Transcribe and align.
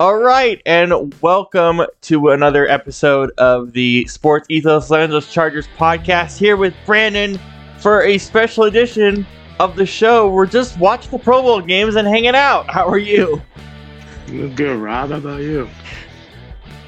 All 0.00 0.16
right, 0.16 0.62
and 0.64 1.12
welcome 1.20 1.80
to 2.02 2.28
another 2.28 2.68
episode 2.68 3.32
of 3.36 3.72
the 3.72 4.06
Sports 4.06 4.46
Ethos 4.48 4.90
Los 4.90 4.96
Angeles 4.96 5.32
Chargers 5.32 5.66
podcast. 5.76 6.38
Here 6.38 6.56
with 6.56 6.72
Brandon 6.86 7.36
for 7.80 8.04
a 8.04 8.16
special 8.18 8.62
edition 8.62 9.26
of 9.58 9.74
the 9.74 9.84
show. 9.84 10.30
We're 10.30 10.46
just 10.46 10.78
watching 10.78 11.10
the 11.10 11.18
Pro 11.18 11.42
Bowl 11.42 11.60
games 11.60 11.96
and 11.96 12.06
hanging 12.06 12.36
out. 12.36 12.70
How 12.70 12.86
are 12.86 12.96
you? 12.96 13.42
I'm 14.28 14.54
Good, 14.54 14.78
Rob. 14.78 15.10
How 15.10 15.16
about 15.16 15.40
you? 15.40 15.68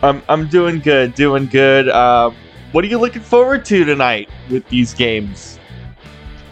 I'm 0.05 0.23
I'm 0.29 0.47
doing 0.47 0.79
good, 0.79 1.17
doing 1.17 1.47
good. 1.47 1.89
Uh, 1.89 2.31
what 2.71 2.85
are 2.85 2.89
you 2.89 2.99
looking 2.99 3.23
forward 3.23 3.65
to 3.65 3.85
tonight 3.85 4.29
with 4.51 4.69
these 4.69 4.95
games? 4.95 5.59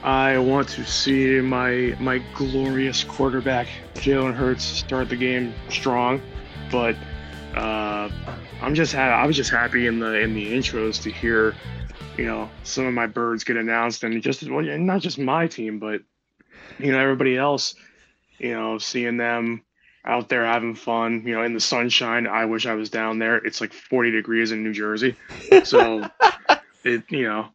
I 0.02 0.38
want 0.38 0.68
to 0.70 0.84
see 0.84 1.40
my 1.40 1.94
my 2.00 2.18
glorious 2.34 3.04
quarterback 3.04 3.68
Jalen 3.94 4.34
Hurts 4.34 4.64
start 4.64 5.08
the 5.08 5.16
game 5.16 5.54
strong, 5.68 6.20
but 6.70 6.96
uh, 7.54 8.10
I'm 8.60 8.74
just 8.74 8.94
ha- 8.94 9.20
I 9.22 9.26
was 9.26 9.36
just 9.36 9.50
happy 9.50 9.86
in 9.86 9.98
the 9.98 10.20
in 10.20 10.34
the 10.34 10.52
intros 10.52 11.02
to 11.02 11.10
hear, 11.10 11.54
you 12.16 12.24
know, 12.24 12.48
some 12.64 12.86
of 12.86 12.94
my 12.94 13.06
birds 13.06 13.44
get 13.44 13.56
announced 13.56 14.04
and 14.04 14.22
just 14.22 14.48
well, 14.48 14.64
not 14.64 15.00
just 15.00 15.18
my 15.18 15.46
team, 15.46 15.78
but 15.78 16.02
you 16.78 16.92
know 16.92 16.98
everybody 16.98 17.36
else, 17.36 17.74
you 18.38 18.52
know, 18.52 18.78
seeing 18.78 19.16
them 19.16 19.62
out 20.04 20.28
there 20.28 20.44
having 20.44 20.74
fun, 20.74 21.24
you 21.26 21.34
know, 21.34 21.42
in 21.42 21.54
the 21.54 21.60
sunshine. 21.60 22.26
I 22.26 22.44
wish 22.44 22.66
I 22.66 22.74
was 22.74 22.90
down 22.90 23.18
there. 23.18 23.36
It's 23.36 23.60
like 23.60 23.72
40 23.72 24.10
degrees 24.10 24.52
in 24.52 24.62
New 24.62 24.72
Jersey, 24.72 25.16
so 25.64 26.08
it 26.84 27.04
you 27.10 27.24
know 27.24 27.48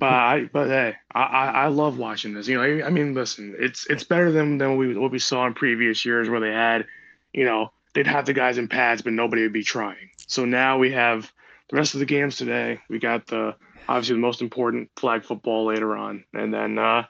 but 0.00 0.08
I, 0.08 0.44
but 0.50 0.68
hey, 0.68 0.96
I, 1.14 1.46
I 1.48 1.66
love 1.66 1.98
watching 1.98 2.32
this. 2.32 2.48
You 2.48 2.56
know, 2.56 2.86
I 2.86 2.88
mean, 2.88 3.12
listen, 3.12 3.54
it's 3.58 3.86
it's 3.88 4.02
better 4.02 4.32
than 4.32 4.56
than 4.56 4.70
what 4.70 4.78
we 4.78 4.96
what 4.96 5.10
we 5.10 5.18
saw 5.18 5.46
in 5.46 5.52
previous 5.52 6.06
years 6.06 6.28
where 6.28 6.40
they 6.40 6.52
had, 6.52 6.86
you 7.34 7.44
know, 7.44 7.70
they'd 7.94 8.06
have 8.06 8.26
the 8.26 8.32
guys 8.32 8.58
in 8.58 8.68
pads, 8.68 9.02
but 9.02 9.12
nobody 9.12 9.42
would 9.42 9.52
be 9.52 9.64
trying. 9.64 10.10
So 10.26 10.44
now 10.44 10.78
we 10.78 10.92
have 10.92 11.30
the 11.68 11.76
rest 11.76 11.94
of 11.94 12.00
the 12.00 12.06
games 12.06 12.36
today. 12.36 12.80
We 12.88 12.98
got 12.98 13.26
the 13.26 13.54
obviously 13.88 14.14
the 14.14 14.20
most 14.20 14.42
important 14.42 14.90
flag 14.96 15.24
football 15.24 15.66
later 15.66 15.96
on, 15.96 16.24
and 16.32 16.52
then 16.52 16.78
uh, 16.78 17.04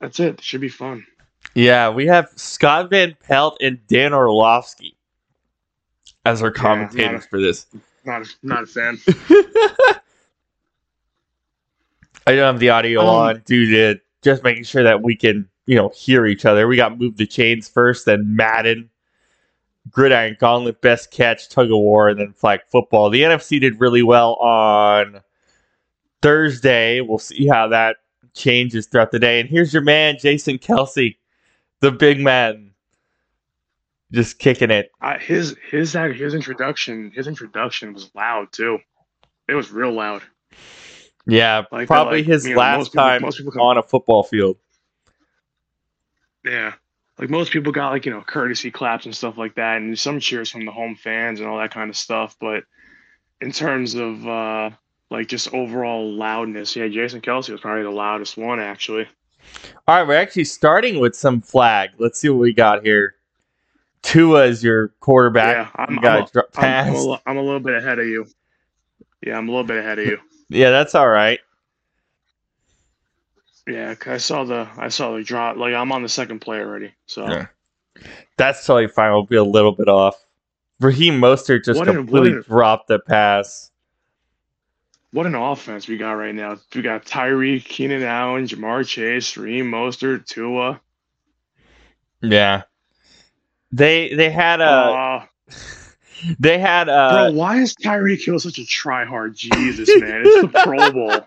that's 0.00 0.20
it. 0.20 0.34
it 0.34 0.42
should 0.42 0.60
be 0.60 0.68
fun. 0.68 1.06
Yeah, 1.54 1.90
we 1.90 2.06
have 2.06 2.28
Scott 2.36 2.90
Van 2.90 3.16
Pelt 3.22 3.58
and 3.60 3.78
Dan 3.86 4.12
Orlovsky 4.12 4.96
as 6.24 6.42
our 6.42 6.50
commentators 6.50 7.24
a, 7.24 7.28
for 7.28 7.40
this. 7.40 7.66
Not 8.04 8.26
not 8.42 8.64
a 8.64 8.66
fan. 8.66 8.98
I 12.26 12.34
don't 12.34 12.52
have 12.52 12.58
the 12.60 12.70
audio 12.70 13.00
Um, 13.00 13.06
on 13.06 13.42
due 13.46 13.70
to 13.70 14.00
just 14.22 14.42
making 14.42 14.64
sure 14.64 14.82
that 14.82 15.02
we 15.02 15.16
can, 15.16 15.48
you 15.66 15.76
know, 15.76 15.90
hear 15.94 16.26
each 16.26 16.44
other. 16.44 16.66
We 16.68 16.76
got 16.76 16.98
Move 16.98 17.16
the 17.16 17.26
Chains 17.26 17.68
first, 17.68 18.04
then 18.04 18.36
Madden, 18.36 18.90
Gridiron 19.90 20.36
Gauntlet, 20.40 20.80
Best 20.80 21.10
Catch, 21.10 21.48
Tug 21.48 21.66
of 21.66 21.78
War, 21.78 22.08
and 22.08 22.18
then 22.18 22.32
Flag 22.32 22.60
Football. 22.70 23.10
The 23.10 23.22
NFC 23.22 23.60
did 23.60 23.80
really 23.80 24.02
well 24.02 24.34
on 24.34 25.20
Thursday. 26.22 27.00
We'll 27.00 27.18
see 27.18 27.46
how 27.46 27.68
that 27.68 27.96
changes 28.34 28.86
throughout 28.86 29.10
the 29.10 29.18
day. 29.18 29.40
And 29.40 29.48
here's 29.48 29.72
your 29.72 29.82
man, 29.82 30.16
Jason 30.20 30.58
Kelce, 30.58 31.16
the 31.80 31.90
big 31.92 32.20
man, 32.20 32.72
just 34.12 34.38
kicking 34.38 34.70
it. 34.70 34.90
I, 35.00 35.18
his 35.18 35.56
his 35.70 35.94
uh, 35.94 36.04
his 36.08 36.34
introduction 36.34 37.12
his 37.14 37.26
introduction 37.26 37.92
was 37.92 38.10
loud 38.14 38.52
too. 38.52 38.78
It 39.48 39.54
was 39.54 39.70
real 39.70 39.92
loud. 39.92 40.22
Yeah, 41.26 41.64
Like, 41.70 41.88
probably 41.88 42.18
like, 42.18 42.26
his 42.26 42.46
you 42.46 42.54
know, 42.54 42.60
last 42.60 42.78
most 42.78 42.86
people- 42.92 43.02
time 43.04 43.22
most 43.22 43.36
people 43.36 43.52
come- 43.52 43.60
on 43.62 43.76
a 43.78 43.82
football 43.82 44.22
field. 44.22 44.56
Yeah. 46.44 46.72
Like 47.18 47.30
most 47.30 47.52
people 47.52 47.72
got 47.72 47.90
like, 47.90 48.06
you 48.06 48.12
know, 48.12 48.20
courtesy 48.22 48.70
claps 48.70 49.04
and 49.04 49.14
stuff 49.14 49.36
like 49.38 49.54
that 49.56 49.78
and 49.78 49.98
some 49.98 50.20
cheers 50.20 50.50
from 50.50 50.64
the 50.64 50.70
home 50.72 50.94
fans 50.94 51.40
and 51.40 51.48
all 51.48 51.58
that 51.58 51.72
kind 51.72 51.90
of 51.90 51.96
stuff, 51.96 52.36
but 52.40 52.64
in 53.40 53.52
terms 53.52 53.94
of 53.94 54.26
uh 54.26 54.70
like 55.10 55.26
just 55.26 55.52
overall 55.54 56.12
loudness, 56.12 56.76
yeah, 56.76 56.86
Jason 56.88 57.20
Kelce 57.20 57.50
was 57.50 57.60
probably 57.60 57.82
the 57.82 57.90
loudest 57.90 58.36
one 58.36 58.60
actually. 58.60 59.06
All 59.86 59.96
right, 59.96 60.06
we're 60.06 60.14
actually 60.14 60.44
starting 60.44 61.00
with 61.00 61.16
some 61.16 61.40
flag. 61.40 61.90
Let's 61.98 62.20
see 62.20 62.28
what 62.28 62.38
we 62.40 62.52
got 62.52 62.84
here. 62.84 63.14
Tua 64.02 64.44
is 64.44 64.62
your 64.62 64.88
quarterback. 65.00 65.56
Yeah, 65.56 65.68
I'm- 65.74 65.92
you 65.94 66.08
I'm 66.08 66.22
a 66.22 66.26
I'm, 66.56 66.86
I'm, 66.88 66.94
a, 66.94 67.20
I'm 67.26 67.36
a 67.38 67.42
little 67.42 67.60
bit 67.60 67.74
ahead 67.74 67.98
of 67.98 68.06
you. 68.06 68.26
Yeah, 69.26 69.36
I'm 69.38 69.48
a 69.48 69.50
little 69.50 69.66
bit 69.66 69.78
ahead 69.78 69.98
of 69.98 70.06
you. 70.06 70.18
yeah, 70.50 70.70
that's 70.70 70.94
all 70.94 71.08
right. 71.08 71.40
Yeah, 73.68 73.94
'cause 73.94 74.12
I 74.12 74.16
saw 74.18 74.44
the 74.44 74.68
I 74.76 74.88
saw 74.88 75.16
the 75.16 75.22
drop. 75.22 75.56
Like 75.56 75.74
I'm 75.74 75.92
on 75.92 76.02
the 76.02 76.08
second 76.08 76.40
play 76.40 76.60
already. 76.60 76.92
So 77.06 77.28
Yeah. 77.28 77.46
That's 78.36 78.64
totally 78.64 78.88
fine. 78.88 79.10
We'll 79.12 79.24
be 79.24 79.36
a 79.36 79.42
little 79.44 79.72
bit 79.72 79.88
off. 79.88 80.14
Raheem 80.80 81.20
Mostert 81.20 81.64
just 81.64 81.78
What 81.78 81.88
completely 81.88 82.30
an- 82.32 82.42
dropped 82.46 82.86
the 82.88 82.98
pass. 83.00 83.70
what 85.10 85.26
an 85.26 85.34
offense 85.34 85.88
we 85.88 85.96
got 85.96 86.12
right 86.12 86.34
now. 86.34 86.56
We 86.74 86.82
got 86.82 87.04
Tyree, 87.06 87.60
Keenan 87.60 88.02
Allen, 88.04 88.46
Ja'Marr 88.46 88.86
Chase, 88.86 89.36
Reem 89.36 89.70
Mostert, 89.70 90.26
Tua. 90.26 90.80
Yeah. 92.22 92.62
They 93.72 94.14
they 94.14 94.30
had 94.30 94.60
a 94.60 94.64
Uh, 94.64 95.24
they 96.38 96.58
had 96.58 96.84
Bro, 96.84 96.94
a 96.94 97.32
why 97.32 97.56
is 97.58 97.74
Tyreek 97.74 98.24
Hill 98.24 98.38
such 98.38 98.58
a 98.58 98.62
tryhard? 98.62 99.34
Jesus, 99.34 99.88
man, 100.00 100.22
it's 100.24 100.42
the 100.42 100.48
Pro 100.62 100.92
Bowl. 100.92 101.26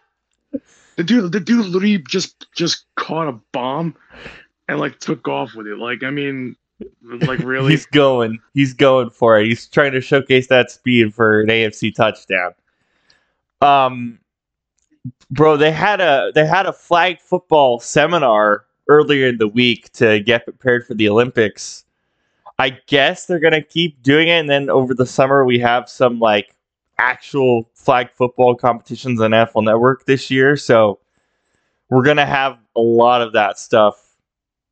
The 1.01 1.07
dude, 1.07 1.31
the 1.31 1.39
dude 1.39 1.65
literally 1.65 1.97
just 1.97 2.45
just 2.55 2.85
caught 2.95 3.27
a 3.27 3.31
bomb 3.53 3.95
and 4.67 4.79
like 4.79 4.99
took 4.99 5.27
off 5.27 5.55
with 5.55 5.65
it. 5.65 5.79
Like, 5.79 6.03
I 6.03 6.11
mean, 6.11 6.55
like 7.01 7.39
really? 7.39 7.71
he's 7.71 7.87
going. 7.87 8.37
He's 8.53 8.75
going 8.75 9.09
for 9.09 9.39
it. 9.39 9.47
He's 9.47 9.67
trying 9.67 9.93
to 9.93 10.01
showcase 10.01 10.45
that 10.49 10.69
speed 10.69 11.15
for 11.15 11.41
an 11.41 11.47
AFC 11.47 11.95
touchdown. 11.95 12.53
Um 13.61 14.19
bro, 15.31 15.57
they 15.57 15.71
had 15.71 16.01
a 16.01 16.31
they 16.35 16.45
had 16.45 16.67
a 16.67 16.73
flag 16.73 17.19
football 17.19 17.79
seminar 17.79 18.65
earlier 18.87 19.25
in 19.25 19.39
the 19.39 19.47
week 19.47 19.91
to 19.93 20.19
get 20.19 20.43
prepared 20.43 20.85
for 20.85 20.93
the 20.93 21.09
Olympics. 21.09 21.83
I 22.59 22.77
guess 22.85 23.25
they're 23.25 23.39
gonna 23.39 23.63
keep 23.63 24.03
doing 24.03 24.27
it, 24.27 24.39
and 24.39 24.47
then 24.51 24.69
over 24.69 24.93
the 24.93 25.07
summer 25.07 25.45
we 25.45 25.57
have 25.57 25.89
some 25.89 26.19
like 26.19 26.55
actual 27.01 27.69
flag 27.73 28.09
football 28.11 28.55
competitions 28.55 29.19
on 29.19 29.31
NFL 29.31 29.63
Network 29.63 30.05
this 30.05 30.29
year. 30.29 30.55
So 30.55 30.99
we're 31.89 32.03
gonna 32.03 32.25
have 32.25 32.59
a 32.75 32.81
lot 32.81 33.21
of 33.21 33.33
that 33.33 33.57
stuff 33.57 34.15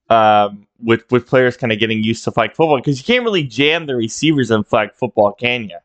um, 0.10 0.68
with 0.82 1.10
with 1.12 1.28
players 1.28 1.58
kind 1.58 1.74
of 1.74 1.80
getting 1.80 2.04
used 2.04 2.24
to 2.26 2.32
flag 2.32 2.52
football 2.52 2.78
because 2.78 3.00
you 3.00 3.06
can't 3.06 3.26
really 3.26 3.44
jam 3.44 3.86
the 3.86 3.96
receivers 3.96 4.52
in 4.52 4.64
flag 4.64 4.94
football, 4.94 5.34
can 5.34 5.64
you? 5.70 5.78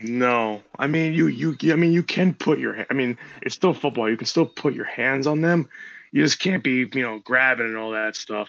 no, 0.00 0.62
I 0.78 0.86
mean 0.86 1.14
you 1.14 1.28
you. 1.28 1.56
I 1.72 1.76
mean 1.76 1.92
you 1.92 2.02
can 2.02 2.34
put 2.34 2.58
your. 2.58 2.86
I 2.90 2.94
mean 2.94 3.16
it's 3.42 3.54
still 3.54 3.74
football. 3.74 4.10
You 4.10 4.16
can 4.16 4.26
still 4.26 4.46
put 4.46 4.74
your 4.74 4.84
hands 4.84 5.26
on 5.26 5.40
them. 5.40 5.68
You 6.12 6.22
just 6.22 6.38
can't 6.38 6.62
be 6.62 6.88
you 6.92 7.02
know 7.02 7.20
grabbing 7.20 7.66
and 7.66 7.76
all 7.76 7.92
that 7.92 8.16
stuff. 8.16 8.48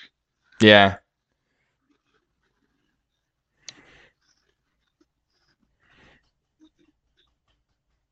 Yeah. 0.61 0.97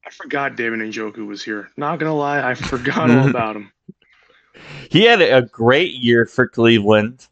I 0.06 0.09
forgot 0.09 0.56
David 0.56 0.80
Njoku 0.80 1.25
was 1.25 1.44
here. 1.44 1.69
Not 1.78 2.00
gonna 2.00 2.16
lie, 2.16 2.47
I 2.47 2.53
forgot 2.56 3.09
all 3.09 3.30
about 3.30 3.56
him. 3.56 3.72
He 4.90 5.03
had 5.03 5.22
a 5.22 5.41
great 5.41 5.94
year 5.94 6.25
for 6.25 6.47
Cleveland. 6.47 7.28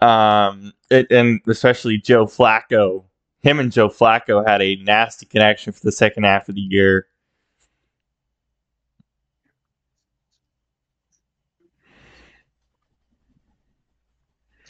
Um, 0.00 0.72
it, 0.90 1.10
and 1.10 1.40
especially 1.46 1.98
Joe 1.98 2.26
Flacco. 2.26 3.04
Him 3.42 3.60
and 3.60 3.70
Joe 3.70 3.88
Flacco 3.88 4.46
had 4.46 4.62
a 4.62 4.76
nasty 4.76 5.26
connection 5.26 5.72
for 5.72 5.80
the 5.84 5.92
second 5.92 6.24
half 6.24 6.48
of 6.48 6.54
the 6.54 6.60
year. 6.60 7.06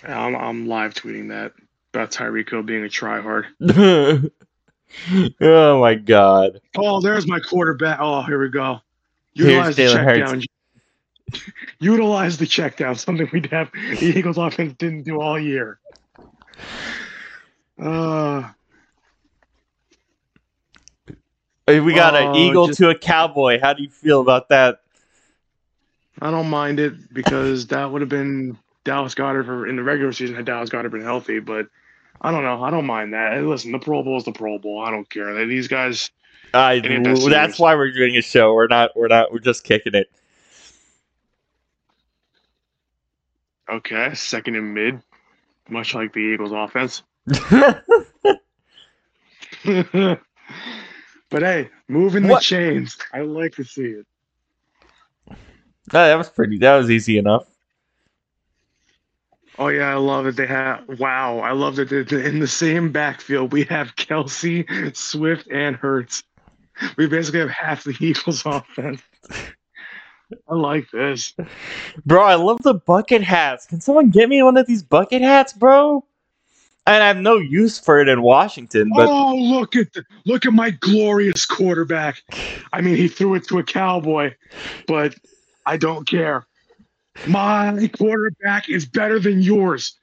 I'm 0.07 0.37
I'm 0.37 0.67
live 0.67 0.95
tweeting 0.95 1.29
that 1.29 1.53
about 1.93 2.11
Tyreek 2.11 2.51
Hill 2.51 2.63
being 2.63 2.85
a 2.85 2.89
tryhard. 2.89 3.47
oh 5.41 5.81
my 5.81 5.95
god. 5.95 6.61
Oh, 6.77 7.01
there's 7.01 7.27
my 7.27 7.39
quarterback. 7.41 7.99
Oh, 8.01 8.23
here 8.23 8.41
we 8.41 8.49
go. 8.49 8.81
Here's 9.35 9.49
Utilize 9.51 9.77
the 9.77 9.89
check 9.93 10.05
Hurts. 10.05 10.31
down. 10.31 10.43
Utilize 11.81 12.39
the 12.39 12.47
check 12.47 12.77
down. 12.77 12.95
Something 12.97 13.29
we'd 13.33 13.47
have 13.47 13.71
the 13.73 14.13
Eagles 14.17 14.39
offense 14.39 14.75
didn't 14.79 15.03
do 15.03 15.21
all 15.21 15.39
year. 15.39 15.79
Uh, 17.83 18.49
We 21.67 21.95
got 21.95 22.15
an 22.15 22.29
Oh, 22.29 22.37
eagle 22.37 22.67
just- 22.69 22.79
to 22.81 22.91
a 22.91 22.95
cowboy. 22.99 23.59
How 23.61 23.73
do 23.73 23.83
you 23.83 23.89
feel 23.89 24.21
about 24.21 24.51
that? 24.51 24.81
I 26.21 26.31
don't 26.31 26.49
mind 26.51 26.79
it 26.79 27.13
because 27.13 27.67
that 27.69 27.91
would 27.91 28.01
have 28.03 28.09
been 28.09 28.57
Dallas 28.85 29.15
Goedert 29.15 29.47
for 29.47 29.67
in 29.67 29.77
the 29.77 29.83
regular 29.83 30.13
season 30.13 30.37
had 30.37 30.45
Dallas 30.45 30.71
Goedert 30.71 30.93
been 30.93 31.03
healthy, 31.03 31.41
but 31.41 31.67
I 32.21 32.31
don't 32.31 32.43
know. 32.43 32.63
I 32.63 32.71
don't 32.71 32.87
mind 32.87 33.13
that. 33.13 33.43
Listen, 33.43 33.73
the 33.73 33.79
Pro 33.79 34.03
Bowl 34.03 34.17
is 34.17 34.25
the 34.25 34.33
Pro 34.33 34.59
Bowl. 34.59 34.81
I 34.81 34.91
don't 34.91 35.09
care. 35.09 35.47
These 35.47 35.69
guys, 35.69 36.11
I, 36.55 36.81
that's 36.81 37.59
why 37.59 37.75
we're 37.75 37.93
doing 37.93 38.17
a 38.17 38.23
show. 38.23 38.55
We're 38.55 38.69
not. 38.69 38.91
We're 38.97 39.09
not. 39.09 39.33
We're 39.33 39.41
just 39.41 39.65
kicking 39.65 39.95
it. 39.95 40.11
okay, 43.69 44.15
second 44.15 44.57
and 44.57 44.75
mid, 44.75 45.01
much 45.69 45.95
like 45.95 46.13
the 46.13 46.21
Eagles 46.21 46.53
offense. 46.53 47.03
but 51.31 51.43
hey, 51.43 51.71
moving 51.89 52.25
the 52.25 52.39
chains. 52.41 52.97
I 53.13 53.21
like 53.21 53.55
to 53.57 53.65
see 53.65 53.83
it. 53.83 54.07
that 55.91 56.15
was 56.17 56.31
pretty. 56.31 56.59
That 56.59 56.77
was 56.77 56.91
easy 56.91 57.19
enough. 57.19 57.47
Oh 59.59 59.69
yeah, 59.69 59.91
I 59.91 59.95
love 59.95 60.27
it. 60.27 60.37
They 60.37 60.47
have 60.47 60.83
wow. 60.99 61.39
I 61.39 61.53
love 61.53 61.77
that 61.77 61.93
in 61.93 62.41
the 62.41 62.49
same 62.49 62.91
backfield 62.91 63.53
we 63.53 63.65
have 63.65 63.95
Kelce, 63.97 64.97
Swift, 64.97 65.49
and 65.51 65.77
Hurts. 65.77 66.25
We 66.97 67.07
basically 67.07 67.41
have 67.41 67.51
half 67.51 67.85
the 67.85 67.97
Eagles 68.01 68.43
offense. 68.45 69.03
I 70.49 70.55
like 70.55 70.91
this. 70.91 71.35
Bro, 72.05 72.25
I 72.25 72.35
love 72.35 72.63
the 72.63 72.75
bucket 72.75 73.23
hats. 73.23 73.67
Can 73.67 73.81
someone 73.81 74.11
get 74.11 74.29
me 74.29 74.43
one 74.43 74.57
of 74.57 74.67
these 74.67 74.83
bucket 74.83 75.23
hats, 75.23 75.53
bro? 75.53 76.05
And 76.87 77.03
I 77.03 77.09
have 77.09 77.19
no 77.19 77.37
use 77.37 77.79
for 77.79 78.01
it 78.01 78.09
in 78.09 78.21
Washington, 78.21 78.91
but 78.95 79.09
oh, 79.09 79.35
look 79.35 79.75
at 79.75 79.93
the, 79.95 80.05
look 80.27 80.45
at 80.45 80.53
my 80.53 80.71
glorious 80.71 81.47
quarterback. 81.47 82.23
I 82.75 82.83
mean, 82.83 82.97
he 82.97 83.09
threw 83.09 83.35
it 83.35 83.49
to 83.49 83.59
a 83.59 83.63
cowboy, 83.63 84.35
but 84.87 85.15
I 85.65 85.79
don't 85.79 86.07
care. 86.07 86.47
My 87.27 87.89
quarterback 87.97 88.69
is 88.69 88.87
better 88.87 89.19
than 89.19 89.41
yours. 89.41 89.95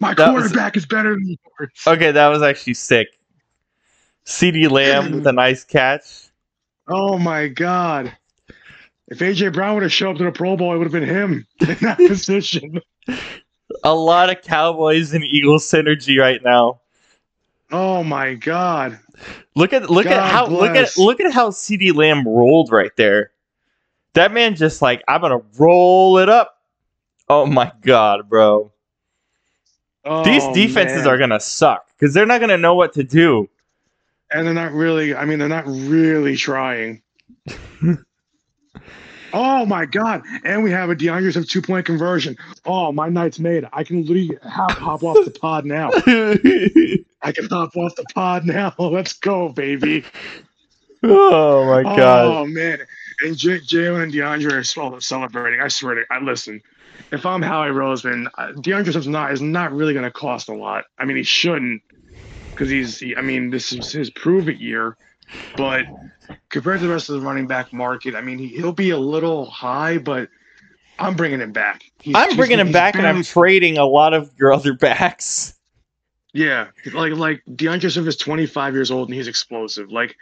My 0.00 0.14
That 0.14 0.32
was- 0.32 0.42
quarterback 0.44 0.76
is 0.76 0.86
better 0.86 1.14
than 1.14 1.36
yours. 1.58 1.70
okay, 1.86 2.12
that 2.12 2.28
was 2.28 2.42
actually 2.42 2.74
sick. 2.74 3.08
CeeDee 4.26 4.70
Lamb 4.70 5.12
with 5.12 5.26
a 5.26 5.32
nice 5.32 5.64
catch. 5.64 6.04
Oh 6.88 7.18
my 7.18 7.48
god. 7.48 8.12
If 9.08 9.18
AJ 9.18 9.52
Brown 9.52 9.74
would 9.74 9.82
have 9.82 9.92
showed 9.92 10.12
up 10.12 10.16
to 10.18 10.24
the 10.24 10.32
Pro 10.32 10.56
Bowl, 10.56 10.74
it 10.74 10.78
would 10.78 10.84
have 10.84 10.92
been 10.92 11.02
him 11.08 11.46
in 11.60 11.76
that 11.80 11.96
position. 11.98 12.80
A 13.84 13.94
lot 13.94 14.30
of 14.30 14.42
Cowboys 14.42 15.12
and 15.12 15.24
Eagles 15.24 15.68
synergy 15.68 16.18
right 16.18 16.40
now. 16.44 16.80
Oh 17.70 18.04
my 18.04 18.34
god. 18.34 18.98
Look 19.54 19.72
at 19.72 19.90
look 19.90 20.06
at 20.06 20.16
God 20.16 20.30
how 20.30 20.46
look 20.46 20.76
at 20.76 20.96
look 20.98 21.20
at 21.20 21.32
how 21.32 21.50
CeeDee 21.50 21.94
Lamb 21.94 22.26
rolled 22.26 22.70
right 22.70 22.94
there. 22.96 23.30
That 24.14 24.32
man 24.32 24.54
just 24.56 24.82
like 24.82 25.02
I'm 25.08 25.20
gonna 25.20 25.40
roll 25.58 26.18
it 26.18 26.28
up. 26.28 26.58
Oh 27.28 27.46
my 27.46 27.72
god, 27.82 28.28
bro. 28.28 28.72
Oh, 30.04 30.24
These 30.24 30.46
defenses 30.48 31.04
man. 31.04 31.08
are 31.08 31.18
gonna 31.18 31.40
suck 31.40 31.86
because 31.96 32.12
they're 32.12 32.26
not 32.26 32.40
gonna 32.40 32.58
know 32.58 32.74
what 32.74 32.92
to 32.94 33.04
do. 33.04 33.48
and 34.30 34.46
they're 34.46 34.54
not 34.54 34.72
really 34.72 35.14
I 35.14 35.24
mean 35.24 35.38
they're 35.38 35.48
not 35.48 35.66
really 35.66 36.36
trying. 36.36 37.02
oh 39.32 39.64
my 39.66 39.86
god. 39.86 40.22
And 40.44 40.62
we 40.62 40.70
have 40.70 40.90
a 40.90 40.96
DeAndre 40.96 41.32
Swift 41.32 41.50
two 41.50 41.62
point 41.62 41.86
conversion. 41.86 42.36
Oh 42.66 42.92
my 42.92 43.08
night's 43.08 43.38
made. 43.38 43.66
I 43.72 43.84
can 43.84 44.02
literally 44.02 44.36
hop, 44.42 44.72
hop 44.72 45.02
off 45.02 45.24
the 45.24 45.30
pod 45.30 45.64
now. 45.64 45.90
I 47.22 47.32
can 47.32 47.48
hop 47.48 47.76
off 47.76 47.94
the 47.96 48.04
pod 48.14 48.44
now. 48.44 48.74
Let's 48.78 49.12
go, 49.14 49.48
baby. 49.50 50.04
oh 51.02 51.64
my 51.66 51.82
god. 51.96 52.26
Oh 52.26 52.46
man, 52.46 52.80
and 53.20 53.36
J- 53.36 53.60
Jalen 53.60 54.04
and 54.04 54.12
DeAndre 54.12 54.52
are 54.52 54.64
swell- 54.64 55.00
celebrating. 55.00 55.60
I 55.60 55.68
swear 55.68 55.94
to 55.96 56.04
I 56.10 56.20
listen. 56.20 56.60
If 57.10 57.26
I'm 57.26 57.42
Howie 57.42 57.68
Roseman, 57.70 58.26
uh, 58.38 58.52
DeAndre 58.52 58.92
Swift's 58.92 59.06
not 59.06 59.32
is 59.32 59.42
not 59.42 59.72
really 59.72 59.92
going 59.92 60.04
to 60.04 60.10
cost 60.10 60.48
a 60.48 60.54
lot. 60.54 60.84
I 60.98 61.04
mean, 61.04 61.16
he 61.16 61.22
shouldn't 61.22 61.82
because 62.54 62.70
he's. 62.70 62.98
He, 62.98 63.14
I 63.16 63.20
mean, 63.22 63.50
this 63.50 63.72
is 63.72 63.92
his 63.92 64.10
prove 64.10 64.48
it 64.48 64.58
year, 64.58 64.96
but 65.56 65.84
compared 66.48 66.80
to 66.80 66.86
the 66.86 66.92
rest 66.92 67.08
of 67.10 67.16
the 67.20 67.26
running 67.26 67.46
back 67.46 67.72
market, 67.72 68.14
I 68.14 68.20
mean, 68.22 68.38
he, 68.38 68.48
he'll 68.48 68.72
be 68.72 68.90
a 68.90 68.98
little 68.98 69.44
high, 69.46 69.98
but 69.98 70.28
I'm 70.98 71.14
bringing 71.14 71.40
him 71.40 71.52
back. 71.52 71.82
He's- 72.00 72.16
I'm 72.16 72.36
bringing 72.36 72.58
him 72.58 72.72
back 72.72 72.94
and 72.94 73.06
I'm 73.06 73.22
trading 73.22 73.76
a 73.78 73.84
lot 73.84 74.14
of 74.14 74.30
your 74.38 74.52
other 74.52 74.72
backs. 74.74 75.54
Yeah, 76.34 76.68
like 76.94 77.12
like 77.12 77.42
DeAndre 77.50 77.90
Swift 77.92 78.08
is 78.08 78.16
25 78.16 78.72
years 78.72 78.90
old 78.90 79.08
and 79.08 79.14
he's 79.14 79.28
explosive. 79.28 79.92
Like, 79.92 80.16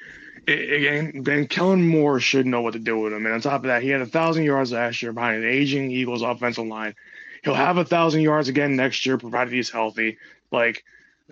a- 0.48 0.98
and 0.98 1.24
Ben 1.24 1.46
Kellen 1.46 1.86
Moore 1.86 2.20
should 2.20 2.46
know 2.46 2.62
what 2.62 2.72
to 2.74 2.78
do 2.78 2.98
with 2.98 3.12
him. 3.12 3.24
And 3.26 3.34
on 3.34 3.40
top 3.40 3.62
of 3.62 3.68
that, 3.68 3.82
he 3.82 3.88
had 3.90 4.00
a 4.00 4.06
thousand 4.06 4.44
yards 4.44 4.72
last 4.72 5.02
year 5.02 5.12
behind 5.12 5.42
an 5.42 5.48
aging 5.50 5.90
Eagles 5.90 6.22
offensive 6.22 6.66
line. 6.66 6.94
He'll 7.42 7.54
have 7.54 7.78
a 7.78 7.84
thousand 7.84 8.20
yards 8.22 8.48
again 8.48 8.76
next 8.76 9.06
year, 9.06 9.16
provided 9.18 9.52
he's 9.52 9.70
healthy. 9.70 10.18
Like, 10.50 10.84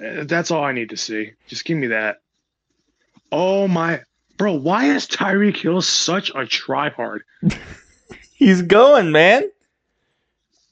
eh, 0.02 0.24
that's 0.24 0.50
all 0.50 0.64
I 0.64 0.72
need 0.72 0.90
to 0.90 0.96
see. 0.96 1.32
Just 1.48 1.64
give 1.64 1.76
me 1.76 1.88
that. 1.88 2.20
Oh 3.30 3.68
my, 3.68 4.00
bro! 4.38 4.54
Why 4.54 4.86
is 4.86 5.06
Tyreek 5.06 5.56
Hill 5.58 5.82
such 5.82 6.30
a 6.30 6.46
tryhard? 6.46 7.20
He's 8.34 8.62
going, 8.62 9.10
man. 9.12 9.50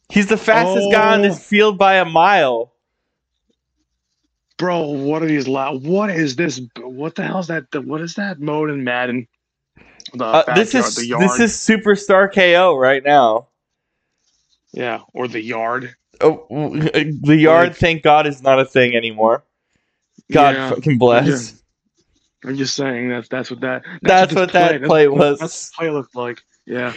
He's 0.09 0.29
the 0.29 0.37
fastest 0.37 0.91
guy 0.93 1.15
on 1.15 1.21
Oh. 1.21 1.23
this 1.25 1.45
field 1.45 1.77
by 1.79 1.97
a 1.97 2.05
mile. 2.05 2.73
Bro, 4.59 4.81
what 4.89 5.23
are 5.23 5.27
these 5.27 5.47
loud? 5.47 5.85
What 5.85 6.11
is 6.11 6.37
this? 6.37 6.61
What 6.79 7.15
the 7.15 7.23
hell's 7.25 7.49
that? 7.49 7.67
What 7.75 8.01
is 8.01 8.15
that 8.15 8.41
mode 8.41 8.71
in 8.71 8.85
Madden? 8.85 9.29
The 10.15 10.25
Uh, 10.25 10.55
this 10.55 10.73
backyard, 10.73 10.89
is 10.89 10.95
the 10.97 11.07
yard. 11.07 11.23
this 11.23 11.41
is 11.41 11.53
superstar 11.53 12.33
KO 12.33 12.77
right 12.77 13.05
now. 13.05 13.49
Yeah, 14.73 15.01
or 15.13 15.29
the 15.29 15.43
yard. 15.43 15.95
Oh, 16.21 16.47
the 16.51 17.37
yard, 17.37 17.69
Like- 17.69 17.77
thank 17.77 18.03
God, 18.03 18.27
is 18.27 18.43
not 18.43 18.59
a 18.59 18.65
thing 18.65 18.97
anymore. 18.97 19.45
God 20.33 20.55
Yeah, 20.55 20.71
fucking 20.71 20.99
bless. 20.99 21.63
I'm 22.45 22.57
just 22.57 22.75
saying 22.75 23.09
that's 23.11 23.29
that's 23.29 23.51
what 23.51 23.61
that 23.61 23.85
That's 24.03 24.31
this 24.33 24.37
what 24.37 24.53
that 24.53 24.83
play 24.85 25.09
was. 25.09 25.39
That's 25.41 25.71
what 25.71 25.73
the 25.73 25.77
play 25.77 25.91
looked 25.91 26.15
like. 26.17 26.43
Yeah. 26.65 26.95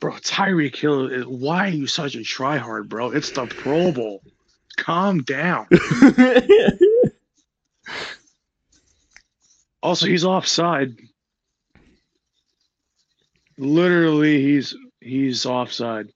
Bro, 0.00 0.12
Tyreek 0.14 0.74
Hill 0.76 1.06
is 1.06 1.26
why 1.26 1.66
are 1.66 1.70
you 1.70 1.86
such 1.86 2.14
a 2.14 2.18
tryhard, 2.18 2.88
bro? 2.88 3.10
It's 3.10 3.30
the 3.30 3.46
Pro 3.46 3.92
Bowl. 3.92 4.22
Calm 4.76 5.22
down. 5.22 5.66
Also, 9.82 10.06
he's 10.06 10.24
offside. 10.24 10.96
Literally, 13.56 14.42
he's 14.42 14.74
he's 15.00 15.46
offside. 15.46 16.12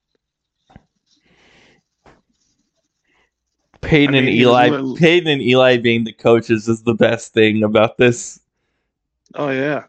Peyton 3.80 4.14
I 4.14 4.18
and 4.18 4.28
Eli, 4.28 4.68
li- 4.68 4.98
Peyton 4.98 5.28
and 5.28 5.42
Eli 5.42 5.76
being 5.78 6.04
the 6.04 6.12
coaches 6.12 6.68
is 6.68 6.82
the 6.82 6.94
best 6.94 7.32
thing 7.32 7.62
about 7.62 7.96
this. 7.98 8.40
Oh 9.34 9.50
yeah. 9.50 9.84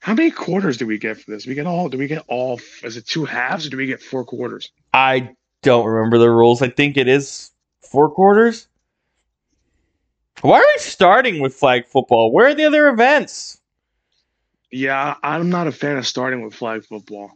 How 0.00 0.14
many 0.14 0.32
quarters 0.32 0.76
do 0.76 0.86
we 0.86 0.98
get 0.98 1.18
for 1.20 1.30
this? 1.30 1.46
We 1.46 1.54
get 1.54 1.66
all. 1.66 1.88
Do 1.88 1.98
we 1.98 2.08
get 2.08 2.24
all? 2.26 2.60
Is 2.82 2.96
it 2.96 3.06
two 3.06 3.24
halves 3.24 3.66
or 3.66 3.70
do 3.70 3.76
we 3.76 3.86
get 3.86 4.02
four 4.02 4.24
quarters? 4.24 4.72
I 4.92 5.30
don't 5.62 5.86
remember 5.86 6.18
the 6.18 6.30
rules. 6.30 6.62
I 6.62 6.68
think 6.68 6.96
it 6.96 7.06
is 7.06 7.51
four 7.92 8.10
quarters. 8.10 8.66
Why 10.40 10.58
are 10.58 10.66
we 10.74 10.78
starting 10.78 11.40
with 11.40 11.54
flag 11.54 11.86
football? 11.86 12.32
Where 12.32 12.48
are 12.48 12.54
the 12.54 12.64
other 12.64 12.88
events? 12.88 13.60
Yeah, 14.72 15.14
I'm 15.22 15.50
not 15.50 15.66
a 15.66 15.72
fan 15.72 15.98
of 15.98 16.06
starting 16.06 16.42
with 16.42 16.54
flag 16.54 16.84
football. 16.84 17.30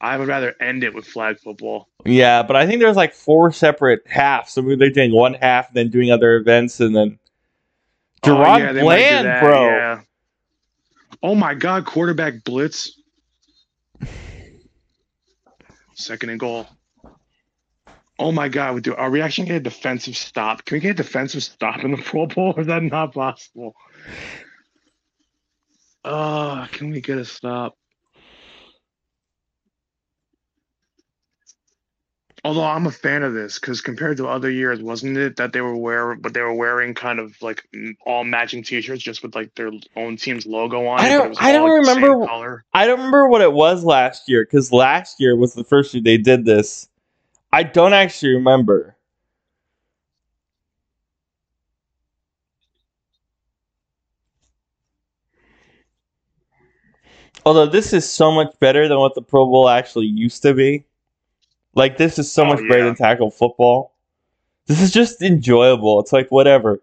I 0.00 0.18
would 0.18 0.28
rather 0.28 0.54
end 0.60 0.84
it 0.84 0.94
with 0.94 1.06
flag 1.06 1.40
football. 1.40 1.88
Yeah, 2.04 2.42
but 2.42 2.54
I 2.54 2.66
think 2.66 2.80
there's 2.80 2.96
like 2.96 3.14
four 3.14 3.50
separate 3.52 4.06
halves. 4.06 4.52
So 4.52 4.60
they're 4.60 4.90
doing 4.90 5.12
one 5.12 5.34
half, 5.34 5.72
then 5.72 5.88
doing 5.88 6.10
other 6.10 6.36
events, 6.36 6.80
and 6.80 6.94
then 6.94 7.18
Gerard 8.22 8.62
Oh, 8.62 8.64
yeah, 8.64 8.72
they 8.72 8.82
might 8.82 8.96
do 8.96 9.02
Bland, 9.02 9.26
that, 9.26 9.42
bro. 9.42 9.66
Yeah. 9.66 10.00
Oh 11.22 11.34
my 11.34 11.54
God, 11.54 11.86
quarterback 11.86 12.44
blitz. 12.44 12.98
Second 15.94 16.30
and 16.30 16.40
goal. 16.40 16.66
Oh 18.18 18.30
my 18.32 18.48
God, 18.48 18.74
we 18.74 18.80
do. 18.80 18.94
Are 18.94 19.10
we 19.10 19.20
actually 19.20 19.46
getting 19.46 19.60
a 19.60 19.64
defensive 19.64 20.16
stop? 20.16 20.64
Can 20.64 20.76
we 20.76 20.80
get 20.80 20.90
a 20.92 20.94
defensive 21.02 21.42
stop 21.42 21.82
in 21.82 21.90
the 21.92 21.96
Pro 21.96 22.26
Bowl? 22.26 22.52
Or 22.56 22.60
is 22.60 22.66
that 22.66 22.82
not 22.82 23.14
possible? 23.14 23.74
Uh, 26.04 26.66
can 26.66 26.90
we 26.90 27.00
get 27.00 27.18
a 27.18 27.24
stop? 27.24 27.74
Although 32.44 32.64
I'm 32.64 32.86
a 32.88 32.90
fan 32.90 33.22
of 33.22 33.34
this 33.34 33.60
because 33.60 33.80
compared 33.80 34.16
to 34.16 34.26
other 34.26 34.50
years, 34.50 34.82
wasn't 34.82 35.16
it 35.16 35.36
that 35.36 35.52
they 35.52 35.60
were 35.60 35.76
wear, 35.76 36.16
but 36.16 36.34
they 36.34 36.40
were 36.40 36.52
wearing 36.54 36.92
kind 36.92 37.20
of 37.20 37.40
like 37.40 37.62
all 38.04 38.24
matching 38.24 38.64
T-shirts 38.64 39.00
just 39.00 39.22
with 39.22 39.36
like 39.36 39.54
their 39.54 39.70
own 39.94 40.16
team's 40.16 40.44
logo 40.44 40.84
on. 40.86 40.98
I 41.00 41.08
don't- 41.08 41.30
it 41.32 41.36
I 41.40 41.52
don't 41.52 41.70
like, 41.86 41.96
remember- 41.96 42.64
I 42.74 42.86
don't 42.86 42.98
remember 42.98 43.28
what 43.28 43.42
it 43.42 43.52
was 43.52 43.84
last 43.84 44.28
year 44.28 44.44
because 44.44 44.72
last 44.72 45.20
year 45.20 45.36
was 45.36 45.54
the 45.54 45.62
first 45.62 45.94
year 45.94 46.02
they 46.02 46.18
did 46.18 46.44
this. 46.44 46.88
I 47.52 47.62
don't 47.64 47.92
actually 47.92 48.34
remember. 48.34 48.96
Although 57.44 57.66
this 57.66 57.92
is 57.92 58.08
so 58.08 58.30
much 58.30 58.58
better 58.60 58.88
than 58.88 58.98
what 58.98 59.14
the 59.14 59.22
Pro 59.22 59.46
Bowl 59.46 59.68
actually 59.68 60.06
used 60.06 60.42
to 60.42 60.54
be. 60.54 60.84
Like 61.74 61.96
this 61.96 62.18
is 62.18 62.30
so 62.30 62.44
Oh, 62.44 62.46
much 62.46 62.60
better 62.68 62.84
than 62.84 62.94
tackle 62.94 63.30
football. 63.30 63.94
This 64.66 64.80
is 64.80 64.92
just 64.92 65.22
enjoyable. 65.22 66.00
It's 66.00 66.12
like 66.12 66.28
whatever. 66.30 66.82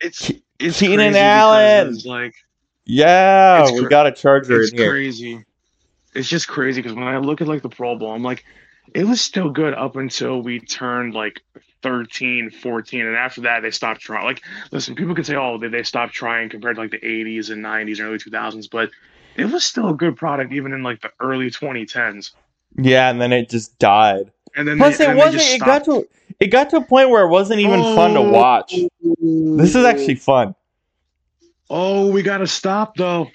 It's 0.00 0.32
it's 0.58 0.80
Keenan 0.80 1.14
Allen. 1.14 1.94
It's 1.94 2.04
like 2.06 2.34
Yeah, 2.84 3.70
we 3.70 3.86
got 3.86 4.06
a 4.06 4.12
charger 4.12 4.62
it's 4.62 4.72
in 4.72 4.78
here. 4.78 4.90
crazy. 4.90 5.44
It's 6.14 6.28
just 6.28 6.48
crazy 6.48 6.82
because 6.82 6.94
when 6.96 7.06
I 7.06 7.18
look 7.18 7.40
at 7.40 7.46
like 7.48 7.62
the 7.62 7.68
Pro 7.68 7.96
Bowl, 7.96 8.12
I'm 8.12 8.22
like, 8.22 8.44
it 8.94 9.04
was 9.04 9.20
still 9.20 9.50
good 9.50 9.74
up 9.74 9.96
until 9.96 10.42
we 10.42 10.60
turned 10.60 11.14
like 11.14 11.40
13, 11.82 12.50
14, 12.50 13.06
and 13.06 13.16
after 13.16 13.42
that 13.42 13.60
they 13.60 13.70
stopped 13.70 14.00
trying. 14.00 14.24
Like, 14.24 14.42
listen, 14.70 14.94
people 14.94 15.14
can 15.14 15.24
say, 15.24 15.36
"Oh, 15.36 15.58
they, 15.58 15.68
they 15.68 15.82
stopped 15.82 16.12
trying" 16.12 16.48
compared 16.48 16.76
to 16.76 16.82
like 16.82 16.90
the 16.90 16.98
80s 16.98 17.50
and 17.50 17.64
90s 17.64 17.98
and 17.98 18.08
early 18.08 18.18
2000s, 18.18 18.68
but 18.70 18.90
it 19.36 19.46
was 19.46 19.64
still 19.64 19.88
a 19.88 19.94
good 19.94 20.16
product 20.16 20.52
even 20.52 20.72
in 20.72 20.82
like 20.82 21.00
the 21.00 21.10
early 21.20 21.50
2010s. 21.50 22.32
Yeah, 22.76 23.10
and 23.10 23.20
then 23.20 23.32
it 23.32 23.48
just 23.48 23.78
died. 23.78 24.30
And 24.54 24.66
then 24.66 24.78
Plus, 24.78 24.98
they, 24.98 25.04
it 25.04 25.10
and 25.10 25.18
then 25.18 25.30
they 25.32 25.36
wasn't. 25.36 25.54
It 25.54 25.64
got 25.64 25.84
to 25.84 26.08
it 26.40 26.48
got 26.48 26.70
to 26.70 26.76
a 26.76 26.84
point 26.84 27.10
where 27.10 27.24
it 27.24 27.28
wasn't 27.28 27.60
even 27.60 27.80
fun 27.94 28.14
to 28.14 28.22
watch. 28.22 28.74
This 29.02 29.74
is 29.74 29.84
actually 29.84 30.16
fun. 30.16 30.54
Oh, 31.68 32.10
we 32.10 32.22
gotta 32.22 32.46
stop 32.46 32.96
though. 32.96 33.28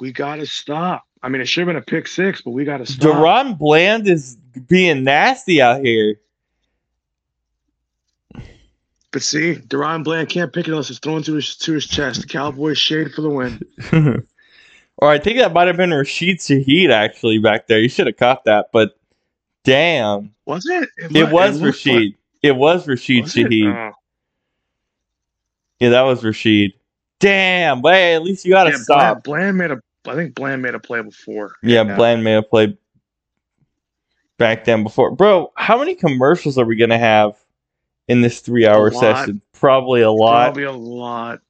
We 0.00 0.12
gotta 0.12 0.46
stop. 0.46 1.04
I 1.22 1.28
mean, 1.28 1.40
it 1.40 1.48
should 1.48 1.62
have 1.62 1.66
been 1.68 1.76
a 1.76 1.82
pick 1.82 2.06
six, 2.06 2.42
but 2.42 2.50
we 2.50 2.64
gotta 2.64 2.86
stop. 2.86 3.16
DaRon 3.16 3.58
Bland 3.58 4.06
is 4.08 4.36
being 4.68 5.04
nasty 5.04 5.60
out 5.62 5.80
here. 5.84 6.16
But 9.12 9.22
see, 9.22 9.54
DaRon 9.54 10.04
Bland 10.04 10.28
can't 10.28 10.52
pick 10.52 10.68
it 10.68 10.70
unless 10.72 10.90
it's 10.90 10.98
thrown 10.98 11.22
to 11.22 11.34
his 11.34 11.56
to 11.58 11.72
his 11.72 11.86
chest. 11.86 12.28
Cowboys 12.28 12.76
shade 12.78 13.12
for 13.14 13.22
the 13.22 13.30
win. 13.30 13.62
or 14.98 15.10
I 15.10 15.18
think 15.18 15.38
that 15.38 15.52
might 15.54 15.68
have 15.68 15.76
been 15.76 15.92
Rashid 15.94 16.38
Shaheed 16.38 16.90
actually 16.90 17.38
back 17.38 17.66
there. 17.66 17.80
You 17.80 17.88
should 17.88 18.06
have 18.08 18.16
caught 18.16 18.44
that, 18.44 18.66
but 18.72 18.98
damn, 19.64 20.34
Was 20.44 20.66
it? 20.66 20.88
it 20.98 21.12
looked- 21.12 21.32
was 21.32 21.60
like- 21.60 21.66
Rashid. 21.72 22.14
It 22.42 22.54
was 22.56 22.86
Rashid 22.86 23.22
was 23.22 23.36
it? 23.36 23.46
Shaheed. 23.46 23.74
Oh. 23.90 23.92
Yeah, 25.80 25.88
that 25.90 26.02
was 26.02 26.22
Rashid. 26.22 26.74
Damn, 27.18 27.80
but 27.80 27.94
hey, 27.94 28.14
at 28.14 28.22
least 28.22 28.44
you 28.44 28.50
gotta 28.52 28.70
Yeah, 28.70 28.76
stop. 28.76 29.24
Bland, 29.24 29.56
Bland 29.56 29.58
made 29.58 29.70
a. 29.70 29.80
I 30.08 30.14
think 30.14 30.34
Bland 30.34 30.62
made 30.62 30.74
a 30.74 30.80
play 30.80 31.02
before. 31.02 31.54
Yeah, 31.62 31.82
Yeah. 31.82 31.96
Bland 31.96 32.22
may 32.24 32.32
have 32.32 32.48
played 32.50 32.76
back 34.38 34.64
then 34.64 34.82
before. 34.82 35.10
Bro, 35.10 35.52
how 35.56 35.78
many 35.78 35.94
commercials 35.94 36.58
are 36.58 36.64
we 36.64 36.76
gonna 36.76 36.98
have 36.98 37.36
in 38.08 38.20
this 38.20 38.40
three 38.40 38.66
hour 38.66 38.90
session? 38.90 39.40
Probably 39.52 40.02
a 40.02 40.10
lot. 40.10 40.44
Probably 40.44 40.64
a 40.64 40.72
lot. 40.72 41.40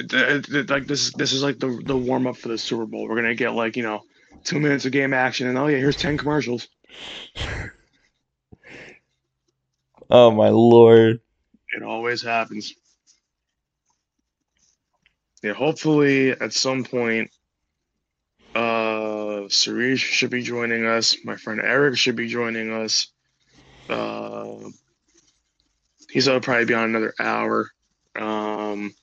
It- 0.00 0.12
it- 0.12 0.48
it- 0.48 0.70
like 0.70 0.86
this, 0.86 1.12
this 1.14 1.32
is 1.32 1.42
like 1.42 1.58
the 1.58 1.80
the 1.84 1.96
warm 1.96 2.26
up 2.26 2.36
for 2.36 2.48
the 2.48 2.58
Super 2.58 2.86
Bowl. 2.86 3.08
We're 3.08 3.16
gonna 3.16 3.34
get 3.34 3.52
like 3.54 3.76
you 3.76 3.82
know 3.82 4.02
two 4.44 4.60
minutes 4.60 4.86
of 4.86 4.92
game 4.92 5.12
action, 5.12 5.48
and 5.48 5.58
oh 5.58 5.66
yeah, 5.66 5.78
here's 5.78 5.96
ten 5.96 6.16
commercials. 6.18 6.68
Oh 10.10 10.30
my 10.30 10.48
lord. 10.48 11.20
It 11.76 11.82
always 11.82 12.22
happens. 12.22 12.72
Yeah, 15.42 15.52
hopefully 15.52 16.30
at 16.30 16.52
some 16.52 16.82
point, 16.84 17.30
Sarish 19.50 19.98
should 19.98 20.30
be 20.30 20.42
joining 20.42 20.86
us. 20.86 21.16
My 21.24 21.36
friend 21.36 21.60
Eric 21.62 21.96
should 21.96 22.16
be 22.16 22.28
joining 22.28 22.72
us. 22.72 23.08
Uh, 23.88 24.56
he's 26.10 26.26
gonna 26.26 26.40
probably 26.40 26.64
be 26.66 26.74
on 26.74 26.84
another 26.84 27.14
hour. 27.18 27.70
Um, 28.16 28.94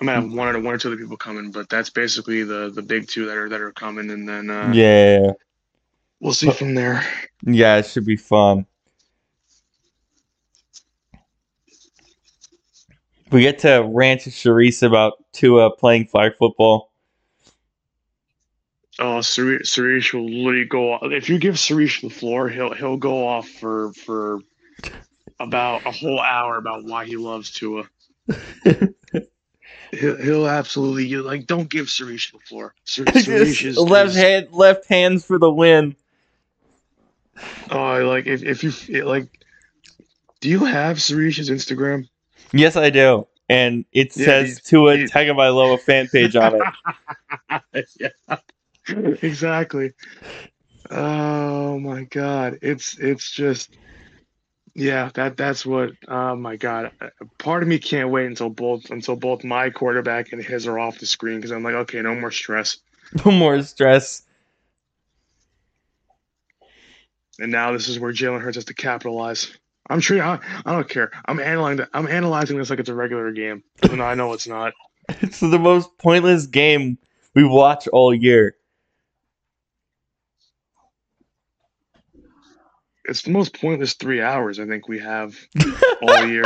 I 0.00 0.04
might 0.04 0.14
have 0.14 0.32
one 0.32 0.54
or 0.54 0.60
one 0.60 0.74
or 0.74 0.78
two 0.78 0.88
other 0.88 0.96
people 0.96 1.16
coming, 1.16 1.50
but 1.50 1.68
that's 1.68 1.90
basically 1.90 2.42
the 2.42 2.70
the 2.74 2.82
big 2.82 3.08
two 3.08 3.26
that 3.26 3.36
are 3.36 3.48
that 3.48 3.60
are 3.60 3.72
coming, 3.72 4.10
and 4.10 4.28
then 4.28 4.50
uh, 4.50 4.72
Yeah. 4.74 5.32
we'll 6.20 6.34
see 6.34 6.50
from 6.50 6.74
there. 6.74 7.04
Yeah, 7.44 7.76
it 7.76 7.86
should 7.86 8.06
be 8.06 8.16
fun. 8.16 8.66
We 13.30 13.42
get 13.42 13.58
to 13.60 13.88
rant 13.88 14.22
to 14.22 14.30
Sharice 14.30 14.82
about 14.82 15.14
Tua 15.32 15.74
playing 15.76 16.06
flag 16.06 16.36
football. 16.36 16.92
Oh, 18.98 19.18
Sarish 19.18 20.12
will 20.14 20.28
literally 20.28 20.64
go. 20.66 20.92
off- 20.92 21.10
If 21.12 21.28
you 21.28 21.38
give 21.38 21.54
Sarish 21.56 22.00
the 22.02 22.10
floor, 22.10 22.48
he'll 22.48 22.72
he'll 22.74 22.96
go 22.96 23.26
off 23.26 23.48
for 23.48 23.92
for 23.92 24.38
about 25.40 25.84
a 25.86 25.90
whole 25.90 26.20
hour 26.20 26.56
about 26.58 26.84
why 26.84 27.04
he 27.04 27.16
loves 27.16 27.50
Tua. 27.50 27.84
he'll, 29.90 30.16
he'll 30.16 30.46
absolutely 30.48 31.06
you 31.06 31.22
like. 31.22 31.46
Don't 31.46 31.68
give 31.68 31.86
Sarish 31.86 32.32
the 32.32 32.38
floor. 32.40 32.74
Sar- 32.84 33.06
Sarish 33.06 33.64
is 33.66 33.76
left 33.78 34.10
is- 34.10 34.16
hand, 34.16 34.48
left 34.52 34.86
hands 34.88 35.24
for 35.24 35.38
the 35.38 35.50
win. 35.50 35.96
Oh, 37.70 38.04
like 38.04 38.26
if 38.26 38.44
if 38.44 38.88
you 38.88 39.04
like, 39.04 39.26
do 40.40 40.48
you 40.48 40.64
have 40.64 40.98
Sarish's 40.98 41.50
Instagram? 41.50 42.06
Yes, 42.52 42.76
I 42.76 42.90
do, 42.90 43.26
and 43.48 43.84
it 43.92 44.16
Yeah, 44.16 44.24
says 44.26 44.60
Tua 44.60 44.98
he's- 44.98 45.10
Tagovailoa 45.10 45.80
fan 45.80 46.06
page 46.06 46.36
on 46.36 46.60
it. 47.74 47.86
yeah, 47.98 48.36
exactly. 49.22 49.92
Oh 50.90 51.78
my 51.78 52.04
god, 52.04 52.58
it's 52.62 52.98
it's 52.98 53.30
just 53.30 53.76
yeah, 54.74 55.10
that 55.14 55.36
that's 55.36 55.64
what 55.64 55.92
oh 56.08 56.34
my 56.36 56.56
god. 56.56 56.90
Part 57.38 57.62
of 57.62 57.68
me 57.68 57.78
can't 57.78 58.10
wait 58.10 58.26
until 58.26 58.50
both 58.50 58.90
until 58.90 59.16
both 59.16 59.44
my 59.44 59.70
quarterback 59.70 60.32
and 60.32 60.42
his 60.42 60.66
are 60.66 60.78
off 60.78 60.98
the 60.98 61.06
screen 61.06 61.36
because 61.36 61.52
I'm 61.52 61.62
like, 61.62 61.74
okay, 61.74 62.02
no 62.02 62.14
more 62.14 62.30
stress. 62.30 62.78
No 63.24 63.30
more 63.30 63.62
stress. 63.62 64.22
And 67.38 67.52
now 67.52 67.70
this 67.72 67.86
is 67.88 68.00
where 68.00 68.12
Jalen 68.12 68.40
Hurts 68.40 68.56
has 68.56 68.64
to 68.64 68.74
capitalize. 68.74 69.52
I'm 69.88 70.00
sure 70.00 70.20
I, 70.20 70.40
I 70.64 70.72
don't 70.72 70.88
care. 70.88 71.10
I'm 71.26 71.38
analyzing 71.38 71.86
I'm 71.92 72.08
analyzing 72.08 72.58
this 72.58 72.70
like 72.70 72.80
it's 72.80 72.88
a 72.88 72.94
regular 72.94 73.30
game. 73.30 73.62
Though 73.82 74.02
I 74.02 74.14
know 74.14 74.32
it's 74.32 74.48
not. 74.48 74.72
It's 75.20 75.38
the 75.38 75.58
most 75.58 75.98
pointless 75.98 76.46
game 76.46 76.96
we 77.34 77.44
watch 77.44 77.86
all 77.88 78.14
year. 78.14 78.56
It's 83.06 83.22
the 83.22 83.30
most 83.30 83.58
pointless 83.60 83.94
three 83.94 84.20
hours 84.22 84.58
I 84.58 84.66
think 84.66 84.88
we 84.88 84.98
have 85.00 85.36
all 86.02 86.26
year. 86.26 86.44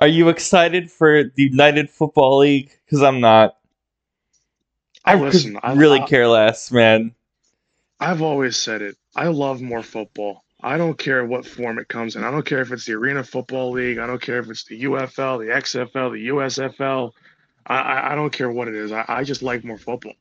Are 0.00 0.06
you 0.08 0.28
excited 0.28 0.90
for 0.90 1.24
the 1.24 1.42
United 1.42 1.90
Football 1.90 2.38
League? 2.38 2.70
Because 2.84 3.02
I'm 3.02 3.20
not. 3.20 3.56
I 5.04 5.14
could 5.14 5.22
Listen, 5.22 5.58
I- 5.62 5.74
really 5.74 6.00
I- 6.00 6.06
care 6.06 6.28
less, 6.28 6.70
man. 6.70 7.14
I've 8.00 8.22
always 8.22 8.56
said 8.56 8.80
it. 8.80 8.96
I 9.16 9.26
love 9.26 9.60
more 9.60 9.82
football. 9.82 10.44
I 10.60 10.76
don't 10.78 10.96
care 10.96 11.24
what 11.24 11.44
form 11.44 11.80
it 11.80 11.88
comes 11.88 12.14
in. 12.14 12.22
I 12.22 12.30
don't 12.30 12.44
care 12.46 12.60
if 12.60 12.70
it's 12.70 12.84
the 12.84 12.92
Arena 12.94 13.24
Football 13.24 13.72
League. 13.72 13.98
I 13.98 14.06
don't 14.06 14.22
care 14.22 14.38
if 14.38 14.48
it's 14.48 14.64
the 14.64 14.84
UFL, 14.84 15.38
the 15.44 15.52
XFL, 15.52 16.12
the 16.12 16.28
USFL. 16.28 17.10
I, 17.66 17.76
I, 17.76 18.12
I 18.12 18.14
don't 18.14 18.32
care 18.32 18.50
what 18.50 18.68
it 18.68 18.74
is. 18.76 18.92
I, 18.92 19.04
I 19.08 19.24
just 19.24 19.42
like 19.42 19.64
more 19.64 19.78
football. 19.78 20.14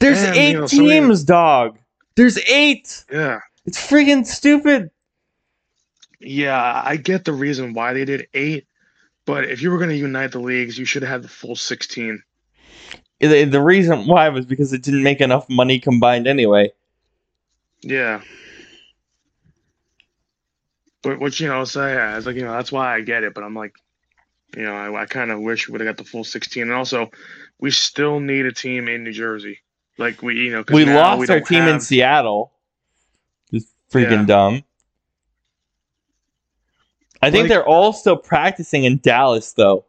There's 0.00 0.22
And, 0.22 0.36
eight 0.36 0.50
you 0.52 0.60
know, 0.60 0.66
some 0.66 0.80
of 0.80 0.86
the- 0.86 0.92
teams, 0.92 1.24
dog. 1.24 1.78
There's 2.14 2.38
eight. 2.48 3.04
Yeah. 3.12 3.40
It's 3.66 3.78
freaking 3.78 4.24
stupid. 4.26 4.90
Yeah, 6.20 6.82
I 6.84 6.96
get 6.96 7.24
the 7.24 7.32
reason 7.32 7.74
why 7.74 7.92
they 7.92 8.04
did 8.04 8.26
eight, 8.34 8.66
but 9.24 9.44
if 9.44 9.62
you 9.62 9.70
were 9.70 9.78
going 9.78 9.90
to 9.90 9.96
unite 9.96 10.32
the 10.32 10.40
leagues, 10.40 10.76
you 10.76 10.84
should 10.84 11.02
have 11.02 11.10
had 11.10 11.22
the 11.22 11.28
full 11.28 11.54
16. 11.54 12.22
The, 13.20 13.44
the 13.44 13.62
reason 13.62 14.06
why 14.06 14.28
was 14.30 14.46
because 14.46 14.72
it 14.72 14.82
didn't 14.82 15.02
make 15.04 15.20
enough 15.20 15.48
money 15.48 15.78
combined 15.78 16.26
anyway. 16.26 16.70
Yeah. 17.82 18.22
But 21.02 21.20
what 21.20 21.38
you 21.38 21.46
know, 21.48 21.64
so 21.64 21.86
yeah, 21.86 22.16
it's 22.16 22.26
like 22.26 22.36
you 22.36 22.42
know 22.42 22.52
that's 22.52 22.72
why 22.72 22.94
I 22.94 23.00
get 23.00 23.22
it. 23.22 23.34
But 23.34 23.44
I'm 23.44 23.54
like, 23.54 23.72
you 24.56 24.62
know, 24.64 24.74
I, 24.74 25.02
I 25.02 25.06
kind 25.06 25.30
of 25.30 25.40
wish 25.40 25.68
we 25.68 25.72
would 25.72 25.80
have 25.80 25.88
got 25.96 26.02
the 26.02 26.08
full 26.08 26.24
16. 26.24 26.64
And 26.64 26.72
also, 26.72 27.10
we 27.58 27.70
still 27.70 28.20
need 28.20 28.46
a 28.46 28.52
team 28.52 28.88
in 28.88 29.04
New 29.04 29.12
Jersey. 29.12 29.60
Like 29.96 30.22
we, 30.22 30.34
you 30.36 30.52
know, 30.52 30.64
We 30.70 30.84
lost 30.84 31.20
we 31.20 31.28
our 31.34 31.40
team 31.40 31.64
in 31.64 31.80
Seattle. 31.80 32.52
Just 33.52 33.68
freaking 33.90 34.20
Yeah. 34.20 34.24
dumb. 34.26 34.62
I 37.20 37.30
think 37.32 37.42
Like- 37.42 37.48
they're 37.48 37.66
all 37.66 37.92
still 37.92 38.16
practicing 38.16 38.84
in 38.84 38.98
Dallas 38.98 39.52
though, 39.52 39.84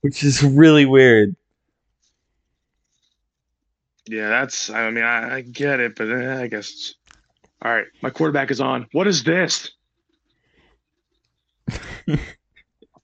which 0.00 0.24
is 0.24 0.42
really 0.42 0.86
weird. 0.86 1.36
Yeah, 4.06 4.28
that's. 4.28 4.68
I 4.70 4.90
mean, 4.90 5.04
I, 5.04 5.36
I 5.36 5.40
get 5.40 5.80
it, 5.80 5.94
but 5.96 6.10
eh, 6.10 6.42
I 6.42 6.46
guess. 6.46 6.94
All 7.62 7.72
right, 7.72 7.86
my 8.02 8.10
quarterback 8.10 8.50
is 8.50 8.60
on. 8.60 8.86
What 8.92 9.06
is 9.06 9.24
this? 9.24 9.70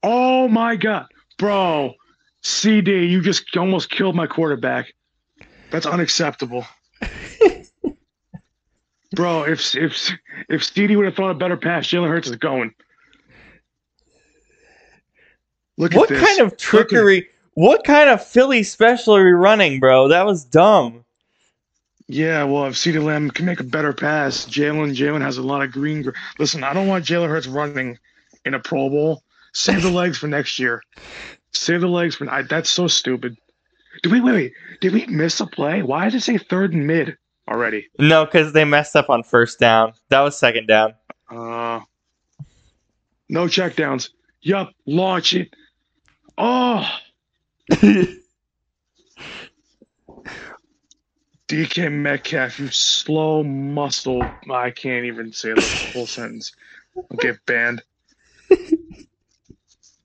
oh 0.03 0.47
my 0.47 0.75
god, 0.75 1.07
bro! 1.39 1.95
CeeDee, 2.43 3.09
you 3.09 3.21
just 3.21 3.55
almost 3.55 3.89
killed 3.89 4.15
my 4.15 4.27
quarterback. 4.27 4.93
That's 5.69 5.85
unacceptable. 5.85 6.65
Bro, 9.15 9.43
if 9.43 9.75
if 9.75 10.09
if 10.49 10.61
CeeDee 10.61 10.95
would 10.95 11.05
have 11.05 11.15
thrown 11.15 11.31
a 11.31 11.35
better 11.35 11.57
pass, 11.57 11.87
Jalen 11.87 12.07
Hurts 12.07 12.29
is 12.29 12.35
going. 12.37 12.73
Look 15.77 15.93
What 15.93 16.09
at 16.11 16.17
this. 16.19 16.25
kind 16.37 16.39
of 16.51 16.57
trickery? 16.57 17.27
What 17.55 17.83
kind 17.83 18.09
of 18.09 18.25
Philly 18.25 18.63
special 18.63 19.15
are 19.15 19.23
we 19.23 19.31
running, 19.31 19.79
bro? 19.79 20.07
That 20.07 20.25
was 20.25 20.45
dumb. 20.45 21.03
Yeah, 22.07 22.43
well, 22.43 22.65
if 22.65 22.75
CeeDee 22.75 23.03
Lamb 23.03 23.31
can 23.31 23.45
make 23.45 23.59
a 23.59 23.63
better 23.65 23.93
pass, 23.93 24.45
Jalen 24.45 24.95
Jalen 24.95 25.21
has 25.21 25.37
a 25.37 25.43
lot 25.43 25.61
of 25.61 25.71
green. 25.71 26.01
gr- 26.03 26.11
Listen, 26.39 26.63
I 26.63 26.73
don't 26.73 26.87
want 26.87 27.05
Jalen 27.05 27.27
Hurts 27.29 27.47
running 27.47 27.97
in 28.45 28.53
a 28.53 28.59
Pro 28.59 28.89
Bowl. 28.89 29.23
Save 29.53 29.81
the 29.83 29.89
legs 29.89 30.17
for 30.17 30.27
next 30.27 30.57
year. 30.59 30.81
Save 31.53 31.81
the 31.81 31.87
legs 31.87 32.15
for 32.15 32.29
I, 32.29 32.43
that's 32.43 32.69
so 32.69 32.87
stupid. 32.87 33.37
Did 34.03 34.11
we 34.11 34.21
wait, 34.21 34.33
wait? 34.33 34.53
Did 34.79 34.93
we 34.93 35.05
miss 35.07 35.39
a 35.39 35.45
play? 35.45 35.83
Why 35.83 36.05
did 36.05 36.15
it 36.15 36.21
say 36.21 36.37
third 36.37 36.73
and 36.73 36.87
mid 36.87 37.17
already? 37.47 37.89
No, 37.99 38.25
because 38.25 38.53
they 38.53 38.63
messed 38.63 38.95
up 38.95 39.09
on 39.09 39.23
first 39.23 39.59
down. 39.59 39.93
That 40.09 40.21
was 40.21 40.37
second 40.37 40.67
down. 40.67 40.95
Uh, 41.29 41.81
no 43.29 43.45
checkdowns. 43.45 44.09
Yup, 44.41 44.71
launch 44.85 45.33
it. 45.33 45.53
Oh, 46.37 46.87
DK 51.47 51.91
Metcalf, 51.91 52.59
you 52.59 52.69
slow 52.69 53.43
muscle. 53.43 54.33
I 54.49 54.71
can't 54.71 55.05
even 55.05 55.33
say 55.33 55.49
the 55.53 55.67
whole 55.91 56.07
sentence. 56.07 56.53
I'll 56.95 57.17
get 57.17 57.45
banned. 57.45 57.83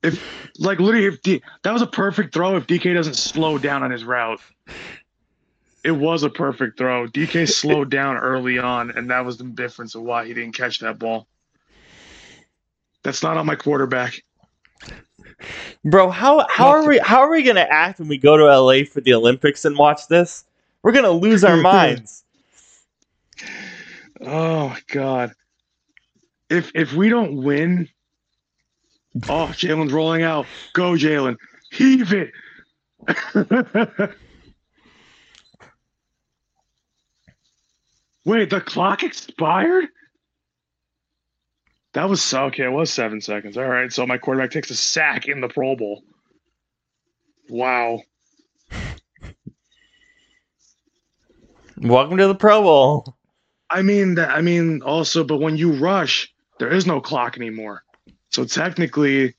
If 0.07 0.51
like 0.59 0.79
literally, 0.79 1.07
if 1.07 1.23
D, 1.23 1.43
that 1.63 1.73
was 1.73 1.83
a 1.83 1.87
perfect 1.87 2.33
throw. 2.33 2.57
If 2.57 2.67
DK 2.67 2.95
doesn't 2.95 3.15
slow 3.15 3.59
down 3.59 3.83
on 3.83 3.91
his 3.91 4.05
route, 4.05 4.41
it 5.85 5.93
was 5.93 6.23
a 6.23 6.31
perfect 6.31 6.79
throw. 6.79 7.07
DK 7.07 7.49
slowed 7.49 7.91
down 7.91 8.17
early 8.17 8.59
on, 8.59 8.91
and 8.91 9.11
that 9.11 9.25
was 9.25 9.37
the 9.37 9.45
difference 9.45 9.95
of 9.95 10.03
why 10.03 10.27
he 10.27 10.35
didn't 10.35 10.57
catch 10.57 10.81
that 10.81 10.99
ball. 10.99 11.27
That's 13.03 13.23
not 13.23 13.37
on 13.37 13.47
my 13.47 13.55
quarterback. 13.55 14.23
Bro, 15.85 16.11
how 16.11 16.47
how 16.49 16.69
are 16.69 16.87
we 16.87 16.99
how 16.99 17.21
are 17.21 17.31
we 17.31 17.43
gonna 17.43 17.67
act 17.69 17.99
when 17.99 18.09
we 18.09 18.19
go 18.19 18.37
to 18.37 18.45
LA 18.45 18.85
for 18.85 19.01
the 19.01 19.15
Olympics 19.15 19.65
and 19.65 19.77
watch 19.77 20.09
this? 20.09 20.45
We're 20.83 20.93
gonna 20.93 21.11
lose 21.11 21.45
our 21.45 21.57
minds. 21.75 22.25
Oh 24.21 24.71
my 24.71 24.81
god. 24.89 25.35
If 26.51 26.73
if 26.75 26.93
we 26.93 27.09
don't 27.09 27.43
win, 27.43 27.89
oh 29.29 29.49
Jalen's 29.53 29.93
rolling 29.93 30.23
out. 30.23 30.47
Go 30.73 30.93
Jalen. 30.93 31.37
Heave 31.71 32.13
it. 32.13 32.33
Wait, 38.25 38.51
the 38.51 38.61
clock 38.61 39.03
expired? 39.05 39.87
That 41.93 42.09
was 42.11 42.35
okay. 42.35 42.65
It 42.65 42.73
was 42.73 42.93
seven 42.93 43.21
seconds. 43.21 43.57
All 43.57 43.65
right. 43.65 43.91
So 43.93 44.07
my 44.07 44.19
quarterback 44.19 44.51
takes 44.51 44.69
a 44.71 44.77
sack 44.77 45.29
in 45.29 45.41
the 45.41 45.49
Pro 45.49 45.77
Bowl. 45.77 46.03
Wow. 47.49 48.03
Welcome 51.79 52.19
to 52.19 52.27
the 52.27 52.35
Pro 52.35 52.63
Bowl. 52.63 53.17
I 53.71 53.83
mean 53.83 54.17
that. 54.17 54.31
I 54.31 54.41
mean 54.43 54.83
also, 54.83 55.25
but 55.25 55.39
when 55.39 55.57
you 55.57 55.73
rush, 55.73 56.33
there 56.59 56.73
is 56.73 56.85
no 56.85 57.01
clock 57.01 57.37
anymore. 57.37 57.83
So 58.37 58.45
technically, 58.45 59.35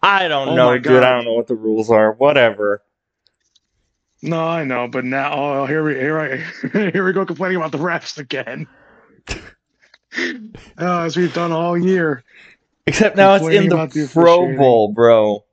I 0.00 0.28
don't 0.28 0.50
Oh 0.50 0.54
know, 0.54 0.74
dude. 0.74 0.84
God. 0.84 1.02
I 1.02 1.16
don't 1.16 1.24
know 1.24 1.32
what 1.32 1.48
the 1.48 1.56
rules 1.56 1.90
are. 1.90 2.12
Whatever. 2.12 2.84
no, 4.22 4.46
I 4.46 4.62
know. 4.62 4.86
But 4.86 5.04
now, 5.04 5.32
oh, 5.32 5.66
here 5.66 5.82
we 5.82 5.94
here 5.94 6.20
I 6.20 6.36
here 6.92 7.04
we 7.04 7.12
go 7.12 7.26
complaining 7.26 7.56
about 7.56 7.72
the 7.72 7.78
refs 7.78 8.16
again. 8.16 8.68
oh, 10.78 11.00
as 11.00 11.16
we've 11.16 11.34
done 11.34 11.50
all 11.50 11.76
year. 11.76 12.22
Except 12.86 13.16
now 13.16 13.34
it's 13.34 13.48
in 13.48 13.68
the 13.68 13.86
the 13.86 14.08
Pro. 14.12 14.56
Bowl, 14.56 14.92
bro. 14.92 15.44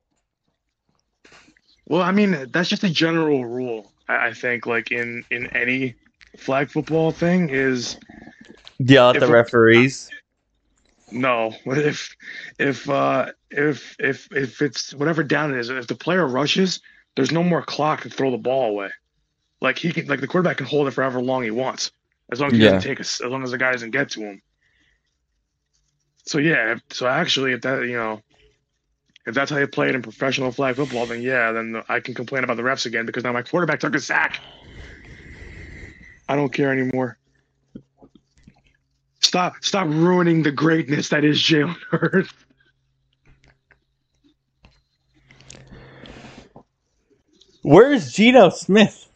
Well, 1.88 2.04
I 2.04 2.12
mean, 2.12 2.52
that's 2.52 2.70
just 2.70 2.84
a 2.84 2.90
general 2.90 3.46
rule. 3.46 3.92
I, 4.08 4.28
I 4.28 4.34
think, 4.34 4.68
like 4.68 4.92
in 4.92 5.26
in 5.32 5.48
any 5.58 5.96
flag 6.38 6.70
football 6.70 7.10
thing, 7.10 7.50
is 7.50 7.98
If 9.16 9.22
the 9.22 9.28
referees. 9.28 10.12
No. 11.12 11.54
If 11.66 12.16
if 12.60 12.90
uh 12.90 13.32
if 13.52 13.96
if 14.00 14.28
if 14.32 14.62
it's 14.62 14.94
whatever 14.94 15.24
down 15.24 15.54
it 15.54 15.60
is, 15.60 15.70
if 15.70 15.88
the 15.88 15.96
player 15.96 16.26
rushes, 16.28 16.82
there's 17.16 17.32
no 17.32 17.44
more 17.44 17.62
clock 17.62 18.02
to 18.02 18.10
throw 18.10 18.32
the 18.32 18.38
ball 18.38 18.72
away. 18.72 18.90
Like 19.62 19.78
he 19.80 19.92
can, 19.94 20.08
like 20.08 20.22
the 20.22 20.28
quarterback 20.28 20.58
can 20.58 20.66
hold 20.66 20.88
it 20.88 20.92
for 20.92 21.02
however 21.02 21.22
long 21.22 21.44
he 21.44 21.52
wants, 21.52 21.92
as 22.32 22.40
long 22.42 22.50
as 22.52 22.58
he 22.58 22.62
Yeah. 22.62 22.66
doesn't 22.66 22.80
take 22.80 23.00
us, 23.00 23.22
as 23.22 23.30
long 23.32 23.44
as 23.44 23.52
the 23.52 23.58
guy 23.58 23.72
doesn't 23.72 23.92
get 23.92 24.12
to 24.12 24.22
him. 24.22 24.42
So 26.28 26.40
yeah, 26.40 26.74
if, 26.74 26.82
so 26.92 27.08
actually, 27.08 27.54
if 27.54 27.62
that 27.62 27.82
you 27.84 27.98
know, 27.98 28.22
if 29.26 29.36
that's 29.36 29.52
how 29.52 29.58
you 29.58 29.68
play 29.68 29.90
it 29.90 29.96
in 29.96 30.02
professional 30.02 30.52
flag 30.52 30.76
football, 30.76 31.08
then 31.08 31.22
yeah, 31.22 31.52
then 31.52 31.82
I 31.90 32.00
can 32.00 32.14
complain 32.14 32.44
about 32.44 32.58
the 32.58 32.64
refs 32.64 32.86
again 32.86 33.06
because 33.06 33.24
now 33.24 33.34
my 33.34 33.44
quarterback 33.44 33.80
took 33.80 33.96
a 33.96 34.00
sack. 34.00 34.42
I 36.28 36.36
don't 36.36 36.54
care 36.54 36.72
anymore. 36.72 37.18
Stop! 39.36 39.56
Stop 39.60 39.88
ruining 39.90 40.44
the 40.44 40.52
greatness 40.54 41.10
that 41.10 41.26
is 41.26 41.38
Jalen 41.38 41.76
Hurts. 41.92 42.34
Where's 47.62 48.14
Geno 48.14 48.48
Smith? 48.48 49.10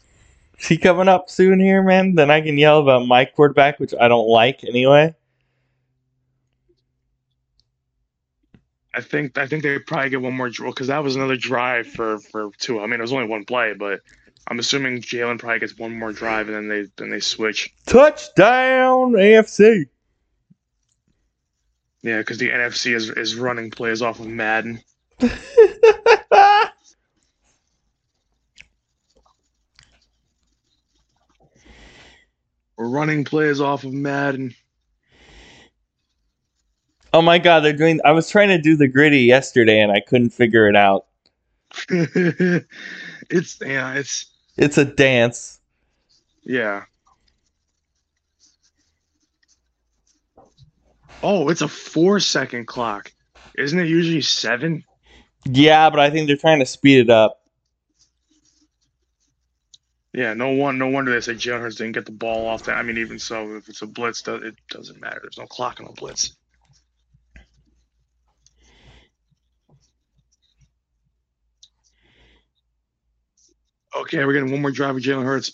Is 0.60 0.67
he 0.67 0.77
coming 0.77 1.08
up 1.08 1.29
soon 1.29 1.62
here, 1.62 1.82
man? 1.82 2.15
Then 2.15 2.29
I 2.29 2.41
can 2.41 2.58
yell 2.58 2.79
about 2.79 3.08
my 3.08 3.23
quarterback, 3.23 3.79
which 3.79 3.93
I 3.97 4.10
don't 4.10 4.27
like 4.27 4.62
anyway. 4.65 5.15
I 8.93 8.99
think 8.99 9.38
I 9.38 9.47
think 9.47 9.63
they 9.63 9.79
probably 9.79 10.10
get 10.10 10.21
one 10.21 10.34
more 10.36 10.49
drill 10.49 10.71
because 10.71 10.88
that 10.88 11.01
was 11.01 11.15
another 11.15 11.38
drive 11.38 11.88
for 11.88 12.19
for 12.19 12.49
two. 12.58 12.82
I 12.82 12.88
mean, 12.88 12.99
it 12.99 13.03
was 13.03 13.13
only 13.13 13.29
one 13.29 13.45
play, 13.45 13.71
but 13.73 14.01
I'm 14.49 14.60
assuming 14.60 15.01
Jalen 15.01 15.39
probably 15.39 15.60
gets 15.60 15.77
one 15.77 15.97
more 15.97 16.12
drive 16.12 16.49
and 16.49 16.58
then 16.58 16.67
they 16.67 16.89
then 16.97 17.10
they 17.10 17.21
switch. 17.21 17.73
Touchdown, 17.86 19.13
AFC. 19.13 19.86
Yeah, 22.01 22.19
because 22.19 22.38
the 22.38 22.49
NFC 22.49 22.95
is 22.95 23.09
is 23.09 23.35
running 23.35 23.71
plays 23.71 24.01
off 24.01 24.19
of 24.19 24.27
Madden. 24.27 24.81
We're 32.77 32.88
running 32.88 33.25
plays 33.25 33.59
off 33.59 33.83
of 33.83 33.91
Madden. 33.91 34.55
oh 37.13 37.21
my 37.21 37.38
god, 37.38 37.62
they're 37.62 37.73
doing. 37.73 37.99
I 38.05 38.13
was 38.13 38.29
trying 38.29 38.47
to 38.49 38.57
do 38.57 38.77
the 38.77 38.88
gritty 38.88 39.21
yesterday 39.21 39.81
and 39.81 39.91
I 39.91 39.99
couldn't 39.99 40.29
figure 40.29 40.69
it 40.69 40.77
out. 40.77 41.05
it's 41.89 43.57
yeah, 43.62 43.93
it's 43.93 44.25
It's 44.57 44.77
a 44.77 44.85
dance. 44.85 45.59
yeah. 46.43 46.85
Oh, 51.21 51.49
it's 51.49 51.62
a 51.62 51.67
four 51.67 52.19
second 52.19 52.65
clock. 52.65 53.12
Isn't 53.58 53.79
it 53.79 53.88
usually 53.88 54.21
seven? 54.21 54.84
Yeah, 55.45 55.89
but 55.89 55.99
I 55.99 56.10
think 56.10 56.27
they're 56.27 56.38
trying 56.38 56.60
to 56.60 56.65
speed 56.65 56.99
it 56.99 57.10
up. 57.10 57.41
Yeah, 60.13 60.34
no 60.34 60.49
one, 60.49 60.77
no 60.77 60.88
wonder 60.88 61.12
they 61.12 61.21
said 61.21 61.38
Jalen 61.38 61.62
Hurts 61.62 61.75
didn't 61.75 61.93
get 61.93 62.05
the 62.05 62.12
ball 62.12 62.47
off 62.47 62.63
that. 62.63 62.77
I 62.77 62.84
mean, 62.84 62.97
even 62.97 63.19
so, 63.19 63.55
if 63.55 63.69
it's 63.69 63.82
a 63.82 63.88
blitz, 63.88 64.27
it 64.27 64.55
doesn't 64.69 64.99
matter. 64.99 65.19
There's 65.21 65.38
no 65.38 65.45
clock 65.45 65.79
on 65.79 65.88
a 65.88 65.91
blitz. 65.91 66.36
Okay, 73.95 74.23
we're 74.25 74.34
getting 74.34 74.51
one 74.51 74.62
more 74.62 74.71
drive 74.71 74.95
with 74.95 75.03
Jalen 75.03 75.25
Hurts. 75.25 75.53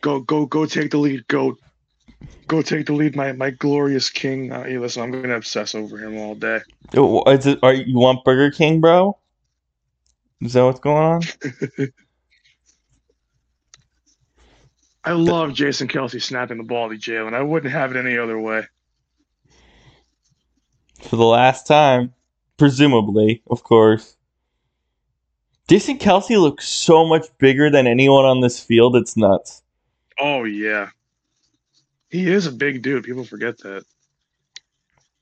Go, 0.00 0.20
go, 0.20 0.46
go! 0.46 0.64
Take 0.64 0.90
the 0.90 0.98
lead. 0.98 1.26
Go, 1.28 1.56
go! 2.46 2.62
Take 2.62 2.86
the 2.86 2.92
lead, 2.92 3.16
my 3.16 3.32
my 3.32 3.50
glorious 3.50 4.10
king. 4.10 4.52
Uh, 4.52 4.64
hey, 4.64 4.78
listen, 4.78 5.02
I'm 5.02 5.10
gonna 5.10 5.36
obsess 5.36 5.74
over 5.74 5.98
him 5.98 6.18
all 6.18 6.34
day. 6.34 6.60
Is 6.92 7.46
it, 7.46 7.58
are 7.62 7.74
you 7.74 7.98
want 7.98 8.24
Burger 8.24 8.50
King, 8.50 8.80
bro? 8.80 9.18
Is 10.40 10.52
that 10.52 10.64
what's 10.64 10.80
going 10.80 10.96
on? 10.96 11.22
I 15.04 15.12
love 15.12 15.54
Jason 15.54 15.88
Kelce 15.88 16.22
snapping 16.22 16.58
the 16.58 16.64
ball 16.64 16.90
to 16.90 16.96
Jalen. 16.96 17.34
I 17.34 17.40
wouldn't 17.40 17.72
have 17.72 17.90
it 17.90 17.96
any 17.96 18.18
other 18.18 18.38
way. 18.38 18.66
For 21.02 21.16
the 21.16 21.24
last 21.24 21.66
time, 21.66 22.12
presumably, 22.56 23.42
of 23.48 23.62
course. 23.62 24.16
Jason 25.68 25.98
Kelce 25.98 26.40
looks 26.40 26.68
so 26.68 27.06
much 27.06 27.26
bigger 27.38 27.70
than 27.70 27.86
anyone 27.86 28.24
on 28.24 28.40
this 28.40 28.62
field. 28.62 28.96
It's 28.96 29.16
nuts. 29.16 29.62
Oh 30.18 30.44
yeah. 30.44 30.90
He 32.10 32.26
is 32.30 32.46
a 32.46 32.52
big 32.52 32.82
dude. 32.82 33.04
People 33.04 33.24
forget 33.24 33.58
that. 33.58 33.84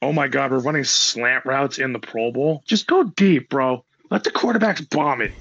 Oh 0.03 0.13
my 0.13 0.29
god, 0.29 0.51
we're 0.51 0.59
running 0.59 0.85
slant 0.85 1.45
routes 1.47 1.79
in 1.79 1.93
the 1.93 1.99
Pro 1.99 2.31
Bowl. 2.31 2.63
Just 2.67 2.87
go 2.87 3.03
deep, 3.05 3.49
bro. 3.49 3.85
Let 4.11 4.25
the 4.25 4.31
quarterbacks 4.31 4.89
bomb 4.89 5.23
it. 5.23 5.33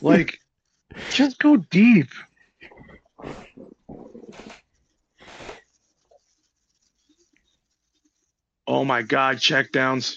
Like, 0.00 0.38
just 1.10 1.38
go 1.38 1.56
deep. 1.56 2.08
Oh 8.66 8.84
my 8.84 9.02
god, 9.02 9.36
checkdowns. 9.36 10.16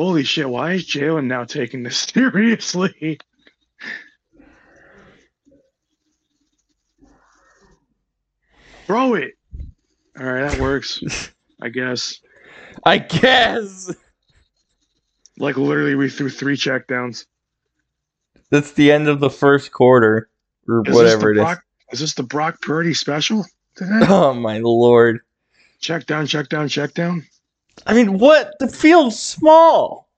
Holy 0.00 0.24
shit, 0.24 0.48
why 0.48 0.72
is 0.72 0.86
Jalen 0.86 1.26
now 1.26 1.44
taking 1.44 1.82
this 1.82 1.98
seriously? 2.14 3.18
Throw 8.86 9.12
it. 9.12 9.34
All 10.18 10.24
right, 10.24 10.50
that 10.50 10.58
works. 10.58 11.02
I 11.60 11.68
guess. 11.68 12.18
I 12.82 12.96
guess 12.96 13.94
Like 15.36 15.58
literally, 15.58 15.94
we 15.96 16.08
threw 16.08 16.30
three 16.30 16.56
checkdowns. 16.56 17.26
that's 18.48 18.72
the 18.72 18.90
end 18.90 19.06
of 19.06 19.20
the 19.20 19.28
first 19.28 19.70
quarter 19.70 20.30
or 20.66 20.82
Is 20.86 20.94
whatever 20.94 21.30
it 21.30 21.36
is. 21.36 21.42
Brock, 21.42 21.62
is 21.92 22.00
this 22.00 22.14
the 22.14 22.22
Brock 22.22 22.62
Purdy 22.62 22.94
special 22.94 23.44
today? 23.76 24.00
Oh 24.08 24.32
my 24.32 24.60
lord! 24.60 25.20
check 25.78 26.06
down, 26.06 26.26
check 26.26 26.48
down, 26.48 26.68
check 26.68 26.94
down. 26.94 27.26
I 27.86 27.94
mean, 27.94 28.18
what? 28.18 28.54
The 28.58 28.68
field's 28.68 29.18
small. 29.18 30.08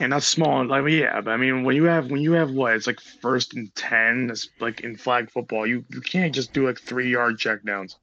And 0.00 0.12
that's 0.12 0.26
small. 0.26 0.64
Like 0.64 0.88
yeah, 0.88 1.20
but 1.20 1.32
I 1.32 1.36
mean, 1.36 1.64
when 1.64 1.74
you 1.74 1.84
have 1.84 2.10
when 2.10 2.20
you 2.20 2.32
have 2.32 2.50
what 2.52 2.74
it's 2.74 2.86
like 2.86 3.00
first 3.00 3.54
and 3.54 3.74
ten, 3.74 4.28
it's 4.30 4.48
like 4.60 4.80
in 4.80 4.96
flag 4.96 5.30
football, 5.30 5.66
you 5.66 5.84
you 5.90 6.00
can't 6.00 6.32
just 6.34 6.52
do 6.52 6.66
like 6.66 6.78
three 6.78 7.10
yard 7.10 7.38
checkdowns. 7.38 7.96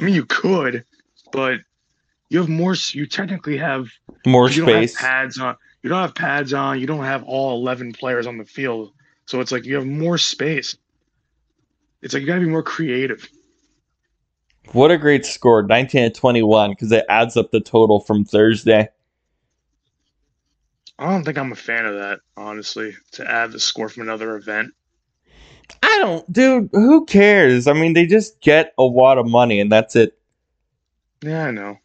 I 0.00 0.02
mean, 0.04 0.14
you 0.14 0.24
could, 0.24 0.84
but 1.30 1.60
you 2.28 2.38
have 2.40 2.48
more. 2.48 2.74
You 2.90 3.06
technically 3.06 3.56
have 3.56 3.88
More 4.26 4.50
you 4.50 4.64
don't 4.66 4.74
have 4.74 4.90
space. 4.90 5.00
pads 5.00 5.38
on. 5.38 5.56
You 5.82 5.90
don't 5.90 6.00
have 6.00 6.14
pads 6.16 6.52
on. 6.52 6.80
You 6.80 6.88
don't 6.88 7.04
have 7.04 7.22
all 7.22 7.56
eleven 7.56 7.92
players 7.92 8.26
on 8.26 8.36
the 8.36 8.44
field, 8.44 8.92
so 9.26 9.40
it's 9.40 9.52
like 9.52 9.64
you 9.64 9.76
have 9.76 9.86
more 9.86 10.18
space. 10.18 10.76
It's 12.02 12.14
like 12.14 12.22
you 12.22 12.26
got 12.26 12.34
to 12.34 12.40
be 12.40 12.46
more 12.46 12.64
creative. 12.64 13.28
What 14.72 14.90
a 14.90 14.98
great 14.98 15.24
score, 15.24 15.62
19 15.62 16.02
to 16.02 16.10
21, 16.10 16.70
because 16.70 16.92
it 16.92 17.04
adds 17.08 17.36
up 17.36 17.50
the 17.50 17.60
total 17.60 18.00
from 18.00 18.24
Thursday. 18.24 18.88
I 20.98 21.10
don't 21.10 21.24
think 21.24 21.38
I'm 21.38 21.52
a 21.52 21.56
fan 21.56 21.86
of 21.86 21.94
that, 21.94 22.20
honestly. 22.36 22.96
To 23.12 23.30
add 23.30 23.52
the 23.52 23.60
score 23.60 23.88
from 23.88 24.04
another 24.04 24.36
event. 24.36 24.72
I 25.82 25.98
don't, 26.00 26.32
dude. 26.32 26.70
Who 26.72 27.04
cares? 27.06 27.66
I 27.66 27.72
mean, 27.72 27.92
they 27.92 28.06
just 28.06 28.40
get 28.40 28.72
a 28.78 28.86
wad 28.86 29.18
of 29.18 29.26
money, 29.26 29.60
and 29.60 29.70
that's 29.70 29.96
it. 29.96 30.18
Yeah, 31.22 31.46
I 31.46 31.50
know. 31.50 31.78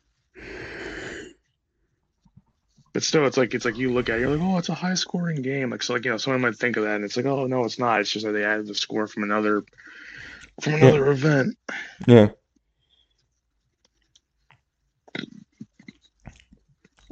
But 2.94 3.04
still, 3.04 3.26
it's 3.26 3.38
like 3.38 3.54
it's 3.54 3.63
like 3.63 3.78
you 3.78 3.91
look 3.91 4.10
at 4.10 4.17
it, 4.17 4.22
you're 4.22 4.36
like, 4.36 4.41
oh, 4.41 4.58
it's 4.58 4.70
a 4.70 4.74
high 4.74 4.96
scoring 4.96 5.41
game. 5.41 5.70
Like 5.70 5.82
so, 5.82 5.94
like 5.94 6.04
you 6.04 6.12
know, 6.12 6.17
someone 6.17 6.41
might 6.41 6.58
think 6.58 6.76
of 6.76 6.84
that, 6.84 6.96
and 6.96 7.06
it's 7.06 7.15
like, 7.15 7.26
oh 7.26 7.48
no, 7.48 7.63
it's 7.63 7.80
not. 7.80 8.02
It's 8.02 8.12
just 8.12 8.26
that 8.26 8.34
they 8.34 8.44
added 8.44 8.67
the 8.67 8.76
score 8.76 9.08
from 9.08 9.24
another 9.24 9.63
from 10.62 10.74
another 10.76 11.10
event. 11.10 11.58
Yeah. 12.06 12.30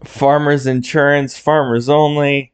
Farmers 0.09 0.65
insurance, 0.67 1.37
farmers 1.37 1.87
only. 1.87 2.51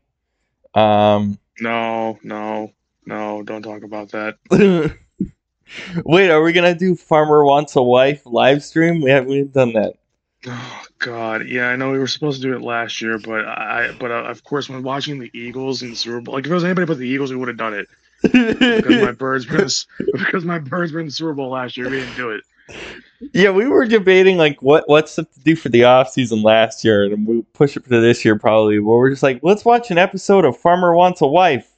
Um, 0.73 1.39
No, 1.59 2.19
no, 2.21 2.73
no, 3.05 3.43
don't 3.43 3.63
talk 3.63 3.83
about 3.83 4.11
that. 4.11 4.37
wait, 6.05 6.29
are 6.29 6.43
we 6.43 6.53
gonna 6.53 6.75
do 6.75 6.95
farmer 6.95 7.45
wants 7.45 7.75
a 7.75 7.81
wife 7.81 8.21
live 8.25 8.63
stream? 8.63 9.01
We 9.01 9.09
haven't, 9.09 9.29
we 9.29 9.37
haven't 9.37 9.53
done 9.53 9.73
that. 9.73 9.93
Oh 10.47 10.83
God, 10.99 11.47
yeah, 11.47 11.69
I 11.69 11.75
know 11.75 11.91
we 11.91 11.97
were 11.97 12.07
supposed 12.07 12.41
to 12.41 12.47
do 12.47 12.55
it 12.55 12.61
last 12.61 13.01
year, 13.01 13.17
but 13.17 13.45
I, 13.47 13.91
but 13.99 14.11
uh, 14.11 14.25
of 14.25 14.43
course, 14.43 14.69
when 14.69 14.83
watching 14.83 15.19
the 15.19 15.31
Eagles 15.33 15.81
in 15.81 15.91
the 15.91 15.95
Super 15.95 16.21
Bowl, 16.21 16.35
like 16.35 16.45
if 16.45 16.51
it 16.51 16.53
was 16.53 16.63
anybody 16.63 16.85
but 16.85 16.97
the 16.97 17.07
Eagles, 17.07 17.31
we 17.31 17.37
would 17.37 17.47
have 17.47 17.57
done 17.57 17.73
it 17.73 17.87
because 18.21 19.01
my 19.01 19.11
birds 19.11 19.49
were 19.49 19.63
in 19.63 19.69
because 20.13 20.45
my 20.45 20.59
birds 20.59 20.91
were 20.91 20.99
in 20.99 21.07
the 21.07 21.11
Super 21.11 21.33
Bowl 21.33 21.49
last 21.51 21.77
year. 21.77 21.89
We 21.89 21.99
didn't 21.99 22.15
do 22.15 22.31
it. 22.31 22.43
Yeah, 23.33 23.51
we 23.51 23.67
were 23.67 23.85
debating 23.85 24.37
like 24.37 24.61
what 24.61 24.87
what 24.87 25.09
stuff 25.09 25.31
to 25.33 25.39
do 25.39 25.55
for 25.55 25.69
the 25.69 25.83
off 25.85 26.09
season 26.09 26.41
last 26.41 26.83
year, 26.83 27.05
and 27.05 27.25
we 27.25 27.41
push 27.53 27.77
it 27.77 27.85
to 27.85 28.01
this 28.01 28.25
year 28.25 28.37
probably. 28.37 28.79
Where 28.79 28.97
we're 28.97 29.09
just 29.09 29.23
like, 29.23 29.39
let's 29.41 29.63
watch 29.63 29.91
an 29.91 29.97
episode 29.97 30.45
of 30.45 30.57
Farmer 30.57 30.95
Wants 30.95 31.21
a 31.21 31.27
Wife, 31.27 31.71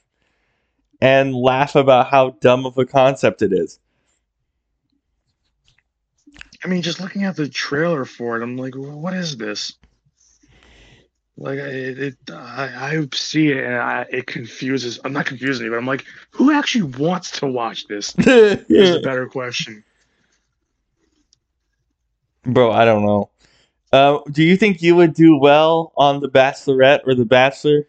and 1.00 1.34
laugh 1.34 1.74
about 1.74 2.08
how 2.08 2.30
dumb 2.40 2.66
of 2.66 2.76
a 2.76 2.84
concept 2.84 3.42
it 3.42 3.52
is. 3.52 3.78
I 6.64 6.68
mean, 6.68 6.82
just 6.82 7.00
looking 7.00 7.24
at 7.24 7.36
the 7.36 7.48
trailer 7.48 8.04
for 8.04 8.36
it, 8.36 8.42
I'm 8.42 8.56
like, 8.56 8.74
what 8.74 9.14
is 9.14 9.36
this? 9.36 9.74
Like, 11.36 11.58
it, 11.58 11.98
it 12.00 12.16
I, 12.32 12.96
I 12.96 13.08
see 13.14 13.52
it 13.52 13.64
and 13.64 13.76
I, 13.76 14.06
it 14.10 14.26
confuses. 14.26 14.98
I'm 15.04 15.12
not 15.12 15.26
confusing 15.26 15.66
me, 15.66 15.70
but 15.70 15.76
I'm 15.76 15.86
like, 15.86 16.04
who 16.30 16.50
actually 16.50 16.82
wants 16.98 17.30
to 17.38 17.46
watch 17.46 17.86
this? 17.86 18.12
Is 18.18 18.96
a 18.96 19.00
better 19.00 19.28
question. 19.28 19.84
Bro, 22.44 22.72
I 22.72 22.84
don't 22.84 23.04
know. 23.04 23.30
Uh, 23.92 24.18
do 24.30 24.42
you 24.42 24.56
think 24.56 24.82
you 24.82 24.96
would 24.96 25.14
do 25.14 25.36
well 25.36 25.92
on 25.96 26.20
The 26.20 26.28
Bachelorette 26.28 27.00
or 27.06 27.14
The 27.14 27.24
Bachelor? 27.24 27.88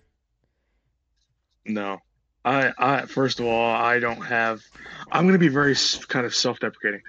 No, 1.66 2.00
I, 2.46 2.74
I 2.78 3.06
first 3.06 3.40
of 3.40 3.46
all, 3.46 3.72
I 3.72 4.00
don't 4.00 4.22
have. 4.22 4.62
I'm 5.12 5.26
gonna 5.26 5.38
be 5.38 5.50
very 5.50 5.76
kind 6.08 6.26
of 6.26 6.34
self-deprecating. 6.34 7.02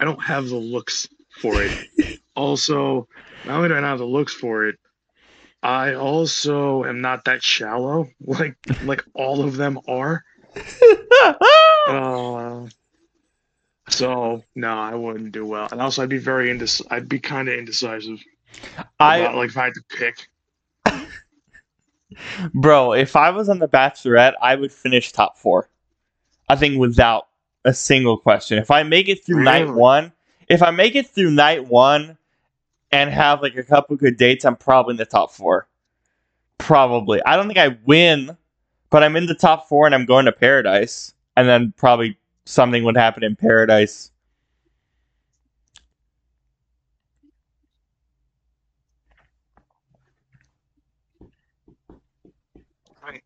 I 0.00 0.04
don't 0.04 0.22
have 0.22 0.48
the 0.48 0.56
looks 0.56 1.08
for 1.40 1.62
it. 1.62 1.72
also, 2.36 3.08
not 3.44 3.56
only 3.56 3.68
do 3.68 3.74
I 3.74 3.80
not 3.80 3.88
have 3.88 3.98
the 3.98 4.06
looks 4.06 4.32
for 4.32 4.66
it, 4.66 4.76
I 5.62 5.94
also 5.94 6.84
am 6.84 7.00
not 7.00 7.24
that 7.26 7.42
shallow. 7.42 8.08
Like, 8.20 8.56
like 8.80 9.04
all 9.14 9.44
of 9.44 9.56
them 9.56 9.78
are. 9.88 10.24
Uh, 11.88 12.66
so 13.88 14.42
no, 14.54 14.74
I 14.74 14.94
wouldn't 14.94 15.32
do 15.32 15.44
well, 15.44 15.68
and 15.70 15.80
also 15.80 16.02
I'd 16.02 16.08
be 16.08 16.18
very 16.18 16.48
indec- 16.48 16.86
I'd 16.90 17.08
be 17.08 17.18
kind 17.18 17.48
of 17.48 17.58
indecisive. 17.58 18.22
I 18.98 19.18
about, 19.18 19.36
like 19.36 19.50
if 19.50 19.58
I 19.58 19.64
had 19.64 19.74
to 19.74 19.82
pick. 19.88 20.28
Bro, 22.54 22.94
if 22.94 23.16
I 23.16 23.30
was 23.30 23.48
on 23.48 23.58
The 23.58 23.68
Bachelorette, 23.68 24.34
I 24.42 24.54
would 24.54 24.72
finish 24.72 25.12
top 25.12 25.36
four. 25.38 25.68
I 26.48 26.56
think 26.56 26.78
without 26.78 27.28
a 27.64 27.74
single 27.74 28.16
question. 28.16 28.58
If 28.58 28.70
I 28.70 28.82
make 28.82 29.08
it 29.08 29.24
through 29.24 29.42
night 29.42 29.68
one, 29.68 30.12
if 30.48 30.62
I 30.62 30.70
make 30.70 30.94
it 30.94 31.08
through 31.08 31.30
night 31.30 31.66
one 31.66 32.16
and 32.90 33.10
have 33.10 33.42
like 33.42 33.56
a 33.56 33.62
couple 33.62 33.96
good 33.96 34.16
dates, 34.16 34.44
I'm 34.44 34.56
probably 34.56 34.92
in 34.92 34.96
the 34.96 35.04
top 35.04 35.30
four. 35.30 35.68
Probably. 36.56 37.22
I 37.22 37.36
don't 37.36 37.46
think 37.46 37.58
I 37.58 37.76
win, 37.84 38.36
but 38.90 39.02
I'm 39.02 39.16
in 39.16 39.26
the 39.26 39.34
top 39.34 39.68
four 39.68 39.86
and 39.86 39.94
I'm 39.94 40.06
going 40.06 40.24
to 40.24 40.32
paradise. 40.32 41.14
And 41.36 41.46
then 41.46 41.72
probably 41.76 42.18
something 42.48 42.82
would 42.84 42.96
happen 42.96 43.22
in 43.22 43.36
paradise. 43.36 44.10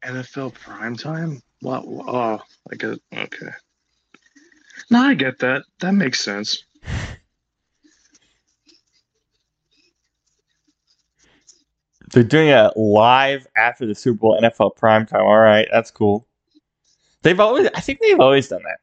NFL 0.04 0.54
primetime? 0.54 1.40
What? 1.60 1.84
Oh, 1.86 2.40
like 2.70 2.82
a 2.82 2.98
okay. 3.12 3.50
No, 4.90 5.00
I 5.00 5.14
get 5.14 5.38
that. 5.40 5.62
That 5.80 5.92
makes 5.92 6.20
sense. 6.20 6.64
They're 12.12 12.22
doing 12.22 12.48
it 12.48 12.76
live 12.76 13.46
after 13.56 13.86
the 13.86 13.94
Super 13.94 14.18
Bowl 14.18 14.40
NFL 14.40 14.76
primetime. 14.76 15.22
All 15.22 15.38
right, 15.38 15.66
that's 15.72 15.90
cool. 15.90 16.26
They've 17.22 17.40
always, 17.40 17.68
I 17.74 17.80
think 17.80 18.00
they've 18.00 18.20
always 18.20 18.48
done 18.48 18.62
that. 18.64 18.78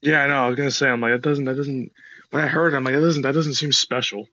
Yeah, 0.00 0.22
I 0.22 0.28
know. 0.28 0.44
I 0.44 0.48
was 0.48 0.56
gonna 0.56 0.70
say, 0.70 0.88
I'm 0.88 1.00
like, 1.00 1.12
that 1.12 1.22
doesn't. 1.22 1.44
That 1.44 1.56
doesn't. 1.56 1.92
When 2.30 2.44
I 2.44 2.46
heard, 2.46 2.72
it, 2.72 2.76
I'm 2.76 2.84
like, 2.84 2.94
that 2.94 3.00
doesn't. 3.00 3.22
That 3.22 3.32
doesn't 3.34 3.54
seem 3.54 3.72
special. 3.72 4.28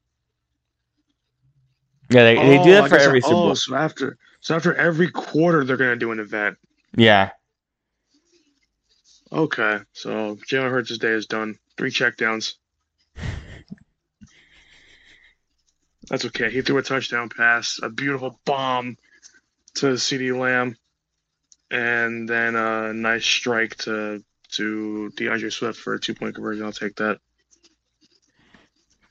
Yeah, 2.10 2.24
they, 2.24 2.36
they 2.36 2.64
do 2.64 2.72
Oh, 2.72 2.82
that 2.82 2.90
for 2.90 2.98
every 2.98 3.22
Oh, 3.24 3.54
so 3.56 3.76
after, 3.76 4.18
so 4.40 4.56
after 4.56 4.76
every 4.76 5.10
quarter, 5.10 5.64
they're 5.64 5.78
gonna 5.78 5.96
do 5.96 6.12
an 6.12 6.20
event. 6.20 6.58
Yeah. 6.96 7.32
Okay, 9.32 9.80
so 9.92 10.36
Jalen 10.50 10.70
Hurts' 10.70 10.98
day 11.00 11.10
is 11.10 11.26
done. 11.26 11.58
Three 11.78 11.90
checkdowns. 11.90 12.54
That's 16.10 16.26
okay. 16.26 16.52
He 16.52 16.62
threw 16.62 16.78
a 16.78 16.84
touchdown 16.84 17.30
pass, 17.30 17.80
a 17.82 17.90
beautiful 17.90 18.40
bomb 18.46 18.98
to 19.76 19.88
CeeDee 19.88 20.38
Lamb, 20.40 20.78
and 21.72 22.30
then 22.30 22.56
a 22.56 22.94
nice 22.94 23.26
strike 23.26 23.76
to 23.78 24.24
to 24.56 25.12
DeAndre 25.16 25.52
Swift 25.52 25.80
for 25.80 25.94
a 25.94 26.00
two 26.00 26.14
point 26.14 26.36
conversion. 26.36 26.66
I'll 26.66 26.72
take 26.72 26.96
that. 26.96 27.20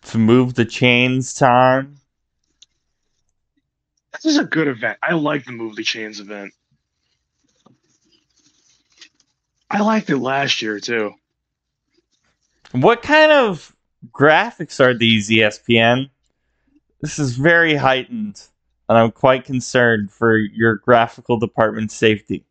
To 0.07 0.19
move 0.19 0.55
the 0.55 0.65
chains 0.65 1.35
time. 1.35 1.97
This 4.13 4.27
is 4.27 4.39
a 4.39 4.45
good 4.45 4.69
event. 4.69 4.99
I 5.03 5.15
like 5.15 5.45
the 5.45 5.53
Move 5.53 5.77
the 5.77 5.83
Chains 5.83 6.21
event. 6.21 6.53
I 9.71 9.81
liked 9.81 10.09
it 10.09 10.19
last 10.19 10.63
year 10.63 10.79
too. 10.79 11.15
What 12.71 13.03
kind 13.03 13.33
of 13.33 13.75
graphics 14.13 14.79
are 14.79 14.95
these, 14.95 15.29
ESPN? 15.29 16.11
This 17.01 17.19
is 17.19 17.37
very 17.37 17.75
heightened, 17.75 18.41
and 18.89 18.97
I'm 18.97 19.11
quite 19.11 19.45
concerned 19.45 20.13
for 20.13 20.37
your 20.37 20.77
graphical 20.77 21.39
department's 21.39 21.95
safety. 21.95 22.45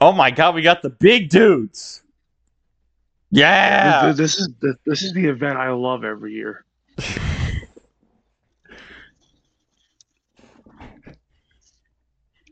Oh 0.00 0.12
my 0.12 0.30
god, 0.30 0.54
we 0.54 0.62
got 0.62 0.82
the 0.82 0.90
big 0.90 1.28
dudes. 1.28 2.02
Yeah, 3.30 4.06
this, 4.06 4.16
this 4.16 4.38
is 4.38 4.48
the, 4.60 4.74
this 4.86 5.02
is 5.02 5.12
the 5.12 5.26
event 5.26 5.56
I 5.56 5.70
love 5.70 6.04
every 6.04 6.32
year. 6.32 6.64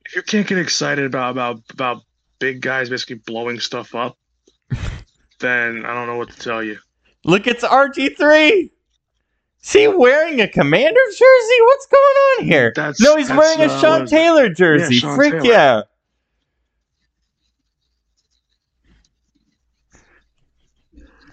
if 0.09 0.15
you 0.15 0.23
can't 0.23 0.47
get 0.47 0.59
excited 0.59 1.05
about 1.05 1.31
about 1.33 1.63
about 1.73 2.03
big 2.39 2.61
guys 2.61 2.91
basically 2.91 3.17
blowing 3.27 3.59
stuff 3.61 3.95
up, 3.95 4.17
then 5.41 5.85
I 5.85 5.95
don't 5.95 6.07
know 6.07 6.17
what 6.17 6.31
to 6.31 6.39
tell 6.39 6.63
you. 6.63 6.79
Look, 7.25 7.47
it's 7.47 7.65
RG 7.65 8.17
three. 8.17 8.71
Is 9.63 9.73
he 9.73 9.89
wearing 9.89 10.41
a 10.41 10.49
commander 10.49 11.01
jersey? 11.11 11.61
What's 11.63 11.87
going 11.87 12.17
on 12.39 12.45
here? 12.45 12.73
That's, 12.77 13.01
no, 13.01 13.17
he's 13.17 13.29
wearing 13.29 13.61
a 13.61 13.69
Sean 13.81 14.03
uh, 14.03 14.07
Taylor 14.07 14.49
jersey. 14.49 14.95
Yeah, 14.95 15.01
Sean 15.01 15.17
Freak 15.17 15.33
Taylor. 15.33 15.45
yeah. 15.45 15.83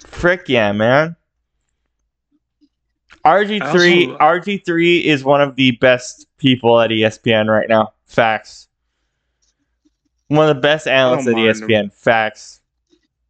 Frick 0.06 0.48
yeah, 0.48 0.72
man. 0.72 1.16
RG3 3.26 3.62
also- 3.62 4.18
RG3 4.18 5.04
is 5.04 5.24
one 5.24 5.42
of 5.42 5.56
the 5.56 5.72
best 5.72 6.28
people 6.38 6.80
at 6.80 6.92
ESPN 6.92 7.48
right 7.48 7.68
now. 7.68 7.94
Facts. 8.06 8.68
One 10.28 10.48
of 10.50 10.56
the 10.56 10.62
best 10.62 10.88
analysts 10.88 11.28
at 11.28 11.36
ESPN. 11.36 11.92
Facts. 11.94 12.62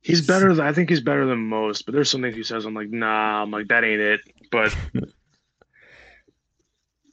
He's 0.02 0.26
better. 0.26 0.54
Than, 0.54 0.66
I 0.66 0.72
think 0.72 0.90
he's 0.90 1.02
better 1.02 1.26
than 1.26 1.40
most. 1.40 1.86
But 1.86 1.94
there's 1.96 2.10
something 2.10 2.32
he 2.34 2.44
says. 2.44 2.66
I'm 2.66 2.74
like, 2.74 2.90
nah. 2.90 3.42
I'm 3.42 3.52
like, 3.52 3.70
that 3.70 3.84
ain't 3.84 4.02
it. 4.02 4.22
But 4.52 4.76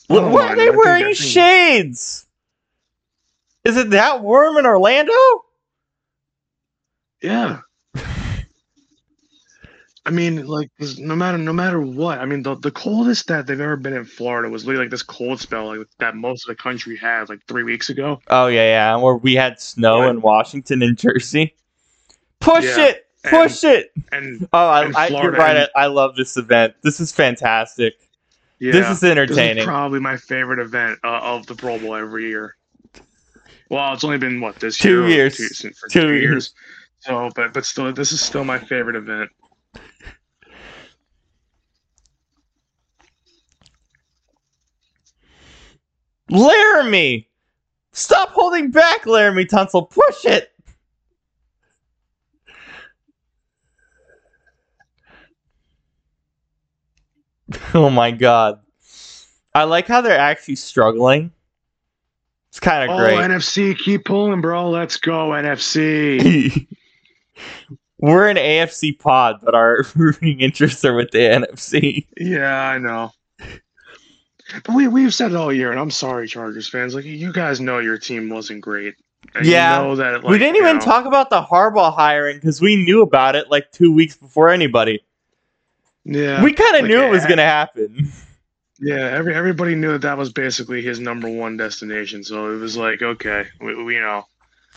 What, 0.08 0.30
Wh- 0.30 0.50
are 0.50 0.56
they. 0.56 0.66
I 0.66 0.70
wearing 0.70 1.14
shades? 1.14 2.26
Is 3.64 3.76
it 3.76 3.90
that 3.90 4.22
warm 4.22 4.56
in 4.56 4.66
Orlando? 4.66 5.12
yeah. 7.22 7.60
I 10.04 10.10
mean, 10.10 10.46
like 10.46 10.68
no 10.98 11.14
matter 11.14 11.38
no 11.38 11.52
matter 11.52 11.80
what. 11.80 12.18
I 12.18 12.24
mean, 12.24 12.42
the 12.42 12.56
the 12.56 12.72
coldest 12.72 13.28
that 13.28 13.46
they've 13.46 13.60
ever 13.60 13.76
been 13.76 13.92
in 13.92 14.04
Florida 14.04 14.48
was 14.48 14.64
literally 14.64 14.86
like 14.86 14.90
this 14.90 15.02
cold 15.04 15.38
spell 15.40 15.66
like 15.76 15.86
that 16.00 16.16
most 16.16 16.44
of 16.48 16.56
the 16.56 16.60
country 16.60 16.96
had 16.96 17.28
like 17.28 17.38
three 17.46 17.62
weeks 17.62 17.88
ago. 17.88 18.20
Oh 18.28 18.48
yeah, 18.48 18.64
yeah. 18.64 18.96
Where 18.96 19.14
we 19.16 19.34
had 19.36 19.60
snow 19.60 19.98
What? 20.00 20.08
in 20.08 20.20
Washington 20.20 20.82
and 20.82 20.98
Jersey. 20.98 21.54
Push 22.40 22.64
Yeah, 22.64 22.86
it, 22.86 23.06
push 23.24 23.62
it. 23.62 23.92
And 24.10 24.48
Oh, 24.52 24.68
I, 24.68 24.84
and 24.86 24.96
I, 24.96 25.06
you're 25.06 25.30
right. 25.30 25.56
and- 25.56 25.68
I, 25.76 25.82
I 25.84 25.86
love 25.86 26.16
this 26.16 26.36
event. 26.36 26.74
This 26.82 26.98
is 26.98 27.12
fantastic. 27.12 27.94
yeah, 28.58 28.72
This 28.72 28.88
is 28.90 28.98
This 29.00 29.10
entertaining. 29.12 29.58
is 29.58 29.64
probably 29.64 30.00
my 30.00 30.16
favorite 30.16 30.58
event 30.58 30.98
uh, 31.04 31.20
of 31.22 31.46
the 31.46 31.54
Pro 31.54 31.78
Bowl 31.78 31.94
every 31.94 32.28
year. 32.28 32.56
Well, 33.70 33.92
it's 33.94 34.02
only 34.02 34.18
been 34.18 34.40
what 34.40 34.56
this 34.56 34.76
Two 34.76 35.06
year, 35.06 35.26
years. 35.28 35.36
two, 35.36 35.70
Two 35.70 35.72
two, 35.88 36.08
years. 36.14 36.20
years. 36.22 36.54
So, 37.00 37.30
but 37.36 37.54
but 37.54 37.64
still, 37.64 37.92
this 37.92 38.10
is 38.10 38.20
still 38.20 38.42
my 38.44 38.58
favorite 38.58 38.96
event. 38.96 39.30
Laremy, 46.30 47.26
stop 47.92 48.30
holding 48.30 48.70
back, 48.70 49.04
Laremy 49.04 49.46
Tunsil. 49.48 49.90
Push 49.90 50.24
it. 50.24 50.48
Oh 57.74 57.90
my 57.90 58.10
god. 58.10 58.60
I 59.54 59.64
like 59.64 59.86
how 59.86 60.00
they're 60.00 60.18
actually 60.18 60.56
struggling. 60.56 61.30
It's 62.50 62.60
kind 62.60 62.90
of 62.90 62.96
Oh, 62.96 62.98
great. 62.98 63.18
NFC, 63.18 63.76
keep 63.78 64.04
pulling, 64.04 64.40
bro. 64.40 64.70
Let's 64.70 64.96
go, 64.96 65.30
NFC. 65.30 66.66
We're 67.98 68.28
an 68.28 68.36
AFC 68.36 68.98
pod, 68.98 69.36
but 69.42 69.54
our 69.54 69.84
rooting 69.96 70.40
interests 70.40 70.84
are 70.84 70.94
with 70.94 71.10
the 71.12 71.18
NFC. 71.18 72.06
yeah, 72.18 72.68
I 72.70 72.78
know. 72.78 73.12
But 74.64 74.74
we 74.74 74.88
we've 74.88 75.14
said 75.14 75.32
it 75.32 75.36
all 75.36 75.52
year, 75.52 75.70
and 75.70 75.80
I'm 75.80 75.90
sorry, 75.90 76.26
Chargers 76.28 76.68
fans. 76.68 76.94
Like 76.94 77.04
you 77.04 77.32
guys 77.32 77.60
know 77.60 77.78
your 77.78 77.98
team 77.98 78.28
wasn't 78.28 78.60
great. 78.60 78.94
And 79.34 79.46
Yeah. 79.46 79.78
you 79.80 79.84
know 79.84 79.96
that. 79.96 80.22
Like, 80.24 80.30
we 80.30 80.38
didn't 80.38 80.56
even 80.56 80.78
know, 80.78 80.84
talk 80.84 81.04
about 81.06 81.30
the 81.30 81.40
Harbaugh 81.42 81.94
hiring 81.94 82.36
because 82.36 82.60
we 82.60 82.76
knew 82.76 83.02
about 83.02 83.36
it 83.36 83.50
like 83.50 83.70
two 83.72 83.92
weeks 83.92 84.16
before 84.16 84.48
anybody. 84.50 85.02
Yeah, 86.04 86.42
we 86.42 86.52
kind 86.52 86.74
of 86.76 86.82
like, 86.82 86.90
knew 86.90 87.00
it 87.00 87.10
was 87.10 87.22
eh, 87.24 87.28
going 87.28 87.38
to 87.38 87.44
happen. 87.44 88.10
yeah. 88.80 88.96
Every 88.96 89.34
everybody 89.34 89.74
knew 89.76 89.92
that 89.92 90.02
that 90.02 90.18
was 90.18 90.32
basically 90.32 90.82
his 90.82 90.98
number 90.98 91.28
one 91.30 91.56
destination. 91.56 92.24
So 92.24 92.52
it 92.52 92.58
was 92.58 92.76
like, 92.76 93.02
okay, 93.02 93.46
we, 93.60 93.82
we 93.84 93.94
know, 94.00 94.24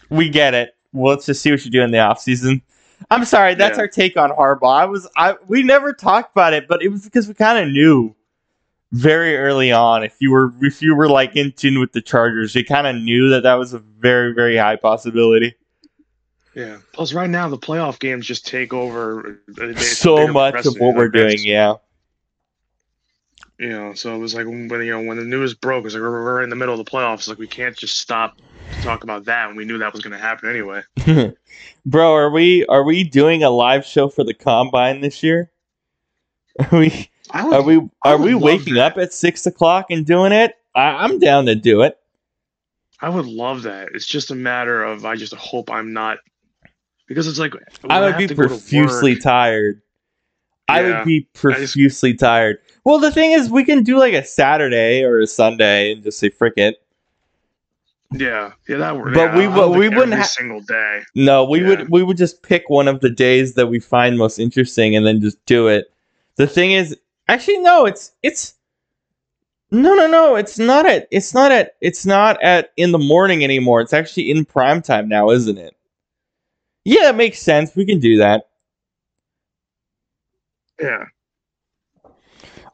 We 0.10 0.30
get 0.30 0.54
it. 0.54 0.76
Well, 0.94 1.14
let's 1.14 1.26
just 1.26 1.42
see 1.42 1.52
what 1.52 1.66
you 1.66 1.72
do 1.72 1.82
in 1.82 1.92
the 1.92 1.98
offseason. 1.98 2.62
I'm 3.12 3.26
sorry, 3.26 3.56
that's 3.56 3.78
Yeah. 3.78 3.82
our 3.82 3.88
take 3.88 4.16
on 4.16 4.30
Harbaugh. 4.30 4.80
I 4.82 4.86
was 4.86 5.08
I 5.18 5.36
we 5.48 5.64
never 5.64 5.92
talked 5.92 6.32
about 6.32 6.54
it, 6.54 6.68
but 6.68 6.82
it 6.84 6.90
was 6.90 7.04
because 7.04 7.28
we 7.28 7.34
kind 7.34 7.58
of 7.58 7.70
knew 7.74 8.15
very 8.96 9.36
early 9.36 9.74
on 9.74 10.04
if 10.04 10.16
you 10.20 10.32
were 10.32 10.54
if 10.62 10.82
you 10.82 10.96
were 10.96 11.10
like 11.10 11.36
in 11.36 11.52
tune 11.52 11.80
with 11.80 11.92
the 11.92 12.02
Chargers, 12.02 12.56
you 12.56 12.64
kind 12.64 12.88
of 12.88 12.96
knew 12.96 13.30
that 13.30 13.44
that 13.44 13.56
was 13.56 13.74
a 13.74 13.80
very 13.80 14.34
very 14.34 14.56
high 14.56 14.78
possibility. 14.78 15.54
yeah. 16.56 16.78
Plus, 16.94 17.12
right 17.12 17.30
now 17.30 17.50
the 17.50 17.58
playoff 17.58 18.00
games 18.00 18.26
just 18.26 18.48
take 18.48 18.74
over 18.74 19.42
they- 19.50 19.74
so 19.76 20.28
much 20.28 20.66
of 20.66 20.76
what 20.80 20.96
we're 20.96 21.10
doing, 21.10 21.40
yeah. 21.40 21.76
You 23.60 23.70
know, 23.70 23.94
so 23.94 24.16
it 24.16 24.18
was 24.18 24.34
like 24.34 24.46
when 24.46 24.70
you 24.70 24.92
know 24.92 25.02
when 25.02 25.18
the 25.18 25.24
news 25.26 25.54
broke, 25.54 25.82
it 25.82 25.84
was 25.86 25.94
like 25.94 26.02
we're, 26.02 26.24
we're 26.24 26.42
in 26.42 26.50
the 26.50 26.56
middle 26.56 26.78
of 26.78 26.84
the 26.84 26.90
playoffs. 26.90 27.28
Like 27.28 27.38
we 27.38 27.48
can't 27.48 27.76
just 27.76 28.00
stop 28.00 28.38
to 28.38 28.82
talk 28.82 29.04
about 29.04 29.26
that, 29.26 29.50
and 29.50 29.58
we 29.58 29.66
knew 29.66 29.78
that 29.78 29.92
was 29.92 30.02
going 30.02 30.12
to 30.12 30.18
happen 30.18 30.50
anyway. 30.50 30.84
Bro, 31.86 32.14
are 32.14 32.30
we 32.30 32.66
are 32.68 32.84
we 32.84 33.04
doing 33.04 33.44
a 33.44 33.50
live 33.50 33.86
show 33.86 34.08
for 34.08 34.24
the 34.24 34.34
combine 34.34 35.02
this 35.02 35.22
year? 35.22 35.52
Are 36.72 36.80
we 36.80 36.88
I 36.88 37.10
would, 37.34 37.54
are 37.54 37.62
we 37.62 37.82
are 38.04 38.18
we 38.18 38.36
waking 38.36 38.76
that. 38.76 38.94
up 38.94 38.98
at 38.98 39.14
six 39.14 39.46
o'clock 39.46 39.88
and 39.90 40.06
doing 40.06 40.32
it? 40.32 40.56
I, 40.76 40.82
I'm 41.04 41.20
down 41.20 41.46
to 41.48 41.56
do 41.56 41.82
it. 41.82 41.98
I 43.02 43.10
would 43.10 43.26
love 43.26 43.64
that. 43.64 43.90
It's 43.94 44.06
just 44.06 44.32
a 44.32 44.36
matter 44.36 44.84
of 44.84 45.06
I 45.06 45.16
just 45.16 45.34
hope 45.36 45.70
I'm 45.70 45.94
not 45.94 46.18
because 47.08 47.28
it's 47.28 47.40
like 47.40 47.54
I 47.90 48.00
would 48.02 48.12
have 48.12 48.18
be 48.20 48.28
to 48.28 48.36
go 48.36 48.44
to 48.44 48.50
profusely 48.50 49.16
tired. 49.18 49.82
I 50.68 50.82
would 50.82 51.06
be 51.06 51.22
just- 51.22 51.34
profusely 51.34 52.14
tired. 52.16 52.58
Well, 52.84 53.00
the 53.00 53.12
thing 53.12 53.32
is, 53.32 53.50
we 53.50 53.64
can 53.64 53.84
do 53.84 53.98
like 54.00 54.14
a 54.14 54.24
Saturday 54.24 55.04
or 55.04 55.20
a 55.20 55.28
Sunday 55.28 55.92
and 55.94 56.04
just 56.04 56.20
say 56.20 56.30
frick 56.30 56.54
it. 56.58 56.78
Yeah, 58.14 58.52
yeah, 58.68 58.78
that 58.78 58.96
would. 58.96 59.14
But 59.14 59.34
yeah, 59.34 59.38
we 59.38 59.46
I 59.46 59.56
don't 59.56 59.78
we 59.78 59.90
wouldn't 59.90 60.14
every 60.14 60.18
ha- 60.18 60.24
single 60.24 60.62
day. 60.62 61.02
No, 61.16 61.44
we 61.46 61.62
Yeah. 61.62 61.68
would 61.70 61.90
we 61.90 62.04
would 62.04 62.18
just 62.18 62.44
pick 62.44 62.70
one 62.70 62.88
of 62.88 63.02
the 63.02 63.10
days 63.10 63.56
that 63.56 63.68
we 63.68 63.80
find 63.80 64.18
most 64.18 64.40
interesting 64.40 64.96
and 64.96 65.06
then 65.06 65.22
just 65.22 65.44
do 65.46 65.68
it. 65.68 65.92
The 66.38 66.48
thing 66.48 66.72
is, 66.72 66.96
actually, 67.28 67.60
no, 67.60 67.86
it's 67.86 68.12
it's 68.24 68.56
no, 69.72 69.96
no, 69.96 70.08
no. 70.08 70.36
It's 70.36 70.60
not 70.60 70.86
at 70.86 71.08
it's 71.12 71.34
not 71.34 71.52
at 71.52 71.76
it's 71.82 72.06
not 72.06 72.42
at 72.44 72.72
in 72.78 72.92
the 72.92 73.00
morning 73.00 73.44
anymore. 73.44 73.82
It's 73.82 73.94
actually 73.94 74.32
in 74.32 74.46
prime 74.46 74.82
time 74.82 75.10
now, 75.10 75.32
isn't 75.32 75.58
it? 75.58 75.76
Yeah, 76.86 77.10
it 77.10 77.16
makes 77.16 77.40
sense. 77.40 77.76
We 77.76 77.86
can 77.86 78.00
do 78.00 78.18
that. 78.18 78.50
Yeah, 80.80 81.06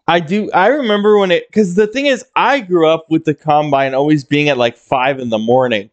I 0.07 0.19
do. 0.19 0.51
I 0.51 0.67
remember 0.67 1.17
when 1.17 1.31
it 1.31 1.47
because 1.47 1.75
the 1.75 1.87
thing 1.87 2.07
is, 2.07 2.25
I 2.35 2.59
grew 2.59 2.87
up 2.87 3.05
with 3.09 3.25
the 3.25 3.33
combine 3.33 3.93
always 3.93 4.23
being 4.23 4.49
at 4.49 4.57
like 4.57 4.77
five 4.77 5.19
in 5.19 5.29
the 5.29 5.37
morning, 5.39 5.89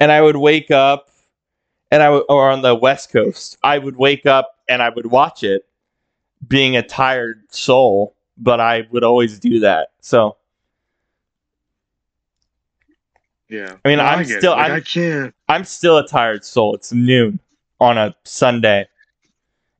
and 0.00 0.10
I 0.12 0.22
would 0.22 0.36
wake 0.36 0.70
up, 0.70 1.10
and 1.90 2.02
I 2.02 2.10
would, 2.10 2.24
or 2.28 2.50
on 2.50 2.62
the 2.62 2.74
West 2.74 3.12
Coast, 3.12 3.58
I 3.62 3.78
would 3.78 3.96
wake 3.96 4.26
up 4.26 4.56
and 4.68 4.82
I 4.82 4.88
would 4.88 5.06
watch 5.06 5.42
it, 5.44 5.66
being 6.48 6.76
a 6.76 6.82
tired 6.82 7.42
soul, 7.50 8.14
but 8.36 8.60
I 8.60 8.86
would 8.90 9.04
always 9.04 9.38
do 9.38 9.60
that. 9.60 9.90
So 10.00 10.36
yeah. 13.48 13.76
I 13.84 13.88
mean, 13.88 13.98
No, 13.98 14.04
I'm 14.04 14.20
it. 14.22 14.38
still- 14.38 14.52
Like, 14.52 14.70
I'm- 14.70 14.76
I 14.76 14.80
can't. 14.80 15.34
I'm 15.48 15.64
still 15.64 15.98
a 15.98 16.06
tired 16.06 16.44
soul. 16.44 16.74
It's 16.74 16.92
noon 16.92 17.38
on 17.80 17.98
a 17.98 18.14
Sunday, 18.24 18.88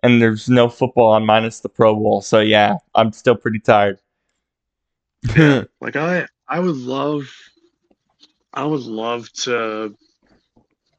and 0.03 0.21
there's 0.21 0.49
no 0.49 0.69
football 0.69 1.13
on 1.13 1.25
minus 1.25 1.61
the 1.61 1.69
Pro 1.69 1.95
Bowl. 1.95 2.21
So 2.21 2.41
yeah, 2.41 2.77
I'm 2.95 3.13
still 3.13 3.35
pretty 3.37 3.61
tired. 3.61 3.99
Like 5.81 5.97
I, 5.97 6.27
I 6.49 6.59
would 6.61 6.77
love, 6.77 7.33
I 8.53 8.65
would 8.65 8.83
love 8.83 9.33
to, 9.45 9.97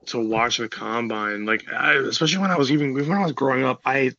to 0.07 0.19
watch 0.19 0.57
the 0.57 0.67
combine. 0.69 1.45
Like 1.45 1.71
I, 1.71 1.93
especially 1.95 2.39
when 2.41 2.49
I 2.51 2.57
was 2.57 2.71
even 2.71 2.93
when 2.93 3.11
I 3.11 3.21
was 3.23 3.33
growing 3.33 3.63
up, 3.65 3.81
I, 3.85 4.13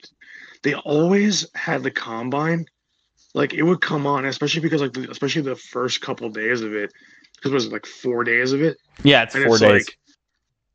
they 0.65 0.75
always 0.75 1.47
had 1.55 1.85
the 1.85 1.91
combine. 1.93 2.67
Like 3.35 3.55
it 3.55 3.63
would 3.63 3.81
come 3.81 4.07
on, 4.07 4.25
especially 4.25 4.61
because 4.63 4.81
like 4.81 4.93
the, 4.93 5.09
especially 5.11 5.43
the 5.43 5.57
first 5.57 6.01
couple 6.01 6.29
days 6.31 6.63
of 6.63 6.75
it, 6.75 6.93
because 7.37 7.53
it 7.53 7.55
was 7.55 7.71
like 7.73 7.87
four 7.87 8.25
days 8.25 8.53
of 8.53 8.63
it. 8.63 8.77
yeah, 9.05 9.23
it's 9.23 9.35
and 9.37 9.45
four 9.45 9.55
it's 9.55 9.61
days. 9.63 9.87
like 9.87 9.99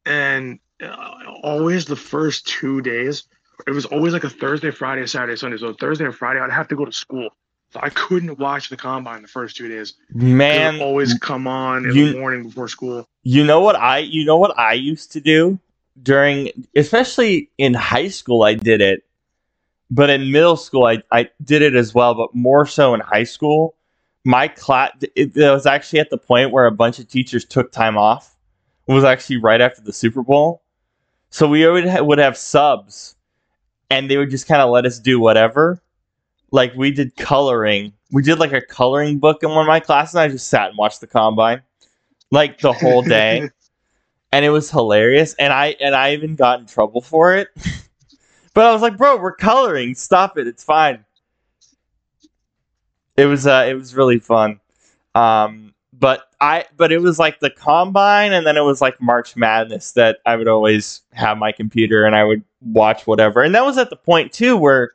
and 0.05 0.59
uh, 0.81 0.95
always 1.43 1.85
the 1.85 1.95
first 1.95 2.47
two 2.47 2.81
days 2.81 3.23
it 3.67 3.71
was 3.71 3.85
always 3.85 4.13
like 4.13 4.23
a 4.23 4.29
thursday 4.29 4.71
friday 4.71 5.05
saturday 5.05 5.35
sunday 5.35 5.57
so 5.57 5.73
thursday 5.73 6.05
and 6.05 6.15
friday 6.15 6.39
i'd 6.39 6.51
have 6.51 6.69
to 6.69 6.75
go 6.75 6.85
to 6.85 6.91
school 6.91 7.29
so 7.71 7.79
i 7.83 7.89
couldn't 7.89 8.39
watch 8.39 8.69
the 8.69 8.77
combine 8.77 9.21
the 9.21 9.27
first 9.27 9.57
two 9.57 9.67
days 9.67 9.95
Man, 10.13 10.75
would 10.75 10.81
always 10.81 11.13
come 11.19 11.47
on 11.47 11.85
in 11.85 11.93
you- 11.95 12.13
the 12.13 12.19
morning 12.19 12.43
before 12.43 12.69
school 12.69 13.05
You 13.23 13.43
know 13.45 13.59
what 13.59 13.75
I 13.75 13.97
you 13.99 14.23
know 14.25 14.37
what 14.37 14.57
I 14.57 14.73
used 14.73 15.11
to 15.11 15.21
do 15.21 15.59
during 16.01 16.49
especially 16.75 17.49
in 17.57 17.73
high 17.73 18.07
school 18.07 18.43
I 18.43 18.53
did 18.53 18.79
it. 18.79 19.03
But 19.91 20.09
in 20.09 20.31
middle 20.31 20.57
school 20.57 20.85
I, 20.85 21.03
I 21.11 21.29
did 21.43 21.61
it 21.61 21.75
as 21.75 21.93
well, 21.93 22.13
but 22.15 22.35
more 22.35 22.65
so 22.65 22.93
in 22.93 22.99
high 23.01 23.23
school. 23.23 23.75
My 24.25 24.47
class 24.47 24.91
it, 25.01 25.35
it 25.35 25.51
was 25.51 25.65
actually 25.65 25.99
at 25.99 26.09
the 26.09 26.17
point 26.17 26.51
where 26.51 26.65
a 26.65 26.71
bunch 26.71 26.99
of 26.99 27.07
teachers 27.07 27.45
took 27.45 27.71
time 27.71 27.97
off 27.97 28.35
It 28.87 28.93
was 28.93 29.03
actually 29.03 29.37
right 29.37 29.61
after 29.61 29.81
the 29.81 29.93
Super 29.93 30.21
Bowl. 30.23 30.61
So 31.31 31.47
we 31.47 31.67
would 31.67 31.87
ha- 31.87 32.03
would 32.03 32.19
have 32.19 32.37
subs, 32.37 33.15
and 33.89 34.09
they 34.09 34.17
would 34.17 34.31
just 34.31 34.47
kind 34.47 34.61
of 34.61 34.69
let 34.71 34.85
us 34.85 34.99
do 34.99 35.19
whatever. 35.19 35.81
Like 36.51 36.73
we 36.75 36.91
did 36.91 37.15
coloring. 37.15 37.93
We 38.11 38.23
did 38.23 38.39
like 38.39 38.53
a 38.53 38.61
coloring 38.61 39.19
book 39.19 39.43
in 39.43 39.49
one 39.49 39.61
of 39.61 39.67
my 39.67 39.79
classes. 39.79 40.15
And 40.15 40.21
I 40.21 40.27
just 40.29 40.49
sat 40.49 40.69
and 40.69 40.77
watched 40.77 41.01
the 41.01 41.07
combine, 41.07 41.61
like 42.31 42.59
the 42.59 42.73
whole 42.73 43.03
day, 43.03 43.49
and 44.31 44.45
it 44.45 44.49
was 44.49 44.71
hilarious. 44.71 45.35
And 45.35 45.53
I 45.53 45.75
and 45.79 45.95
I 45.95 46.13
even 46.13 46.35
got 46.35 46.59
in 46.59 46.65
trouble 46.65 47.01
for 47.01 47.35
it. 47.35 47.49
but 48.53 48.65
I 48.65 48.71
was 48.73 48.81
like, 48.81 48.97
"Bro, 48.97 49.17
we're 49.17 49.35
coloring. 49.35 49.95
Stop 49.95 50.37
it. 50.37 50.47
It's 50.47 50.63
fine." 50.63 51.05
It 53.17 53.25
was 53.25 53.45
uh, 53.45 53.65
it 53.67 53.73
was 53.73 53.95
really 53.95 54.19
fun. 54.19 54.59
Um, 55.15 55.73
but 55.93 56.29
I 56.39 56.65
but 56.77 56.91
it 56.91 56.99
was 56.99 57.19
like 57.19 57.39
the 57.39 57.49
combine 57.49 58.31
and 58.31 58.47
then 58.47 58.55
it 58.57 58.61
was 58.61 58.81
like 58.81 59.01
March 59.01 59.35
Madness 59.35 59.91
that 59.93 60.19
I 60.25 60.35
would 60.35 60.47
always 60.47 61.01
have 61.11 61.37
my 61.37 61.51
computer 61.51 62.05
and 62.05 62.15
I 62.15 62.23
would 62.23 62.43
watch 62.61 63.05
whatever. 63.05 63.41
And 63.41 63.53
that 63.55 63.65
was 63.65 63.77
at 63.77 63.89
the 63.89 63.95
point 63.95 64.31
too 64.31 64.55
where 64.55 64.91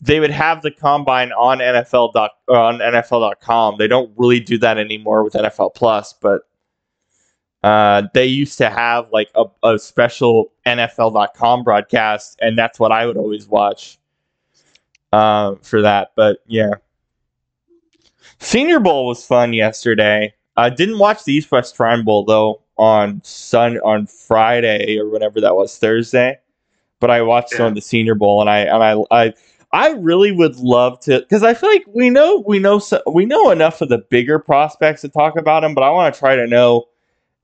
they 0.00 0.20
would 0.20 0.30
have 0.30 0.62
the 0.62 0.70
combine 0.70 1.32
on 1.32 1.58
NFL 1.58 2.12
doc, 2.12 2.32
on 2.48 2.78
NFL.com. 2.78 3.76
They 3.78 3.88
don't 3.88 4.12
really 4.16 4.40
do 4.40 4.58
that 4.58 4.78
anymore 4.78 5.24
with 5.24 5.32
NFL 5.32 5.74
Plus, 5.74 6.12
but 6.12 6.42
uh, 7.62 8.02
they 8.14 8.26
used 8.26 8.58
to 8.58 8.70
have 8.70 9.10
like 9.12 9.30
a, 9.34 9.44
a 9.62 9.78
special 9.78 10.52
NFL.com 10.66 11.64
broadcast, 11.64 12.38
and 12.40 12.56
that's 12.56 12.78
what 12.78 12.92
I 12.92 13.06
would 13.06 13.16
always 13.16 13.48
watch 13.48 13.98
uh, 15.12 15.56
for 15.62 15.82
that. 15.82 16.12
But 16.16 16.38
yeah, 16.46 16.74
Senior 18.38 18.80
Bowl 18.80 19.06
was 19.06 19.24
fun 19.26 19.52
yesterday. 19.52 20.34
I 20.56 20.70
didn't 20.70 20.98
watch 20.98 21.24
the 21.24 21.34
East 21.34 21.50
West 21.50 21.76
Shrine 21.76 22.04
Bowl 22.04 22.24
though 22.24 22.62
on 22.76 23.20
Sun 23.24 23.78
on 23.78 24.06
Friday 24.06 24.98
or 24.98 25.08
whatever 25.08 25.40
that 25.40 25.56
was 25.56 25.76
Thursday, 25.78 26.38
but 27.00 27.10
I 27.10 27.22
watched 27.22 27.50
some 27.50 27.64
Yeah. 27.64 27.68
of 27.68 27.74
the 27.74 27.80
Senior 27.80 28.14
Bowl 28.14 28.40
and 28.40 28.50
I 28.50 28.58
and 28.60 28.82
I 28.82 28.96
I 29.10 29.34
I 29.72 29.90
really 29.90 30.32
would 30.32 30.56
love 30.56 31.00
to 31.00 31.20
because 31.20 31.42
I 31.42 31.54
feel 31.54 31.70
like 31.70 31.84
we 31.88 32.10
know 32.10 32.42
we 32.46 32.58
know 32.58 32.78
so, 32.78 33.02
we 33.10 33.26
know 33.26 33.50
enough 33.50 33.80
of 33.80 33.88
the 33.88 33.98
bigger 33.98 34.38
prospects 34.38 35.00
to 35.02 35.08
talk 35.08 35.36
about 35.36 35.60
them, 35.60 35.74
but 35.74 35.82
I 35.82 35.90
want 35.90 36.14
to 36.14 36.18
try 36.18 36.36
to 36.36 36.46
know 36.46 36.84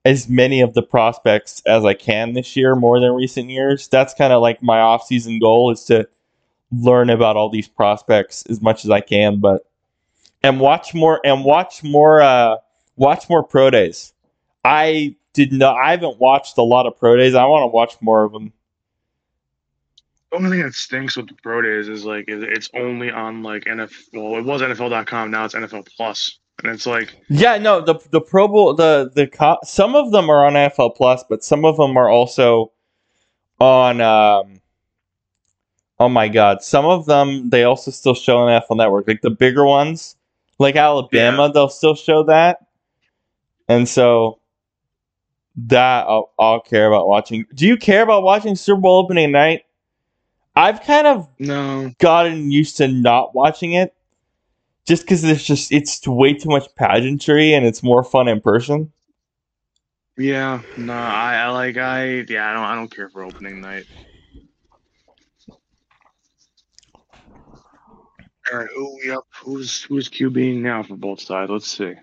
as 0.05 0.29
many 0.29 0.61
of 0.61 0.75
the 0.75 0.83
prospects 0.83 1.63
as 1.67 1.85
I 1.85 1.95
can 1.95 2.33
this 2.33 2.57
year 2.57 2.75
more 2.75 2.99
than 3.01 3.13
recent 3.13 3.51
years. 3.51 3.89
That's 3.89 4.15
kind 4.15 4.33
of 4.33 4.43
like 4.43 4.63
my 4.63 4.81
off-season 4.81 5.39
goal 5.39 5.71
is 5.71 5.85
to 5.85 6.09
learn 6.73 7.11
about 7.11 7.37
all 7.37 7.51
these 7.51 7.69
prospects 7.69 8.45
as 8.47 8.61
much 8.61 8.85
as 8.85 8.91
I 8.91 9.01
can, 9.01 9.39
but 9.39 9.67
and 10.43 10.59
watch 10.59 10.95
more 10.95 11.21
and 11.25 11.45
watch 11.45 11.83
more 11.83 12.21
uh 12.21 12.57
watch 12.97 13.29
more 13.29 13.43
pro 13.43 13.71
days. 13.71 14.13
I 14.65 15.15
did 15.35 15.53
not 15.53 15.77
I 15.77 15.91
haven't 15.91 16.19
watched 16.19 16.59
a 16.59 16.63
lot 16.63 16.87
of 16.87 16.97
pro 16.99 17.17
days. 17.17 17.35
I 17.35 17.45
want 17.45 17.63
to 17.63 17.69
watch 17.69 17.95
more 18.01 18.25
of 18.25 18.33
them. 18.33 18.53
The 20.31 20.39
only 20.39 20.51
thing 20.51 20.63
that 20.63 20.75
stinks 20.75 21.17
with 21.17 21.29
the 21.29 21.35
pro 21.35 21.61
days 21.61 21.89
is 21.89 22.05
like 22.05 22.25
it's 22.27 22.71
only 22.75 23.11
on 23.11 23.43
like 23.43 23.65
NFL. 23.65 23.91
Well, 24.15 24.39
it 24.39 24.45
was 24.45 24.63
NFL.com. 24.63 25.31
Now 25.31 25.45
it's 25.45 25.55
NFL 25.55 25.87
Plus, 25.95 26.39
and 26.63 26.73
it's 26.73 26.87
like 26.87 27.17
Yeah, 27.29 27.59
no, 27.59 27.81
the 27.81 27.95
the 28.11 28.21
Pro 28.21 28.49
Bowl 28.49 28.75
the 28.75 29.11
the 29.15 29.27
co- 29.27 29.59
some 29.65 29.95
of 29.95 30.13
them 30.13 30.31
are 30.31 30.47
on 30.47 30.55
NFL 30.55 30.97
Plus, 30.97 31.25
but 31.29 31.45
some 31.45 31.65
of 31.65 31.77
them 31.77 31.97
are 31.97 32.09
also 32.09 32.73
on 33.61 34.01
um 34.01 34.61
Oh 35.99 36.09
my 36.09 36.27
god, 36.27 36.63
some 36.63 36.85
of 36.85 37.07
them 37.07 37.51
they 37.51 37.63
also 37.63 37.91
still 37.91 38.15
show 38.15 38.39
on 38.39 38.61
NFL 38.61 38.77
Network. 38.77 39.07
Like 39.07 39.21
the 39.21 39.31
bigger 39.31 39.65
ones, 39.65 40.17
like 40.59 40.75
Alabama, 40.75 41.51
they'll 41.53 41.69
still 41.69 41.95
show 41.95 42.25
that. 42.25 42.67
And 43.69 43.89
so 43.89 44.41
that 45.57 46.07
I'll, 46.09 46.33
I'll 46.39 46.61
care 46.61 46.89
about 46.89 47.07
watching. 47.07 47.47
Do 47.55 47.67
you 47.67 47.77
care 47.77 48.03
about 48.03 48.23
watching 48.23 48.57
Super 48.57 48.81
Bowl 48.81 48.99
opening 48.99 49.31
night? 49.31 49.65
I've 50.57 50.83
kind 50.83 51.07
of 51.07 51.29
no, 51.39 51.93
gotten 51.99 52.51
used 52.51 52.79
to 52.79 52.89
not 52.89 53.35
watching 53.35 53.73
it 53.73 53.95
just 54.87 55.03
because 55.03 55.25
it's 55.25 55.45
just 55.45 55.73
it's 55.73 56.07
way 56.07 56.35
too 56.35 56.49
much 56.49 56.67
pageantry 56.77 57.55
and 57.55 57.67
it's 57.67 57.83
more 57.83 58.05
fun 58.05 58.29
in 58.29 58.41
person 58.41 58.93
yeah, 60.19 60.63
no. 60.77 60.93
I, 60.95 61.37
I 61.37 61.49
like 61.51 61.77
I 61.79 62.25
yeah. 62.29 62.51
I 62.51 62.55
don't 62.55 62.65
I 62.65 62.75
don't 62.75 62.95
care 62.95 63.09
for 63.09 63.25
opening 63.25 63.61
night. 63.61 63.87
All 68.53 68.59
right, 68.59 68.69
who 68.75 68.99
we 69.03 69.11
up? 69.11 69.25
Who's 69.43 69.83
who's 69.85 70.09
QBing 70.09 70.59
now 70.59 70.83
for 70.83 70.97
both 70.97 71.21
sides? 71.21 71.51
Let's 71.51 71.69
see. 71.69 71.95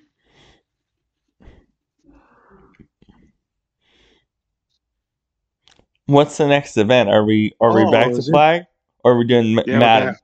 what's 6.07 6.37
the 6.37 6.47
next 6.47 6.77
event 6.77 7.09
are 7.09 7.25
we 7.25 7.53
are 7.61 7.73
we 7.73 7.85
Oh, 7.85 7.91
back 7.91 8.13
to 8.13 8.21
it? 8.21 8.25
flag 8.31 8.63
or 9.03 9.13
are 9.13 9.17
we 9.17 9.25
doing 9.25 9.59
Yeah, 9.65 9.79
madden 9.79 10.15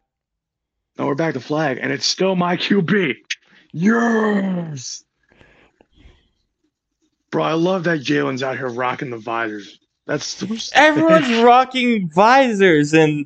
back. 0.95 1.03
No, 1.03 1.07
we're 1.07 1.15
back 1.15 1.33
to 1.33 1.39
flag, 1.39 1.79
and 1.81 1.91
it's 1.91 2.05
still 2.05 2.35
my 2.35 2.57
QB. 2.57 3.15
Yes, 3.71 5.03
bro. 7.31 7.43
I 7.43 7.53
love 7.53 7.83
that 7.85 7.99
Jalen's 7.99 8.43
out 8.43 8.57
here 8.57 8.69
rocking 8.69 9.09
the 9.09 9.17
visors. 9.17 9.79
That's 10.05 10.71
everyone's 10.73 11.33
rocking 11.43 12.09
visors 12.09 12.93
and 12.93 13.25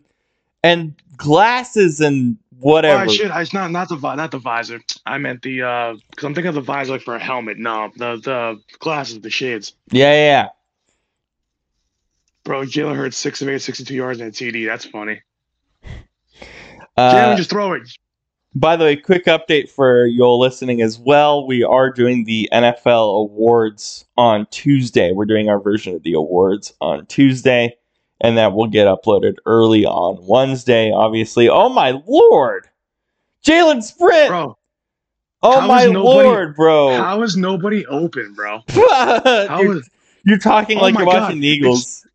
and 0.64 0.96
glasses 1.18 2.00
and 2.00 2.38
whatever 2.58 3.04
Oh 3.04 3.08
shit! 3.08 3.32
I, 3.32 3.42
it's 3.42 3.54
not 3.54 3.72
not 3.72 3.90
the 3.90 3.98
not 3.98 4.32
the 4.32 4.40
visor. 4.40 4.82
I 5.06 5.18
meant 5.18 5.42
the 5.42 5.62
uh, 5.62 5.96
because 6.10 6.26
I'm 6.26 6.34
thinking 6.34 6.50
of 6.50 6.56
the 6.56 6.62
visor 6.62 6.94
like 6.94 7.02
for 7.02 7.16
a 7.16 7.20
helmet. 7.20 7.58
No, 7.58 7.92
the 7.96 8.16
the 8.18 8.62
glasses, 8.80 9.20
the 9.22 9.30
shades. 9.30 9.74
yeah 9.92 10.12
yeah, 10.14 10.26
yeah. 10.26 10.50
Bro, 12.46 12.64
Jalen 12.64 12.96
Hurts 12.96 13.18
six 13.18 13.42
of 13.44 13.50
eight, 13.50 13.62
62 13.62 13.94
yards 13.94 14.20
and 14.22 14.30
a 14.30 14.32
TD. 14.32 14.66
That's 14.66 14.86
funny. 14.86 15.22
Uh, 17.00 17.14
Jalen, 17.14 17.38
just 17.38 17.50
throw 17.50 17.74
it. 17.74 17.90
By 18.56 18.76
the 18.76 18.84
way, 18.84 18.96
quick 18.96 19.26
update 19.26 19.70
for 19.70 20.06
you 20.06 20.24
all 20.24 20.40
listening 20.40 20.82
as 20.82 20.98
well. 21.00 21.46
We 21.46 21.64
are 21.64 21.92
doing 21.92 22.26
the 22.26 22.50
NFL 22.52 23.22
awards 23.26 24.06
on 24.18 24.48
Tuesday. 24.52 25.12
We're 25.12 25.26
doing 25.26 25.50
our 25.50 25.60
version 25.60 25.96
of 25.96 26.04
the 26.04 26.14
awards 26.14 26.74
on 26.82 27.06
Tuesday, 27.06 27.78
and 28.22 28.38
that 28.38 28.54
will 28.54 28.68
get 28.68 28.88
uploaded 28.88 29.36
early 29.46 29.86
on 29.86 30.18
Wednesday, 30.28 30.92
obviously. 30.92 31.48
Oh 31.48 31.70
my 31.70 32.02
lord! 32.08 32.68
Jalen 33.46 33.84
Sprint! 33.84 34.30
Bro, 34.30 34.58
oh 35.44 35.62
my 35.68 35.86
nobody- 35.86 36.28
lord, 36.28 36.56
bro! 36.56 36.98
how 36.98 37.22
is 37.22 37.38
nobody 37.38 37.86
open, 37.86 38.34
bro? 38.34 38.64
You're, 38.76 39.78
is 39.78 39.90
you're 40.26 40.38
talking 40.40 40.80
Oh 40.80 40.82
like 40.82 40.96
you're 40.96 41.06
God, 41.06 41.34
the 41.34 41.48
Eagles. 41.48 42.06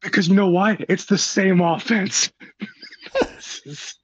because 0.00 0.28
you 0.28 0.34
know 0.34 0.48
why? 0.48 0.76
It's 0.88 1.04
the 1.06 1.18
same 1.18 1.60
offense. 1.60 2.32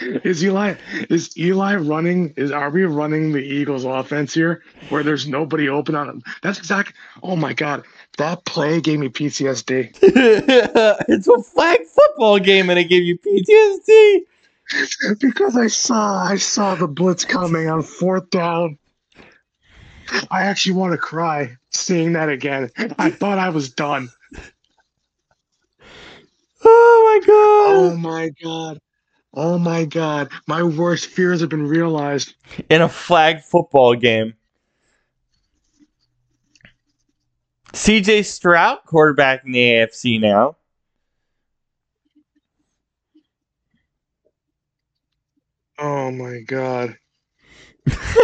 is 0.00 0.44
Eli 0.44 0.74
is 1.10 1.36
Eli 1.36 1.76
running? 1.76 2.34
Is 2.36 2.50
are 2.50 2.70
we 2.70 2.84
running 2.84 3.32
the 3.32 3.42
Eagles 3.42 3.84
offense 3.84 4.34
here 4.34 4.62
where 4.88 5.02
there's 5.02 5.26
nobody 5.26 5.68
open 5.68 5.94
on 5.94 6.06
them? 6.06 6.22
That's 6.42 6.58
exact. 6.58 6.94
Oh 7.22 7.36
my 7.36 7.52
god, 7.52 7.84
that 8.18 8.44
play 8.44 8.80
gave 8.80 8.98
me 8.98 9.08
PTSD. 9.08 9.96
it's 11.08 11.28
a 11.28 11.42
flag 11.42 11.80
football 11.86 12.38
game, 12.38 12.70
and 12.70 12.78
it 12.78 12.84
gave 12.84 13.04
you 13.04 13.18
PTSD. 13.18 14.22
because 15.20 15.56
I 15.56 15.68
saw 15.68 16.24
I 16.24 16.36
saw 16.36 16.74
the 16.74 16.88
blitz 16.88 17.24
coming 17.24 17.68
on 17.68 17.82
fourth 17.82 18.30
down. 18.30 18.78
I 20.30 20.42
actually 20.42 20.74
want 20.74 20.92
to 20.92 20.98
cry 20.98 21.56
seeing 21.70 22.12
that 22.14 22.28
again. 22.28 22.70
I 22.98 23.10
thought 23.10 23.38
I 23.38 23.50
was 23.50 23.70
done. 23.70 24.08
Oh 26.68 27.20
my 27.20 27.26
god! 27.26 27.76
Oh 27.76 27.96
my 27.96 28.30
god. 28.42 28.80
Oh 29.36 29.58
my 29.58 29.84
god. 29.84 30.30
My 30.46 30.62
worst 30.62 31.08
fears 31.08 31.42
have 31.42 31.50
been 31.50 31.68
realized. 31.68 32.34
in 32.70 32.80
a 32.80 32.88
flag 32.88 33.42
football 33.42 33.94
game. 33.94 34.32
CJ 37.74 38.24
Stroud, 38.24 38.78
quarterback 38.86 39.44
in 39.44 39.52
the 39.52 39.60
AFC 39.60 40.18
now. 40.18 40.56
Oh 45.78 46.10
my 46.10 46.40
god. 46.40 46.96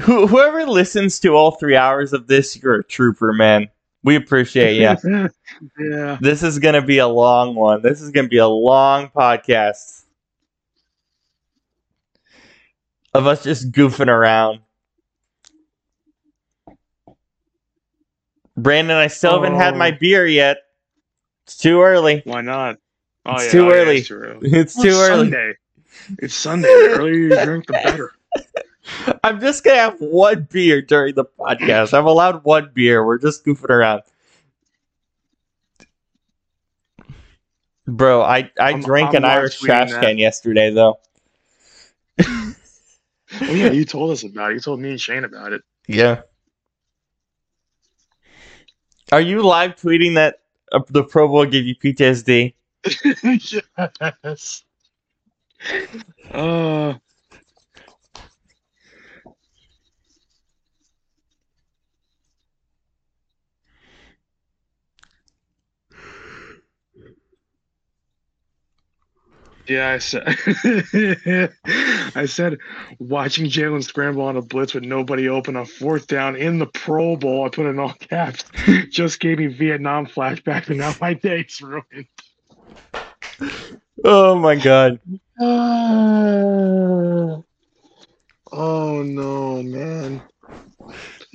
Whoever 0.00 0.66
listens 0.66 1.20
to 1.20 1.28
all 1.28 1.52
three 1.52 1.76
hours 1.76 2.12
of 2.12 2.26
this, 2.26 2.60
you're 2.60 2.80
a 2.80 2.84
trooper, 2.84 3.32
man. 3.32 3.68
We 4.04 4.16
appreciate 4.16 4.76
you. 4.76 5.28
yeah. 5.80 6.18
this 6.20 6.42
is 6.42 6.58
going 6.58 6.74
to 6.74 6.82
be 6.82 6.98
a 6.98 7.08
long 7.08 7.54
one. 7.54 7.80
This 7.82 8.00
is 8.02 8.10
going 8.10 8.26
to 8.26 8.30
be 8.30 8.36
a 8.38 8.46
long 8.46 9.08
podcast 9.08 10.02
of 13.14 13.26
us 13.26 13.42
just 13.42 13.72
goofing 13.72 14.08
around. 14.08 14.60
Brandon, 18.56 18.96
I 18.96 19.06
still 19.08 19.32
haven't 19.42 19.58
had 19.58 19.74
Oh. 19.74 19.78
my 19.78 19.90
beer 19.90 20.26
yet. 20.26 20.58
It's 21.46 21.56
too 21.56 21.80
early. 21.82 22.22
Why 22.24 22.40
not? 22.40 22.76
Oh, 23.26 23.34
It's 23.34 23.46
yeah, 23.46 23.50
too 23.52 23.66
oh, 23.66 23.68
yeah, 23.74 23.74
early. 23.80 23.96
it's 23.98 24.08
too 24.08 24.14
early. 24.14 24.50
It's 24.52 24.76
Well, 24.76 24.84
too 24.84 24.90
it's 24.90 24.98
early. 24.98 25.30
Sunday. 25.30 25.54
It's 26.18 26.34
Sunday. 26.34 26.68
The 26.68 26.94
earlier 26.98 27.14
you 27.14 27.44
drink, 27.44 27.66
the 27.66 27.72
better. 27.72 28.12
I'm 29.22 29.40
just 29.40 29.64
gonna 29.64 29.76
have 29.78 29.96
one 30.00 30.46
beer 30.50 30.82
during 30.82 31.14
the 31.14 31.24
podcast. 31.24 31.96
I'm 31.96 32.06
allowed 32.06 32.44
one 32.44 32.70
beer. 32.74 33.04
We're 33.04 33.18
just 33.18 33.44
goofing 33.44 33.70
around. 33.70 34.02
Bro, 37.86 38.22
I, 38.22 38.50
I 38.58 38.70
I'm- 38.70 38.80
drank 38.82 39.10
I'm 39.10 39.16
an 39.16 39.24
Irish 39.24 39.58
trash 39.60 39.90
that. 39.90 40.02
can 40.02 40.18
yesterday 40.18 40.70
though. 40.70 40.98
Oh 43.40 43.52
yeah, 43.52 43.72
you 43.72 43.84
told 43.84 44.12
us 44.12 44.22
about 44.22 44.52
it. 44.52 44.54
You 44.54 44.60
told 44.60 44.78
me 44.78 44.90
and 44.90 45.00
Shane 45.00 45.24
about 45.24 45.52
it. 45.52 45.62
Yeah. 45.88 46.20
Are 49.10 49.20
you 49.20 49.42
live 49.42 49.74
tweeting 49.74 50.14
that 50.14 50.36
uh, 50.70 50.80
the 50.88 51.02
Pro 51.02 51.26
Bowl 51.26 51.44
gave 51.44 51.64
you 51.66 51.74
PTSD? 51.74 52.54
yes. 54.22 54.62
Uh, 56.30 56.94
yeah, 69.66 69.90
I 69.90 69.98
said. 69.98 70.36
I 72.14 72.26
said, 72.26 72.58
watching 72.98 73.46
Jalen 73.46 73.82
scramble 73.82 74.22
on 74.22 74.36
a 74.36 74.42
blitz 74.42 74.74
with 74.74 74.84
nobody 74.84 75.28
open 75.28 75.56
on 75.56 75.64
fourth 75.64 76.06
down 76.06 76.36
in 76.36 76.58
the 76.58 76.66
Pro 76.66 77.16
Bowl. 77.16 77.46
I 77.46 77.48
put 77.48 77.66
in 77.66 77.78
all 77.78 77.94
caps. 77.94 78.44
Just 78.90 79.20
gave 79.20 79.38
me 79.38 79.46
Vietnam 79.46 80.06
flashback, 80.06 80.68
and 80.68 80.78
now 80.78 80.94
my 81.00 81.14
day's 81.14 81.60
ruined. 81.62 82.06
Oh 84.04 84.34
my 84.34 84.56
god. 84.56 85.00
Uh, 85.40 85.42
oh 88.52 89.02
no, 89.02 89.62
man. 89.62 90.22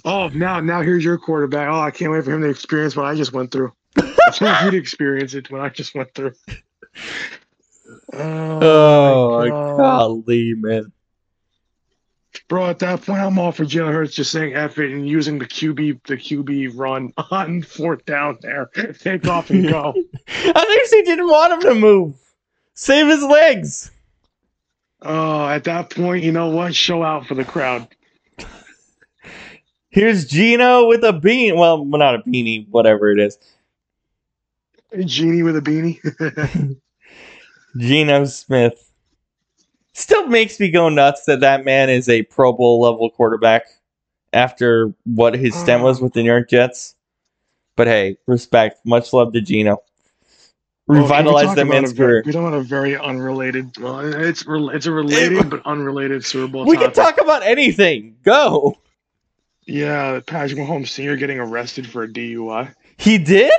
Oh, 0.06 0.28
now 0.30 0.60
now 0.60 0.82
here's 0.82 1.04
your 1.04 1.18
quarterback. 1.18 1.68
Oh, 1.68 1.80
I 1.80 1.92
can't 1.92 2.12
wait 2.12 2.26
for 2.26 2.32
him 2.32 2.42
to 2.42 2.50
experience 2.50 2.96
what 2.96 3.06
I 3.06 3.16
just 3.16 3.34
went 3.34 3.52
through. 3.52 3.74
I 3.98 4.32
can't 4.32 4.42
wait 4.42 4.66
you 4.66 4.72
to 4.72 4.78
experience 4.78 5.34
it 5.34 5.50
when 5.50 5.62
I 5.62 5.70
just 5.70 5.96
went 5.96 6.14
through. 6.14 6.34
Oh, 8.14 8.60
Oh, 8.62 9.40
my 9.40 9.50
God. 9.50 9.78
golly, 9.78 10.54
man. 10.56 10.92
bro! 12.48 12.68
At 12.68 12.80
that 12.80 13.02
point, 13.04 13.20
I'm 13.22 13.38
all 13.38 13.52
for 13.52 13.66
Jalen 13.66 13.94
Hurts 13.94 14.16
just 14.16 14.32
saying 14.32 14.56
"F 14.56 14.78
it" 14.80 14.92
and 14.92 15.08
using 15.08 15.38
the 15.40 15.46
QB 15.46 16.02
the 16.08 16.16
QB 16.18 16.72
run 16.76 17.14
on 17.32 17.62
fourth 17.76 18.06
down 18.06 18.38
there. 18.42 18.70
Take 19.00 19.28
off 19.28 19.50
and 19.50 19.68
go. 19.68 19.94
I 20.28 20.66
think 20.66 20.90
he 20.90 21.02
didn't 21.04 21.28
want 21.28 21.54
him 21.54 21.62
to 21.70 21.76
move. 21.76 22.16
Save 22.74 23.08
his 23.08 23.24
legs. 23.24 23.92
Oh, 25.02 25.48
at 25.48 25.64
that 25.66 25.90
point, 25.90 26.24
you 26.24 26.32
know 26.32 26.50
what? 26.50 26.76
Show 26.76 27.04
out 27.04 27.26
for 27.28 27.36
the 27.36 27.46
crowd. 27.46 27.88
Here's 29.92 30.26
Geno 30.26 30.88
with 30.88 31.04
a 31.04 31.14
bean. 31.14 31.58
Well, 31.58 31.84
not 31.86 32.16
a 32.16 32.20
beanie, 32.20 32.68
whatever 32.70 33.12
it 33.12 33.20
is. 33.20 33.38
Genie 35.06 35.42
with 35.44 35.58
a 35.58 35.62
beanie. 35.62 36.78
Geno 37.78 38.26
Smith. 38.26 38.92
Still 39.94 40.28
makes 40.28 40.60
me 40.60 40.72
go 40.72 40.90
nuts 40.90 41.26
that 41.26 41.42
that 41.42 41.66
man 41.66 41.90
is 41.90 42.08
a 42.08 42.24
Pro 42.24 42.54
Bowl 42.54 42.82
level 42.82 43.10
quarterback 43.10 43.64
after 44.34 44.94
what 45.06 45.34
his 45.34 45.54
stint 45.56 45.84
was 45.84 46.00
mm. 46.00 46.04
with 46.04 46.14
the 46.14 46.22
New 46.22 46.30
York 46.30 46.50
Jets. 46.50 46.96
But 47.76 47.88
hey, 47.88 48.18
respect. 48.28 48.86
Much 48.86 49.14
love 49.14 49.34
to 49.34 49.42
Geno. 49.42 49.82
Well, 50.88 51.04
Revitalized 51.04 51.50
we 51.50 51.56
that 51.56 51.66
man's 51.66 51.94
career. 51.94 52.24
We 52.26 52.32
talk 52.32 52.48
about 52.48 52.58
a 52.58 52.64
very 52.64 52.98
unrelated. 52.98 53.78
Well, 53.80 54.00
it's 54.00 54.44
it's 54.48 54.86
a 54.88 54.92
related 54.92 55.50
but 55.50 55.62
unrelated 55.66 56.26
Super 56.26 56.52
Bowl. 56.52 56.66
We 56.66 56.78
can 56.78 56.92
talk 56.92 57.22
about 57.22 57.44
anything. 57.44 58.16
Go. 58.24 58.76
Yeah, 59.66 60.20
Patrick 60.26 60.60
Mahomes 60.60 60.88
Senior 60.88 61.16
getting 61.16 61.40
arrested 61.40 61.86
for 61.86 62.04
a 62.04 62.08
DUI. 62.08 62.74
He 62.98 63.20
did? 63.20 63.54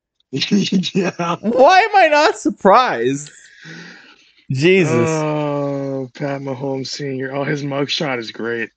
yeah. 0.32 1.36
Why 1.40 1.80
am 1.80 1.96
I 1.96 2.08
not 2.08 2.38
surprised? 2.38 3.30
Jesus. 4.50 5.08
Oh, 5.10 6.10
Pat 6.14 6.40
Mahomes 6.40 6.88
Senior. 6.88 7.34
Oh, 7.34 7.44
his 7.44 7.62
mugshot 7.62 8.18
is 8.18 8.30
great. 8.32 8.70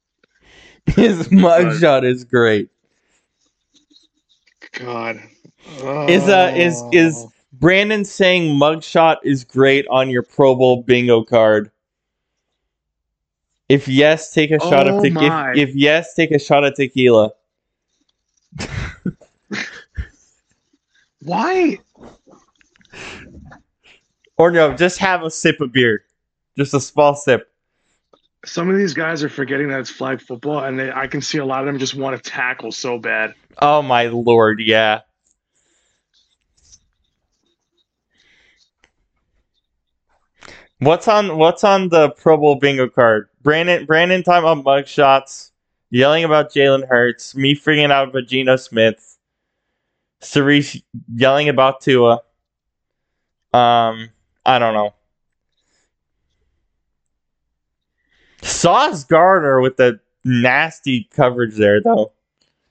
His 0.85 1.27
mugshot 1.29 2.03
is 2.03 2.23
great. 2.23 2.69
God. 4.79 5.21
Is, 6.09 6.27
uh, 6.29 6.51
is- 6.55 6.83
is- 6.91 7.15
Oh. 7.15 7.31
Brandon 7.53 8.03
saying 8.03 8.57
mugshot 8.59 9.17
is 9.23 9.43
great 9.43 9.87
on 9.87 10.09
your 10.09 10.23
Pro 10.23 10.55
Bowl 10.55 10.81
bingo 10.83 11.23
card. 11.23 11.71
If 13.69 13.87
yes, 13.87 14.33
take 14.33 14.51
a 14.51 14.59
shot 14.59 14.87
Oh 14.87 14.97
of 14.97 15.03
tequila. 15.03 15.51
If, 15.53 15.69
if 15.69 15.75
yes, 15.75 16.13
take 16.15 16.31
a 16.31 16.39
shot 16.39 16.63
of 16.63 16.75
tequila. 16.75 17.31
why? 21.23 21.79
Or 24.43 24.51
no, 24.51 24.75
just 24.75 24.97
have 24.97 25.23
a 25.23 25.31
sip 25.31 25.61
of 25.61 25.71
beer. 25.71 26.03
Just 26.57 26.73
a 26.73 26.81
small 26.81 27.15
sip. 27.15 27.49
Some 28.43 28.69
of 28.69 28.75
these 28.75 28.93
guys 28.93 29.23
are 29.23 29.29
forgetting 29.29 29.69
that 29.69 29.79
it's 29.79 29.89
flag 29.89 30.19
football, 30.19 30.59
and 30.65 30.77
they, 30.77 30.91
I 30.91 31.07
can 31.07 31.21
see 31.21 31.37
a 31.37 31.45
lot 31.45 31.61
of 31.61 31.67
them 31.67 31.79
just 31.79 31.95
want 31.95 32.21
to 32.21 32.29
tackle 32.29 32.73
so 32.73 32.97
bad. 32.97 33.35
Oh 33.59 33.81
my 33.81 34.07
lord, 34.07 34.59
yeah. 34.59 34.99
What's 40.79 41.07
on 41.07 41.37
what's 41.37 41.63
on 41.63 41.87
the 41.87 42.09
Pro 42.09 42.35
Bowl 42.35 42.55
bingo 42.55 42.89
card? 42.89 43.29
Brandon 43.41 43.85
Brandon 43.85 44.23
time 44.23 44.43
about 44.43 44.65
mug 44.65 44.87
shots, 44.87 45.53
yelling 45.89 46.25
about 46.25 46.51
Jalen 46.51 46.85
Hurts, 46.85 47.33
me 47.33 47.55
freaking 47.55 47.91
out 47.91 48.09
about 48.09 48.27
Geno 48.27 48.57
Smith, 48.57 49.17
Cerise 50.19 50.83
yelling 51.15 51.47
about 51.47 51.79
Tua. 51.79 52.19
Um, 53.53 54.09
I 54.45 54.59
don't 54.59 54.73
know. 54.73 54.93
Sauce 58.41 59.03
Gardner 59.05 59.61
with 59.61 59.77
the 59.77 59.99
nasty 60.25 61.09
coverage 61.15 61.55
there 61.55 61.81
though. 61.81 62.11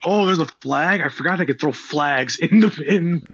Oh, 0.03 0.25
there's 0.25 0.39
a 0.39 0.45
flag. 0.45 1.01
I 1.01 1.09
forgot 1.09 1.37
they 1.37 1.45
could 1.45 1.59
throw 1.59 1.71
flags 1.71 2.37
in 2.37 2.59
the 2.59 2.83
in. 2.85 3.27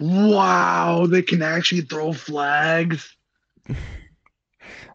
Wow, 0.00 1.06
they 1.08 1.22
can 1.22 1.42
actually 1.42 1.82
throw 1.82 2.12
flags. 2.12 3.14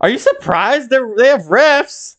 Are 0.01 0.09
you 0.09 0.19
surprised 0.19 0.89
they 0.89 0.99
they 1.17 1.29
have 1.29 1.43
refs? 1.43 2.15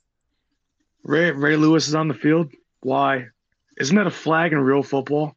Ray 1.02 1.30
Ray 1.30 1.56
Lewis 1.56 1.88
is 1.88 1.94
on 1.94 2.08
the 2.08 2.14
field. 2.14 2.52
Why? 2.80 3.28
Isn't 3.78 3.96
that 3.96 4.06
a 4.06 4.10
flag 4.10 4.52
in 4.52 4.58
real 4.58 4.82
football? 4.82 5.36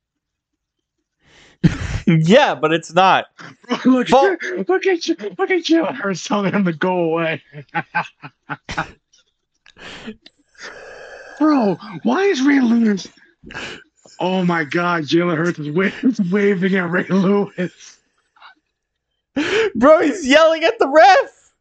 Yeah, 2.20 2.56
but 2.56 2.74
it's 2.74 2.94
not. 2.94 3.26
look, 3.86 4.10
look 4.10 4.88
at 4.88 5.08
you, 5.08 5.16
look 5.38 5.52
at 5.52 5.70
you! 5.70 5.84
Jalen 5.84 5.96
Hurts 5.96 6.28
telling 6.28 6.54
him 6.54 6.66
to 6.66 6.74
go 6.74 7.00
away. 7.00 7.44
Bro, 11.40 11.78
why 12.04 12.24
is 12.24 12.42
Ray 12.42 12.60
Lewis? 12.62 13.08
Oh 14.20 14.46
my 14.46 14.64
God, 14.64 15.04
Jalen 15.04 15.38
Hurts 15.38 15.60
is, 15.60 15.70
wa- 15.70 16.14
waving 16.32 16.76
at 16.76 16.90
Ray 16.92 17.08
Lewis. 17.10 18.00
Bro, 19.76 20.02
he's 20.02 20.28
yelling 20.28 20.64
at 20.64 20.80
the 20.80 20.88
ref. 20.88 21.52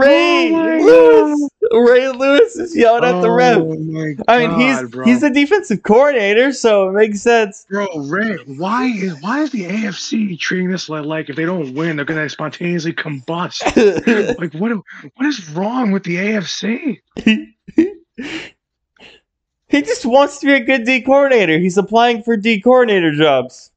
Oh 0.00 0.50
Ray 0.50 0.52
Oh 0.78 0.78
Lewis. 0.78 1.49
Ray 1.72 2.08
Lewis 2.10 2.56
is 2.56 2.76
yelling 2.76 3.04
at 3.04 3.20
the 3.20 3.28
oh 3.28 3.34
ref. 3.34 3.58
Oh 3.58 3.76
my 3.76 4.16
I 4.26 4.38
mean, 4.38 4.58
he's 4.58 4.76
God, 4.80 4.90
bro. 4.90 5.04
he's 5.04 5.20
the 5.20 5.30
defensive 5.30 5.84
coordinator, 5.84 6.52
so 6.52 6.88
it 6.88 6.92
makes 6.92 7.20
sense. 7.22 7.64
Bro, 7.70 7.86
Ray, 8.08 8.38
why 8.46 8.86
is 8.86 9.20
why 9.22 9.42
is 9.42 9.50
the 9.52 9.64
AFC 9.64 10.38
treating 10.38 10.70
this 10.70 10.88
like, 10.88 11.04
like 11.04 11.30
if 11.30 11.36
they 11.36 11.44
don't 11.44 11.74
win, 11.74 11.94
they're 11.94 12.04
gonna 12.04 12.28
spontaneously 12.28 12.92
combust? 12.92 13.62
like 14.38 14.52
what 14.54 14.72
what 15.14 15.26
is 15.26 15.48
wrong 15.50 15.92
with 15.92 16.02
the 16.02 16.16
AFC? 16.16 16.98
he 19.68 19.82
just 19.82 20.04
wants 20.04 20.38
to 20.40 20.46
be 20.46 20.54
a 20.54 20.64
good 20.64 20.84
D 20.84 21.02
coordinator. 21.02 21.58
He's 21.58 21.78
applying 21.78 22.24
for 22.24 22.36
D 22.36 22.60
coordinator 22.60 23.12
jobs. 23.12 23.70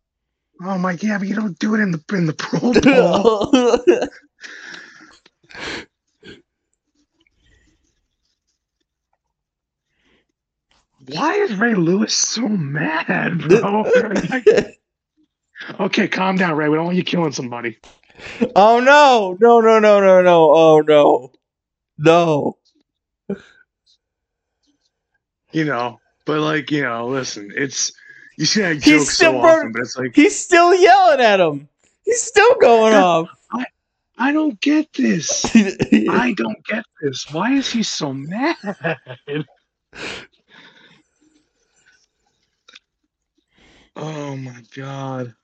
Oh 0.63 0.79
my 0.79 0.97
yeah, 0.99 1.19
but 1.19 1.27
you 1.27 1.35
don't 1.35 1.59
do 1.59 1.75
it 1.75 1.79
in 1.79 1.91
the 1.91 2.03
in 2.13 2.25
the 2.25 2.33
Pro 2.33 2.73
Bowl. 2.81 3.51
why 11.07 11.33
is 11.35 11.55
Ray 11.55 11.75
Lewis 11.75 12.13
so 12.13 12.47
mad, 12.47 13.39
bro? 13.47 13.85
Okay, 15.79 16.09
calm 16.09 16.35
down, 16.35 16.57
Ray. 16.57 16.67
We 16.67 16.75
don't 16.75 16.85
want 16.85 16.97
you 16.97 17.03
killing 17.03 17.31
somebody. 17.31 17.77
oh 18.55 18.79
no, 18.81 19.37
no, 19.39 19.61
no, 19.61 19.79
no, 19.79 19.99
no, 20.01 20.21
no. 20.21 20.51
Oh 20.53 20.81
no, 20.85 21.31
no. 21.97 22.57
You 25.53 25.63
know, 25.65 25.99
but 26.25 26.41
like 26.41 26.69
you 26.69 26.81
know, 26.81 27.07
listen, 27.07 27.51
it's 27.55 27.93
you 28.37 28.45
see 28.45 28.61
that 28.61 28.75
He's 28.75 28.85
joke 28.85 29.01
still 29.01 29.33
so 29.33 29.41
bur- 29.41 29.59
often, 29.59 29.71
but 29.71 29.81
it's 29.81 29.95
like 29.95 30.15
He's 30.15 30.37
still 30.37 30.75
yelling 30.75 31.21
at 31.21 31.39
him. 31.39 31.69
He's 32.03 32.21
still 32.21 32.55
going 32.59 32.93
off. 32.93 33.29
I 33.51 33.65
I 34.17 34.31
don't 34.33 34.59
get 34.59 34.91
this. 34.93 35.45
I 36.09 36.33
don't 36.35 36.65
get 36.65 36.83
this. 37.01 37.31
Why 37.31 37.53
is 37.53 37.71
he 37.71 37.83
so 37.83 38.13
mad? 38.13 38.57
Oh 43.95 44.35
my 44.37 44.61
god. 44.75 45.35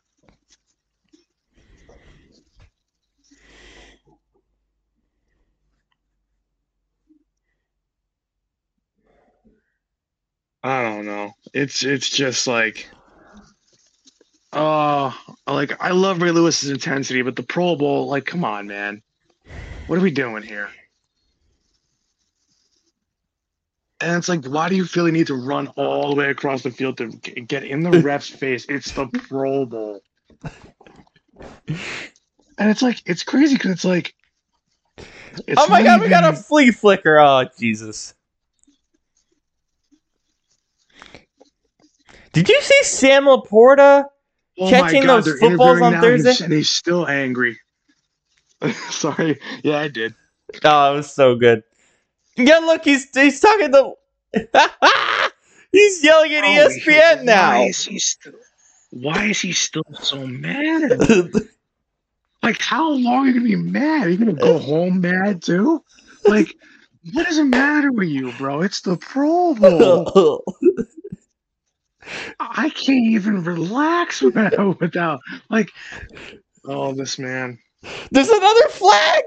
I 10.63 10.83
don't 10.83 11.05
know. 11.05 11.33
It's 11.53 11.83
it's 11.83 12.09
just 12.09 12.47
like 12.47 12.89
uh 14.53 15.13
like 15.47 15.81
I 15.83 15.91
love 15.91 16.21
Ray 16.21 16.31
Lewis's 16.31 16.71
intensity, 16.71 17.21
but 17.23 17.35
the 17.35 17.43
Pro 17.43 17.75
Bowl, 17.75 18.07
like, 18.09 18.25
come 18.25 18.45
on, 18.45 18.67
man. 18.67 19.03
What 19.87 19.99
are 19.99 20.03
we 20.03 20.11
doing 20.11 20.43
here? 20.43 20.69
And 24.01 24.15
it's 24.15 24.29
like, 24.29 24.45
why 24.45 24.69
do 24.69 24.75
you 24.75 24.85
feel 24.85 25.07
you 25.07 25.11
need 25.11 25.27
to 25.27 25.35
run 25.35 25.67
all 25.75 26.09
the 26.09 26.15
way 26.15 26.29
across 26.29 26.63
the 26.63 26.71
field 26.71 26.97
to 26.97 27.07
get 27.07 27.63
in 27.63 27.81
the 27.81 27.91
ref's 28.01 28.29
face? 28.29 28.65
It's 28.69 28.91
the 28.93 29.07
Pro 29.07 29.65
Bowl. 29.65 30.01
And 31.67 32.69
it's 32.69 32.81
like, 32.81 33.01
it's 33.05 33.23
crazy 33.23 33.55
because 33.55 33.71
it's 33.71 33.85
like, 33.85 34.13
it's 35.47 35.61
oh 35.61 35.67
my 35.69 35.83
god, 35.83 36.01
we 36.01 36.09
got 36.09 36.33
a 36.33 36.35
flea 36.35 36.71
flicker. 36.71 37.17
Oh 37.19 37.45
Jesus. 37.57 38.13
Did 42.33 42.49
you 42.49 42.61
see 42.61 42.83
Sam 42.83 43.25
LaPorta? 43.25 44.05
Oh 44.59 44.69
catching 44.69 45.05
those 45.07 45.31
footballs 45.39 45.81
on 45.81 45.99
Thursday? 46.01 46.43
and 46.43 46.53
he's 46.53 46.69
still 46.69 47.07
angry. 47.07 47.57
Sorry, 48.89 49.39
yeah, 49.63 49.79
I 49.79 49.87
did. 49.87 50.13
Oh, 50.63 50.93
it 50.93 50.97
was 50.97 51.11
so 51.11 51.35
good. 51.35 51.63
Yeah, 52.39 52.59
look, 52.59 52.83
he's 52.85 53.07
he's 53.13 53.39
talking 53.39 53.71
to. 53.71 53.93
he's 55.71 56.03
yelling 56.03 56.33
at 56.33 56.43
Oh, 56.43 56.69
he- 56.69 56.79
ESPN 56.91 57.23
now. 57.25 57.49
Why 57.59 57.65
is 57.67 57.85
he 57.85 57.99
still? 57.99 58.33
Why 58.91 59.25
is 59.25 59.41
he 59.41 59.51
still 59.53 59.83
so 60.01 60.25
mad? 60.25 60.99
Like, 62.41 62.61
how 62.61 62.91
long 62.91 63.25
are 63.25 63.27
you 63.27 63.33
gonna 63.33 63.45
be 63.45 63.55
mad? 63.57 64.07
Are 64.07 64.09
you 64.09 64.17
gonna 64.17 64.31
go 64.33 64.57
home 64.59 65.01
mad 65.01 65.41
too? 65.41 65.83
Like, 66.25 66.55
what 67.11 67.25
does 67.27 67.37
it 67.37 67.43
matter 67.43 67.91
with 67.91 68.07
you, 68.07 68.31
bro? 68.37 68.61
It's 68.61 68.79
the 68.79 68.95
Pro 68.95 69.55
Bowl. 69.55 70.45
I 72.39 72.69
can't 72.69 73.11
even 73.11 73.43
relax 73.43 74.21
without, 74.23 74.79
without 74.79 75.19
like, 75.49 75.69
oh, 76.63 76.93
this 76.93 77.19
man. 77.19 77.59
There's 78.09 78.29
another 78.29 78.69
flag. 78.69 79.23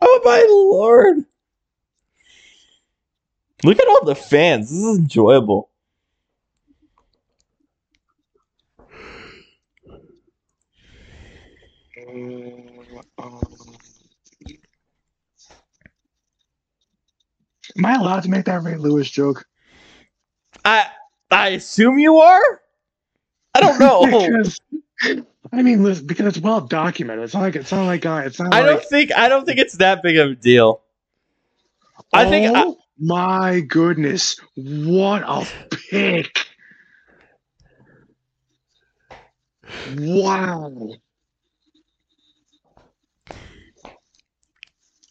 Oh 0.00 0.20
my 0.24 0.46
lord! 0.48 1.24
Look 3.64 3.80
at 3.80 3.88
all 3.88 4.04
the 4.04 4.14
fans. 4.14 4.70
This 4.70 4.78
is 4.78 4.98
enjoyable. 4.98 5.70
Am 17.76 17.84
I 17.84 17.94
allowed 17.94 18.22
to 18.24 18.30
make 18.30 18.44
that 18.44 18.62
Ray 18.62 18.76
Lewis 18.76 19.10
joke? 19.10 19.46
I 20.64 20.86
I 21.30 21.48
assume 21.50 21.98
you 21.98 22.18
are. 22.18 22.60
I 23.54 23.60
don't 23.60 23.78
know. 23.78 24.06
because, 24.06 24.60
I 25.52 25.62
mean, 25.62 25.82
listen, 25.82 26.06
because 26.06 26.26
it's 26.26 26.38
well 26.38 26.60
documented. 26.60 27.24
It's 27.24 27.34
not 27.34 27.40
like 27.42 27.56
it's 27.56 27.72
not 27.72 27.84
like 27.86 28.06
uh, 28.06 28.22
it's 28.24 28.38
not 28.40 28.54
I 28.54 28.60
like. 28.60 28.70
don't 28.70 28.84
think 28.84 29.12
I 29.12 29.28
don't 29.28 29.44
think 29.44 29.58
it's 29.58 29.74
that 29.78 30.02
big 30.02 30.16
of 30.16 30.30
a 30.30 30.34
deal. 30.34 30.82
I 32.12 32.24
think 32.24 32.46
I- 32.56 32.62
Oh 32.64 32.78
my 32.98 33.60
goodness, 33.60 34.38
what 34.54 35.22
a 35.26 35.46
pick! 35.90 36.46
Wow. 39.84 40.92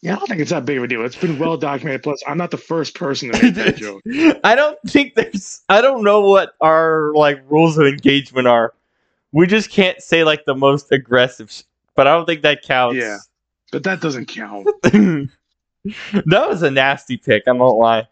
Yeah, 0.02 0.16
I 0.16 0.18
don't 0.18 0.26
think 0.28 0.40
it's 0.40 0.50
that 0.50 0.66
big 0.66 0.76
of 0.76 0.84
a 0.84 0.86
deal. 0.88 1.02
It's 1.04 1.16
been 1.16 1.38
well 1.38 1.56
documented. 1.56 2.02
Plus, 2.02 2.22
I'm 2.26 2.36
not 2.36 2.50
the 2.50 2.58
first 2.58 2.94
person 2.94 3.32
to 3.32 3.42
make 3.42 3.54
that 3.54 3.76
joke. 3.78 4.02
I 4.44 4.54
don't 4.54 4.78
think 4.86 5.14
there's. 5.14 5.62
I 5.70 5.80
don't 5.80 6.02
know 6.04 6.20
what 6.22 6.52
our 6.60 7.12
like 7.14 7.42
rules 7.48 7.78
of 7.78 7.86
engagement 7.86 8.46
are. 8.46 8.74
We 9.34 9.46
just 9.48 9.68
can't 9.70 10.00
say 10.00 10.22
like 10.24 10.44
the 10.46 10.54
most 10.54 10.92
aggressive, 10.92 11.50
sh- 11.50 11.62
but 11.96 12.06
I 12.06 12.12
don't 12.14 12.24
think 12.24 12.42
that 12.42 12.62
counts. 12.62 12.96
Yeah. 12.96 13.18
But 13.72 13.82
that 13.82 14.00
doesn't 14.00 14.26
count. 14.26 14.66
that 14.84 15.28
was 16.24 16.62
a 16.62 16.70
nasty 16.70 17.16
pick. 17.16 17.42
I 17.48 17.52
won't 17.52 17.76
lie. 17.78 18.06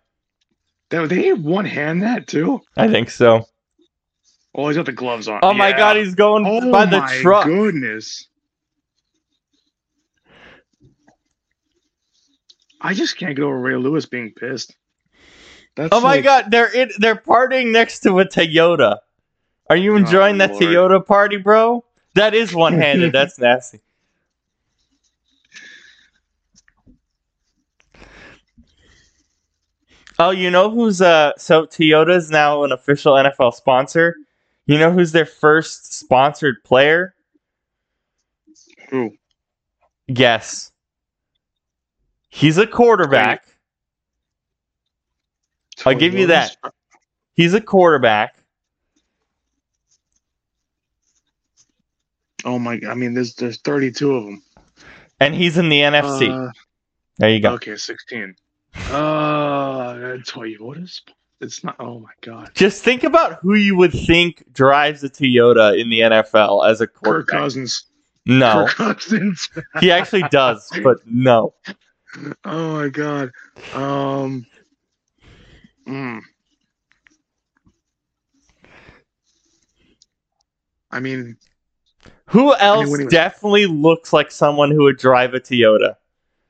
They, 0.90 1.06
they 1.06 1.32
one 1.32 1.64
hand 1.64 2.02
that 2.02 2.26
too. 2.26 2.60
I 2.76 2.88
think 2.88 3.08
so. 3.08 3.46
Oh, 4.54 4.66
he's 4.66 4.76
got 4.76 4.84
the 4.86 4.92
gloves 4.92 5.28
on. 5.28 5.38
Oh 5.42 5.54
my 5.54 5.70
god, 5.72 5.96
he's 5.96 6.14
going 6.16 6.44
Oh 6.46 6.70
by 6.72 6.84
the 6.86 7.00
truck. 7.22 7.44
goodness. 7.46 8.26
I 12.80 12.94
just 12.94 13.16
can't 13.16 13.36
get 13.36 13.42
over 13.44 13.58
Ray 13.58 13.76
Lewis 13.76 14.06
being 14.06 14.32
pissed. 14.32 14.74
That's 15.76 15.90
Oh 15.94 16.00
my 16.00 16.16
like- 16.16 16.24
god, 16.24 16.50
they're 16.50 16.74
in, 16.74 16.90
they're 16.98 17.14
partying 17.16 17.70
next 17.70 18.00
to 18.00 18.18
a 18.18 18.24
Toyota. 18.26 18.98
Are 19.72 19.76
you 19.76 19.96
enjoying 19.96 20.36
that 20.36 20.50
Oh, 20.50 20.58
Lord. 20.58 20.64
Toyota 20.64 21.06
party, 21.06 21.38
bro? 21.38 21.82
That 22.14 22.34
is 22.34 22.54
one 22.54 22.74
handed. 22.74 23.10
That's 23.14 23.38
nasty. 23.38 23.80
Oh, 30.18 30.28
you 30.28 30.50
know 30.50 30.68
who's 30.68 31.00
uh 31.00 31.32
so 31.38 31.64
Toyota 31.64 32.14
is 32.14 32.30
now 32.30 32.64
an 32.64 32.72
official 32.72 33.14
NFL 33.14 33.54
sponsor. 33.54 34.14
You 34.66 34.78
know 34.78 34.92
who's 34.92 35.12
their 35.12 35.24
first 35.24 35.94
sponsored 35.94 36.62
player? 36.64 37.14
Who? 38.90 39.12
Guess. 40.12 40.70
He's 42.28 42.58
a 42.58 42.66
quarterback. 42.66 43.46
I'll 45.86 45.94
give 45.94 46.12
you 46.12 46.26
that. 46.26 46.58
He's 47.32 47.54
a 47.54 47.60
quarterback. 47.62 48.41
Oh 52.44 52.58
my! 52.58 52.76
God, 52.76 52.90
I 52.90 52.94
mean, 52.94 53.14
there's 53.14 53.34
there's 53.34 53.58
32 53.58 54.14
of 54.14 54.24
them. 54.24 54.42
And 55.20 55.34
he's 55.34 55.56
in 55.56 55.68
the 55.68 55.80
NFC. 55.80 56.28
Uh, 56.28 56.50
there 57.18 57.30
you 57.30 57.40
go. 57.40 57.52
okay, 57.52 57.76
16. 57.76 58.34
Uh, 58.74 59.94
Toyotas. 60.26 61.00
It's 61.40 61.64
not. 61.64 61.76
Oh 61.78 61.98
my 61.98 62.12
god. 62.20 62.50
Just 62.54 62.84
think 62.84 63.02
about 63.02 63.40
who 63.40 63.54
you 63.54 63.76
would 63.76 63.92
think 63.92 64.44
drives 64.52 65.02
a 65.02 65.10
Toyota 65.10 65.78
in 65.78 65.90
the 65.90 66.00
NFL 66.00 66.68
as 66.68 66.80
a 66.80 66.86
Kirk. 66.86 67.26
Cousins. 67.26 67.84
No, 68.26 68.66
Kirk 68.68 69.00
Cousins. 69.00 69.48
he 69.80 69.90
actually 69.90 70.22
does, 70.30 70.70
but 70.84 70.98
no. 71.04 71.54
oh 72.44 72.72
my 72.74 72.88
god. 72.88 73.30
Um. 73.74 74.46
mm. 75.86 76.20
I 80.92 81.00
mean, 81.00 81.36
Who 82.26 82.54
else 82.54 82.86
he 82.86 83.04
was- 83.04 83.12
definitely 83.12 83.66
looks 83.66 84.12
like 84.12 84.30
someone 84.30 84.70
who 84.70 84.84
would 84.84 84.98
drive 84.98 85.34
a 85.34 85.40
Toyota? 85.40 85.96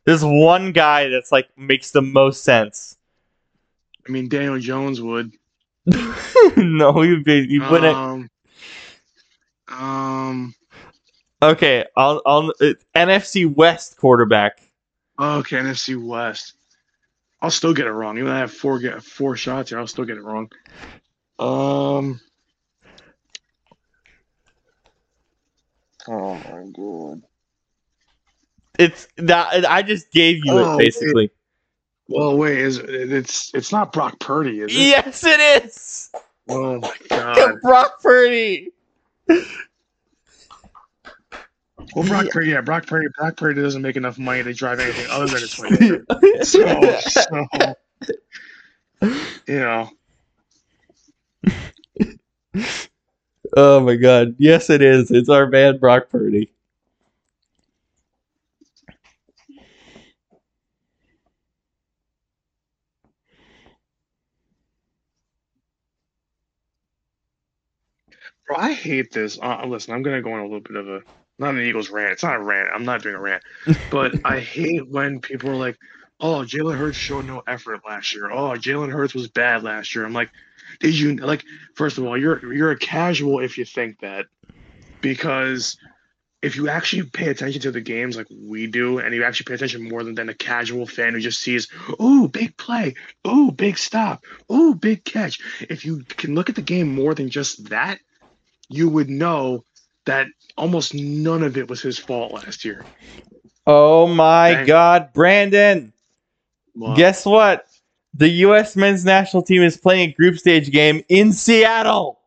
There's 0.04 0.24
one 0.24 0.72
guy 0.72 1.08
that's 1.08 1.30
like 1.32 1.48
makes 1.56 1.92
the 1.92 2.02
most 2.02 2.44
sense. 2.44 2.96
I 4.06 4.10
mean, 4.10 4.28
Daniel 4.28 4.58
Jones 4.58 5.00
would. 5.00 5.32
no, 6.56 6.92
be. 7.24 7.46
He 7.46 7.58
wouldn't. 7.58 7.96
Um. 7.96 8.30
Um. 9.68 10.54
Okay, 11.42 11.84
I'll. 11.96 12.22
I'll 12.26 12.52
uh, 12.60 12.74
NFC 12.94 13.52
West 13.52 13.96
quarterback. 13.96 14.60
Okay, 15.18 15.56
NFC 15.56 16.00
West. 16.00 16.54
I'll 17.40 17.50
still 17.50 17.74
get 17.74 17.86
it 17.86 17.92
wrong. 17.92 18.16
Even 18.16 18.28
though 18.28 18.34
I 18.34 18.38
have 18.38 18.52
four 18.52 18.78
get 18.78 19.02
four 19.02 19.36
shots 19.36 19.70
here, 19.70 19.78
I'll 19.78 19.86
still 19.86 20.04
get 20.04 20.16
it 20.16 20.22
wrong. 20.24 20.50
Um. 21.38 22.20
Oh 26.08 26.34
my 26.34 26.66
god. 26.76 27.22
It's 28.78 29.06
that. 29.18 29.68
I 29.70 29.82
just 29.82 30.10
gave 30.12 30.44
you 30.44 30.52
Oh, 30.52 30.74
it 30.74 30.78
basically. 30.78 31.30
Well, 32.08 32.36
wait, 32.36 32.58
is 32.58 32.78
it's 32.78 33.54
it's 33.54 33.70
not 33.72 33.92
Brock 33.92 34.18
Purdy, 34.18 34.60
is 34.60 34.72
it? 34.72 34.78
Yes, 34.78 35.24
it 35.24 35.64
is. 35.64 36.10
Oh 36.48 36.78
my 36.78 36.94
god. 37.08 37.60
Brock 37.62 38.02
Purdy. 38.02 38.70
Well, 41.94 42.06
Brock 42.06 42.26
Purdy, 42.30 42.50
yeah, 42.50 42.60
Brock 42.60 42.86
Purdy, 42.86 43.06
Brock 43.18 43.36
Purdy 43.36 43.60
doesn't 43.60 43.82
make 43.82 43.96
enough 43.96 44.18
money 44.18 44.42
to 44.42 44.54
drive 44.54 44.80
anything 44.80 45.06
other 45.10 45.26
than 45.26 45.36
a 45.36 45.46
Toyota. 45.46 46.44
so, 46.44 47.76
so, 49.02 49.24
you 49.46 49.58
know, 49.58 49.90
Oh 53.56 53.80
my 53.80 53.96
god. 53.96 54.34
Yes, 54.38 54.70
it 54.70 54.82
is. 54.82 55.10
It's 55.10 55.28
our 55.28 55.46
man 55.46 55.78
Brock 55.78 56.10
Purdy. 56.10 56.52
Bro, 68.46 68.56
I 68.58 68.72
hate 68.72 69.12
this. 69.12 69.38
Uh, 69.40 69.64
listen, 69.66 69.94
I'm 69.94 70.02
gonna 70.02 70.22
go 70.22 70.32
on 70.32 70.40
a 70.40 70.44
little 70.44 70.60
bit 70.60 70.76
of 70.76 70.88
a 70.88 71.00
not 71.38 71.54
an 71.54 71.62
Eagles 71.62 71.90
rant. 71.90 72.12
It's 72.12 72.22
not 72.22 72.36
a 72.36 72.42
rant. 72.42 72.70
I'm 72.74 72.84
not 72.84 73.02
doing 73.02 73.14
a 73.14 73.20
rant. 73.20 73.42
But 73.90 74.14
I 74.24 74.40
hate 74.40 74.88
when 74.88 75.20
people 75.20 75.50
are 75.50 75.56
like, 75.56 75.76
"Oh, 76.20 76.44
Jalen 76.46 76.76
Hurts 76.76 76.96
showed 76.98 77.24
no 77.26 77.42
effort 77.46 77.80
last 77.86 78.14
year. 78.14 78.30
Oh, 78.30 78.50
Jalen 78.52 78.92
Hurts 78.92 79.14
was 79.14 79.28
bad 79.28 79.62
last 79.62 79.94
year." 79.94 80.04
I'm 80.04 80.12
like, 80.12 80.30
did 80.80 80.98
you 80.98 81.16
like? 81.16 81.44
First 81.74 81.98
of 81.98 82.04
all, 82.04 82.16
you're 82.16 82.52
you're 82.54 82.70
a 82.70 82.78
casual 82.78 83.40
if 83.40 83.58
you 83.58 83.64
think 83.64 84.00
that, 84.00 84.26
because 85.00 85.76
if 86.42 86.56
you 86.56 86.68
actually 86.68 87.04
pay 87.04 87.28
attention 87.28 87.62
to 87.62 87.70
the 87.70 87.80
games 87.80 88.16
like 88.16 88.26
we 88.30 88.66
do, 88.66 88.98
and 88.98 89.14
you 89.14 89.22
actually 89.22 89.44
pay 89.44 89.54
attention 89.54 89.88
more 89.88 90.02
than, 90.02 90.16
than 90.16 90.28
a 90.28 90.34
casual 90.34 90.86
fan 90.86 91.12
who 91.12 91.20
just 91.20 91.38
sees, 91.38 91.68
oh, 92.00 92.26
big 92.26 92.56
play, 92.56 92.94
oh, 93.24 93.52
big 93.52 93.78
stop, 93.78 94.24
oh, 94.50 94.74
big 94.74 95.04
catch. 95.04 95.38
If 95.60 95.84
you 95.84 96.02
can 96.08 96.34
look 96.34 96.48
at 96.48 96.56
the 96.56 96.62
game 96.62 96.92
more 96.92 97.14
than 97.14 97.30
just 97.30 97.68
that, 97.70 98.00
you 98.68 98.88
would 98.88 99.08
know 99.08 99.64
that 100.04 100.26
almost 100.56 100.94
none 100.94 101.44
of 101.44 101.56
it 101.56 101.70
was 101.70 101.80
his 101.80 101.96
fault 101.98 102.32
last 102.32 102.64
year. 102.64 102.84
Oh 103.64 104.08
my 104.08 104.54
Dang. 104.54 104.66
God, 104.66 105.12
Brandon! 105.12 105.92
Guess 106.96 107.24
what? 107.24 107.66
The 108.14 108.28
U.S. 108.28 108.76
men's 108.76 109.04
national 109.04 109.42
team 109.42 109.62
is 109.62 109.76
playing 109.76 110.10
a 110.10 110.12
group 110.12 110.38
stage 110.38 110.70
game 110.70 111.02
in 111.08 111.32
Seattle 111.32 112.20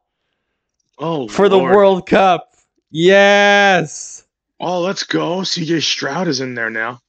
oh, 0.98 1.28
for 1.28 1.48
the 1.48 1.60
World 1.60 2.08
Cup. 2.08 2.54
Yes. 2.90 4.26
Oh, 4.60 4.80
let's 4.82 5.04
go. 5.04 5.40
CJ 5.42 5.84
Stroud 5.84 6.28
is 6.28 6.40
in 6.40 6.56
there 6.56 6.70
now. 6.70 7.02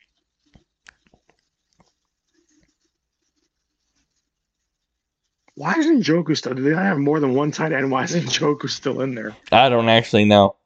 Why 5.55 5.75
isn't 5.79 6.03
Njoku 6.03 6.37
still? 6.37 6.53
Do 6.53 6.63
they 6.63 6.73
not 6.73 6.83
have 6.83 6.99
more 6.99 7.19
than 7.19 7.35
one 7.35 7.51
tight 7.51 7.73
end? 7.73 7.91
Why 7.91 8.05
isn't 8.05 8.25
Njoku 8.25 8.69
still 8.69 9.01
in 9.01 9.15
there? 9.15 9.35
I 9.51 9.71
don't 9.71 9.89
actually 9.89 10.27
know. 10.27 10.57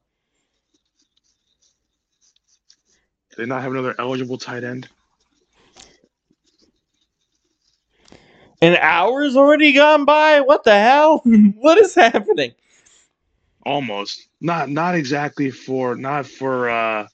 Do 3.30 3.36
they 3.36 3.46
not 3.46 3.62
have 3.62 3.70
another 3.70 3.94
eligible 4.00 4.36
tight 4.36 4.64
end? 4.64 4.88
An 8.62 8.76
hour's 8.76 9.36
already 9.36 9.72
gone 9.72 10.04
by. 10.04 10.40
What 10.40 10.64
the 10.64 10.78
hell? 10.78 11.18
what 11.56 11.78
is 11.78 11.94
happening? 11.94 12.52
Almost. 13.64 14.28
Not 14.40 14.68
not 14.68 14.94
exactly 14.94 15.50
for 15.50 15.96
not 15.96 16.26
for 16.26 16.68
uh 16.68 17.08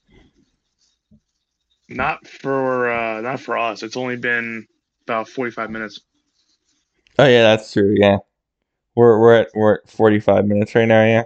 not 1.89 2.27
for 2.27 2.91
uh 2.91 3.21
not 3.21 3.41
for 3.41 3.59
us. 3.59 3.83
It's 3.83 3.97
only 3.97 4.17
been 4.17 4.67
about 5.07 5.29
45 5.29 5.71
minutes. 5.71 6.01
Oh 7.19 7.27
yeah, 7.27 7.43
that's 7.43 7.73
true. 7.73 7.95
Yeah, 7.97 8.19
we're 8.95 9.19
we're 9.19 9.35
at 9.37 9.49
we're 9.55 9.75
at 9.77 9.89
forty 9.89 10.21
five 10.21 10.47
minutes 10.47 10.75
right 10.75 10.87
now. 10.87 11.05
Yeah. 11.05 11.25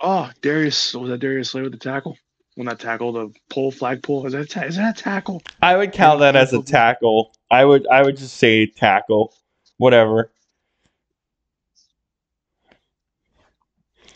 Oh, 0.00 0.30
Darius 0.42 0.94
was 0.94 1.08
that 1.08 1.18
Darius 1.20 1.50
Slay 1.50 1.62
with 1.62 1.72
the 1.72 1.78
tackle? 1.78 2.18
When 2.56 2.66
that 2.66 2.78
tackle, 2.78 3.12
the 3.12 3.32
pull 3.48 3.70
flag 3.70 4.02
pull 4.02 4.26
is 4.26 4.32
that 4.32 4.50
ta- 4.50 4.62
is 4.62 4.76
that 4.76 4.98
a 4.98 5.02
tackle? 5.02 5.42
I 5.62 5.76
would 5.76 5.92
count 5.92 6.20
that 6.20 6.36
as 6.36 6.52
a 6.52 6.62
tackle. 6.62 7.32
I 7.50 7.64
would 7.64 7.86
I 7.86 8.02
would 8.02 8.16
just 8.16 8.36
say 8.36 8.66
tackle, 8.66 9.34
whatever. 9.78 10.30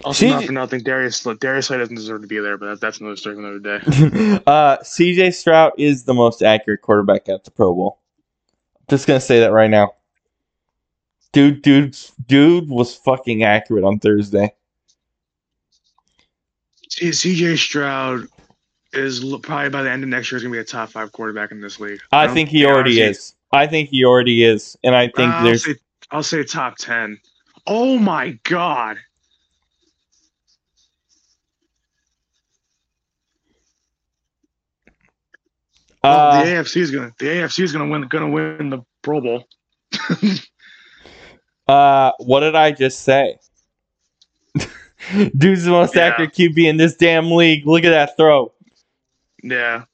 Also, 0.03 0.21
See- 0.21 0.31
not 0.31 0.45
for 0.45 0.53
nothing, 0.53 0.83
Darius 0.83 1.19
Slay, 1.19 1.35
Darius 1.35 1.67
Slay 1.67 1.77
doesn't 1.77 1.95
deserve 1.95 2.23
to 2.23 2.27
be 2.27 2.39
there, 2.39 2.57
but 2.57 2.67
that, 2.67 2.81
that's 2.81 3.01
another 3.01 3.17
story 3.17 3.37
for 3.37 3.43
another 3.43 3.59
day. 3.59 4.41
uh, 4.47 4.83
C.J. 4.83 5.31
Stroud 5.33 5.73
is 5.77 6.05
the 6.05 6.15
most 6.15 6.43
accurate 6.43 6.81
quarterback 6.81 7.29
at 7.29 7.45
the 7.45 7.51
Pro 7.51 7.75
Bowl. 7.75 8.01
Just 8.89 9.07
gonna 9.07 9.21
say 9.21 9.41
that 9.41 9.53
right 9.53 9.71
now. 9.71 9.93
Dude, 11.33 11.63
dude, 11.63 11.97
dude 12.27 12.69
was 12.69 12.97
fucking 12.97 13.45
accurate 13.45 13.85
on 13.85 14.01
Thursday. 14.01 14.53
CJ 16.91 17.57
Stroud 17.57 18.27
is 18.93 19.25
probably 19.43 19.71
by 19.71 19.83
the 19.83 19.91
end 19.91 20.03
of 20.03 20.09
next 20.09 20.31
year 20.31 20.37
is 20.37 20.43
gonna 20.43 20.53
be 20.53 20.59
a 20.59 20.65
top 20.65 20.91
five 20.91 21.13
quarterback 21.13 21.53
in 21.53 21.61
this 21.61 21.79
league. 21.81 22.01
I 22.13 22.27
don't- 22.27 22.35
think 22.35 22.49
he 22.49 22.65
already 22.65 23.01
honestly, 23.03 23.11
is. 23.11 23.35
I 23.53 23.67
think 23.67 23.89
he 23.89 24.05
already 24.05 24.45
is, 24.45 24.77
and 24.83 24.95
I 24.95 25.09
think 25.09 25.33
I'll 25.33 25.45
there's 25.45 25.65
say, 25.65 25.75
I'll 26.11 26.23
say 26.23 26.43
top 26.45 26.77
ten. 26.77 27.19
Oh 27.67 27.99
my 27.99 28.39
god! 28.45 28.99
Uh, 36.03 36.43
the 36.45 36.51
AFC 36.51 36.77
is 36.79 36.91
gonna 36.91 37.13
the 37.19 37.27
AFC 37.27 37.63
is 37.63 37.73
gonna 37.73 37.87
win 37.89 38.09
gonna 38.09 38.29
win 38.31 38.71
the 38.71 38.81
Pro 39.03 39.21
Bowl. 39.21 39.45
uh, 41.69 42.13
what 42.19 42.41
did 42.41 42.55
I 42.57 42.73
just 42.73 43.01
say? 43.01 43.37
Dude's 45.37 45.65
the 45.65 45.71
most 45.71 45.95
Yeah. 45.95 46.07
accurate 46.07 46.33
QB 46.33 46.67
in 46.69 46.77
this 46.79 46.97
damn 46.97 47.31
league. 47.31 47.67
Look 47.67 47.85
at 47.85 47.91
that 47.91 48.17
throw. 48.17 48.53
Yeah. 49.43 49.85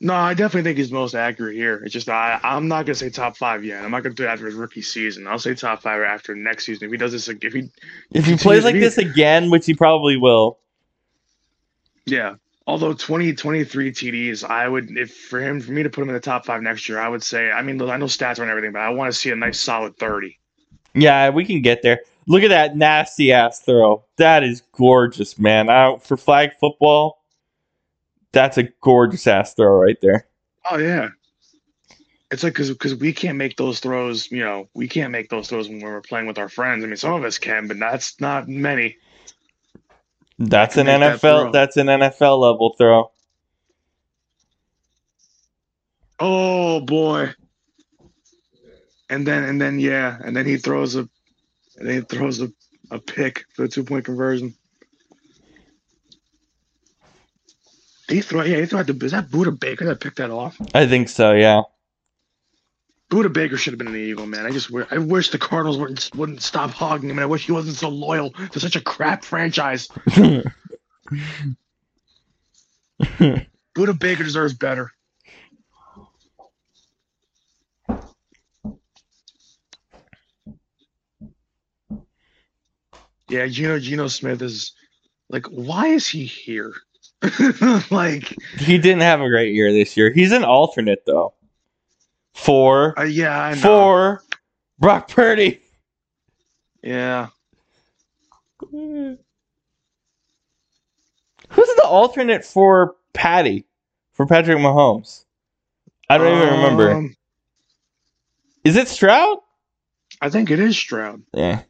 No, 0.00 0.14
I 0.14 0.34
definitely 0.34 0.68
think 0.68 0.78
he's 0.78 0.92
most 0.92 1.14
accurate 1.14 1.54
here. 1.54 1.76
It's 1.76 1.92
just 1.92 2.08
I 2.08 2.38
I'm 2.42 2.68
not 2.68 2.84
gonna 2.84 2.96
say 2.96 3.10
top 3.10 3.36
five 3.36 3.64
yet. 3.64 3.84
I'm 3.84 3.90
not 3.90 4.02
gonna 4.02 4.14
do 4.14 4.24
it 4.24 4.28
after 4.28 4.44
his 4.44 4.54
rookie 4.54 4.82
season. 4.82 5.26
I'll 5.26 5.38
say 5.38 5.54
top 5.54 5.82
five 5.82 6.02
after 6.02 6.34
next 6.34 6.66
season. 6.66 6.86
If 6.86 6.90
he 6.92 6.98
does 6.98 7.12
this, 7.12 7.28
if 7.28 7.52
he 7.52 7.70
If 8.10 8.26
he 8.26 8.36
plays 8.36 8.64
like 8.64 8.74
this 8.74 8.98
again, 8.98 9.50
which 9.50 9.66
he 9.66 9.74
probably 9.74 10.16
will, 10.16 10.58
yeah. 12.06 12.34
Although 12.66 12.94
20, 12.94 13.34
23 13.34 13.92
TDs, 13.92 14.42
I 14.42 14.66
would 14.68 14.90
if 14.96 15.14
for 15.14 15.40
him 15.40 15.60
for 15.60 15.72
me 15.72 15.82
to 15.82 15.90
put 15.90 16.02
him 16.02 16.08
in 16.08 16.14
the 16.14 16.20
top 16.20 16.44
five 16.44 16.62
next 16.62 16.88
year, 16.88 16.98
I 16.98 17.08
would 17.08 17.22
say 17.22 17.50
I 17.50 17.62
mean 17.62 17.80
I 17.80 17.96
know 17.96 18.06
stats 18.06 18.38
aren't 18.38 18.50
everything, 18.50 18.72
but 18.72 18.82
I 18.82 18.90
want 18.90 19.12
to 19.12 19.18
see 19.18 19.30
a 19.30 19.36
nice 19.36 19.60
solid 19.60 19.96
thirty. 19.96 20.38
Yeah, 20.94 21.30
we 21.30 21.44
can 21.44 21.62
get 21.62 21.82
there. 21.82 22.00
Look 22.26 22.42
at 22.42 22.48
that 22.48 22.76
nasty 22.76 23.32
ass 23.32 23.60
throw. 23.60 24.04
That 24.16 24.44
is 24.44 24.62
gorgeous, 24.72 25.38
man. 25.38 25.68
I, 25.68 25.96
for 25.98 26.16
flag 26.16 26.52
football, 26.58 27.23
that's 28.34 28.58
a 28.58 28.64
gorgeous 28.80 29.26
ass 29.26 29.54
throw 29.54 29.80
right 29.80 29.96
there. 30.02 30.26
Oh 30.70 30.78
yeah. 30.78 31.08
It's 32.30 32.42
like 32.42 32.52
because 32.54 32.70
because 32.70 32.94
we 32.94 33.12
can't 33.12 33.38
make 33.38 33.56
those 33.56 33.80
throws, 33.80 34.30
you 34.30 34.42
know, 34.42 34.68
we 34.74 34.88
can't 34.88 35.12
make 35.12 35.28
those 35.28 35.48
throws 35.48 35.68
when 35.68 35.80
we're 35.80 36.00
playing 36.00 36.26
with 36.26 36.38
our 36.38 36.48
friends. 36.48 36.82
I 36.82 36.86
mean, 36.86 36.96
some 36.96 37.14
of 37.14 37.24
us 37.24 37.38
can, 37.38 37.68
but 37.68 37.78
that's 37.78 38.20
not 38.20 38.48
many. 38.48 38.96
That's 40.38 40.76
an 40.76 40.86
make 40.86 41.00
that 41.00 41.20
NFL. 41.20 41.52
that's 41.52 41.76
an 41.76 41.86
NFL 41.86 42.40
level 42.40 42.74
throw. 42.76 43.12
Oh 46.18 46.80
boy. 46.80 47.30
And 49.08 49.26
then 49.26 49.44
and 49.44 49.60
then 49.60 49.78
yeah, 49.78 50.18
and 50.24 50.34
then 50.34 50.46
he 50.46 50.56
throws 50.56 50.96
a 50.96 51.08
and 51.76 51.88
then 51.88 51.94
he 51.94 52.00
throws 52.00 52.40
a, 52.40 52.50
a 52.90 52.98
pick 52.98 53.44
for 53.54 53.62
the 53.62 53.68
two 53.68 53.84
point 53.84 54.04
conversion. 54.04 54.48
Did 54.48 54.56
he 58.08 58.20
throw 58.20 58.42
yeah, 58.42 58.58
he 58.60 58.66
threw 58.66 58.78
at 58.78 58.86
the 58.86 59.04
is 59.04 59.12
that 59.12 59.30
Budda 59.30 59.58
Baker 59.58 59.84
that 59.86 60.00
picked 60.00 60.18
that 60.18 60.30
off? 60.30 60.56
I 60.74 60.86
think 60.86 61.08
so. 61.08 61.32
Yeah. 61.32 61.62
Budda 63.10 63.32
Baker 63.32 63.56
should 63.56 63.72
have 63.72 63.78
been 63.78 63.88
an 63.88 63.96
Eagle, 63.96 64.26
man. 64.26 64.46
I 64.46 64.50
just 64.50 64.70
I 64.90 64.98
wish 64.98 65.30
the 65.30 65.38
Cardinals 65.38 65.78
wouldn't 65.78 66.10
wouldn't 66.14 66.42
stop 66.42 66.70
hogging 66.70 67.10
him, 67.10 67.18
and 67.18 67.22
I 67.22 67.26
wish 67.26 67.46
he 67.46 67.52
wasn't 67.52 67.76
so 67.76 67.88
loyal 67.88 68.30
to 68.30 68.60
such 68.60 68.76
a 68.76 68.80
crap 68.80 69.24
franchise. 69.24 69.88
Budda 72.98 73.98
Baker 73.98 74.24
deserves 74.24 74.54
better. 74.54 74.90
Yeah, 83.28 83.46
Geno 83.46 83.78
Geno 83.78 84.08
Smith 84.08 84.42
is 84.42 84.72
like, 85.28 85.46
why 85.46 85.88
is 85.88 86.06
he 86.06 86.24
here? 86.24 86.74
like, 87.90 88.36
he 88.58 88.78
didn't 88.78 89.00
have 89.02 89.20
a 89.20 89.28
great 89.28 89.54
year 89.54 89.72
this 89.72 89.96
year. 89.96 90.10
He's 90.12 90.32
an 90.32 90.44
alternate 90.44 91.04
though. 91.06 91.34
For 92.34 92.98
uh, 92.98 93.04
yeah, 93.04 93.38
I 93.38 93.54
know. 93.54 93.60
for 93.60 94.22
Brock 94.78 95.08
Purdy. 95.08 95.60
yeah, 96.82 97.28
Who's 98.70 99.18
the 101.76 101.84
alternate 101.86 102.44
for 102.44 102.96
Patty? 103.12 103.66
For 104.12 104.26
Patrick 104.26 104.58
Mahomes? 104.58 105.24
I 106.08 106.18
don't 106.18 106.36
even 106.36 106.54
remember. 106.54 106.92
Um, 106.92 107.16
Is 108.64 108.76
it 108.76 108.88
Stroud? 108.88 109.38
I 110.20 110.30
think 110.30 110.50
it 110.50 110.58
is 110.60 110.76
Stroud 110.76 111.22
Yeah. 111.32 111.62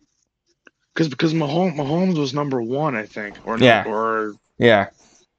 because 0.92 1.08
because 1.08 1.34
Mahomes, 1.34 1.74
Mahomes 1.76 2.16
was 2.18 2.34
number 2.34 2.60
one, 2.62 2.94
I 2.94 3.04
think, 3.06 3.36
or 3.46 3.58
Yeah. 3.58 3.84
or 3.86 4.34
Yeah. 4.58 4.88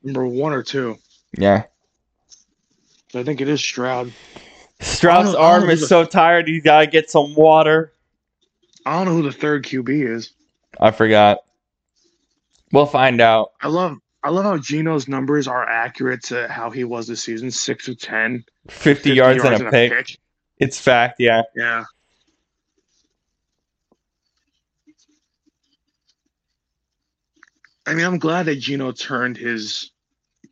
Number 0.05 0.25
one 0.25 0.53
or 0.53 0.63
two. 0.63 0.97
Yeah. 1.37 1.63
I 3.13 3.23
think 3.23 3.41
it 3.41 3.49
is 3.49 3.59
Stroud. 3.59 4.13
Stroud's 4.79 5.29
I 5.29 5.31
don't- 5.33 5.41
I 5.41 5.51
don't 5.53 5.61
arm 5.63 5.69
is 5.71 5.81
the- 5.81 5.87
so 5.87 6.05
tired 6.05 6.47
he's 6.47 6.63
gotta 6.63 6.87
get 6.87 7.09
some 7.09 7.33
water. 7.35 7.91
I 8.85 8.93
don't 8.97 9.05
know 9.07 9.13
who 9.13 9.23
the 9.23 9.31
third 9.31 9.65
QB 9.65 9.89
is. 10.15 10.31
I 10.79 10.91
forgot. 10.91 11.39
We'll 12.71 12.85
find 12.85 13.19
out. 13.19 13.51
I 13.61 13.67
love 13.67 13.97
I 14.21 14.29
love 14.29 14.43
how 14.45 14.57
Geno's 14.57 15.07
numbers 15.07 15.47
are 15.47 15.67
accurate 15.67 16.23
to 16.25 16.47
how 16.47 16.71
he 16.71 16.83
was 16.83 17.07
this 17.07 17.21
season, 17.21 17.51
six 17.51 17.87
of 17.87 17.99
10, 17.99 18.43
50, 18.69 19.13
yards, 19.13 19.43
and 19.43 19.67
a 19.67 19.69
pick. 19.69 20.17
It's 20.57 20.79
fact, 20.79 21.19
yeah. 21.19 21.43
Yeah. 21.55 21.85
I 27.85 27.93
mean, 27.93 28.05
I'm 28.05 28.19
glad 28.19 28.43
that 28.47 28.55
Geno 28.59 28.91
turned 28.91 29.37
his 29.37 29.91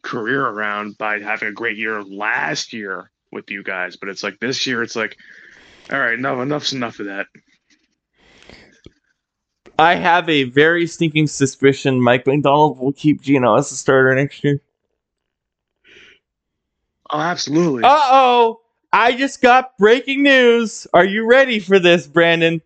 career 0.03 0.45
around 0.45 0.97
by 0.97 1.19
having 1.19 1.47
a 1.47 1.53
great 1.53 1.77
year 1.77 2.03
last 2.03 2.73
year 2.73 3.09
with 3.31 3.49
you 3.49 3.63
guys, 3.63 3.95
but 3.95 4.09
it's 4.09 4.23
like 4.23 4.39
this 4.39 4.67
year, 4.67 4.83
it's 4.83 4.95
like, 4.95 5.17
all 5.91 5.99
right, 5.99 6.19
no, 6.19 6.41
enough's 6.41 6.73
enough 6.73 6.99
of 6.99 7.07
that. 7.07 7.25
I 9.79 9.95
have 9.95 10.29
a 10.29 10.43
very 10.43 10.85
stinking 10.85 11.27
suspicion 11.27 11.99
Mike 11.99 12.27
Macdonald 12.27 12.79
will 12.79 12.93
keep 12.93 13.21
Geno 13.21 13.55
as 13.55 13.71
the 13.71 13.75
starter 13.75 14.13
next 14.13 14.43
year. 14.43 14.61
Oh, 17.09 17.19
absolutely. 17.19 17.83
Uh 17.83 17.89
oh! 17.89 18.61
I 18.91 19.15
just 19.15 19.41
got 19.41 19.77
breaking 19.77 20.23
news. 20.23 20.85
Are 20.93 21.05
you 21.05 21.25
ready 21.25 21.59
for 21.59 21.79
this, 21.79 22.05
Brandon? 22.05 22.61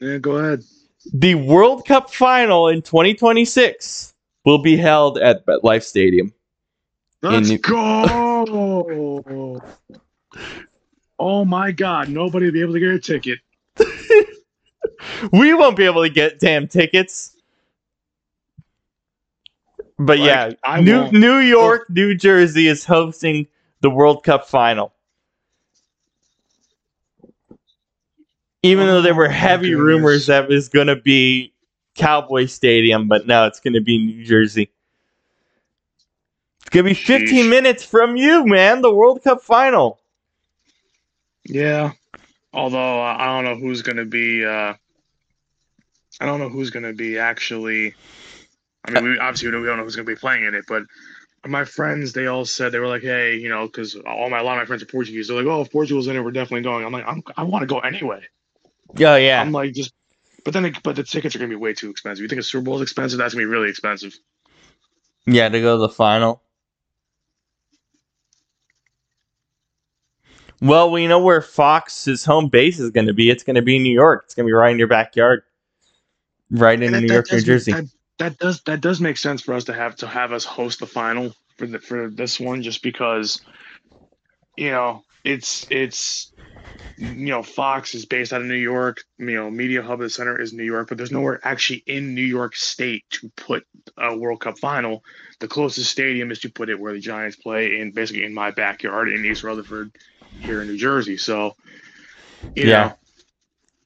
Yeah, 0.00 0.18
go 0.18 0.36
ahead. 0.36 0.64
The 1.12 1.36
World 1.36 1.86
Cup 1.86 2.12
final 2.12 2.68
in 2.68 2.82
2026 2.82 4.11
will 4.44 4.58
be 4.58 4.76
held 4.76 5.18
at 5.18 5.46
MetLife 5.46 5.84
Stadium. 5.84 6.32
Let's 7.22 7.50
In- 7.50 7.58
go. 7.58 9.60
oh 11.18 11.44
my 11.44 11.72
God! 11.72 12.08
Nobody 12.08 12.46
will 12.46 12.52
be 12.52 12.60
able 12.60 12.74
to 12.74 12.80
get 12.80 12.90
a 12.90 12.98
ticket. 12.98 13.38
We 15.32 15.54
won't 15.54 15.76
be 15.76 15.84
able 15.84 16.02
to 16.02 16.10
get 16.10 16.38
damn 16.38 16.68
tickets. 16.68 17.36
But 19.98 20.18
Like, 20.18 20.26
yeah, 20.26 20.52
I 20.64 20.80
New 20.80 21.00
won't. 21.00 21.12
New 21.12 21.32
oh. 21.34 21.40
York, 21.40 21.90
New 21.90 22.14
Jersey 22.14 22.66
is 22.66 22.84
hosting 22.84 23.46
the 23.80 23.90
World 23.90 24.24
Cup 24.24 24.48
final. 24.48 24.92
Even 28.62 28.86
though 28.86 29.02
there 29.02 29.12
Oh 29.12 29.14
were 29.14 29.28
heavy 29.28 29.74
rumors 29.74 30.26
that 30.26 30.44
it 30.44 30.48
was 30.48 30.68
going 30.68 30.86
to 30.86 30.96
be 30.96 31.51
Cowboy 31.94 32.46
Stadium, 32.46 33.08
but 33.08 33.26
no, 33.26 33.46
it's 33.46 33.60
going 33.60 33.74
to 33.74 33.80
be 33.80 33.98
New 33.98 34.24
Jersey. 34.24 34.70
It's 36.60 36.70
going 36.70 36.84
to 36.84 36.90
be 36.90 36.94
15 36.94 37.28
Sheesh. 37.28 37.48
minutes 37.48 37.84
from 37.84 38.16
you, 38.16 38.46
man. 38.46 38.82
The 38.82 38.92
World 38.92 39.22
Cup 39.22 39.42
final. 39.42 40.00
Yeah. 41.44 41.92
Although 42.54 43.02
uh, 43.02 43.16
I 43.18 43.26
don't 43.26 43.44
know 43.44 43.56
who's 43.56 43.82
going 43.82 43.96
to 43.96 44.04
be. 44.04 44.44
Uh, 44.44 44.74
I 46.20 46.26
don't 46.26 46.38
know 46.38 46.48
who's 46.48 46.70
going 46.70 46.84
to 46.84 46.92
be 46.92 47.18
actually. 47.18 47.94
I 48.84 48.90
mean, 48.90 49.04
we 49.04 49.18
obviously 49.18 49.48
we 49.48 49.66
don't 49.66 49.76
know 49.76 49.84
who's 49.84 49.96
going 49.96 50.06
to 50.06 50.12
be 50.12 50.18
playing 50.18 50.44
in 50.44 50.54
it, 50.54 50.64
but 50.68 50.82
my 51.46 51.64
friends 51.64 52.12
they 52.12 52.26
all 52.26 52.44
said 52.44 52.72
they 52.72 52.78
were 52.78 52.88
like, 52.88 53.02
"Hey, 53.02 53.36
you 53.36 53.48
know, 53.48 53.66
because 53.66 53.96
all 53.96 54.28
my 54.30 54.40
a 54.40 54.42
lot 54.42 54.52
of 54.52 54.58
my 54.58 54.64
friends 54.66 54.82
are 54.82 54.86
Portuguese. 54.86 55.28
They're 55.28 55.36
like, 55.36 55.46
oh, 55.46 55.62
if 55.62 55.72
Portugal's 55.72 56.06
in 56.06 56.16
it, 56.16 56.20
we're 56.20 56.30
definitely 56.30 56.62
going." 56.62 56.84
I'm 56.84 56.92
like, 56.92 57.06
I'm, 57.06 57.22
I 57.36 57.44
want 57.44 57.62
to 57.62 57.66
go 57.66 57.80
anyway. 57.80 58.22
Oh, 59.00 59.16
yeah. 59.16 59.40
I'm 59.40 59.52
like, 59.52 59.72
just. 59.72 59.92
But 60.44 60.54
then, 60.54 60.74
but 60.82 60.96
the 60.96 61.04
tickets 61.04 61.36
are 61.36 61.38
going 61.38 61.50
to 61.50 61.56
be 61.56 61.60
way 61.60 61.72
too 61.72 61.90
expensive. 61.90 62.22
You 62.22 62.28
think 62.28 62.40
a 62.40 62.44
Super 62.44 62.64
Bowl 62.64 62.76
is 62.76 62.82
expensive? 62.82 63.18
That's 63.18 63.34
going 63.34 63.44
to 63.44 63.48
be 63.48 63.52
really 63.52 63.70
expensive. 63.70 64.12
Yeah, 65.26 65.48
to 65.48 65.60
go 65.60 65.76
to 65.76 65.80
the 65.80 65.88
final. 65.88 66.42
Well, 70.60 70.90
we 70.90 71.06
know 71.06 71.20
where 71.20 71.42
Fox's 71.42 72.24
home 72.24 72.48
base 72.48 72.78
is 72.78 72.90
going 72.90 73.06
to 73.08 73.12
be. 73.12 73.30
It's 73.30 73.42
going 73.42 73.56
to 73.56 73.62
be 73.62 73.76
in 73.76 73.82
New 73.82 73.92
York. 73.92 74.22
It's 74.26 74.34
going 74.34 74.46
to 74.46 74.48
be 74.48 74.52
right 74.52 74.70
in 74.72 74.78
your 74.78 74.88
backyard, 74.88 75.42
right 76.50 76.80
in 76.80 76.92
that- 76.92 77.00
New 77.00 77.08
that 77.08 77.14
York, 77.14 77.32
New 77.32 77.40
Jersey. 77.40 77.72
That, 77.72 77.84
that 78.18 78.38
does 78.38 78.60
that 78.62 78.80
does 78.80 79.00
make 79.00 79.16
sense 79.16 79.42
for 79.42 79.54
us 79.54 79.64
to 79.64 79.72
have 79.72 79.96
to 79.96 80.06
have 80.06 80.32
us 80.32 80.44
host 80.44 80.78
the 80.80 80.86
final 80.86 81.34
for 81.56 81.66
the 81.66 81.78
for 81.80 82.08
this 82.08 82.38
one, 82.38 82.62
just 82.62 82.82
because 82.82 83.40
you 84.56 84.70
know 84.70 85.02
it's 85.24 85.66
it's 85.70 86.31
you 86.96 87.26
know 87.26 87.42
Fox 87.42 87.94
is 87.94 88.04
based 88.04 88.32
out 88.32 88.40
of 88.42 88.46
New 88.46 88.54
York. 88.54 88.98
You 89.18 89.26
know, 89.34 89.50
Media 89.50 89.82
Hub, 89.82 89.94
of 89.94 90.00
the 90.00 90.10
center 90.10 90.40
is 90.40 90.52
New 90.52 90.64
York, 90.64 90.88
but 90.88 90.98
there's 90.98 91.12
nowhere 91.12 91.40
actually 91.42 91.82
in 91.86 92.14
New 92.14 92.22
York 92.22 92.54
State 92.56 93.04
to 93.10 93.30
put 93.36 93.66
a 93.96 94.16
World 94.16 94.40
Cup 94.40 94.58
final. 94.58 95.04
The 95.40 95.48
closest 95.48 95.90
stadium 95.90 96.30
is 96.30 96.40
to 96.40 96.50
put 96.50 96.68
it 96.68 96.78
where 96.78 96.92
the 96.92 97.00
Giants 97.00 97.36
play, 97.36 97.80
in 97.80 97.92
basically 97.92 98.24
in 98.24 98.34
my 98.34 98.50
backyard 98.50 99.08
in 99.08 99.24
East 99.24 99.42
Rutherford, 99.42 99.92
here 100.38 100.60
in 100.62 100.68
New 100.68 100.76
Jersey. 100.78 101.16
So, 101.16 101.56
you 102.54 102.66
Yeah. 102.66 102.88
know, 102.88 102.98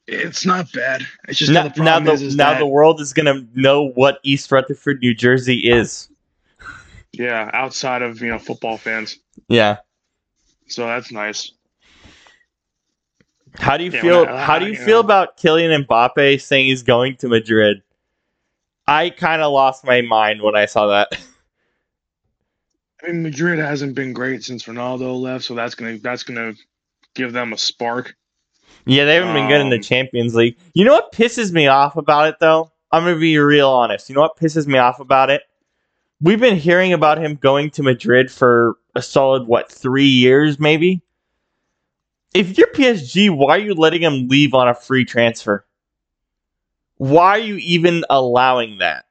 it's 0.06 0.46
not 0.46 0.70
bad. 0.72 1.06
It's 1.28 1.38
just 1.38 1.52
Now, 1.52 1.68
the 1.68 1.82
now, 1.82 1.98
the, 1.98 2.12
is, 2.12 2.22
is 2.22 2.36
now 2.36 2.58
the 2.58 2.66
world 2.66 3.00
is 3.00 3.12
going 3.12 3.26
to 3.26 3.46
know 3.58 3.88
what 3.88 4.18
East 4.22 4.52
Rutherford, 4.52 5.00
New 5.00 5.14
Jersey 5.14 5.68
is. 5.70 6.08
Yeah, 7.12 7.50
outside 7.52 8.02
of 8.02 8.20
you 8.20 8.28
know 8.28 8.38
football 8.38 8.76
fans, 8.76 9.18
Yeah. 9.48 9.78
so 10.68 10.86
that's 10.86 11.10
nice. 11.10 11.52
How 13.58 13.76
do 13.76 13.84
you 13.84 13.90
Yeah, 13.90 14.00
feel? 14.00 14.20
when 14.26 14.28
I- 14.34 14.44
how 14.44 14.58
do 14.58 14.66
you 14.66 14.72
you 14.72 14.78
feel 14.78 14.96
know. 14.96 15.06
about 15.06 15.36
Kylian 15.38 15.84
Mbappe 15.86 16.40
saying 16.40 16.66
he's 16.66 16.82
going 16.82 17.16
to 17.16 17.28
Madrid? 17.28 17.82
I 18.86 19.10
kind 19.10 19.42
of 19.42 19.52
lost 19.52 19.84
my 19.84 20.00
mind 20.02 20.42
when 20.42 20.54
I 20.56 20.66
saw 20.66 20.86
that. 20.88 21.08
I 23.02 23.08
mean, 23.08 23.22
Madrid 23.22 23.58
hasn't 23.58 23.94
been 23.94 24.12
great 24.12 24.42
since 24.44 24.64
Ronaldo 24.64 25.20
left, 25.20 25.44
so 25.44 25.54
that's 25.54 25.74
gonna 25.74 25.98
that's 25.98 26.22
gonna 26.22 26.54
give 27.14 27.32
them 27.32 27.52
a 27.52 27.58
spark. 27.58 28.16
Yeah, 28.84 29.04
they 29.04 29.16
haven't 29.16 29.34
been 29.34 29.48
good 29.48 29.60
in 29.60 29.68
the 29.70 29.76
Um, 29.76 29.82
Champions 29.82 30.34
League. 30.34 30.56
You 30.74 30.84
know 30.84 30.92
what 30.92 31.12
pisses 31.12 31.50
me 31.52 31.66
off 31.66 31.96
about 31.96 32.28
it, 32.28 32.36
though? 32.40 32.70
I'm 32.92 33.02
going 33.02 33.14
to 33.16 33.20
be 33.20 33.36
real 33.36 33.68
honest. 33.68 34.08
You 34.08 34.14
know 34.14 34.20
what 34.20 34.36
pisses 34.36 34.66
me 34.68 34.78
off 34.78 35.00
about 35.00 35.28
it? 35.28 35.42
We've 36.20 36.38
been 36.38 36.56
hearing 36.56 36.92
about 36.92 37.18
him 37.18 37.34
going 37.34 37.70
to 37.70 37.82
Madrid 37.82 38.30
for 38.30 38.76
a 38.94 39.02
solid, 39.02 39.48
what, 39.48 39.70
three 39.72 40.06
years, 40.06 40.60
maybe? 40.60 41.02
If 42.36 42.58
you're 42.58 42.66
PSG, 42.68 43.30
why 43.30 43.56
are 43.56 43.60
you 43.60 43.74
letting 43.74 44.02
him 44.02 44.28
leave 44.28 44.52
on 44.52 44.68
a 44.68 44.74
free 44.74 45.06
transfer? 45.06 45.64
Why 46.98 47.30
are 47.30 47.38
you 47.38 47.56
even 47.56 48.04
allowing 48.10 48.78
that 48.78 49.06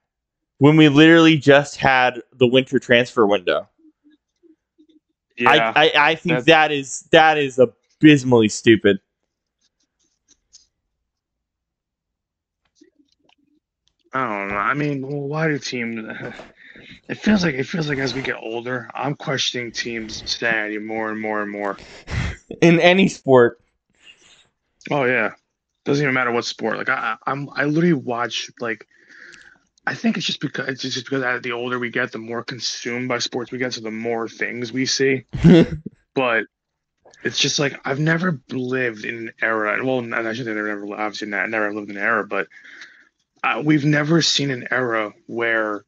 when 0.59 0.77
we 0.77 0.89
literally 0.89 1.37
just 1.37 1.77
had 1.77 2.21
the 2.33 2.47
winter 2.47 2.77
transfer 2.79 3.25
window? 3.25 3.67
Yeah, 5.37 5.73
I, 5.75 5.87
I, 5.87 6.09
I 6.11 6.15
think 6.15 6.45
that- 6.45 6.71
is 6.71 7.07
that 7.11 7.37
is 7.37 7.59
abysmally 7.59 8.49
stupid. 8.49 8.99
I 14.13 14.27
don't 14.39 14.49
know. 14.49 14.55
I 14.55 14.73
mean, 14.75 15.01
well, 15.05 15.21
why 15.27 15.47
do 15.47 15.57
teams? 15.59 16.05
It 17.07 17.15
feels 17.19 17.43
like 17.43 17.55
it 17.55 17.65
feels 17.65 17.87
like 17.87 17.99
as 17.99 18.13
we 18.13 18.21
get 18.21 18.37
older, 18.41 18.89
I'm 18.93 19.15
questioning 19.15 19.71
teams 19.71 20.29
staying 20.29 20.85
more 20.85 21.11
and 21.11 21.21
more 21.21 21.41
and 21.41 21.51
more. 21.51 21.77
In 22.61 22.79
any 22.79 23.07
sport, 23.07 23.59
Oh 24.91 25.05
yeah, 25.05 25.31
doesn't 25.83 26.03
even 26.03 26.13
matter 26.13 26.31
what 26.31 26.45
sport. 26.45 26.77
Like 26.77 26.89
I, 26.89 27.17
I'm, 27.25 27.49
I 27.53 27.65
literally 27.65 27.93
watch 27.93 28.51
like. 28.59 28.87
I 29.87 29.93
think 29.93 30.17
it's 30.17 30.25
just 30.25 30.39
because 30.41 30.67
it's 30.67 30.81
just 30.81 31.05
because 31.05 31.41
the 31.43 31.51
older 31.51 31.77
we 31.77 31.91
get, 31.91 32.11
the 32.11 32.17
more 32.17 32.43
consumed 32.43 33.07
by 33.07 33.19
sports 33.19 33.51
we 33.51 33.59
get, 33.59 33.73
so 33.73 33.81
the 33.81 33.91
more 33.91 34.27
things 34.27 34.73
we 34.73 34.87
see. 34.87 35.25
but 36.15 36.45
it's 37.23 37.37
just 37.37 37.59
like 37.59 37.79
I've 37.85 37.99
never 37.99 38.41
lived 38.49 39.05
in 39.05 39.15
an 39.15 39.33
era. 39.41 39.83
Well, 39.83 39.99
I 39.99 40.33
shouldn't 40.33 40.37
say 40.37 40.53
never. 40.53 40.87
Obviously, 40.95 41.27
not, 41.27 41.49
never 41.49 41.71
lived 41.71 41.91
in 41.91 41.97
an 41.97 42.03
era, 42.03 42.25
but 42.25 42.47
uh, 43.43 43.61
we've 43.63 43.85
never 43.85 44.23
seen 44.23 44.49
an 44.49 44.67
era 44.71 45.13
where 45.27 45.85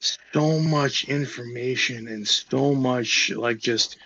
so 0.00 0.58
much 0.58 1.04
information 1.04 2.08
and 2.08 2.26
so 2.26 2.74
much 2.74 3.30
like 3.34 3.58
just 3.58 3.98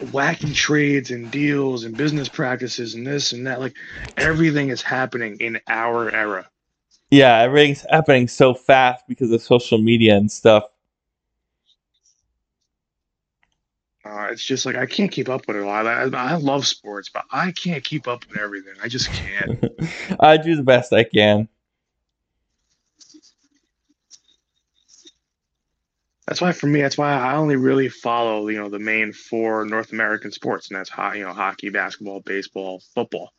wacky 0.00 0.54
trades 0.54 1.10
and 1.10 1.30
deals 1.30 1.84
and 1.84 1.96
business 1.96 2.28
practices 2.28 2.94
and 2.94 3.06
this 3.06 3.32
and 3.32 3.46
that. 3.46 3.60
Like 3.60 3.74
everything 4.16 4.68
is 4.68 4.82
happening 4.82 5.36
in 5.40 5.60
our 5.68 6.10
era. 6.10 6.48
Yeah, 7.10 7.38
everything's 7.38 7.86
happening 7.90 8.28
so 8.28 8.54
fast 8.54 9.04
because 9.08 9.30
of 9.30 9.40
social 9.42 9.78
media 9.78 10.16
and 10.16 10.30
stuff. 10.30 10.64
Uh, 14.04 14.28
it's 14.30 14.44
just 14.44 14.64
like 14.64 14.76
I 14.76 14.86
can't 14.86 15.10
keep 15.10 15.28
up 15.28 15.46
with 15.46 15.56
it 15.56 15.62
a 15.62 15.66
lot. 15.66 15.86
I, 15.86 16.02
I 16.04 16.36
love 16.36 16.66
sports, 16.66 17.10
but 17.10 17.24
I 17.30 17.52
can't 17.52 17.84
keep 17.84 18.08
up 18.08 18.24
with 18.28 18.38
everything. 18.38 18.74
I 18.82 18.88
just 18.88 19.10
can't. 19.12 19.64
I 20.20 20.36
do 20.38 20.56
the 20.56 20.62
best 20.62 20.92
I 20.92 21.04
can. 21.04 21.48
That's 26.28 26.42
why 26.42 26.52
for 26.52 26.66
me, 26.66 26.82
that's 26.82 26.98
why 26.98 27.14
I 27.14 27.36
only 27.36 27.56
really 27.56 27.88
follow, 27.88 28.48
you 28.48 28.58
know, 28.58 28.68
the 28.68 28.78
main 28.78 29.14
four 29.14 29.64
North 29.64 29.92
American 29.92 30.30
sports, 30.30 30.68
and 30.68 30.78
that's 30.78 30.90
ho- 30.90 31.12
you 31.12 31.24
know, 31.24 31.32
hockey, 31.32 31.70
basketball, 31.70 32.20
baseball, 32.20 32.82
football. 32.94 33.32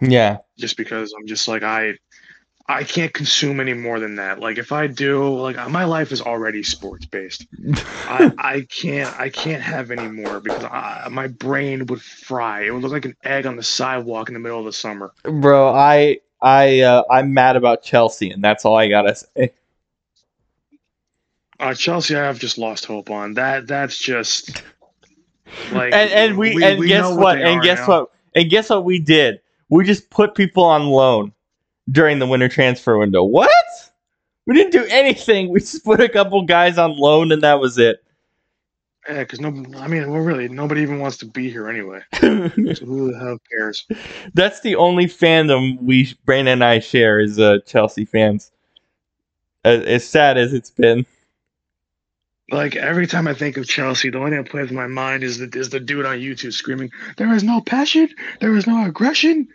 Yeah. 0.00 0.38
Just 0.56 0.78
because 0.78 1.12
I'm 1.18 1.26
just 1.26 1.46
like 1.48 1.62
I, 1.62 1.98
I 2.66 2.84
can't 2.84 3.12
consume 3.12 3.60
any 3.60 3.74
more 3.74 4.00
than 4.00 4.16
that. 4.16 4.40
Like 4.40 4.56
if 4.56 4.72
I 4.72 4.86
do, 4.86 5.38
like 5.38 5.56
my 5.68 5.84
life 5.84 6.12
is 6.12 6.22
already 6.22 6.62
sports 6.62 7.04
based. 7.04 7.46
I, 8.08 8.32
I 8.38 8.60
can't, 8.62 9.20
I 9.20 9.28
can't 9.28 9.62
have 9.62 9.90
any 9.90 10.08
more 10.08 10.40
because 10.40 10.64
I, 10.64 11.08
my 11.10 11.26
brain 11.26 11.84
would 11.86 12.00
fry. 12.00 12.62
It 12.62 12.70
would 12.70 12.82
look 12.82 12.92
like 12.92 13.04
an 13.04 13.16
egg 13.22 13.44
on 13.44 13.56
the 13.56 13.62
sidewalk 13.62 14.28
in 14.28 14.34
the 14.34 14.40
middle 14.40 14.60
of 14.60 14.64
the 14.64 14.72
summer. 14.72 15.12
Bro, 15.24 15.74
I 15.74 16.20
I 16.40 16.80
uh, 16.80 17.02
I'm 17.10 17.34
mad 17.34 17.56
about 17.56 17.82
Chelsea 17.82 18.30
and 18.30 18.42
that's 18.42 18.64
all 18.64 18.76
I 18.78 18.88
got 18.88 19.02
to 19.02 19.14
say. 19.36 19.52
Uh, 21.60 21.74
Chelsea, 21.74 22.16
I 22.16 22.24
have 22.24 22.38
just 22.38 22.58
lost 22.58 22.84
hope 22.84 23.10
on 23.10 23.34
that. 23.34 23.66
That's 23.66 23.98
just 23.98 24.62
like 25.72 25.92
And 25.92 26.10
and 26.10 26.36
we, 26.36 26.62
and 26.64 26.78
we 26.78 26.88
guess 26.88 27.02
know 27.02 27.14
what? 27.14 27.40
And 27.40 27.62
guess 27.62 27.80
now. 27.80 28.00
what? 28.00 28.10
And 28.34 28.50
guess 28.50 28.70
what 28.70 28.84
we 28.84 28.98
did? 28.98 29.40
We 29.68 29.84
just 29.84 30.10
put 30.10 30.34
people 30.34 30.64
on 30.64 30.86
loan 30.86 31.32
during 31.90 32.18
the 32.18 32.26
winter 32.26 32.48
transfer 32.48 32.98
window. 32.98 33.22
What? 33.22 33.50
We 34.46 34.54
didn't 34.54 34.72
do 34.72 34.84
anything. 34.90 35.48
We 35.48 35.60
just 35.60 35.84
put 35.84 36.00
a 36.00 36.08
couple 36.08 36.42
guys 36.42 36.76
on 36.76 36.98
loan, 36.98 37.32
and 37.32 37.42
that 37.42 37.60
was 37.60 37.78
it. 37.78 38.04
Yeah, 39.08 39.20
because 39.20 39.40
no, 39.40 39.48
I 39.78 39.86
mean, 39.86 40.10
we're 40.10 40.22
really 40.22 40.48
nobody 40.48 40.80
even 40.80 40.98
wants 40.98 41.18
to 41.18 41.26
be 41.26 41.50
here 41.50 41.68
anyway. 41.68 42.00
So 42.74 42.86
who 42.86 43.12
the 43.12 43.18
hell 43.18 43.38
cares? 43.50 43.86
That's 44.32 44.60
the 44.60 44.76
only 44.76 45.06
fandom 45.06 45.80
we 45.82 46.14
Brandon 46.24 46.54
and 46.54 46.64
I 46.64 46.78
share 46.78 47.20
is 47.20 47.38
uh, 47.38 47.58
Chelsea 47.66 48.04
fans. 48.04 48.50
As, 49.64 49.82
as 49.84 50.08
sad 50.08 50.38
as 50.38 50.52
it's 50.52 50.70
been. 50.70 51.06
Like 52.50 52.76
every 52.76 53.06
time 53.06 53.26
I 53.26 53.34
think 53.34 53.56
of 53.56 53.66
Chelsea, 53.66 54.10
the 54.10 54.18
only 54.18 54.32
thing 54.32 54.42
that 54.42 54.50
plays 54.50 54.70
in 54.70 54.76
my 54.76 54.86
mind 54.86 55.24
is 55.24 55.38
the 55.38 55.48
is 55.58 55.70
the 55.70 55.80
dude 55.80 56.04
on 56.04 56.18
YouTube 56.18 56.52
screaming, 56.52 56.90
"There 57.16 57.32
is 57.32 57.42
no 57.42 57.60
passion, 57.62 58.08
there 58.40 58.54
is 58.54 58.66
no 58.66 58.84
aggression." 58.84 59.48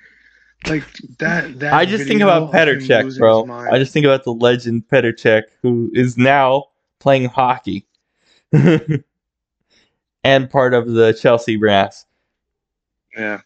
Like 0.67 0.83
that. 1.19 1.59
That 1.59 1.73
I 1.73 1.85
just 1.85 2.07
think 2.07 2.21
about 2.21 2.43
of 2.43 2.53
him 2.53 2.79
Petr 2.79 3.03
losing 3.03 3.19
bro. 3.19 3.45
I 3.49 3.77
just 3.77 3.93
think 3.93 4.05
about 4.05 4.23
the 4.23 4.33
legend 4.33 4.87
Petr 4.87 5.13
Cech, 5.13 5.43
who 5.61 5.91
is 5.93 6.17
now 6.17 6.65
playing 6.99 7.25
hockey 7.25 7.85
and 8.51 10.49
part 10.49 10.73
of 10.73 10.91
the 10.91 11.13
Chelsea 11.13 11.57
brass. 11.57 12.05
Yeah. 13.15 13.41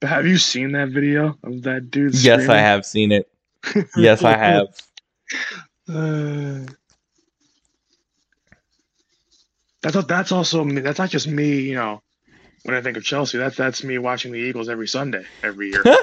But 0.00 0.10
have 0.10 0.26
you 0.26 0.38
seen 0.38 0.72
that 0.72 0.90
video 0.90 1.38
of 1.42 1.62
that 1.62 1.90
dude? 1.90 2.14
Yes, 2.14 2.48
I 2.48 2.58
have 2.58 2.84
seen 2.84 3.12
it. 3.12 3.30
Yes, 3.96 4.22
I 4.22 4.36
have. 4.36 4.66
Uh, 5.90 6.66
that's. 9.82 10.04
That's 10.06 10.32
also 10.32 10.64
me. 10.64 10.80
That's 10.80 10.98
not 10.98 11.10
just 11.10 11.28
me. 11.28 11.60
You 11.60 11.74
know, 11.74 12.02
when 12.64 12.74
I 12.74 12.80
think 12.80 12.96
of 12.96 13.04
Chelsea, 13.04 13.38
that's 13.38 13.56
that's 13.56 13.84
me 13.84 13.98
watching 13.98 14.32
the 14.32 14.38
Eagles 14.38 14.68
every 14.68 14.88
Sunday, 14.88 15.24
every 15.42 15.70
year. 15.70 15.84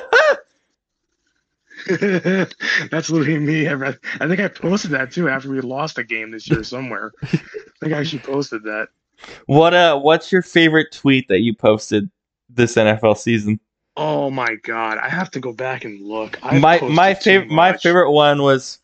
that's 1.88 3.10
literally 3.10 3.38
me. 3.38 3.68
I 3.68 3.94
think 4.28 4.40
I 4.40 4.48
posted 4.48 4.92
that 4.92 5.12
too 5.12 5.30
after 5.30 5.50
we 5.50 5.62
lost 5.62 5.98
a 5.98 6.04
game 6.04 6.32
this 6.32 6.50
year 6.50 6.64
somewhere. 6.64 7.12
I 7.24 7.28
think 7.80 7.94
I 7.94 8.00
actually 8.00 8.20
posted 8.20 8.64
that. 8.64 8.88
what 9.46 9.74
uh 9.74 10.00
what's 10.00 10.32
your 10.32 10.42
favorite 10.42 10.92
tweet 10.92 11.28
that 11.28 11.42
you 11.42 11.54
posted 11.54 12.10
this 12.50 12.76
NFL 12.76 13.18
season? 13.18 13.60
Oh 13.98 14.30
my 14.30 14.56
god, 14.64 14.98
I 14.98 15.10
have 15.10 15.30
to 15.32 15.40
go 15.40 15.54
back 15.54 15.86
and 15.86 16.02
look. 16.02 16.40
I 16.44 16.60
my 16.60 16.80
my 16.82 17.14
favorite 17.14 17.50
my 17.50 17.78
favorite 17.78 18.12
one 18.12 18.42
was 18.42 18.80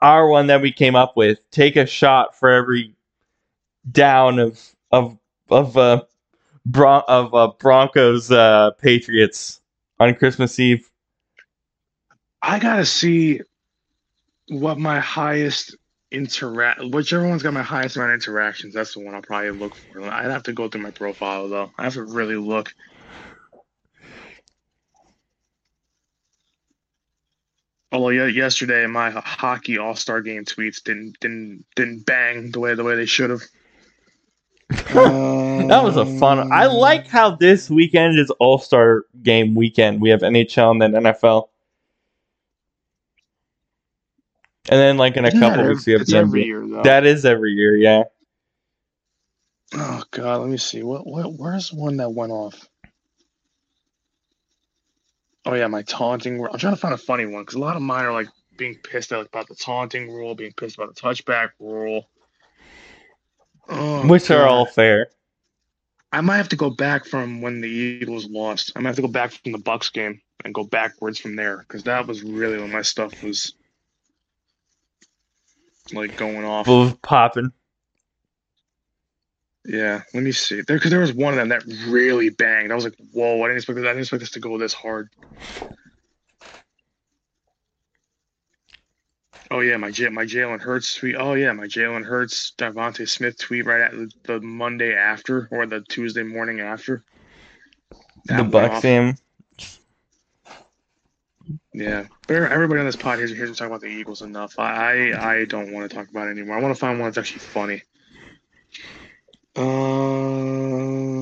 our 0.00 0.28
one 0.28 0.48
that 0.48 0.60
we 0.60 0.72
came 0.72 0.96
up 0.96 1.16
with. 1.16 1.38
Take 1.50 1.76
a 1.76 1.86
shot 1.86 2.36
for 2.36 2.50
every 2.50 2.95
down 3.90 4.38
of 4.38 4.74
of 4.90 5.18
of 5.50 5.76
uh 5.76 6.02
Bron- 6.64 7.04
of 7.06 7.34
uh, 7.34 7.52
Broncos 7.58 8.30
uh 8.30 8.72
Patriots 8.72 9.60
on 9.98 10.14
Christmas 10.14 10.58
Eve. 10.58 10.90
I 12.42 12.58
gotta 12.58 12.84
see 12.84 13.40
what 14.48 14.78
my 14.78 15.00
highest 15.00 15.76
interact, 16.10 16.80
whichever 16.84 17.26
one's 17.26 17.42
got 17.42 17.52
my 17.52 17.62
highest 17.62 17.96
amount 17.96 18.12
of 18.12 18.14
interactions. 18.14 18.74
That's 18.74 18.94
the 18.94 19.00
one 19.00 19.14
I'll 19.14 19.22
probably 19.22 19.50
look 19.50 19.74
for. 19.74 20.02
I'd 20.02 20.30
have 20.30 20.44
to 20.44 20.52
go 20.52 20.68
through 20.68 20.82
my 20.82 20.90
profile 20.90 21.48
though. 21.48 21.70
I 21.78 21.84
have 21.84 21.94
to 21.94 22.04
really 22.04 22.36
look. 22.36 22.74
Although 27.92 28.08
yesterday 28.08 28.86
my 28.86 29.10
hockey 29.10 29.78
All 29.78 29.94
Star 29.94 30.20
Game 30.20 30.44
tweets 30.44 30.82
didn't 30.82 31.18
didn't 31.20 31.64
didn't 31.76 32.04
bang 32.04 32.50
the 32.50 32.60
way 32.60 32.74
the 32.74 32.84
way 32.84 32.96
they 32.96 33.06
should 33.06 33.30
have. 33.30 33.42
That 34.68 35.82
was 35.82 35.96
a 35.96 36.04
fun. 36.18 36.52
I 36.52 36.66
um, 36.66 36.74
like 36.74 37.06
how 37.06 37.36
this 37.36 37.70
weekend 37.70 38.18
is 38.18 38.30
All 38.38 38.58
Star 38.58 39.04
Game 39.22 39.54
weekend. 39.54 40.00
We 40.00 40.10
have 40.10 40.20
NHL 40.20 40.72
and 40.72 40.82
then 40.82 40.92
NFL, 40.92 41.48
and 44.68 44.80
then 44.80 44.96
like 44.96 45.16
in 45.16 45.24
a 45.24 45.32
couple 45.32 45.66
weeks 45.68 45.86
we 45.86 45.92
have 45.92 46.02
it's 46.02 46.12
every 46.12 46.44
year 46.44 46.66
though. 46.66 46.82
That 46.82 47.06
is 47.06 47.24
every 47.24 47.52
year, 47.52 47.76
yeah. 47.76 48.04
Oh 49.74 50.02
God, 50.10 50.40
let 50.40 50.50
me 50.50 50.56
see. 50.56 50.82
What 50.82 51.06
what 51.06 51.32
where's 51.34 51.70
the 51.70 51.76
one 51.76 51.96
that 51.98 52.10
went 52.10 52.32
off? 52.32 52.68
Oh 55.44 55.54
yeah, 55.54 55.68
my 55.68 55.82
taunting. 55.82 56.40
rule. 56.40 56.50
I'm 56.52 56.58
trying 56.58 56.74
to 56.74 56.80
find 56.80 56.94
a 56.94 56.98
funny 56.98 57.26
one 57.26 57.42
because 57.42 57.54
a 57.54 57.60
lot 57.60 57.76
of 57.76 57.82
mine 57.82 58.04
are 58.04 58.12
like 58.12 58.28
being 58.56 58.74
pissed 58.76 59.12
at 59.12 59.26
about 59.26 59.48
the 59.48 59.54
taunting 59.54 60.12
rule, 60.12 60.34
being 60.34 60.52
pissed 60.52 60.76
about 60.76 60.94
the 60.94 61.00
touchback 61.00 61.50
rule. 61.60 62.08
Oh, 63.68 64.06
Which 64.06 64.30
are 64.30 64.46
all 64.46 64.66
fair. 64.66 65.08
I 66.12 66.20
might 66.20 66.36
have 66.36 66.48
to 66.50 66.56
go 66.56 66.70
back 66.70 67.04
from 67.04 67.40
when 67.40 67.60
the 67.60 67.68
Eagles 67.68 68.26
lost. 68.28 68.72
I 68.76 68.80
might 68.80 68.90
have 68.90 68.96
to 68.96 69.02
go 69.02 69.08
back 69.08 69.32
from 69.32 69.52
the 69.52 69.58
Bucks 69.58 69.90
game 69.90 70.20
and 70.44 70.54
go 70.54 70.64
backwards 70.64 71.18
from 71.18 71.36
there 71.36 71.58
because 71.58 71.82
that 71.84 72.06
was 72.06 72.22
really 72.22 72.58
when 72.58 72.70
my 72.70 72.82
stuff 72.82 73.22
was 73.22 73.54
like 75.92 76.16
going 76.16 76.44
off. 76.44 76.66
Popping. 77.02 77.52
Yeah, 79.64 80.02
let 80.14 80.22
me 80.22 80.30
see. 80.30 80.60
There, 80.60 80.76
because 80.76 80.92
there 80.92 81.00
was 81.00 81.12
one 81.12 81.32
of 81.32 81.38
them 81.38 81.48
that 81.48 81.64
really 81.88 82.30
banged. 82.30 82.70
I 82.70 82.76
was 82.76 82.84
like, 82.84 82.96
"Whoa! 83.12 83.42
I 83.42 83.48
didn't 83.48 83.56
expect 83.58 83.76
this. 83.76 83.84
I 83.84 83.88
didn't 83.88 84.00
expect 84.02 84.20
this 84.20 84.30
to 84.30 84.40
go 84.40 84.58
this 84.58 84.72
hard." 84.72 85.10
Oh 89.50 89.60
yeah, 89.60 89.76
my 89.76 89.90
J- 89.90 90.08
my 90.08 90.24
Jalen 90.24 90.60
Hurts 90.60 90.94
tweet. 90.94 91.16
Oh 91.16 91.34
yeah, 91.34 91.52
my 91.52 91.66
Jalen 91.66 92.04
Hurts 92.04 92.52
DeVonta 92.58 93.08
Smith 93.08 93.38
tweet 93.38 93.64
right 93.64 93.82
at 93.82 93.92
the, 93.92 94.10
the 94.24 94.40
Monday 94.40 94.94
after 94.94 95.48
or 95.50 95.66
the 95.66 95.80
Tuesday 95.82 96.22
morning 96.22 96.60
after. 96.60 97.04
That 98.26 98.38
the 98.38 98.44
Bucks 98.44 98.82
game. 98.82 99.14
Yeah, 101.72 102.06
but 102.26 102.36
everybody 102.36 102.80
on 102.80 102.86
this 102.86 102.96
pod 102.96 103.18
hears, 103.18 103.30
hears 103.30 103.50
me 103.50 103.54
talk 103.54 103.68
about 103.68 103.82
the 103.82 103.86
Eagles 103.86 104.22
enough. 104.22 104.58
I 104.58 105.10
I, 105.10 105.32
I 105.32 105.44
don't 105.44 105.72
want 105.72 105.88
to 105.88 105.96
talk 105.96 106.08
about 106.08 106.26
it 106.28 106.32
anymore. 106.32 106.58
I 106.58 106.60
want 106.60 106.74
to 106.74 106.80
find 106.80 106.98
one 106.98 107.06
that's 107.06 107.18
actually 107.18 107.40
funny. 107.40 107.82
Um, 109.54 111.15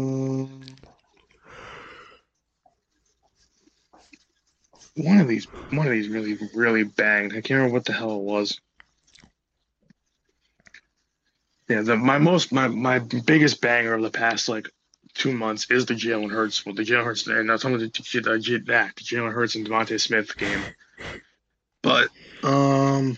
one 4.96 5.18
of 5.18 5.28
these, 5.28 5.46
one 5.70 5.86
of 5.86 5.92
these 5.92 6.08
really, 6.08 6.38
really 6.54 6.84
banged. 6.84 7.32
I 7.32 7.40
can't 7.40 7.58
remember 7.58 7.74
what 7.74 7.84
the 7.84 7.92
hell 7.92 8.16
it 8.16 8.22
was. 8.22 8.60
Yeah, 11.68 11.80
the 11.80 11.96
my 11.96 12.18
most 12.18 12.52
my 12.52 12.68
my 12.68 12.98
biggest 12.98 13.60
banger 13.60 13.94
of 13.94 14.02
the 14.02 14.10
past 14.10 14.48
like 14.48 14.68
two 15.14 15.32
months 15.32 15.70
is 15.70 15.86
the 15.86 15.94
Jalen 15.94 16.30
Hurts. 16.30 16.64
Well, 16.64 16.74
the 16.74 16.82
Jalen 16.82 17.04
Hurts 17.04 17.26
and 17.26 17.48
that's 17.48 17.62
some 17.62 17.72
of 17.72 17.80
the 17.80 17.86
the, 17.86 18.62
that, 18.66 18.96
the 18.96 19.02
Jalen 19.02 19.32
Hurts 19.32 19.54
and 19.54 19.66
DeVonta 19.66 19.98
Smith 19.98 20.36
game. 20.36 20.60
But 21.80 22.08
um, 22.42 23.16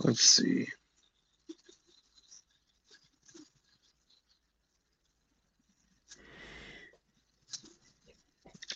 let's 0.00 0.22
see. 0.22 0.68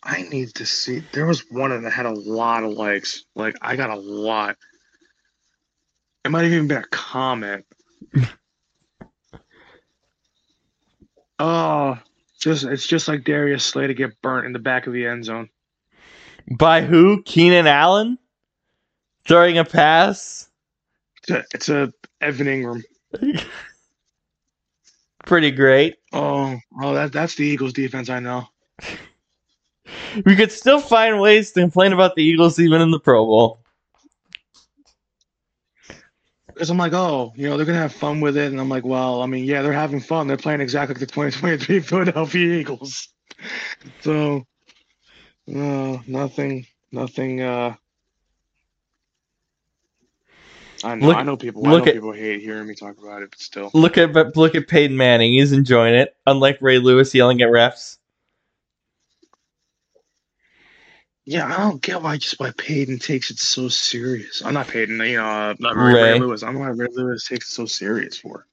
I 0.02 0.22
need 0.22 0.54
to 0.54 0.64
see. 0.64 1.02
There 1.12 1.26
was 1.26 1.44
one 1.50 1.82
that 1.82 1.90
had 1.92 2.06
a 2.06 2.12
lot 2.12 2.64
of 2.64 2.72
likes. 2.72 3.24
Like 3.34 3.56
I 3.60 3.76
got 3.76 3.90
a 3.90 3.96
lot. 3.96 4.56
It 6.24 6.30
might 6.30 6.44
have 6.44 6.52
even 6.52 6.68
been 6.68 6.78
a 6.78 6.88
comment. 6.88 7.66
oh, 11.38 11.98
just 12.40 12.64
it's 12.64 12.86
just 12.86 13.08
like 13.08 13.24
Darius 13.24 13.64
Slay 13.64 13.86
to 13.86 13.94
get 13.94 14.20
burnt 14.22 14.46
in 14.46 14.52
the 14.52 14.58
back 14.58 14.86
of 14.86 14.92
the 14.92 15.06
end 15.06 15.24
zone. 15.24 15.50
By 16.58 16.82
who? 16.82 17.22
Keenan 17.22 17.66
Allen? 17.66 18.18
Throwing 19.26 19.58
a 19.58 19.64
pass? 19.64 20.48
It's 21.18 21.30
a, 21.30 21.44
it's 21.54 21.68
a 21.68 21.92
Evan 22.20 22.46
Engram. 22.46 22.82
Pretty 25.26 25.50
great. 25.50 25.96
Oh, 26.12 26.58
oh, 26.80 26.94
that 26.94 27.12
that's 27.12 27.34
the 27.34 27.44
Eagles 27.44 27.74
defense. 27.74 28.08
I 28.08 28.20
know. 28.20 28.48
We 30.24 30.36
could 30.36 30.52
still 30.52 30.80
find 30.80 31.20
ways 31.20 31.52
to 31.52 31.60
complain 31.60 31.92
about 31.92 32.14
the 32.14 32.22
Eagles 32.22 32.58
even 32.58 32.80
in 32.80 32.90
the 32.90 33.00
Pro 33.00 33.24
Bowl. 33.24 33.60
Because 36.46 36.68
I'm 36.70 36.78
like, 36.78 36.92
oh, 36.92 37.32
you 37.36 37.48
know, 37.48 37.56
they're 37.56 37.66
gonna 37.66 37.78
have 37.78 37.92
fun 37.92 38.20
with 38.20 38.36
it, 38.36 38.50
and 38.50 38.60
I'm 38.60 38.68
like, 38.68 38.84
well, 38.84 39.22
I 39.22 39.26
mean, 39.26 39.44
yeah, 39.44 39.62
they're 39.62 39.72
having 39.72 40.00
fun. 40.00 40.26
They're 40.26 40.36
playing 40.36 40.60
exactly 40.60 40.94
like 40.94 41.00
the 41.00 41.06
2023 41.06 41.80
Philadelphia 41.80 42.54
Eagles. 42.60 43.08
So, 44.02 44.44
no, 45.46 46.02
nothing, 46.06 46.66
nothing. 46.92 47.40
uh 47.40 47.74
I 50.84 50.94
know, 50.94 51.06
Look- 51.06 51.16
I 51.16 51.22
know 51.22 51.36
people. 51.36 51.66
I 51.66 51.70
know 51.70 51.84
at- 51.84 51.94
people 51.94 52.12
hate 52.12 52.40
hearing 52.40 52.66
me 52.66 52.74
talk 52.74 52.98
about 52.98 53.22
it, 53.22 53.30
but 53.30 53.40
still. 53.40 53.70
Look 53.74 53.98
at 53.98 54.12
but 54.12 54.36
look 54.36 54.54
at 54.54 54.68
Peyton 54.68 54.96
Manning. 54.96 55.32
He's 55.32 55.52
enjoying 55.52 55.94
it. 55.94 56.16
Unlike 56.26 56.58
Ray 56.60 56.78
Lewis 56.78 57.14
yelling 57.14 57.40
at 57.42 57.48
refs. 57.48 57.98
Yeah, 61.26 61.46
I 61.46 61.58
don't 61.58 61.82
get 61.82 62.02
why 62.02 62.16
just 62.16 62.40
why 62.40 62.50
Peyton 62.56 62.98
takes 62.98 63.30
it 63.30 63.38
so 63.38 63.68
serious. 63.68 64.42
I'm 64.44 64.54
not 64.54 64.68
Peyton, 64.68 64.98
you 65.00 65.16
know, 65.16 65.54
not 65.58 65.76
Ray, 65.76 65.94
Ray 65.94 66.12
Ray. 66.12 66.18
Lewis. 66.18 66.42
I'm 66.42 66.54
not 66.54 66.60
know 66.60 66.70
why 66.70 66.84
Ray 66.84 66.88
Lewis 66.92 67.26
takes 67.26 67.50
it 67.50 67.52
so 67.52 67.66
serious 67.66 68.18
for. 68.18 68.46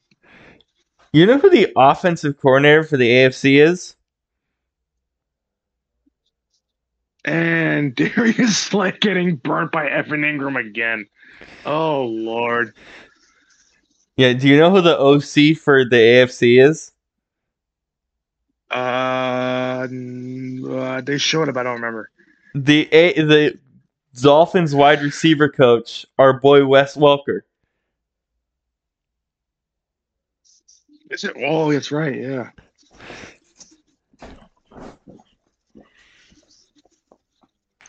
You 1.14 1.26
know 1.26 1.38
who 1.38 1.50
the 1.50 1.72
offensive 1.76 2.38
coordinator 2.38 2.84
for 2.84 2.98
the 2.98 3.10
AFC 3.10 3.60
is? 3.66 3.96
And 7.24 7.96
Darius 7.96 8.58
Slay 8.58 8.92
getting 8.92 9.38
burnt 9.38 9.72
by 9.72 9.88
Evan 9.90 10.22
Engram 10.22 10.60
again. 10.60 11.08
Oh 11.66 12.06
Lord. 12.06 12.74
Yeah, 14.18 14.34
do 14.34 14.48
you 14.48 14.58
know 14.58 14.72
who 14.72 14.82
the 14.82 14.98
OC 14.98 15.58
for 15.58 15.86
the 15.86 15.96
AFC 15.96 16.64
is? 16.64 16.92
Uh, 18.70 19.88
uh 20.70 21.02
they 21.02 21.18
showed 21.18 21.50
up. 21.50 21.58
I 21.58 21.64
don't 21.64 21.76
remember. 21.76 22.10
The 22.64 22.92
A- 22.92 23.14
the 23.22 23.60
Dolphins 24.20 24.74
wide 24.74 25.02
receiver 25.02 25.48
coach, 25.48 26.06
our 26.18 26.34
boy 26.34 26.66
Wes 26.66 26.96
Welker. 26.98 27.42
Is 31.12 31.24
it? 31.24 31.34
Oh, 31.38 31.72
that's 31.72 31.92
right. 31.92 32.16
Yeah. 32.16 32.50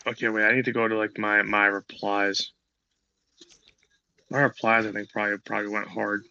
Okay, 0.07 0.29
wait. 0.29 0.45
I 0.45 0.55
need 0.55 0.67
to 0.67 0.73
go 0.73 0.87
to 0.87 0.97
like 0.97 1.19
my 1.19 1.43
my 1.43 1.67
replies. 1.67 2.53
My 4.31 4.41
replies, 4.41 4.87
I 4.87 4.93
think 4.93 5.11
probably 5.11 5.39
probably 5.39 5.69
went 5.71 5.89
hard. 5.89 6.25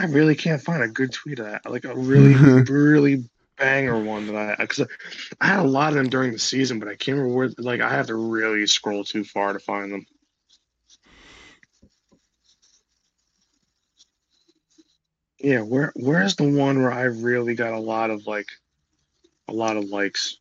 I 0.00 0.06
really 0.06 0.34
can't 0.34 0.62
find 0.62 0.82
a 0.82 0.88
good 0.88 1.12
tweet 1.12 1.38
of 1.38 1.46
that. 1.46 1.70
Like 1.70 1.84
a 1.84 1.94
really 1.94 2.34
really 2.68 3.24
banger 3.62 4.02
one 4.02 4.26
that 4.26 4.34
I 4.34 4.56
because 4.56 4.88
I 5.40 5.46
had 5.46 5.60
a 5.60 5.62
lot 5.62 5.90
of 5.90 5.94
them 5.94 6.10
during 6.10 6.32
the 6.32 6.38
season, 6.38 6.80
but 6.80 6.88
I 6.88 6.96
can't 6.96 7.16
remember 7.16 7.36
where. 7.36 7.50
Like 7.58 7.80
I 7.80 7.88
have 7.88 8.08
to 8.08 8.16
really 8.16 8.66
scroll 8.66 9.04
too 9.04 9.22
far 9.22 9.52
to 9.52 9.60
find 9.60 9.92
them. 9.92 10.04
Yeah, 15.38 15.60
where 15.60 15.92
where's 15.94 16.36
the 16.36 16.48
one 16.48 16.82
where 16.82 16.92
I 16.92 17.02
really 17.02 17.54
got 17.54 17.72
a 17.72 17.78
lot 17.78 18.10
of 18.10 18.26
like 18.26 18.48
a 19.48 19.52
lot 19.52 19.76
of 19.76 19.84
likes? 19.84 20.38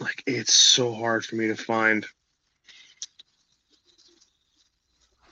Like 0.00 0.22
it's 0.26 0.52
so 0.52 0.92
hard 0.92 1.24
for 1.24 1.36
me 1.36 1.48
to 1.48 1.56
find. 1.56 2.04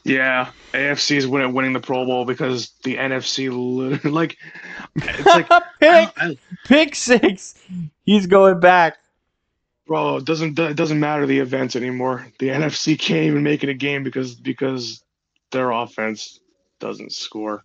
Yeah, 0.04 0.50
AFC 0.72 1.16
is 1.16 1.26
winning 1.26 1.54
winning 1.54 1.72
the 1.72 1.80
Pro 1.80 2.04
Bowl 2.04 2.24
because 2.26 2.70
the 2.84 2.96
NFC 2.96 3.48
lit- 3.50 4.04
like 4.12 4.36
it's 4.96 5.24
like 5.26 5.48
pick 5.80 6.10
I- 6.18 6.38
pick 6.66 6.94
six. 6.94 7.54
He's 8.04 8.26
going 8.26 8.60
back. 8.60 8.98
bro, 9.86 10.18
it 10.18 10.24
doesn't 10.26 10.58
it 10.58 10.76
doesn't 10.76 11.00
matter 11.00 11.26
the 11.26 11.38
events 11.38 11.74
anymore. 11.74 12.26
The 12.38 12.48
NFC 12.48 12.98
can't 12.98 13.24
even 13.24 13.42
make 13.42 13.62
it 13.64 13.70
a 13.70 13.74
game 13.74 14.02
because 14.04 14.34
because 14.34 15.02
their 15.52 15.70
offense 15.70 16.38
doesn't 16.80 17.12
score. 17.12 17.64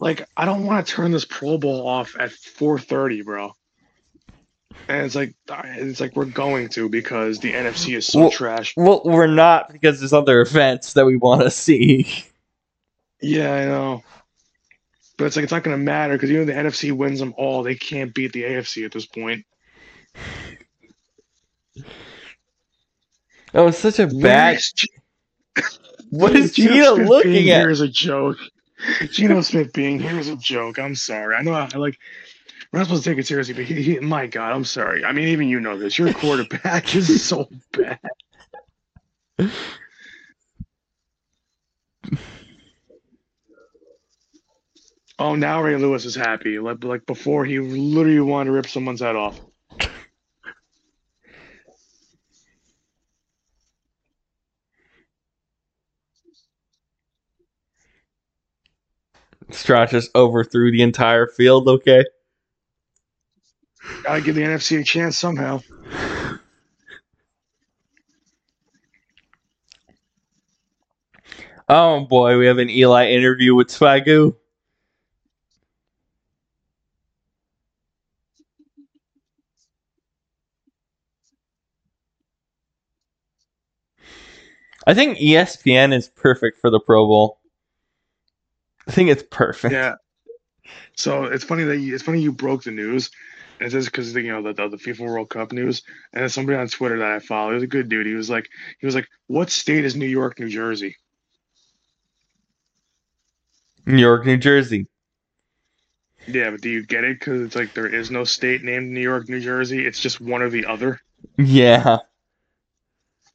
Like 0.00 0.26
I 0.36 0.46
don't 0.46 0.64
want 0.64 0.86
to 0.86 0.92
turn 0.92 1.10
this 1.12 1.26
Pro 1.26 1.58
Bowl 1.58 1.86
off 1.86 2.16
at 2.18 2.30
4:30, 2.30 3.24
bro. 3.24 3.52
And 4.88 5.06
it's 5.06 5.14
like 5.14 5.34
it's 5.48 6.00
like 6.00 6.16
we're 6.16 6.24
going 6.24 6.68
to 6.70 6.88
because 6.88 7.38
the 7.38 7.52
NFC 7.52 7.96
is 7.96 8.06
so 8.06 8.20
Well- 8.20 8.30
trash. 8.30 8.74
Well, 8.76 9.02
we're 9.04 9.26
not 9.26 9.72
because 9.72 10.00
there's 10.00 10.12
other 10.12 10.40
events 10.40 10.92
that 10.94 11.06
we 11.06 11.16
want 11.16 11.42
to 11.42 11.50
see. 11.50 12.24
Yeah, 13.20 13.52
I 13.54 13.64
know. 13.66 14.02
But 15.16 15.26
it's 15.26 15.36
like 15.36 15.44
it's 15.44 15.52
not 15.52 15.62
going 15.62 15.76
to 15.78 15.82
matter 15.82 16.14
because 16.14 16.30
even 16.30 16.48
if 16.48 16.54
the 16.54 16.60
NFC 16.60 16.90
wins 16.92 17.20
them 17.20 17.34
all, 17.36 17.62
they 17.62 17.74
can't 17.76 18.12
beat 18.12 18.32
the 18.32 18.42
AFC 18.42 18.84
at 18.84 18.90
this 18.92 19.06
point. 19.06 19.44
That 23.52 23.60
was 23.60 23.78
such 23.78 23.98
a 23.98 24.06
bad. 24.06 24.58
What 26.10 26.36
is 26.36 26.52
Geno 26.56 26.72
Gino 26.74 26.94
Smith 26.96 27.08
looking 27.08 27.32
here 27.44 27.60
at? 27.66 27.70
is 27.70 27.80
a 27.80 27.88
joke. 27.88 28.36
Geno 29.10 29.40
Smith 29.40 29.72
being 29.72 29.98
here 29.98 30.18
is 30.18 30.28
a 30.28 30.36
joke. 30.36 30.78
I'm 30.78 30.94
sorry. 30.94 31.34
I 31.36 31.42
know 31.42 31.52
I 31.54 31.66
like. 31.78 31.98
We're 32.72 32.80
not 32.80 32.86
supposed 32.88 33.04
to 33.04 33.10
take 33.10 33.18
it 33.20 33.26
seriously, 33.28 33.54
but 33.54 33.64
he, 33.64 33.82
he, 33.82 34.00
my 34.00 34.28
God, 34.28 34.52
I'm 34.54 34.64
sorry. 34.64 35.04
I 35.04 35.12
mean, 35.12 35.28
even 35.30 35.48
you 35.48 35.60
know 35.60 35.78
this. 35.78 35.98
Your 35.98 36.12
quarterback 36.12 36.94
is 36.96 37.24
so 37.26 37.50
bad. 37.72 38.00
Oh, 45.18 45.34
now 45.36 45.62
Ray 45.62 45.76
Lewis 45.76 46.04
is 46.06 46.16
happy. 46.16 46.58
Like, 46.58 46.84
like 46.84 47.06
before, 47.06 47.44
he 47.46 47.60
literally 47.60 48.20
wanted 48.20 48.46
to 48.50 48.52
rip 48.52 48.68
someone's 48.68 49.00
head 49.00 49.16
off. 49.16 49.40
Stroud 59.50 59.90
just 59.90 60.14
overthrew 60.16 60.72
the 60.72 60.82
entire 60.82 61.26
field. 61.26 61.68
Okay. 61.68 62.04
Gotta 64.04 64.20
give 64.20 64.34
the 64.34 64.42
NFC 64.42 64.80
a 64.80 64.84
chance 64.84 65.18
somehow. 65.18 65.60
Oh 71.68 72.04
boy, 72.04 72.38
we 72.38 72.46
have 72.46 72.58
an 72.58 72.68
Eli 72.68 73.10
interview 73.10 73.54
with 73.54 73.68
Swagoo. 73.68 74.34
I 84.86 84.94
think 84.94 85.18
ESPN 85.18 85.94
is 85.94 86.08
perfect 86.08 86.58
for 86.58 86.68
the 86.68 86.80
Pro 86.80 87.06
Bowl. 87.06 87.38
I 88.86 88.90
think 88.90 89.10
it's 89.10 89.24
perfect. 89.30 89.72
Yeah. 89.72 89.94
So 90.96 91.24
it's 91.24 91.44
funny 91.44 91.64
that 91.64 91.78
you, 91.78 91.94
it's 91.94 92.02
funny 92.02 92.20
you 92.20 92.32
broke 92.32 92.64
the 92.64 92.72
news. 92.72 93.10
And 93.62 93.72
it's 93.72 93.74
just 93.74 93.92
because 93.92 94.12
you 94.12 94.32
know 94.32 94.42
the, 94.42 94.54
the 94.54 94.70
the 94.70 94.76
FIFA 94.76 95.06
World 95.06 95.30
Cup 95.30 95.52
news, 95.52 95.84
and 96.12 96.20
then 96.20 96.28
somebody 96.28 96.58
on 96.58 96.66
Twitter 96.66 96.98
that 96.98 97.12
I 97.12 97.20
follow, 97.20 97.50
he 97.50 97.54
was 97.54 97.62
a 97.62 97.68
good 97.68 97.88
dude. 97.88 98.08
He 98.08 98.14
was 98.14 98.28
like, 98.28 98.48
he 98.80 98.86
was 98.86 98.96
like, 98.96 99.06
"What 99.28 99.50
state 99.50 99.84
is 99.84 99.94
New 99.94 100.06
York, 100.06 100.40
New 100.40 100.48
Jersey?" 100.48 100.96
New 103.86 104.00
York, 104.00 104.26
New 104.26 104.36
Jersey. 104.36 104.88
Yeah, 106.26 106.50
but 106.50 106.60
do 106.60 106.70
you 106.70 106.84
get 106.84 107.04
it? 107.04 107.20
Because 107.20 107.40
it's 107.42 107.54
like 107.54 107.72
there 107.72 107.86
is 107.86 108.10
no 108.10 108.24
state 108.24 108.64
named 108.64 108.90
New 108.90 109.00
York, 109.00 109.28
New 109.28 109.40
Jersey. 109.40 109.86
It's 109.86 110.00
just 110.00 110.20
one 110.20 110.42
or 110.42 110.50
the 110.50 110.66
other. 110.66 111.00
Yeah. 111.38 111.98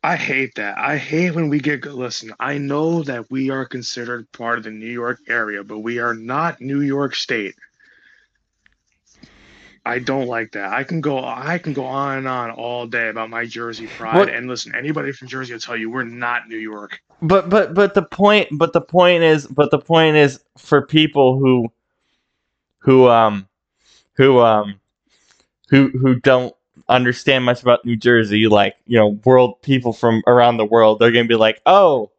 I 0.03 0.17
hate 0.17 0.55
that. 0.55 0.77
I 0.77 0.97
hate 0.97 1.35
when 1.35 1.47
we 1.47 1.59
get. 1.59 1.85
Listen, 1.85 2.33
I 2.37 2.57
know 2.57 3.01
that 3.03 3.31
we 3.31 3.49
are 3.49 3.65
considered 3.65 4.29
part 4.33 4.57
of 4.57 4.65
the 4.65 4.71
New 4.71 4.91
York 4.91 5.19
area, 5.29 5.63
but 5.63 5.79
we 5.79 5.99
are 5.99 6.13
not 6.13 6.59
New 6.59 6.81
York 6.81 7.15
State. 7.15 7.55
I 9.87 9.99
don't 9.99 10.27
like 10.27 10.51
that. 10.51 10.73
I 10.73 10.83
can 10.83 11.01
go. 11.01 11.23
I 11.23 11.57
can 11.57 11.73
go 11.73 11.85
on 11.85 12.19
and 12.19 12.27
on 12.27 12.51
all 12.51 12.85
day 12.87 13.09
about 13.09 13.29
my 13.29 13.45
Jersey 13.45 13.87
pride. 13.87 14.17
What- 14.17 14.29
And 14.29 14.47
listen, 14.47 14.75
anybody 14.75 15.11
from 15.11 15.27
Jersey 15.27 15.53
will 15.53 15.59
tell 15.61 15.77
you 15.77 15.89
we're 15.89 16.03
not 16.03 16.47
New 16.49 16.57
York. 16.57 16.99
But 17.21 17.49
but 17.49 17.73
but 17.73 17.93
the 17.93 18.03
point 18.03 18.49
but 18.51 18.73
the 18.73 18.81
point 18.81 19.23
is 19.23 19.47
but 19.47 19.71
the 19.71 19.79
point 19.79 20.17
is 20.17 20.39
for 20.57 20.81
people 20.85 21.39
who 21.39 21.71
who 22.79 23.07
um 23.07 23.47
who 24.13 24.39
um 24.39 24.79
who 25.69 25.89
who 25.89 26.19
don't 26.19 26.53
understand 26.89 27.43
much 27.45 27.61
about 27.63 27.83
New 27.85 27.95
Jersey, 27.95 28.47
like, 28.47 28.75
you 28.85 28.97
know, 28.97 29.19
world 29.25 29.61
people 29.61 29.93
from 29.93 30.21
around 30.27 30.57
the 30.57 30.65
world, 30.65 30.99
they're 30.99 31.11
gonna 31.11 31.25
be 31.27 31.35
like, 31.35 31.61
Oh 31.65 32.11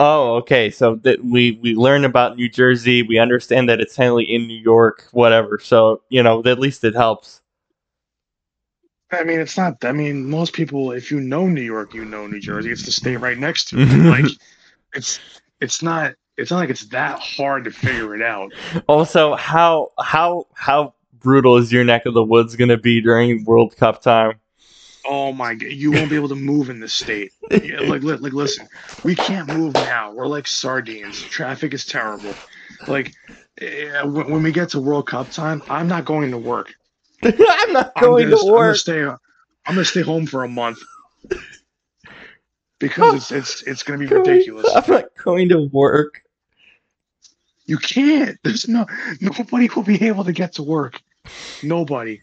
Oh, 0.00 0.36
okay. 0.36 0.70
So 0.70 0.94
that 0.96 1.24
we 1.24 1.58
we 1.62 1.74
learn 1.74 2.04
about 2.04 2.36
New 2.36 2.48
Jersey, 2.48 3.02
we 3.02 3.18
understand 3.18 3.68
that 3.68 3.80
it's 3.80 3.96
technically 3.96 4.32
in 4.32 4.46
New 4.46 4.58
York, 4.58 5.08
whatever. 5.10 5.58
So, 5.58 6.02
you 6.08 6.22
know, 6.22 6.42
at 6.44 6.58
least 6.58 6.84
it 6.84 6.94
helps. 6.94 7.40
I 9.10 9.24
mean, 9.24 9.40
it's 9.40 9.56
not. 9.56 9.84
I 9.84 9.92
mean, 9.92 10.28
most 10.28 10.52
people, 10.52 10.92
if 10.92 11.10
you 11.10 11.20
know 11.20 11.46
New 11.46 11.62
York, 11.62 11.94
you 11.94 12.04
know 12.04 12.26
New 12.26 12.40
Jersey. 12.40 12.70
It's 12.70 12.84
the 12.84 12.92
state 12.92 13.16
right 13.16 13.38
next 13.38 13.68
to 13.68 13.80
it. 13.80 13.86
like, 13.86 14.26
it's 14.94 15.18
it's 15.60 15.82
not. 15.82 16.14
It's 16.36 16.52
not 16.52 16.58
like 16.58 16.70
it's 16.70 16.86
that 16.88 17.18
hard 17.18 17.64
to 17.64 17.72
figure 17.72 18.14
it 18.14 18.22
out. 18.22 18.52
Also, 18.86 19.34
how 19.34 19.90
how 19.98 20.46
how 20.54 20.94
brutal 21.18 21.56
is 21.56 21.72
your 21.72 21.82
neck 21.84 22.06
of 22.06 22.14
the 22.14 22.22
woods 22.22 22.54
gonna 22.54 22.76
be 22.76 23.00
during 23.00 23.44
World 23.44 23.76
Cup 23.76 24.02
time? 24.02 24.34
Oh 25.08 25.32
my 25.32 25.54
god, 25.54 25.70
you 25.72 25.90
won't 25.90 26.10
be 26.10 26.16
able 26.16 26.28
to 26.28 26.36
move 26.36 26.68
in 26.68 26.80
this 26.80 26.92
state. 26.92 27.32
Yeah, 27.62 27.80
like, 27.86 28.02
li- 28.02 28.16
like, 28.16 28.34
listen, 28.34 28.68
we 29.02 29.16
can't 29.16 29.48
move 29.48 29.78
now. 29.78 30.12
We're 30.12 30.26
like 30.26 30.46
sardines. 30.46 31.18
Traffic 31.22 31.72
is 31.72 31.86
terrible. 31.86 32.38
Like, 32.86 33.14
when 33.60 34.30
when 34.30 34.42
we 34.42 34.52
get 34.52 34.70
to 34.70 34.80
World 34.80 35.06
Cup 35.08 35.30
time, 35.30 35.62
I'm 35.70 35.88
not 35.88 36.04
going 36.04 36.30
to 36.32 36.38
work. 36.38 36.74
I'm 37.24 37.72
not 37.72 37.92
I'm 37.96 38.02
going 38.02 38.24
gonna, 38.24 38.36
to 38.36 38.44
I'm 38.46 38.54
gonna 38.54 38.74
work. 38.74 38.76
stay. 38.76 39.02
I'm 39.02 39.18
gonna 39.66 39.84
stay 39.84 40.02
home 40.02 40.26
for 40.26 40.44
a 40.44 40.48
month 40.48 40.78
because 42.78 43.14
it's 43.14 43.32
it's 43.32 43.62
it's 43.62 43.82
gonna 43.82 43.98
be 43.98 44.06
ridiculous. 44.06 44.68
I'm 44.76 44.84
not 44.88 45.04
going 45.24 45.48
to 45.48 45.68
work. 45.72 46.22
You 47.66 47.78
can't. 47.78 48.38
There's 48.44 48.68
no 48.68 48.86
nobody 49.20 49.68
will 49.74 49.82
be 49.84 50.06
able 50.06 50.24
to 50.24 50.32
get 50.32 50.54
to 50.54 50.62
work. 50.62 51.00
Nobody. 51.62 52.20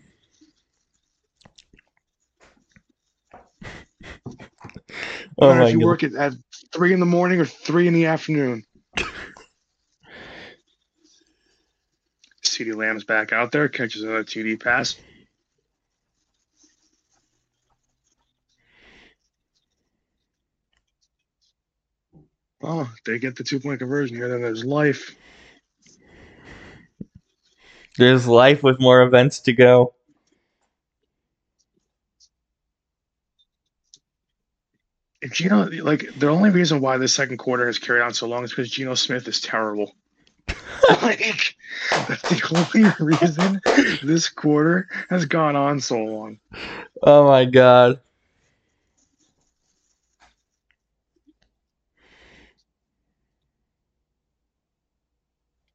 Oh 5.39 5.47
No 5.47 5.53
matter 5.53 5.61
my 5.61 5.63
if 5.63 5.73
you 5.73 5.79
god. 5.79 5.81
work 5.81 6.03
at, 6.03 6.13
at 6.15 6.33
three 6.73 6.93
in 6.93 6.99
the 6.99 7.05
morning 7.05 7.39
or 7.41 7.45
three 7.45 7.88
in 7.88 7.93
the 7.93 8.07
afternoon. 8.07 8.63
CeeDee 12.43 12.75
Lamb's 12.75 13.03
back 13.03 13.33
out 13.33 13.51
there, 13.51 13.67
catches 13.69 14.03
another 14.03 14.23
TD 14.23 14.61
pass. 14.61 14.95
Oh, 22.63 22.89
they 23.05 23.19
get 23.19 23.36
the 23.36 23.43
two 23.43 23.59
point 23.59 23.79
conversion 23.79 24.15
here, 24.17 24.29
then 24.29 24.41
there's 24.41 24.65
life. 24.65 25.15
There's 27.97 28.27
life 28.27 28.63
with 28.63 28.79
more 28.79 29.03
events 29.03 29.39
to 29.41 29.53
go. 29.53 29.93
Geno, 35.32 35.69
like, 35.84 36.07
the 36.17 36.30
only 36.30 36.49
reason 36.49 36.82
why 36.82 36.97
the 36.97 37.07
second 37.07 37.38
quarter 37.38 37.65
has 37.65 37.80
carried 37.80 38.01
on 38.01 38.13
so 38.13 38.28
long 38.28 38.43
is 38.43 38.51
because 38.51 38.69
Geno 38.69 38.95
Smith 38.95 39.28
is 39.28 39.39
terrible. 39.39 39.95
like, 41.01 41.55
that's 42.07 42.21
the 42.30 42.65
only 42.73 42.91
reason 42.99 43.61
this 44.03 44.30
quarter 44.30 44.88
has 45.09 45.26
gone 45.26 45.55
on 45.55 45.80
so 45.80 45.97
long. 45.97 46.39
Oh 47.01 47.28
my 47.28 47.45
god. 47.45 47.99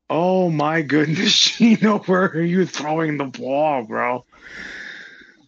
Oh 0.08 0.50
my 0.50 0.82
goodness, 0.82 1.38
Geno, 1.56 1.98
where 2.00 2.24
are 2.24 2.42
you 2.42 2.66
throwing 2.66 3.16
the 3.16 3.26
ball, 3.26 3.84
bro? 3.84 4.24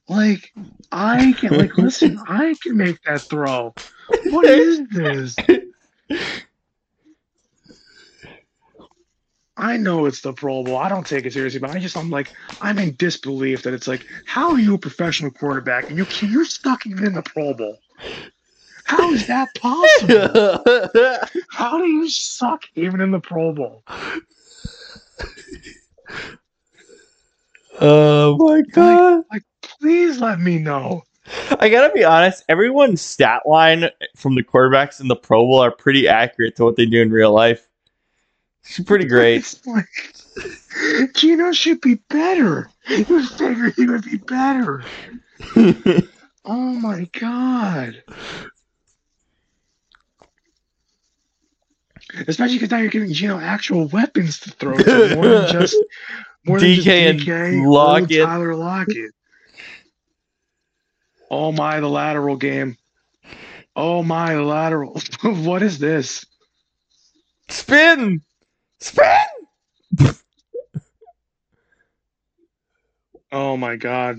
Like, 0.09 0.53
I 0.93 1.34
can 1.38 1.57
like 1.57 1.76
listen, 1.78 2.18
I 2.28 2.55
can 2.62 2.76
make 2.76 3.03
that 3.03 3.22
throw. 3.22 3.74
What 4.30 4.45
is 4.45 4.86
this? 4.90 5.36
I 9.57 9.76
know 9.76 10.07
it's 10.07 10.20
the 10.20 10.32
Pro 10.32 10.62
Bowl. 10.64 10.76
I 10.76 10.88
don't 10.88 11.07
take 11.07 11.24
it 11.24 11.32
seriously, 11.32 11.61
but 11.61 11.70
I 11.70 11.78
just 11.78 11.97
I'm 11.97 12.11
like 12.11 12.32
I'm 12.61 12.78
in 12.78 12.95
disbelief 12.97 13.62
that 13.62 13.74
it's 13.74 13.88
like, 13.88 14.07
how 14.26 14.51
are 14.51 14.59
you 14.59 14.74
a 14.74 14.78
professional 14.78 15.30
quarterback 15.30 15.88
and 15.88 15.97
you 15.97 16.07
you're 16.20 16.45
stuck 16.45 16.86
even 16.86 17.07
in 17.07 17.14
the 17.14 17.22
Pro 17.22 17.55
Bowl? 17.55 17.78
How 18.84 19.12
is 19.12 19.26
that 19.28 19.49
possible? 19.55 20.62
How 21.49 21.78
do 21.78 21.86
you 21.86 22.11
suck 22.11 22.64
even 22.74 23.01
in 23.01 23.11
the 23.11 23.20
Pro 23.20 23.53
Bowl? 23.53 23.84
oh 27.80 28.36
my 28.38 28.62
god. 28.72 29.24
Please 29.83 30.20
let 30.20 30.39
me 30.39 30.59
know. 30.59 31.03
I 31.59 31.68
gotta 31.68 31.93
be 31.93 32.05
honest, 32.05 32.45
everyone's 32.49 33.03
stat 33.03 33.43
line 33.47 33.91
from 34.16 34.35
the 34.37 34.43
quarterbacks 34.43 35.01
in 35.01 35.09
the 35.09 35.16
Pro 35.16 35.43
Bowl 35.43 35.59
are 35.59 35.70
pretty 35.70 36.09
accurate 36.09 36.57
to 36.57 36.64
what 36.64 36.76
they 36.76 36.87
do 36.87 37.03
in 37.03 37.11
real 37.11 37.33
life. 37.33 37.68
It's 38.64 38.78
pretty 38.80 39.07
great. 39.07 39.61
Like, 39.66 39.87
Geno 41.14 41.53
should 41.53 41.80
be 41.80 41.97
better. 42.09 42.70
You 42.89 43.05
would 43.11 43.28
figure 43.28 43.70
he 43.70 43.87
would 43.87 44.05
be 44.05 44.16
better. 44.18 44.85
Oh 46.45 46.72
my 46.72 47.09
god. 47.20 48.03
Especially 52.26 52.57
because 52.57 52.70
now 52.70 52.78
you're 52.78 52.91
giving 52.91 53.12
Geno 53.12 53.39
actual 53.39 53.87
weapons 53.87 54.41
to 54.41 54.51
throw 54.51 54.76
to 54.76 55.14
more 55.14 55.28
than 55.28 55.53
just 55.53 55.76
more 56.45 56.59
than 56.59 56.74
just 56.74 56.87
DK 56.89 57.11
and 57.11 57.20
DK, 57.20 57.64
Lockett. 57.64 58.24
Tyler 58.24 58.57
Lockett. 58.57 59.12
Oh 61.33 61.51
my, 61.51 61.80
the 61.80 61.89
lateral 61.89 62.37
game. 62.37 62.76
Oh 63.74 64.03
my, 64.03 64.35
the 64.35 64.43
lateral. 64.43 65.01
what 65.22 65.62
is 65.62 65.78
this? 65.78 66.26
Spin! 67.49 68.20
Spin! 68.80 69.16
Oh 73.35 73.57
my 73.57 73.76
god. 73.76 74.18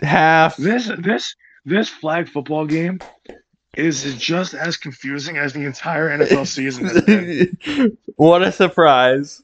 Half. 0.00 0.56
This 0.56 0.90
this 0.98 1.36
this 1.66 1.90
flag 1.90 2.30
football 2.30 2.64
game 2.64 2.98
is 3.76 4.14
just 4.16 4.54
as 4.54 4.78
confusing 4.78 5.36
as 5.36 5.52
the 5.52 5.66
entire 5.66 6.08
NFL 6.08 6.46
season 6.46 7.58
what 8.16 8.40
a 8.40 8.50
surprise. 8.50 9.42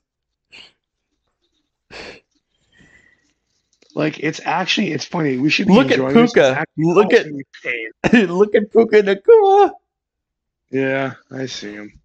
Like 3.99 4.21
it's 4.21 4.41
actually 4.45 4.93
it's 4.93 5.05
funny. 5.05 5.39
We 5.39 5.51
should 5.51 5.67
be 5.67 5.73
Look 5.75 5.87
at 5.87 5.95
enjoying 5.99 6.15
this. 6.15 6.33
It's 6.33 6.35
Puka. 6.35 6.65
Look 6.77 7.13
at- 7.13 7.19
causing 7.25 7.37
me 7.37 7.43
pain. 7.65 8.27
Look 8.29 8.55
at 8.55 8.71
Puka 8.71 9.03
Nacua. 9.03 9.73
Yeah, 10.71 11.15
I 11.33 11.47
see 11.47 11.73
him. 11.73 12.01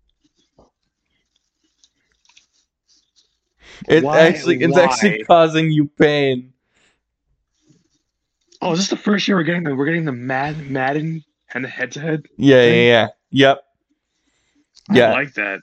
It's 3.88 4.04
Why- 4.04 4.22
actually 4.22 4.64
it's 4.64 4.74
why? 4.74 4.84
actually 4.86 5.24
causing 5.26 5.70
you 5.72 5.86
pain. 5.88 6.54
Oh, 8.60 8.72
is 8.72 8.80
this 8.80 8.88
the 8.88 8.98
first 8.98 9.28
year 9.28 9.38
we're 9.38 9.44
getting 9.44 9.64
the 9.64 9.76
we're 9.76 9.86
getting 9.86 10.06
the 10.06 10.12
Mad 10.14 10.72
Madden 10.72 11.24
and 11.54 11.64
the 11.64 11.70
head 11.70 11.91
to 11.91 12.00
head? 12.00 12.26
Yeah, 12.38 12.56
yeah, 12.56 12.62
Thing? 12.64 12.88
yeah. 12.88 13.08
Yep. 13.30 13.64
Yeah. 14.94 15.10
I 15.10 15.12
like 15.12 15.34
that. 15.36 15.60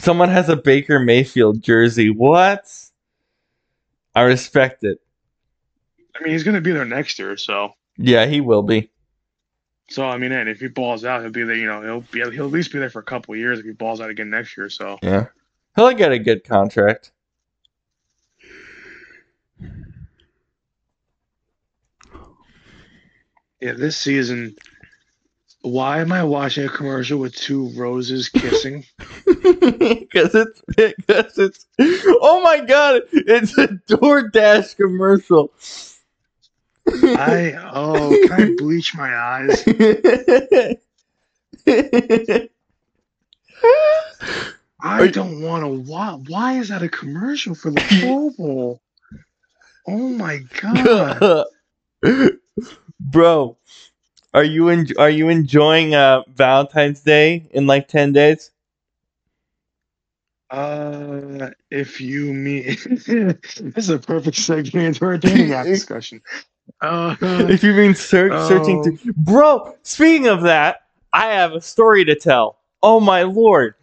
Someone 0.00 0.28
has 0.28 0.48
a 0.48 0.56
Baker 0.56 0.98
Mayfield 0.98 1.62
jersey. 1.62 2.10
What? 2.10 2.72
I 4.14 4.22
respect 4.22 4.84
it. 4.84 5.00
I 6.18 6.22
mean, 6.24 6.32
he's 6.32 6.44
gonna 6.44 6.60
be 6.60 6.72
there 6.72 6.84
next 6.84 7.18
year, 7.18 7.36
so 7.36 7.74
Yeah, 7.96 8.26
he 8.26 8.40
will 8.40 8.62
be. 8.62 8.90
so 9.90 10.04
I 10.06 10.16
mean, 10.18 10.32
and 10.32 10.48
if 10.48 10.60
he 10.60 10.68
balls 10.68 11.04
out, 11.04 11.22
he'll 11.22 11.30
be 11.30 11.44
there. 11.44 11.56
You 11.56 11.66
know, 11.66 11.82
he'll 11.82 12.00
be 12.00 12.34
he'll 12.34 12.46
at 12.46 12.52
least 12.52 12.72
be 12.72 12.78
there 12.78 12.90
for 12.90 13.00
a 13.00 13.04
couple 13.04 13.34
years 13.36 13.58
if 13.58 13.64
he 13.64 13.72
balls 13.72 14.00
out 14.00 14.10
again 14.10 14.30
next 14.30 14.56
year. 14.56 14.70
So 14.70 14.98
Yeah. 15.02 15.26
He'll 15.76 15.92
get 15.92 16.10
a 16.12 16.18
good 16.18 16.42
contract. 16.44 17.12
yeah, 23.60 23.72
this 23.72 23.96
season. 23.96 24.56
Why 25.68 26.00
am 26.00 26.12
I 26.12 26.24
watching 26.24 26.64
a 26.64 26.68
commercial 26.68 27.18
with 27.18 27.34
two 27.34 27.70
roses 27.76 28.28
kissing? 28.28 28.84
Because 30.08 30.34
it's 30.34 30.62
because 30.76 31.38
it's 31.38 31.66
oh 31.78 32.40
my 32.42 32.60
god, 32.64 33.02
it's 33.12 33.56
a 33.58 33.68
DoorDash 33.68 34.76
commercial. 34.76 35.52
I 36.88 37.52
oh, 37.72 38.18
can 38.26 38.32
I 38.32 38.54
bleach 38.56 38.96
my 38.96 39.14
eyes? 39.14 39.62
I 44.80 45.02
you- 45.04 45.10
don't 45.10 45.42
want 45.42 45.64
to. 45.64 45.68
Why? 45.68 46.12
Why 46.26 46.58
is 46.58 46.68
that 46.68 46.82
a 46.82 46.88
commercial 46.88 47.54
for 47.54 47.70
the 47.70 47.80
Pro 48.00 48.30
Bowl? 48.30 48.80
Oh 49.86 50.08
my 50.08 50.38
god! 52.02 52.30
Bro, 53.00 53.56
are 54.34 54.44
you 54.44 54.68
en- 54.68 54.86
are 54.98 55.10
you 55.10 55.28
enjoying 55.28 55.94
uh, 55.94 56.22
Valentine's 56.28 57.00
Day 57.00 57.48
in 57.52 57.66
like 57.66 57.88
10 57.88 58.12
days? 58.12 58.50
Uh, 60.50 61.50
if 61.70 62.00
you 62.00 62.32
mean 62.32 62.64
this 62.86 63.76
is 63.76 63.90
a 63.90 63.98
perfect 63.98 64.38
segue 64.38 64.74
into 64.74 65.04
our 65.04 65.18
dating 65.18 65.52
app 65.52 65.66
discussion. 65.66 66.22
Uh, 66.80 67.16
if 67.20 67.62
you 67.62 67.72
mean 67.74 67.94
search, 67.94 68.32
searching 68.48 68.78
Oh. 68.78 68.84
to 68.84 69.12
Bro, 69.16 69.74
speaking 69.82 70.28
of 70.28 70.42
that, 70.42 70.82
I 71.12 71.26
have 71.32 71.52
a 71.52 71.60
story 71.60 72.04
to 72.04 72.14
tell. 72.14 72.58
Oh 72.82 73.00
my 73.00 73.22
lord. 73.24 73.74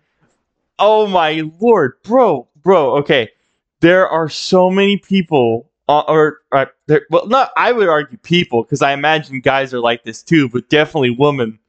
Oh 0.80 1.08
my 1.08 1.42
lord, 1.60 1.94
bro, 2.04 2.48
bro. 2.62 2.98
Okay, 2.98 3.30
there 3.80 4.08
are 4.08 4.30
so 4.30 4.70
many 4.70 4.98
people, 4.98 5.70
uh, 5.88 6.02
or, 6.02 6.40
or 6.52 6.72
there, 6.88 7.06
well, 7.10 7.28
not. 7.28 7.52
I 7.58 7.72
would 7.72 7.90
argue 7.90 8.18
people 8.20 8.64
because 8.64 8.82
I 8.82 8.94
imagine 8.94 9.40
guys 9.42 9.74
are 9.74 9.80
like 9.80 10.04
this 10.04 10.22
too, 10.22 10.50
but 10.50 10.70
definitely 10.70 11.10
women 11.12 11.60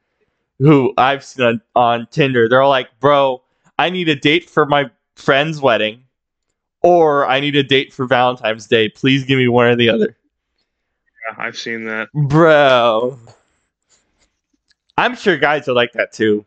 who 0.59 0.93
I've 0.98 1.24
seen 1.24 1.44
on, 1.47 1.62
on 1.74 2.06
Tinder. 2.10 2.48
They're 2.48 2.62
all 2.62 2.70
like, 2.70 2.88
bro, 3.01 3.43
I 3.78 3.90
need 3.90 4.09
a 4.09 4.16
date 4.16 4.48
for 4.48 4.66
my 4.66 4.90
friend's 5.14 5.60
wedding, 5.60 6.02
or 6.82 7.26
I 7.26 7.40
need 7.40 7.56
a 7.56 7.62
date 7.62 7.93
for 7.93 8.06
Valentine's 8.06 8.66
Day. 8.66 8.88
Please 8.88 9.24
give 9.24 9.38
me 9.38 9.48
one 9.48 9.66
or 9.66 9.76
the 9.76 9.88
other, 9.88 10.16
Yeah, 11.28 11.34
I've 11.38 11.56
seen 11.56 11.84
that. 11.86 12.09
bro. 12.12 13.18
I'm 14.98 15.14
sure 15.14 15.36
guys 15.36 15.68
are 15.68 15.74
like 15.74 15.93
that 15.93 16.12
too. 16.12 16.44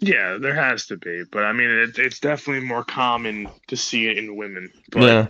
Yeah, 0.00 0.38
there 0.40 0.54
has 0.54 0.86
to 0.86 0.96
be, 0.96 1.24
but 1.30 1.44
I 1.44 1.52
mean, 1.52 1.68
it, 1.70 1.98
it's 1.98 2.20
definitely 2.20 2.66
more 2.66 2.82
common 2.84 3.48
to 3.68 3.76
see 3.76 4.08
it 4.08 4.16
in 4.16 4.34
women. 4.34 4.70
But 4.90 5.02
yeah. 5.02 5.26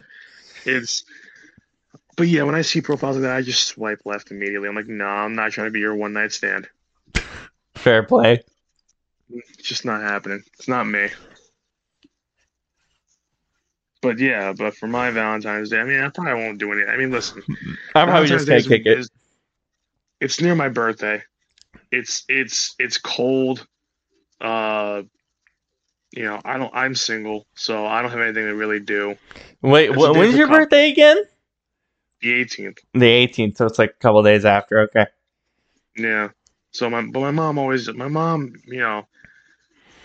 It's, 0.67 1.05
but 2.17 2.29
yeah, 2.29 2.43
when 2.43 2.55
I 2.55 2.63
see 2.63 2.81
profiles 2.81 3.17
like 3.17 3.23
that, 3.23 3.37
I 3.37 3.43
just 3.43 3.67
swipe 3.67 4.01
left 4.05 4.31
immediately. 4.31 4.69
I'm 4.69 4.75
like, 4.75 4.87
no, 4.89 5.05
I'm 5.07 5.35
not 5.35 5.53
trying 5.53 5.67
to 5.67 5.71
be 5.71 5.81
your 5.81 5.95
one 5.95 6.13
night 6.13 6.33
stand. 6.33 6.69
Fair 7.75 8.03
play. 8.03 8.43
It's 9.33 9.63
just 9.69 9.85
not 9.85 10.01
happening. 10.03 10.43
It's 10.59 10.69
not 10.69 10.85
me. 10.85 11.09
But 14.03 14.19
yeah, 14.19 14.53
but 14.55 14.75
for 14.75 14.87
my 14.87 15.11
Valentine's 15.11 15.69
Day, 15.71 15.79
I 15.79 15.85
mean, 15.85 16.01
I 16.01 16.09
probably 16.09 16.35
won't 16.35 16.59
do 16.59 16.73
anything. 16.73 16.89
I 16.91 16.97
mean, 16.97 17.11
listen, 17.11 17.43
I'm 17.95 18.09
probably 18.09 18.29
just 18.29 18.47
gonna 18.47 18.59
is- 18.59 18.67
kick 18.69 18.87
it. 18.87 18.99
is- 18.99 19.11
It's 20.21 20.41
near 20.41 20.55
my 20.55 20.69
birthday. 20.69 21.23
It's 21.93 22.25
it's 22.29 22.75
it's 22.79 22.99
cold. 22.99 23.67
Uh, 24.41 25.03
you 26.13 26.25
know, 26.25 26.41
I 26.45 26.59
don't. 26.59 26.75
I'm 26.75 26.95
single, 26.95 27.47
so 27.55 27.87
I 27.87 28.03
don't 28.03 28.11
have 28.11 28.21
anything 28.21 28.47
to 28.47 28.55
really 28.57 28.81
do. 28.81 29.17
Wait, 29.63 29.89
wh- 29.91 30.15
when's 30.15 30.37
your 30.37 30.49
birthday 30.49 30.91
again? 30.91 31.19
The 32.23 32.45
18th. 32.45 32.79
The 32.95 33.07
18th, 33.07 33.59
so 33.59 33.67
it's 33.67 33.79
like 33.79 33.91
a 33.91 34.03
couple 34.03 34.23
days 34.23 34.45
after. 34.45 34.81
Okay. 34.83 35.07
Yeah. 35.97 36.31
So 36.73 36.91
my 36.91 37.03
but 37.03 37.21
my 37.21 37.31
mom 37.31 37.59
always 37.59 37.93
my 37.93 38.09
mom 38.09 38.55
you 38.67 38.81
know 38.81 39.07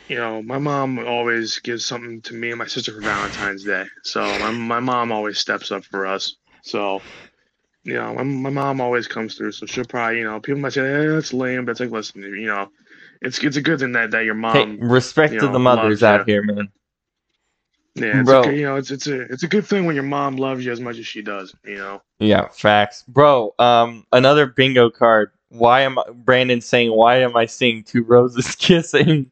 you 0.07 0.17
know 0.17 0.41
my 0.43 0.57
mom 0.59 0.99
always 0.99 1.59
gives 1.59 1.85
something 1.85 2.21
to 2.23 2.33
me 2.35 2.51
and 2.51 2.59
my 2.59 2.67
sister 2.67 2.93
for 2.93 3.01
Valentine's 3.01 3.65
Day. 3.65 3.85
So 4.03 4.39
my 4.39 4.51
my 4.51 4.79
mom 4.81 5.11
always 5.11 5.39
steps 5.39 5.71
up 5.71 5.85
for 5.85 6.05
us. 6.05 6.35
So 6.63 7.01
you 7.83 7.95
know 7.95 8.15
my, 8.15 8.23
my 8.23 8.49
mom 8.51 8.81
always 8.81 9.07
comes 9.07 9.35
through. 9.35 9.53
So 9.53 9.65
she'll 9.67 9.85
probably 9.85 10.19
you 10.19 10.25
know 10.25 10.39
people 10.41 10.61
might 10.61 10.73
say 10.73 10.81
hey, 10.83 11.07
that's 11.07 11.33
lame, 11.33 11.65
but 11.65 11.71
it's 11.71 11.81
like 11.81 11.91
listen 11.91 12.21
you 12.23 12.47
know 12.47 12.69
it's 13.21 13.39
it's 13.43 13.57
a 13.57 13.61
good 13.61 13.79
thing 13.79 13.91
that 13.93 14.11
that 14.11 14.25
your 14.25 14.33
mom 14.33 14.53
hey, 14.53 14.85
respect 14.85 15.33
you 15.33 15.39
to 15.39 15.45
know, 15.47 15.53
the 15.53 15.59
mothers 15.59 16.03
out 16.03 16.21
ya. 16.21 16.25
here, 16.25 16.43
man. 16.43 16.69
yeah 17.95 18.19
it's 18.19 18.29
bro. 18.29 18.39
okay, 18.41 18.57
you 18.57 18.65
know 18.65 18.75
it's 18.75 18.91
it's 18.91 19.07
a 19.07 19.21
it's 19.21 19.43
a 19.43 19.47
good 19.47 19.65
thing 19.65 19.85
when 19.85 19.95
your 19.95 20.03
mom 20.03 20.35
loves 20.37 20.65
you 20.65 20.71
as 20.71 20.79
much 20.79 20.97
as 20.97 21.07
she 21.07 21.21
does. 21.21 21.55
You 21.63 21.77
know. 21.77 22.01
Yeah, 22.19 22.47
facts, 22.49 23.03
bro. 23.07 23.53
Um, 23.59 24.05
another 24.11 24.45
bingo 24.45 24.89
card. 24.89 25.31
Why 25.49 25.81
am 25.81 25.99
I, 25.99 26.03
Brandon 26.13 26.61
saying? 26.61 26.91
Why 26.91 27.17
am 27.17 27.35
I 27.35 27.45
seeing 27.45 27.83
two 27.83 28.03
roses 28.03 28.55
kissing? 28.55 29.31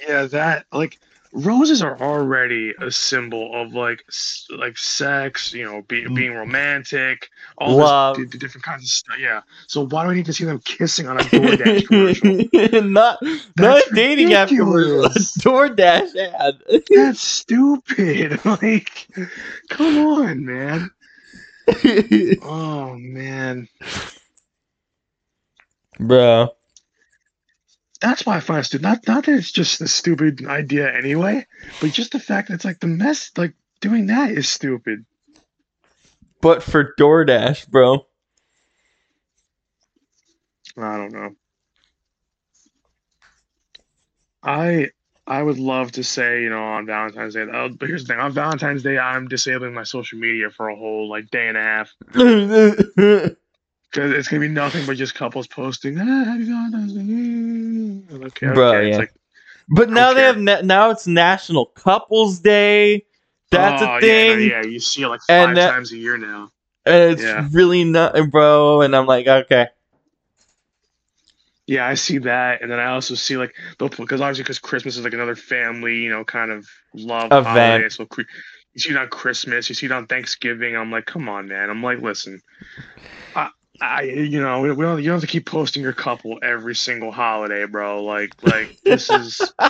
Yeah, 0.00 0.24
that 0.24 0.66
like 0.72 0.98
roses 1.32 1.82
are 1.82 2.00
already 2.00 2.72
a 2.80 2.90
symbol 2.90 3.54
of 3.54 3.72
like 3.72 4.04
like 4.50 4.78
sex, 4.78 5.52
you 5.52 5.64
know, 5.64 5.82
be, 5.82 6.04
mm. 6.04 6.14
being 6.14 6.34
romantic, 6.34 7.30
all 7.58 7.76
Love. 7.76 8.16
this 8.16 8.26
d- 8.26 8.30
d- 8.32 8.38
different 8.38 8.64
kinds 8.64 8.84
of 8.84 8.88
stuff. 8.88 9.16
Yeah. 9.18 9.42
So 9.66 9.86
why 9.86 10.04
do 10.04 10.10
I 10.10 10.14
need 10.14 10.26
to 10.26 10.32
see 10.32 10.44
them 10.44 10.58
kissing 10.60 11.06
on 11.08 11.18
a 11.18 11.22
DoorDash 11.22 11.86
commercial? 11.86 12.82
not 12.90 13.18
not 13.22 13.44
That's 13.56 13.90
a 13.90 13.94
dating 13.94 14.32
app 14.32 14.48
commercial, 14.48 15.04
a. 15.04 15.10
DoorDash 15.10 16.16
ad. 16.16 16.82
That's 16.90 17.20
stupid. 17.20 18.40
Like, 18.46 19.08
come 19.68 19.98
on, 19.98 20.44
man. 20.46 20.90
Oh 22.42 22.94
man, 22.94 23.68
bro. 25.98 26.54
That's 27.98 28.26
why 28.26 28.36
I 28.36 28.40
find 28.40 28.60
it 28.60 28.64
stupid. 28.64 28.82
Not 28.82 29.06
not 29.06 29.24
that 29.24 29.34
it's 29.34 29.52
just 29.52 29.80
a 29.80 29.88
stupid 29.88 30.46
idea 30.46 30.92
anyway, 30.92 31.46
but 31.80 31.92
just 31.92 32.12
the 32.12 32.20
fact 32.20 32.48
that 32.48 32.54
it's 32.54 32.64
like 32.64 32.80
the 32.80 32.86
mess. 32.86 33.30
Like 33.36 33.54
doing 33.80 34.06
that 34.06 34.30
is 34.30 34.48
stupid. 34.48 35.04
But 36.40 36.62
for 36.62 36.94
DoorDash, 36.98 37.68
bro. 37.68 38.06
I 40.76 40.96
don't 40.96 41.12
know. 41.12 41.30
I 44.42 44.90
I 45.26 45.42
would 45.42 45.58
love 45.58 45.92
to 45.92 46.04
say, 46.04 46.42
you 46.42 46.50
know, 46.50 46.62
on 46.62 46.86
Valentine's 46.86 47.34
Day. 47.34 47.46
Oh, 47.52 47.68
but 47.70 47.88
here's 47.88 48.04
the 48.04 48.08
thing: 48.08 48.20
on 48.20 48.32
Valentine's 48.32 48.82
Day, 48.82 48.98
I'm 48.98 49.26
disabling 49.28 49.74
my 49.74 49.82
social 49.82 50.18
media 50.18 50.50
for 50.50 50.68
a 50.68 50.76
whole 50.76 51.08
like 51.08 51.30
day 51.30 51.48
and 51.48 51.56
a 51.56 51.62
half 51.62 51.92
because 53.96 54.12
it's 54.12 54.28
gonna 54.28 54.40
be 54.40 54.48
nothing 54.48 54.84
but 54.86 54.96
just 54.98 55.14
couples 55.14 55.46
posting. 55.46 55.98
Ah, 55.98 56.04
happy 56.04 56.44
Valentine's 56.44 56.92
Day. 56.92 58.26
Okay, 58.26 58.46
Bro, 58.46 58.70
okay. 58.74 58.88
It's 58.90 58.98
like, 58.98 59.14
but 59.70 59.88
now 59.88 60.12
they 60.12 60.22
have 60.22 60.38
na- 60.38 60.60
now 60.62 60.90
it's 60.90 61.06
National 61.06 61.66
Couples 61.66 62.40
Day. 62.40 63.06
That's 63.50 63.80
oh, 63.80 63.84
a 63.86 63.88
Yeah, 63.88 64.00
thing. 64.00 64.28
no, 64.28 64.34
yeah, 64.36 64.62
you 64.64 64.80
see 64.80 65.02
it 65.02 65.08
like 65.08 65.22
five 65.22 65.54
that- 65.56 65.70
times 65.70 65.92
a 65.92 65.96
year 65.96 66.18
now. 66.18 66.50
And 66.84 67.12
it's 67.12 67.22
Yeah. 67.22 67.48
really 67.52 67.84
not, 67.84 68.14
bro. 68.30 68.82
And 68.82 68.94
I'm 68.94 69.06
like, 69.06 69.26
okay, 69.26 69.68
Yeah, 71.66 71.86
I 71.86 71.94
see 71.94 72.18
that, 72.18 72.62
and 72.62 72.70
then 72.70 72.78
I 72.78 72.92
also 72.92 73.14
see 73.14 73.36
like 73.38 73.54
because 73.80 74.20
obviously 74.20 74.44
because 74.44 74.58
Christmas 74.60 74.98
is 74.98 75.04
like 75.04 75.14
another 75.14 75.34
family, 75.34 75.96
you 75.96 76.10
know, 76.10 76.22
kind 76.22 76.52
of 76.52 76.68
love 76.94 77.32
Event. 77.32 77.46
holiday. 77.46 77.88
So 77.88 78.06
you 78.16 78.80
see 78.80 78.90
it 78.90 78.96
on 78.96 79.08
Christmas, 79.08 79.68
you 79.68 79.74
see 79.74 79.86
it 79.86 79.92
on 79.92 80.06
Thanksgiving. 80.06 80.76
I'm 80.76 80.92
like, 80.92 81.06
come 81.06 81.28
on, 81.28 81.48
man. 81.48 81.70
I'm 81.70 81.82
like, 81.82 82.00
listen, 82.00 82.40
I, 83.80 83.86
I 83.86 84.00
you 84.02 84.40
know, 84.40 84.60
we, 84.60 84.72
we 84.72 84.84
don't 84.84 84.98
you 84.98 85.04
don't 85.04 85.14
have 85.14 85.20
to 85.22 85.26
keep 85.26 85.46
posting 85.46 85.82
your 85.82 85.92
couple 85.92 86.38
every 86.42 86.74
single 86.74 87.12
holiday, 87.12 87.66
bro. 87.66 88.04
Like, 88.04 88.32
like 88.42 88.76
this 88.84 89.10
is 89.10 89.52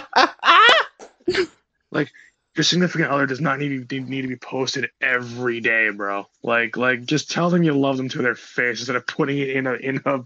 like 1.91 2.11
your 2.57 2.65
significant 2.65 3.11
other 3.11 3.27
does 3.27 3.41
not 3.41 3.59
need 3.59 3.89
to 3.89 4.01
need 4.01 4.23
to 4.23 4.29
be 4.29 4.37
posted 4.37 4.91
every 5.01 5.61
day, 5.61 5.91
bro. 5.91 6.27
Like, 6.43 6.77
like 6.77 7.05
just 7.05 7.31
tell 7.31 7.51
them 7.51 7.63
you 7.63 7.75
love 7.75 7.97
them 7.97 8.09
to 8.11 8.23
their 8.23 8.35
face 8.35 8.81
instead 8.81 8.97
of 8.97 9.07
putting 9.07 9.39
it 9.39 9.51
in 9.51 9.67
a 9.67 9.75
in 9.75 10.01
a 10.05 10.21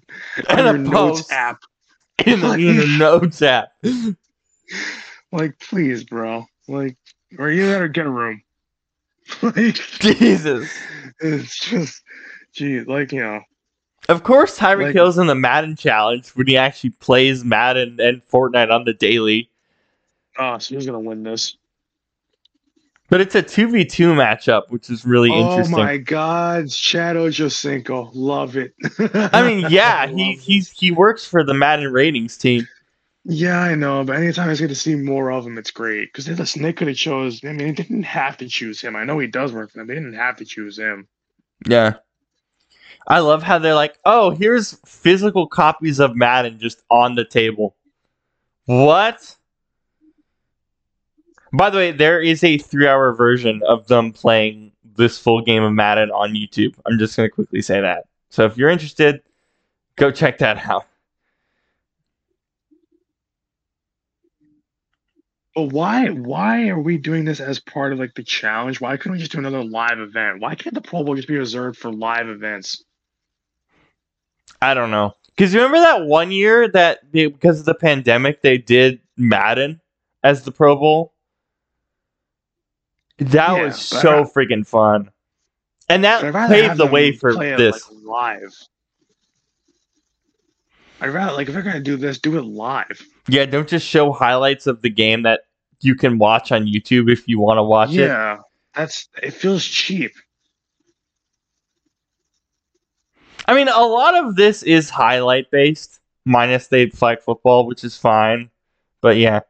In 0.51 0.59
a 0.61 0.65
your 0.65 0.79
notes 0.79 1.31
app. 1.33 1.61
in 2.27 2.41
the, 2.41 2.53
in 2.53 2.77
the 2.77 2.87
notes 2.99 3.43
app. 3.43 3.73
Like, 5.33 5.59
please, 5.59 6.05
bro. 6.05 6.45
Like, 6.69 6.97
or 7.39 7.51
you 7.51 7.67
better 7.67 7.89
get 7.89 8.07
a 8.07 8.11
room. 8.11 8.43
like, 9.43 9.75
Jesus. 9.75 10.71
it's 11.21 11.59
just, 11.59 12.03
gee, 12.53 12.81
like, 12.81 13.13
you 13.13 13.21
know, 13.21 13.41
Of 14.11 14.25
course, 14.25 14.59
Tyreek 14.59 14.87
Like- 14.87 14.95
Hill's 14.95 15.19
in 15.19 15.29
the 15.29 15.35
Madden 15.37 15.77
challenge 15.77 16.31
when 16.31 16.49
he 16.49 16.57
actually 16.57 16.91
plays 16.91 17.45
Madden 17.45 17.99
and 18.01 18.21
Fortnite 18.29 18.71
on 18.71 18.85
the 18.85 18.93
daily. 18.93 19.49
oh, 20.39 20.59
so 20.59 20.75
he's 20.75 20.85
gonna 20.87 20.99
win 20.99 21.23
this. 21.23 21.57
But 23.09 23.21
it's 23.21 23.35
a 23.35 23.43
2v2 23.43 24.15
matchup, 24.15 24.71
which 24.71 24.89
is 24.89 25.05
really 25.05 25.31
oh 25.31 25.41
interesting. 25.41 25.75
Oh 25.75 25.83
my 25.83 25.97
God, 25.97 26.71
Shadow 26.71 27.29
Josinko, 27.29 28.11
love 28.15 28.57
it. 28.57 28.73
I 29.33 29.43
mean, 29.43 29.67
yeah, 29.71 30.07
Love 30.07 30.17
he 30.17 30.35
he's 30.35 30.71
he 30.71 30.91
works 30.91 31.27
for 31.27 31.45
the 31.45 31.55
Madden 31.55 31.93
ratings 31.93 32.37
team. 32.37 32.67
Yeah, 33.25 33.61
I 33.61 33.75
know, 33.75 34.03
but 34.03 34.17
anytime 34.17 34.49
I 34.49 34.55
get 34.55 34.69
to 34.69 34.75
see 34.75 34.95
more 34.95 35.31
of 35.31 35.47
him, 35.47 35.59
it's 35.59 35.71
great. 35.71 36.13
Because 36.13 36.25
they 36.25 36.35
listen, 36.35 36.63
they 36.63 36.73
could 36.73 36.89
have 36.89 36.97
chose. 36.97 37.45
I 37.45 37.49
mean, 37.49 37.59
they 37.59 37.73
didn't 37.73 38.05
have 38.05 38.39
to 38.39 38.49
choose 38.49 38.81
him. 38.81 38.97
I 38.97 39.05
know 39.05 39.19
he 39.19 39.27
does 39.27 39.53
work 39.53 39.71
for 39.71 39.79
them. 39.79 39.87
They 39.89 39.95
didn't 39.95 40.15
have 40.15 40.37
to 40.37 40.45
choose 40.45 40.79
him. 40.79 41.07
Yeah. 41.69 41.95
I 43.07 43.21
love 43.21 43.43
how 43.43 43.59
they're 43.59 43.75
like, 43.75 43.99
"Oh, 44.05 44.31
here's 44.31 44.79
physical 44.85 45.47
copies 45.47 45.99
of 45.99 46.15
Madden 46.15 46.59
just 46.59 46.83
on 46.91 47.15
the 47.15 47.25
table." 47.25 47.75
What? 48.67 49.37
By 51.53 51.71
the 51.71 51.79
way, 51.79 51.91
there 51.91 52.21
is 52.21 52.45
a 52.45 52.59
3-hour 52.59 53.15
version 53.15 53.61
of 53.67 53.89
them 53.89 54.13
playing 54.13 54.71
this 54.97 55.19
full 55.19 55.41
game 55.41 55.65
of 55.65 55.73
Madden 55.73 56.11
on 56.11 56.35
YouTube. 56.35 56.75
I'm 56.87 56.99
just 56.99 57.17
going 57.17 57.29
to 57.29 57.35
quickly 57.35 57.63
say 57.63 57.81
that. 57.81 58.05
So 58.29 58.45
if 58.45 58.57
you're 58.57 58.69
interested, 58.71 59.23
go 59.97 60.13
check 60.13 60.39
that 60.39 60.59
out. 60.59 60.85
But 65.57 65.73
why? 65.73 66.11
Why 66.11 66.69
are 66.69 66.79
we 66.79 66.97
doing 66.97 67.25
this 67.25 67.41
as 67.41 67.59
part 67.59 67.93
of 67.93 67.99
like 67.99 68.15
the 68.15 68.23
challenge? 68.23 68.81
Why 68.81 68.97
couldn't 68.97 69.13
we 69.13 69.19
just 69.19 69.33
do 69.33 69.39
another 69.39 69.65
live 69.65 69.99
event? 69.99 70.41
Why 70.41 70.55
can't 70.55 70.75
the 70.75 70.81
Pro 70.81 71.03
Bowl 71.03 71.17
just 71.17 71.27
be 71.27 71.37
reserved 71.37 71.77
for 71.77 71.93
live 71.93 72.29
events? 72.29 72.85
I 74.63 74.75
don't 74.75 74.91
know. 74.91 75.15
You 75.39 75.47
remember 75.47 75.79
that 75.79 76.05
one 76.05 76.31
year 76.31 76.69
that 76.69 77.01
they, 77.13 77.27
because 77.27 77.61
of 77.61 77.65
the 77.65 77.75
pandemic 77.75 78.43
they 78.43 78.59
did 78.59 79.01
Madden 79.17 79.81
as 80.23 80.43
the 80.45 80.53
Pro 80.53 80.77
Bowl? 80.77 81.15
That 83.19 83.53
Yeah, 83.57 83.63
was 83.65 83.89
but 83.91 83.97
I 83.99 84.03
so 84.03 84.25
freaking 84.25 84.67
fun. 84.67 85.11
And 85.89 86.05
that 86.05 86.21
But 86.21 86.29
I'd 86.29 86.35
rather 86.35 86.55
paved 86.55 86.77
the 86.77 86.87
way 86.87 87.13
for 87.13 87.35
play 87.35 87.53
it, 87.53 87.57
this. 87.57 87.91
like, 87.91 88.03
live. 88.05 88.55
I'd 91.01 91.09
rather 91.09 91.33
like 91.33 91.49
if 91.49 91.55
they're 91.55 91.63
gonna 91.63 91.81
do 91.81 91.97
this, 91.97 92.19
do 92.19 92.37
it 92.37 92.43
live. 92.43 93.03
Yeah, 93.29 93.47
don't 93.47 93.69
just 93.69 93.87
show 93.87 94.13
highlights 94.13 94.67
of 94.67 94.83
the 94.83 94.91
game 94.91 95.23
that 95.23 95.41
you 95.81 95.95
can 95.95 96.19
watch 96.19 96.53
on 96.53 96.67
YouTube 96.67 97.11
if 97.11 97.27
you 97.27 97.41
want 97.41 97.57
to 97.57 97.63
watch 97.63 97.91
it. 97.93 98.09
yeah, 98.09 98.39
that's 98.75 99.09
it. 99.23 99.33
Feels 99.33 99.65
cheap. 99.65 100.13
I 103.51 103.55
mean, 103.55 103.67
a 103.67 103.83
lot 103.83 104.15
of 104.15 104.37
this 104.37 104.63
is 104.63 104.89
highlight 104.89 105.51
based, 105.51 105.99
minus 106.25 106.69
they 106.69 106.89
flag 106.89 107.21
football, 107.21 107.67
which 107.67 107.83
is 107.83 107.97
fine. 107.97 108.49
But 109.01 109.17
yeah. 109.17 109.41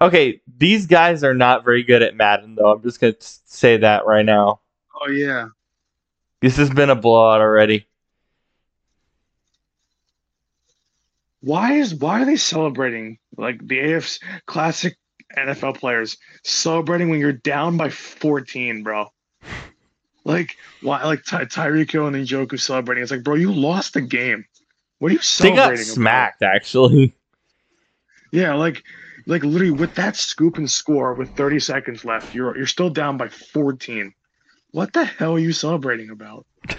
Okay, 0.00 0.40
these 0.58 0.86
guys 0.86 1.22
are 1.22 1.32
not 1.32 1.64
very 1.64 1.84
good 1.84 2.02
at 2.02 2.16
Madden, 2.16 2.56
though. 2.56 2.72
I'm 2.72 2.82
just 2.82 3.00
going 3.00 3.14
to 3.14 3.18
say 3.20 3.76
that 3.76 4.04
right 4.04 4.24
now. 4.24 4.62
Oh 5.00 5.08
yeah. 5.08 5.46
This 6.40 6.56
has 6.56 6.70
been 6.70 6.90
a 6.90 6.96
blowout 6.96 7.40
already. 7.40 7.86
Why 11.40 11.74
is 11.74 11.94
why 11.94 12.22
are 12.22 12.24
they 12.24 12.34
celebrating 12.34 13.18
like 13.36 13.64
the 13.64 13.78
AFC 13.78 14.18
classic 14.46 14.96
NFL 15.38 15.78
players 15.78 16.16
celebrating 16.42 17.10
when 17.10 17.20
you're 17.20 17.32
down 17.32 17.76
by 17.76 17.90
14, 17.90 18.82
bro? 18.82 19.06
Like 20.24 20.56
why? 20.80 21.04
Like 21.04 21.24
Ty- 21.24 21.46
Tyreek 21.46 21.94
and 21.94 22.16
Njoku 22.16 22.60
celebrating. 22.60 23.02
It's 23.02 23.10
like, 23.10 23.24
bro, 23.24 23.34
you 23.34 23.52
lost 23.52 23.94
the 23.94 24.00
game. 24.00 24.44
What 24.98 25.10
are 25.10 25.14
you 25.14 25.20
celebrating? 25.20 25.70
They 25.70 25.76
got 25.76 25.78
smacked, 25.84 26.42
about? 26.42 26.54
actually. 26.54 27.14
Yeah, 28.32 28.54
like, 28.54 28.82
like 29.26 29.44
literally 29.44 29.72
with 29.72 29.94
that 29.96 30.16
scoop 30.16 30.56
and 30.56 30.70
score 30.70 31.14
with 31.14 31.30
30 31.36 31.60
seconds 31.60 32.04
left, 32.04 32.32
you're 32.32 32.56
you're 32.56 32.66
still 32.66 32.88
down 32.90 33.18
by 33.18 33.28
14. 33.28 34.14
What 34.70 34.92
the 34.94 35.04
hell 35.04 35.34
are 35.34 35.38
you 35.38 35.52
celebrating 35.52 36.10
about? 36.10 36.46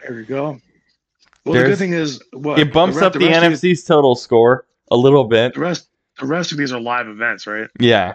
There 0.00 0.16
we 0.16 0.24
go. 0.24 0.60
Well, 1.48 1.62
the 1.62 1.68
good 1.68 1.78
thing 1.78 1.92
is, 1.92 2.22
what 2.32 2.58
It 2.58 2.72
bumps 2.72 2.98
the 2.98 3.06
up 3.06 3.12
the, 3.12 3.20
rest 3.20 3.44
of 3.44 3.60
these- 3.60 3.82
NFC's 3.82 3.84
total 3.84 4.14
score 4.14 4.66
a 4.90 4.96
little 4.96 5.24
bit. 5.24 5.54
The 5.54 5.60
rest, 5.60 5.88
the 6.18 6.26
rest 6.26 6.52
of 6.52 6.58
these 6.58 6.72
are 6.72 6.80
live 6.80 7.08
events, 7.08 7.46
right? 7.46 7.68
Yeah. 7.78 8.14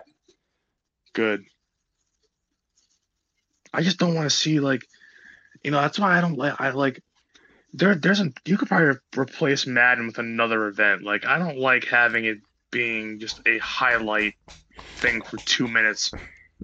Good. 1.13 1.43
I 3.73 3.81
just 3.81 3.97
don't 3.97 4.13
want 4.13 4.29
to 4.29 4.35
see 4.35 4.59
like, 4.59 4.85
you 5.63 5.71
know, 5.71 5.81
that's 5.81 5.97
why 5.97 6.17
I 6.17 6.21
don't 6.21 6.37
like. 6.37 6.59
I 6.59 6.69
like. 6.71 7.01
There, 7.73 7.95
there's 7.95 8.19
a. 8.19 8.31
You 8.45 8.57
could 8.57 8.67
probably 8.67 8.99
replace 9.17 9.65
Madden 9.65 10.07
with 10.07 10.19
another 10.19 10.67
event. 10.67 11.03
Like, 11.03 11.25
I 11.25 11.39
don't 11.39 11.57
like 11.57 11.85
having 11.85 12.25
it 12.25 12.37
being 12.71 13.19
just 13.19 13.41
a 13.47 13.57
highlight 13.59 14.33
thing 14.97 15.21
for 15.21 15.37
two 15.37 15.67
minutes. 15.67 16.11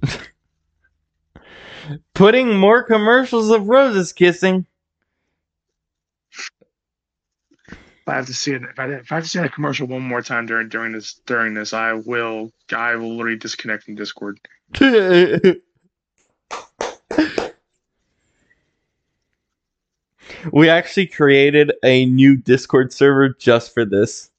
Putting 2.13 2.55
more 2.55 2.83
commercials 2.83 3.49
of 3.49 3.67
roses 3.67 4.13
kissing. 4.13 4.65
If 6.31 6.51
I 8.09 8.15
have 8.15 8.25
to 8.27 8.33
see 8.33 8.53
it, 8.53 8.63
if 8.63 8.77
I, 8.79 8.85
if 8.91 9.11
I 9.11 9.15
have 9.15 9.23
to 9.23 9.29
see 9.29 9.39
that 9.39 9.53
commercial 9.53 9.87
one 9.87 10.01
more 10.01 10.21
time 10.21 10.45
during 10.45 10.69
during 10.69 10.91
this 10.93 11.15
during 11.25 11.53
this, 11.53 11.73
I 11.73 11.93
will. 11.93 12.51
I 12.75 12.95
will 12.95 13.15
literally 13.15 13.37
disconnect 13.37 13.83
from 13.83 13.95
Discord. 13.95 14.39
we 20.51 20.69
actually 20.69 21.07
created 21.07 21.71
a 21.83 22.05
new 22.05 22.35
Discord 22.37 22.93
server 22.93 23.29
just 23.29 23.73
for 23.73 23.85
this. 23.85 24.29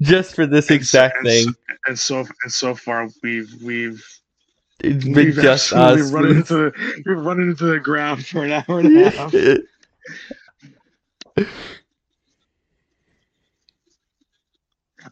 just 0.00 0.34
for 0.34 0.46
this 0.46 0.68
And 0.70 0.74
so- 0.74 0.74
exact 0.76 1.16
and 1.18 1.26
so- 1.26 1.30
thing. 1.32 1.54
And 1.88 1.96
so 1.98 2.18
and 2.42 2.52
so 2.52 2.74
far, 2.74 3.08
we've 3.22 3.48
we've 3.62 4.04
It's 4.80 5.04
been 5.04 5.14
we've 5.14 5.34
just 5.36 5.72
us. 5.72 6.10
run 6.10 6.26
into 6.26 6.72
we've 7.06 7.16
run 7.16 7.38
into 7.40 7.64
the 7.66 7.78
ground 7.78 8.26
for 8.26 8.44
an 8.44 8.50
hour 8.52 8.80
and 8.80 8.96
a 8.98 9.10
half. 9.10 9.32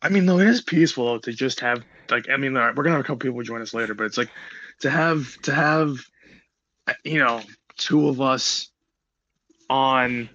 I 0.02 0.08
mean, 0.08 0.26
though 0.26 0.38
it 0.40 0.48
is 0.48 0.62
peaceful 0.62 1.06
though, 1.06 1.18
to 1.18 1.32
just 1.32 1.60
have 1.60 1.84
like 2.10 2.28
I 2.30 2.36
mean, 2.36 2.54
we're 2.54 2.72
gonna 2.74 2.92
have 2.92 3.00
a 3.00 3.04
couple 3.04 3.18
people 3.18 3.42
join 3.42 3.62
us 3.62 3.74
later, 3.74 3.94
but 3.94 4.04
it's 4.04 4.18
like 4.18 4.30
to 4.80 4.90
have 4.90 5.36
to 5.42 5.54
have 5.54 5.98
you 7.04 7.18
know 7.18 7.42
two 7.76 8.08
of 8.08 8.20
us 8.20 8.70
on 9.70 10.30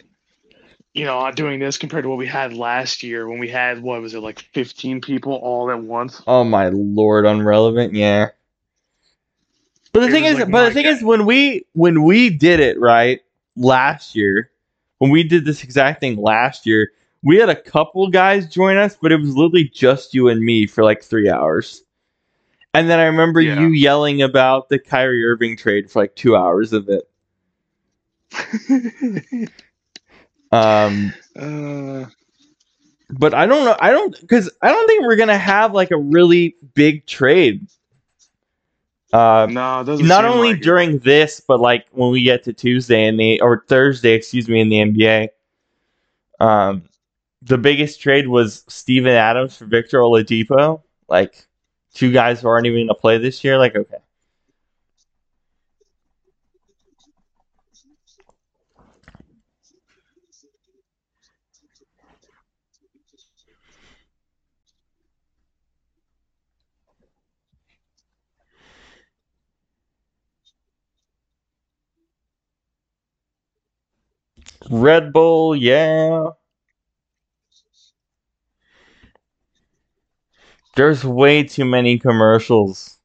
you 0.94 1.06
know 1.06 1.20
on 1.20 1.36
doing 1.36 1.60
this 1.60 1.78
compared 1.78 2.04
to 2.04 2.10
what 2.10 2.18
we 2.18 2.28
had 2.28 2.54
last 2.54 3.04
year 3.04 3.28
when 3.28 3.40
we 3.40 3.50
had 3.50 3.82
what 3.82 4.02
was 4.02 4.14
it 4.16 4.22
like 4.22 4.40
15 4.54 5.02
people 5.02 5.34
all 5.34 5.72
at 5.72 5.82
once. 5.82 6.22
oh 6.28 6.44
my 6.44 6.70
lord, 6.70 7.26
unrelevant, 7.26 7.94
yeah. 7.94 8.30
But 9.94 10.02
the 10.02 10.10
It 10.10 10.12
thing 10.12 10.26
is, 10.26 10.40
like 10.40 10.50
but 10.50 10.66
the 10.66 10.72
thing 10.72 10.86
guy. 10.86 10.90
is, 10.90 11.04
when 11.04 11.26
we 11.26 11.66
when 11.74 12.04
we 12.04 12.30
did 12.30 12.60
it 12.60 12.80
right 12.80 13.22
last 13.56 14.16
year, 14.16 14.52
when 15.00 15.12
we 15.12 15.24
did 15.24 15.46
this 15.46 15.64
exact 15.64 16.00
thing 16.02 16.18
last 16.18 16.66
year, 16.66 16.92
we 17.24 17.38
had 17.38 17.50
a 17.50 17.62
couple 17.62 18.08
guys 18.10 18.48
join 18.48 18.78
us, 18.78 18.98
but 19.02 19.12
it 19.12 19.20
was 19.20 19.36
literally 19.36 19.70
just 19.70 20.14
you 20.14 20.30
and 20.30 20.42
me 20.42 20.68
for 20.68 20.84
like 20.84 21.04
three 21.04 21.30
hours. 21.30 21.84
And 22.74 22.90
then 22.90 23.00
I 23.00 23.06
remember 23.06 23.42
Yeah. 23.42 23.60
you 23.60 23.70
yelling 23.70 24.22
about 24.22 24.70
the 24.70 24.80
Kyrie 24.80 25.26
Irving 25.26 25.58
trade 25.58 25.90
for 25.90 26.00
like 26.02 26.16
two 26.16 26.36
hours 26.36 26.74
of 26.74 26.90
it. 26.90 27.10
Um, 30.52 31.14
uh, 31.36 32.06
but 33.12 33.34
I 33.34 33.46
don't 33.46 33.66
know. 33.66 33.76
I 33.80 33.92
don't 33.92 34.20
because 34.20 34.50
I 34.62 34.70
don't 34.70 34.88
think 34.88 35.04
we're 35.04 35.16
gonna 35.16 35.38
have 35.38 35.74
like 35.74 35.92
a 35.92 35.98
really 35.98 36.56
big 36.74 37.06
trade. 37.06 37.68
Uh, 39.12 39.48
no, 39.50 39.82
not 39.84 40.26
only 40.26 40.50
like 40.50 40.58
it. 40.58 40.64
during 40.64 41.00
this, 41.00 41.40
but 41.40 41.60
like 41.60 41.88
when 41.92 42.12
we 42.12 42.24
get 42.24 42.44
to 42.44 42.54
Tuesday 42.54 43.08
in 43.08 43.18
the 43.18 43.42
or 43.42 43.64
Thursday, 43.68 44.14
excuse 44.14 44.48
me, 44.48 44.62
in 44.62 44.70
the 44.70 44.78
NBA. 44.78 45.30
Um, 46.40 46.84
the 47.42 47.58
biggest 47.58 48.02
trade 48.02 48.28
was 48.28 48.64
Steven 48.68 49.12
Adams 49.12 49.58
for 49.58 49.66
Victor 49.66 50.00
Oladipo. 50.00 50.84
Like 51.08 51.48
two 51.94 52.12
guys 52.12 52.42
who 52.42 52.48
aren't 52.50 52.68
even 52.68 52.86
gonna 52.86 52.94
play 53.00 53.18
this 53.18 53.44
year. 53.44 53.58
Like 53.58 53.76
okay, 53.76 53.98
Red 74.70 75.14
Bull, 75.14 75.56
yeah. 75.56 76.24
There's 80.76 81.04
way 81.04 81.44
too 81.44 81.66
many 81.66 82.00
commercials. 82.00 83.00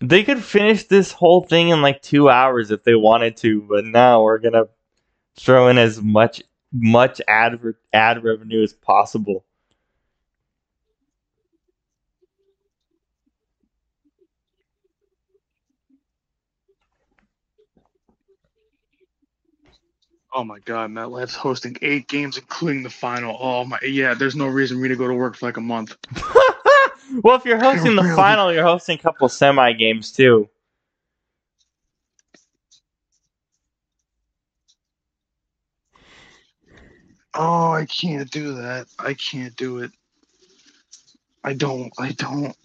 They 0.00 0.24
could 0.24 0.42
finish 0.42 0.84
this 0.84 1.12
whole 1.12 1.42
thing 1.42 1.68
in 1.70 1.82
like 1.82 2.02
two 2.02 2.30
hours 2.30 2.70
if 2.70 2.84
they 2.84 2.94
wanted 2.94 3.36
to, 3.38 3.62
but 3.62 3.84
now 3.84 4.22
we're 4.22 4.38
gonna 4.38 4.66
throw 5.38 5.68
in 5.68 5.78
as 5.78 6.02
much 6.02 6.42
much 6.72 7.20
ad 7.28 7.60
ad 7.92 8.24
revenue 8.24 8.62
as 8.62 8.72
possible. 8.72 9.44
Oh 20.34 20.44
my 20.44 20.58
god, 20.60 20.90
MetLife's 20.90 21.34
hosting 21.34 21.76
eight 21.82 22.08
games, 22.08 22.36
including 22.36 22.82
the 22.82 22.90
final. 22.90 23.36
Oh 23.40 23.64
my, 23.64 23.78
yeah. 23.82 24.14
There's 24.14 24.36
no 24.36 24.46
reason 24.46 24.76
for 24.76 24.82
me 24.82 24.88
to 24.88 24.96
go 24.96 25.08
to 25.08 25.14
work 25.14 25.36
for 25.36 25.46
like 25.46 25.56
a 25.56 25.62
month. 25.62 25.96
well, 27.22 27.36
if 27.36 27.44
you're 27.44 27.58
hosting 27.58 27.96
the 27.96 28.02
Really? 28.02 28.16
final, 28.16 28.52
you're 28.52 28.64
hosting 28.64 28.98
a 28.98 29.02
couple 29.02 29.28
semi 29.28 29.72
games 29.72 30.12
too. 30.12 30.48
Oh, 37.34 37.72
I 37.72 37.86
can't 37.86 38.30
do 38.30 38.54
that. 38.54 38.86
I 38.98 39.14
can't 39.14 39.54
do 39.56 39.78
it. 39.78 39.92
I 41.44 41.54
don't. 41.54 41.92
I 41.98 42.12
don't. 42.12 42.56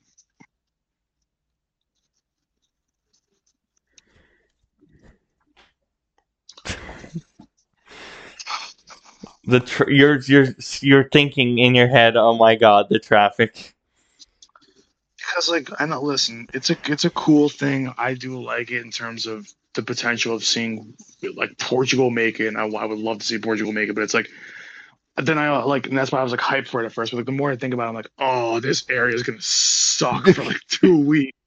The 9.45 9.59
tr- 9.59 9.89
you're 9.89 10.19
you're 10.21 10.47
you're 10.81 11.09
thinking 11.09 11.59
in 11.59 11.75
your 11.75 11.87
head, 11.87 12.15
oh 12.15 12.35
my 12.37 12.55
god, 12.55 12.87
the 12.89 12.99
traffic. 12.99 13.73
Because 15.17 15.49
like 15.49 15.69
I 15.81 15.85
know. 15.85 16.01
Listen, 16.01 16.47
it's 16.53 16.69
a 16.69 16.77
it's 16.85 17.05
a 17.05 17.09
cool 17.09 17.49
thing. 17.49 17.93
I 17.97 18.13
do 18.13 18.41
like 18.41 18.71
it 18.71 18.81
in 18.81 18.91
terms 18.91 19.25
of 19.25 19.51
the 19.73 19.81
potential 19.81 20.33
of 20.33 20.43
seeing 20.43 20.93
like 21.35 21.57
Portugal 21.57 22.09
make 22.09 22.39
it. 22.39 22.47
And 22.47 22.57
I, 22.57 22.65
I 22.65 22.85
would 22.85 22.99
love 22.99 23.19
to 23.19 23.25
see 23.25 23.37
Portugal 23.37 23.73
make 23.73 23.89
it, 23.89 23.93
but 23.93 24.03
it's 24.03 24.13
like. 24.13 24.29
Then 25.15 25.37
I 25.37 25.61
like, 25.61 25.85
and 25.85 25.95
that's 25.95 26.11
why 26.11 26.19
I 26.19 26.23
was 26.23 26.31
like 26.31 26.41
hyped 26.41 26.67
for 26.67 26.81
it 26.81 26.87
at 26.87 26.91
first. 26.91 27.11
But 27.11 27.17
like, 27.17 27.27
the 27.27 27.33
more 27.33 27.51
I 27.51 27.55
think 27.55 27.75
about 27.75 27.83
it, 27.83 27.89
I'm 27.89 27.93
like, 27.93 28.09
oh, 28.17 28.59
this 28.59 28.83
area 28.89 29.13
is 29.13 29.21
gonna 29.21 29.37
suck 29.41 30.25
for 30.25 30.43
like 30.43 30.57
two 30.69 31.05
weeks. 31.05 31.37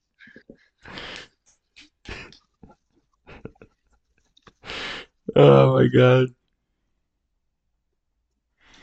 Oh 5.35 5.75
my 5.75 5.89
god. 5.89 6.29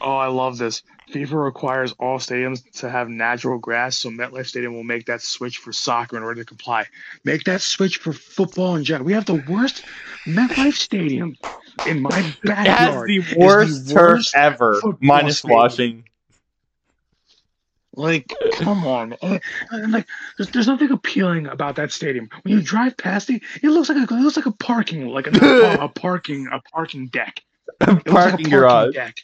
Oh, 0.03 0.17
I 0.17 0.27
love 0.27 0.57
this. 0.57 0.83
FIFA 1.11 1.45
requires 1.45 1.93
all 1.93 2.19
stadiums 2.19 2.69
to 2.79 2.89
have 2.89 3.07
natural 3.07 3.57
grass, 3.57 3.97
so 3.97 4.09
MetLife 4.09 4.47
Stadium 4.47 4.73
will 4.73 4.83
make 4.83 5.05
that 5.05 5.21
switch 5.21 5.59
for 5.59 5.71
soccer 5.71 6.17
in 6.17 6.23
order 6.23 6.41
to 6.41 6.45
comply. 6.45 6.85
Make 7.23 7.45
that 7.45 7.61
switch 7.61 7.97
for 7.97 8.11
football 8.11 8.75
in 8.75 8.83
general. 8.83 9.05
We 9.05 9.13
have 9.13 9.25
the 9.25 9.41
worst 9.47 9.85
MetLife 10.25 10.73
Stadium 10.73 11.37
in 11.87 12.01
my 12.01 12.35
backyard. 12.43 13.09
It 13.09 13.23
the 13.33 13.39
worst 13.39 13.87
the 13.87 13.93
turf 13.93 14.09
worst 14.17 14.35
ever, 14.35 14.81
minus 14.99 15.39
stadium. 15.39 15.57
washing. 15.57 16.03
Like, 17.95 18.33
come 18.53 18.85
on. 18.85 19.15
And, 19.21 19.91
like, 19.91 20.07
there's, 20.37 20.49
there's 20.49 20.67
nothing 20.67 20.91
appealing 20.91 21.45
about 21.45 21.75
that 21.75 21.91
stadium. 21.91 22.29
When 22.41 22.55
you 22.55 22.61
drive 22.61 22.97
past 22.97 23.29
it, 23.29 23.43
it 23.61 23.69
looks 23.69 23.87
like 23.87 23.97
a 23.99 24.13
it 24.13 24.19
looks 24.19 24.35
like 24.35 24.47
a 24.47 24.51
parking 24.51 25.07
like 25.07 25.27
a, 25.27 25.77
a 25.79 25.89
parking 25.89 26.47
a 26.51 26.59
parking 26.59 27.07
deck. 27.07 27.41
It 27.81 27.87
looks 27.87 28.05
like 28.05 28.05
a 28.05 28.11
Parking 28.11 28.49
garage. 28.49 28.95
deck. 28.95 29.15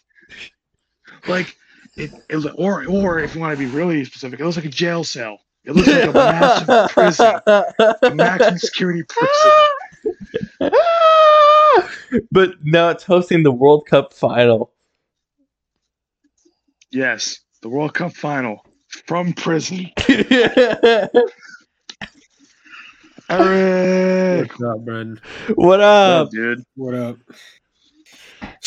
Like 1.28 1.58
it, 1.96 2.12
it, 2.30 2.54
or 2.56 2.86
or 2.88 3.20
if 3.20 3.36
you 3.36 3.42
want 3.42 3.58
to 3.58 3.58
be 3.58 3.72
really 3.72 4.04
specific, 4.06 4.40
it 4.40 4.46
looks 4.46 4.58
like 4.58 4.66
a 4.66 4.70
jail 4.70 5.04
cell. 5.04 5.40
It 5.66 5.74
looks 5.74 5.88
like 5.88 6.10
a 6.10 6.14
massive 6.14 6.92
prison, 6.94 7.40
a 7.48 8.16
maximum 8.16 8.58
security 8.58 9.04
prison. 9.04 9.52
but 12.32 12.54
now 12.64 12.90
it's 12.90 13.04
hosting 13.04 13.44
the 13.44 13.52
World 13.52 13.86
Cup 13.86 14.14
final. 14.14 14.72
Yes, 16.92 17.40
the 17.62 17.70
World 17.70 17.94
Cup 17.94 18.14
final 18.14 18.66
from 19.06 19.34
prison. 19.34 19.92
Eric. 23.30 24.50
What's 24.52 24.64
up, 24.64 24.86
Brendan? 24.86 25.22
What 25.54 25.82
up? 25.82 26.32
dude? 26.32 26.64
What 26.76 26.96
up? 26.96 27.18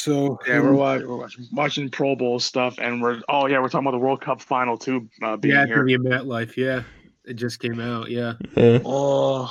So 0.03 0.37
Yeah, 0.49 0.59
we're, 0.59 0.73
wa- 0.73 0.99
we're 0.99 1.17
watching, 1.17 1.47
watching 1.53 1.89
Pro 1.89 2.17
Bowl 2.17 2.41
stuff, 2.41 2.75
and 2.79 3.01
we're 3.01 3.23
oh 3.29 3.47
yeah, 3.47 3.61
we're 3.61 3.69
talking 3.69 3.87
about 3.87 3.93
the 3.93 4.05
World 4.05 4.21
Cup 4.21 4.43
final 4.43 4.77
too. 4.77 5.09
Uh, 5.23 5.37
being 5.37 5.55
yeah, 5.55 5.65
here. 5.65 5.77
gonna 5.77 5.87
be 5.87 5.97
MetLife. 5.97 6.57
Yeah, 6.57 6.83
it 7.25 7.35
just 7.35 7.61
came 7.61 7.79
out. 7.79 8.11
Yeah, 8.11 8.33
Yeah. 8.57 8.81
Oh, 8.85 9.49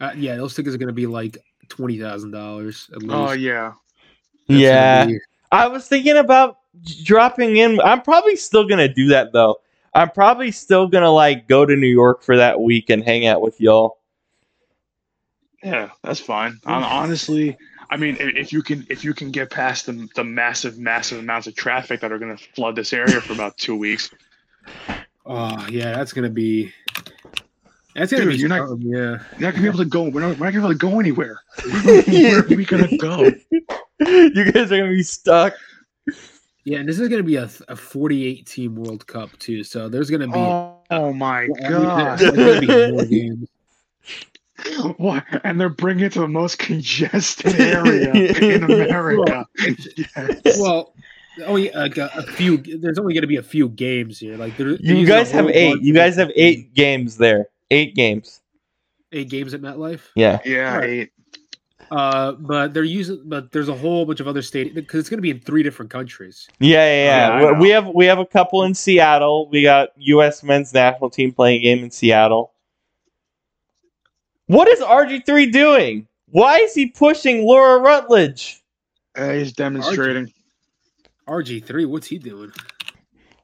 uh, 0.00 0.10
yeah, 0.16 0.34
those 0.34 0.56
tickets 0.56 0.74
are 0.74 0.78
gonna 0.78 0.92
be 0.92 1.06
like 1.06 1.38
twenty 1.68 2.00
thousand 2.00 2.32
dollars 2.32 2.90
at 2.92 2.98
least. 2.98 3.14
oh 3.14 3.30
yeah. 3.30 3.74
That's 4.48 4.60
Yeah. 4.60 5.08
I 5.52 5.68
was 5.68 5.86
thinking 5.86 6.16
about 6.16 6.58
dropping 7.04 7.56
in. 7.58 7.80
I'm 7.80 8.02
probably 8.02 8.34
still 8.34 8.66
gonna 8.66 8.92
do 8.92 9.06
that 9.10 9.32
though. 9.32 9.54
I'm 9.94 10.10
probably 10.10 10.50
still 10.50 10.88
gonna 10.88 11.12
like 11.12 11.46
go 11.46 11.64
to 11.64 11.76
New 11.76 11.86
York 11.86 12.24
for 12.24 12.36
that 12.36 12.60
week 12.60 12.90
and 12.90 13.04
hang 13.04 13.26
out 13.28 13.40
with 13.40 13.60
y'all. 13.60 13.98
Yeah, 15.62 15.90
that's 16.02 16.18
fine. 16.18 16.58
Hon- 16.64 16.82
honestly, 16.82 17.56
I 17.90 17.96
mean, 17.96 18.16
if 18.20 18.52
you 18.52 18.62
can, 18.62 18.86
if 18.90 19.04
you 19.04 19.14
can 19.14 19.30
get 19.30 19.50
past 19.50 19.86
the 19.86 20.08
the 20.14 20.24
massive, 20.24 20.78
massive 20.78 21.18
amounts 21.20 21.46
of 21.46 21.54
traffic 21.54 22.00
that 22.00 22.12
are 22.12 22.18
going 22.18 22.36
to 22.36 22.42
flood 22.54 22.76
this 22.76 22.92
area 22.92 23.20
for 23.20 23.32
about 23.32 23.56
two 23.58 23.76
weeks, 23.76 24.10
Oh 25.24 25.66
yeah, 25.68 25.92
that's 25.96 26.12
gonna 26.12 26.30
be. 26.30 26.72
That's 27.94 28.12
gonna 28.12 28.24
Dude, 28.24 28.34
be. 28.34 28.38
you're 28.38 28.48
not- 28.48 28.68
something, 28.68 28.88
yeah. 28.88 28.98
you're 28.98 29.18
not 29.18 29.38
going 29.40 29.54
to 29.54 29.60
be 29.62 29.68
able 29.68 29.78
to 29.78 29.84
go. 29.86 30.02
We're 30.02 30.20
not, 30.20 30.38
we're 30.38 30.46
not 30.46 30.52
going 30.52 30.54
to 30.54 30.60
be 30.60 30.64
able 30.66 30.68
to 30.68 30.74
go 30.78 31.00
anywhere. 31.00 31.40
Where 31.84 32.40
are 32.40 32.46
we 32.46 32.64
going 32.66 32.88
to 32.88 32.96
go? 32.98 33.22
you 34.00 34.52
guys 34.52 34.70
are 34.70 34.78
gonna 34.78 34.90
be 34.90 35.02
stuck. 35.02 35.54
Yeah, 36.64 36.78
and 36.78 36.88
this 36.88 36.98
is 36.98 37.08
gonna 37.08 37.22
be 37.22 37.36
a, 37.36 37.48
a 37.68 37.76
48 37.76 38.44
team 38.46 38.74
World 38.76 39.06
Cup 39.06 39.30
too. 39.38 39.64
So 39.64 39.88
there's 39.88 40.10
gonna 40.10 40.26
be. 40.26 40.34
Oh, 40.34 40.76
oh 40.90 41.12
my 41.12 41.48
god! 41.68 42.18
there's 42.18 42.32
gonna 42.32 42.60
be 42.60 42.92
more 42.92 43.04
games. 43.06 43.48
What? 44.96 45.24
And 45.44 45.60
they're 45.60 45.68
bringing 45.68 46.04
it 46.06 46.12
to 46.12 46.20
the 46.20 46.28
most 46.28 46.58
congested 46.58 47.54
area 47.60 48.10
in 48.12 48.62
America. 48.64 49.46
Yes. 49.58 50.58
Well, 50.58 50.94
only 51.44 51.70
like 51.72 51.98
a, 51.98 52.10
a 52.14 52.22
few. 52.22 52.56
There's 52.58 52.98
only 52.98 53.12
gonna 53.14 53.26
be 53.26 53.36
a 53.36 53.42
few 53.42 53.68
games 53.68 54.18
here. 54.18 54.36
Like 54.36 54.56
there, 54.56 54.70
You 54.76 55.06
guys 55.06 55.30
have 55.32 55.48
eight. 55.50 55.82
You 55.82 55.92
guys 55.92 56.16
have 56.16 56.30
eight 56.34 56.72
games 56.74 57.16
there. 57.18 57.48
Eight 57.70 57.94
games. 57.94 58.40
eight 59.12 59.28
games 59.28 59.52
at 59.54 59.60
MetLife. 59.60 60.00
Yeah. 60.14 60.38
Yeah, 60.44 60.76
Right. 60.76 60.88
eight. 60.90 61.10
Uh, 61.90 62.32
but 62.32 62.74
they're 62.74 62.82
using, 62.82 63.22
but 63.26 63.52
there's 63.52 63.68
a 63.68 63.74
whole 63.74 64.04
bunch 64.04 64.18
of 64.18 64.26
other 64.26 64.40
stadiums 64.40 64.74
because 64.74 64.98
it's 65.00 65.08
going 65.08 65.18
to 65.18 65.22
be 65.22 65.30
in 65.30 65.38
three 65.38 65.62
different 65.62 65.88
countries. 65.90 66.48
Yeah, 66.58 66.78
yeah, 66.78 67.04
Yeah, 67.04 67.34
I 67.34 67.42
yeah. 67.52 67.58
we 67.60 67.68
have 67.70 67.86
we 67.88 68.06
have 68.06 68.18
a 68.18 68.26
couple 68.26 68.64
in 68.64 68.74
Seattle. 68.74 69.48
We 69.50 69.62
got 69.62 69.90
U.S. 69.98 70.42
men's 70.42 70.72
national 70.74 71.10
team 71.10 71.32
playing 71.32 71.60
a 71.60 71.62
game 71.62 71.84
in 71.84 71.90
Seattle. 71.92 72.52
What 74.46 74.68
is 74.68 74.80
RG 74.80 75.26
three 75.26 75.46
doing? 75.50 76.06
Why 76.30 76.58
is 76.58 76.74
he 76.74 76.86
pushing 76.86 77.44
Laura 77.46 77.80
Rutledge? 77.80 78.62
Uh, 79.16 79.30
he's 79.32 79.52
demonstrating. 79.52 80.32
RG 81.28 81.64
three, 81.64 81.84
what's 81.84 82.06
he 82.06 82.18
doing? 82.18 82.52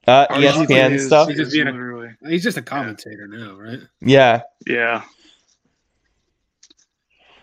Uh, 0.06 0.26
RG3 0.28 0.66
ESPN 0.66 0.90
is- 0.92 1.06
stuff. 1.06 1.28
He's 1.28 1.36
just 1.38 1.52
being 1.52 1.68
a- 1.68 2.28
He's 2.28 2.42
just 2.42 2.56
a 2.56 2.62
commentator 2.62 3.26
now, 3.28 3.54
right? 3.54 3.80
Yeah. 4.00 4.42
Yeah. 4.66 5.02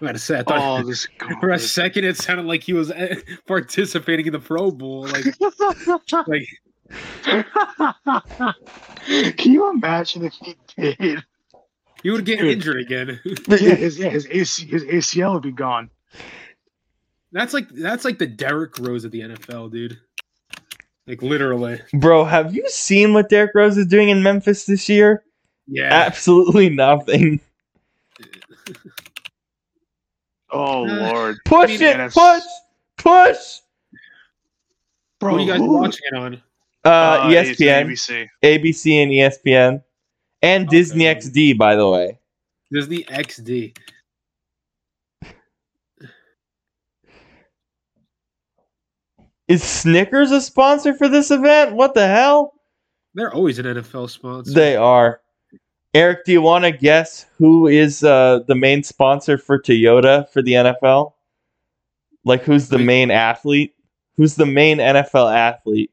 I 0.02 0.06
gotta 0.06 0.20
say, 0.20 0.40
I 0.40 0.44
thought 0.44 0.80
Oh, 0.82 0.84
this. 0.88 1.08
for 1.42 1.50
a 1.50 1.60
second 1.60 2.06
it 2.06 2.16
sounded 2.18 2.46
like 2.46 2.64
he 2.64 2.72
was 2.74 2.92
eh, 2.92 3.16
participating 3.48 4.26
in 4.28 4.34
the 4.34 4.40
Pro 4.40 4.72
Bowl. 4.72 5.08
Like, 5.08 5.26
like 6.28 6.48
Can 9.38 9.52
you 9.52 9.70
imagine 9.72 10.26
if 10.26 10.34
he 10.34 10.56
did? 10.78 11.24
He 12.04 12.10
would 12.12 12.26
get 12.26 12.40
Dude. 12.40 12.52
injured 12.52 12.78
again. 12.82 13.20
Yeah, 13.48 13.58
his 13.76 13.98
yeah, 14.00 14.10
his, 14.10 14.28
AC, 14.30 14.66
his 14.66 14.84
ACL 14.86 15.34
would 15.34 15.44
be 15.44 15.52
gone. 15.52 15.90
That's 17.32 17.54
like 17.54 17.70
that's 17.70 18.06
like 18.06 18.18
the 18.20 18.26
Derrick 18.28 18.78
Rose 18.80 19.06
of 19.06 19.12
the 19.12 19.22
NFL, 19.22 19.72
dude. 19.72 20.00
Like 21.08 21.22
literally. 21.22 21.80
Bro, 21.94 22.26
have 22.26 22.56
you 22.56 22.68
seen 22.70 23.14
what 23.14 23.30
Derrick 23.30 23.52
Rose 23.56 23.78
is 23.78 23.86
doing 23.88 24.10
in 24.10 24.22
Memphis 24.24 24.66
this 24.66 24.88
year? 24.90 25.24
Yeah. 25.68 25.90
Absolutely 25.94 26.70
nothing. 26.70 27.40
Oh 30.52 30.88
Uh, 30.88 31.12
lord, 31.14 31.38
Push 31.46 31.70
mean, 31.70 31.82
it, 31.84 32.00
and 32.00 32.12
push, 32.12 32.42
push. 32.98 33.60
bro! 35.20 35.34
what 35.34 35.38
are 35.38 35.44
you 35.44 35.48
guys 35.52 35.60
who- 35.60 35.74
watching 35.78 36.02
it 36.12 36.16
on? 36.18 36.42
Uh, 36.84 37.30
it's 37.32 37.60
ESPN, 37.62 37.86
ABC. 37.86 38.28
ABC, 38.42 39.04
and 39.04 39.12
ESPN, 39.12 39.84
and 40.42 40.68
Okay. 40.68 40.78
Disney 40.78 41.06
XD, 41.06 41.58
by 41.58 41.76
the 41.76 41.90
way. 41.90 42.20
Disney 42.72 43.04
XD. 43.06 43.76
Is 49.48 49.64
Snickers 49.64 50.32
a 50.32 50.42
sponsor 50.42 50.94
for 50.94 51.08
this 51.08 51.32
event? 51.32 51.74
What 51.76 51.96
the 51.96 52.08
hell? 52.08 52.54
They're 53.16 53.34
always 53.34 53.58
an 53.58 53.66
NFL 53.66 54.10
sponsor. 54.10 54.54
They 54.54 54.76
are. 54.76 55.22
Eric, 55.96 56.24
do 56.26 56.32
you 56.32 56.42
want 56.42 56.66
to 56.66 56.72
guess 56.72 57.26
who 57.40 57.66
is 57.68 58.04
uh, 58.04 58.42
the 58.48 58.54
main 58.54 58.84
sponsor 58.84 59.40
for 59.40 59.60
Toyota 59.60 60.30
for 60.30 60.44
the 60.44 60.52
NFL? 60.54 61.14
Like, 62.24 62.44
who's 62.44 62.70
the 62.70 62.78
main 62.78 63.10
athlete? 63.10 63.74
Who's 64.18 64.36
the 64.36 64.46
main 64.46 64.78
NFL 64.78 65.34
athlete 65.34 65.92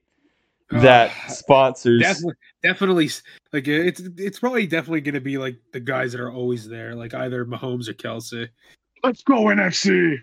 that 0.70 1.10
Uh, 1.10 1.28
sponsors? 1.28 2.00
definitely, 2.00 2.34
definitely, 2.62 3.10
like 3.52 3.68
it's 3.68 4.00
it's 4.16 4.38
probably 4.38 4.66
definitely 4.66 5.00
going 5.00 5.14
to 5.14 5.20
be 5.20 5.38
like 5.38 5.56
the 5.72 5.80
guys 5.80 6.12
that 6.12 6.20
are 6.20 6.32
always 6.32 6.68
there, 6.68 6.94
like 6.94 7.14
either 7.14 7.44
Mahomes 7.44 7.88
or 7.88 7.94
Kelce. 7.94 8.48
Let's 9.04 9.22
go 9.22 9.44
NFC. 9.44 10.16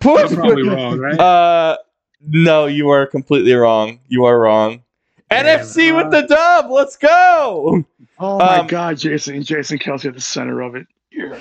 Push, 0.00 0.30
I'm 0.30 0.36
probably 0.36 0.68
wrong, 0.68 0.98
right? 0.98 1.18
Uh, 1.18 1.76
no, 2.20 2.66
you 2.66 2.88
are 2.90 3.06
completely 3.06 3.54
wrong. 3.54 4.00
You 4.08 4.24
are 4.24 4.38
wrong. 4.38 4.82
Damn, 5.30 5.44
NFC 5.60 5.94
with 5.96 6.06
uh, 6.14 6.20
the 6.20 6.26
dub. 6.28 6.70
Let's 6.70 6.96
go. 6.96 7.84
Oh 8.18 8.38
my 8.38 8.58
Um, 8.60 8.66
God, 8.66 8.96
Jason! 8.98 9.42
Jason 9.42 9.78
Kelce 9.78 10.06
at 10.06 10.14
the 10.14 10.20
center 10.20 10.60
of 10.60 10.74
it. 10.76 10.86
Yeah. 11.12 11.38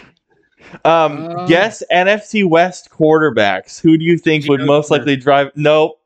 Um, 0.84 1.28
Uh, 1.28 1.46
guess 1.48 1.84
NFC 1.92 2.48
West 2.48 2.90
quarterbacks. 2.92 3.80
Who 3.80 3.98
do 3.98 4.04
you 4.04 4.18
think 4.18 4.48
would 4.50 4.62
most 4.62 4.90
likely 4.92 5.16
drive? 5.16 5.52
Nope. 5.56 6.00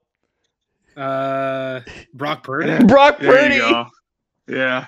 Uh, 0.99 1.81
Brock 2.13 2.43
Purdy. 2.43 2.67
Yeah. 2.69 2.83
Brock 2.87 3.19
There 3.19 3.31
Purdy. 3.31 3.55
you 3.55 3.61
go. 3.61 3.87
Yeah. 4.47 4.87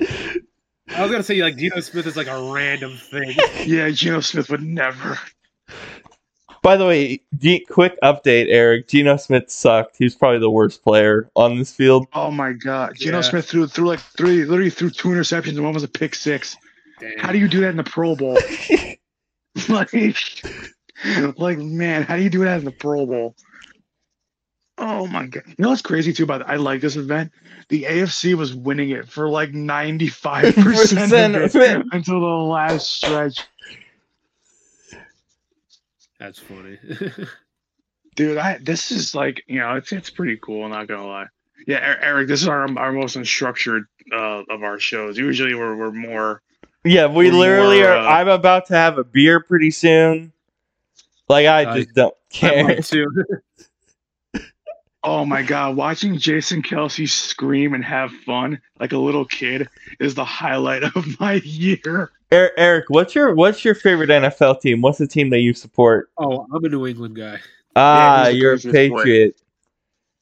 I 0.00 1.02
was 1.02 1.10
gonna 1.10 1.22
say 1.22 1.42
like 1.42 1.56
Geno 1.56 1.80
Smith 1.80 2.06
is 2.06 2.16
like 2.16 2.26
a 2.26 2.52
random 2.52 2.96
thing. 2.96 3.36
Yeah. 3.66 3.88
Geno 3.90 4.20
Smith 4.20 4.50
would 4.50 4.62
never. 4.62 5.18
By 6.62 6.76
the 6.76 6.86
way, 6.86 7.20
G- 7.38 7.60
quick 7.70 7.98
update, 8.02 8.46
Eric. 8.48 8.88
Geno 8.88 9.16
Smith 9.16 9.50
sucked. 9.50 9.96
He's 9.98 10.14
probably 10.14 10.38
the 10.38 10.50
worst 10.50 10.82
player 10.82 11.30
on 11.36 11.58
this 11.58 11.72
field. 11.74 12.06
Oh 12.12 12.30
my 12.30 12.52
God, 12.52 12.94
Geno 12.96 13.18
Yeah. 13.18 13.22
Smith 13.22 13.48
threw 13.48 13.66
threw 13.66 13.86
like 13.86 14.00
three, 14.00 14.44
literally 14.44 14.70
threw 14.70 14.90
two 14.90 15.08
interceptions 15.08 15.50
and 15.56 15.64
one 15.64 15.74
was 15.74 15.82
a 15.82 15.88
pick 15.88 16.14
six. 16.14 16.56
Damn. 17.00 17.18
How 17.18 17.32
do 17.32 17.38
you 17.38 17.48
do 17.48 17.60
that 17.60 17.70
in 17.70 17.76
the 17.76 17.84
Pro 17.84 18.14
Bowl? 18.16 18.34
like, 19.68 19.92
like 21.38 21.58
man, 21.58 22.02
how 22.02 22.16
do 22.16 22.22
you 22.22 22.30
do 22.30 22.44
that 22.44 22.58
in 22.58 22.64
the 22.64 22.70
Pro 22.72 23.06
Bowl? 23.06 23.34
Oh 24.76 25.06
my 25.06 25.26
god! 25.26 25.44
You 25.46 25.54
know 25.58 25.68
what's 25.70 25.82
crazy 25.82 26.12
too 26.12 26.24
about 26.24 26.48
I 26.48 26.56
like 26.56 26.80
this 26.80 26.96
event? 26.96 27.30
The 27.68 27.84
AFC 27.84 28.34
was 28.34 28.54
winning 28.54 28.90
it 28.90 29.08
for 29.08 29.28
like 29.28 29.52
ninety 29.52 30.08
five 30.08 30.54
percent 30.56 31.00
Percent 31.34 31.36
of 31.36 31.54
it 31.56 31.86
until 31.92 32.20
the 32.20 32.26
last 32.26 32.90
stretch. 32.90 33.40
That's 36.18 36.38
funny. 36.38 36.78
Dude, 38.16 38.38
I 38.38 38.58
this 38.58 38.90
is 38.92 39.14
like 39.14 39.42
you 39.46 39.58
know 39.60 39.76
it's 39.76 39.92
it's 39.92 40.10
pretty 40.10 40.38
cool. 40.42 40.68
Not 40.68 40.88
gonna 40.88 41.06
lie. 41.06 41.26
Yeah, 41.66 41.78
Er- 41.78 41.98
Eric, 42.00 42.28
this 42.28 42.42
is 42.42 42.48
our 42.48 42.66
our 42.78 42.92
most 42.92 43.16
unstructured 43.16 43.84
uh, 44.12 44.42
of 44.50 44.62
our 44.62 44.78
shows. 44.78 45.16
Usually 45.18 45.54
we're 45.54 45.76
we're 45.76 45.92
more 45.92 46.42
Yeah, 46.84 47.06
we 47.06 47.30
literally 47.30 47.80
more, 47.80 47.90
are. 47.90 47.96
uh, 47.98 48.10
I'm 48.20 48.28
about 48.28 48.66
to 48.66 48.74
have 48.74 48.98
a 48.98 49.04
beer 49.04 49.40
pretty 49.40 49.70
soon. 49.70 50.32
Like 51.28 51.46
I 51.46 51.70
I- 51.70 51.76
just 51.82 51.94
don't 51.94 52.14
I 52.42 52.80
care. 52.82 53.06
might 55.04 55.08
too. 55.08 55.10
Oh 55.12 55.24
my 55.24 55.42
god, 55.42 55.76
watching 55.76 56.18
Jason 56.18 56.62
Kelce 56.62 57.08
scream 57.08 57.74
and 57.74 57.84
have 57.84 58.10
fun 58.26 58.60
like 58.80 58.92
a 58.92 58.98
little 58.98 59.24
kid 59.24 59.68
is 60.00 60.14
the 60.14 60.24
highlight 60.24 60.82
of 60.82 61.06
my 61.20 61.34
year. 61.44 62.10
Er- 62.32 62.52
Eric, 62.56 62.86
what's 62.88 63.14
your 63.14 63.34
what's 63.34 63.64
your 63.64 63.74
favorite 63.74 64.10
NFL 64.10 64.60
team? 64.60 64.80
What's 64.80 64.98
the 64.98 65.06
team 65.06 65.30
that 65.30 65.40
you 65.40 65.54
support? 65.54 66.10
Oh, 66.18 66.46
I'm 66.54 66.64
a 66.64 66.68
New 66.68 66.86
England 66.86 67.16
guy. 67.16 67.38
Ah, 67.76 68.24
he's 68.26 68.34
a 68.34 68.36
you're 68.36 68.52
a 68.54 68.56
Patriots 68.58 68.90
boy. 68.90 68.96
Patriot. 68.98 69.42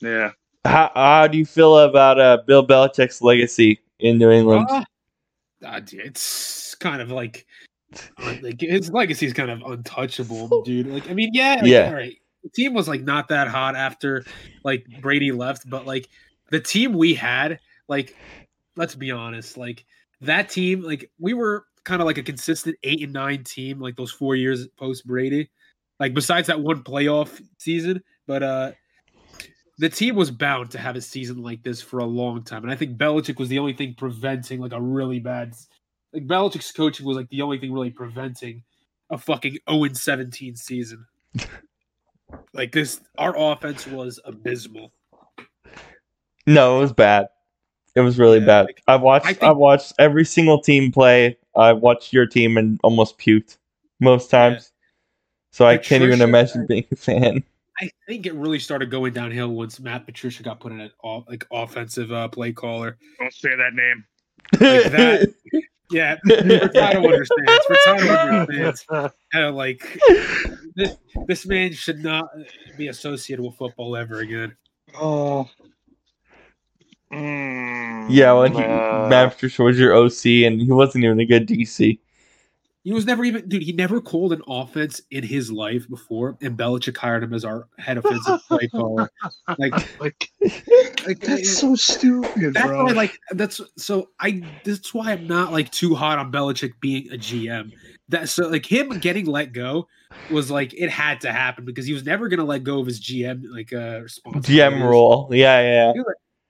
Yeah. 0.01 0.31
How, 0.65 0.91
how 0.95 1.27
do 1.27 1.39
you 1.39 1.45
feel 1.47 1.77
about 1.79 2.21
uh, 2.21 2.39
Bill 2.47 2.65
Belichick's 2.67 3.21
legacy 3.21 3.81
in 3.99 4.19
New 4.19 4.31
England? 4.31 4.67
Uh, 4.71 5.81
it's 5.93 6.75
kind 6.77 7.03
of 7.03 7.11
like, 7.11 7.47
like 8.43 8.61
his 8.61 8.91
legacy 8.91 9.27
is 9.27 9.33
kind 9.33 9.51
of 9.51 9.63
untouchable, 9.63 10.63
dude. 10.63 10.87
Like, 10.87 11.11
I 11.11 11.15
mean, 11.15 11.31
yeah, 11.33 11.55
like, 11.57 11.67
Yeah. 11.67 11.87
all 11.89 11.95
right. 11.95 12.17
The 12.43 12.51
team 12.51 12.75
was 12.75 12.89
like 12.89 13.03
not 13.03 13.29
that 13.29 13.49
hot 13.49 13.77
after 13.77 14.25
like 14.65 14.85
Brady 15.01 15.33
left, 15.33 15.69
but 15.69 15.87
like 15.87 16.09
the 16.51 16.61
team 16.61 16.93
we 16.93 17.15
had, 17.15 17.61
like, 17.89 18.17
let's 18.77 18.95
be 18.95 19.11
honest, 19.11 19.57
like 19.57 19.85
that 20.21 20.49
team, 20.49 20.83
like 20.83 21.11
we 21.19 21.35
were 21.35 21.65
kind 21.85 22.01
of 22.01 22.07
like 22.07 22.19
a 22.19 22.23
consistent 22.23 22.77
eight 22.83 23.03
and 23.03 23.13
nine 23.13 23.45
team, 23.45 23.81
like 23.81 23.97
those 23.97 24.13
four 24.13 24.37
years 24.37 24.67
post 24.77 25.07
Brady. 25.07 25.51
Like 26.01 26.15
besides 26.15 26.49
that 26.49 26.61
one 26.61 26.83
playoff 26.83 27.41
season, 27.59 28.03
but 28.27 28.43
uh 28.43 28.73
the 29.79 29.89
team 29.89 30.15
was 30.15 30.31
bound 30.31 30.71
to 30.71 30.79
have 30.79 30.97
a 30.97 31.01
season 31.01 31.43
like 31.43 31.63
this 31.63 31.81
for 31.81 31.99
a 31.99 32.05
long 32.05 32.45
time, 32.45 32.63
and 32.63 32.73
I 32.73 32.77
think 32.77 32.99
Belichick 32.99 33.39
was 33.39 33.49
the 33.49 33.59
only 33.59 33.73
thing 33.73 33.95
preventing 33.97 34.61
like 34.61 34.73
a 34.73 34.81
really 34.81 35.19
bad. 35.19 35.55
Like 36.13 36.27
Belichick's 36.27 36.73
coaching 36.73 37.07
was 37.07 37.17
like 37.17 37.31
the 37.31 37.43
only 37.43 37.59
thing 37.59 37.73
really 37.73 37.91
preventing 37.91 38.63
a 39.11 39.19
fucking 39.19 39.59
0 39.69 39.89
17 39.93 40.57
season. 40.57 41.07
like 42.55 42.73
this, 42.73 43.01
our 43.19 43.35
offense 43.37 43.87
was 43.87 44.21
abysmal. 44.25 44.93
No, 46.47 46.79
it 46.79 46.81
was 46.81 46.93
bad. 46.93 47.29
It 47.95 48.01
was 48.01 48.19
really 48.19 48.39
Yeah, 48.41 48.47
bad. 48.47 48.67
like, 48.67 48.83
I've 48.89 49.03
watched. 49.03 49.43
I 49.43 49.51
I've 49.51 49.57
watched 49.57 49.93
every 49.99 50.25
single 50.25 50.61
team 50.61 50.91
play. 50.93 51.37
I 51.55 51.73
watched 51.73 52.13
your 52.13 52.27
team 52.27 52.57
and 52.57 52.81
almost 52.83 53.19
puked 53.19 53.59
most 54.01 54.31
times. 54.31 54.73
So 55.53 55.67
I 55.67 55.77
can't 55.77 56.03
even 56.03 56.19
Patricia- 56.19 56.25
imagine 56.25 56.67
being 56.67 56.87
a 56.91 56.97
fan. 56.97 57.45
I 57.81 57.91
think 58.07 58.27
it 58.27 58.35
really 58.35 58.59
started 58.59 58.91
going 58.91 59.13
downhill 59.13 59.49
once 59.49 59.81
Matt 59.81 60.07
Patricia 60.07 60.43
got 60.43 60.61
put 60.61 60.73
in 60.73 60.81
an 60.81 60.91
off, 61.03 61.25
like 61.29 61.47
offensive 61.53 62.13
uh, 62.13 62.29
play 62.29 62.53
caller. 62.53 62.97
Don't 63.19 63.33
say 63.33 63.51
that 63.57 63.75
name. 63.75 64.05
Like 64.53 64.93
that. 64.93 65.35
Yeah, 65.93 66.17
Furtado 66.27 67.05
understands. 67.05 67.67
Furtado 67.69 68.41
understands. 68.41 68.87
How, 69.33 69.51
like 69.51 70.01
this, 70.75 70.97
this 71.27 71.47
man 71.47 71.73
should 71.73 72.03
not 72.03 72.29
be 72.79 72.89
associated 72.89 73.43
with 73.45 73.55
football 73.57 73.95
ever 73.97 74.21
again. 74.21 74.57
Oh. 74.99 75.49
Mm, 77.13 78.07
yeah, 78.09 78.33
when 78.33 78.55
he, 78.55 78.63
uh, 78.63 79.07
Matt 79.09 79.35
Patricia 79.35 79.63
was 79.63 79.79
your 79.79 79.95
OC, 79.95 80.47
and 80.47 80.61
he 80.61 80.73
wasn't 80.73 81.05
even 81.05 81.21
a 81.21 81.27
good 81.27 81.47
DC. 81.47 81.99
He 82.85 82.93
was 82.93 83.07
never 83.07 83.25
even, 83.25 83.49
dude. 83.49 83.63
He 83.63 83.73
never 83.73 84.01
called 84.01 84.33
an 84.33 84.43
offense 84.49 85.01
in 85.13 85.23
his 85.23 85.53
life 85.53 85.89
before, 85.89 86.37
and 86.43 86.59
Belichick 86.59 86.97
hired 86.97 87.23
him 87.23 87.33
as 87.33 87.45
our 87.45 87.69
head 87.79 87.97
offensive 87.97 88.41
play 88.49 88.67
caller. 88.73 89.09
Like, 89.57 90.01
like 90.01 90.31
like 91.07 91.21
that's 91.21 91.59
so 91.59 91.77
stupid, 91.77 92.55
That's 92.55 92.67
bro. 92.67 92.87
why, 92.87 92.93
like, 92.93 93.17
that's 93.31 93.61
so 93.77 94.09
I. 94.19 94.43
That's 94.65 94.93
why 94.93 95.13
I'm 95.13 95.29
not 95.29 95.53
like 95.53 95.71
too 95.71 95.95
hot 95.95 96.19
on 96.19 96.33
Belichick 96.33 96.73
being 96.81 97.07
a 97.13 97.17
GM. 97.17 97.71
That 98.09 98.29
so 98.29 98.49
like 98.49 98.67
him 98.67 98.89
getting 98.99 99.27
let 99.27 99.53
go 99.53 99.87
was 100.31 100.51
like 100.51 100.75
it 100.75 100.91
had 100.91 101.21
to 101.21 101.33
happen 101.33 101.65
because 101.65 101.87
he 101.87 101.93
was 101.93 102.05
never 102.05 102.29
gonna 102.29 102.45
let 102.45 102.65
go 102.65 102.81
of 102.81 102.87
his 102.87 103.01
GM 103.01 103.45
like 103.49 103.73
uh 103.73 104.01
responsibilities. 104.03 104.79
GM 104.81 104.83
role. 104.83 105.29
Yeah, 105.31 105.93
yeah. 105.95 106.03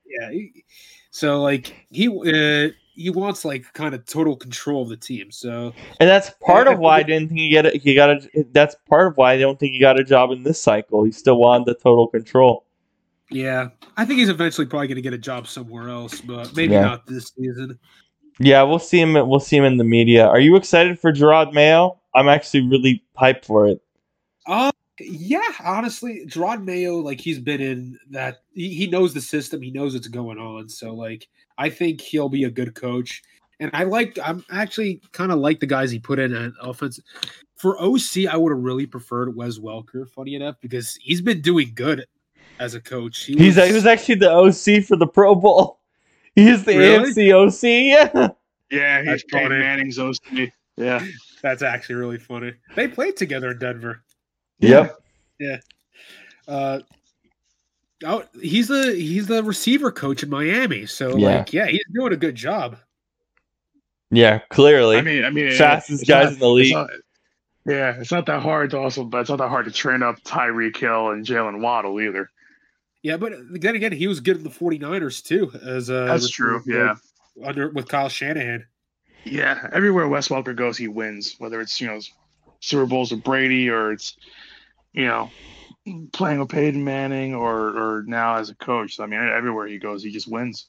Yeah. 0.05 0.31
he- 0.31 0.65
so 1.11 1.43
like 1.43 1.73
he 1.91 2.07
uh 2.07 2.69
he 2.95 3.09
wants 3.09 3.43
like 3.43 3.71
kind 3.73 3.93
of 3.95 4.05
total 4.05 4.35
control 4.35 4.83
of 4.83 4.89
the 4.89 4.97
team. 4.97 5.31
So 5.31 5.73
And 5.99 6.09
that's 6.09 6.29
part 6.45 6.67
I 6.67 6.73
of 6.73 6.79
why 6.79 6.97
I 6.99 7.03
didn't 7.03 7.29
think 7.29 7.39
he 7.39 7.49
get 7.49 7.65
a, 7.65 7.69
he 7.77 7.95
got 7.95 8.09
a. 8.11 8.45
That's 8.51 8.75
part 8.89 9.07
of 9.07 9.17
why 9.17 9.33
I 9.33 9.39
don't 9.39 9.59
think 9.59 9.73
he 9.73 9.79
got 9.79 9.99
a 9.99 10.03
job 10.03 10.31
in 10.31 10.43
this 10.43 10.61
cycle. 10.61 11.03
He 11.03 11.11
still 11.11 11.37
wanted 11.37 11.65
the 11.65 11.75
total 11.75 12.07
control. 12.07 12.65
yeah, 13.31 13.69
I 13.97 14.05
think 14.05 14.19
he's 14.19 14.29
eventually 14.29 14.67
probably 14.67 14.87
gonna 14.87 15.01
get 15.01 15.13
a 15.13 15.17
job 15.17 15.47
somewhere 15.47 15.89
else, 15.89 16.21
but 16.21 16.55
maybe 16.55 16.73
Yeah. 16.73 16.81
not 16.81 17.07
this 17.07 17.31
season. 17.35 17.79
Yeah, 18.39 18.63
we'll 18.63 18.79
see 18.79 18.99
him. 18.99 19.13
We'll 19.13 19.39
see 19.39 19.57
him 19.57 19.63
in 19.63 19.77
the 19.77 19.83
media. 19.83 20.27
Are 20.27 20.39
you 20.39 20.55
excited 20.55 20.99
for 20.99 21.11
Jerod 21.11 21.53
Mayo? 21.53 21.99
I'm 22.15 22.27
actually 22.27 22.67
really 22.67 23.03
hyped 23.17 23.45
for 23.45 23.67
it. 23.67 23.81
Uh 24.47 24.71
yeah, 24.99 25.41
honestly, 25.63 26.25
Jerod 26.27 26.63
Mayo, 26.63 26.97
like 26.97 27.19
he's 27.19 27.39
been 27.39 27.61
in 27.61 27.97
that 28.11 28.41
he, 28.53 28.69
he 28.73 28.87
knows 28.87 29.13
the 29.13 29.21
system, 29.21 29.61
he 29.61 29.71
knows 29.71 29.93
what's 29.93 30.07
going 30.07 30.37
on. 30.37 30.69
So 30.69 30.93
like 30.93 31.27
I 31.57 31.69
think 31.69 32.01
he'll 32.01 32.29
be 32.29 32.43
a 32.43 32.51
good 32.51 32.75
coach. 32.75 33.21
And 33.59 33.71
I 33.73 33.83
like 33.83 34.17
I'm 34.23 34.43
actually 34.51 35.01
kind 35.11 35.31
of 35.31 35.39
like 35.39 35.59
the 35.59 35.65
guys 35.67 35.91
he 35.91 35.99
put 35.99 36.19
in 36.19 36.33
at 36.35 36.51
offense. 36.61 36.99
For 37.55 37.81
OC, 37.81 38.27
I 38.29 38.35
would 38.35 38.51
have 38.51 38.61
really 38.61 38.85
preferred 38.85 39.35
Wes 39.35 39.57
Welker, 39.57 40.09
funny 40.09 40.35
enough, 40.35 40.57
because 40.59 40.95
he's 41.01 41.21
been 41.21 41.41
doing 41.41 41.71
good 41.75 42.05
as 42.59 42.73
a 42.75 42.81
coach. 42.81 43.23
He 43.23 43.35
He's 43.37 43.55
he 43.55 43.71
was 43.71 43.85
actually 43.85 44.15
the 44.15 44.31
OC 44.31 44.83
for 44.83 44.95
the 44.97 45.07
Pro 45.07 45.33
Bowl. 45.35 45.79
He's 46.35 46.63
the 46.65 46.75
Really? 46.75 47.13
AFC 47.13 47.31
OC. 47.31 47.63
Yeah. 48.13 48.27
yeah, 48.71 48.97
he's 49.01 49.07
That's 49.07 49.23
Peyton. 49.25 49.59
Manning's 49.59 49.99
OC. 49.99 50.49
Yeah, 50.75 51.05
that's 51.43 51.61
actually 51.61 51.95
really 51.95 52.17
funny. 52.17 52.53
They 52.75 52.87
played 52.87 53.15
together 53.17 53.51
in 53.51 53.59
Denver. 53.59 54.01
Yep. 54.59 54.95
Yeah. 55.39 55.57
Uh 56.47 56.79
Oh, 58.05 58.23
he's 58.41 58.67
the 58.67 58.93
he's 58.95 59.27
the 59.27 59.43
receiver 59.43 59.91
coach 59.91 60.23
in 60.23 60.29
Miami. 60.29 60.85
So 60.85 61.15
Yeah. 61.17 61.37
like, 61.37 61.53
yeah, 61.53 61.67
he's 61.67 61.83
doing 61.93 62.11
a 62.13 62.17
good 62.17 62.35
job. 62.35 62.77
Yeah. 64.11 64.39
Clearly. 64.49 64.97
I 64.97 65.01
mean, 65.01 65.23
I 65.23 65.29
mean, 65.29 65.51
Fastest 65.53 66.01
it's 66.01 66.09
guys 66.09 66.25
not- 66.25 66.33
in 66.33 66.39
the 66.39 66.49
league. 66.49 66.65
it's 66.67 66.73
not- 66.73 66.89
yeah, 67.65 67.95
it's 67.97 68.11
not 68.11 68.25
that 68.25 68.41
hard 68.41 68.71
to 68.71 68.77
also, 68.77 69.05
but 69.05 69.21
it's 69.21 69.29
not 69.29 69.37
that 69.37 69.47
hard 69.47 69.65
to 69.65 69.71
train 69.71 70.03
up 70.03 70.21
Tyreek 70.23 70.75
Hill 70.75 71.11
and 71.11 71.25
Jaylen 71.25 71.61
Waddle 71.61 72.01
either. 72.01 72.29
Yeah, 73.03 73.15
but 73.17 73.31
then 73.51 73.75
again, 73.75 73.93
he 73.93 74.07
was 74.07 74.19
good 74.19 74.35
in 74.37 74.43
the 74.43 74.49
49ers 74.49 75.23
too. 75.23 75.49
As 75.65 75.89
a 75.89 76.05
That's 76.05 76.29
true. 76.29 76.61
Yeah, 76.65 76.95
under 77.43 77.69
with 77.69 77.87
Kyle 77.87 78.09
Shanahan. 78.09 78.65
yeah. 79.23 79.69
Everywhere 79.71 80.09
Wes 80.09 80.27
Welker 80.27 80.53
goes, 80.55 80.77
he 80.77 80.89
wins. 80.89 81.35
Whether 81.37 81.61
it's 81.61 81.79
you 81.79 81.87
know 81.87 81.99
Super 82.63 82.85
Bowls 82.85 83.11
with 83.11 83.23
Brady 83.23 83.69
or 83.69 83.91
it's 83.91 84.15
you 84.93 85.05
know 85.05 85.29
playing 86.13 86.39
with 86.39 86.47
Peyton 86.47 86.81
Manning 86.81 87.35
or 87.35 87.57
or 87.77 88.03
now 88.07 88.35
as 88.35 88.49
a 88.49 88.55
coach. 88.55 88.95
So, 88.95 89.03
I 89.03 89.07
mean, 89.07 89.19
everywhere 89.19 89.67
he 89.67 89.77
goes, 89.77 90.01
he 90.01 90.11
just 90.11 90.31
wins. 90.31 90.67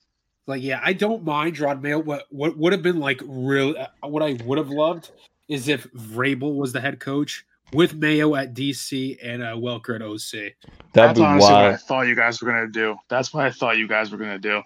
Like, 0.48 0.60
yeah, 0.60 0.80
I 0.82 0.92
don't 0.92 1.24
mind 1.24 1.58
Rod 1.60 1.82
Mayo. 1.82 2.00
What 2.00 2.26
what 2.30 2.58
would 2.58 2.72
have 2.72 2.82
been 2.82 2.98
like 2.98 3.20
real? 3.24 3.76
uh, 3.78 4.08
What 4.08 4.24
I 4.24 4.32
would 4.44 4.58
have 4.58 4.70
loved 4.70 5.10
is 5.48 5.68
if 5.68 5.86
Vrabel 5.92 6.56
was 6.56 6.72
the 6.72 6.80
head 6.80 6.98
coach 6.98 7.46
with 7.72 7.94
Mayo 7.94 8.34
at 8.34 8.54
DC 8.54 9.16
and 9.22 9.40
uh, 9.42 9.54
Welker 9.54 9.94
at 9.94 10.02
OC. 10.02 10.54
That'd 10.92 11.10
That's 11.10 11.18
be 11.18 11.24
honestly 11.24 11.52
what 11.52 11.64
I 11.64 11.76
thought 11.76 12.08
you 12.08 12.16
guys 12.16 12.42
were 12.42 12.50
gonna 12.50 12.66
do. 12.66 12.96
That's 13.08 13.32
what 13.32 13.44
I 13.44 13.52
thought 13.52 13.78
you 13.78 13.86
guys 13.86 14.10
were 14.10 14.18
gonna 14.18 14.38
do. 14.38 14.62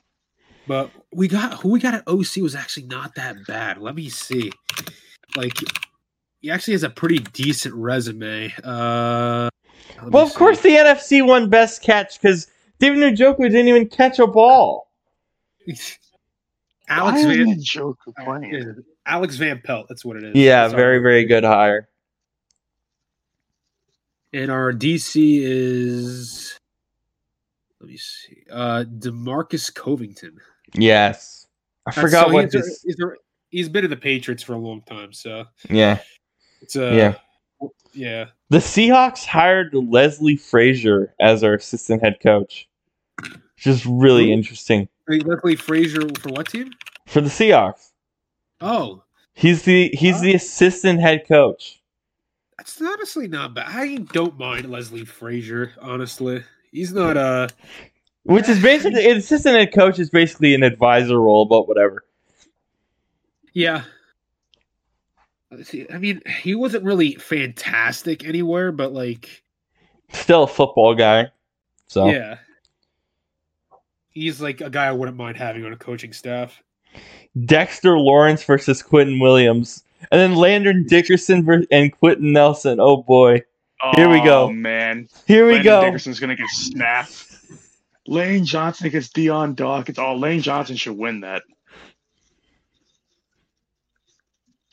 But 0.67 0.91
we 1.13 1.29
got 1.29 1.61
who 1.61 1.69
we 1.69 1.79
got 1.79 1.93
at 1.93 2.09
OC 2.09 2.37
was 2.39 2.55
actually 2.55 2.87
not 2.87 3.17
that 3.17 3.37
bad. 3.47 3.79
Let 3.79 3.95
me 3.95 4.09
see. 4.09 4.51
Like 5.37 5.59
he 6.41 6.51
actually 6.51 6.75
has 6.75 6.83
a 6.85 6.91
pretty 6.91 7.19
decent 7.19 7.75
resume. 7.75 8.53
Uh 8.65 9.49
Well, 10.05 10.25
of 10.25 10.31
see. 10.31 10.37
course, 10.37 10.61
the 10.61 10.71
NFC 10.71 11.27
won 11.27 11.49
best 11.51 11.83
catch 11.83 12.21
because 12.21 12.47
David 12.79 12.99
Njoku 13.17 13.39
didn't 13.39 13.69
even 13.69 13.89
catch 13.89 14.19
a 14.19 14.27
ball. 14.27 14.91
Alex 16.91 17.23
Why 17.25 17.37
Van 17.37 17.49
isn't 17.59 17.97
playing? 18.25 18.75
Alex 19.07 19.37
Van 19.37 19.61
Pelt, 19.65 19.87
that's 19.89 20.05
what 20.05 20.17
it 20.17 20.25
is. 20.25 20.35
Yeah, 20.37 20.63
That's 20.63 20.75
very, 20.75 20.99
very 21.01 21.25
good 21.25 21.45
hire. 21.45 21.89
And 24.33 24.51
our 24.51 24.73
DC 24.73 25.41
is 25.43 26.59
let 27.81 27.89
me 27.91 27.97
see. 27.97 28.45
Uh 28.51 28.85
Demarcus 28.99 29.73
Covington. 29.75 30.37
Yes, 30.75 31.47
I 31.87 31.91
That's- 31.91 32.05
forgot 32.05 32.27
so 32.29 32.33
what 32.35 32.45
he's, 32.45 32.55
a- 32.55 32.59
his. 32.59 32.83
he's, 32.85 32.97
he's 33.51 33.69
been 33.69 33.85
in 33.85 33.91
the 33.91 33.97
Patriots 33.97 34.43
for 34.43 34.53
a 34.53 34.59
long 34.59 34.83
time, 34.83 35.13
so 35.13 35.45
Yeah, 35.71 35.99
it's 36.61 36.77
uh 36.77 36.91
yeah. 37.61 37.69
yeah. 37.93 38.27
The 38.51 38.59
Seahawks 38.59 39.25
hired 39.25 39.75
Leslie 39.75 40.37
Frazier 40.37 41.15
as 41.21 41.45
our 41.45 41.55
assistant 41.55 42.03
head 42.03 42.19
coach, 42.23 42.69
is 43.65 43.85
really 43.87 44.33
interesting 44.33 44.89
Wait, 45.07 45.27
Luckily 45.27 45.57
Frazier 45.57 46.09
for 46.21 46.31
what 46.31 46.49
team? 46.49 46.71
for 47.07 47.21
the 47.21 47.29
Seahawks. 47.29 47.91
Oh, 48.61 49.03
He's 49.35 49.63
the 49.63 49.91
he's 49.95 50.21
the 50.21 50.35
assistant 50.35 51.01
head 51.01 51.29
coach. 51.29 51.81
That's 52.57 52.83
honestly 52.83 53.29
not 53.29 53.55
bad. 53.55 53.67
I 53.69 53.99
don't 53.99 54.37
mind 54.37 54.69
Leslie 54.69 55.05
Frazier, 55.05 55.73
honestly. 55.81 56.43
He's 56.73 56.93
not 56.93 57.17
uh 57.17 57.47
Which 58.25 58.49
is 58.49 58.61
basically 58.61 59.09
an 59.09 59.19
assistant 59.19 59.55
head 59.55 59.73
coach 59.73 60.01
is 60.01 60.11
basically 60.11 60.57
an 60.57 60.65
advisor 60.65 61.21
role 61.21 61.45
but 61.45 61.69
whatever. 61.69 62.05
yeah. 63.55 63.85
Let's 65.51 65.71
see, 65.71 65.87
I 65.93 65.99
mean, 65.99 66.21
he 66.27 66.55
wasn't 66.55 66.85
really 66.85 67.15
fantastic 67.15 68.25
anywhere, 68.25 68.71
but 68.71 68.93
like 68.93 69.43
Still 70.13 70.45
a 70.45 70.49
football 70.49 70.95
guy. 70.95 71.31
So 71.87 72.11
yeah. 72.11 72.39
He's 74.11 74.41
like 74.41 74.61
a 74.61 74.71
guy 74.71 74.87
I 74.87 74.93
wouldn't 74.93 75.17
mind 75.17 75.37
having 75.37 75.65
on 75.65 75.73
a 75.73 75.77
coaching 75.77 76.13
staff. 76.13 76.63
Dexter 77.45 77.99
Lawrence 77.99 78.43
versus 78.43 78.83
Quinnen 78.83 79.21
Williams, 79.21 79.85
and 80.11 80.21
then 80.21 80.35
Landon 80.35 80.87
Dickerson 80.89 81.67
and 81.71 81.97
Quenton 81.99 82.33
Nelson. 82.33 82.81
Oh 82.81 83.03
boy, 83.03 83.43
Here 83.95 84.09
we 84.09 84.21
go. 84.21 84.45
Oh, 84.45 84.53
man. 84.53 85.09
here 85.27 85.47
we 85.47 85.53
Landon 85.53 85.65
go. 85.65 85.81
Dickerson's 85.83 86.19
gonna 86.19 86.37
get 86.37 86.49
snapped. 86.49 87.27
Lane 88.07 88.45
Johnson 88.45 88.87
against 88.87 89.15
Dion 89.15 89.55
Dawkins. 89.55 89.99
Oh, 89.99 90.17
Lane 90.17 90.41
Johnson 90.41 90.77
should 90.77 90.97
win 90.97 91.21
that. 91.21 91.43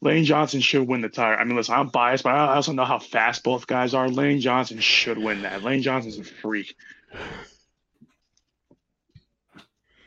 Lane 0.06 0.24
Johnson 0.24 0.62
should 0.62 0.88
win 0.88 1.02
the 1.02 1.10
tire. 1.10 1.36
I 1.36 1.44
mean, 1.46 1.56
listen, 1.56 1.74
I'm 1.74 1.90
biased, 1.90 2.24
but 2.24 2.36
I 2.36 2.56
also 2.56 2.74
know 2.74 2.86
how 2.86 3.00
fast 3.00 3.44
both 3.44 3.66
guys 3.66 3.96
are. 3.96 4.08
Lane 4.08 4.40
Johnson 4.40 4.80
should 4.80 5.18
win 5.18 5.42
that. 5.42 5.64
Lane 5.64 5.82
Johnson's 5.82 6.20
a 6.20 6.24
freak. 6.24 6.76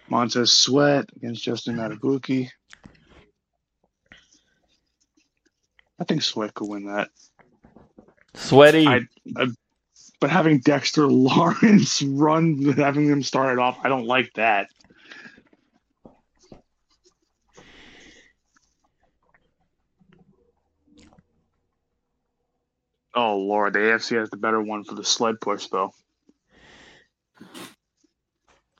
Montez 0.09 0.53
Sweat 0.53 1.11
against 1.16 1.43
Justin 1.43 1.77
Madubuike. 1.77 2.49
I 5.99 6.05
think 6.05 6.23
Sweat 6.23 6.55
could 6.55 6.69
win 6.69 6.87
that. 6.87 7.11
Sweaty. 8.35 8.87
I, 8.87 9.01
I, 9.37 9.47
but 10.20 10.31
having 10.31 10.61
Dexter 10.61 11.07
Lawrence 11.09 12.03
run, 12.03 12.62
having 12.77 13.09
them 13.09 13.25
start 13.25 13.53
it 13.53 13.59
off, 13.59 13.79
I 13.83 13.89
don't 13.89 14.07
like 14.07 14.33
that. 14.35 14.69
Oh 23.19 23.39
Lord, 23.39 23.73
the 23.73 23.81
AFC 23.81 24.16
has 24.16 24.31
the 24.31 24.36
better 24.36 24.62
one 24.62 24.85
for 24.85 24.95
the 24.95 25.03
sled 25.03 25.40
push, 25.40 25.66
though. 25.66 25.93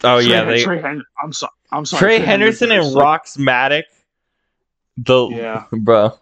oh 0.05 0.19
yeah, 0.19 0.45
Trey, 0.45 0.57
they 0.59 0.63
Trey 0.63 0.81
Hen- 0.81 1.03
I'm 1.21 1.33
sorry. 1.33 1.51
I'm 1.73 1.85
sorry. 1.85 1.99
Trey 1.99 2.19
Henderson 2.21 2.71
and 2.71 2.85
Rox 2.95 3.37
Matic. 3.37 3.83
The 4.97 5.27
Yeah. 5.27 5.65
bro. 5.73 6.13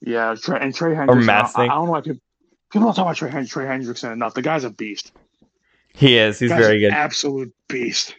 Yeah, 0.00 0.36
Trey, 0.40 0.60
and 0.60 0.72
Trey 0.72 0.94
Hendrickson. 0.94 1.28
I, 1.28 1.42
Masnick. 1.42 1.58
I 1.64 1.74
don't 1.74 1.86
know 1.86 1.90
why 1.90 2.00
people, 2.02 2.20
people 2.70 2.86
don't 2.86 2.94
talk 2.94 3.02
about 3.06 3.16
Trey, 3.16 3.30
Hen- 3.30 3.46
Trey 3.46 3.64
Hendrickson 3.64 4.12
enough. 4.12 4.34
The 4.34 4.42
guy's 4.42 4.62
a 4.62 4.70
beast. 4.70 5.10
He 5.92 6.18
is. 6.18 6.38
He's 6.38 6.52
very 6.52 6.84
an 6.84 6.90
good. 6.92 6.96
Absolute 6.96 7.52
beast. 7.66 8.14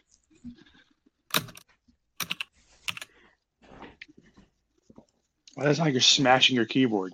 Why 5.53 5.63
does 5.63 5.79
it 5.79 5.83
like 5.83 5.93
you're 5.93 6.01
smashing 6.01 6.57
your 6.57 6.65
keyboard? 6.65 7.13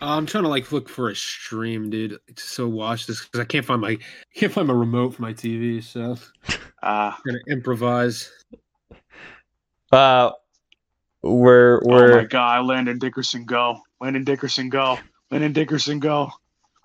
I'm 0.00 0.26
trying 0.26 0.44
to 0.44 0.48
like 0.48 0.70
look 0.72 0.88
for 0.88 1.08
a 1.10 1.16
stream, 1.16 1.90
dude. 1.90 2.18
To 2.34 2.42
So 2.42 2.68
watch 2.68 3.06
this 3.06 3.24
because 3.24 3.40
I 3.40 3.44
can't 3.44 3.64
find 3.64 3.80
my 3.80 3.98
can't 4.34 4.52
find 4.52 4.68
my 4.68 4.74
remote 4.74 5.14
for 5.14 5.22
my 5.22 5.32
TV. 5.32 5.82
So 5.82 6.16
Uh, 6.50 6.56
I'm 6.82 7.20
gonna 7.26 7.38
improvise. 7.48 8.30
Uh, 9.90 10.30
we're 11.22 11.80
we're. 11.84 12.12
oh 12.12 12.16
my 12.16 12.22
we're 12.22 12.26
God, 12.26 12.66
Landon 12.66 12.98
Dickerson, 12.98 13.44
go. 13.44 13.80
Landon 14.00 14.24
Dickerson, 14.24 14.68
go. 14.68 14.98
Landon 15.30 15.52
Dickerson, 15.52 15.98
go. 15.98 16.30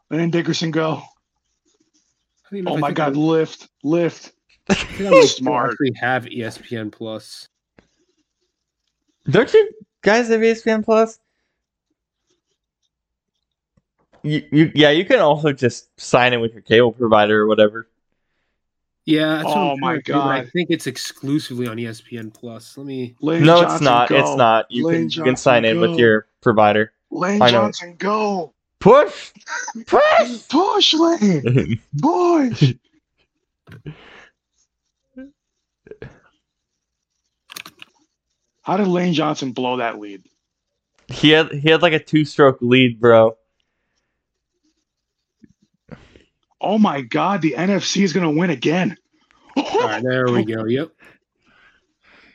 Landon 0.09 0.31
Dickerson, 0.31 0.71
go. 0.71 0.93
I 0.93 2.49
don't 2.49 2.59
even 2.59 2.63
know 2.65 2.73
Oh 2.73 2.77
my 2.77 2.91
God, 2.91 3.13
I, 3.15 3.19
lift, 3.19 3.69
lift. 3.83 4.31
I 4.69 4.73
think 4.75 5.13
I 5.13 5.25
Smart. 5.25 5.71
actually 5.71 5.93
have 5.99 6.25
ESPN 6.25 6.91
Plus. 6.91 7.47
don't 9.29 9.51
you 9.53 9.69
guys 10.01 10.29
have 10.29 10.41
ESPN 10.41 10.83
Plus? 10.83 11.19
You, 14.23 14.47
you 14.51 14.71
yeah, 14.73 14.89
you 14.89 15.05
can 15.05 15.19
also 15.19 15.51
just 15.51 15.99
sign 15.99 16.33
in 16.33 16.39
with 16.39 16.53
your 16.53 16.61
cable 16.61 16.93
provider 16.93 17.41
or 17.41 17.47
whatever. 17.47 17.87
Yeah. 19.05 19.35
That's 19.37 19.49
Oh 19.49 19.71
I'm 19.71 19.79
my 19.81 19.87
trying 19.93 20.01
to 20.01 20.03
do, 20.03 20.13
but 20.13 20.27
I 20.27 20.45
think 20.45 20.69
it's 20.69 20.87
exclusively 20.87 21.67
on 21.67 21.77
ESPN 21.77 22.33
Plus. 22.33 22.77
Let 22.77 22.87
me. 22.87 23.15
Lane 23.19 23.43
no, 23.43 23.61
Johnson, 23.61 23.75
it's 23.75 23.81
not. 23.81 24.09
Go. 24.09 24.17
It's 24.17 24.37
not. 24.37 24.71
You 24.71 24.87
Lane 24.87 24.95
can 24.95 25.03
you 25.03 25.09
can 25.09 25.25
Johnson, 25.25 25.35
sign 25.37 25.65
in 25.65 25.75
go. 25.75 25.81
with 25.89 25.99
your 25.99 26.27
provider. 26.41 26.93
Lane 27.11 27.41
I 27.41 27.47
know. 27.47 27.63
Johnson, 27.63 27.95
go. 27.97 28.53
Push, 28.79 29.31
push. 29.87 30.47
Push, 30.49 30.93
Lane. 30.93 31.79
Push. 32.01 32.73
How 38.61 38.77
did 38.77 38.87
Lane 38.87 39.13
Johnson 39.13 39.51
blow 39.51 39.77
that 39.77 39.99
lead? 39.99 40.23
he 41.09 41.29
had 41.29 41.51
he 41.51 41.69
had 41.69 41.81
like 41.81 41.93
a 41.93 41.99
two 41.99 42.25
stroke 42.25 42.57
lead, 42.61 42.99
bro. 42.99 43.37
Oh 46.63 46.77
my 46.77 47.01
God, 47.01 47.41
the 47.41 47.55
NFC 47.57 48.03
is 48.03 48.13
going 48.13 48.25
to 48.33 48.39
win 48.39 48.49
again. 48.49 48.97
All 49.55 49.79
right, 49.81 50.01
there 50.03 50.27
we 50.27 50.45
go. 50.45 50.65
Yep. 50.65 50.91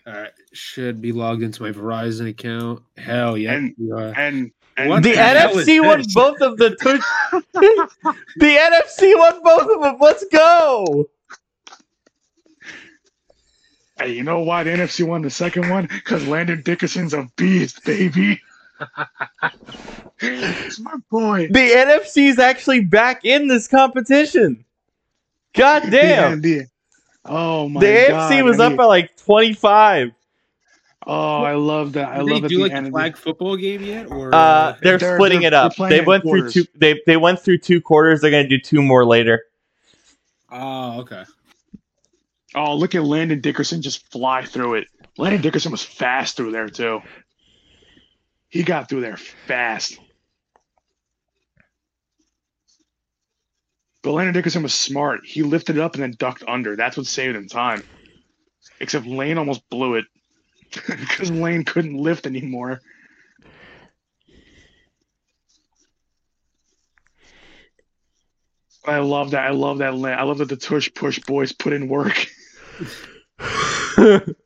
All 0.07 0.13
right, 0.13 0.31
should 0.53 1.01
be 1.01 1.13
logged 1.13 1.43
into 1.43 1.63
my 1.63 1.71
Verizon 1.73 2.29
account. 2.29 2.83
Hell 2.97 3.37
yeah. 3.37 3.55
And- 3.55 3.75
And, 4.17 4.53
and 4.77 4.89
What 4.91 5.03
The 5.03 5.11
the 5.13 5.17
NFC 5.17 5.85
won 5.85 5.99
this? 5.99 6.15
both 6.15 6.41
of 6.41 6.57
the 6.59 6.71
two. 6.83 7.01
the 8.37 8.47
NFC 8.47 9.19
won 9.19 9.43
both 9.43 9.69
of 9.75 9.83
them. 9.83 9.97
Let's 10.01 10.25
go. 10.33 11.09
Hey, 13.99 14.13
you 14.15 14.23
know 14.23 14.41
why 14.41 14.63
the 14.63 14.71
NFC 14.71 15.05
won 15.07 15.23
the 15.23 15.31
second 15.31 15.69
one? 15.71 15.87
Because 15.87 16.27
Landon 16.29 16.63
Dickerson's 16.63 17.15
a 17.15 17.29
beast, 17.37 17.85
baby. 17.85 18.41
It's 20.21 20.79
my 20.81 20.95
boy. 21.11 21.49
The 21.49 21.59
NFC 21.71 22.29
is 22.29 22.39
actually 22.39 22.81
back 22.81 23.25
in 23.25 23.49
this 23.49 23.69
competition. 23.69 24.65
God 25.55 25.85
damn. 25.91 26.41
The, 26.41 26.59
the- 26.61 26.67
oh 27.25 27.69
my 27.69 27.81
The 27.81 28.07
God. 28.09 28.33
AFC 28.33 28.45
was 28.45 28.61
I 28.61 28.67
up 28.67 28.73
mean- 28.73 28.81
at 28.81 28.85
like 28.87 29.17
25. 29.17 30.13
Oh, 31.11 31.43
I 31.43 31.55
love 31.55 31.95
that. 31.95 32.09
I 32.09 32.19
Did 32.19 32.27
love 32.27 32.29
they 32.29 32.41
that. 32.41 32.49
do 32.49 32.57
the 32.57 32.63
like 32.75 32.85
the 32.85 32.91
flag 32.91 33.17
football 33.17 33.57
game 33.57 33.83
yet? 33.83 34.11
Or 34.11 34.35
Uh, 34.35 34.77
they're, 34.83 34.99
They're- 34.99 35.17
splitting 35.17 35.41
they're- 35.41 35.47
it 35.49 35.55
up. 35.55 35.73
they're 35.73 35.77
playing 35.77 35.91
They 35.91 35.99
in 36.01 36.05
went 36.05 36.23
through 36.25 36.51
two. 36.51 36.65
They 36.75 37.01
they 37.07 37.17
went 37.17 37.41
through 37.41 37.59
two 37.59 37.81
quarters. 37.81 38.21
They're 38.21 38.31
gonna 38.31 38.49
do 38.49 38.59
two 38.59 38.83
more 38.83 39.07
later. 39.07 39.45
oh, 40.51 41.01
okay. 41.01 41.25
Oh, 42.55 42.75
look 42.77 42.95
at 42.95 43.05
Landon 43.05 43.41
Dickerson 43.41 43.81
just 43.81 44.11
fly 44.11 44.45
through 44.45 44.75
it. 44.75 44.89
Landon 45.17 45.41
Dickerson 45.41 45.71
was 45.71 45.83
fast 45.83 46.37
through 46.37 46.51
there 46.53 46.69
too. 46.69 47.01
He 48.49 48.63
got 48.63 48.89
through 48.89 49.03
there 49.03 49.17
fast. 49.17 49.99
But 54.03 54.13
Landon 54.13 54.35
Dickerson 54.35 54.63
was 54.63 54.75
smart. 54.75 55.21
He 55.25 55.43
lifted 55.43 55.77
it 55.77 55.83
up 55.83 55.95
and 55.95 56.03
then 56.03 56.15
ducked 56.17 56.45
under. 56.47 56.77
That's 56.77 56.97
what 56.97 57.07
saved 57.07 57.37
him 57.37 57.49
time. 57.49 57.83
Except 58.81 59.07
Lane 59.07 59.39
almost 59.39 59.69
blew 59.69 59.97
it 59.97 60.05
because 60.87 61.31
Lane 61.31 61.65
couldn't 61.65 61.97
lift 61.97 62.27
anymore. 62.27 62.81
I 68.85 68.99
love 69.01 69.33
that. 69.33 69.45
I 69.45 69.51
love 69.51 69.79
that. 69.79 69.95
Lane. 69.95 70.17
I 70.19 70.23
love 70.23 70.39
that 70.39 70.49
the 70.49 70.57
Tush 70.57 70.89
Push 70.95 71.19
boys 71.21 71.53
put 71.53 71.73
in 71.73 71.89
work. 71.89 72.29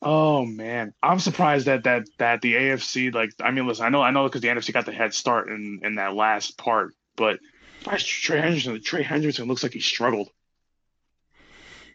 Oh 0.00 0.46
man, 0.46 0.94
I'm 1.02 1.18
surprised 1.18 1.66
that 1.66 1.84
that 1.84 2.04
that 2.18 2.40
the 2.40 2.54
AFC 2.54 3.12
like 3.12 3.30
I 3.40 3.50
mean 3.50 3.66
listen 3.66 3.84
I 3.84 3.88
know 3.88 4.00
I 4.00 4.10
know 4.12 4.24
because 4.24 4.42
the 4.42 4.48
NFC 4.48 4.72
got 4.72 4.86
the 4.86 4.92
head 4.92 5.12
start 5.12 5.48
in 5.48 5.80
in 5.82 5.96
that 5.96 6.14
last 6.14 6.56
part, 6.56 6.94
but 7.16 7.40
surprised 7.80 8.06
Trey 8.06 8.40
Henderson 8.40 8.80
Trey 8.82 9.02
Henderson 9.02 9.48
looks 9.48 9.62
like 9.62 9.72
he 9.72 9.80
struggled. 9.80 10.28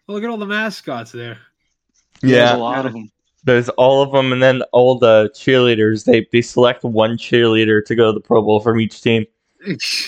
Well, 0.08 0.16
look 0.16 0.24
at 0.24 0.30
all 0.30 0.38
the 0.38 0.46
mascots 0.46 1.14
there. 1.14 1.38
There's 2.22 2.34
yeah, 2.34 2.56
a 2.56 2.58
lot 2.58 2.86
of 2.86 2.94
them. 2.94 3.10
there's 3.46 3.70
all 3.70 4.02
of 4.02 4.12
them, 4.12 4.34
and 4.34 4.44
then 4.44 4.62
all 4.74 4.98
the 4.98 5.32
cheerleaders. 5.34 6.04
They 6.06 6.28
they 6.32 6.42
select 6.42 6.84
one 6.84 7.18
cheerleader 7.18 7.84
to 7.86 7.96
go 7.96 8.08
to 8.08 8.12
the 8.12 8.20
Pro 8.22 8.42
Bowl 8.42 8.60
from 8.60 8.82
each 8.82 9.02
team. 9.02 9.26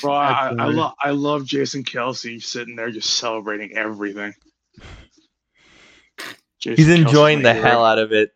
Bro, 0.01 0.13
I, 0.13 0.31
I 0.31 0.47
Absolutely. 0.47 0.75
love 0.75 0.93
I 1.01 1.09
love 1.11 1.45
Jason 1.45 1.83
Kelce 1.83 2.43
sitting 2.43 2.75
there 2.75 2.91
just 2.91 3.17
celebrating 3.17 3.75
everything. 3.77 4.33
Jason 6.59 6.77
He's 6.85 6.89
enjoying 6.93 7.41
my 7.41 7.49
the 7.49 7.53
hero. 7.55 7.67
hell 7.67 7.85
out 7.85 7.99
of 7.99 8.11
it. 8.11 8.31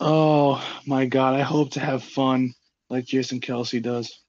Oh 0.00 0.64
my 0.86 1.06
god, 1.06 1.34
I 1.34 1.40
hope 1.42 1.70
to 1.72 1.80
have 1.80 2.04
fun 2.04 2.54
like 2.88 3.04
Jason 3.04 3.40
Kelce 3.40 3.82
does. 3.82 4.20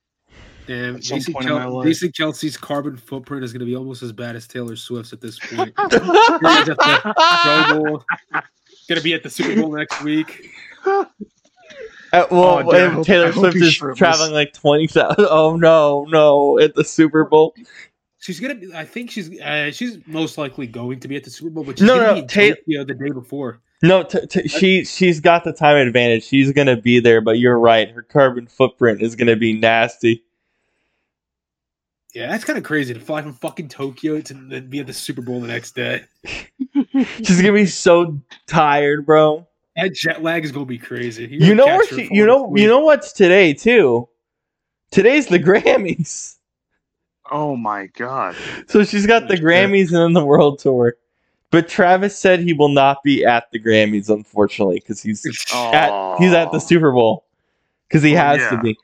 Damn, 0.67 0.99
Jason, 0.99 1.33
point 1.33 1.47
in 1.47 1.53
my 1.53 1.63
Kel- 1.63 1.83
Jason 1.83 2.09
Kelce's 2.11 2.55
carbon 2.57 2.95
footprint 2.95 3.43
is 3.43 3.51
going 3.53 3.61
to 3.61 3.65
be 3.65 3.75
almost 3.75 4.03
as 4.03 4.11
bad 4.11 4.35
as 4.35 4.47
Taylor 4.47 4.75
Swift's 4.75 5.13
at 5.13 5.21
this 5.21 5.39
point. 5.39 5.73
He's 5.79 5.93
at 5.93 6.77
the 6.77 7.13
Pro 7.69 7.83
Bowl. 7.83 8.03
Going 8.87 8.97
to 8.97 9.01
be 9.01 9.13
at 9.13 9.23
the 9.23 9.29
Super 9.29 9.59
Bowl 9.61 9.71
next 9.75 10.01
week. 10.03 10.49
Uh, 10.85 11.05
well, 12.31 12.31
Oh, 12.31 12.63
dude, 12.63 12.73
I 12.81 12.85
if 12.87 12.91
hope- 12.93 13.05
Taylor 13.05 13.31
hope 13.31 13.41
Swift 13.51 13.57
is 13.57 13.73
shirtless. 13.73 13.97
traveling 13.97 14.31
like 14.31 14.53
twenty 14.53 14.87
thousand. 14.87 15.25
Oh 15.29 15.55
no, 15.55 16.05
no! 16.09 16.59
At 16.59 16.73
the 16.75 16.83
Super 16.83 17.25
Bowl. 17.25 17.53
She's 18.19 18.39
gonna. 18.39 18.55
Be, 18.55 18.73
I 18.73 18.85
think 18.85 19.11
she's. 19.11 19.39
Uh, 19.39 19.71
she's 19.71 19.97
most 20.05 20.37
likely 20.37 20.67
going 20.67 20.99
to 20.99 21.07
be 21.07 21.15
at 21.15 21.23
the 21.23 21.29
Super 21.29 21.49
Bowl, 21.49 21.63
but 21.63 21.79
she's 21.79 21.87
No, 21.87 21.95
gonna 21.97 22.15
no, 22.15 22.21
be 22.21 22.27
Tokyo 22.27 22.83
the 22.83 22.93
day 22.93 23.11
before. 23.11 23.61
No, 23.81 24.03
t- 24.03 24.27
t- 24.27 24.47
she 24.49 24.83
she's 24.83 25.21
got 25.21 25.45
the 25.45 25.53
time 25.53 25.77
advantage. 25.77 26.25
She's 26.25 26.51
gonna 26.51 26.75
be 26.75 26.99
there, 26.99 27.21
but 27.21 27.39
you're 27.39 27.57
right. 27.57 27.89
Her 27.89 28.01
carbon 28.01 28.47
footprint 28.47 29.01
is 29.01 29.15
gonna 29.15 29.37
be 29.37 29.53
nasty. 29.53 30.23
Yeah, 32.13 32.27
that's 32.27 32.43
kind 32.43 32.57
of 32.57 32.65
crazy 32.65 32.93
to 32.93 32.99
fly 32.99 33.21
from 33.21 33.33
fucking 33.33 33.69
Tokyo 33.69 34.19
to 34.19 34.33
then 34.33 34.67
be 34.69 34.79
at 34.79 34.87
the 34.87 34.93
Super 34.93 35.21
Bowl 35.21 35.39
the 35.39 35.47
next 35.47 35.75
day. 35.75 36.03
She's 37.23 37.39
gonna 37.41 37.53
be 37.53 37.67
so 37.67 38.19
tired, 38.47 39.05
bro. 39.05 39.47
That 39.77 39.93
jet 39.93 40.21
lag 40.23 40.43
is 40.43 40.51
gonna 40.51 40.65
be 40.65 40.77
crazy. 40.79 41.27
You're 41.27 41.41
You 41.49 41.55
know 41.55 41.67
where 41.67 41.87
she? 41.87 42.09
You 42.11 42.25
know 42.25 42.53
you 42.55 42.67
know 42.67 42.79
what's 42.79 43.13
today 43.13 43.53
too. 43.53 44.09
Today's 44.91 45.27
the 45.27 45.39
Grammys, 45.39 46.35
Oh 47.31 47.55
my 47.55 47.87
god. 47.87 48.35
so 48.67 48.83
she's 48.83 49.05
got 49.05 49.27
the 49.27 49.35
Grammys 49.35 49.87
and 49.87 49.97
then 49.97 50.13
the 50.13 50.25
World 50.25 50.59
Tour. 50.59 50.95
But 51.51 51.67
Travis 51.67 52.17
said 52.17 52.39
he 52.41 52.53
will 52.53 52.69
not 52.69 53.01
be 53.03 53.25
at 53.25 53.51
the 53.51 53.59
Grammys, 53.59 54.09
unfortunately, 54.09 54.75
because 54.79 55.01
he's 55.01 55.25
at 55.53 56.15
he's 56.19 56.33
at 56.33 56.51
the 56.51 56.59
Super 56.59 56.91
Bowl 56.91 57.25
because 57.87 58.03
he 58.03 58.13
Oh, 58.15 58.17
has 58.19 58.39
yeah. 58.39 58.49
to 58.51 58.57
be. 58.61 58.77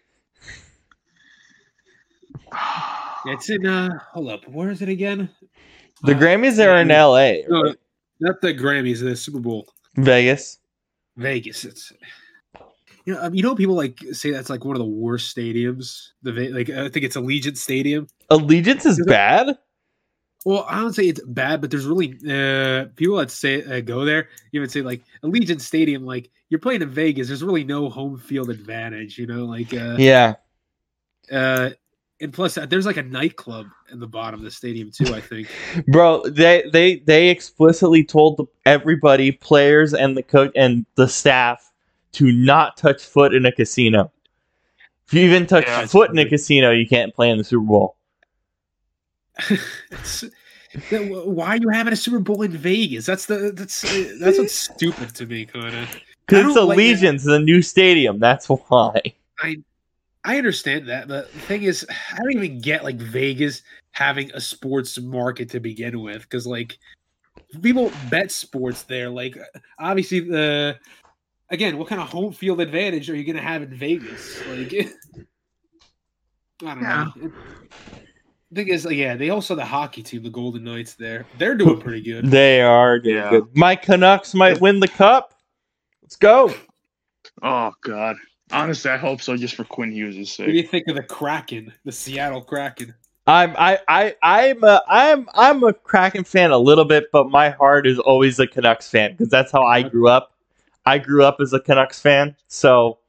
It's 3.27 3.49
in. 3.49 3.65
uh 3.65 3.89
Hold 4.13 4.30
up, 4.30 4.47
where 4.47 4.69
is 4.69 4.81
it 4.84 4.89
again? 4.89 5.30
The 6.03 6.13
Uh, 6.15 6.19
Grammys 6.19 6.63
are 6.63 6.80
in 6.80 6.91
L.A. 6.91 7.43
No, 7.49 7.73
not 8.19 8.39
the 8.41 8.53
Grammys, 8.53 8.99
the 8.99 9.15
Super 9.15 9.39
Bowl. 9.39 9.67
Vegas. 9.95 10.59
Vegas. 11.17 11.65
It's 11.65 11.91
you 13.05 13.13
know, 13.13 13.22
um, 13.23 13.34
you 13.34 13.41
know, 13.41 13.55
people 13.55 13.73
like 13.76 13.99
say 14.11 14.30
that's 14.31 14.49
like 14.51 14.63
one 14.65 14.76
of 14.76 14.80
the 14.80 14.85
worst 14.85 15.35
stadiums. 15.35 16.09
The 16.22 16.34
Ve- 16.34 16.49
like, 16.49 16.69
I 16.69 16.89
think 16.89 17.05
it's 17.05 17.15
Allegiant 17.15 17.57
Stadium. 17.57 18.07
Allegiance 18.30 18.85
is 18.85 18.99
Is 18.99 19.06
bad. 19.06 19.57
Well, 20.45 20.65
I 20.69 20.80
don't 20.80 20.93
say 20.93 21.07
it's 21.07 21.22
bad, 21.26 21.60
but 21.60 21.72
there's 21.72 21.88
really 21.88 22.14
uh, 22.30 22.85
people 22.95 23.18
that 23.18 23.31
say 23.31 23.64
uh, 23.64 23.81
go 23.81 24.06
there 24.06 24.30
You 24.52 24.61
even 24.61 24.69
say 24.69 24.81
like 24.81 25.02
Allegiant 25.23 25.60
Stadium. 25.60 26.06
Like 26.06 26.30
you're 26.49 26.60
playing 26.60 26.84
in 26.84 26.89
Vegas, 26.89 27.27
there's 27.27 27.43
really 27.43 27.64
no 27.64 27.89
home 27.89 28.18
field 28.18 28.52
advantage. 28.52 29.18
You 29.18 29.26
know, 29.26 29.45
like 29.45 29.73
uh, 29.73 29.95
Yeah, 29.97 30.35
uh, 31.31 31.72
and 32.22 32.31
plus 32.31 32.57
uh, 32.57 32.65
there's 32.65 32.85
like 32.85 32.97
a 32.97 33.03
nightclub 33.03 33.68
in 33.91 33.99
the 33.99 34.07
bottom 34.07 34.39
of 34.39 34.43
the 34.43 34.52
stadium 34.52 34.91
too. 34.91 35.14
I 35.14 35.19
think. 35.19 35.49
bro. 35.88 36.23
They 36.27 36.69
they 36.72 36.97
they 36.97 37.30
explicitly 37.30 38.03
told 38.03 38.47
everybody, 38.65 39.31
players 39.31 39.93
and 39.93 40.15
the 40.15 40.23
coach 40.23 40.52
and 40.56 40.85
the 40.95 41.07
staff, 41.07 41.72
to 42.14 42.31
not 42.31 42.77
touch 42.77 43.03
foot 43.03 43.34
in 43.34 43.45
a 43.45 43.52
casino. 43.52 44.11
If 45.07 45.14
you 45.14 45.22
even 45.22 45.45
touch 45.45 45.65
Yeah, 45.65 45.81
it's 45.81 45.91
foot 45.91 46.11
in 46.11 46.18
a 46.19 46.27
casino, 46.27 46.72
you 46.72 46.88
can't 46.88 47.14
play 47.14 47.30
in 47.30 47.38
the 47.38 47.43
Super 47.43 47.65
Bowl. 47.65 47.95
It's- 49.91 50.26
why 50.99 51.48
are 51.48 51.57
you 51.57 51.70
having 51.70 51.94
a 51.94 51.95
Super 51.95 52.20
Bowl 52.20 52.41
in 52.41 52.52
Vegas? 52.52 53.06
That's 53.06 53.28
the 53.28 53.52
that's 53.56 53.86
uh, 53.86 54.16
that's 54.20 54.38
what's 54.38 54.53
stupid 54.76 55.16
to 55.16 55.26
me, 55.26 55.45
kind 55.45 55.74
of. 55.74 55.90
Because 56.28 56.45
it's 56.48 56.56
don't 56.56 56.68
like 56.68 56.78
it. 56.78 56.82
Allegiance, 56.82 57.24
the 57.24 57.40
new 57.40 57.62
stadium. 57.62 58.20
That's 58.20 58.48
why. 58.48 58.99
I 59.41 60.38
understand 60.38 60.90
that, 60.90 61.07
but 61.07 61.32
the 61.32 61.40
thing 61.40 61.64
is, 61.64 61.86
I 61.90 62.18
don't 62.18 62.34
even 62.34 62.60
get 62.60 62.84
like 62.84 62.98
Vegas 62.98 63.62
having 63.91 64.32
a 64.34 64.41
sports 64.41 64.99
market 64.99 65.49
to 65.52 65.60
begin 65.62 66.02
with, 66.02 66.24
because 66.24 66.45
like 66.48 66.78
people 67.62 67.91
bet 68.10 68.32
sports 68.32 68.84
there. 68.84 69.10
Like 69.10 69.38
obviously, 69.80 70.22
the 70.22 70.78
again, 71.52 71.78
what 71.78 71.88
kind 71.88 72.02
of 72.02 72.10
home 72.10 72.34
field 72.34 72.60
advantage 72.60 73.10
are 73.10 73.16
you 73.16 73.24
going 73.24 73.38
to 73.38 73.41
have 73.41 73.62
in 73.62 73.74
Vegas? 73.76 74.41
Like, 74.48 74.74
I 76.64 76.74
don't 76.74 76.82
Yeah. 76.82 77.06
know. 77.16 77.32
The 78.56 78.64
thing 78.64 78.73
is, 78.73 78.88
yeah, 78.90 79.18
they 79.18 79.32
also 79.32 79.53
the 79.53 79.65
hockey 79.65 80.02
team, 80.02 80.23
the 80.23 80.30
Golden 80.30 80.64
Knights. 80.64 80.94
There, 80.94 81.26
they're 81.38 81.56
doing 81.56 81.82
pretty 81.82 81.99
good. 82.02 82.32
They 82.32 82.61
are 82.61 82.99
doing 82.99 83.18
Yeah. 83.18 83.30
good. 83.30 83.48
My 83.53 83.76
Canucks 83.76 84.34
might 84.34 84.61
win 84.61 84.80
the 84.80 84.88
cup. 84.88 85.34
Let's 86.02 86.15
go. 86.15 86.53
Oh 87.44 87.73
God. 87.82 88.15
Honestly, 88.53 88.91
I 88.91 88.95
hope 88.95 89.22
so, 89.22 89.36
just 89.36 89.56
for 89.56 89.65
Quinn 89.65 89.91
Hughes' 89.91 90.32
sake. 90.32 90.48
What 90.48 90.53
do 90.53 90.57
you 90.57 90.65
think 90.65 90.88
of 90.88 90.95
the 90.95 91.03
Kraken, 91.03 91.73
the 91.84 91.91
Seattle 91.91 92.41
Kraken? 92.41 92.95
I'm 93.27 93.53
I 93.57 93.80
I 93.90 94.15
I'm 94.22 94.64
a, 94.64 94.82
I'm 94.88 95.27
I'm 95.34 95.61
a 95.65 95.73
Kraken 95.73 96.23
fan 96.23 96.52
a 96.52 96.57
little 96.57 96.86
bit, 96.86 97.11
but 97.11 97.30
my 97.30 97.49
heart 97.49 97.86
is 97.86 97.99
always 97.99 98.40
a 98.40 98.48
Canucks 98.48 98.90
fan 98.90 99.11
because 99.11 99.27
that's 99.27 99.52
how 99.52 99.64
I 99.64 99.84
grew 99.84 100.07
up. 100.07 100.32
I 100.86 100.98
grew 100.98 101.26
up 101.26 101.41
as 101.41 101.52
a 101.52 101.60
Canucks 101.60 101.99
fan, 101.99 102.38
so 102.48 102.99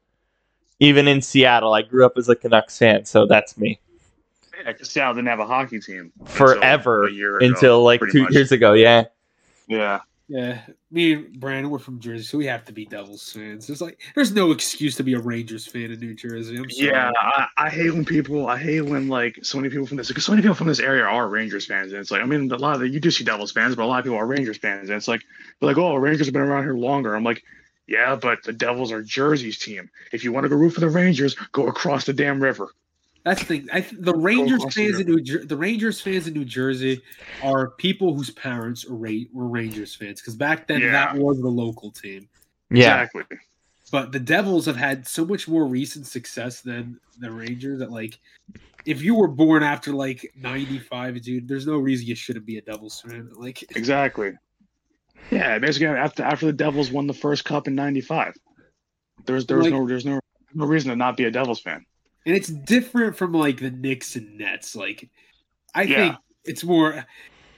even 0.80 1.06
in 1.06 1.22
Seattle, 1.22 1.72
I 1.72 1.82
grew 1.82 2.04
up 2.04 2.14
as 2.18 2.28
a 2.28 2.34
Canucks 2.34 2.76
fan. 2.76 3.04
So 3.04 3.26
that's 3.26 3.56
me 3.56 3.78
Yeah, 4.58 4.72
because 4.72 4.90
Seattle 4.90 5.14
didn't 5.14 5.28
have 5.28 5.40
a 5.40 5.46
hockey 5.46 5.80
team 5.80 6.12
forever 6.24 7.04
a 7.04 7.12
year 7.12 7.36
ago, 7.36 7.46
until 7.46 7.82
like 7.82 8.00
two 8.10 8.22
much. 8.22 8.32
years 8.32 8.52
ago. 8.52 8.72
Yeah, 8.72 9.04
Yeah. 9.68 10.00
Yeah, 10.28 10.60
me 10.90 11.12
and 11.12 11.38
Brandon, 11.38 11.70
we're 11.70 11.78
from 11.78 12.00
Jersey, 12.00 12.24
so 12.24 12.36
we 12.36 12.46
have 12.46 12.64
to 12.64 12.72
be 12.72 12.84
Devils 12.84 13.30
fans. 13.30 13.68
There's 13.68 13.80
like, 13.80 14.00
there's 14.16 14.32
no 14.32 14.50
excuse 14.50 14.96
to 14.96 15.04
be 15.04 15.14
a 15.14 15.20
Rangers 15.20 15.68
fan 15.68 15.92
in 15.92 16.00
New 16.00 16.14
Jersey. 16.14 16.56
I'm 16.56 16.68
sorry. 16.68 16.88
Yeah, 16.88 17.12
I, 17.16 17.46
I 17.56 17.70
hate 17.70 17.92
when 17.92 18.04
people. 18.04 18.48
I 18.48 18.58
hate 18.58 18.80
when 18.80 19.06
like 19.06 19.38
so 19.42 19.58
many 19.58 19.70
people 19.70 19.86
from 19.86 19.98
this 19.98 20.08
because 20.08 20.24
so 20.24 20.32
many 20.32 20.42
people 20.42 20.56
from 20.56 20.66
this 20.66 20.80
area 20.80 21.04
are 21.04 21.28
Rangers 21.28 21.64
fans, 21.64 21.92
and 21.92 22.00
it's 22.00 22.10
like 22.10 22.22
I 22.22 22.24
mean 22.24 22.50
a 22.50 22.56
lot 22.56 22.74
of 22.74 22.80
the, 22.80 22.88
you 22.88 22.98
do 22.98 23.12
see 23.12 23.22
Devils 23.22 23.52
fans, 23.52 23.76
but 23.76 23.84
a 23.84 23.86
lot 23.86 24.00
of 24.00 24.04
people 24.04 24.18
are 24.18 24.26
Rangers 24.26 24.58
fans, 24.58 24.88
and 24.88 24.96
it's 24.96 25.06
like 25.06 25.22
they're 25.60 25.68
like 25.68 25.78
oh 25.78 25.94
Rangers 25.94 26.26
have 26.26 26.34
been 26.34 26.42
around 26.42 26.64
here 26.64 26.74
longer. 26.74 27.14
I'm 27.14 27.22
like 27.22 27.44
yeah, 27.86 28.16
but 28.16 28.42
the 28.42 28.52
Devils 28.52 28.90
are 28.90 29.02
Jersey's 29.02 29.58
team. 29.58 29.90
If 30.12 30.24
you 30.24 30.32
want 30.32 30.44
to 30.44 30.48
go 30.48 30.56
root 30.56 30.70
for 30.70 30.80
the 30.80 30.88
Rangers, 30.88 31.34
go 31.52 31.68
across 31.68 32.04
the 32.04 32.12
damn 32.12 32.42
river. 32.42 32.70
That's 33.26 33.40
the 33.40 33.46
thing. 33.46 33.68
I 33.72 33.80
the 33.98 34.14
Rangers 34.14 34.60
across 34.60 34.74
fans 34.74 35.00
in 35.00 35.06
New 35.08 35.20
Jer- 35.20 35.44
the 35.44 35.56
Rangers 35.56 36.00
fans 36.00 36.28
in 36.28 36.34
New 36.34 36.44
Jersey 36.44 37.02
are 37.42 37.70
people 37.72 38.14
whose 38.14 38.30
parents 38.30 38.86
are 38.86 38.94
Ra- 38.94 39.26
were 39.32 39.48
Rangers 39.48 39.96
fans 39.96 40.20
because 40.20 40.36
back 40.36 40.68
then 40.68 40.80
Yeah. 40.80 40.92
that 40.92 41.16
was 41.16 41.40
the 41.40 41.48
local 41.48 41.90
team. 41.90 42.28
yeah. 42.70 43.02
Exactly. 43.02 43.24
But 43.90 44.12
the 44.12 44.20
Devils 44.20 44.64
have 44.66 44.76
had 44.76 45.08
so 45.08 45.24
much 45.24 45.48
more 45.48 45.66
recent 45.66 46.06
success 46.06 46.60
than 46.60 47.00
the 47.18 47.32
Rangers 47.32 47.80
that 47.80 47.90
like, 47.90 48.18
if 48.84 49.02
you 49.02 49.16
were 49.16 49.26
born 49.28 49.64
after 49.64 49.92
like 49.92 50.32
'95, 50.36 51.20
dude, 51.20 51.48
there's 51.48 51.66
no 51.66 51.78
reason 51.78 52.06
you 52.06 52.14
shouldn't 52.14 52.46
be 52.46 52.58
a 52.58 52.62
Devils 52.62 53.00
fan. 53.00 53.28
Like, 53.34 53.64
Exactly. 53.76 54.34
Yeah, 55.32 55.58
basically 55.58 55.88
after 55.88 56.22
after 56.22 56.46
the 56.46 56.52
Devils 56.52 56.92
won 56.92 57.08
the 57.08 57.12
first 57.12 57.44
cup 57.44 57.66
in 57.66 57.74
'95, 57.74 58.34
there's 59.24 59.46
there's 59.46 59.64
Like- 59.64 59.72
no 59.72 59.84
there's 59.84 60.06
no 60.06 60.20
no 60.54 60.64
reason 60.66 60.90
to 60.90 60.96
not 60.96 61.16
be 61.16 61.24
a 61.24 61.30
Devils 61.32 61.60
fan. 61.60 61.84
And 62.26 62.36
it's 62.36 62.48
different 62.48 63.16
from 63.16 63.32
like 63.32 63.58
the 63.60 63.70
Knicks 63.70 64.16
and 64.16 64.36
Nets. 64.36 64.76
Like, 64.76 65.08
I 65.74 65.82
Yeah. 65.84 65.96
think 65.96 66.16
it's 66.44 66.64
more. 66.64 67.06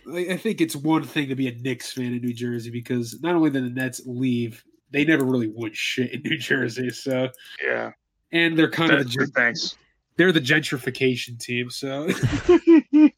like, 0.04 0.28
I 0.28 0.36
think 0.36 0.60
it's 0.60 0.76
one 0.76 1.02
thing 1.02 1.28
to 1.28 1.34
be 1.34 1.48
a 1.48 1.54
Knicks 1.54 1.92
fan 1.92 2.14
in 2.14 2.22
New 2.22 2.32
Jersey 2.32 2.70
because 2.70 3.20
not 3.20 3.34
only 3.34 3.50
did 3.50 3.64
the 3.64 3.70
Nets 3.70 4.00
leave, 4.06 4.62
they 4.90 5.04
never 5.04 5.24
really 5.24 5.48
won 5.48 5.70
shit 5.74 6.12
in 6.14 6.22
New 6.24 6.38
Jersey. 6.38 6.90
So, 6.90 7.28
Yeah, 7.62 7.92
and 8.32 8.56
they're 8.58 8.70
kind 8.70 8.92
of 8.92 9.00
the, 9.00 9.14
that's, 9.18 9.30
thanks. 9.32 9.76
they're 10.16 10.32
the 10.32 10.40
gentrification 10.40 11.38
team. 11.38 11.68
So 11.70 12.06
you 12.66 13.10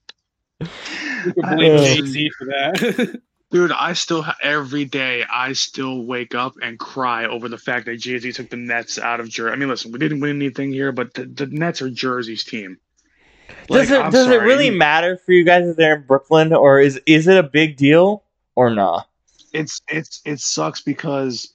can 0.61 1.57
blame 1.57 1.75
Uh, 1.77 1.85
Jay 1.85 2.01
Z 2.05 2.31
for 2.39 2.47
that. 2.47 3.21
Dude, 3.51 3.73
I 3.73 3.95
still 3.95 4.25
every 4.43 4.85
day 4.85 5.25
I 5.31 5.55
still 5.55 6.05
wake 6.05 6.37
up 6.37 6.55
and 6.63 6.79
cry 6.79 7.27
over 7.27 7.49
the 7.49 7.59
fact 7.59 7.87
that 7.87 7.97
Jay 7.97 8.17
Z 8.19 8.33
took 8.33 8.49
the 8.49 8.57
Nets 8.57 8.97
out 8.99 9.19
of 9.19 9.29
Jersey. 9.29 9.53
I 9.53 9.57
mean, 9.57 9.69
listen, 9.69 9.91
we 9.91 9.99
didn't 9.99 10.21
win 10.21 10.37
anything 10.37 10.73
here, 10.73 10.93
but 10.93 11.15
the, 11.15 11.25
the 11.27 11.47
Nets 11.47 11.83
are 11.83 11.91
Jersey's 11.91 12.45
team. 12.45 12.79
Does 13.69 13.91
it 13.91 14.01
I'm 14.01 14.13
does 14.13 14.29
it 14.29 14.41
really 14.41 14.71
matter 14.71 15.17
for 15.17 15.33
you 15.33 15.45
guys 15.45 15.67
if 15.67 15.77
they're 15.77 15.97
in 15.97 16.03
Brooklyn, 16.03 16.53
or 16.53 16.81
is 16.81 17.01
is 17.07 17.27
it 17.27 17.37
a 17.37 17.43
big 17.43 17.77
deal 17.77 18.23
or 18.55 18.71
not? 18.71 19.09
It's 19.53 19.81
it's 19.89 20.21
it 20.25 20.39
sucks 20.39 20.81
because 20.81 21.53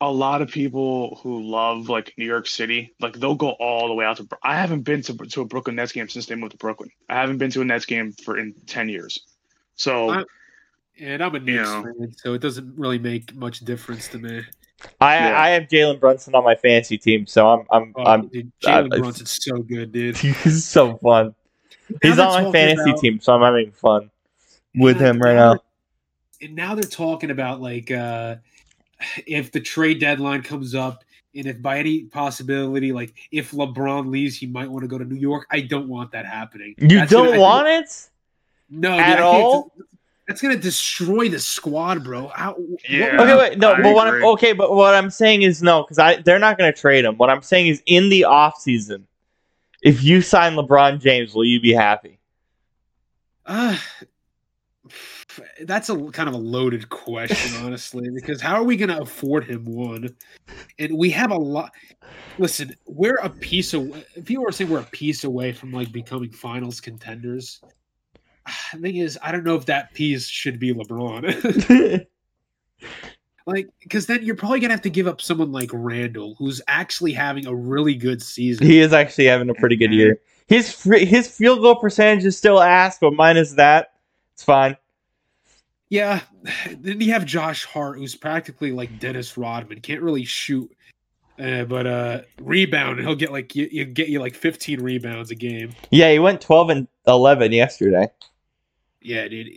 a 0.00 0.10
lot 0.10 0.42
of 0.42 0.48
people 0.50 1.20
who 1.22 1.40
love 1.44 1.88
like 1.88 2.12
New 2.18 2.24
York 2.24 2.48
City, 2.48 2.92
like 2.98 3.14
they'll 3.14 3.36
go 3.36 3.50
all 3.60 3.86
the 3.86 3.94
way 3.94 4.04
out 4.04 4.16
to. 4.16 4.28
I 4.42 4.56
haven't 4.56 4.80
been 4.82 5.02
to 5.02 5.16
to 5.16 5.42
a 5.42 5.44
Brooklyn 5.44 5.76
Nets 5.76 5.92
game 5.92 6.08
since 6.08 6.26
they 6.26 6.34
moved 6.34 6.50
to 6.52 6.58
Brooklyn. 6.58 6.90
I 7.08 7.20
haven't 7.20 7.38
been 7.38 7.52
to 7.52 7.60
a 7.60 7.64
Nets 7.64 7.86
game 7.86 8.10
for 8.24 8.36
in 8.36 8.54
ten 8.66 8.88
years. 8.88 9.24
So 9.76 10.10
I- 10.10 10.24
and 11.02 11.22
I'm 11.22 11.34
a 11.34 11.40
Knicks 11.40 11.68
know. 11.68 11.82
fan, 11.82 12.12
so 12.16 12.34
it 12.34 12.40
doesn't 12.40 12.74
really 12.78 12.98
make 12.98 13.34
much 13.34 13.60
difference 13.60 14.08
to 14.08 14.18
me. 14.18 14.42
I 15.00 15.16
Yeah. 15.16 15.40
I 15.40 15.48
have 15.50 15.64
Jalen 15.64 16.00
Brunson 16.00 16.34
on 16.34 16.44
my 16.44 16.54
fantasy 16.54 16.98
team, 16.98 17.26
so 17.26 17.48
I'm 17.48 17.66
I'm 17.70 17.92
Oh, 17.96 18.04
I'm 18.04 18.28
Jalen 18.62 18.90
Brunson's 18.98 19.38
so 19.44 19.58
good, 19.58 19.92
dude. 19.92 20.16
he's 20.18 20.64
so 20.64 20.96
fun. 20.98 21.34
He's 22.02 22.18
on 22.18 22.44
my 22.44 22.52
fantasy 22.52 22.90
about- 22.90 23.00
team, 23.00 23.20
so 23.20 23.34
I'm 23.34 23.42
having 23.42 23.72
fun 23.72 24.10
with 24.74 24.98
him 24.98 25.18
right 25.20 25.34
now 25.36 25.54
now. 25.54 25.60
and 26.40 26.54
now 26.56 26.74
they're 26.74 26.82
talking 26.84 27.30
about 27.30 27.60
like 27.60 27.90
uh 27.90 28.36
if 29.26 29.52
the 29.52 29.60
trade 29.60 30.00
deadline 30.00 30.42
comes 30.42 30.74
up 30.74 31.04
and 31.34 31.46
if 31.46 31.60
by 31.60 31.78
any 31.78 32.04
possibility 32.04 32.90
like 32.92 33.12
if 33.30 33.50
lebron 33.50 34.10
leaves 34.10 34.34
he 34.36 34.46
might 34.46 34.70
want 34.70 34.82
to 34.82 34.88
go 34.88 34.96
to 34.96 35.04
new 35.04 35.14
york 35.20 35.46
i 35.50 35.60
don't 35.60 35.88
want 35.88 36.10
that 36.12 36.24
happening 36.24 36.74
You 36.78 36.88
That's 37.00 37.10
don't 37.10 37.36
want 37.38 37.68
it? 37.68 38.08
no 38.70 38.98
at 38.98 39.16
dude, 39.16 39.22
all? 39.24 39.72
It's- 40.28 40.40
that's 40.40 40.40
gonna 40.42 40.56
destroy 40.56 41.28
the 41.28 41.38
squad 41.38 42.04
bro 42.04 42.28
How, 42.34 42.52
what- 42.54 42.80
Yeah. 42.88 43.20
Okay, 43.20 43.36
wait, 43.36 43.58
no, 43.58 43.72
I 43.72 43.82
but 43.82 43.92
what 43.94 44.08
I'm 44.08 44.24
okay, 44.24 44.52
but 44.52 44.74
what 44.74 44.94
I'm 44.94 45.10
saying 45.10 45.42
is 45.42 45.62
no, 45.62 45.82
because 45.82 45.98
I 45.98 46.16
they're 46.22 46.38
not 46.38 46.58
going 46.58 46.72
to 46.72 46.78
trade 46.80 47.04
him. 47.04 47.16
What 47.16 47.30
I'm 47.30 47.42
saying 47.42 47.66
is 47.68 47.82
in 47.86 48.08
the 48.08 48.24
off 48.24 48.56
season, 48.60 49.06
if 49.82 50.02
you 50.02 50.22
sign 50.22 50.54
LeBron 50.54 51.00
James, 51.00 51.34
will 51.34 51.44
you 51.44 51.60
be 51.60 51.72
happy? 51.72 52.18
Uh, 53.46 53.76
that's 55.64 55.88
a 55.88 55.96
kind 56.10 56.28
of 56.28 56.34
a 56.34 56.38
loaded 56.38 56.88
question, 56.88 57.52
honestly, 57.64 58.08
because 58.14 58.40
how 58.40 58.54
are 58.54 58.64
we 58.64 58.76
going 58.76 58.90
to 58.90 59.00
afford 59.00 59.44
him 59.44 59.64
one? 59.64 60.14
And 60.78 60.96
we 60.96 61.10
have 61.10 61.30
a 61.30 61.36
lot. 61.36 61.72
Listen, 62.38 62.74
we're 62.86 63.18
a 63.22 63.28
piece 63.28 63.74
away. 63.74 64.04
People 64.24 64.46
are 64.46 64.52
saying 64.52 64.70
we're 64.70 64.80
a 64.80 64.84
piece 64.84 65.24
away 65.24 65.52
from 65.52 65.72
like 65.72 65.90
becoming 65.92 66.30
finals 66.30 66.80
contenders. 66.80 67.60
The 68.72 68.78
thing 68.80 68.96
is, 68.96 69.18
I 69.22 69.32
don't 69.32 69.44
know 69.44 69.56
if 69.56 69.66
that 69.66 69.94
piece 69.94 70.26
should 70.26 70.58
be 70.58 70.74
LeBron. 70.74 72.06
like, 73.46 73.68
because 73.80 74.06
then 74.06 74.24
you're 74.24 74.36
probably 74.36 74.60
gonna 74.60 74.74
have 74.74 74.82
to 74.82 74.90
give 74.90 75.06
up 75.06 75.20
someone 75.20 75.52
like 75.52 75.70
Randle, 75.72 76.34
who's 76.38 76.60
actually 76.68 77.12
having 77.12 77.46
a 77.46 77.54
really 77.54 77.94
good 77.94 78.22
season. 78.22 78.66
he 78.66 78.80
is 78.80 78.92
actually 78.92 79.26
having 79.26 79.50
a 79.50 79.54
pretty 79.54 79.76
good 79.76 79.92
year. 79.92 80.20
His 80.48 80.82
his 80.82 81.28
field 81.28 81.60
goal 81.60 81.76
percentage 81.76 82.24
is 82.24 82.36
still 82.36 82.60
ass, 82.60 82.98
but 83.00 83.14
minus 83.14 83.52
that, 83.52 83.94
it's 84.34 84.44
fine. 84.44 84.76
Yeah. 85.92 86.20
Then 86.78 87.00
you 87.00 87.12
have 87.12 87.24
Josh 87.24 87.64
Hart, 87.64 87.98
who's 87.98 88.16
practically 88.16 88.72
like 88.72 88.98
Dennis 88.98 89.36
Rodman. 89.36 89.80
Can't 89.80 90.00
really 90.02 90.24
shoot, 90.24 90.70
uh, 91.38 91.64
but 91.64 91.86
uh, 91.86 92.22
rebound. 92.40 92.98
And 92.98 93.06
he'll 93.06 93.16
get 93.16 93.30
like 93.30 93.54
you, 93.54 93.68
you 93.70 93.84
get 93.84 94.08
you 94.08 94.18
like 94.18 94.34
15 94.34 94.80
rebounds 94.80 95.30
a 95.30 95.34
game. 95.34 95.72
Yeah, 95.90 96.10
he 96.10 96.18
went 96.18 96.40
12 96.40 96.70
and 96.70 96.88
11 97.06 97.52
yesterday. 97.52 98.08
Yeah, 99.04 99.28
dude. 99.28 99.50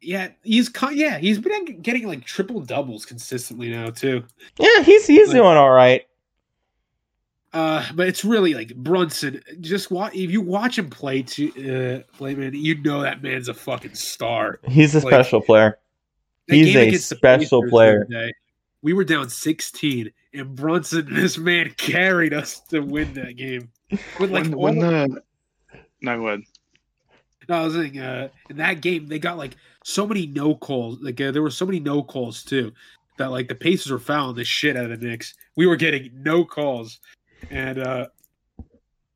Yeah, 0.00 0.28
he's 0.42 0.70
yeah 0.92 1.18
he's 1.18 1.38
been 1.38 1.80
getting 1.80 2.06
like 2.06 2.24
triple 2.24 2.60
doubles 2.60 3.06
consistently 3.06 3.70
now 3.70 3.90
too. 3.90 4.24
Yeah, 4.58 4.82
he's 4.82 5.06
he's 5.06 5.28
Like- 5.28 5.36
doing 5.36 5.56
all 5.56 5.70
right. 5.70 6.06
Uh, 7.52 7.86
but 7.94 8.06
it's 8.06 8.22
really 8.24 8.52
like 8.52 8.74
Brunson. 8.76 9.42
Just 9.60 9.90
watch 9.90 10.14
if 10.14 10.30
you 10.30 10.42
watch 10.42 10.78
him 10.78 10.90
play 10.90 11.22
to 11.22 11.48
uh, 12.04 12.16
play 12.16 12.34
man, 12.34 12.52
you 12.54 12.74
know 12.82 13.00
that 13.02 13.22
man's 13.22 13.48
a 13.48 13.54
fucking 13.54 13.94
star. 13.94 14.60
He's 14.68 14.94
a 14.94 14.98
like- 15.00 15.12
special 15.14 15.40
player. 15.40 15.78
He's 16.48 16.76
a 16.76 16.92
special 16.98 17.66
player. 17.68 18.04
day, 18.04 18.32
we 18.82 18.92
were 18.92 19.02
down 19.02 19.28
16, 19.28 20.12
and 20.34 20.54
Brunson, 20.54 21.08
this 21.12 21.38
man, 21.38 21.70
carried 21.76 22.32
us 22.32 22.60
to 22.68 22.80
win 22.80 23.14
that 23.14 23.36
game. 23.36 23.70
With 24.20 24.30
like 24.30 24.44
when, 24.44 24.54
all 24.54 24.60
when 24.62 24.82
of- 24.84 25.10
the 25.10 25.22
no, 26.02 26.18
go 26.18 26.26
ahead. 26.28 26.40
No, 27.48 27.54
I 27.56 27.64
was 27.64 27.74
saying, 27.74 27.98
uh, 27.98 28.28
in 28.50 28.56
that 28.56 28.80
game, 28.80 29.06
they 29.06 29.18
got 29.18 29.38
like 29.38 29.56
so 29.84 30.06
many 30.06 30.26
no 30.26 30.54
calls. 30.54 31.00
Like 31.00 31.20
uh, 31.20 31.30
there 31.30 31.42
were 31.42 31.50
so 31.50 31.66
many 31.66 31.80
no 31.80 32.02
calls 32.02 32.42
too, 32.42 32.72
that 33.18 33.30
like 33.30 33.48
the 33.48 33.54
Pacers 33.54 33.92
were 33.92 33.98
fouling 33.98 34.36
the 34.36 34.44
shit 34.44 34.76
out 34.76 34.90
of 34.90 35.00
the 35.00 35.06
Knicks. 35.06 35.34
We 35.56 35.66
were 35.66 35.76
getting 35.76 36.10
no 36.14 36.44
calls, 36.44 37.00
and 37.50 37.78
uh, 37.78 38.06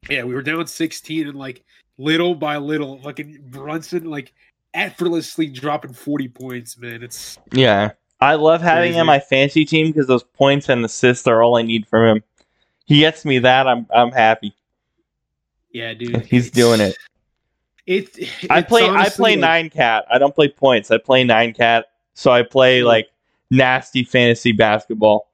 yeah, 0.09 0.24
we 0.24 0.35
were 0.35 0.43
down 0.43 0.66
16, 0.66 1.28
and 1.28 1.39
like 1.39 1.65
little 1.98 2.35
by 2.35 2.57
little, 2.57 3.01
fucking 3.02 3.44
Brunson 3.51 4.11
like 4.11 4.32
effortlessly 4.74 5.47
dropping 5.47 5.93
40 5.93 6.28
points. 6.28 6.78
Man, 6.78 7.02
it's 7.02 7.39
Yeah. 7.52 7.93
I 8.23 8.35
love 8.35 8.61
having 8.61 8.93
him 8.93 9.01
on 9.01 9.07
my 9.07 9.19
fantasy 9.19 9.65
team 9.65 9.86
because 9.86 10.07
those 10.07 10.23
points 10.23 10.69
and 10.69 10.85
assists 10.85 11.27
are 11.27 11.43
all 11.43 11.57
I 11.57 11.62
need 11.62 11.89
from 11.89 12.16
him. 12.16 12.23
He 12.85 13.01
gets 13.01 13.24
me 13.24 13.39
that, 13.39 13.66
I'm 13.66 13.86
I'm 13.94 14.12
happy. 14.12 14.55
yeah, 15.73 15.94
dude, 15.94 16.27
He's 16.27 16.51
doing 16.51 16.81
it. 16.81 16.98
It. 17.91 18.17
I 18.51 18.62
play 18.62 18.89
I 18.89 19.09
play 19.09 19.33
like- 19.33 19.41
nine 19.41 19.71
cat. 19.71 20.05
I 20.11 20.19
don't 20.19 20.35
play 20.35 20.49
points. 20.49 20.91
I 20.91 20.99
play 20.99 21.25
nine 21.25 21.53
cat. 21.53 21.87
So 22.15 22.31
I 22.31 22.43
play 22.43 22.83
like 22.83 23.09
nasty 23.51 24.05
fantasy 24.05 24.53
basketball. 24.53 25.29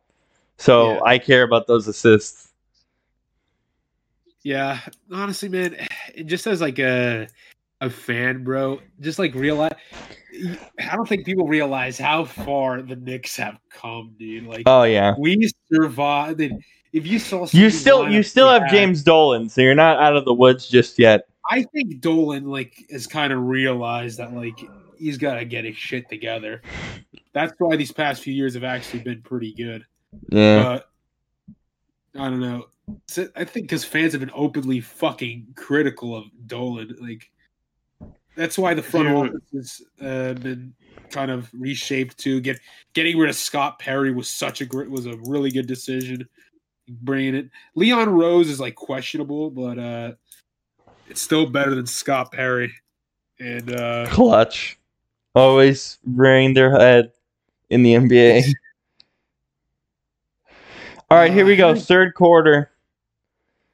So 0.57 0.95
Yeah. 0.95 1.01
I 1.05 1.19
care 1.19 1.43
about 1.43 1.67
those 1.67 1.87
assists. 1.87 2.49
Yeah, 4.43 4.79
honestly, 5.13 5.49
man, 5.49 5.77
it 6.15 6.25
just 6.25 6.47
as 6.47 6.61
like 6.61 6.79
a 6.79 7.27
a 7.81 7.91
fan, 7.91 8.43
bro, 8.45 8.81
just 9.01 9.19
like 9.19 9.35
realize. 9.35 9.73
I 10.81 10.95
don't 10.95 11.09
think 11.09 11.25
people 11.27 11.47
realize 11.47 11.99
how 11.99 12.25
far 12.25 12.81
the 12.83 12.97
Knicks 12.97 13.37
have 13.37 13.59
come, 13.71 14.15
dude. 14.19 14.47
Like 14.47 14.63
Oh 14.67 14.85
yeah. 14.85 15.15
we 15.19 15.51
survived. 15.73 16.41
If 16.93 17.07
you 17.07 17.19
saw, 17.19 17.47
You 17.53 17.69
still 17.71 18.09
you 18.09 18.23
still 18.23 18.49
have 18.49 18.71
James 18.71 19.03
Dolan, 19.03 19.49
so 19.49 19.61
you're 19.61 19.75
not 19.75 19.99
out 19.99 20.17
of 20.17 20.25
the 20.25 20.33
woods 20.33 20.69
just 20.69 20.99
yet. 20.99 21.27
I 21.51 21.63
think 21.63 22.01
Dolan 22.01 22.47
like 22.47 22.85
has 22.91 23.07
kind 23.07 23.33
of 23.33 23.43
realized 23.43 24.19
that 24.19 24.33
like 24.35 24.59
he's 24.99 25.19
got 25.19 25.35
to 25.35 25.45
get 25.45 25.65
his 25.65 25.77
shit 25.77 26.09
together. 26.09 26.63
That's 27.33 27.53
why 27.59 27.77
these 27.77 27.93
past 27.93 28.23
few 28.23 28.33
years 28.33 28.55
have 28.55 28.65
actually 28.65 29.01
been 29.01 29.23
pretty 29.23 29.53
good. 29.53 29.85
Yeah. 30.31 30.63
But 30.63 30.91
I 32.21 32.31
don't 32.31 32.41
know. 32.41 32.67
I 33.35 33.45
think 33.45 33.67
because 33.67 33.85
fans 33.85 34.13
have 34.13 34.21
been 34.21 34.31
openly 34.35 34.81
fucking 34.81 35.49
critical 35.57 36.17
of 36.17 36.25
Dolan. 36.47 36.97
Like 37.01 37.31
that's 38.37 38.57
why 38.57 38.75
the 38.75 38.83
front 38.83 39.09
Dude. 39.09 39.17
office 39.17 39.83
has 40.01 40.07
uh, 40.07 40.35
been 40.41 40.73
kind 41.11 41.31
of 41.31 41.51
reshaped 41.53 42.17
too. 42.19 42.41
Get 42.41 42.61
getting 42.93 43.19
rid 43.19 43.29
of 43.29 43.37
Scott 43.37 43.79
Perry 43.79 44.13
was 44.13 44.29
such 44.29 44.61
a 44.61 44.67
great 44.67 44.91
was 44.91 45.07
a 45.07 45.17
really 45.27 45.51
good 45.51 45.67
decision. 45.67 46.29
Bringing 46.89 47.35
it, 47.35 47.51
Leon 47.75 48.09
Rose 48.09 48.49
is 48.49 48.61
like 48.61 48.77
questionable, 48.77 49.51
but 49.51 49.79
uh 49.79 50.13
it's 51.09 51.23
still 51.23 51.47
better 51.47 51.75
than 51.75 51.87
Scott 51.87 52.33
Perry. 52.33 52.73
And 53.39 53.75
uh 53.75 54.07
Clutch. 54.09 54.79
Always 55.35 55.99
rearing 56.07 56.55
their 56.55 56.71
head 56.71 57.13
in 57.69 57.83
the 57.83 57.95
NBA. 57.95 58.45
All 61.11 61.19
right, 61.19 61.31
here 61.33 61.45
we 61.45 61.57
go. 61.57 61.75
Third 61.75 62.15
quarter. 62.15 62.71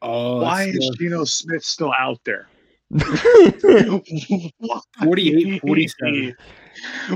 oh, 0.03 0.43
Why 0.43 0.65
is 0.65 0.91
uh, 0.91 0.95
Geno 0.99 1.23
Smith 1.25 1.65
still 1.65 1.93
out 1.99 2.19
there? 2.25 2.49
48, 2.99 5.61
47. 5.63 6.35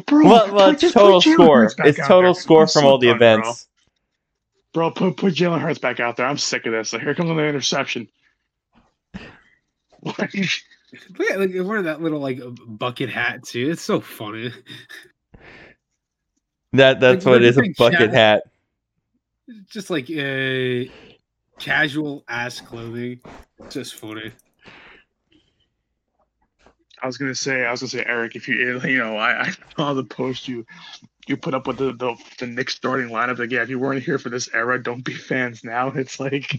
Bro, 0.07 0.25
well, 0.25 0.55
well, 0.55 0.71
put- 0.73 0.83
it's 0.85 0.93
total 0.95 1.21
score. 1.21 1.65
It's 1.81 1.99
total 2.07 2.33
there. 2.33 2.41
score 2.41 2.63
I'm 2.63 2.69
from 2.69 2.83
so 2.83 2.89
all 2.89 2.99
the 2.99 3.09
done, 3.09 3.19
bro. 3.19 3.33
events. 3.35 3.67
Bro, 4.73 4.91
put 4.93 5.17
put 5.17 5.35
Jalen 5.35 5.61
Hurts 5.61 5.79
back 5.79 6.01
out 6.01 6.17
there. 6.17 6.27
I'm 6.27 6.39
sick 6.39 6.67
of 6.67 6.73
this. 6.73 6.93
Like, 6.93 7.03
here 7.03 7.15
comes 7.15 7.31
another 7.31 7.49
interception. 7.49 8.09
Like, 10.03 10.35
Look 11.19 11.31
at 11.31 11.41
like 11.41 11.51
wearing 11.55 11.85
that 11.85 12.01
little 12.01 12.21
like 12.21 12.41
bucket 12.67 13.11
hat 13.11 13.43
too. 13.43 13.71
It's 13.71 13.83
so 13.83 14.01
funny. 14.01 14.53
That 16.73 17.01
that's 17.01 17.25
Like, 17.25 17.33
what 17.33 17.43
it 17.43 17.49
is 17.49 17.59
a 17.59 17.63
bucket 17.77 18.11
Shaq- 18.11 18.15
hat. 18.15 18.43
Just 19.69 19.91
like 19.91 20.11
uh, 20.11 20.91
casual 21.59 22.25
ass 22.29 22.61
clothing. 22.61 23.21
It's 23.59 23.75
just 23.75 23.95
funny. 23.97 24.31
I 27.03 27.07
was 27.07 27.19
gonna 27.19 27.35
say, 27.35 27.65
I 27.65 27.71
was 27.71 27.81
gonna 27.81 27.91
say, 27.91 28.05
Eric, 28.07 28.37
if 28.37 28.49
you, 28.49 28.81
you 28.83 28.99
know, 28.99 29.17
I, 29.17 29.43
I 29.49 29.55
saw 29.77 29.93
the 29.93 30.05
post 30.05 30.49
you, 30.49 30.65
you 31.27 31.37
put 31.37 31.55
up 31.55 31.67
with 31.67 31.79
the 31.79 31.93
the, 31.93 32.15
the 32.39 32.47
Knicks 32.47 32.75
starting 32.75 33.09
lineup. 33.09 33.39
Like, 33.39 33.51
yeah, 33.51 33.63
if 33.63 33.69
you 33.69 33.79
weren't 33.79 34.03
here 34.03 34.19
for 34.19 34.29
this 34.29 34.49
era, 34.55 34.83
don't 34.83 35.05
be 35.05 35.15
fans 35.15 35.65
now. 35.65 35.89
It's 35.97 36.21
like, 36.21 36.55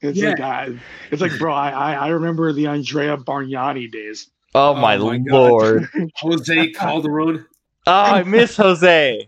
it's 0.00 0.18
Yeah. 0.18 0.30
like, 0.30 0.40
I, 0.40 0.68
it's 1.10 1.20
like, 1.22 1.36
bro, 1.38 1.52
I, 1.52 1.70
I, 1.70 1.92
I 1.94 2.08
remember 2.08 2.52
the 2.52 2.66
Andrea 2.68 3.16
Bargnani 3.16 3.90
days. 3.90 4.30
Oh, 4.54 4.70
Oh 4.70 4.74
my, 4.74 4.96
my 4.96 5.20
lord! 5.26 5.88
Jose 6.16 6.72
Calderon. 6.72 7.46
Oh, 7.86 7.92
I 7.92 8.22
miss 8.24 8.56
Jose. 8.56 9.26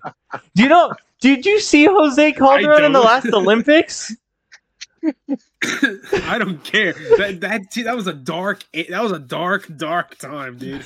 Do 0.54 0.62
you 0.62 0.68
know? 0.68 0.92
Did 1.20 1.46
you 1.46 1.60
see 1.60 1.84
Jose 1.86 2.32
Calderon 2.32 2.84
in 2.84 2.92
the 2.92 3.00
last 3.00 3.26
Olympics? 3.32 4.14
I 6.24 6.38
don't 6.38 6.62
care. 6.64 6.92
That 6.92 7.38
that 7.40 7.62
that 7.84 7.96
was 7.96 8.06
a 8.08 8.12
dark. 8.12 8.64
That 8.72 9.02
was 9.02 9.12
a 9.12 9.18
dark, 9.18 9.66
dark 9.76 10.18
time, 10.18 10.58
dude. 10.58 10.84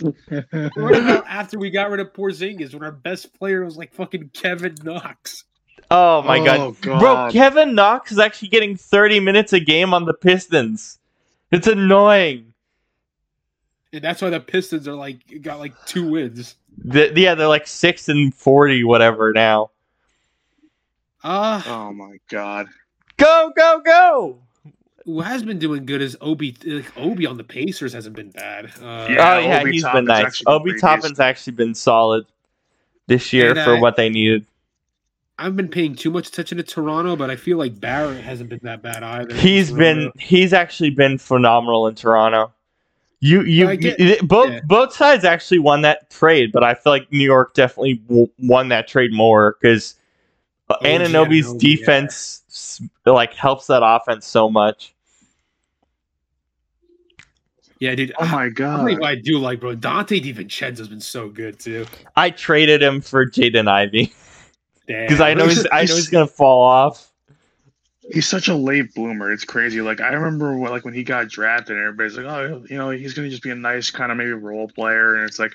What 0.00 0.96
about 0.96 1.26
after 1.28 1.58
we 1.58 1.70
got 1.70 1.90
rid 1.90 2.00
of 2.00 2.12
Porzingis 2.12 2.72
when 2.72 2.82
our 2.82 2.92
best 2.92 3.34
player 3.38 3.64
was 3.64 3.76
like 3.76 3.92
fucking 3.92 4.30
Kevin 4.32 4.74
Knox? 4.82 5.44
Oh 5.90 6.22
my 6.22 6.42
god. 6.42 6.60
Oh, 6.60 6.72
Bro, 6.80 7.30
Kevin 7.32 7.74
Knox 7.74 8.12
is 8.12 8.18
actually 8.18 8.48
getting 8.48 8.76
30 8.76 9.20
minutes 9.20 9.52
a 9.52 9.60
game 9.60 9.92
on 9.92 10.06
the 10.06 10.14
Pistons. 10.14 10.98
It's 11.50 11.66
annoying. 11.66 12.54
And 13.92 14.02
that's 14.02 14.22
why 14.22 14.30
the 14.30 14.40
Pistons 14.40 14.88
are 14.88 14.94
like 14.94 15.42
got 15.42 15.58
like 15.58 15.74
two 15.86 16.08
wins. 16.08 16.56
The, 16.84 17.12
yeah, 17.14 17.34
they're 17.34 17.46
like 17.46 17.66
6 17.66 18.08
and 18.08 18.34
40 18.34 18.84
whatever 18.84 19.32
now. 19.32 19.70
Uh 21.22 21.62
Oh 21.66 21.92
my 21.92 22.16
god. 22.30 22.68
Go, 23.18 23.52
go, 23.54 23.82
go. 23.84 24.38
Who 25.04 25.20
has 25.20 25.42
been 25.42 25.58
doing 25.58 25.84
good 25.86 26.00
is 26.02 26.16
Obi. 26.20 26.56
Like 26.64 26.96
Obi 26.96 27.26
on 27.26 27.36
the 27.36 27.44
Pacers 27.44 27.92
hasn't 27.92 28.14
been 28.16 28.30
bad. 28.30 28.66
Uh, 28.80 29.06
Yeah, 29.10 29.34
oh 29.34 29.38
yeah, 29.40 29.60
Obi 29.60 29.72
he's 29.72 29.82
Toppin's 29.82 29.98
been 29.98 30.04
nice. 30.06 30.24
actually 30.26 30.46
Obi 30.54 30.70
pretty 30.70 30.80
Toppin's 30.80 31.02
decent. 31.04 31.20
actually 31.20 31.52
been 31.54 31.74
solid 31.74 32.24
this 33.08 33.32
year 33.32 33.50
And, 33.50 33.60
for 33.60 33.74
uh, 33.74 33.80
what 33.80 33.96
they 33.96 34.08
needed. 34.08 34.46
I've 35.38 35.56
been 35.56 35.68
paying 35.68 35.96
too 35.96 36.10
much 36.10 36.28
attention 36.28 36.58
to 36.58 36.62
Toronto, 36.62 37.16
but 37.16 37.28
I 37.30 37.36
feel 37.36 37.58
like 37.58 37.80
Barrett 37.80 38.22
hasn't 38.22 38.48
been 38.50 38.60
that 38.62 38.80
bad 38.82 39.02
either. 39.02 39.34
He's 39.34 39.72
been 39.72 40.12
he's 40.18 40.52
actually 40.52 40.90
been 40.90 41.18
phenomenal 41.18 41.86
in 41.88 41.94
Toronto. 41.96 42.52
You 43.18 43.42
you, 43.42 43.76
get- 43.76 43.98
you- 43.98 44.22
both 44.22 44.50
yeah. 44.52 44.60
both 44.64 44.92
sides 44.92 45.24
actually 45.24 45.58
won 45.60 45.82
that 45.82 46.10
trade, 46.10 46.52
but 46.52 46.62
I 46.62 46.74
feel 46.74 46.92
like 46.92 47.10
New 47.10 47.24
York 47.24 47.54
definitely 47.54 48.00
won 48.38 48.68
that 48.68 48.86
trade 48.88 49.12
more 49.12 49.56
because 49.60 49.96
OG 50.70 50.80
Anunoby's 50.82 51.48
Anunoby, 51.48 51.58
defense 51.58 52.41
s- 52.80 52.88
like 53.06 53.34
helps 53.34 53.66
that 53.68 53.82
offense 53.84 54.26
so 54.26 54.48
much. 54.50 54.94
Yeah, 57.78 57.94
dude. 57.96 58.12
Oh 58.18 58.26
my 58.26 58.48
god. 58.48 58.78
tell 58.78 58.90
you 58.90 59.00
what 59.00 59.08
I 59.10 59.14
do 59.16 59.38
like, 59.38 59.58
bro. 59.60 59.74
Donte 59.74 60.22
DiVincenzo's 60.22 60.88
been 60.88 61.00
so 61.00 61.28
good 61.28 61.58
too. 61.58 61.84
I 62.14 62.30
traded 62.30 62.80
him 62.82 63.00
for 63.00 63.26
Jaden 63.26 63.68
Ivey 63.68 64.12
because 64.86 65.20
I 65.20 65.34
know 65.34 65.44
He's- 65.44 65.56
he's, 65.58 65.66
I 65.72 65.76
know 65.76 65.80
he's- 65.80 65.96
he's 65.96 66.08
gonna 66.08 66.26
fall 66.28 66.62
off. 66.62 67.08
He's 68.12 68.26
such 68.26 68.48
a 68.48 68.54
late 68.54 68.94
bloomer. 68.94 69.32
It's 69.32 69.44
crazy. 69.44 69.80
Like 69.80 70.00
I 70.00 70.08
remember 70.12 70.56
when, 70.58 70.70
like 70.70 70.84
when 70.84 70.94
he 70.94 71.02
got 71.04 71.28
drafted, 71.28 71.76
and 71.76 71.84
everybody's 71.86 72.16
like, 72.16 72.26
"Oh, 72.26 72.64
you 72.68 72.76
know, 72.76 72.90
he's 72.90 73.14
gonna 73.14 73.28
just 73.30 73.42
be 73.42 73.50
a 73.50 73.54
nice 73.54 73.90
kind 73.90 74.10
of 74.12 74.18
maybe 74.18 74.32
role 74.32 74.68
player," 74.68 75.14
and 75.16 75.24
it's 75.28 75.38
like, 75.38 75.54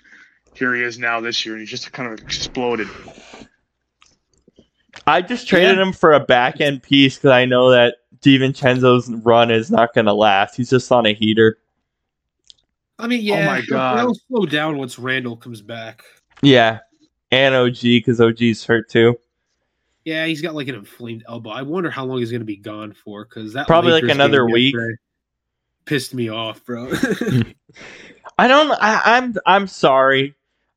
here 0.53 0.73
he 0.73 0.81
is 0.81 0.97
now 0.97 1.19
this 1.19 1.45
year, 1.45 1.55
and 1.55 1.61
he's 1.61 1.69
just 1.69 1.91
kind 1.91 2.11
of 2.11 2.19
exploded. 2.19 2.87
I 5.07 5.21
just 5.21 5.47
traded 5.47 5.79
him 5.79 5.93
for 5.93 6.13
a 6.13 6.19
back 6.19 6.59
end 6.59 6.83
piece 6.83 7.15
because 7.15 7.31
I 7.31 7.45
know 7.45 7.71
that 7.71 7.95
DiVincenzo's 8.19 9.09
run 9.23 9.49
is 9.51 9.71
not 9.71 9.93
gonna 9.93 10.13
last. 10.13 10.55
He's 10.55 10.69
just 10.69 10.91
on 10.91 11.05
a 11.05 11.13
heater. 11.13 11.57
I 12.99 13.07
mean, 13.07 13.21
yeah. 13.21 13.43
Oh 13.43 13.45
my 13.45 13.61
God. 13.61 13.99
It'll 13.99 14.15
slow 14.27 14.45
down 14.45 14.77
once 14.77 14.99
Randle 14.99 15.37
comes 15.37 15.61
back. 15.61 16.03
Yeah, 16.41 16.79
and 17.31 17.55
OG 17.55 17.81
because 17.81 18.19
OG's 18.19 18.65
hurt 18.65 18.89
too. 18.89 19.17
Yeah, 20.03 20.25
he's 20.25 20.41
got 20.41 20.55
like 20.55 20.67
an 20.67 20.75
inflamed 20.75 21.23
elbow. 21.27 21.49
I 21.49 21.61
wonder 21.61 21.89
how 21.89 22.05
long 22.05 22.19
he's 22.19 22.31
going 22.31 22.41
to 22.41 22.45
be 22.45 22.55
gone 22.55 22.93
for 22.93 23.25
because 23.25 23.53
that 23.53 23.67
Probably 23.67 23.91
like 23.91 24.03
another 24.03 24.45
week. 24.45 24.73
pissed 25.85 26.13
me 26.13 26.29
off, 26.29 26.63
bro. 26.63 26.89
I 28.37 28.47
don't. 28.47 28.71
I, 28.71 29.01
I'm. 29.03 29.35
I'm 29.45 29.67
sorry. 29.67 30.35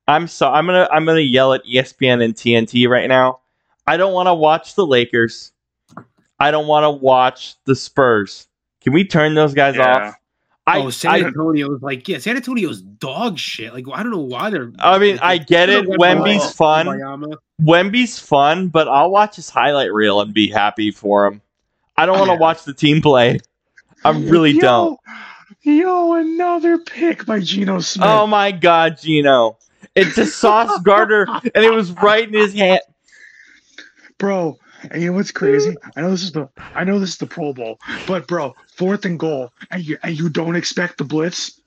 I'm 0.09 0.27
so. 0.27 0.51
I'm 0.51 0.67
gonna. 0.67 0.89
I'm 0.91 1.05
gonna 1.05 1.21
yell 1.21 1.53
at 1.53 1.65
ESPN 1.65 2.25
and 2.25 2.35
TNT 2.35 2.89
right 2.89 3.09
now. 3.09 3.41
I 3.87 3.97
don't 3.97 4.13
want 4.13 4.27
to 4.29 4.35
watch 4.35 4.75
the 4.75 4.87
Lakers. 4.87 5.53
I 6.39 6.51
don't 6.51 6.67
want 6.67 6.85
to 6.85 6.91
watch 6.91 7.57
the 7.65 7.75
Spurs. 7.75 8.49
Can 8.81 8.93
we 8.93 9.05
turn 9.05 9.35
those 9.35 9.55
guys 9.55 9.77
Yeah. 9.77 10.09
off? 10.09 10.15
I, 10.67 10.79
oh, 10.79 10.91
San 10.91 11.11
I, 11.13 11.21
Antonio's 11.25 11.83
like, 11.83 12.07
yeah, 12.07 12.19
San 12.19 12.37
Antonio's 12.37 12.81
dog 12.81 13.39
shit. 13.39 13.73
Like, 13.75 13.87
I 13.93 14.03
don't 14.03 14.13
know 14.13 14.19
why 14.19 14.51
they're. 14.51 14.73
I 14.79 14.99
mean, 14.99 15.19
I 15.21 15.39
get 15.39 15.69
it. 15.69 15.87
Wemby's 15.87 16.53
fun. 16.53 16.87
Wemby's 16.87 17.37
Wemby's 17.61 18.19
fun, 18.19 18.69
but 18.69 18.87
I'll 18.87 19.11
watch 19.11 19.37
his 19.37 19.51
highlight 19.51 19.93
reel 19.93 20.21
and 20.21 20.33
be 20.33 20.49
happy 20.49 20.93
for 20.93 21.27
him. 21.27 21.41
I 21.97 22.07
don't 22.07 22.19
want 22.19 22.31
to 22.31 22.37
watch 22.37 22.65
the 22.65 22.75
team 22.75 23.03
play. 23.03 23.41
I 24.05 24.11
really 24.11 24.53
Yo, 24.53 24.61
don't. 24.61 25.01
Yo, 25.63 26.15
another 26.15 26.79
pick 26.79 27.27
by 27.27 27.41
Geno 27.41 27.81
Smith. 27.81 28.07
Oh 28.09 28.27
my 28.27 28.53
god, 28.53 28.99
Geno. 29.01 29.59
It's 29.97 30.17
a 30.19 30.27
Sauce 30.27 30.81
Gardner, 30.83 31.27
and 31.55 31.65
it 31.65 31.73
was 31.73 31.91
right 31.93 32.27
in 32.27 32.33
his 32.33 32.55
hand. 32.55 32.81
Bro. 34.21 34.59
And 34.91 35.03
you 35.03 35.11
know 35.11 35.17
what's 35.17 35.33
crazy? 35.33 35.77
I 35.97 36.03
know 36.03 36.11
this 36.11 36.23
is 36.23 36.33
the 36.33 36.49
I 36.75 36.85
know 36.85 37.01
this 37.01 37.11
is 37.11 37.19
the 37.19 37.27
Pro 37.27 37.53
Bowl, 37.53 37.81
but 38.07 38.29
bro, 38.29 38.55
fourth 38.77 39.05
and 39.05 39.19
goal, 39.19 39.53
and 39.71 39.85
you 39.85 39.99
and 40.03 40.17
you 40.17 40.29
don't 40.29 40.57
expect 40.57 40.99
the 40.99 41.05
blitz? 41.05 41.61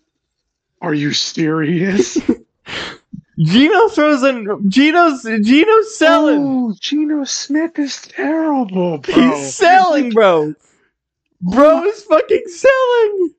Are 0.81 0.93
you 0.93 1.13
serious? 1.13 2.17
Geno 3.39 3.87
throws 3.89 4.23
in 4.23 4.69
Geno's 4.69 5.23
Geno's 5.23 5.97
selling. 5.97 6.41
Oh, 6.41 6.75
Geno 6.79 7.23
Smith 7.23 7.77
is 7.79 8.01
terrible, 8.01 8.99
bro. 8.99 9.13
He's 9.13 9.53
selling, 9.55 10.11
bro. 10.11 10.53
Bro 11.41 11.83
is 11.83 12.03
fucking 12.03 12.43
selling. 12.47 13.33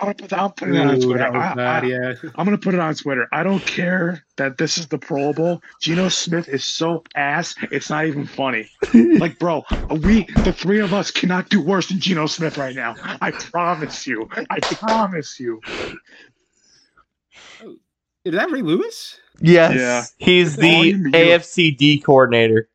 I'm 0.00 0.06
gonna 0.06 0.14
put, 0.14 0.32
I'm 0.32 0.50
putting 0.52 0.74
it 0.74 0.86
on 0.86 1.00
Twitter. 1.00 1.18
that 1.18 1.34
I, 1.36 1.54
bad, 1.54 1.84
I, 1.84 1.86
yeah. 1.86 2.14
I'm 2.34 2.44
gonna 2.46 2.56
put 2.58 2.72
it 2.74 2.80
on 2.80 2.94
Twitter. 2.94 3.28
I 3.32 3.42
don't 3.42 3.64
care 3.66 4.24
that 4.36 4.56
this 4.56 4.78
is 4.78 4.88
the 4.88 4.96
Pro 4.98 5.32
Bowl. 5.34 5.60
Geno 5.82 6.08
Smith 6.08 6.48
is 6.48 6.64
so 6.64 7.04
ass. 7.14 7.54
It's 7.70 7.90
not 7.90 8.06
even 8.06 8.26
funny. 8.26 8.70
Like, 9.20 9.38
bro, 9.38 9.64
we, 9.90 10.24
the 10.44 10.52
three 10.56 10.80
of 10.80 10.94
us, 10.94 11.10
cannot 11.10 11.48
do 11.50 11.60
worse 11.60 11.88
than 11.88 12.00
Geno 12.00 12.26
Smith 12.26 12.56
right 12.56 12.74
now. 12.74 12.94
I 13.20 13.30
promise 13.32 14.06
you. 14.06 14.28
I 14.48 14.60
promise 14.60 15.38
you. 15.38 15.60
Is 18.24 18.34
that 18.34 18.50
Ray 18.50 18.62
Lewis? 18.62 19.18
Yes, 19.40 19.74
Yeah. 19.76 20.04
he's 20.26 20.56
the 20.56 20.70
Volume 20.72 21.06
you- 21.06 21.12
AFCD 21.12 22.02
coordinator. 22.02 22.68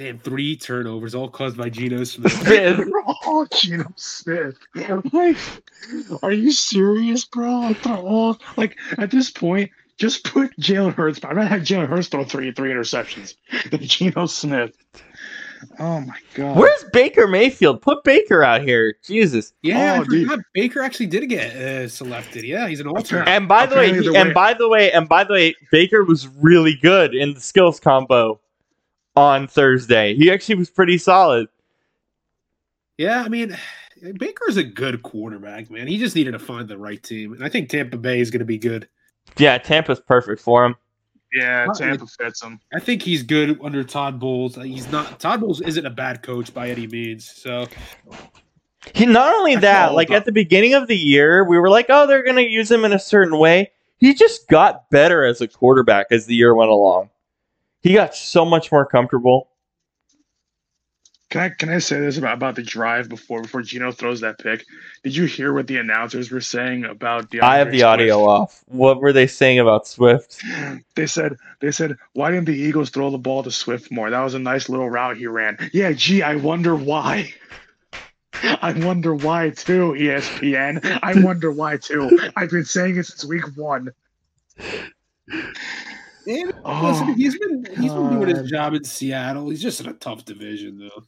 Damn, 0.00 0.18
three 0.18 0.56
turnovers, 0.56 1.14
all 1.14 1.28
caused 1.28 1.58
by 1.58 1.68
Geno 1.68 2.04
Smith. 2.04 2.32
Oh, 3.26 3.46
Geno 3.54 3.84
Smith. 3.96 4.56
Like, 5.12 5.36
are 6.22 6.32
you 6.32 6.52
serious, 6.52 7.26
bro? 7.26 7.60
Like, 7.60 7.82
they're 7.82 7.98
all 7.98 8.38
like 8.56 8.78
at 8.96 9.10
this 9.10 9.30
point, 9.30 9.70
just 9.98 10.24
put 10.24 10.56
Jalen 10.58 10.94
Hurts. 10.94 11.22
I'd 11.22 11.36
rather 11.36 11.46
have 11.50 11.60
Jalen 11.60 11.88
Hurts 11.88 12.08
throw 12.08 12.24
three 12.24 12.50
three 12.50 12.70
interceptions 12.70 13.34
than 13.70 13.82
Geno 13.82 14.24
Smith. 14.24 14.74
Oh 15.78 16.00
my 16.00 16.16
god. 16.32 16.56
Where's 16.56 16.84
Baker 16.94 17.26
Mayfield? 17.26 17.82
Put 17.82 18.02
Baker 18.02 18.42
out 18.42 18.62
here. 18.62 18.94
Jesus. 19.04 19.52
Yeah, 19.60 19.98
Oh, 19.98 20.00
I 20.00 20.04
dude. 20.04 20.40
Baker 20.54 20.80
actually 20.80 21.08
did 21.08 21.28
get 21.28 21.54
uh, 21.54 21.88
selected. 21.88 22.44
Yeah, 22.44 22.68
he's 22.68 22.80
an 22.80 22.86
alternate. 22.86 23.28
And 23.28 23.46
by 23.46 23.66
the 23.66 23.76
way, 23.76 23.92
he, 23.92 24.00
the 24.08 24.14
and 24.16 24.32
by 24.32 24.54
the 24.54 24.66
way, 24.66 24.90
and 24.92 25.10
by 25.10 25.24
the 25.24 25.34
way, 25.34 25.54
Baker 25.70 26.04
was 26.04 26.26
really 26.26 26.76
good 26.80 27.14
in 27.14 27.34
the 27.34 27.40
skills 27.40 27.78
combo 27.78 28.40
on 29.16 29.48
Thursday. 29.48 30.14
He 30.14 30.30
actually 30.30 30.56
was 30.56 30.70
pretty 30.70 30.98
solid. 30.98 31.48
Yeah, 32.98 33.22
I 33.22 33.28
mean, 33.28 33.56
Baker's 34.18 34.56
a 34.56 34.64
good 34.64 35.02
quarterback, 35.02 35.70
man. 35.70 35.86
He 35.86 35.98
just 35.98 36.14
needed 36.14 36.32
to 36.32 36.38
find 36.38 36.68
the 36.68 36.78
right 36.78 37.02
team, 37.02 37.32
and 37.32 37.44
I 37.44 37.48
think 37.48 37.68
Tampa 37.68 37.96
Bay 37.96 38.20
is 38.20 38.30
going 38.30 38.40
to 38.40 38.44
be 38.46 38.58
good. 38.58 38.88
Yeah, 39.38 39.58
Tampa's 39.58 40.00
perfect 40.00 40.42
for 40.42 40.64
him. 40.64 40.76
Yeah, 41.32 41.66
Tampa 41.74 42.06
fits 42.06 42.42
him. 42.42 42.60
I 42.74 42.80
think 42.80 43.02
he's 43.02 43.22
good 43.22 43.58
under 43.62 43.84
Todd 43.84 44.18
Bowles. 44.18 44.58
Uh, 44.58 44.62
He's 44.62 44.90
not 44.90 45.20
Todd 45.20 45.40
Bowles 45.40 45.60
isn't 45.60 45.86
a 45.86 45.90
bad 45.90 46.22
coach 46.22 46.52
by 46.52 46.68
any 46.70 46.88
means. 46.88 47.30
So 47.30 47.68
He 48.94 49.06
not 49.06 49.34
only 49.34 49.54
that, 49.56 49.94
like 49.94 50.10
at 50.10 50.24
the 50.24 50.32
beginning 50.32 50.74
of 50.74 50.88
the 50.88 50.96
year, 50.96 51.44
we 51.44 51.58
were 51.58 51.70
like, 51.70 51.86
"Oh, 51.88 52.06
they're 52.06 52.24
going 52.24 52.36
to 52.36 52.48
use 52.48 52.70
him 52.70 52.84
in 52.84 52.92
a 52.92 52.98
certain 52.98 53.38
way." 53.38 53.70
He 53.98 54.14
just 54.14 54.48
got 54.48 54.90
better 54.90 55.24
as 55.24 55.40
a 55.40 55.46
quarterback 55.46 56.06
as 56.10 56.26
the 56.26 56.34
year 56.34 56.54
went 56.54 56.70
along. 56.70 57.10
He 57.82 57.94
got 57.94 58.14
so 58.14 58.44
much 58.44 58.70
more 58.70 58.84
comfortable. 58.84 59.48
Can 61.30 61.42
I 61.42 61.48
can 61.50 61.68
I 61.68 61.78
say 61.78 62.00
this 62.00 62.18
about, 62.18 62.34
about 62.34 62.56
the 62.56 62.62
drive 62.62 63.08
before 63.08 63.42
before 63.42 63.62
Geno 63.62 63.92
throws 63.92 64.20
that 64.20 64.38
pick? 64.38 64.66
Did 65.04 65.14
you 65.14 65.26
hear 65.26 65.52
what 65.52 65.68
the 65.68 65.76
announcers 65.76 66.30
were 66.30 66.40
saying 66.40 66.84
about 66.84 67.30
the 67.30 67.40
I 67.40 67.58
have 67.58 67.70
the 67.70 67.84
audio 67.84 68.24
off. 68.24 68.64
What 68.66 69.00
were 69.00 69.12
they 69.12 69.28
saying 69.28 69.60
about 69.60 69.86
Swift? 69.86 70.42
They 70.96 71.06
said 71.06 71.36
they 71.60 71.70
said 71.70 71.96
why 72.12 72.30
didn't 72.32 72.46
the 72.46 72.56
Eagles 72.56 72.90
throw 72.90 73.10
the 73.10 73.18
ball 73.18 73.44
to 73.44 73.50
Swift 73.50 73.92
more? 73.92 74.10
That 74.10 74.20
was 74.20 74.34
a 74.34 74.38
nice 74.40 74.68
little 74.68 74.90
route 74.90 75.16
he 75.16 75.28
ran. 75.28 75.56
Yeah, 75.72 75.92
gee, 75.92 76.22
I 76.22 76.34
wonder 76.34 76.74
why. 76.74 77.32
I 78.42 78.72
wonder 78.72 79.14
why 79.14 79.50
too, 79.50 79.94
ESPN. 79.96 80.98
I 81.02 81.22
wonder 81.22 81.52
why 81.52 81.76
too. 81.76 82.18
I've 82.36 82.50
been 82.50 82.64
saying 82.64 82.96
it 82.96 83.06
since 83.06 83.24
week 83.24 83.56
one. 83.56 83.90
and, 86.30 86.52
Oh, 86.64 86.88
listen, 86.88 87.14
he's 87.14 87.38
been 87.38 87.66
he's 87.78 87.92
been 87.92 88.10
doing 88.10 88.34
his 88.36 88.50
job 88.50 88.74
in 88.74 88.84
Seattle. 88.84 89.50
He's 89.50 89.62
just 89.62 89.80
in 89.80 89.88
a 89.88 89.94
tough 89.94 90.24
division 90.24 90.78
though. 90.78 91.04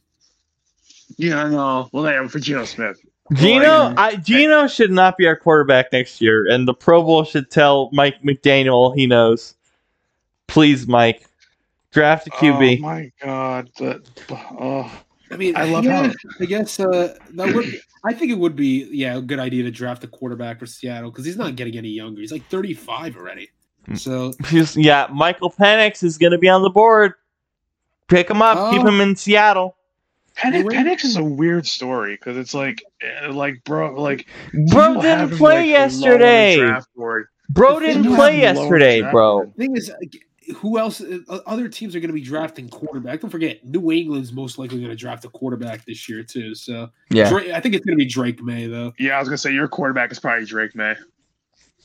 Yeah, 1.17 1.43
I 1.43 1.49
know. 1.49 1.89
Well, 1.91 2.05
yeah, 2.05 2.27
for 2.27 2.39
Geno 2.39 2.65
Smith. 2.65 2.99
Geno, 3.33 3.63
Well, 3.63 3.93
I, 3.97 4.15
Geno 4.17 4.67
should 4.67 4.91
not 4.91 5.17
be 5.17 5.27
our 5.27 5.35
quarterback 5.35 5.91
next 5.91 6.19
year, 6.19 6.45
and 6.49 6.67
the 6.67 6.73
Pro 6.73 7.03
Bowl 7.03 7.23
should 7.23 7.49
tell 7.49 7.89
Mike 7.93 8.23
Macdonald 8.23 8.95
he 8.95 9.07
knows. 9.07 9.55
Please, 10.47 10.87
Mike, 10.87 11.25
draft 11.91 12.27
a 12.27 12.31
QB. 12.31 12.79
Oh 12.79 12.81
my 12.81 13.11
God. 13.21 13.69
The, 13.77 14.03
oh. 14.29 14.91
I 15.31 15.37
mean, 15.37 15.55
I 15.55 15.63
love 15.63 15.85
yeah, 15.85 16.07
how- 16.07 16.13
I 16.39 16.45
guess 16.45 16.79
uh, 16.79 17.17
that 17.35 17.55
would. 17.55 17.65
I 18.05 18.13
think 18.13 18.31
it 18.31 18.37
would 18.37 18.55
be 18.55 18.89
yeah 18.91 19.17
a 19.17 19.21
good 19.21 19.39
idea 19.39 19.63
to 19.63 19.71
draft 19.71 20.03
a 20.03 20.07
quarterback 20.07 20.59
for 20.59 20.65
Seattle 20.65 21.09
because 21.09 21.25
he's 21.25 21.37
not 21.37 21.55
getting 21.55 21.77
any 21.77 21.89
younger. 21.89 22.19
He's 22.21 22.31
like 22.31 22.45
35 22.47 23.15
already. 23.15 23.49
Hmm. 23.85 23.95
So 23.95 24.33
yeah, 24.75 25.07
Michael 25.11 25.51
Penix 25.51 26.03
is 26.03 26.17
going 26.17 26.31
to 26.31 26.37
be 26.37 26.49
on 26.49 26.61
the 26.61 26.69
board. 26.69 27.13
Pick 28.07 28.29
him 28.29 28.41
up, 28.41 28.71
keep 28.71 28.81
Oh. 28.83 28.87
him 28.87 29.01
in 29.01 29.15
Seattle. 29.15 29.75
Penix, 30.37 30.63
Penix 30.65 31.03
is 31.03 31.15
a 31.15 31.23
weird 31.23 31.65
story 31.67 32.15
because 32.15 32.37
it's 32.37 32.53
like, 32.55 32.83
eh, 33.01 33.27
like, 33.27 33.63
bro, 33.63 33.93
like, 34.01 34.27
Bro 34.71 35.01
didn't 35.01 35.37
play 35.37 35.37
like, 35.37 35.39
low 35.39 35.51
on 35.53 35.61
the 35.61 35.67
yesterday. 35.67 36.79
Bro 37.49 37.79
didn't 37.81 38.15
play 38.15 38.39
yesterday, 38.39 39.01
bro. 39.11 39.45
the 39.45 39.51
thing 39.63 39.77
is, 39.77 39.91
who 40.57 40.77
else? 40.79 41.01
uh, 41.01 41.19
Other 41.45 41.67
teams 41.69 41.95
are 41.95 41.99
going 41.99 42.09
to 42.09 42.13
be 42.15 42.21
drafting 42.21 42.67
quarterback. 42.67 43.21
Don't 43.21 43.29
forget, 43.29 43.63
New 43.63 43.91
England's 43.91 44.33
most 44.33 44.57
likely 44.57 44.77
going 44.79 44.89
to 44.89 44.95
draft 44.95 45.23
a 45.23 45.29
quarterback 45.29 45.85
this 45.85 46.09
year 46.09 46.23
too. 46.23 46.55
So 46.55 46.89
Yeah, 47.11 47.29
Drake, 47.29 47.51
I 47.51 47.59
think 47.59 47.75
it's 47.75 47.85
going 47.85 47.97
to 47.97 48.03
be 48.03 48.09
Drake 48.09 48.41
Maye 48.41 48.67
though. 48.67 48.91
Yeah, 48.97 49.15
I 49.17 49.19
was 49.19 49.29
gonna 49.29 49.37
say 49.37 49.53
your 49.53 49.67
quarterback 49.67 50.11
is 50.11 50.19
probably 50.19 50.45
Drake 50.45 50.75
Maye. 50.75 50.95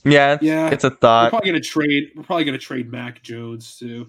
Yeah, 0.05 0.35
it's, 0.35 0.43
Yeah. 0.43 0.71
it's 0.71 0.85
a 0.85 0.91
thought. 0.91 1.25
We're 1.27 1.31
probably 1.31 1.51
going 1.51 1.63
to 1.63 1.69
trade. 1.69 2.11
We're 2.17 2.23
probably 2.23 2.45
to 2.59 2.59
trade 2.59 2.91
Mac 2.91 3.23
Jones 3.23 3.77
too. 3.79 4.09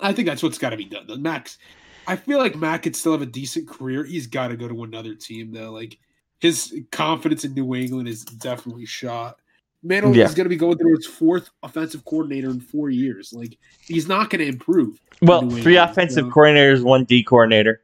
I 0.00 0.12
think 0.12 0.26
that's 0.26 0.42
what's 0.42 0.58
got 0.58 0.70
to 0.70 0.76
be 0.76 0.84
done. 0.86 1.06
though. 1.06 1.16
Max, 1.16 1.58
I 2.06 2.16
feel 2.16 2.38
like 2.38 2.56
Mac 2.56 2.82
could 2.82 2.96
still 2.96 3.12
have 3.12 3.22
a 3.22 3.26
decent 3.26 3.68
career. 3.68 4.04
He's 4.04 4.26
got 4.26 4.48
to 4.48 4.56
go 4.56 4.66
to 4.68 4.84
another 4.84 5.14
team 5.14 5.52
though. 5.52 5.70
Like 5.70 5.98
his 6.40 6.74
confidence 6.90 7.44
in 7.44 7.54
New 7.54 7.74
England 7.74 8.08
is 8.08 8.24
definitely 8.24 8.86
shot. 8.86 9.38
Mantle 9.84 10.14
Yeah. 10.16 10.24
is 10.26 10.34
going 10.34 10.44
to 10.44 10.48
be 10.50 10.56
going 10.56 10.78
through 10.78 10.96
his 10.96 11.06
fourth 11.06 11.50
offensive 11.62 12.04
coordinator 12.04 12.48
in 12.50 12.60
four 12.60 12.88
years. 12.88 13.32
Like 13.32 13.58
he's 13.80 14.06
not 14.08 14.30
going 14.30 14.40
to 14.40 14.46
improve. 14.46 15.00
Well, 15.20 15.40
three 15.42 15.76
England, 15.76 15.90
offensive 15.90 16.24
so- 16.26 16.30
coordinators, 16.30 16.82
one 16.82 17.04
D 17.04 17.22
coordinator. 17.22 17.82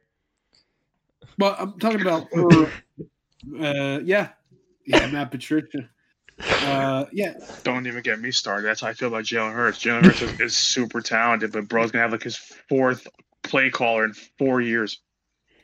But 1.37 1.55
I'm 1.59 1.79
talking 1.79 2.01
about 2.01 2.27
uh, 2.33 3.99
yeah, 4.03 4.29
yeah, 4.85 5.07
Matt 5.11 5.31
Patricia. 5.31 5.89
Uh, 6.39 7.05
yeah, 7.11 7.33
Don't 7.63 7.85
even 7.87 8.01
get 8.01 8.19
me 8.19 8.31
started. 8.31 8.65
That's 8.65 8.81
how 8.81 8.87
I 8.87 8.93
feel 8.93 9.07
about 9.09 9.23
Jalen 9.25 9.53
Hurts. 9.53 9.79
Jalen 9.79 10.05
Hurts 10.05 10.21
is, 10.21 10.39
is 10.39 10.55
super 10.55 11.01
talented, 11.01 11.51
but 11.51 11.67
bro's 11.67 11.91
gonna 11.91 12.03
have 12.03 12.11
like 12.11 12.23
his 12.23 12.37
fourth 12.37 13.07
play 13.43 13.69
caller 13.69 14.05
in 14.05 14.13
four 14.37 14.61
years. 14.61 14.99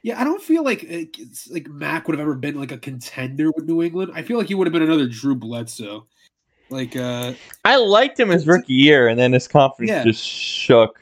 Yeah, 0.02 0.19
I 0.19 0.23
don't 0.23 0.41
feel 0.41 0.64
like 0.64 0.84
it's 0.84 1.49
like 1.49 1.68
Mac 1.68 2.07
would 2.07 2.18
have 2.18 2.22
ever 2.22 2.35
been 2.35 2.60
like 2.60 2.72
a 2.72 2.77
contender 2.77 3.52
with 3.56 3.65
New 3.65 3.81
England. 3.81 4.11
I 4.14 4.22
feel 4.22 4.38
like 4.38 4.47
he 4.47 4.53
would 4.56 4.68
have 4.68 4.73
been 4.73 4.84
another 4.84 5.07
Drew 5.07 5.34
Bledsoe. 5.35 6.06
Like, 6.69 6.95
uh, 6.95 7.34
I 7.64 7.77
liked 7.77 8.19
him 8.19 8.30
his 8.30 8.45
rookie 8.47 8.73
year, 8.73 9.07
and 9.07 9.19
then 9.19 9.34
his 9.34 9.47
confidence 9.47 9.89
Yeah. 9.89 10.03
just 10.03 10.23
shook. 10.23 10.99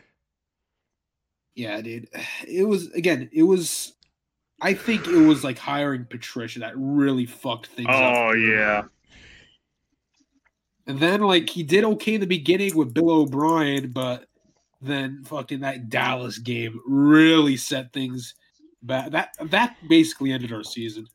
yeah, 1.56 1.82
dude, 1.82 2.08
it 2.48 2.64
was 2.68 2.92
again, 2.94 3.30
it 3.34 3.44
was. 3.44 3.94
I 4.62 4.74
think 4.74 5.08
it 5.08 5.18
was 5.26 5.44
like 5.44 5.58
hiring 5.58 6.06
Patricia 6.06 6.60
that 6.60 6.74
really 6.78 7.26
fucked 7.26 7.68
things 7.68 7.90
up. 7.90 7.96
Oh 8.16 8.32
for 8.32 8.38
him. 8.38 8.50
yeah. 8.52 8.82
And 10.86 11.00
then 11.00 11.22
like 11.22 11.50
he 11.50 11.64
did 11.64 11.84
okay 11.84 12.16
in 12.16 12.22
the 12.22 12.28
beginning 12.28 12.76
with 12.76 12.94
Bill 12.94 13.10
O'Brien, 13.10 13.92
but 13.92 14.26
then 14.82 15.24
fucking 15.26 15.62
that 15.62 15.90
Dallas 15.90 16.38
game 16.38 16.82
really 16.86 17.56
set 17.56 17.94
things 17.94 18.36
back. 18.82 19.12
That 19.12 19.30
that 19.42 19.78
basically 19.88 20.32
ended 20.32 20.52
our 20.52 20.64
season. 20.64 21.08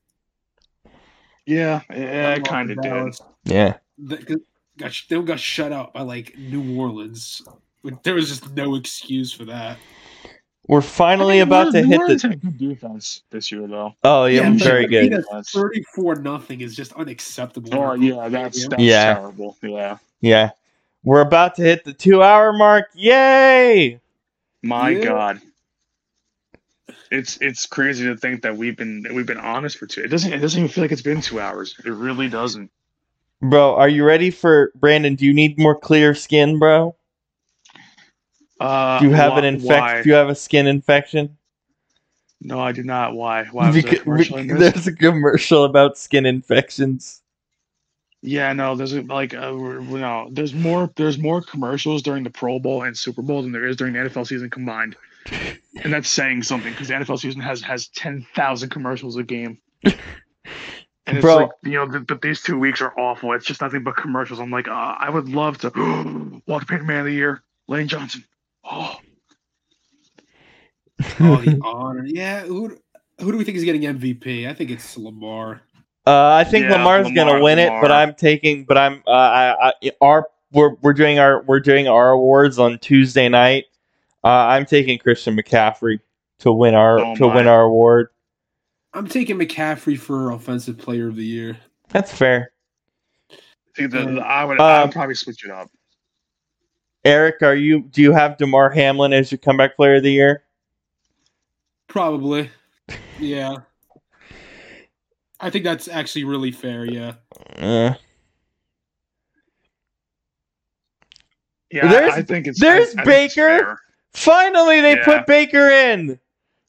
Yeah, 1.45 1.83
yeah, 1.91 2.35
it 2.35 2.45
kind 2.45 2.71
of 2.71 2.81
did. 2.81 3.19
Yeah. 3.45 3.75
They 3.99 4.37
got 4.79 5.03
they 5.09 5.23
got 5.23 5.41
shut 5.41 5.73
out 5.73 5.93
by 5.93 6.03
like 6.03 6.37
New 6.39 6.79
Orleans. 6.79 7.43
There 8.03 8.15
was 8.15 8.29
just 8.29 8.55
no 8.55 8.75
excuse 8.75 9.33
for 9.33 9.45
that. 9.47 9.79
We're 10.69 10.83
finally 10.83 11.41
I 11.41 11.45
mean, 11.45 11.49
about 11.49 11.73
to 11.73 11.81
New 11.83 11.89
hit 11.89 11.99
Orleans 12.01 12.23
the. 12.23 12.29
had 12.29 12.41
good 12.43 12.59
defense 12.59 13.23
this 13.31 13.51
year, 13.51 13.67
though. 13.67 13.95
Oh 14.05 14.27
yeah, 14.27 14.43
Yeah, 14.43 14.51
but 14.51 14.59
very 14.63 14.87
good. 14.87 15.25
Thirty-four 15.47 16.17
nothing 16.17 16.61
is 16.61 16.77
just 16.77 16.93
unacceptable. 16.93 17.75
Oh 17.75 17.95
yeah, 17.95 18.29
that's 18.29 18.69
that's 18.69 18.83
Yeah. 18.83 19.15
terrible. 19.15 19.57
Yeah, 19.63 19.97
Yeah. 20.21 20.51
We're 21.05 21.23
about 21.23 21.55
to 21.57 21.63
hit 21.63 21.85
the 21.85 21.95
two 21.95 22.23
hour 22.23 22.53
mark. 22.53 22.87
Yay! 22.95 23.99
my 24.63 24.91
Yeah. 24.91 25.05
God, 25.05 25.41
it's 27.11 27.39
it's 27.41 27.65
crazy 27.65 28.05
to 28.05 28.17
think 28.17 28.43
that 28.43 28.57
we've 28.57 28.77
been 28.77 29.07
we've 29.15 29.25
been 29.27 29.39
honest 29.39 29.79
for 29.79 29.87
two. 29.87 30.03
It 30.03 30.09
doesn't 30.09 30.33
it 30.33 30.39
doesn't 30.39 30.59
even 30.59 30.69
feel 30.71 30.85
like 30.85 30.93
it's 30.93 31.01
been 31.01 31.23
two 31.23 31.41
hours. 31.41 31.75
It 31.85 31.91
really 31.91 32.29
doesn't. 32.29 32.71
Bro, 33.41 33.77
are 33.77 33.89
you 33.89 34.05
ready 34.05 34.31
for 34.31 34.71
Brandon? 34.75 35.15
Do 35.15 35.25
you 35.25 35.33
need 35.33 35.59
more 35.59 35.75
clear 35.79 36.15
skin, 36.15 36.59
bro? 36.59 36.95
Uh, 38.61 38.99
Do 38.99 39.07
you 39.07 39.13
have 39.13 39.35
wh- 39.35 39.39
an 39.39 39.45
infection? 39.45 39.81
why? 39.81 40.03
Do 40.03 40.09
you 40.09 40.15
have 40.15 40.29
a 40.29 40.35
skin 40.35 40.67
infection? 40.67 41.37
No, 42.41 42.61
I 42.61 42.73
do 42.73 42.83
not. 42.83 43.15
Why? 43.15 43.45
Why 43.45 43.71
was 43.71 43.83
there 43.83 43.95
a 43.95 43.97
commercial 43.99 44.43
there's 44.45 44.87
a 44.87 44.93
commercial 44.93 45.65
about 45.65 45.99
skin 45.99 46.27
infections. 46.27 47.23
Yeah, 48.21 48.53
no, 48.53 48.75
there's 48.75 48.95
like 48.95 49.33
uh, 49.35 49.53
no, 49.53 50.29
there's 50.33 50.53
more 50.55 50.91
there's 50.97 51.19
more 51.19 51.41
commercials 51.41 52.03
during 52.03 52.25
the 52.25 52.31
Pro 52.31 52.59
Bowl 52.59 52.83
and 52.83 52.97
Super 52.97 53.23
Bowl 53.23 53.43
than 53.43 53.53
there 53.53 53.67
is 53.67 53.77
during 53.77 53.93
the 53.93 54.01
NFL 54.01 54.27
season 54.27 54.51
combined, 54.51 54.97
and 55.83 55.93
that's 55.93 56.09
saying 56.09 56.43
something 56.43 56.73
because 56.73 56.89
the 56.89 56.95
NFL 56.95 57.21
season 57.21 57.41
has 57.41 57.61
has 57.63 57.89
ten 57.89 58.27
thousand 58.35 58.71
commercials 58.71 59.17
a 59.17 59.23
game. 59.23 59.59
And 61.09 61.17
it's 61.17 61.25
Bro. 61.25 61.37
like 61.37 61.51
you 61.65 61.73
know, 61.73 61.91
th- 61.91 62.07
but 62.07 62.21
these 62.21 62.43
two 62.43 62.59
weeks 62.59 62.83
are 62.83 62.93
awful. 63.01 63.33
It's 63.33 63.47
just 63.47 63.63
nothing 63.63 63.83
but 63.83 63.97
commercials. 63.97 64.41
I'm 64.41 64.51
like, 64.51 64.69
uh, 64.69 64.73
I 64.99 65.09
would 65.09 65.31
love 65.31 65.57
to 65.59 66.43
Walter 66.47 66.67
Payton 66.67 66.87
Man 66.87 67.01
of 67.01 67.07
the 67.07 67.13
Year, 67.13 67.43
Lane 67.67 67.89
Johnson. 67.89 68.25
Oh, 68.65 68.97
Oh, 71.21 71.37
the 71.41 71.61
honor. 71.63 72.05
Yeah, 72.07 72.43
who 72.43 72.77
who 73.21 73.33
do 73.33 73.39
we 73.39 73.45
think 73.45 73.57
is 73.57 73.65
getting 73.65 73.83
MVP? 73.83 74.49
I 74.49 74.55
think 74.55 74.71
it's 74.71 74.97
Lamar. 74.97 75.63
Uh, 76.07 76.33
I 76.35 76.45
think 76.45 76.65
Yeah, 76.65 76.73
Lamar's 76.73 77.07
gonna 77.13 77.33
Lamar- 77.33 77.43
win 77.43 77.59
it, 77.59 77.71
but 77.81 77.91
I'm 77.93 78.15
taking. 78.15 78.65
But 78.65 78.79
I'm. 78.79 79.03
Uh, 79.07 79.11
I, 79.11 79.73
I, 79.83 79.91
our 80.01 80.29
we're 80.53 80.75
we're 80.83 80.93
doing 80.95 81.19
our 81.19 81.43
we're 81.43 81.61
doing 81.61 81.87
our 81.87 82.11
awards 82.11 82.59
on 82.59 82.79
Tuesday 82.79 83.29
night. 83.29 83.67
Uh, 84.25 84.29
I'm 84.29 84.67
taking 84.67 84.99
Christian 84.99 85.37
McCaffrey 85.37 86.01
to 86.41 86.53
win 86.53 86.75
our 86.75 86.99
Oh 86.99 87.15
to 87.17 87.29
win 87.29 87.47
our 87.47 87.63
award. 87.63 88.09
I'm 88.95 89.07
taking 89.07 89.39
McCaffrey 89.39 89.99
for 89.99 90.31
Offensive 90.33 90.79
Player 90.79 91.09
of 91.09 91.17
the 91.17 91.25
Year. 91.25 91.59
That's 91.91 92.13
fair. 92.13 92.53
See, 93.77 93.87
the, 93.87 94.05
the- 94.05 94.21
I 94.21 94.45
would 94.45 94.61
I 94.61 94.79
Um, 94.83 94.89
would 94.89 94.95
probably 94.95 95.15
switch 95.15 95.45
it 95.45 95.51
up. 95.51 95.71
Eric, 97.05 97.43
are 97.43 97.55
you? 97.55 97.83
Do 97.83 98.03
you 98.03 98.13
have 98.13 98.37
Damar 98.39 98.71
Hamlin 98.71 99.13
as 99.13 99.31
your 99.31 99.39
comeback 99.39 99.77
player 99.77 99.97
of 99.97 100.03
the 100.03 100.13
year? 100.13 100.43
Probably. 101.87 102.51
Yeah. 103.19 103.57
I 105.41 105.51
think 105.51 105.65
that's 105.65 105.89
actually 105.89 106.25
really 106.25 106.51
fair. 106.53 106.85
Yeah. 106.85 107.15
Uh, 107.57 107.95
Yeah, 111.71 111.87
there's- 111.89 112.15
I 112.15 112.23
think 112.23 112.47
it's 112.47 112.59
there's 112.61 112.97
I, 112.97 113.03
I 113.03 113.05
think 113.05 113.27
it's 113.27 113.35
Baker. 113.35 113.79
finally, 114.15 114.81
they 114.81 114.97
Yeah. 114.97 115.05
put 115.05 115.27
Baker 115.27 115.69
in. 115.69 116.19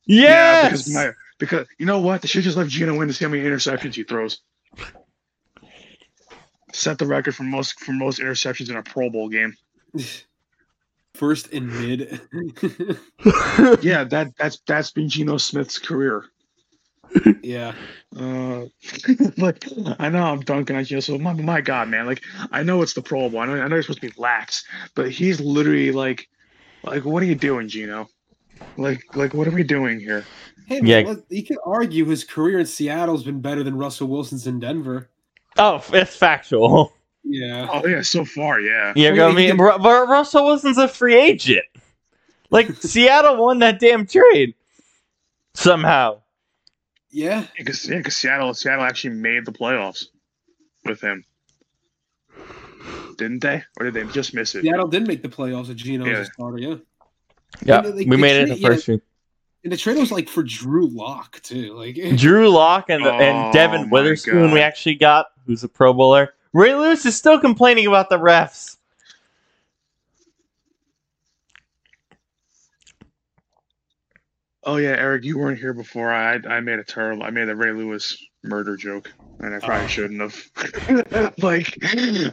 Yeah, 0.05 0.65
because 0.69 0.93
my, 0.93 1.11
because 1.37 1.67
you 1.77 1.85
know 1.85 1.99
what? 1.99 2.21
They 2.21 2.27
should 2.27 2.43
just 2.43 2.57
let 2.57 2.67
Geno 2.67 2.97
win 2.97 3.07
to 3.07 3.13
see 3.13 3.23
how 3.23 3.31
many 3.31 3.43
interceptions 3.43 3.93
he 3.95 4.03
throws. 4.03 4.41
Set 6.73 6.97
the 6.97 7.05
record 7.05 7.33
for 7.35 7.43
most 7.43 7.79
for 7.79 7.93
most 7.93 8.19
interceptions 8.19 8.69
in 8.69 8.75
a 8.75 8.83
Pro 8.83 9.09
Bowl 9.09 9.29
game. 9.29 9.55
First 11.15 11.51
and 11.51 11.67
mid. 11.67 12.21
Yeah, 13.81 14.03
that 14.05 14.31
that's 14.37 14.59
that's 14.65 14.91
been 14.91 15.09
Geno 15.09 15.37
Smith's 15.37 15.77
career. 15.77 16.25
yeah. 17.41 17.73
Uh, 18.15 18.65
like 19.37 19.65
I 19.99 20.09
know 20.09 20.23
I'm 20.23 20.39
dunking 20.41 20.75
on 20.75 20.83
Geno, 20.85 21.01
so 21.01 21.17
my 21.17 21.33
my 21.33 21.59
God, 21.61 21.89
man, 21.89 22.05
like 22.05 22.21
I 22.51 22.63
know 22.63 22.81
it's 22.81 22.93
the 22.93 23.01
Pro 23.01 23.29
Bowl. 23.29 23.39
I 23.41 23.45
know, 23.47 23.53
I 23.61 23.67
know 23.67 23.75
you're 23.75 23.83
supposed 23.83 24.01
to 24.01 24.07
be 24.07 24.13
lax, 24.17 24.63
but 24.95 25.09
he's 25.11 25.39
literally 25.41 25.91
like, 25.91 26.29
like 26.83 27.03
what 27.05 27.21
are 27.23 27.25
you 27.25 27.35
doing, 27.35 27.67
Geno? 27.67 28.07
Like 28.77 29.03
like 29.15 29.33
what 29.33 29.47
are 29.47 29.51
we 29.51 29.63
doing 29.63 29.99
here? 29.99 30.23
Hey, 30.67 30.79
Yeah. 30.83 31.03
man, 31.03 31.05
let- 31.15 31.23
you 31.29 31.43
could 31.43 31.57
argue 31.65 32.05
his 32.05 32.23
career 32.23 32.59
in 32.59 32.65
Seattle's 32.65 33.23
been 33.23 33.41
better 33.41 33.63
than 33.63 33.75
Russell 33.77 34.07
Wilson's 34.07 34.45
in 34.47 34.59
Denver. 34.59 35.09
oh, 35.57 35.83
it's 35.91 36.15
factual. 36.15 36.93
Yeah. 37.23 37.67
Oh 37.71 37.85
yeah, 37.87 38.01
so 38.01 38.25
far, 38.25 38.59
yeah. 38.59 38.93
Yeah, 38.95 39.11
Well, 39.11 39.29
I 39.31 39.33
mean, 39.33 39.57
but 39.57 39.79
Russell 40.07 40.45
Wilson's 40.45 40.77
a 40.77 40.87
free 40.87 41.15
agent. 41.19 41.65
Like 42.49 42.71
Seattle 42.81 43.37
won 43.37 43.59
that 43.59 43.79
damn 43.79 44.05
trade 44.07 44.55
somehow. 45.53 46.21
Yeah. 47.11 47.45
Because 47.57 47.87
yeah, 47.87 47.97
because 47.97 48.15
Seattle 48.15 48.53
Seattle 48.53 48.85
actually 48.85 49.15
made 49.15 49.45
the 49.45 49.51
playoffs 49.51 50.05
with 50.85 51.01
him, 51.01 51.25
didn't 53.17 53.41
they? 53.41 53.63
Or 53.79 53.89
did 53.89 53.93
they 53.93 54.11
just 54.11 54.33
miss 54.33 54.55
it? 54.55 54.61
Seattle 54.63 54.87
did 54.87 55.07
make 55.07 55.21
the 55.21 55.29
playoffs 55.29 55.67
with 55.67 55.77
Geno 55.77 56.05
Yeah. 56.05 56.13
as 56.19 56.27
a 56.29 56.31
starter. 56.31 56.57
Yeah. 56.57 56.75
Yeah, 57.63 57.81
they- 57.81 57.89
uh, 57.89 57.93
we 57.93 58.05
they 58.05 58.15
made 58.17 58.35
it 58.37 58.43
in 58.43 58.49
the 58.49 58.55
first 58.67 58.87
year. 58.87 59.01
And 59.63 59.73
the 59.73 59.77
trade 59.77 59.97
was 59.97 60.11
like 60.11 60.29
for 60.29 60.41
Drew 60.43 60.87
Lock 60.87 61.41
too. 61.41 61.73
Like 61.73 61.95
Drew 62.15 62.49
Lock 62.49 62.89
and 62.89 63.05
the, 63.05 63.11
and 63.11 63.49
Oh, 63.49 63.51
Devon 63.51 63.89
my 63.89 63.91
Witherspoon 63.91 64.51
we 64.51 64.61
actually 64.61 64.95
got, 64.95 65.27
who's 65.45 65.63
a 65.63 65.67
Pro 65.69 65.93
Bowler. 65.93 66.33
Ray 66.53 66.73
Lewis 66.75 67.05
is 67.05 67.15
still 67.15 67.39
complaining 67.39 67.87
about 67.87 68.09
the 68.09 68.17
refs. 68.17 68.77
Oh 74.63 74.75
yeah, 74.77 74.89
Eric, 74.89 75.23
you 75.23 75.37
weren't 75.37 75.57
here 75.59 75.73
before. 75.73 76.11
I 76.13 76.35
I 76.47 76.59
made 76.59 76.79
a 76.79 76.83
terrible. 76.83 77.23
I 77.23 77.29
made 77.29 77.47
a 77.49 77.55
Ray 77.55 77.71
Lewis 77.71 78.17
murder 78.43 78.75
joke, 78.75 79.11
and 79.39 79.55
I 79.55 79.59
probably 79.59 79.85
Oh. 79.85 79.87
shouldn't 79.87 80.21
have. 80.21 81.33
like, 81.41 81.77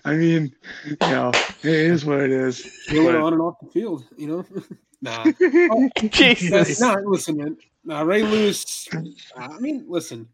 I 0.05 0.14
mean, 0.14 0.52
you 0.84 0.97
know, 1.01 1.30
it 1.34 1.64
is 1.64 2.05
what 2.05 2.20
it 2.20 2.30
is. 2.32 2.68
going 2.90 3.06
But- 3.06 3.16
on 3.22 3.32
and 3.32 3.43
off 3.43 3.55
the 3.62 3.70
field, 3.70 4.05
you 4.16 4.26
know. 4.26 4.44
nah. 5.02 5.24
Oh, 5.70 5.88
Jesus. 6.10 6.80
No, 6.80 6.97
listen, 7.05 7.36
man. 7.36 7.56
Nah, 7.84 8.01
Ray 8.02 8.22
Lewis. 8.22 8.88
I 9.36 9.59
mean, 9.60 9.84
listen. 9.88 10.28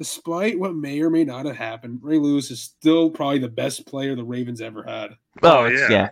Despite 0.00 0.58
what 0.58 0.74
may 0.74 0.98
or 1.02 1.10
may 1.10 1.24
not 1.24 1.44
have 1.44 1.56
happened, 1.56 1.98
Ray 2.02 2.16
Lewis 2.16 2.50
is 2.50 2.62
still 2.62 3.10
probably 3.10 3.38
the 3.38 3.50
best 3.50 3.84
player 3.84 4.14
the 4.16 4.24
Ravens 4.24 4.62
ever 4.62 4.82
had. 4.82 5.10
Oh, 5.42 5.58
Oh, 5.58 5.64
it's, 5.66 5.78
yeah. 5.78 5.90
yeah. 5.90 6.08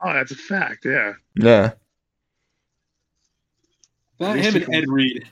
oh, 0.00 0.12
that's 0.14 0.30
a 0.30 0.36
fact. 0.36 0.84
Yeah. 0.84 1.14
Yeah. 1.34 1.72
That 4.20 4.36
him 4.38 4.62
and 4.62 4.72
Ed 4.74 4.84
Reed. 4.88 5.28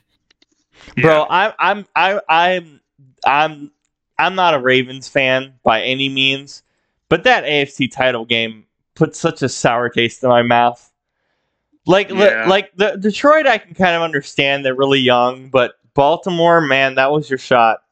Bro, 1.00 1.26
I'm 1.30 1.52
I'm 1.60 1.86
I 1.94 2.20
I'm 2.28 2.80
I'm 3.24 3.70
I'm 4.18 4.34
not 4.34 4.54
a 4.54 4.58
Ravens 4.58 5.06
fan 5.08 5.54
by 5.62 5.82
any 5.82 6.08
means, 6.08 6.62
but 7.08 7.22
that 7.24 7.44
AFC 7.44 7.90
title 7.92 8.24
game 8.24 8.64
put 8.96 9.14
such 9.14 9.42
a 9.42 9.48
sour 9.48 9.88
taste 9.88 10.22
in 10.24 10.28
my 10.30 10.42
mouth. 10.42 10.90
Like 11.86 12.10
li- 12.10 12.24
Yeah. 12.24 12.46
like 12.48 12.72
the 12.74 12.96
Detroit 12.96 13.46
I 13.46 13.58
can 13.58 13.74
kind 13.74 13.94
of 13.94 14.02
understand 14.02 14.64
they're 14.64 14.74
really 14.74 14.98
young, 15.00 15.48
but 15.48 15.74
Baltimore, 15.94 16.60
man, 16.60 16.96
that 16.96 17.12
was 17.12 17.30
your 17.30 17.38
shot. 17.38 17.82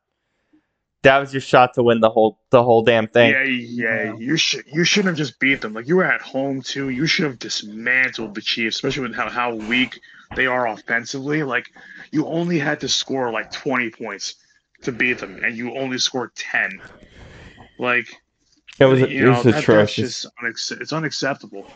That 1.02 1.18
was 1.18 1.32
your 1.32 1.40
shot 1.40 1.74
to 1.74 1.82
win 1.82 2.00
the 2.00 2.10
whole 2.10 2.40
the 2.50 2.62
whole 2.62 2.82
damn 2.82 3.06
thing. 3.06 3.30
Yeah, 3.32 3.44
yeah. 3.44 4.16
You 4.16 4.36
should 4.36 4.64
you 4.66 4.82
shouldn't 4.84 5.08
have 5.08 5.16
just 5.16 5.38
beat 5.38 5.60
them. 5.60 5.72
Like 5.74 5.86
you 5.86 5.96
were 5.96 6.04
at 6.04 6.20
home 6.20 6.60
too. 6.60 6.88
You 6.88 7.06
should 7.06 7.24
have 7.26 7.38
dismantled 7.38 8.34
the 8.34 8.40
Chiefs, 8.40 8.76
especially 8.76 9.02
with 9.08 9.14
how, 9.14 9.28
how 9.28 9.54
weak 9.54 10.00
they 10.34 10.46
are 10.46 10.66
offensively. 10.66 11.44
Like 11.44 11.70
you 12.10 12.26
only 12.26 12.58
had 12.58 12.80
to 12.80 12.88
score 12.88 13.30
like 13.30 13.52
twenty 13.52 13.90
points 13.90 14.34
to 14.82 14.90
beat 14.92 15.18
them, 15.18 15.40
and 15.44 15.56
you 15.56 15.76
only 15.76 15.98
scored 15.98 16.34
ten. 16.34 16.80
Like 17.78 18.08
It 18.80 18.86
was 18.86 19.00
you 19.00 19.06
it 19.06 19.20
know, 19.22 19.30
was 19.30 19.44
that- 19.44 19.58
atrocious. 19.62 20.22
just 20.22 20.36
unac- 20.42 20.80
it's 20.80 20.92
unacceptable. 20.92 21.70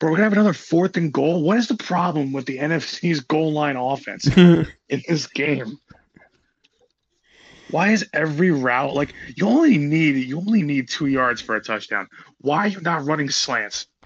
Bro, 0.00 0.10
we're 0.10 0.16
gonna 0.16 0.24
have 0.24 0.32
another 0.32 0.52
fourth 0.52 0.96
and 0.96 1.12
goal. 1.12 1.42
What 1.42 1.58
is 1.58 1.66
the 1.68 1.76
problem 1.76 2.32
with 2.32 2.46
the 2.46 2.58
NFC's 2.58 3.20
goal 3.20 3.52
line 3.52 3.76
offense 3.76 4.26
in 4.36 4.66
this 5.08 5.26
game? 5.28 5.78
Why 7.70 7.90
is 7.92 8.08
every 8.12 8.50
route 8.50 8.94
like 8.94 9.14
you 9.36 9.46
only 9.46 9.78
need 9.78 10.16
you 10.16 10.38
only 10.38 10.62
need 10.62 10.88
two 10.88 11.06
yards 11.06 11.40
for 11.40 11.54
a 11.56 11.60
touchdown? 11.60 12.08
Why 12.40 12.64
are 12.64 12.68
you 12.68 12.80
not 12.80 13.04
running 13.04 13.30
slants? 13.30 13.86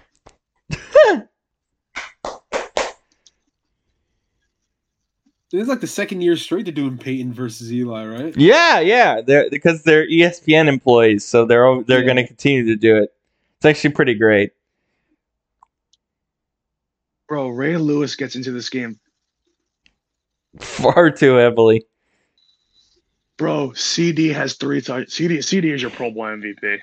It's 5.55 5.69
like 5.69 5.81
the 5.81 5.87
second 5.87 6.21
year 6.21 6.35
straight 6.35 6.65
they're 6.65 6.73
doing 6.73 6.97
Peyton 6.97 7.31
versus 7.31 7.71
Eli, 7.71 8.05
right? 8.07 8.35
yeah, 8.35 8.79
yeah, 8.79 9.21
they're 9.21 9.51
because 9.51 9.83
they're 9.83 10.07
ESPN 10.07 10.67
employees, 10.67 11.23
so 11.23 11.45
they're 11.45 11.83
they're 11.83 11.99
Yeah. 11.99 12.05
going 12.05 12.17
to 12.17 12.25
continue 12.27 12.65
to 12.65 12.75
do 12.75 12.97
it. 12.97 13.13
It's 13.57 13.65
actually 13.65 13.91
pretty 13.91 14.15
great. 14.15 14.51
Bro, 17.27 17.49
Ray 17.49 17.77
Lewis 17.77 18.15
gets 18.15 18.35
into 18.35 18.51
this 18.51 18.69
game. 18.69 18.99
Far 20.59 21.11
too 21.11 21.35
heavily. 21.35 21.85
Bro, 23.37 23.69
CeeDee 23.69 24.33
has 24.33 24.55
three 24.55 24.81
touch. 24.81 25.07
CeeDee 25.07 25.39
CeeDee 25.39 25.73
is 25.73 25.81
your 25.81 25.91
Pro 25.91 26.11
Bowl 26.11 26.23
MVP. 26.23 26.79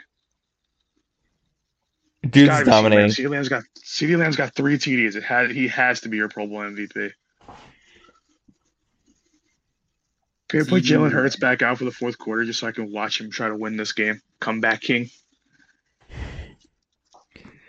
Dude's 2.29 2.49
Gotta 2.49 2.65
be 2.65 2.71
dominating. 2.71 3.11
CeeDee 3.11 3.31
Lamb's 3.31 3.49
got 3.49 3.63
CeeDee 3.79 4.19
Lamb's 4.19 4.37
got 4.37 4.55
three 4.55 4.77
TDs. 4.77 5.17
It 5.17 5.23
had 5.23 5.51
he 5.51 5.69
has 5.69 6.01
to 6.01 6.09
be 6.09 6.17
your 6.17 6.29
Pro 6.29 6.47
Bowl 6.47 6.59
MVP. 6.59 7.13
Can 10.49 10.63
I 10.63 10.65
put 10.65 10.83
Jalen 10.83 11.13
Hurts 11.13 11.37
back 11.37 11.63
out 11.63 11.79
for 11.79 11.85
the 11.85 11.93
fourth 11.93 12.19
quarter 12.19 12.45
just 12.45 12.59
so 12.59 12.67
I 12.67 12.73
can 12.73 12.91
watch 12.91 13.21
him 13.21 13.31
try 13.31 13.47
to 13.49 13.55
win 13.55 13.77
this 13.77 13.93
game? 13.93 14.21
Comeback 14.41 14.81
king. 14.81 15.09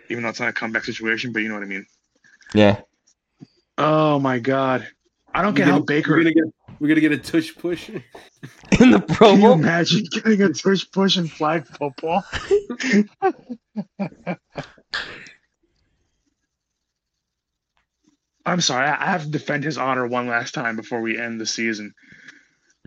Even 0.08 0.24
though 0.24 0.30
it's 0.30 0.40
not 0.40 0.48
a 0.48 0.52
comeback 0.52 0.84
situation, 0.84 1.32
but 1.32 1.42
you 1.42 1.48
know 1.48 1.54
what 1.54 1.62
I 1.62 1.66
mean. 1.66 1.86
Yeah. 2.54 2.80
Oh 3.78 4.18
my 4.18 4.40
god. 4.40 4.88
I 5.32 5.42
don't 5.42 5.54
get 5.54 5.66
We're 5.66 5.72
how 5.72 5.78
Baker 5.80 6.10
We're 6.10 6.18
gonna 6.24 6.34
get 6.34 6.44
we're 6.82 6.88
gonna 6.88 7.00
get 7.00 7.12
a 7.12 7.18
tush 7.18 7.54
push. 7.56 7.88
In 8.80 8.90
the 8.90 8.98
Pro 8.98 9.30
Can 9.30 9.40
you 9.40 9.52
imagine 9.52 10.04
getting 10.10 10.42
a 10.42 10.48
tush 10.52 10.90
push 10.90 11.16
in 11.16 11.28
flag 11.28 11.64
football? 11.64 12.24
I'm 18.44 18.60
sorry, 18.60 18.88
I 18.88 19.00
I 19.00 19.10
have 19.12 19.22
to 19.22 19.30
defend 19.30 19.62
his 19.62 19.78
honor 19.78 20.08
one 20.08 20.26
last 20.26 20.54
time 20.54 20.74
before 20.74 21.00
we 21.00 21.16
end 21.16 21.40
the 21.40 21.46
season. 21.46 21.94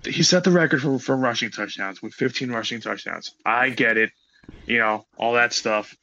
He 0.04 0.24
set 0.24 0.44
the 0.44 0.52
record 0.52 0.82
for, 0.82 1.00
for 1.00 1.16
rushing 1.16 1.50
touchdowns 1.50 2.02
with 2.02 2.14
15 2.16 2.52
rushing 2.52 2.82
touchdowns. 2.82 3.34
I 3.46 3.70
get 3.70 3.96
it, 3.96 4.12
you 4.66 4.80
know, 4.80 5.06
all 5.18 5.32
that 5.36 5.54
stuff. 5.54 5.96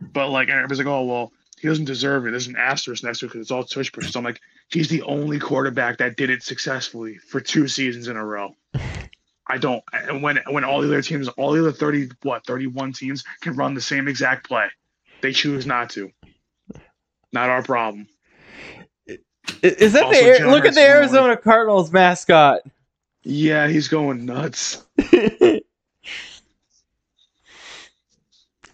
But 0.00 0.30
like, 0.30 0.48
everybody's 0.48 0.78
like, 0.78 0.88
oh, 0.88 1.04
well, 1.04 1.30
he 1.60 1.68
doesn't 1.68 1.84
deserve 1.84 2.26
it. 2.26 2.32
There's 2.32 2.48
an 2.48 2.56
asterisk 2.56 3.04
next 3.04 3.20
to 3.20 3.26
it 3.26 3.28
because 3.28 3.42
it's 3.42 3.52
all 3.52 3.62
tush 3.62 3.92
push. 3.92 4.10
So 4.10 4.18
I'm 4.18 4.24
like, 4.24 4.40
he's 4.70 4.88
the 4.88 5.02
only 5.02 5.38
quarterback 5.38 5.98
that 5.98 6.16
did 6.16 6.30
it 6.30 6.42
successfully 6.42 7.18
for 7.18 7.40
two 7.40 7.68
seasons 7.68 8.08
in 8.08 8.16
a 8.16 8.24
row. 8.24 8.54
I 9.48 9.58
don't. 9.58 9.82
And 9.92 10.22
when 10.22 10.40
when 10.48 10.64
all 10.64 10.80
the 10.80 10.88
other 10.88 11.02
teams, 11.02 11.28
all 11.28 11.52
the 11.52 11.60
other 11.60 11.72
thirty 11.72 12.08
what 12.22 12.44
thirty 12.46 12.66
one 12.66 12.92
teams 12.92 13.22
can 13.40 13.54
run 13.54 13.74
the 13.74 13.80
same 13.80 14.08
exact 14.08 14.48
play, 14.48 14.66
they 15.22 15.32
choose 15.32 15.66
not 15.66 15.90
to. 15.90 16.10
Not 17.32 17.48
our 17.48 17.62
problem. 17.62 18.08
Is 19.62 19.92
that 19.92 20.02
Also, 20.04 20.20
the 20.20 20.26
Air- 20.26 20.48
look 20.50 20.64
at 20.64 20.74
the 20.74 20.80
Hurts 20.80 21.10
is 21.10 21.14
Arizona 21.14 21.36
Cardinals 21.36 21.92
mascot? 21.92 22.62
Yeah, 23.22 23.68
he's 23.68 23.86
going 23.88 24.24
nuts. 24.26 24.84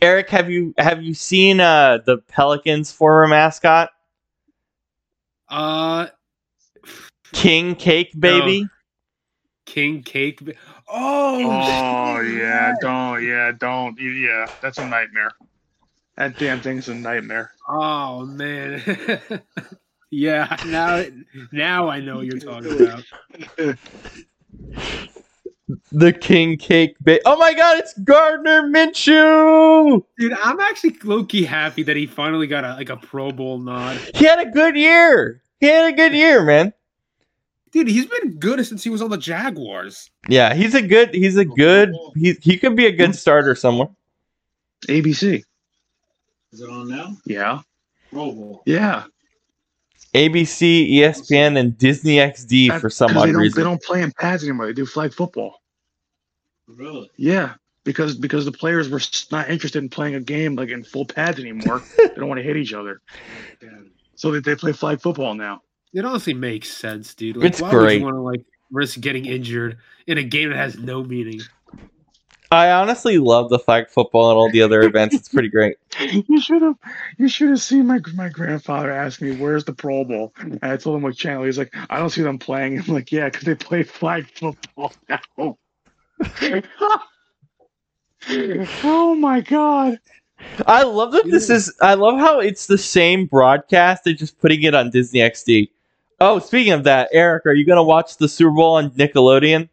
Eric, 0.01 0.31
have 0.31 0.51
you 0.51 0.75
have 0.79 1.03
you 1.03 1.15
seen 1.15 1.61
uh 1.61 1.99
the 2.05 2.19
Pelicans 2.19 2.91
former 2.91 3.29
mascot 3.29 3.91
Uh, 5.53 6.07
King 7.33 7.75
Cake 7.75 8.13
Baby? 8.19 8.67
King 9.67 10.03
Cake. 10.03 10.43
Ba- 10.45 10.55
Oh, 10.89 11.39
Oh 11.45 12.21
yeah, 12.21 12.75
don't 12.81 13.23
yeah, 13.23 13.53
don't 13.53 13.99
yeah. 14.01 14.51
That's 14.61 14.79
a 14.79 14.87
nightmare. 14.87 15.31
That 16.17 16.39
damn 16.39 16.61
thing's 16.61 16.89
a 16.89 16.95
nightmare. 16.95 17.53
Oh 17.69 18.25
man. 18.27 18.83
yeah. 20.11 20.57
Now, 20.67 21.05
now 21.53 21.89
I 21.89 22.01
know 22.01 22.17
what 22.17 22.27
you're 22.27 22.39
talking 22.39 22.81
about. 23.57 23.77
The 25.91 26.13
King 26.13 26.57
Cake 26.59 26.97
Baby. 27.03 27.23
Oh 27.25 27.37
my 27.37 27.55
God! 27.55 27.79
It's 27.79 27.95
Gardner 27.99 28.63
Minshew. 28.63 30.05
Dude, 30.19 30.33
I'm 30.43 30.61
actually 30.61 30.97
low 31.05 31.25
key 31.25 31.45
happy 31.45 31.83
that 31.83 31.97
he 31.97 32.07
finally 32.07 32.47
got 32.47 32.65
a 32.65 32.75
like 32.75 32.91
a 32.91 32.97
Pro 32.97 33.31
Bowl 33.31 33.59
nod. 33.59 33.97
He 34.15 34.25
had 34.25 34.39
a 34.39 34.51
good 34.51 34.77
year. 34.77 35.42
He 35.63 35.69
had 35.69 35.93
a 35.95 35.97
good 35.97 36.13
year, 36.13 36.43
man. 36.43 36.73
Dude, 37.71 37.87
he's 37.87 38.07
been 38.07 38.33
good 38.41 38.67
since 38.67 38.83
he 38.83 38.91
was 38.91 39.01
on 39.01 39.11
the 39.11 39.17
Jaguars. 39.17 40.11
Yeah, 40.29 40.55
he's 40.55 40.75
a 40.75 40.83
good. 40.83 41.15
He's 41.15 41.37
a 41.37 41.45
good. 41.45 41.95
Oh. 41.97 42.13
He 42.17 42.33
he 42.43 42.59
could 42.59 42.75
be 42.75 42.87
a 42.87 42.91
good 42.91 43.15
starter 43.15 43.55
somewhere. 43.55 43.87
ABC. 44.89 45.45
Is 46.53 46.61
it 46.61 46.69
on 46.69 46.89
now? 46.89 47.17
Yeah. 47.25 47.61
Pro 48.11 48.61
Yeah. 48.67 49.05
ABC, 50.15 50.91
ESPN, 50.95 51.57
and 51.57 51.79
Disney 51.79 52.17
XD 52.17 52.69
That- 52.69 52.81
for 52.81 52.91
some 52.91 53.11
'cause 53.11 53.15
they 53.15 53.21
odd 53.21 53.33
don't, 53.33 53.37
reason. 53.41 53.57
They 53.61 53.65
don't 53.65 53.83
play 53.83 54.03
in 54.03 54.11
pads 54.11 54.43
anymore. 54.43 54.67
They 54.67 54.73
do 54.73 54.85
flag 54.85 55.15
football. 55.15 55.63
Really? 56.67 57.09
Yeah. 57.17 57.55
Because 57.85 58.17
because 58.17 58.45
the 58.45 58.53
players 58.53 58.89
were 58.89 59.01
not 59.31 59.49
interested 59.49 59.81
in 59.81 59.89
playing 59.91 60.17
a 60.17 60.21
game 60.21 60.57
like 60.57 60.71
in 60.71 60.83
full 60.83 61.05
pads 61.07 61.39
anymore. 61.39 61.83
they 61.97 62.09
don't 62.17 62.29
want 62.29 62.39
to 62.39 62.45
hit 62.45 62.57
each 62.57 62.73
other. 62.75 63.01
Damn. 64.23 64.31
So 64.31 64.33
that 64.33 64.45
they 64.45 64.55
play 64.55 64.73
flag 64.73 65.01
football 65.01 65.35
now. 65.35 65.63
It 65.93 66.05
honestly 66.05 66.35
makes 66.35 66.71
sense, 66.71 67.15
dude. 67.15 67.37
Like, 67.37 67.47
It's 67.49 67.61
why 67.61 67.73
would 67.73 67.81
great. 67.81 67.99
you 67.99 68.05
want 68.05 68.17
to 68.17 68.21
like 68.21 68.45
risk 68.71 69.01
getting 69.01 69.27
injured 69.27 69.79
in 70.07 70.19
a 70.19 70.23
game 70.23 70.51
that 70.51 70.57
has 70.57 70.79
no 70.79 71.03
meaning? 71.03 71.41
I 72.51 72.71
honestly 72.71 73.19
love 73.19 73.49
the 73.49 73.59
flag 73.59 73.89
football 73.89 74.31
and 74.31 74.37
all 74.39 74.51
the 74.51 74.61
other 74.63 74.83
events. 74.83 75.15
It's 75.15 75.29
pretty 75.29 75.49
great. 75.49 75.77
You 76.29 76.41
should 76.41 76.63
have 76.63 76.77
you 77.19 77.29
should 77.29 77.51
have 77.51 77.61
seen 77.61 77.87
my 77.87 78.01
my 78.15 78.29
grandfather 78.29 78.91
ask 78.91 79.21
me 79.23 79.37
where's 79.37 79.65
the 79.65 79.73
Pro 79.73 80.05
Bowl. 80.05 80.33
And 80.39 80.59
I 80.63 80.77
told 80.77 80.97
him 80.97 81.03
what 81.03 81.17
channel. 81.17 81.45
He's 81.45 81.59
like, 81.59 81.75
I 81.91 81.99
don't 81.99 82.11
see 82.11 82.23
them 82.23 82.39
playing. 82.39 82.79
I'm 82.81 82.87
like, 82.87 83.13
yeah, 83.13 83.27
because 83.27 83.45
they 83.45 83.55
play 83.55 83.83
flag 83.83 84.27
football 84.35 84.93
now. 85.09 85.19
oh 88.85 89.15
my 89.15 89.41
god. 89.41 89.99
I 90.67 90.83
love 90.83 91.13
that 91.13 91.25
this 91.31 91.49
is. 91.51 91.73
I 91.81 91.95
love 91.95 92.19
how 92.19 92.41
it's 92.41 92.67
the 92.67 92.79
same 92.79 93.27
broadcast. 93.27 94.05
They're 94.05 94.13
just 94.15 94.39
putting 94.41 94.63
it 94.63 94.75
on 94.75 94.91
Disney 94.91 95.21
XD. 95.21 95.71
Oh, 96.21 96.39
speaking 96.39 96.73
of 96.73 96.85
that, 96.85 97.09
Eric, 97.13 97.47
are 97.47 97.55
you 97.55 97.65
gonna 97.65 97.83
watch 97.83 98.17
the 98.19 98.29
Super 98.29 98.51
Bowl 98.53 98.75
on 98.75 98.91
Nickelodeon? 98.91 99.69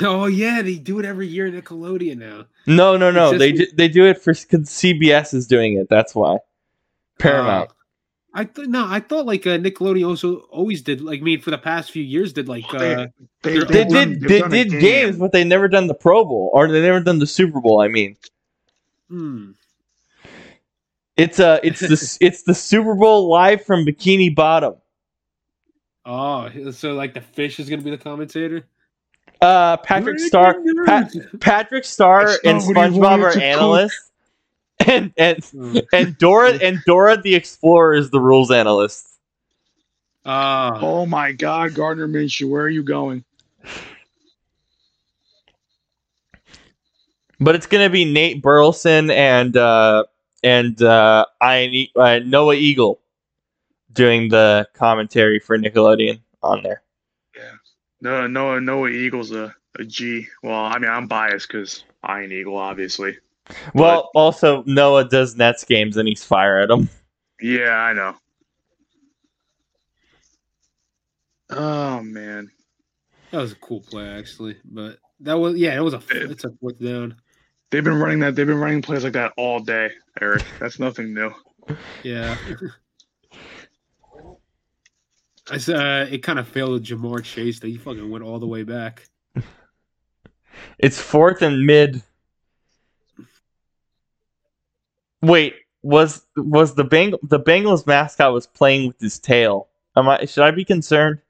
Oh 0.00 0.26
yeah, 0.26 0.62
they 0.62 0.76
do 0.76 0.98
it 1.00 1.04
every 1.04 1.26
year 1.26 1.46
in 1.48 1.60
Nickelodeon 1.60 2.18
now. 2.18 2.46
No, 2.66 2.96
no, 2.96 3.10
no. 3.10 3.30
It's 3.30 3.38
They 3.40 3.52
just- 3.52 3.70
ju- 3.70 3.76
they 3.76 3.88
do 3.88 4.06
it 4.06 4.22
for 4.22 4.32
because 4.32 4.68
CBS 4.68 5.34
is 5.34 5.46
doing 5.46 5.74
it. 5.76 5.88
That's 5.90 6.14
why. 6.14 6.38
Paramount. 7.18 7.70
Uh, 7.70 7.74
I 8.32 8.44
thought 8.44 8.68
no, 8.68 8.86
I 8.88 9.00
thought 9.00 9.26
like 9.26 9.44
uh, 9.46 9.58
Nickelodeon 9.58 10.06
also 10.08 10.36
always 10.50 10.82
did 10.82 11.00
like 11.00 11.18
I 11.20 11.22
mean 11.24 11.40
for 11.40 11.50
the 11.50 11.58
past 11.58 11.90
few 11.90 12.04
years 12.04 12.32
did 12.32 12.48
like 12.48 12.64
uh 12.72 12.78
They, 12.78 13.06
They 13.42 13.50
they 13.50 13.58
they've 13.58 13.66
did 13.68 13.88
done- 13.88 14.18
they've 14.20 14.50
they 14.50 14.64
did 14.64 14.70
game. 14.70 14.80
games, 14.80 15.16
but 15.18 15.32
they 15.32 15.42
never 15.42 15.66
done 15.66 15.88
the 15.88 15.94
Pro 15.94 16.24
Bowl 16.24 16.50
or 16.54 16.68
they 16.70 16.80
never 16.80 17.00
done 17.00 17.18
the 17.18 17.26
Super 17.26 17.60
Bowl. 17.60 17.80
I 17.80 17.88
mean, 17.88 18.16
hmm. 19.08 19.50
It's 21.20 21.38
uh 21.40 21.60
it's 21.62 21.80
the 21.80 22.18
it's 22.26 22.42
the 22.42 22.54
Super 22.54 22.94
Bowl 22.94 23.28
live 23.28 23.64
from 23.64 23.84
Bikini 23.84 24.34
Bottom. 24.34 24.74
Oh, 26.04 26.48
so 26.70 26.94
like 26.94 27.14
the 27.14 27.20
fish 27.20 27.60
is 27.60 27.68
gonna 27.68 27.82
be 27.82 27.90
the 27.90 27.98
commentator? 27.98 28.66
Uh, 29.40 29.76
Patrick 29.78 30.18
Star, 30.18 30.54
Pat, 30.84 31.12
Patrick 31.40 31.84
Star, 31.84 32.28
and 32.44 32.58
not 32.58 32.64
what 32.66 32.76
he 32.76 32.98
SpongeBob 32.98 33.22
are 33.22 33.32
to 33.32 33.42
analysts, 33.42 34.10
and 34.86 35.12
and 35.16 35.44
Hmm. 35.44 35.78
and 35.92 36.18
Dora 36.18 36.52
and 36.62 36.82
Dora 36.86 37.16
the 37.20 37.34
Explorer 37.34 37.94
is 37.94 38.10
the 38.10 38.20
rules 38.20 38.50
analyst. 38.50 39.06
Ah, 40.26 40.78
Oh 40.80 41.06
my 41.06 41.32
god, 41.32 41.74
Gardner 41.74 42.06
Minshew, 42.08 42.48
where 42.50 42.62
are 42.62 42.68
you 42.68 42.82
going? 42.82 43.24
But 47.38 47.54
it's 47.54 47.66
gonna 47.66 47.88
be 47.88 48.04
Nate 48.04 48.42
Burleson 48.42 49.10
and 49.10 49.56
uh, 49.56 50.04
and 50.42 50.80
uh, 50.82 51.26
Ian 51.42 51.88
uh, 51.96 52.20
Noah 52.24 52.54
Eagle 52.54 53.00
doing 53.92 54.28
the 54.28 54.66
commentary 54.74 55.38
for 55.38 55.58
Nickelodeon 55.58 56.20
on 56.42 56.62
there. 56.62 56.82
Yeah, 57.36 57.52
no, 58.00 58.26
Noah 58.26 58.60
Noah 58.60 58.88
Eagle's 58.88 59.32
a, 59.32 59.54
a 59.78 59.84
G. 59.84 60.26
Well, 60.42 60.64
I 60.64 60.78
mean, 60.78 60.90
I'm 60.90 61.06
biased 61.06 61.48
because 61.48 61.84
Iron 62.02 62.32
Eagle, 62.32 62.56
obviously. 62.56 63.18
Well, 63.74 64.10
also 64.14 64.62
Noah 64.66 65.08
does 65.08 65.36
Nets 65.36 65.64
games 65.64 65.96
and 65.96 66.08
he's 66.08 66.24
fire 66.24 66.60
at 66.60 66.68
them. 66.68 66.88
Yeah, 67.40 67.70
I 67.70 67.92
know. 67.92 68.14
Oh 71.50 72.00
man, 72.02 72.50
that 73.32 73.38
was 73.38 73.52
a 73.52 73.56
cool 73.56 73.80
play 73.80 74.08
actually, 74.08 74.56
but 74.64 74.98
that 75.20 75.34
was 75.34 75.56
yeah, 75.56 75.76
it 75.76 75.80
was 75.80 75.94
a 75.94 76.02
it's 76.10 76.44
a 76.44 76.50
fourth 76.60 76.78
down. 76.78 77.16
They've 77.70 77.84
been 77.84 78.00
running 78.00 78.18
that. 78.20 78.34
They've 78.34 78.46
been 78.46 78.58
running 78.58 78.82
plays 78.82 79.04
like 79.04 79.12
that 79.12 79.32
all 79.36 79.60
day, 79.60 79.90
Eric. 80.20 80.42
That's 80.58 80.78
nothing 80.78 81.14
new. 81.14 81.32
Yeah. 82.02 82.36
I 85.48 85.58
said 85.58 85.76
uh, 85.76 86.06
it 86.10 86.18
kind 86.18 86.40
of 86.40 86.48
failed 86.48 86.72
with 86.72 86.84
Ja'Marr 86.84 87.22
Chase 87.22 87.60
that 87.60 87.68
he 87.68 87.76
fucking 87.76 88.10
went 88.10 88.24
all 88.24 88.38
the 88.38 88.46
way 88.46 88.64
back. 88.64 89.08
It's 90.78 91.00
fourth 91.00 91.42
and 91.42 91.64
mid. 91.64 92.02
Wait, 95.22 95.54
was 95.82 96.26
was 96.36 96.74
the 96.74 96.84
Beng- 96.84 97.18
the 97.22 97.40
Bengals 97.40 97.86
mascot 97.86 98.32
was 98.32 98.46
playing 98.46 98.88
with 98.88 99.00
his 99.00 99.18
tail? 99.18 99.68
Am 99.96 100.08
I 100.08 100.24
should 100.24 100.44
I 100.44 100.50
be 100.50 100.64
concerned? 100.64 101.20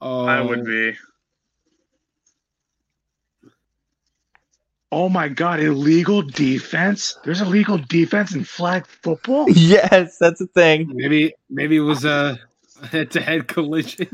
Oh, 0.00 0.24
I 0.24 0.40
would 0.40 0.64
be. 0.64 0.94
Oh 4.92 5.08
my 5.08 5.28
god, 5.28 5.60
illegal 5.60 6.22
defense? 6.22 7.16
There's 7.24 7.40
illegal 7.40 7.78
defense 7.78 8.34
in 8.34 8.44
flag 8.44 8.86
football? 8.86 9.48
yes, 9.50 10.18
that's 10.18 10.40
a 10.40 10.46
thing. 10.46 10.90
Maybe 10.94 11.34
maybe 11.48 11.76
it 11.76 11.80
was 11.80 12.04
a 12.04 12.38
head 12.90 13.10
to 13.12 13.20
head 13.20 13.46
collision. 13.46 14.08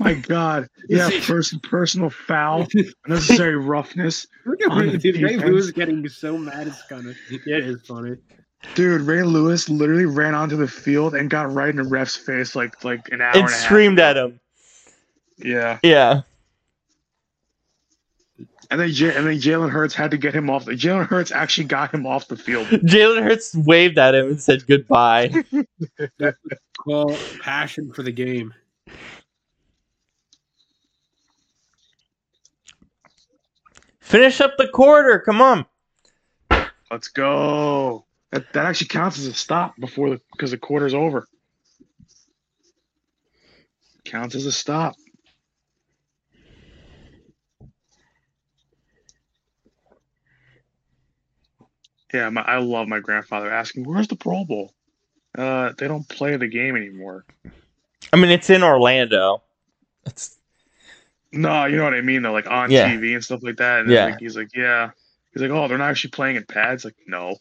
My 0.00 0.14
my 0.14 0.14
god. 0.14 0.68
Yeah, 0.88 1.10
first 1.10 1.62
personal 1.62 2.08
foul, 2.08 2.66
unnecessary 3.04 3.56
roughness. 3.56 4.26
Look 4.46 4.62
at 4.62 4.74
Ray, 4.74 4.96
dude, 4.96 5.20
Ray. 5.20 5.36
Lewis 5.36 5.70
getting 5.70 6.08
so 6.08 6.38
mad. 6.38 6.66
It's 6.66 6.82
kind 6.84 7.06
of 7.06 7.16
yeah, 7.30 7.58
it 7.58 7.66
is 7.66 7.82
funny. 7.82 8.16
Dude, 8.74 9.02
Ray 9.02 9.22
Lewis 9.22 9.68
literally 9.68 10.06
ran 10.06 10.34
onto 10.34 10.56
the 10.56 10.66
field 10.66 11.14
and 11.14 11.28
got 11.28 11.52
right 11.52 11.68
in 11.68 11.76
the 11.76 11.84
ref's 11.84 12.16
face 12.16 12.56
like 12.56 12.82
like 12.84 13.10
an 13.12 13.20
hour 13.20 13.32
and 13.34 13.40
and 13.42 13.48
a 13.50 13.52
half. 13.52 13.64
screamed 13.64 13.98
at 14.00 14.16
him. 14.16 14.40
Yeah. 15.36 15.78
Yeah. 15.82 16.22
And 18.70 18.78
then 18.80 18.90
J- 18.90 19.14
and 19.14 19.26
then 19.26 19.36
Jalen 19.36 19.70
Hurts 19.70 19.94
had 19.94 20.10
to 20.10 20.18
get 20.18 20.34
him 20.34 20.50
off 20.50 20.66
the 20.66 20.72
Jalen 20.72 21.06
Hurts 21.06 21.32
actually 21.32 21.68
got 21.68 21.92
him 21.92 22.06
off 22.06 22.28
the 22.28 22.36
field. 22.36 22.66
Jalen 22.66 23.22
Hurts 23.22 23.54
waved 23.54 23.98
at 23.98 24.14
him 24.14 24.28
and 24.28 24.40
said 24.40 24.66
goodbye. 24.66 25.32
Call 26.78 27.18
passion 27.40 27.92
for 27.92 28.02
the 28.02 28.12
game. 28.12 28.52
Finish 34.00 34.40
up 34.40 34.56
the 34.56 34.68
quarter. 34.68 35.18
Come 35.20 35.40
on. 35.40 35.66
Let's 36.90 37.08
go. 37.08 38.06
That 38.32 38.52
that 38.52 38.66
actually 38.66 38.88
counts 38.88 39.18
as 39.18 39.26
a 39.26 39.34
stop 39.34 39.74
before 39.78 40.10
the 40.10 40.20
because 40.32 40.50
the 40.50 40.58
quarter's 40.58 40.94
over. 40.94 41.26
Counts 44.04 44.34
as 44.34 44.46
a 44.46 44.52
stop. 44.52 44.94
Yeah, 52.14 52.30
my, 52.30 52.42
I 52.42 52.58
love 52.58 52.88
my 52.88 53.00
grandfather 53.00 53.50
asking, 53.50 53.84
"Where's 53.84 54.08
the 54.08 54.16
Pro 54.16 54.44
Bowl?" 54.44 54.72
Uh, 55.36 55.72
they 55.78 55.86
don't 55.88 56.08
play 56.08 56.36
the 56.36 56.48
game 56.48 56.74
anymore. 56.76 57.24
I 58.12 58.16
mean, 58.16 58.30
it's 58.30 58.48
in 58.50 58.62
Orlando. 58.62 59.42
It's 60.06 60.36
No, 61.32 61.66
you 61.66 61.76
know 61.76 61.84
what 61.84 61.94
I 61.94 62.00
mean 62.00 62.22
though, 62.22 62.32
like 62.32 62.50
on 62.50 62.70
Yeah. 62.70 62.88
TV 62.88 63.14
and 63.14 63.22
stuff 63.22 63.42
like 63.42 63.56
that. 63.58 63.80
And 63.80 63.90
Yeah. 63.90 64.06
like, 64.06 64.20
he's 64.20 64.36
like, 64.36 64.48
yeah. 64.56 64.90
He's 65.32 65.42
like, 65.42 65.50
oh, 65.50 65.68
they're 65.68 65.76
not 65.78 65.90
actually 65.90 66.10
playing 66.10 66.36
in 66.36 66.44
pads. 66.44 66.84
Like, 66.86 66.96
no, 67.06 67.36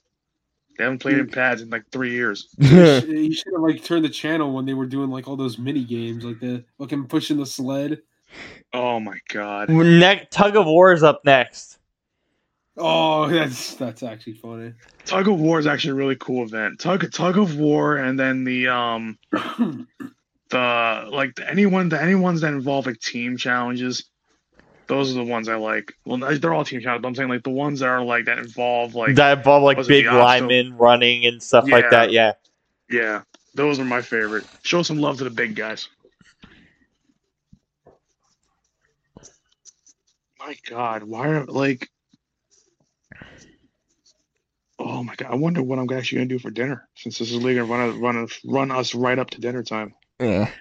they 0.78 0.84
haven't 0.84 1.00
played 1.00 1.18
in 1.18 1.30
pads 1.30 1.62
in 1.62 1.70
like 1.70 1.86
three 1.92 2.12
years. 2.12 2.50
You 2.60 2.68
should- 3.00 3.10
you 3.10 3.34
should 3.34 3.54
have 3.54 3.62
like 3.62 3.84
turned 3.84 4.04
the 4.04 4.10
channel 4.10 4.52
when 4.54 4.66
they 4.66 4.74
were 4.74 4.86
doing 4.86 5.10
like 5.10 5.28
all 5.30 5.38
those 5.38 5.58
mini 5.58 5.86
games, 5.86 6.26
like 6.26 6.40
the 6.42 6.66
fucking 6.78 7.08
pushing 7.08 7.38
the 7.38 7.46
sled. 7.46 8.02
Oh 8.74 9.00
my 9.00 9.18
god. 9.30 9.70
ne- 9.70 10.28
tug 10.30 10.58
of 10.58 10.66
war 10.66 10.92
is 10.92 11.02
up 11.04 11.22
next. 11.24 11.77
Oh, 12.78 13.28
that's 13.30 13.76
that's 13.76 14.04
actually 14.04 14.34
funny. 14.34 14.74
Tug 15.06 15.28
of 15.28 15.40
War 15.40 15.60
is 15.60 15.68
actually 15.68 15.92
a 15.92 15.96
really 15.96 16.16
cool 16.16 16.44
event. 16.44 16.80
Tug 16.80 17.12
Tug 17.12 17.38
of 17.38 17.58
War, 17.58 17.98
and 17.98 18.20
then 18.20 18.44
the 18.44 18.68
um 18.68 19.18
the 19.32 21.10
like 21.12 21.36
the, 21.36 21.50
anyone 21.50 21.90
the 21.90 22.02
any 22.02 22.16
ones 22.16 22.42
that 22.42 22.54
involve 22.54 22.86
like 22.86 23.00
team 23.00 23.38
challenges. 23.38 24.06
Those 24.88 25.12
are 25.12 25.16
the 25.16 25.30
ones 25.30 25.50
I 25.50 25.56
like. 25.56 25.94
Well, 26.06 26.18
they're 26.18 26.54
all 26.54 26.64
team 26.64 26.80
challenges, 26.80 27.02
but 27.02 27.08
I'm 27.10 27.16
saying 27.16 27.28
like 27.28 27.44
the 27.44 27.50
ones 27.50 27.82
that 27.82 27.90
are 27.90 28.04
like 28.04 28.26
that 28.26 28.38
involve 28.38 28.96
like 28.96 29.16
that 29.16 29.40
involve 29.40 29.64
like 29.64 29.78
big 29.86 30.06
the 30.06 30.12
obstacle? 30.12 30.48
linemen 30.48 30.78
running 30.78 31.26
and 31.26 31.44
stuff 31.44 31.68
like 31.68 31.90
that. 31.90 32.12
Yeah. 32.12 32.34
yeah, 32.90 33.24
those 33.54 33.80
are 33.80 33.86
my 33.86 34.02
favorite. 34.02 34.46
Show 34.64 34.84
some 34.84 35.00
love 35.00 35.18
to 35.18 35.26
the 35.26 35.30
big 35.30 35.56
guys. 35.56 35.90
My 40.40 40.56
God, 40.70 41.04
why 41.04 41.28
are 41.28 41.46
like? 41.46 41.90
Oh 44.80 45.04
my 45.04 45.16
God, 45.16 45.32
I 45.32 45.36
wonder 45.36 45.64
what 45.64 45.80
I'm 45.80 45.92
actually 45.92 46.20
gonna 46.20 46.30
do 46.30 46.40
for 46.40 46.52
dinner 46.52 46.88
since 46.96 47.18
this 47.18 47.32
is 47.32 47.44
league 47.44 47.58
gonna 47.58 47.66
run 47.72 48.00
run 48.00 48.28
run 48.46 48.72
us 48.72 48.94
right 48.94 49.18
up 49.18 49.30
to 49.32 49.42
dinner 49.42 49.64
time. 49.64 49.96
Yeah. 50.20 50.52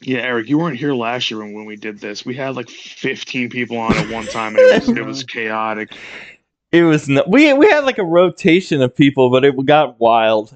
Yeah, 0.00 0.18
Eric, 0.18 0.48
you 0.48 0.58
weren't 0.58 0.76
here 0.78 0.94
last 0.94 1.30
year 1.30 1.40
when, 1.40 1.54
when 1.54 1.64
we 1.64 1.76
did 1.76 1.98
this. 1.98 2.24
We 2.24 2.36
had 2.36 2.54
like 2.54 2.68
15 2.68 3.50
people 3.50 3.78
on 3.78 3.96
at 3.98 4.08
one 4.08 4.28
time, 4.28 4.54
and 4.54 4.64
it 4.64 4.70
was, 4.70 4.88
it 4.90 5.02
was 5.02 5.22
chaotic. 5.28 5.90
It 6.72 6.82
was 6.82 7.08
no- 7.08 7.24
we 7.26 7.52
we 7.54 7.68
had 7.70 7.84
like 7.84 7.98
a 7.98 8.04
rotation 8.04 8.82
of 8.82 8.94
people, 8.94 9.30
but 9.30 9.44
it 9.44 9.54
got 9.64 9.98
wild 10.00 10.54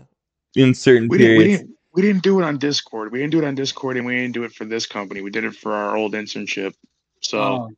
in 0.54 0.74
certain 0.74 1.08
We 1.08 1.18
didn't, 1.18 1.36
we 1.36 1.44
periods. 1.44 1.56
didn't 1.58 1.70
we 1.92 2.02
didn't 2.02 2.22
do 2.22 2.40
it 2.40 2.44
on 2.44 2.58
Discord. 2.58 3.12
We 3.12 3.20
didn't 3.20 3.32
do 3.32 3.38
it 3.38 3.44
on 3.44 3.54
Discord, 3.54 3.96
and 3.96 4.06
we 4.06 4.16
didn't 4.16 4.34
do 4.34 4.44
it 4.44 4.52
for 4.52 4.64
this 4.64 4.86
company. 4.86 5.22
We 5.22 5.30
did 5.30 5.44
it 5.44 5.54
for 5.56 5.72
our 5.72 5.96
old 5.96 6.14
internship. 6.14 6.74
So, 7.20 7.40
Oh, 7.40 7.70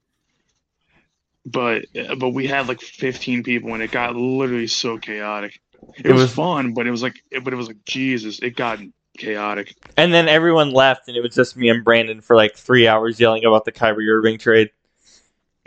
but 1.44 1.84
but 2.18 2.30
we 2.30 2.46
had 2.46 2.68
like 2.68 2.80
15 2.80 3.42
people, 3.42 3.74
and 3.74 3.82
it 3.82 3.90
got 3.90 4.14
literally 4.16 4.66
so 4.68 4.98
chaotic. 4.98 5.60
It, 5.98 6.06
It 6.06 6.12
was, 6.12 6.22
was- 6.22 6.34
fun, 6.34 6.74
but 6.74 6.86
it 6.86 6.90
was 6.90 7.02
like 7.02 7.22
but 7.42 7.52
it 7.52 7.56
was 7.56 7.66
like 7.68 7.84
Jesus, 7.84 8.38
it 8.38 8.56
got 8.56 8.78
chaotic. 9.18 9.74
And 9.96 10.12
then 10.14 10.28
everyone 10.28 10.70
left, 10.72 11.08
and 11.08 11.16
it 11.16 11.20
was 11.20 11.34
just 11.34 11.56
me 11.56 11.68
and 11.68 11.84
Brandon 11.84 12.20
for 12.20 12.36
like 12.36 12.56
three 12.56 12.86
hours 12.86 13.18
yelling 13.20 13.44
about 13.44 13.64
the 13.64 13.72
Kyrie 13.72 14.08
Irving 14.08 14.38
trade. 14.38 14.70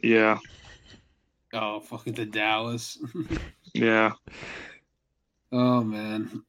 Yeah, 0.01 0.39
oh, 1.53 1.79
fucking 1.81 2.13
the 2.13 2.25
Dallas. 2.25 2.97
yeah. 3.73 4.13
oh 5.51 5.83
man. 5.83 6.43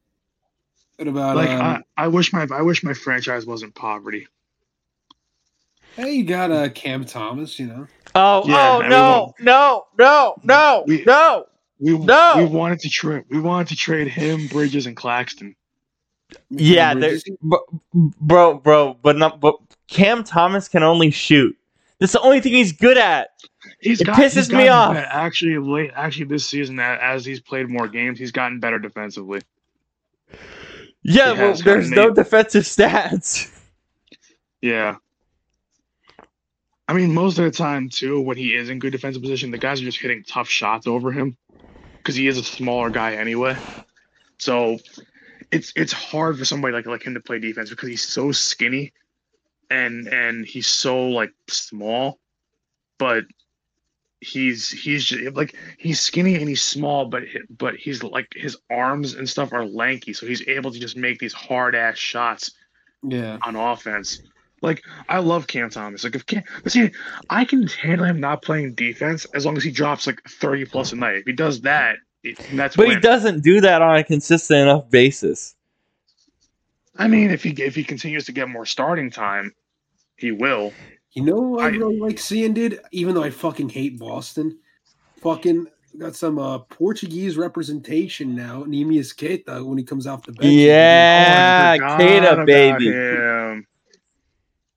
What 0.95 1.07
about 1.07 1.35
Like 1.35 1.49
um, 1.49 1.83
I, 1.97 2.05
I 2.05 2.07
wish 2.07 2.33
my 2.33 2.47
I 2.51 2.61
wish 2.63 2.83
my 2.83 2.93
franchise 2.93 3.45
wasn't 3.45 3.75
poverty. 3.75 4.27
Hey, 5.97 6.13
you 6.13 6.23
got 6.23 6.51
uh, 6.51 6.69
Cam 6.69 7.03
Thomas, 7.03 7.59
you 7.59 7.67
know. 7.67 7.87
Oh, 8.15 8.43
Yeah, 8.47 8.55
oh 8.55 8.79
and 8.79 8.83
we 8.85 8.89
no, 8.89 9.33
no, 9.41 9.85
no, 9.97 10.35
no, 10.43 10.83
We- 10.87 11.03
no. 11.05 11.45
We 11.79 11.95
No! 11.95 12.33
we 12.37 12.45
wanted 12.45 12.79
to 12.79 12.89
trade 12.89 13.25
we 13.29 13.39
wanted 13.39 13.67
to 13.67 13.75
trade 13.75 14.07
him, 14.07 14.47
Bridges, 14.47 14.87
and 14.87 14.97
Claxton. 14.97 15.55
Yeah, 16.49 16.95
there's 16.95 17.23
bro, 17.39 17.59
bro, 18.19 18.55
bro, 18.55 18.97
but 19.03 19.15
not 19.15 19.39
but 19.39 19.57
Cam 19.87 20.23
Thomas 20.23 20.67
can 20.67 20.81
only 20.81 21.11
shoot. 21.11 21.55
That's 21.99 22.13
the 22.13 22.21
only 22.21 22.41
thing 22.41 22.53
he's 22.53 22.71
good 22.71 22.97
at. 22.97 23.29
He's 23.79 24.01
It 24.01 24.05
got, 24.05 24.15
pisses 24.17 24.33
he's 24.37 24.51
me 24.51 24.67
off. 24.69 24.95
better. 24.95 25.05
Actually, 25.11 25.59
late 25.59 25.91
actually 25.95 26.25
this 26.25 26.47
season, 26.47 26.79
a- 26.79 26.97
as 26.99 27.23
he's 27.25 27.39
played 27.41 27.69
more 27.69 27.87
games, 27.87 28.17
he's 28.17 28.31
gotten 28.31 28.59
better 28.59 28.79
defensively. 28.79 29.41
Yeah, 31.03 31.35
He 31.35 31.39
well, 31.41 31.53
there's 31.53 31.91
no 31.91 32.07
made- 32.07 32.15
defensive 32.15 32.63
stats. 32.65 33.51
Yeah. 34.61 34.95
I 36.87 36.93
mean, 36.93 37.13
most 37.13 37.37
of 37.37 37.45
the 37.45 37.51
time 37.51 37.89
too, 37.89 38.21
when 38.21 38.37
he 38.37 38.55
is 38.55 38.69
in 38.69 38.79
good 38.79 38.91
defensive 38.91 39.21
position, 39.21 39.51
the 39.51 39.57
guys 39.57 39.81
are 39.81 39.85
just 39.85 39.99
hitting 39.99 40.23
tough 40.23 40.47
shots 40.47 40.87
over 40.87 41.11
him 41.11 41.37
because 42.03 42.15
he 42.15 42.27
is 42.27 42.37
a 42.37 42.43
smaller 42.43 42.89
guy 42.89 43.15
anyway. 43.15 43.57
So 44.39 44.79
it's 45.51 45.73
it's 45.75 45.93
hard 45.93 46.37
for 46.37 46.45
somebody 46.45 46.73
like 46.73 46.85
like 46.87 47.03
him 47.03 47.13
to 47.15 47.19
play 47.21 47.39
defense 47.39 47.69
because 47.69 47.89
he's 47.89 48.03
so 48.07 48.31
skinny 48.31 48.93
and 49.69 50.07
and 50.07 50.45
he's 50.45 50.67
so 50.67 51.09
like 51.09 51.33
small, 51.49 52.19
but 52.99 53.25
he's 54.19 54.69
he's 54.69 55.05
just, 55.05 55.35
like 55.35 55.55
he's 55.77 55.99
skinny 55.99 56.35
and 56.35 56.49
he's 56.49 56.61
small, 56.63 57.05
but 57.05 57.23
but 57.49 57.75
he's 57.75 58.03
like 58.03 58.27
his 58.35 58.57
arms 58.71 59.13
and 59.13 59.29
stuff 59.29 59.53
are 59.53 59.65
lanky, 59.65 60.13
so 60.13 60.25
he's 60.25 60.47
able 60.47 60.71
to 60.71 60.79
just 60.79 60.97
make 60.97 61.19
these 61.19 61.33
hard 61.33 61.75
ass 61.75 61.97
shots 61.97 62.51
Yeah. 63.03 63.37
on 63.45 63.55
offense. 63.55 64.21
Like 64.61 64.83
I 65.07 65.19
love 65.19 65.47
Cam 65.47 65.69
Thomas. 65.69 66.03
Like 66.03 66.15
if 66.15 66.25
Cam, 66.25 66.43
but 66.63 66.71
see, 66.71 66.89
I 67.29 67.45
can 67.45 67.67
handle 67.67 68.05
him 68.05 68.19
not 68.19 68.41
playing 68.41 68.73
defense 68.73 69.25
as 69.35 69.45
long 69.45 69.55
as 69.57 69.63
he 69.63 69.71
drops 69.71 70.07
like 70.07 70.21
thirty 70.27 70.65
plus 70.65 70.91
a 70.91 70.95
night. 70.95 71.17
If 71.17 71.25
he 71.25 71.33
does 71.33 71.61
that, 71.61 71.97
it, 72.23 72.39
that's. 72.53 72.75
But 72.75 72.89
he 72.89 72.99
doesn't 72.99 73.41
do 73.43 73.61
that 73.61 73.81
on 73.81 73.95
a 73.97 74.03
consistent 74.03 74.61
enough 74.61 74.89
basis. 74.89 75.55
I 76.97 77.07
mean, 77.07 77.29
if 77.29 77.43
he 77.43 77.51
if 77.51 77.75
he 77.75 77.83
continues 77.83 78.25
to 78.25 78.31
get 78.31 78.49
more 78.49 78.65
starting 78.65 79.11
time, 79.11 79.53
he 80.15 80.31
will. 80.31 80.73
You 81.13 81.23
know 81.23 81.59
I 81.59 81.65
I- 81.65 81.69
really 81.69 81.97
like 81.99 82.17
seeing, 82.19 82.53
dude? 82.53 82.79
Even 82.91 83.13
though 83.13 83.23
I 83.23 83.29
fucking 83.29 83.69
hate 83.69 83.99
Boston, 83.99 84.57
fucking 85.21 85.67
got 85.99 86.15
some 86.15 86.37
uh, 86.39 86.59
Portuguese 86.59 87.37
representation 87.37 88.35
now. 88.35 88.63
Neemias 88.63 89.15
Queta 89.15 89.63
when 89.63 89.77
he 89.77 89.83
comes 89.83 90.07
off 90.07 90.23
the 90.25 90.31
bench. 90.31 90.51
Yeah, 90.53 91.77
Oh, 91.79 91.85
Keita, 91.99 92.45
baby. 92.45 92.87
him. 92.91 93.67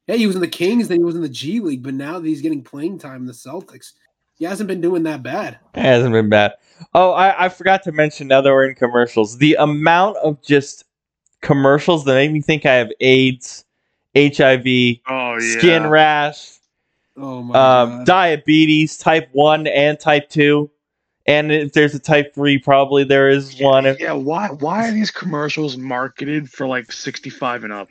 Hey, 0.07 0.19
he 0.19 0.27
was 0.27 0.35
in 0.37 0.41
the 0.43 0.49
Kings, 0.49 0.89
then 0.89 0.99
he 0.99 1.05
was 1.05 1.15
in 1.15 1.23
the 1.23 1.29
G 1.29 1.61
League, 1.61 1.83
but 1.83 1.95
now 1.95 2.19
that 2.19 2.27
he's 2.27 2.43
getting 2.43 2.63
playing 2.63 2.99
time 2.99 3.17
in 3.23 3.27
the 3.27 3.33
Celtics. 3.33 3.93
He 4.39 4.47
hasn't 4.47 4.69
been 4.69 4.81
doing 4.81 5.03
that 5.03 5.23
bad. 5.23 5.59
It 5.75 5.81
hasn't 5.83 6.13
been 6.15 6.31
bad. 6.31 6.55
Oh, 6.95 7.11
I, 7.13 7.45
I 7.45 7.49
forgot 7.51 7.83
to 7.83 7.93
mention 7.93 8.27
now 8.29 8.41
that 8.41 8.51
we're 8.51 8.67
in 8.69 8.75
commercials. 8.75 9.37
The 9.37 9.55
amount 9.57 10.17
of 10.17 10.41
just 10.43 10.85
commercials 11.43 12.07
that 12.07 12.15
make 12.15 12.33
me 12.33 12.41
think 12.41 12.65
I 12.65 12.75
have 12.77 12.91
AIDS, 13.01 13.67
HIV, 14.17 14.65
Oh 15.07 15.37
yeah. 15.37 15.39
skin 15.39 15.87
rash, 15.87 16.53
Oh 17.19 17.43
my 17.43 17.55
um, 17.83 17.89
god. 17.99 18.07
diabetes, 18.07 18.97
type 18.97 19.29
1 19.33 19.67
and 19.67 20.01
type 20.01 20.31
2. 20.31 20.71
And 21.27 21.53
if 21.53 21.75
there's 21.75 21.95
a 21.95 21.99
type 21.99 22.35
3, 22.35 22.59
probably 22.59 23.05
there 23.05 23.29
is 23.29 23.61
one. 23.61 23.85
Yeah. 24.01 24.13
Why 24.15 24.49
why 24.49 24.89
are 24.89 24.93
these 24.93 25.11
commercials 25.11 25.77
marketed 25.77 26.51
for 26.51 26.67
like 26.67 26.91
sixty 26.91 27.29
five 27.29 27.63
and 27.63 27.73
up? 27.73 27.89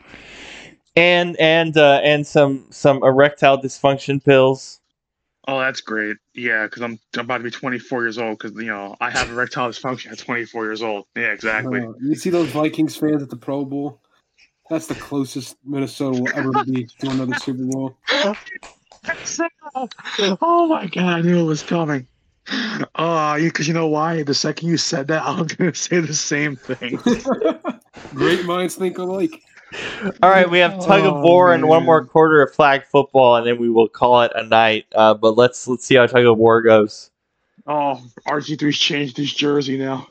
And 0.96 1.38
and 1.38 1.78
uh, 1.78 2.02
and 2.04 2.26
some 2.26 2.66
some 2.72 3.04
erectile 3.04 3.58
dysfunction 3.58 4.24
pills. 4.24 4.80
Oh, 5.48 5.60
that's 5.60 5.82
great. 5.82 6.18
Yeah, 6.34 6.66
because 6.66 6.84
I'm, 6.84 7.00
I'm 7.16 7.22
about 7.22 7.38
to 7.38 7.44
be 7.44 7.50
24 7.50 8.04
years 8.04 8.18
old. 8.18 8.38
Because 8.38 8.56
you 8.58 8.68
know 8.68 8.96
I 9.00 9.10
have 9.10 9.30
erectile 9.30 9.70
dysfunction 9.70 10.12
at 10.12 10.20
24 10.20 10.66
years 10.66 10.82
old. 10.82 11.06
Yeah, 11.16 11.32
exactly. 11.32 11.82
Uh, 11.82 11.94
you 12.02 12.16
see 12.16 12.30
those 12.30 12.50
Vikings 12.50 12.96
fans 12.96 13.24
at 13.24 13.30
the 13.30 13.38
Pro 13.38 13.66
Bowl? 13.66 14.00
That's 14.70 14.88
the 14.88 14.96
closest 14.96 15.58
Minnesota 15.66 16.22
will 16.22 16.30
ever 16.36 16.64
be 16.64 16.86
to 16.86 17.10
another 17.10 17.34
Super 17.36 17.64
Bowl. 17.64 17.98
oh 20.42 20.68
my 20.68 20.86
god, 20.88 21.06
I 21.06 21.22
knew 21.22 21.40
it 21.40 21.46
was 21.46 21.64
coming. 21.64 22.06
Oh, 22.96 23.36
because 23.40 23.68
you 23.68 23.74
know 23.74 23.88
why? 23.88 24.24
The 24.24 24.34
second 24.34 24.70
you 24.70 24.78
said 24.78 25.08
that, 25.08 25.24
I 25.26 25.42
was 25.42 25.54
gonna 25.54 25.74
say 25.74 26.00
the 26.00 26.14
same 26.14 26.56
thing. 26.56 26.98
Great 28.16 28.46
minds 28.46 28.76
think 28.76 28.98
alike. 28.98 29.42
All 30.24 30.30
right, 30.30 30.50
we 30.50 30.60
have 30.60 30.84
tug 30.84 31.06
of 31.06 31.14
Oh, 31.14 31.22
war 31.22 31.54
and 31.54 31.68
one 31.68 31.86
more 31.86 32.04
quarter 32.04 32.42
of 32.42 32.54
flag 32.54 32.86
football, 32.86 33.36
and 33.36 33.46
then 33.46 33.60
we 33.60 33.70
will 33.70 33.88
call 33.88 34.22
it 34.24 34.32
a 34.34 34.44
night. 34.44 34.86
Uh, 34.96 35.14
but 35.14 35.38
let's 35.38 35.68
let's 35.68 35.86
see 35.86 35.96
how 35.96 36.08
tug 36.08 36.26
of 36.26 36.38
war 36.38 36.62
goes. 36.62 37.12
Oh, 37.68 38.02
RG3's 38.28 38.80
changed 38.80 39.18
his 39.18 39.32
jersey 39.34 39.78
now. 39.78 40.08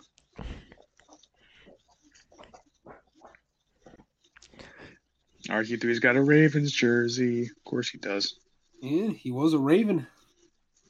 RG3's 5.49 5.99
got 5.99 6.17
a 6.17 6.23
Ravens 6.23 6.73
jersey. 6.73 7.43
Of 7.43 7.65
course 7.65 7.89
he 7.89 7.99
does. 7.99 8.35
Yeah, 8.81 9.09
he 9.09 9.31
was 9.31 9.55
a 9.55 9.59
Raven. 9.59 10.07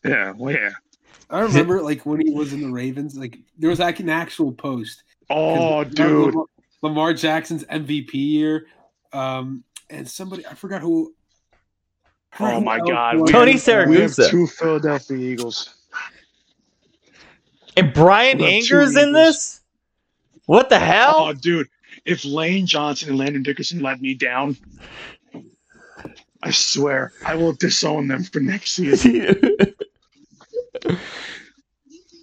Yeah, 0.05 0.33
well, 0.37 0.55
yeah. 0.55 0.71
I 1.31 1.41
remember 1.41 1.81
like 1.83 2.05
when 2.05 2.21
he 2.21 2.31
was 2.31 2.53
in 2.53 2.61
the 2.63 2.71
Ravens, 2.71 3.17
like 3.17 3.39
there 3.57 3.71
was 3.71 3.79
like 3.79 4.01
an 4.01 4.09
actual 4.09 4.53
post. 4.53 5.03
Oh, 5.31 5.85
dude. 5.85 6.35
Lamar, 6.35 6.47
Lamar 6.83 7.13
Jackson's 7.15 7.65
MVP 7.65 8.13
year, 8.15 8.67
um, 9.13 9.65
and 9.91 10.09
somebody 10.09 10.47
I 10.47 10.55
forgot 10.55 10.81
who. 10.83 11.15
I 12.33 12.37
forgot 12.37 12.53
Oh 12.55 12.59
who 12.59 12.65
my 12.65 12.79
God, 12.79 13.15
was. 13.19 13.27
we 13.27 13.33
Tony 13.33 13.53
have- 13.53 13.61
Siragusa. 13.61 13.89
We 13.89 13.97
have 14.01 14.31
two 14.31 14.47
Philadelphia 14.47 15.17
Eagles. 15.17 15.75
And 17.77 17.93
Bryan 17.93 18.39
We 18.39 18.45
have 18.45 18.53
Anger's 18.53 18.97
in 18.97 19.13
this. 19.13 19.61
What 20.47 20.69
the 20.69 20.79
hell? 20.79 21.15
Oh, 21.17 21.25
hell? 21.27 21.35
dude. 21.35 21.69
If 22.05 22.25
Lane 22.25 22.67
Johnson 22.67 23.11
and 23.11 23.19
Landon 23.19 23.43
Dickerson 23.43 23.81
let 23.81 24.01
me 24.01 24.15
down, 24.15 24.57
I 26.43 26.51
swear 26.51 27.13
I 27.27 27.35
will 27.35 27.53
disown 27.53 28.09
them 28.09 28.25
for 28.25 28.41
next 28.41 28.73
season. 28.73 29.37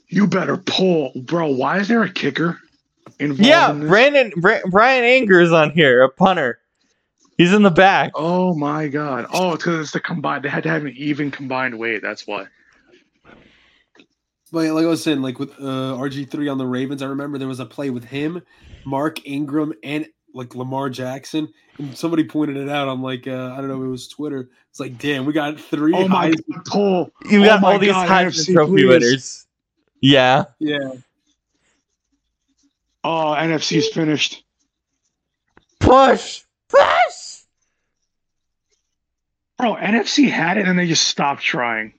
You 0.07 0.27
better 0.27 0.56
pull, 0.56 1.11
bro. 1.15 1.48
Why 1.48 1.80
is 1.80 1.88
there 1.90 2.03
a 2.03 2.10
kicker 2.10 2.57
involved? 3.19 3.45
yeah, 3.45 3.71
in 3.71 3.79
this? 3.81 3.89
Brandon 3.89 4.31
Bra- 4.37 4.61
Bryan 4.69 5.03
Anger's 5.03 5.51
on 5.51 5.71
here, 5.71 6.01
a 6.03 6.09
punter. 6.09 6.59
He's 7.37 7.53
in 7.53 7.63
the 7.63 7.69
back. 7.71 8.11
Oh 8.15 8.53
my 8.55 8.87
god. 8.87 9.27
Oh, 9.33 9.53
it's 9.53 9.63
because 9.63 9.79
it's 9.81 9.91
the 9.91 9.99
combined. 9.99 10.45
They 10.45 10.49
had 10.49 10.63
to 10.63 10.69
have 10.69 10.85
an 10.85 10.93
even 10.95 11.31
combined 11.31 11.77
weight. 11.77 12.01
That's 12.01 12.25
why. 12.25 12.45
But 14.51 14.71
like 14.71 14.85
I 14.85 14.87
was 14.87 15.03
saying, 15.03 15.21
like 15.21 15.39
with 15.39 15.51
uh, 15.59 15.97
RG 15.97 16.29
three 16.29 16.47
on 16.47 16.57
the 16.57 16.65
Ravens, 16.65 17.01
I 17.01 17.07
remember 17.07 17.37
there 17.37 17.47
was 17.47 17.59
a 17.59 17.65
play 17.65 17.89
with 17.89 18.05
him, 18.05 18.41
Mark 18.85 19.25
Ingram, 19.27 19.73
and 19.83 20.07
like 20.33 20.55
Lamar 20.55 20.89
Jackson, 20.89 21.49
and 21.77 21.97
somebody 21.97 22.23
pointed 22.23 22.57
it 22.57 22.69
out 22.69 22.87
on 22.87 23.01
like 23.01 23.27
uh, 23.27 23.51
I 23.53 23.57
don't 23.57 23.67
know, 23.67 23.83
it 23.83 23.87
was 23.87 24.07
Twitter. 24.07 24.49
It's 24.69 24.79
like, 24.79 24.97
damn, 24.97 25.25
we 25.25 25.33
got 25.33 25.59
three. 25.59 25.93
Oh 25.93 26.07
my 26.07 26.29
Heisman- 26.29 26.53
god, 26.53 26.65
pull. 26.65 27.11
You 27.29 27.41
Oh 27.41 27.45
got 27.45 27.61
my 27.61 27.73
all 27.73 27.79
these 27.79 27.91
Heisman 27.91 28.53
Trophy 28.53 28.71
please. 28.73 28.85
winners. 28.85 29.47
Yeah. 30.01 30.45
Yeah, 30.59 30.91
Oh, 33.07 33.36
NFC's 33.38 33.90
finished. 33.90 34.44
Push. 35.80 36.41
Push. 36.69 37.44
Bro, 39.60 39.76
NFC 39.76 40.27
had 40.27 40.57
it 40.57 40.68
and 40.68 40.77
they 40.80 40.88
just 40.88 41.07
stopped 41.07 41.44
trying. 41.44 41.94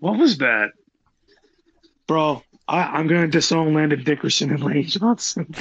What 0.00 0.18
was 0.18 0.38
that? 0.38 0.72
Bro, 2.08 2.42
I, 2.66 2.82
I'm 2.82 3.06
gonna 3.06 3.28
disown 3.28 3.72
Landon 3.72 4.02
Dickerson 4.02 4.50
and 4.50 4.64
Lane 4.64 4.88
Johnson. 4.88 5.54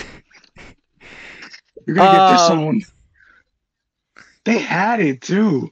You're 1.85 1.95
gonna 1.95 2.11
get 2.11 2.21
Um, 2.21 2.35
disowned. 2.35 2.85
They 4.45 4.57
had 4.57 4.99
it 4.99 5.21
too. 5.21 5.69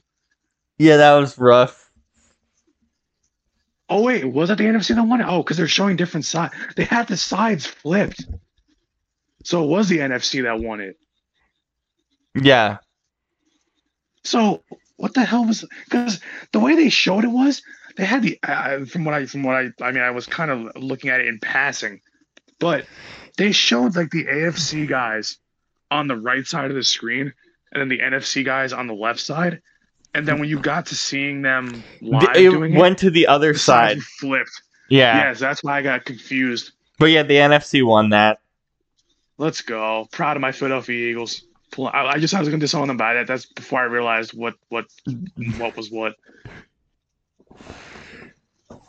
Yeah, 0.78 0.98
that 0.98 1.14
was 1.14 1.36
rough. 1.36 1.90
Oh 3.88 4.02
wait, 4.02 4.24
was 4.24 4.50
it 4.50 4.58
the 4.58 4.64
NFC 4.64 4.94
that 4.94 5.02
won 5.02 5.20
it? 5.20 5.26
Oh, 5.28 5.42
because 5.42 5.56
they're 5.56 5.66
showing 5.66 5.96
different 5.96 6.26
sides. 6.26 6.54
They 6.76 6.84
had 6.84 7.08
the 7.08 7.16
sides 7.16 7.66
flipped. 7.66 8.24
So 9.44 9.62
it 9.62 9.68
was 9.68 9.88
the 9.88 9.98
NFC 9.98 10.42
that 10.42 10.58
won 10.58 10.80
it. 10.80 10.96
Yeah. 12.34 12.78
So 14.24 14.62
what 14.96 15.14
the 15.14 15.24
hell 15.24 15.44
was? 15.44 15.64
Because 15.84 16.20
the 16.52 16.60
way 16.60 16.74
they 16.74 16.88
showed 16.88 17.24
it 17.24 17.28
was 17.28 17.62
they 17.96 18.04
had 18.04 18.22
the 18.22 18.38
uh, 18.42 18.84
from 18.86 19.04
what 19.04 19.14
I 19.14 19.26
from 19.26 19.42
what 19.42 19.54
I 19.54 19.70
I 19.80 19.92
mean 19.92 20.02
I 20.02 20.10
was 20.10 20.26
kind 20.26 20.50
of 20.50 20.82
looking 20.82 21.10
at 21.10 21.20
it 21.20 21.28
in 21.28 21.38
passing, 21.38 22.00
but 22.58 22.86
they 23.36 23.52
showed 23.52 23.96
like 23.96 24.10
the 24.10 24.24
AFC 24.24 24.88
guys 24.88 25.38
on 25.90 26.08
the 26.08 26.16
right 26.16 26.46
side 26.46 26.70
of 26.70 26.76
the 26.76 26.82
screen 26.82 27.32
and 27.72 27.80
then 27.80 27.88
the 27.88 27.98
NFC 27.98 28.44
guys 28.44 28.72
on 28.72 28.86
the 28.86 28.94
left 28.94 29.20
side, 29.20 29.60
and 30.14 30.26
then 30.26 30.38
when 30.38 30.48
you 30.48 30.58
got 30.58 30.86
to 30.86 30.94
seeing 30.94 31.42
them 31.42 31.82
live 32.00 32.36
it 32.36 32.50
doing 32.50 32.74
went 32.74 32.98
to 32.98 33.10
the 33.10 33.26
other 33.26 33.52
the 33.52 33.58
side. 33.58 34.02
flipped. 34.20 34.62
Yeah. 34.88 35.28
Yes, 35.28 35.40
that's 35.40 35.62
why 35.64 35.78
I 35.78 35.82
got 35.82 36.04
confused. 36.04 36.72
But 36.98 37.06
yeah, 37.06 37.24
the 37.24 37.34
NFC 37.34 37.84
won 37.84 38.10
that. 38.10 38.38
Let's 39.38 39.62
go. 39.62 40.08
Proud 40.12 40.36
of 40.36 40.40
my 40.40 40.52
Philadelphia 40.52 41.10
Eagles. 41.10 41.44
I, 41.78 42.06
I 42.06 42.18
just 42.18 42.34
I 42.34 42.38
was 42.40 42.48
gonna 42.48 42.60
disown 42.60 42.88
them 42.88 42.96
by 42.96 43.14
that. 43.14 43.26
That's 43.26 43.46
before 43.46 43.80
I 43.80 43.84
realized 43.84 44.32
what 44.32 44.54
what 44.68 44.86
what 45.58 45.76
was 45.76 45.90
what. 45.90 46.14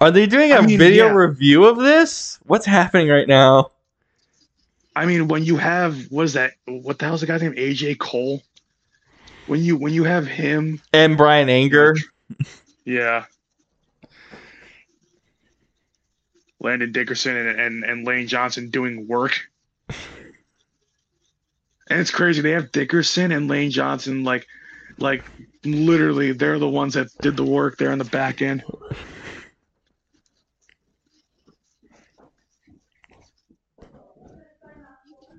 Are 0.01 0.11
they 0.11 0.27
doing 0.27 0.51
a 0.51 0.55
I 0.57 0.61
mean, 0.61 0.77
video 0.77 1.07
yeah. 1.07 1.13
review 1.13 1.65
of 1.65 1.77
this? 1.77 2.39
What's 2.45 2.65
happening 2.65 3.09
right 3.09 3.27
now? 3.27 3.71
I 4.95 5.05
mean, 5.05 5.27
when 5.27 5.43
you 5.43 5.57
have 5.57 6.11
what 6.11 6.23
is 6.23 6.33
that? 6.33 6.53
What 6.65 6.99
the 6.99 7.05
hell's 7.05 7.21
the 7.21 7.27
guy's 7.27 7.41
name? 7.41 7.53
AJ 7.53 7.97
Cole. 7.97 8.43
When 9.47 9.63
you 9.63 9.77
when 9.77 9.93
you 9.93 10.03
have 10.03 10.27
him, 10.27 10.81
And 10.93 11.17
Bryan 11.17 11.49
Anger. 11.49 11.95
yeah. 12.85 13.25
Landon 16.59 16.91
Dickerson 16.91 17.35
and, 17.35 17.59
and, 17.59 17.83
and 17.83 18.07
Lane 18.07 18.27
Johnson 18.27 18.69
doing 18.69 19.07
work. 19.07 19.49
And 21.89 21.99
it's 21.99 22.11
crazy. 22.11 22.41
They 22.41 22.51
have 22.51 22.71
Dickerson 22.71 23.31
and 23.31 23.47
Lane 23.47 23.71
Johnson 23.71 24.23
like 24.23 24.47
like 24.99 25.23
literally 25.63 26.31
they're 26.31 26.59
the 26.59 26.69
ones 26.69 26.93
that 26.95 27.09
did 27.21 27.37
the 27.37 27.43
work 27.45 27.77
there 27.77 27.91
in 27.91 27.99
the 27.99 28.05
back 28.05 28.41
end. 28.41 28.63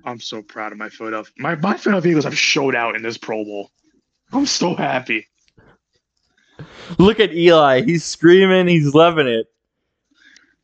I'm 0.05 0.21
so 0.21 0.41
proud 0.41 0.71
of 0.71 0.77
my 0.77 0.87
Philadelphia. 0.87 1.33
My 1.37 1.55
my 1.55 1.75
Philadelphia 1.75 2.11
Eagles 2.11 2.25
have 2.25 2.37
showed 2.37 2.75
out 2.75 2.95
in 2.95 3.03
this 3.03 3.17
Pro 3.17 3.43
Bowl. 3.43 3.71
I'm 4.31 4.45
so 4.45 4.73
happy. 4.73 5.27
Look 6.97 7.19
at 7.19 7.33
Eli. 7.33 7.81
He's 7.81 8.05
screaming. 8.05 8.67
He's 8.67 8.93
loving 8.93 9.27
it. 9.27 9.47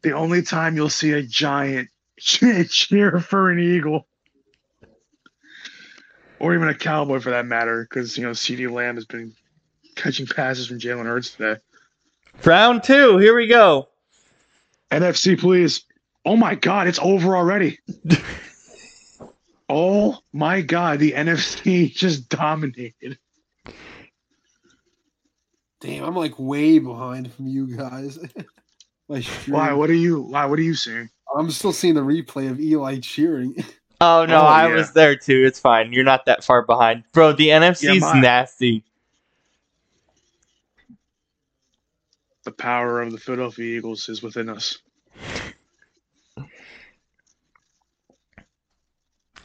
The 0.01 0.13
only 0.13 0.41
time 0.41 0.75
you'll 0.75 0.89
see 0.89 1.11
a 1.11 1.21
giant 1.21 1.89
cheer 2.19 3.19
for 3.19 3.51
an 3.51 3.59
eagle, 3.59 4.07
or 6.43 6.53
even 6.53 6.67
a 6.67 6.75
cowboy 6.75 7.21
for 7.21 7.29
that 7.29 7.45
matter, 7.45 7.87
because 7.89 8.17
you 8.17 8.23
know 8.25 8.31
CeeDee 8.31 8.69
Lamb 8.69 8.95
has 8.95 9.05
been 9.05 9.33
catching 9.95 10.27
passes 10.27 10.67
from 10.67 10.77
Jalen 10.77 11.05
Hurts 11.05 11.31
today. 11.31 11.61
Round 12.43 12.83
two. 12.83 13.17
Here 13.17 13.33
we 13.33 13.47
go. 13.47 13.87
NFC, 14.91 15.39
please. 15.39 15.85
Oh 16.25 16.35
my 16.35 16.55
God, 16.55 16.87
it's 16.87 16.99
over 16.99 17.37
already. 17.37 17.79
oh 19.69 20.17
my 20.33 20.59
God, 20.59 20.99
the 20.99 21.13
NFC 21.13 21.89
just 21.95 22.27
dominated. 22.27 23.17
damn, 25.79 26.03
I'm 26.03 26.15
like 26.15 26.37
way 26.37 26.77
behind 26.79 27.31
from 27.31 27.47
you 27.47 27.73
guys. 27.77 28.19
Why? 29.47 29.71
What 29.71 29.89
are 29.89 29.93
you? 29.93 30.23
Why? 30.23 30.45
What 30.45 30.59
are 30.59 30.63
you 30.63 30.75
seeing? 30.75 31.09
I'm 31.33 31.51
still 31.51 31.71
seeing 31.71 31.93
the 31.93 32.01
replay 32.01 32.51
of 32.51 32.59
Eli 32.59 32.99
cheering. 32.99 33.55
Oh 34.05 34.25
no, 34.25 34.41
Oh, 34.41 34.45
I 34.45 34.67
yeah. 34.67 34.75
was 34.75 34.91
there 34.91 35.15
too. 35.15 35.45
It's 35.45 35.59
fine. 35.59 35.93
You're 35.93 36.03
not 36.03 36.25
that 36.25 36.43
far 36.43 36.61
behind, 36.61 37.03
bro. 37.13 37.31
The 37.31 37.47
NFC's 37.49 38.01
Yeah, 38.01 38.19
nasty. 38.19 38.83
The 42.43 42.51
power 42.51 43.01
of 43.01 43.13
the 43.13 43.17
Philadelphia 43.17 43.77
Eagles 43.77 44.09
is 44.09 44.21
within 44.21 44.49
us. 44.49 44.77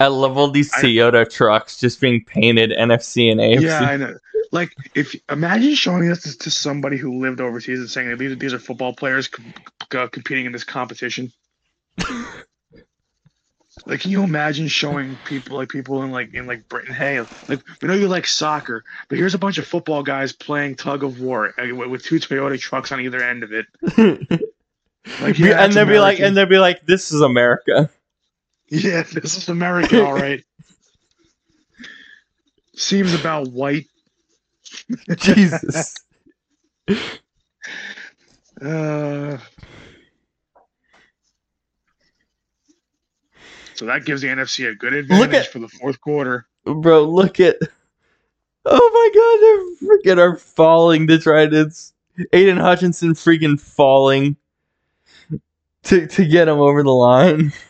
I 0.01 0.09
love 0.09 0.37
all 0.37 0.51
these 0.51 0.73
I- 0.75 0.83
Toyota 0.83 1.31
trucks 1.31 1.79
just 1.79 2.01
being 2.01 2.25
painted 2.25 2.71
NFC 2.73 3.31
and 3.31 3.41
AFC. 3.41 3.63
Yeah, 3.63 3.81
I 3.81 3.97
know. 3.97 4.15
Like, 4.51 4.75
if 4.97 5.15
imagine 5.31 5.75
showing 5.77 6.09
this 6.09 6.37
to 6.37 6.51
somebody 6.51 6.97
who 6.97 7.21
lived 7.21 7.41
overseas 7.41 7.79
and 7.79 7.89
saying 7.91 8.17
these, 8.19 8.37
these 8.39 8.53
are 8.55 8.59
football 8.59 8.93
players 8.93 9.29
com- 9.29 9.55
uh, 9.95 10.09
competing 10.09 10.47
in 10.47 10.53
this 10.53 10.65
competition. 10.65 11.31
like, 13.87 14.01
can 14.01 14.11
you 14.11 14.23
imagine 14.23 14.69
showing 14.69 15.19
people 15.25 15.57
like 15.57 15.69
people 15.69 16.03
in 16.03 16.11
like 16.11 16.35
in 16.35 16.47
like 16.47 16.69
Britain? 16.69 16.95
Hey, 16.95 17.21
like 17.49 17.63
we 17.81 17.89
know 17.89 17.95
you 17.95 18.09
like 18.09 18.27
soccer, 18.27 18.85
but 19.09 19.19
here's 19.19 19.35
a 19.35 19.39
bunch 19.39 19.59
of 19.59 19.67
football 19.67 20.03
guys 20.03 20.33
playing 20.33 20.77
tug 20.77 21.05
of 21.05 21.21
war 21.21 21.55
with 21.59 21.89
with 21.89 22.03
two 22.05 22.17
Toyota 22.17 22.59
trucks 22.59 22.93
on 22.93 23.01
either 23.01 23.23
end 23.23 23.43
of 23.43 23.53
it. 23.53 23.67
Like, 25.21 25.39
yeah, 25.39 25.65
and 25.65 25.73
they'll 25.73 25.87
be 25.87 25.99
like, 25.99 26.21
and 26.21 26.37
they'll 26.37 26.47
be 26.47 26.59
like, 26.59 26.85
"This 26.85 27.13
is 27.13 27.23
America." 27.23 27.91
Yeah, 28.69 29.03
this 29.13 29.37
is 29.37 29.49
America, 29.49 30.05
all 30.05 30.15
right. 30.15 30.45
seems 32.77 33.15
about 33.15 33.49
white. 33.49 33.87
Jesus. 35.17 35.95
Uh, 38.61 39.39
so 43.79 43.87
that 43.87 44.05
gives 44.05 44.21
the 44.23 44.29
NFC 44.29 44.69
a 44.71 44.75
good 44.75 44.93
advantage 44.93 45.35
at- 45.35 45.53
for 45.53 45.61
the 45.61 45.69
fourth 45.69 46.01
quarter. 46.01 46.47
Bro, 46.65 47.05
look 47.05 47.39
at. 47.41 47.57
Oh 48.65 48.91
my 48.93 49.11
god, 49.15 49.39
they're 49.41 50.17
freaking 50.17 50.19
are 50.21 50.37
falling 50.37 51.07
the 51.07 51.19
Tridents. 51.19 51.95
Aidan 52.33 52.59
Hutchinson 52.59 53.15
freaking 53.15 53.59
falling 53.59 54.37
to 55.85 56.07
to 56.07 56.27
get 56.27 56.49
him 56.49 56.59
over 56.59 56.83
the 56.83 56.91
line. 56.93 57.53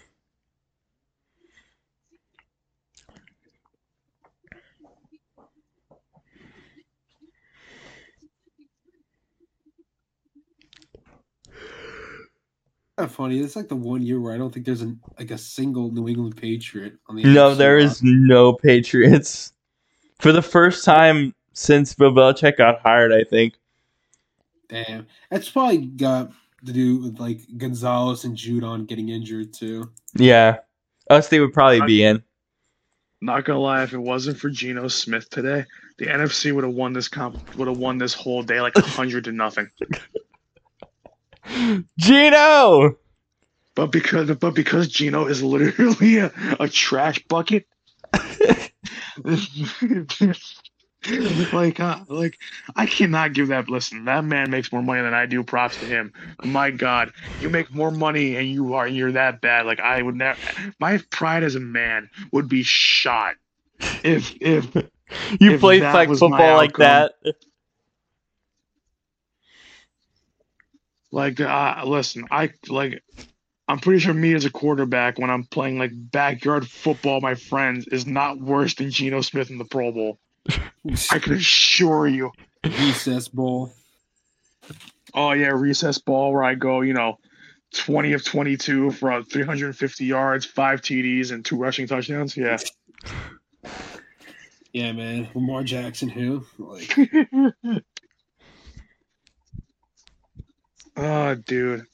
Kind 12.99 13.11
of 13.11 13.15
funny. 13.15 13.39
It's 13.39 13.55
like 13.55 13.69
the 13.69 13.77
one 13.77 14.03
year 14.03 14.19
where 14.19 14.35
I 14.35 14.39
don't 14.39 14.53
think 14.53 14.67
there's 14.67 14.81
an 14.81 14.99
like 15.21 15.31
a 15.31 15.39
single 15.39 15.93
New 15.93 16.09
England 16.09 16.37
Patriot 16.37 16.95
on 17.07 17.15
the. 17.15 17.23
No, 17.23 17.51
NFC 17.51 17.59
there 17.59 17.79
is 17.79 18.03
no 18.03 18.53
Patriots. 18.63 19.53
For 20.19 20.33
the 20.33 20.43
first 20.43 20.85
time 20.85 21.33
since 21.53 21.95
Bill 21.95 22.11
Belichick 22.11 22.57
got 22.57 22.81
hired, 22.81 23.13
I 23.13 23.23
think. 23.23 23.55
Damn, 24.69 25.07
that's 25.31 25.49
probably 25.49 25.87
got 25.87 26.33
to 26.67 26.73
do 26.73 26.99
with 26.99 27.21
like 27.21 27.39
Gonzalez 27.57 28.25
and 28.25 28.37
Judon 28.37 28.89
getting 28.89 29.11
injured 29.11 29.53
too. 29.55 29.93
Yeah. 30.17 30.57
Us 31.09 31.29
they 31.29 31.39
would 31.39 31.53
probably 31.53 31.83
be 31.83 32.03
in. 32.03 32.21
Not 33.21 33.45
gonna 33.45 33.61
lie, 33.61 33.85
if 33.85 33.93
it 33.93 33.99
wasn't 33.99 34.39
for 34.39 34.51
Geno 34.51 34.89
Smith 34.89 35.31
today, 35.31 35.65
the 35.99 36.07
NFC 36.07 36.53
would 36.53 36.65
have 36.65 36.75
won 36.75 36.95
this 36.95 37.07
comp. 37.07 37.55
Would 37.55 37.69
have 37.69 37.79
won 37.79 37.99
this 37.99 38.15
whole 38.15 38.43
day 38.43 38.61
like 38.61 38.77
hundred 38.77 39.23
to 39.23 39.31
nothing. 39.31 39.71
Geno! 41.99 42.97
But 43.75 43.93
because 43.93 44.31
but 44.37 44.55
because 44.55 44.89
Geno 44.89 45.27
is 45.27 45.43
literally 45.43 46.19
a, 46.19 46.33
a 46.61 46.69
trash 46.69 47.23
bucket. 47.29 47.67
like 51.53 51.81
uh, 51.81 52.01
like 52.09 52.39
I 52.77 52.87
cannot 52.87 53.35
give 53.35 53.49
that 53.49 53.69
listen. 53.69 54.05
That 54.07 54.25
man 54.25 54.51
makes 54.51 54.73
more 54.73 54.83
money 54.83 55.03
than 55.03 55.15
I 55.15 55.27
do. 55.27 55.45
Props 55.45 55.79
to 55.79 55.87
him. 55.87 56.13
My 56.43 56.71
God, 56.71 57.13
you 57.39 57.51
make 57.51 57.73
more 57.73 57.91
money 57.91 58.37
and 58.37 58.49
you 58.49 58.75
are 58.75 58.89
you're 58.89 59.13
that 59.13 59.41
bad. 59.41 59.67
Like 59.67 59.81
I 59.81 60.03
would 60.03 60.17
never. 60.17 60.39
My 60.81 61.01
pride 61.11 61.45
as 61.45 61.55
a 61.55 61.61
man 61.61 62.11
would 62.33 62.49
be 62.49 62.63
shot 62.65 63.37
if 64.03 64.35
if 64.41 64.69
You 65.41 65.53
If 65.53 65.61
played 65.61 65.83
flag 65.83 66.09
football 66.17 66.57
like 66.57 66.77
that. 66.79 67.13
Like, 71.11 71.41
uh, 71.41 71.83
listen, 71.87 72.27
I 72.31 72.51
like. 72.69 73.03
I'm 73.67 73.79
pretty 73.79 74.01
sure 74.01 74.15
me 74.15 74.35
as 74.35 74.47
a 74.47 74.51
quarterback, 74.51 75.19
when 75.19 75.29
I'm 75.29 75.45
playing 75.45 75.79
like 75.79 75.91
backyard 75.95 76.67
football, 76.67 77.21
my 77.21 77.35
friends 77.35 77.87
is 77.89 78.07
not 78.07 78.41
worse 78.41 78.75
than 78.75 78.91
Geno 78.91 79.21
Smith 79.21 79.51
in 79.51 79.59
the 79.59 79.65
Pro 79.67 79.93
Bowl. 79.93 80.19
I 81.11 81.19
can 81.19 81.35
assure 81.35 82.09
you. 82.09 82.33
Recess 82.65 83.29
bowl. 83.29 83.73
Oh 85.15 85.33
yeah, 85.33 85.49
recess 85.49 85.99
ball 85.99 86.33
where 86.33 86.45
I 86.45 86.55
go, 86.55 86.81
you 86.81 86.95
know, 86.95 87.19
20 87.75 88.15
of 88.15 88.25
22 88.25 88.93
for 88.93 89.13
uh, 89.13 89.23
350 89.23 90.05
yards, 90.05 90.47
five 90.47 90.81
TDs, 90.81 91.33
and 91.33 91.45
two 91.45 91.57
rushing 91.57 91.87
touchdowns. 91.87 92.37
Yeah. 92.37 92.59
Yeah, 94.73 94.93
man. 94.93 95.29
Lamar 95.35 95.65
Jackson, 95.65 96.09
who? 96.09 96.45
Like, 96.59 96.97
oh, 100.99 101.35
dude. 101.35 101.87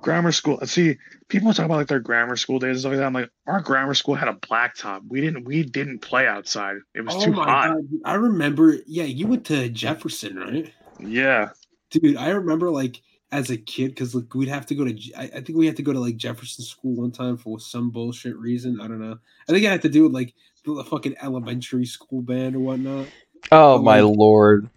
Grammar 0.00 0.30
school. 0.32 0.60
See, 0.64 0.96
people 1.28 1.52
talk 1.52 1.66
about 1.66 1.76
like 1.78 1.88
their 1.88 1.98
grammar 1.98 2.36
school 2.36 2.58
days 2.60 2.70
and 2.70 2.80
stuff 2.80 2.90
like 2.90 2.98
that. 3.00 3.06
I'm 3.06 3.12
like, 3.12 3.30
our 3.46 3.60
grammar 3.60 3.94
school 3.94 4.14
had 4.14 4.28
a 4.28 4.34
blacktop. 4.34 5.00
We 5.08 5.20
didn't. 5.20 5.44
We 5.44 5.64
didn't 5.64 6.00
play 6.00 6.26
outside. 6.26 6.76
It 6.94 7.00
was 7.04 7.16
oh 7.16 7.24
too 7.24 7.32
my 7.32 7.44
hot. 7.44 7.68
god! 7.74 7.84
I 8.04 8.14
remember. 8.14 8.76
Yeah, 8.86 9.04
you 9.04 9.26
went 9.26 9.46
to 9.46 9.68
Jefferson, 9.68 10.36
right? 10.36 10.72
Yeah. 11.00 11.50
Dude, 11.90 12.16
I 12.16 12.28
remember 12.30 12.70
like 12.70 13.02
as 13.32 13.50
a 13.50 13.56
kid 13.56 13.88
because 13.88 14.14
like 14.14 14.32
we'd 14.34 14.48
have 14.48 14.66
to 14.66 14.74
go 14.76 14.84
to. 14.84 14.96
I, 15.16 15.22
I 15.24 15.40
think 15.40 15.58
we 15.58 15.66
had 15.66 15.76
to 15.76 15.82
go 15.82 15.92
to 15.92 15.98
like 16.00 16.16
Jefferson 16.16 16.64
School 16.64 16.94
one 16.94 17.10
time 17.10 17.36
for 17.36 17.58
some 17.58 17.90
bullshit 17.90 18.36
reason. 18.36 18.80
I 18.80 18.86
don't 18.86 19.00
know. 19.00 19.18
I 19.48 19.52
think 19.52 19.64
it 19.64 19.68
had 19.70 19.82
to 19.82 19.88
do 19.88 20.04
with 20.04 20.12
like 20.12 20.32
the 20.64 20.84
fucking 20.84 21.16
elementary 21.20 21.86
school 21.86 22.22
band 22.22 22.54
or 22.54 22.60
whatnot. 22.60 23.06
Oh 23.50 23.78
But, 23.78 23.82
my 23.84 24.00
like- 24.00 24.16
lord. 24.16 24.70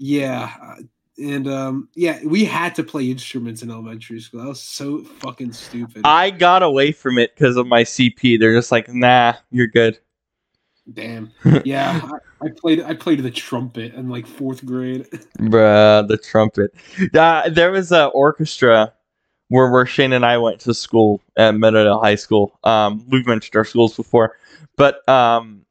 Yeah, 0.00 0.52
uh, 0.62 0.76
and 1.18 1.48
um, 1.48 1.88
yeah, 1.94 2.20
we 2.24 2.44
had 2.44 2.74
to 2.76 2.84
play 2.84 3.10
instruments 3.10 3.62
in 3.62 3.70
elementary 3.70 4.20
school. 4.20 4.42
That 4.42 4.48
was 4.48 4.60
so 4.60 5.02
fucking 5.02 5.52
stupid. 5.52 6.02
I 6.04 6.30
got 6.30 6.62
away 6.62 6.92
from 6.92 7.18
it 7.18 7.34
because 7.34 7.56
of 7.56 7.66
my 7.66 7.82
CP. 7.82 8.38
They're 8.38 8.54
just 8.54 8.72
like, 8.72 8.88
nah, 8.88 9.34
you're 9.50 9.66
good. 9.66 9.98
Damn. 10.92 11.32
Yeah, 11.64 12.00
I, 12.40 12.46
I 12.46 12.50
played. 12.50 12.82
I 12.82 12.94
played 12.94 13.22
the 13.22 13.30
trumpet 13.30 13.94
in 13.94 14.08
like 14.08 14.26
fourth 14.26 14.64
grade. 14.64 15.06
Bruh, 15.38 16.06
the 16.06 16.16
trumpet. 16.16 16.72
Uh, 17.14 17.48
there 17.48 17.72
was 17.72 17.92
an 17.92 18.10
orchestra 18.14 18.92
where, 19.48 19.70
where 19.70 19.86
Shane 19.86 20.12
and 20.12 20.24
I 20.24 20.38
went 20.38 20.60
to 20.60 20.74
school 20.74 21.20
at 21.36 21.54
Meadowdale 21.54 22.00
High 22.00 22.14
School. 22.14 22.58
Um, 22.64 23.04
we've 23.08 23.26
mentioned 23.26 23.56
our 23.56 23.64
schools 23.64 23.96
before, 23.96 24.36
but 24.76 25.06
um, 25.08 25.64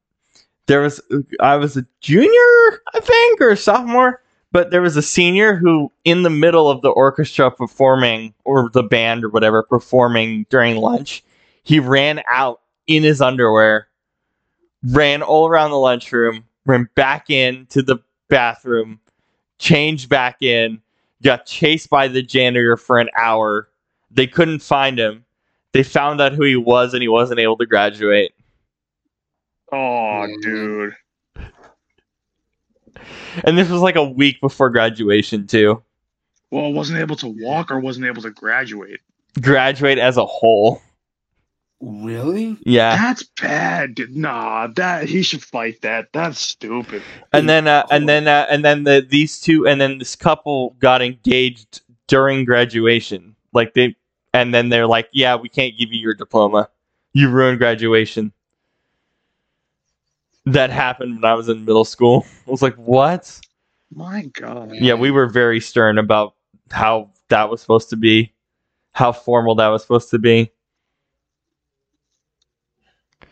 there 0.66 0.82
was 0.82 1.00
I 1.40 1.56
was 1.56 1.76
a 1.76 1.86
junior, 2.00 2.82
I 2.94 3.00
think, 3.00 3.40
or 3.40 3.50
a 3.50 3.56
sophomore, 3.56 4.22
but 4.50 4.70
there 4.70 4.82
was 4.82 4.96
a 4.96 5.02
senior 5.02 5.54
who, 5.54 5.92
in 6.04 6.22
the 6.22 6.30
middle 6.30 6.70
of 6.70 6.82
the 6.82 6.90
orchestra 6.90 7.50
performing, 7.50 8.34
or 8.44 8.70
the 8.72 8.82
band 8.82 9.24
or 9.24 9.28
whatever 9.28 9.62
performing 9.62 10.46
during 10.50 10.76
lunch, 10.76 11.22
he 11.62 11.80
ran 11.80 12.22
out 12.30 12.60
in 12.86 13.02
his 13.02 13.20
underwear, 13.20 13.88
ran 14.82 15.22
all 15.22 15.46
around 15.46 15.70
the 15.70 15.78
lunchroom, 15.78 16.44
ran 16.64 16.88
back 16.94 17.28
in 17.30 17.66
to 17.66 17.82
the 17.82 17.98
bathroom, 18.28 19.00
changed 19.58 20.08
back 20.08 20.42
in, 20.42 20.80
got 21.22 21.46
chased 21.46 21.90
by 21.90 22.08
the 22.08 22.22
janitor 22.22 22.76
for 22.76 22.98
an 22.98 23.10
hour. 23.16 23.68
They 24.10 24.26
couldn't 24.26 24.60
find 24.60 24.98
him. 24.98 25.24
They 25.72 25.82
found 25.82 26.20
out 26.20 26.32
who 26.32 26.44
he 26.44 26.56
was 26.56 26.94
and 26.94 27.02
he 27.02 27.08
wasn't 27.08 27.40
able 27.40 27.58
to 27.58 27.66
graduate. 27.66 28.32
Oh, 29.70 30.26
dude. 30.40 30.94
And 33.44 33.56
this 33.56 33.68
was 33.68 33.80
like 33.80 33.96
a 33.96 34.04
week 34.04 34.40
before 34.40 34.70
graduation, 34.70 35.46
too. 35.46 35.82
Well, 36.50 36.72
wasn't 36.72 37.00
able 37.00 37.16
to 37.16 37.28
walk 37.28 37.70
or 37.70 37.78
wasn't 37.78 38.06
able 38.06 38.22
to 38.22 38.30
graduate. 38.30 39.00
Graduate 39.40 39.98
as 39.98 40.16
a 40.16 40.24
whole. 40.24 40.80
Really? 41.80 42.56
Yeah. 42.64 42.96
That's 42.96 43.22
bad. 43.40 43.94
dude. 43.94 44.16
Nah, 44.16 44.66
that 44.68 45.08
he 45.08 45.22
should 45.22 45.42
fight 45.42 45.82
that. 45.82 46.08
That's 46.12 46.40
stupid. 46.40 47.02
And 47.32 47.48
then 47.48 47.68
uh, 47.68 47.86
and 47.90 48.08
then 48.08 48.26
uh, 48.26 48.46
and 48.50 48.64
then 48.64 48.82
the 48.84 49.06
these 49.08 49.40
two 49.40 49.66
and 49.66 49.80
then 49.80 49.98
this 49.98 50.16
couple 50.16 50.70
got 50.80 51.02
engaged 51.02 51.82
during 52.08 52.44
graduation. 52.44 53.36
Like 53.52 53.74
they 53.74 53.94
and 54.34 54.52
then 54.52 54.70
they're 54.70 54.88
like, 54.88 55.08
"Yeah, 55.12 55.36
we 55.36 55.48
can't 55.48 55.78
give 55.78 55.92
you 55.92 56.00
your 56.00 56.14
diploma. 56.14 56.68
You 57.12 57.30
ruined 57.30 57.58
graduation." 57.58 58.32
That 60.52 60.70
happened 60.70 61.16
when 61.16 61.24
I 61.24 61.34
was 61.34 61.48
in 61.48 61.64
middle 61.64 61.84
school. 61.84 62.26
I 62.46 62.50
was 62.50 62.62
like, 62.62 62.76
"What?" 62.76 63.40
My 63.94 64.26
God. 64.32 64.72
Yeah, 64.74 64.94
we 64.94 65.10
were 65.10 65.26
very 65.26 65.60
stern 65.60 65.98
about 65.98 66.34
how 66.70 67.10
that 67.28 67.50
was 67.50 67.60
supposed 67.60 67.90
to 67.90 67.96
be, 67.96 68.34
how 68.92 69.12
formal 69.12 69.54
that 69.56 69.68
was 69.68 69.82
supposed 69.82 70.10
to 70.10 70.18
be. 70.18 70.50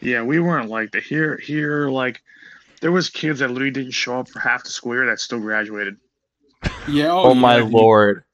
Yeah, 0.01 0.23
we 0.23 0.41
weren't 0.41 0.69
like 0.69 0.93
the 0.93 1.01
Here, 1.01 1.37
here, 1.37 1.89
like 1.89 2.23
there 2.81 2.93
was 2.93 3.11
kids 3.11 3.41
that 3.41 3.49
literally 3.49 3.71
didn't 3.71 3.93
show 3.93 4.21
up 4.21 4.29
for 4.29 4.41
half 4.41 4.65
the 4.65 4.71
school 4.71 4.95
year 4.95 5.07
that 5.07 5.21
still 5.21 5.41
graduated. 5.41 5.97
Yeah. 6.89 7.11
Oh, 7.11 7.31
oh 7.31 7.35
my 7.35 7.57
yeah, 7.57 7.65
dude. 7.65 7.73
lord. 7.73 8.25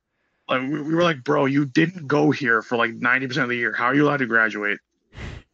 Like 0.48 0.62
we, 0.62 0.82
we 0.82 0.94
were 0.94 1.02
like, 1.02 1.24
bro, 1.24 1.46
you 1.46 1.64
didn't 1.64 2.06
go 2.06 2.30
here 2.30 2.62
for 2.62 2.76
like 2.76 2.92
ninety 2.94 3.26
percent 3.26 3.44
of 3.44 3.50
the 3.50 3.56
year. 3.56 3.72
How 3.72 3.86
are 3.86 3.94
you 3.94 4.04
allowed 4.06 4.18
to 4.18 4.26
graduate? 4.26 4.78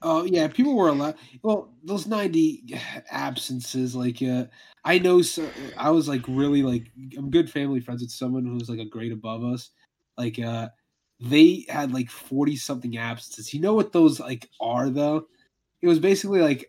Oh 0.01 0.25
yeah, 0.25 0.47
people 0.47 0.77
were 0.77 0.89
allowed. 0.89 1.17
Well, 1.43 1.75
those 1.83 2.07
ninety 2.07 2.79
absences, 3.11 3.97
like 3.97 4.23
uh, 4.23 4.45
I 4.85 4.99
know. 4.99 5.23
So, 5.23 5.49
I 5.77 5.91
was 5.91 6.09
like 6.09 6.23
really 6.29 6.63
like 6.63 6.85
I'm 7.17 7.31
good 7.31 7.51
family 7.51 7.81
friends 7.81 8.03
with 8.03 8.11
someone 8.11 8.45
who's 8.45 8.71
like 8.71 8.79
a 8.79 8.85
grade 8.85 9.13
above 9.13 9.43
us. 9.45 9.71
Like 10.17 10.39
uh, 10.39 10.69
they 11.21 11.67
had 11.69 11.93
like 11.93 12.11
forty 12.11 12.55
something 12.55 12.97
absences. 12.97 13.53
You 13.53 13.61
know 13.61 13.75
what 13.75 13.93
those 13.93 14.21
like 14.21 14.49
are 14.61 14.89
though? 14.89 15.27
It 15.83 15.89
was 15.89 15.99
basically 15.99 16.41
like 16.41 16.69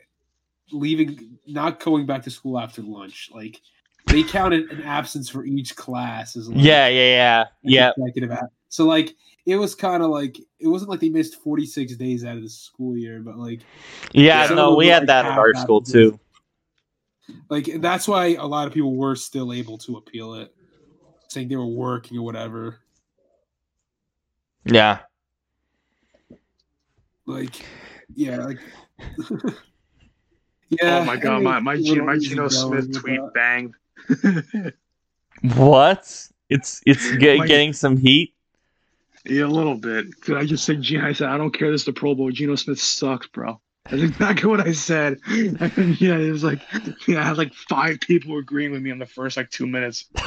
leaving, 0.72 1.38
not 1.48 1.80
going 1.80 2.06
back 2.06 2.24
to 2.24 2.32
school 2.32 2.60
after 2.60 2.82
lunch. 2.82 3.30
Like 3.34 3.62
they 4.08 4.24
counted 4.24 4.72
an 4.72 4.84
absence 4.84 5.30
for 5.30 5.46
each 5.46 5.76
class 5.76 6.36
as 6.36 6.50
like, 6.50 6.64
Yeah, 6.64 6.88
yeah, 6.88 7.46
yeah, 7.64 7.92
yeah. 7.92 7.92
So 8.70 8.86
like 8.86 9.16
it 9.50 9.56
was 9.56 9.74
kind 9.76 10.04
of 10.04 10.10
like 10.12 10.40
it 10.60 10.68
wasn't 10.68 10.92
like 10.92 11.00
they 11.00 11.10
missed 11.10 11.42
46 11.42 11.96
days 11.96 12.24
out 12.24 12.38
of 12.38 12.44
the 12.44 12.50
school 12.50 12.96
year, 12.96 13.20
but 13.20 13.38
like 13.38 13.62
Yeah, 14.14 14.48
no, 14.48 14.76
we 14.76 14.88
had 14.88 15.04
like, 15.04 15.08
that 15.08 15.26
at 15.26 15.32
have 15.32 15.40
our 15.40 15.54
school 15.56 15.82
too. 15.82 16.20
like 17.50 17.70
that's 17.82 18.08
why 18.08 18.36
a 18.36 18.46
lot 18.46 18.68
of 18.68 18.74
people 18.74 18.96
were 18.96 19.16
still 19.16 19.52
able 19.54 19.78
to 19.80 19.98
appeal 19.98 20.36
it, 20.36 20.54
saying 21.30 21.48
they 21.48 21.56
were 21.56 21.66
working 21.66 22.18
or 22.18 22.22
whatever. 22.24 22.80
Yeah. 24.66 25.00
Like, 27.26 27.66
yeah, 28.16 28.38
like. 28.46 28.60
Oh 30.72 30.76
yeah. 30.86 31.00
oh 31.00 31.04
my 31.06 31.18
god, 31.18 31.42
my 31.42 31.60
my, 31.60 31.72
I 31.72 31.78
G, 31.82 31.96
my 32.00 32.14
easy 32.14 32.30
Geno 32.30 32.48
Smith 32.48 32.94
tweet 32.94 33.20
that. 33.20 33.34
banged. 33.34 34.74
What? 35.56 36.28
It's 36.50 36.82
it's 36.86 37.16
get, 37.18 37.40
My- 37.40 37.48
getting 37.48 37.74
some 37.74 37.98
heat. 37.98 38.36
Yeah, 39.26 39.44
a 39.44 39.48
little 39.48 39.76
bit. 39.76 40.08
Cause 40.22 40.36
I 40.36 40.46
just 40.46 40.66
said, 40.66 40.82
Geno, 40.82 41.08
I 41.08 41.14
said, 41.14 41.30
I 41.30 41.38
don't 41.38 41.52
care. 41.52 41.72
This 41.72 41.82
is 41.82 41.86
the 41.86 41.94
Pro 41.94 42.16
Bowl. 42.16 42.32
Geno 42.32 42.56
Smith 42.56 42.80
sucks, 42.80 43.28
bro. 43.28 43.60
That's 43.90 44.04
exactly 44.04 44.50
what 44.50 44.60
I 44.62 44.72
said. 44.74 45.20
And 45.28 46.00
yeah, 46.00 46.18
it 46.18 46.32
was 46.32 46.44
like, 46.44 46.62
yeah, 47.08 47.22
I 47.22 47.24
had 47.24 47.38
like 47.38 47.54
five 47.54 48.00
people 48.00 48.38
agreeing 48.38 48.72
with 48.72 48.82
me 48.82 48.92
in 48.92 49.00
the 49.00 49.06
first 49.06 49.38
like 49.38 49.50
two 49.50 49.68
minutes. 49.68 50.06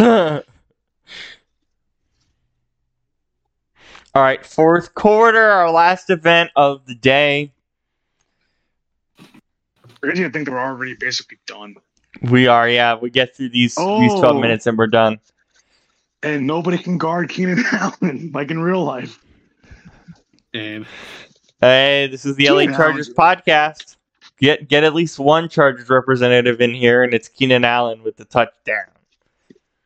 All 4.14 4.23
right, 4.23 4.44
fourth 4.44 4.94
quarter, 4.94 5.40
our 5.43 5.70
last 5.70 6.10
event 6.10 6.51
of 6.55 6.85
the 6.86 6.94
day. 6.94 7.52
I 10.05 10.09
didn't 10.14 10.32
think 10.32 10.47
they 10.47 10.52
were 10.52 10.60
already 10.60 10.94
basically 10.94 11.39
done. 11.47 11.77
We 12.20 12.47
are, 12.47 12.69
yeah. 12.69 12.97
We 12.97 13.09
get 13.09 13.35
through 13.35 13.51
these 13.51 13.74
these 13.74 13.78
Oh. 13.78 14.20
twelve 14.20 14.40
minutes 14.40 14.66
and 14.66 14.77
we're 14.77 14.89
done. 14.89 15.19
And 16.23 16.47
nobody 16.47 16.78
can 16.78 16.99
guard 16.99 17.28
Keenan 17.28 17.65
Allen 17.73 18.31
like 18.32 18.51
in 18.51 18.61
real 18.61 18.85
life. 18.85 19.24
Damn. 20.53 20.86
Hey, 21.61 22.09
this 22.11 22.24
is 22.24 22.36
the 22.36 22.49
LA 22.51 22.66
Chargers 22.66 23.11
Allen's- 23.11 23.43
podcast. 23.44 23.97
Get 24.39 24.69
get 24.69 24.82
at 24.82 24.94
least 24.94 25.19
one 25.20 25.49
Chargers 25.49 25.89
representative 25.89 26.61
in 26.61 26.74
here, 26.74 27.05
and 27.05 27.15
it's 27.15 27.28
Keenan 27.28 27.65
Allen 27.65 28.03
with 28.03 28.16
the 28.16 28.24
touchdown. 28.24 28.86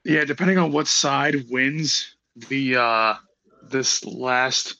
Yeah, 0.04 0.24
depending 0.24 0.56
on 0.56 0.72
what 0.72 0.86
side 0.86 1.44
wins 1.50 2.14
the 2.48 2.76
uh 2.76 3.14
this 3.62 4.04
last 4.04 4.76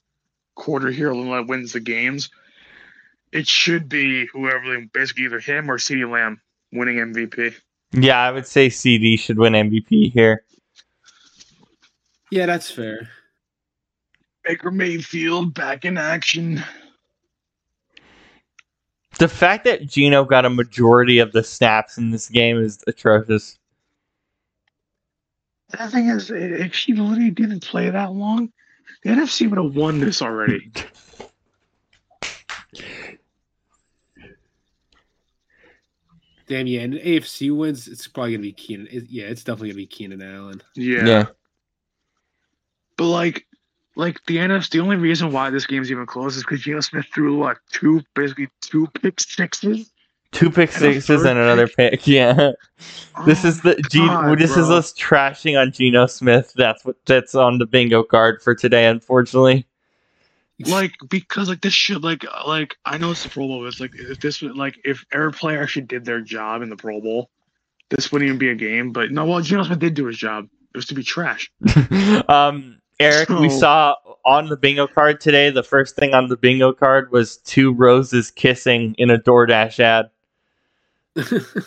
quarter 0.54 0.90
here, 0.90 1.12
that 1.12 1.46
wins 1.46 1.72
the 1.72 1.80
games, 1.80 2.30
it 3.32 3.46
should 3.46 3.88
be 3.88 4.26
whoever 4.26 4.80
basically 4.92 5.24
either 5.24 5.40
him 5.40 5.70
or 5.70 5.76
CeeDee 5.76 6.10
Lamb 6.10 6.40
winning 6.72 6.96
MVP. 6.96 7.54
Yeah, 7.92 8.18
I 8.18 8.30
would 8.30 8.46
say 8.46 8.68
CeeDee 8.68 9.18
should 9.18 9.38
win 9.38 9.52
MVP 9.52 10.12
here. 10.12 10.44
Yeah, 12.30 12.46
that's 12.46 12.70
fair. 12.70 13.08
Baker 14.44 14.70
Mayfield 14.70 15.54
back 15.54 15.84
in 15.84 15.98
action. 15.98 16.62
The 19.18 19.28
fact 19.28 19.64
that 19.64 19.86
Geno 19.86 20.24
got 20.24 20.44
a 20.44 20.50
majority 20.50 21.18
of 21.18 21.32
the 21.32 21.42
snaps 21.42 21.96
in 21.98 22.10
this 22.10 22.28
game 22.28 22.58
is 22.58 22.84
atrocious. 22.86 23.58
The 25.70 25.88
thing 25.88 26.08
is, 26.08 26.30
if 26.30 26.74
she 26.74 26.92
literally 26.92 27.30
didn't 27.30 27.64
play 27.64 27.90
that 27.90 28.12
long, 28.12 28.52
the 29.02 29.10
NFC 29.10 29.48
would 29.48 29.58
have 29.62 29.74
won 29.74 30.00
this 30.00 30.22
already. 30.22 30.70
Damn, 36.46 36.68
yeah. 36.68 36.82
And 36.82 36.94
AFC 36.94 37.56
wins, 37.56 37.88
it's 37.88 38.06
probably 38.06 38.32
gonna 38.32 38.42
be 38.42 38.52
Keenan. 38.52 38.86
It, 38.90 39.04
yeah, 39.08 39.24
it's 39.24 39.42
definitely 39.42 39.70
gonna 39.70 39.78
be 39.78 39.86
Keenan 39.86 40.22
Allen. 40.22 40.62
Yeah. 40.76 41.06
Yeah. 41.06 41.26
But 42.96 43.06
like, 43.06 43.46
like 43.96 44.18
the 44.26 44.36
NFC, 44.36 44.70
the 44.70 44.80
only 44.80 44.96
reason 44.96 45.32
why 45.32 45.50
this 45.50 45.66
game's 45.66 45.90
even 45.90 46.06
close 46.06 46.36
is 46.36 46.42
because 46.42 46.60
Geno 46.60 46.80
Smith 46.80 47.06
threw 47.14 47.36
what 47.38 47.58
two, 47.70 48.02
basically 48.14 48.48
two 48.60 48.86
pick 49.00 49.20
sixes. 49.20 49.90
Two 50.32 50.50
pick 50.50 50.70
And 50.70 50.78
sixes 50.80 51.06
third 51.06 51.26
and 51.26 51.38
another 51.38 51.68
pick. 51.68 52.06
Yeah. 52.06 52.52
This 53.24 53.44
Oh 53.44 53.48
is 53.48 53.62
the 53.62 53.76
my 53.76 53.88
G- 53.88 53.98
God, 53.98 54.38
this 54.38 54.50
is 54.56 54.66
bro. 54.66 54.76
us 54.76 54.92
trashing 54.92 55.58
on 55.60 55.72
Geno 55.72 56.06
Smith. 56.06 56.52
That's 56.56 56.84
what 56.84 56.96
that's 57.06 57.34
on 57.34 57.58
the 57.58 57.66
bingo 57.66 58.02
card 58.02 58.42
for 58.42 58.54
today, 58.54 58.86
unfortunately. 58.86 59.66
like 60.66 60.92
because 61.08 61.48
like 61.48 61.60
this 61.62 61.72
should 61.72 62.02
like 62.02 62.24
like 62.46 62.76
I 62.84 62.98
know 62.98 63.12
it's 63.12 63.22
the 63.22 63.28
Pro 63.30 63.46
Bowl. 63.46 63.60
But 63.60 63.68
it's 63.68 63.80
like 63.80 63.92
if 63.94 64.20
this 64.20 64.42
was 64.42 64.54
like 64.54 64.78
if 64.84 65.04
every 65.12 65.32
player 65.32 65.62
actually 65.62 65.86
did 65.86 66.04
their 66.04 66.20
job 66.20 66.60
in 66.62 66.68
the 66.70 66.76
Pro 66.76 67.00
Bowl, 67.00 67.30
this 67.90 68.12
wouldn't 68.12 68.26
even 68.28 68.38
be 68.38 68.50
a 68.50 68.54
game. 68.54 68.92
But 68.92 69.12
no, 69.12 69.24
well, 69.24 69.40
Geno 69.40 69.62
Smith 69.62 69.78
did 69.78 69.94
do 69.94 70.06
his 70.06 70.18
job. 70.18 70.48
It 70.74 70.76
was 70.76 70.86
to 70.86 70.94
be 70.94 71.02
trash. 71.02 71.50
um, 72.28 72.78
Eric, 73.00 73.36
we 73.38 73.48
saw 73.50 73.96
on 74.24 74.48
the 74.48 74.56
bingo 74.56 74.86
card 74.86 75.20
today. 75.20 75.50
The 75.50 75.62
first 75.62 75.96
thing 75.96 76.14
on 76.14 76.28
the 76.28 76.36
bingo 76.36 76.72
card 76.72 77.12
was 77.12 77.38
two 77.38 77.72
roses 77.72 78.30
kissing 78.30 78.94
in 78.98 79.10
a 79.10 79.18
DoorDash 79.18 79.80
ad. 79.80 80.10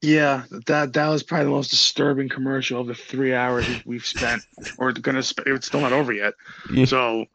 Yeah, 0.00 0.44
that 0.66 0.92
that 0.92 1.08
was 1.08 1.24
probably 1.24 1.46
the 1.46 1.50
most 1.50 1.70
disturbing 1.70 2.28
commercial 2.28 2.80
of 2.80 2.86
the 2.86 2.94
three 2.94 3.34
hours 3.34 3.68
we've 3.84 4.06
spent, 4.06 4.44
or 4.78 4.92
gonna. 4.92 5.22
Sp- 5.26 5.46
it's 5.46 5.66
still 5.66 5.80
not 5.80 5.92
over 5.92 6.12
yet. 6.12 6.34
Yeah. 6.70 6.84
So, 6.84 7.26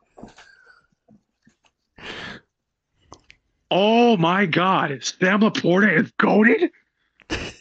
oh 3.71 4.17
my 4.17 4.45
God, 4.45 5.03
Sam 5.03 5.41
LaPorta 5.41 6.03
is 6.03 6.11
goaded. 6.19 6.71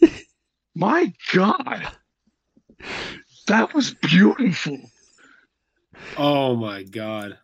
my 0.77 1.13
God, 1.33 1.89
that 3.49 3.75
was 3.75 3.95
beautiful. 3.95 4.92
Oh 6.17 6.55
my 6.57 6.83
god. 6.83 7.39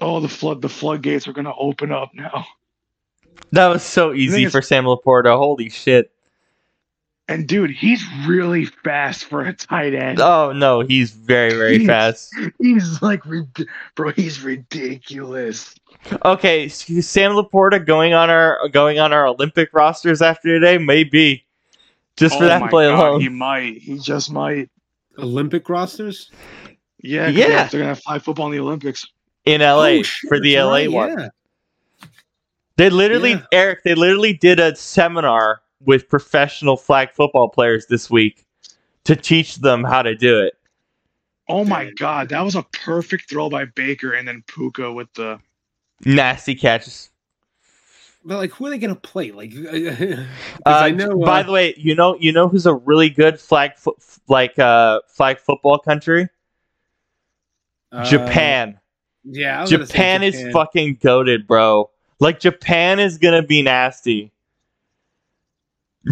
Oh, 0.00 0.20
the 0.20 0.28
flood, 0.28 0.62
the 0.62 0.68
floodgates 0.68 1.26
are 1.28 1.32
gonna 1.32 1.54
open 1.58 1.92
up 1.92 2.10
now. 2.14 2.46
That 3.52 3.68
was 3.68 3.82
so 3.82 4.12
easy 4.14 4.46
for 4.46 4.62
Sam 4.62 4.84
LaPorta. 4.84 5.36
Holy 5.36 5.68
shit! 5.70 6.12
And 7.28 7.46
dude, 7.46 7.70
he's 7.70 8.02
really 8.26 8.64
fast 8.64 9.24
for 9.24 9.42
a 9.42 9.52
tight 9.52 9.94
end. 9.94 10.20
Oh 10.20 10.52
no, 10.52 10.80
he's 10.80 11.10
very 11.12 11.52
very 11.54 11.78
Jeez. 11.80 11.86
fast. 11.86 12.34
He's 12.60 13.00
like, 13.02 13.22
bro, 13.94 14.12
he's 14.12 14.42
ridiculous. 14.42 15.74
Okay, 16.24 16.68
Sam 16.68 17.32
LaPorta 17.32 17.84
going 17.84 18.14
on 18.14 18.30
our 18.30 18.68
going 18.68 18.98
on 18.98 19.12
our 19.12 19.26
Olympic 19.26 19.70
rosters 19.72 20.22
after 20.22 20.48
today, 20.48 20.78
maybe 20.78 21.44
just 22.16 22.38
for 22.38 22.44
Oh 22.44 22.48
that 22.48 22.60
my 22.60 22.68
play 22.68 22.86
God, 22.88 23.08
alone. 23.08 23.20
he 23.20 23.28
might. 23.28 23.78
He 23.78 23.98
just 23.98 24.30
might. 24.32 24.70
Olympic 25.18 25.68
rosters? 25.68 26.30
Yeah, 27.00 27.26
'cause 27.26 27.34
Yeah. 27.36 27.68
they're 27.68 27.80
gonna 27.80 27.94
have 27.94 28.02
fly 28.02 28.18
football 28.18 28.46
in 28.46 28.52
the 28.52 28.60
Olympics. 28.60 29.06
in 29.44 29.62
LA 29.62 29.98
Oh, 30.00 30.02
shit, 30.02 30.28
for 30.28 30.38
the 30.40 30.56
LA 30.58 30.80
right, 30.86 30.92
one. 30.92 31.18
yeah. 31.18 31.28
They 32.76 32.90
literally, 32.90 33.30
Yeah. 33.32 33.46
Eric, 33.52 33.82
they 33.82 33.94
literally 33.94 34.32
did 34.34 34.60
a 34.60 34.76
seminar 34.76 35.62
with 35.80 36.08
professional 36.08 36.76
flag 36.76 37.12
football 37.12 37.48
players 37.48 37.86
this 37.86 38.10
week 38.10 38.44
to 39.04 39.16
teach 39.16 39.56
them 39.56 39.84
how 39.84 40.02
to 40.02 40.14
do 40.14 40.38
it. 40.40 40.54
Oh 41.48 41.64
my 41.64 41.84
Damn. 41.84 41.94
God, 41.94 42.28
that 42.28 42.42
was 42.42 42.56
a 42.56 42.62
perfect 42.74 43.30
throw 43.30 43.48
by 43.48 43.64
Baker, 43.64 44.12
and 44.12 44.28
then 44.28 44.44
Puka 44.46 44.92
with 44.92 45.12
the. 45.14 45.38
Nasty 46.04 46.54
catches. 46.54 47.10
But 48.24 48.36
like, 48.36 48.50
who 48.52 48.66
are 48.66 48.70
they 48.70 48.78
gonna 48.78 48.94
play? 48.94 49.30
Like, 49.30 49.52
Uh, 50.66 50.66
I 50.66 50.90
know. 50.90 51.16
by 51.20 51.40
uh, 51.40 51.42
the 51.44 51.52
way, 51.52 51.74
you 51.78 51.94
know, 51.94 52.16
you 52.20 52.32
know 52.32 52.48
who's 52.48 52.66
a 52.66 52.74
really 52.74 53.08
good 53.08 53.40
flag 53.40 53.76
foot 53.76 53.96
like 54.28 54.58
uh 54.58 55.00
flag 55.08 55.38
football 55.38 55.78
country? 55.78 56.28
Uh, 57.92 58.04
Japan. 58.04 58.78
Yeah, 59.24 59.58
I 59.58 59.60
was 59.62 59.70
gonna 59.70 59.86
say 59.86 59.92
Japan 59.92 60.22
is 60.22 60.52
fucking 60.52 60.98
goaded, 61.02 61.46
bro. 61.46 61.90
Like 62.20 62.40
Japan 62.40 62.98
is 62.98 63.18
gonna 63.18 63.42
be 63.42 63.62
nasty. 63.62 64.32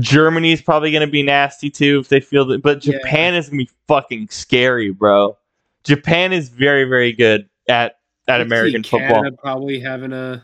Germany's 0.00 0.60
probably 0.60 0.92
gonna 0.92 1.06
be 1.06 1.22
nasty 1.22 1.70
too 1.70 2.00
if 2.00 2.08
they 2.08 2.20
feel 2.20 2.44
that, 2.46 2.62
but 2.62 2.84
Yeah. 2.84 2.94
Japan 2.98 3.34
is 3.34 3.48
gonna 3.48 3.64
be 3.64 3.70
fucking 3.88 4.28
scary, 4.28 4.90
bro. 4.90 5.36
Japan 5.84 6.32
is 6.32 6.48
very, 6.48 6.84
very 6.84 7.12
good 7.12 7.48
at 7.68 7.98
at 8.28 8.40
I 8.40 8.42
could 8.42 8.42
see 8.42 8.46
American 8.46 8.82
Canada 8.82 9.14
football. 9.14 9.36
Probably 9.38 9.80
having 9.80 10.12
a. 10.12 10.16
Uh, 10.16 10.40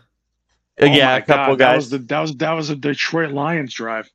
Oh 0.81 0.87
yeah, 0.87 1.17
a 1.17 1.21
couple 1.23 1.55
God, 1.55 1.59
That 1.59 1.75
guys. 1.75 1.77
was 1.77 1.91
the 1.91 1.99
that 1.99 2.21
was 2.21 2.37
that 2.37 2.53
was 2.53 2.71
a 2.71 2.77
Detroit 2.77 3.31
Lions 3.33 3.75
drive. 3.75 4.11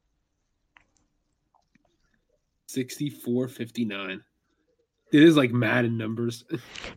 64-59. 2.67 4.21
It 5.11 5.23
is 5.23 5.37
like 5.37 5.51
mad 5.51 5.85
in 5.85 5.97
numbers. 5.97 6.43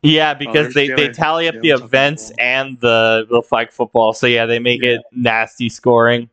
yeah, 0.02 0.34
because 0.34 0.74
they're 0.74 0.96
they, 0.96 1.06
they 1.06 1.12
tally 1.12 1.46
up 1.48 1.54
the 1.60 1.70
events 1.70 2.28
football. 2.28 2.44
and 2.46 2.80
the 2.80 3.26
the 3.30 3.42
flag 3.42 3.70
football. 3.70 4.12
So 4.12 4.26
yeah, 4.26 4.46
they 4.46 4.58
make 4.58 4.82
Yeah. 4.82 4.92
it 4.94 5.02
nasty 5.12 5.68
scoring. 5.68 6.28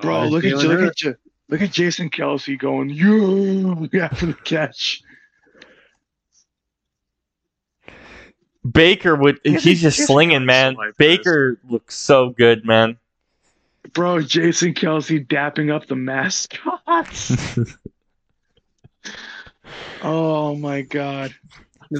Bro, 0.00 0.14
Uh, 0.22 0.26
look 0.28 0.44
at 0.44 0.52
Jalen 0.54 0.62
look 0.80 0.90
at 0.90 1.02
Ja- 1.02 1.12
look 1.50 1.60
at 1.62 1.72
Jason 1.72 2.08
Kelce 2.08 2.58
going 2.58 2.88
yeah 2.90 4.04
after 4.06 4.26
the 4.26 4.34
catch. 4.44 5.02
Baker 8.70 9.14
would 9.16 9.40
He's 9.44 9.64
he's 9.64 9.80
just 9.82 9.96
he's 9.98 10.06
slinging, 10.06 10.44
man. 10.44 10.74
life, 10.74 10.96
Baker 10.98 11.58
looks 11.68 11.96
so 11.96 12.30
good, 12.30 12.64
man. 12.64 12.98
Bro, 13.92 14.22
Jason 14.22 14.74
Kelce 14.74 15.26
dapping 15.26 15.72
up 15.72 15.86
the 15.86 15.96
mascots. 15.96 17.34
oh 20.02 20.54
my 20.56 20.82
god. 20.82 21.34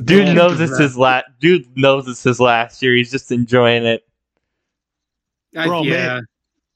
Dude 0.04 0.26
Yeah, 0.28 0.32
knows 0.34 0.58
just 0.58 0.72
it's 0.72 0.80
his 0.80 0.98
last. 0.98 1.26
Dude 1.40 1.76
knows 1.76 2.06
it's 2.08 2.22
his 2.22 2.38
last 2.40 2.82
year. 2.82 2.94
He's 2.94 3.10
just 3.10 3.32
enjoying 3.32 3.86
it. 3.86 4.06
I- 5.56 5.66
Bro, 5.66 5.84
man. 5.84 5.92
yeah, 5.92 6.20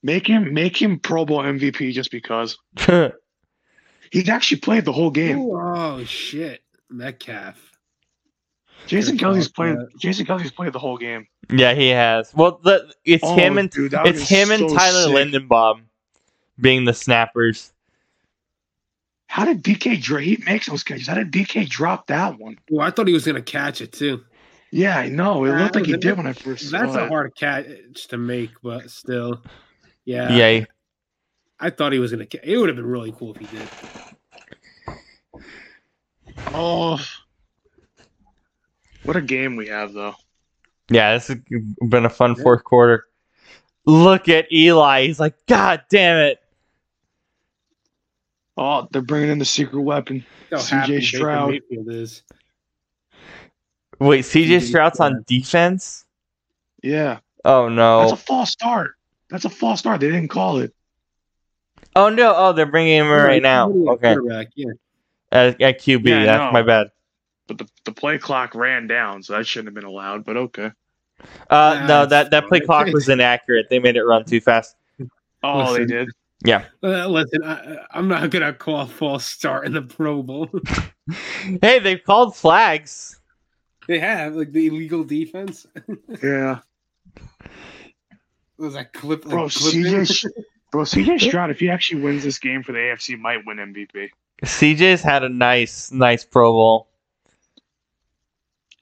Make 0.03 0.27
him 0.27 0.53
make 0.55 0.81
him 0.81 0.99
Pro 0.99 1.25
Bowl 1.25 1.43
MVP 1.43 1.93
just 1.93 2.11
because 2.11 2.57
yeah, 2.89 3.11
he's 4.11 4.29
actually 4.29 4.61
played 4.61 4.85
the 4.85 4.93
whole 4.93 5.11
game. 5.11 5.39
Ooh, 5.39 5.57
oh 5.61 6.05
shit, 6.05 6.63
Metcalf. 6.91 7.71
Jason 8.89 9.17
Could've 9.17 9.37
Kelce's 9.37 9.45
thought 9.47 9.55
played. 9.55 9.77
that. 9.77 9.89
Jason 10.01 10.27
Kelce's 10.27 10.51
played 10.51 10.73
the 10.73 10.79
whole 10.81 10.97
game. 10.99 11.29
Yeah, 11.53 11.75
he 11.75 11.89
has. 11.91 12.35
Well, 12.35 12.59
the, 12.65 12.93
it's 13.05 13.23
Oh, 13.23 13.37
him 13.37 13.59
and 13.59 13.71
dude, 13.71 13.95
it's 13.95 14.21
was 14.21 14.29
him 14.29 14.51
and 14.51 14.69
Tyler 14.77 15.03
sick. 15.05 15.13
Linderbaum 15.15 15.83
being 16.61 16.85
the 16.85 16.95
snappers. 16.95 17.73
How 19.33 19.47
did 19.47 19.63
DK 19.63 19.99
drop? 20.03 20.21
He 20.21 20.37
makes 20.45 20.67
those 20.67 20.83
catches. 20.85 21.07
How 21.07 21.15
did 21.15 21.33
DK 21.33 21.67
drop 21.67 22.09
that 22.09 22.39
one? 22.39 22.59
Well, 22.71 22.87
I 22.87 22.91
thought 22.91 23.07
he 23.07 23.15
was 23.15 23.25
gonna 23.25 23.41
catch 23.41 23.81
it 23.81 23.91
too. 23.91 24.23
Yeah, 24.71 24.99
I 24.99 25.09
know. 25.09 25.45
It 25.47 25.53
Nah, 25.53 25.63
looked 25.63 25.75
like 25.75 25.87
he 25.87 25.97
did 25.97 26.19
when 26.19 26.27
I 26.27 26.35
first 26.35 26.69
saw 26.69 26.77
it. 26.77 26.81
That's 26.83 26.97
a 26.97 27.05
it. 27.05 27.09
hard 27.09 27.35
catch 27.35 28.09
to 28.09 28.19
make, 28.19 28.51
but 28.63 28.91
still, 28.91 29.43
yeah. 30.05 30.37
Yeah, 30.37 30.65
I 31.59 31.71
thought 31.71 31.95
he 31.95 31.99
was 31.99 32.11
gonna. 32.11 32.27
ca- 32.27 32.41
It 32.45 32.59
would 32.59 32.69
have 32.69 32.77
been 32.77 32.85
really 32.85 33.11
cool 33.13 33.35
if 33.35 33.39
he 33.39 33.47
did. 33.57 33.69
Oh, 36.49 37.01
what 39.05 39.17
a 39.17 39.23
game 39.23 39.57
we 39.57 39.69
have 39.69 39.95
though. 39.95 40.15
yeah. 40.91 41.15
This 41.15 41.29
has 41.29 41.39
been 41.89 42.05
a 42.05 42.11
fun 42.11 42.35
fourth 42.37 42.65
quarter. 42.65 43.07
Look 43.87 44.29
at 44.29 44.53
Eli. 44.53 45.07
He's 45.07 45.19
like, 45.19 45.37
God 45.47 45.85
damn 45.89 46.19
it. 46.19 46.39
Oh, 48.57 48.87
they're 48.91 49.03
bringing 49.03 49.31
in 49.31 49.39
the 49.39 49.45
secret 49.45 49.81
weapon. 49.81 50.25
CJ 50.51 50.69
happy 50.69 51.01
Stroud. 51.01 51.59
Is. 51.71 52.23
Wait, 53.99 54.25
CJ 54.25 54.47
CJ 54.59 54.63
Stroud's 54.63 55.01
on 55.01 55.25
defense? 55.27 56.05
Yeah, 56.83 57.19
Oh 57.45 57.69
no. 57.69 58.01
that's 58.01 58.13
a 58.13 58.17
false 58.17 58.51
start. 58.51 58.93
That's 59.31 59.45
a 59.45 59.51
false 59.51 59.81
start. 59.81 60.01
They 60.01 60.09
didn't 60.09 60.29
call 60.29 60.59
it. 60.59 60.75
Oh 61.97 62.09
no. 62.09 62.35
Oh, 62.37 62.53
they're 62.53 62.67
bringing 62.67 62.99
him 62.99 63.07
in 63.07 63.13
right 63.13 63.43
now. 63.43 63.71
Okay. 63.71 64.17
Yeah. 64.55 64.73
At, 65.31 65.61
at 65.63 65.81
QB. 65.81 66.07
Yeah, 66.07 66.25
That's 66.25 66.39
know. 66.41 66.53
my 66.53 66.63
bad. 66.63 66.91
But 67.47 67.59
the, 67.59 67.69
the 67.85 67.93
play 67.93 68.19
clock 68.19 68.55
ran 68.55 68.87
down, 68.87 69.23
so 69.23 69.33
that 69.35 69.47
shouldn't 69.47 69.69
have 69.69 69.75
been 69.75 69.85
allowed. 69.85 70.25
But 70.25 70.37
okay. 70.37 70.71
Uh, 71.51 71.79
Nah, 71.81 71.87
no, 71.87 72.07
that, 72.07 72.31
that 72.31 72.49
play 72.49 72.61
clock 72.61 72.87
was 72.89 73.09
inaccurate. 73.09 73.67
They 73.71 73.79
made 73.79 73.97
it 73.97 74.03
run 74.05 74.25
too 74.25 74.41
fast. 74.41 74.77
Oh, 75.43 75.59
Listen. 75.73 75.75
they 75.75 75.87
did. 75.87 76.09
Yeah. 76.45 76.65
Uh, 76.83 77.07
listen, 77.09 77.45
I, 77.45 77.79
I'm 77.91 78.09
not 78.09 78.31
gonna 78.31 78.53
call 78.53 78.81
a 78.81 78.87
false 78.87 79.25
start 79.25 79.67
in 79.67 79.73
the 79.73 79.83
Pro 79.83 80.23
Bowl. 80.23 80.49
Hey, 81.61 81.81
they've 81.81 82.03
called 82.03 82.37
flags. 82.37 83.21
they 83.89 83.99
have 83.99 84.37
like 84.37 84.53
the 84.53 84.69
illegal 84.69 85.03
defense. 85.03 85.67
Yeah, 86.23 86.61
was 88.57 88.75
that 88.75 88.93
clip? 88.93 89.23
bro. 89.23 89.45
like, 89.45 89.53
clip 89.53 89.75
CJ, 89.75 89.93
in? 89.99 90.05
Sh- 90.05 90.25
bro. 90.71 90.85
CJ 90.85 91.21
Stroud, 91.29 91.51
if 91.51 91.59
he 91.59 91.69
actually 91.69 92.03
wins 92.03 92.23
this 92.23 92.39
game 92.39 92.63
for 92.63 92.71
the 92.71 92.79
AFC, 92.79 93.19
might 93.19 93.45
win 93.45 93.57
MVP. 93.59 94.11
CJ's 94.45 95.03
had 95.03 95.25
a 95.25 95.29
nice, 95.29 95.91
nice 95.91 96.25
Pro 96.25 96.53
Bowl. 96.53 96.89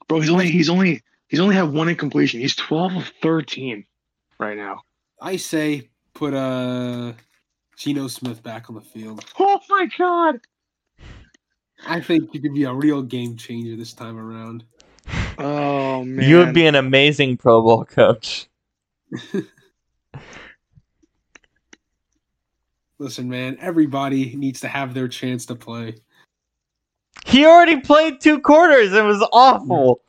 Bro, 0.07 0.19
he's 0.19 0.29
only 0.29 0.51
he's 0.51 0.69
only 0.69 1.01
he's 1.27 1.39
only 1.39 1.55
had 1.55 1.73
one 1.73 1.89
incompletion. 1.89 2.39
He's 2.39 2.55
twelve 2.55 2.95
of 2.95 3.11
thirteen 3.21 3.85
right 4.37 4.57
now. 4.57 4.81
I 5.19 5.37
say 5.37 5.89
put 6.13 6.35
uh 6.35 7.13
Geno 7.81 8.07
Smith 8.07 8.43
back 8.43 8.69
on 8.69 8.75
the 8.75 8.81
field. 8.81 9.25
Oh 9.39 9.59
my 9.67 9.87
god. 9.97 10.39
I 11.87 11.99
think 11.99 12.31
you 12.31 12.39
could 12.39 12.53
be 12.53 12.65
a 12.65 12.73
real 12.73 13.01
game 13.01 13.35
changer 13.35 13.75
this 13.75 13.91
time 13.91 14.19
around. 14.19 14.63
Oh 15.39 16.03
man. 16.03 16.23
You 16.29 16.37
would 16.37 16.53
be 16.53 16.67
an 16.67 16.75
amazing 16.75 17.37
Pro 17.37 17.59
Bowl 17.63 17.83
coach. 17.85 18.47
Listen, 22.99 23.27
man, 23.27 23.57
everybody 23.59 24.35
needs 24.35 24.59
to 24.59 24.67
have 24.67 24.93
their 24.93 25.07
chance 25.07 25.47
to 25.47 25.55
play. 25.55 25.95
He 27.25 27.47
already 27.47 27.79
played 27.81 28.21
two 28.21 28.39
quarters. 28.41 28.93
It 28.93 29.03
was 29.03 29.27
awful. 29.33 30.03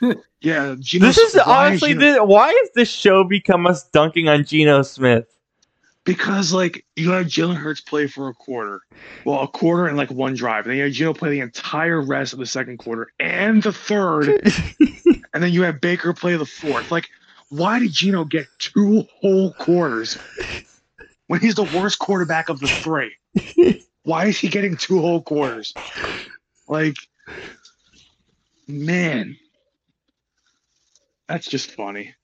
Yeah, 0.40 0.74
Geno 0.78 1.06
This 1.06 1.16
is 1.16 1.32
Smith- 1.32 1.46
why 1.46 1.68
honestly, 1.68 1.94
Geno- 1.94 2.00
this, 2.00 2.18
why 2.22 2.48
has 2.48 2.70
this 2.74 2.90
show 2.90 3.24
become 3.24 3.66
us 3.66 3.88
dunking 3.88 4.28
on 4.28 4.44
Geno 4.44 4.82
Smith? 4.82 5.33
Because 6.04 6.52
like 6.52 6.84
you 6.96 7.12
had 7.12 7.26
Jalen 7.26 7.56
Hurts 7.56 7.80
play 7.80 8.06
for 8.06 8.28
a 8.28 8.34
quarter, 8.34 8.82
well, 9.24 9.42
a 9.42 9.48
quarter 9.48 9.86
and 9.86 9.96
like 9.96 10.10
one 10.10 10.34
drive, 10.34 10.64
and 10.64 10.70
then 10.70 10.76
you 10.76 10.84
had 10.84 10.92
Geno 10.92 11.14
play 11.14 11.30
the 11.30 11.40
entire 11.40 12.00
rest 12.00 12.32
of 12.32 12.38
the 12.38 12.46
second 12.46 12.78
quarter 12.78 13.10
and 13.18 13.62
the 13.62 13.72
third, 13.72 14.28
and 15.34 15.42
then 15.42 15.52
you 15.52 15.62
had 15.62 15.80
Baker 15.80 16.12
play 16.12 16.36
the 16.36 16.44
fourth. 16.44 16.90
Like, 16.90 17.08
why 17.48 17.78
did 17.78 17.92
Geno 17.92 18.24
get 18.24 18.46
two 18.58 19.06
whole 19.20 19.52
quarters 19.54 20.18
when 21.26 21.40
he's 21.40 21.54
the 21.54 21.64
worst 21.64 21.98
quarterback 21.98 22.48
of 22.48 22.60
the 22.60 22.68
three? 22.68 23.14
Why 24.02 24.26
is 24.26 24.38
he 24.38 24.48
getting 24.48 24.76
two 24.76 25.00
whole 25.00 25.22
quarters? 25.22 25.74
Like, 26.68 26.96
man, 28.68 29.38
that's 31.28 31.48
just 31.48 31.70
funny. 31.70 32.14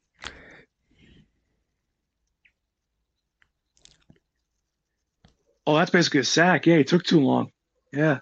Oh, 5.70 5.76
that's 5.76 5.90
basically 5.92 6.18
a 6.18 6.24
sack. 6.24 6.66
Yeah, 6.66 6.78
he 6.78 6.82
took 6.84 7.04
too 7.04 7.20
long. 7.20 7.52
Yeah. 7.92 8.18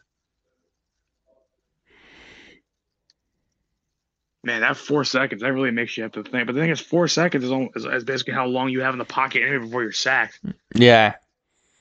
Man, 4.45 4.61
that 4.61 4.77
four 4.77 5.03
seconds, 5.05 5.41
that 5.41 5.51
really 5.55 5.71
makes 5.71 5.97
you 5.97 6.03
have 6.03 6.13
to 6.13 6.23
think. 6.23 6.47
But 6.47 6.55
the 6.55 6.61
thing 6.61 6.69
is, 6.69 6.79
four 6.79 7.09
seconds 7.09 7.45
is, 7.45 7.51
only, 7.51 7.71
is, 7.75 7.87
is 7.87 8.05
basically 8.05 8.35
how 8.35 8.45
long 8.45 8.69
you 8.69 8.83
have 8.83 8.93
in 8.93 8.99
the 8.99 9.07
pocket 9.07 9.41
anyway 9.43 9.65
before 9.65 9.83
you're 9.83 9.93
sacked. 9.93 10.39
yeah, 10.75 11.15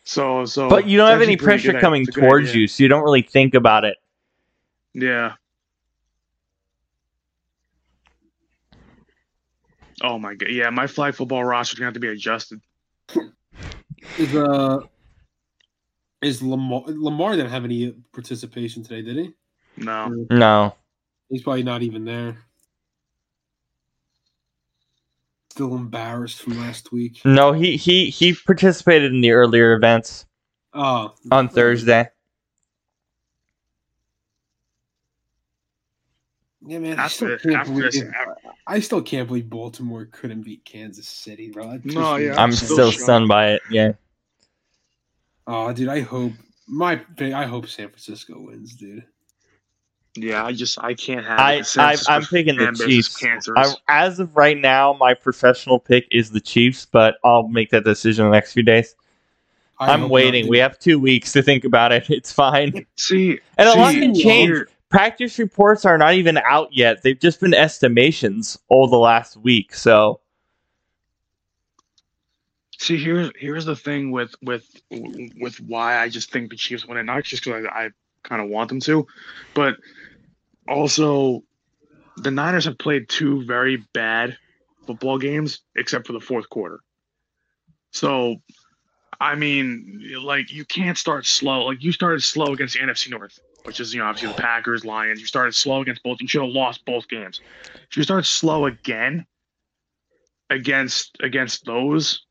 So, 0.06 0.46
so. 0.46 0.70
but 0.70 0.88
you 0.88 0.98
don't 0.98 1.10
have 1.10 1.22
any 1.22 1.36
pressure 1.36 1.74
good- 1.74 1.82
coming 1.82 2.04
it's 2.04 2.12
a 2.12 2.14
good 2.14 2.22
towards 2.22 2.50
idea. 2.52 2.62
you, 2.62 2.68
so 2.68 2.84
you 2.84 2.88
don't 2.88 3.04
really 3.04 3.24
think 3.24 3.54
about 3.54 3.84
it. 3.84 3.98
Yeah. 4.94 5.34
Oh 10.02 10.18
my 10.18 10.36
god! 10.36 10.50
Yeah, 10.50 10.70
my 10.70 10.88
flag 10.88 11.14
football 11.16 11.44
roster 11.44 11.74
is 11.74 11.80
gonna 11.80 11.88
have 11.88 11.96
to 11.96 12.00
be 12.00 12.08
adjusted. 12.08 12.62
Is 14.18 14.34
uh 14.34 14.80
is 16.22 16.42
Lamar 16.42 16.84
Lamar 16.88 17.36
didn't 17.36 17.52
have 17.52 17.64
any 17.66 17.94
participation 18.14 18.84
today, 18.84 19.02
did 19.02 19.18
he? 19.18 19.34
No, 19.78 20.26
No, 20.32 20.76
He's 21.30 21.44
probably 21.44 21.64
not 21.64 21.84
even 21.84 22.06
there. 22.06 22.38
Still 25.52 25.76
embarrassed 25.76 26.42
from 26.42 26.60
last 26.60 26.92
week. 26.92 27.20
no, 27.26 27.52
he 27.52 27.78
he 27.78 28.10
he 28.10 28.34
participated 28.34 29.12
in 29.14 29.22
the 29.22 29.32
earlier 29.32 29.74
events 29.74 30.26
Oh, 30.74 31.16
on 31.32 31.50
Thursday. 31.50 32.10
Yeah, 36.66 36.80
man. 36.80 37.00
I 37.00 37.08
still, 37.08 37.38
can't 37.38 37.66
believe, 37.66 37.92
this- 37.94 38.04
I 38.68 38.80
still 38.82 39.02
can't 39.02 39.28
believe 39.28 39.50
Baltimore 39.50 40.06
couldn't 40.12 40.42
beat 40.42 40.66
Kansas 40.66 41.08
City, 41.08 41.50
bro. 41.50 41.64
No, 41.66 41.78
pissed 41.78 41.88
me 41.88 42.26
yeah, 42.26 42.36
I'm 42.38 42.52
still 42.52 42.68
still 42.68 42.92
stunned 42.92 43.28
by 43.30 43.52
it. 43.52 43.62
Yeah, 43.72 43.94
Oh, 45.48 45.72
dude, 45.74 45.88
I 45.90 46.01
hope 46.01 46.34
my 46.67 47.01
I 47.19 47.45
hope 47.45 47.67
San 47.67 47.88
Francisco 47.88 48.35
wins, 48.38 48.76
dude. 48.76 49.03
yeah, 50.16 50.43
I 50.45 50.51
just 50.51 50.77
I 50.84 50.93
can't 50.93 51.26
have. 51.26 51.40
I, 51.40 51.64
I 51.77 51.95
I'm 52.09 52.24
picking 52.26 52.58
the 52.58 52.66
fan 52.66 52.74
base 52.74 52.82
is 52.82 52.88
Chiefs. 52.88 53.17
Cancerous. 53.17 53.76
I, 53.88 54.06
as 54.06 54.19
of 54.19 54.35
right 54.35 54.58
now, 54.58 54.93
my 55.00 55.14
professional 55.14 55.80
pick 55.80 56.06
is 56.11 56.32
the 56.32 56.42
Chiefs, 56.42 56.85
but 56.85 57.16
I'll 57.24 57.48
make 57.48 57.69
that 57.72 57.85
decision 57.85 58.26
in 58.26 58.32
the 58.32 58.35
next 58.35 58.53
few 58.53 58.64
days. 58.64 58.95
I 59.80 59.93
I'm 59.93 60.09
waiting. 60.09 60.45
not, 60.45 60.50
We 60.50 60.58
have 60.58 60.80
two 60.80 61.00
weeks 61.00 61.32
to 61.34 61.42
think 61.43 61.64
about 61.64 61.92
it. 61.92 62.09
It's 62.09 62.32
fine. 62.34 62.85
see, 62.98 63.40
And 63.58 63.69
a 63.69 63.74
see, 63.74 63.80
lot 63.80 63.93
can 63.93 64.14
change. 64.16 64.50
here- 64.50 64.67
Practice 64.90 65.38
reports 65.38 65.84
are 65.84 65.98
not 65.98 66.14
even 66.14 66.38
out 66.38 66.69
yet. 66.72 67.03
They've 67.03 67.19
just 67.19 67.42
been 67.42 67.53
estimations 67.53 68.58
all 68.69 68.88
the 68.88 68.98
last 68.98 69.35
week. 69.35 69.76
So 69.76 70.22
See, 72.80 72.98
here's 72.98 73.32
here's 73.36 73.66
the 73.66 73.76
thing 73.76 74.12
with 74.12 74.36
with 74.42 74.66
with 74.92 75.60
why 75.60 75.98
I 75.98 76.10
just 76.10 76.32
think 76.32 76.52
the 76.52 76.56
Chiefs 76.56 76.86
win 76.86 76.98
it, 76.98 77.04
not 77.04 77.24
just 77.24 77.44
because 77.44 77.66
I, 77.66 77.86
I 77.86 77.90
kind 78.24 78.42
of 78.42 78.50
want 78.50 78.70
them 78.70 78.80
to, 78.82 79.08
but 79.56 79.78
also 80.68 81.44
the 82.18 82.30
Niners 82.30 82.66
have 82.66 82.78
played 82.78 83.10
two 83.10 83.44
very 83.46 83.84
bad 83.94 84.38
football 84.86 85.18
games, 85.18 85.62
except 85.76 86.06
for 86.06 86.14
the 86.14 86.20
fourth 86.20 86.50
quarter. 86.50 86.80
So, 87.92 88.38
I 89.20 89.34
mean, 89.34 90.14
like 90.22 90.52
you 90.52 90.64
can't 90.64 91.00
start 91.00 91.26
slow. 91.26 91.66
Like 91.66 91.84
you 91.84 91.92
started 91.92 92.22
slow 92.22 92.54
against 92.54 92.76
the 92.76 92.82
NFC 92.82 93.10
North, 93.10 93.40
which 93.64 93.80
is 93.80 93.92
you 93.92 94.02
know 94.02 94.06
obviously 94.06 94.30
the 94.30 94.42
Packers, 94.42 94.86
Lions. 94.86 95.20
You 95.20 95.26
started 95.26 95.56
slow 95.56 95.82
against 95.82 96.04
both. 96.04 96.22
You 96.22 96.28
should 96.28 96.44
have 96.44 96.52
lost 96.52 96.86
both 96.86 97.08
games. 97.08 97.42
If 97.90 97.98
you 97.98 98.04
start 98.04 98.28
slow 98.28 98.68
again 98.68 99.26
against 100.52 101.18
against 101.22 101.66
those 101.66 102.27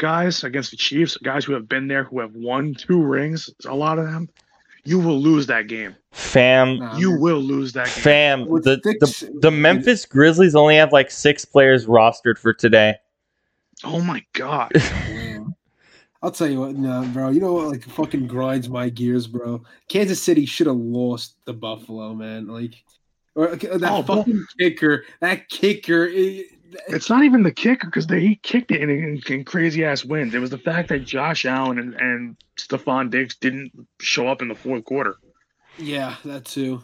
guys 0.00 0.42
against 0.42 0.70
the 0.72 0.76
Chiefs, 0.76 1.16
guys 1.18 1.44
who 1.44 1.52
have 1.52 1.68
been 1.68 1.86
there, 1.86 2.02
who 2.04 2.18
have 2.20 2.34
won 2.34 2.74
two 2.74 3.00
rings, 3.02 3.48
a 3.66 3.74
lot 3.74 3.98
of 3.98 4.06
them. 4.06 4.28
you 4.84 4.98
will 4.98 5.20
lose 5.20 5.46
that 5.46 5.68
game. 5.68 5.94
Fam, 6.12 6.80
You 6.96 7.20
will 7.20 7.38
lose 7.40 7.72
that 7.74 7.84
game. 7.86 8.02
fam. 8.02 8.48
With 8.48 8.64
The, 8.64 8.76
the 8.82 9.38
the 9.42 9.50
Memphis 9.50 10.06
Grizzlies 10.06 10.54
only 10.56 10.76
have 10.76 10.90
like 10.92 11.10
six 11.10 11.44
players 11.44 11.86
rostered 11.86 12.38
for 12.38 12.52
today. 12.54 12.94
Oh 13.84 14.00
my 14.00 14.24
god. 14.32 14.72
I'll 16.22 16.30
tell 16.30 16.48
you 16.48 16.60
what, 16.60 16.74
no, 16.76 17.02
bro. 17.14 17.30
You 17.30 17.40
know 17.40 17.54
what? 17.54 17.68
Like, 17.68 17.84
fucking 17.84 18.26
grinds 18.26 18.68
my 18.68 18.90
gears, 18.90 19.26
bro. 19.26 19.62
Kansas 19.88 20.20
City 20.22 20.44
should 20.44 20.66
have 20.66 20.76
lost 20.76 21.36
the 21.46 21.54
Buffalo, 21.54 22.12
man. 22.14 22.46
Like, 22.46 22.74
or 23.34 23.52
uh, 23.52 23.56
that 23.56 23.90
Oh, 23.90 24.02
Buff- 24.02 24.18
fucking 24.26 24.44
kicker. 24.58 25.04
That 25.20 25.48
kicker. 25.48 26.06
eh, 26.14 26.42
It's 26.88 27.10
not 27.10 27.24
even 27.24 27.42
the 27.42 27.50
kicker 27.52 27.86
because 27.86 28.06
they 28.06 28.20
he 28.20 28.36
kicked 28.36 28.70
it 28.70 28.80
in, 28.80 28.90
in, 28.90 29.20
in 29.28 29.44
crazy 29.44 29.84
ass 29.84 30.04
wins. 30.04 30.34
It 30.34 30.38
was 30.40 30.50
the 30.50 30.58
fact 30.58 30.88
that 30.90 31.00
Josh 31.00 31.44
Allen 31.44 31.78
and, 31.78 31.94
and 31.94 32.36
Stefon 32.56 33.10
Diggs 33.10 33.36
didn't 33.36 33.72
show 34.00 34.28
up 34.28 34.42
in 34.42 34.48
the 34.48 34.54
fourth 34.54 34.84
quarter. 34.84 35.16
yeah, 35.78 36.16
that 36.24 36.44
too. 36.44 36.82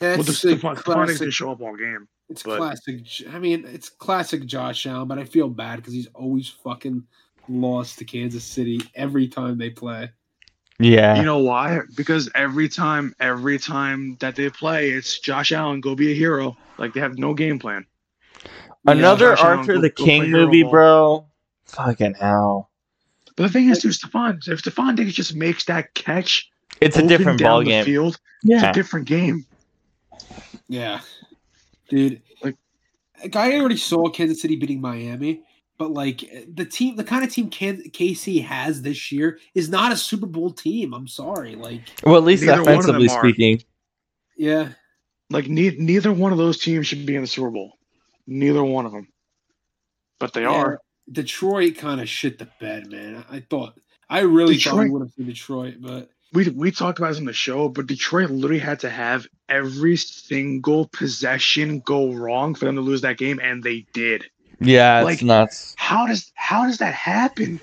Well, 0.00 0.16
That's 0.16 0.40
the 0.40 0.52
a 0.52 0.56
Stefon, 0.56 0.76
Stefon 0.76 1.06
Diggs 1.06 1.18
didn't 1.20 1.34
show 1.34 1.52
up 1.52 1.60
all 1.60 1.76
game. 1.76 2.08
It's 2.28 2.42
but- 2.42 2.58
classic. 2.58 3.04
I 3.32 3.38
mean, 3.38 3.64
it's 3.66 3.88
classic 3.88 4.46
Josh 4.46 4.86
Allen, 4.86 5.08
but 5.08 5.18
I 5.18 5.24
feel 5.24 5.48
bad 5.48 5.76
because 5.76 5.92
he's 5.92 6.08
always 6.14 6.48
fucking 6.48 7.04
lost 7.48 7.98
to 7.98 8.04
Kansas 8.04 8.44
City 8.44 8.80
every 8.94 9.28
time 9.28 9.58
they 9.58 9.70
play. 9.70 10.10
Yeah, 10.78 11.16
You 11.16 11.22
know 11.22 11.38
why? 11.38 11.80
Because 11.96 12.28
every 12.34 12.68
time, 12.68 13.14
every 13.20 13.58
time 13.58 14.16
that 14.20 14.34
they 14.34 14.50
play, 14.50 14.90
it's 14.90 15.20
Josh 15.20 15.52
Allen 15.52 15.80
go 15.80 15.94
be 15.94 16.10
a 16.10 16.14
hero. 16.14 16.56
Like 16.78 16.92
they 16.94 17.00
have 17.00 17.18
no 17.18 17.34
game 17.34 17.58
plan. 17.58 17.86
Another 18.86 19.30
Josh 19.36 19.40
Arthur 19.44 19.78
the 19.80 19.90
go 19.90 20.04
King 20.04 20.22
play 20.22 20.30
movie, 20.30 20.62
bro. 20.64 21.26
Fucking 21.66 22.14
hell, 22.14 22.70
But 23.36 23.44
the 23.44 23.48
thing 23.48 23.68
is, 23.70 23.78
too, 23.80 23.88
Stefon, 23.88 24.46
if 24.48 24.62
Stefon 24.62 24.96
Diggs 24.96 25.14
just 25.14 25.34
makes 25.34 25.64
that 25.66 25.94
catch, 25.94 26.50
it's 26.80 26.96
a 26.98 27.06
different 27.06 27.40
ball 27.40 27.60
the 27.60 27.66
game. 27.66 27.84
Field, 27.84 28.14
it's 28.42 28.62
Yeah, 28.62 28.70
a 28.70 28.72
different 28.74 29.06
game. 29.06 29.46
Yeah, 30.68 31.00
dude. 31.88 32.20
Like- 32.42 32.56
Like 33.22 33.36
I 33.36 33.58
already 33.58 33.76
saw 33.76 34.08
Kansas 34.10 34.42
City 34.42 34.56
beating 34.56 34.80
Miami, 34.80 35.42
but 35.78 35.92
like 35.92 36.24
the 36.52 36.64
team, 36.64 36.96
the 36.96 37.04
kind 37.04 37.24
of 37.24 37.32
team 37.32 37.48
Can- 37.50 37.84
KC 37.90 38.42
has 38.44 38.82
this 38.82 39.12
year 39.12 39.38
is 39.54 39.68
not 39.68 39.92
a 39.92 39.96
Super 39.96 40.26
Bowl 40.26 40.50
team. 40.50 40.92
I'm 40.92 41.06
sorry. 41.08 41.54
Like, 41.54 41.82
well, 42.04 42.16
at 42.16 42.24
least 42.24 42.42
Neither 42.42 42.62
one 42.64 42.74
of 42.80 42.86
them 42.86 42.96
offensively 42.96 43.08
speaking. 43.32 43.62
yeah, 44.36 44.70
Like 45.30 45.48
ne- 45.48 45.76
neither 45.78 46.12
one 46.12 46.32
of 46.32 46.38
those 46.38 46.58
teams 46.58 46.86
should 46.86 47.06
be 47.06 47.14
in 47.14 47.20
the 47.22 47.26
Super 47.28 47.50
Bowl. 47.50 47.78
Neither 48.26 48.62
one 48.64 48.86
of 48.86 48.92
them. 48.92 49.08
But 50.18 50.32
they 50.32 50.42
Yeah, 50.42 50.48
are. 50.50 50.80
Detroit 51.10 51.76
kind 51.76 52.00
of 52.00 52.08
shit 52.08 52.38
the 52.38 52.48
bed, 52.60 52.90
man. 52.90 53.24
I 53.30 53.40
thought 53.40 53.78
I 54.08 54.20
really 54.20 54.56
thought 54.58 54.78
we 54.78 54.90
would 54.90 55.02
have 55.02 55.10
seen 55.12 55.26
Detroit, 55.26 55.76
but 55.80 56.10
We 56.32 56.48
we 56.50 56.70
talked 56.70 56.98
about 56.98 57.08
this 57.10 57.18
on 57.18 57.24
the 57.24 57.32
show, 57.32 57.68
but 57.68 57.86
Detroit 57.86 58.30
literally 58.30 58.58
had 58.60 58.80
to 58.80 58.90
have 58.90 59.26
every 59.48 59.96
single 59.96 60.86
possession 60.88 61.80
go 61.80 62.12
wrong 62.12 62.54
for 62.54 62.64
them 62.66 62.76
to 62.76 62.80
lose 62.80 63.00
that 63.02 63.18
game, 63.18 63.38
and 63.40 63.62
they 63.62 63.86
did. 63.92 64.24
Yeah, 64.60 65.00
it's 65.00 65.04
Like- 65.06 65.22
nuts. 65.22 65.74
How 65.76 66.06
does 66.06 66.30
how 66.34 66.66
does 66.66 66.78
that 66.78 66.94
happen? 66.94 67.60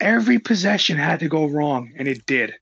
Every 0.00 0.38
possession 0.38 0.96
had 0.96 1.20
to 1.20 1.28
go 1.28 1.44
wrong, 1.46 1.92
and 1.96 2.08
it 2.08 2.24
did. 2.26 2.54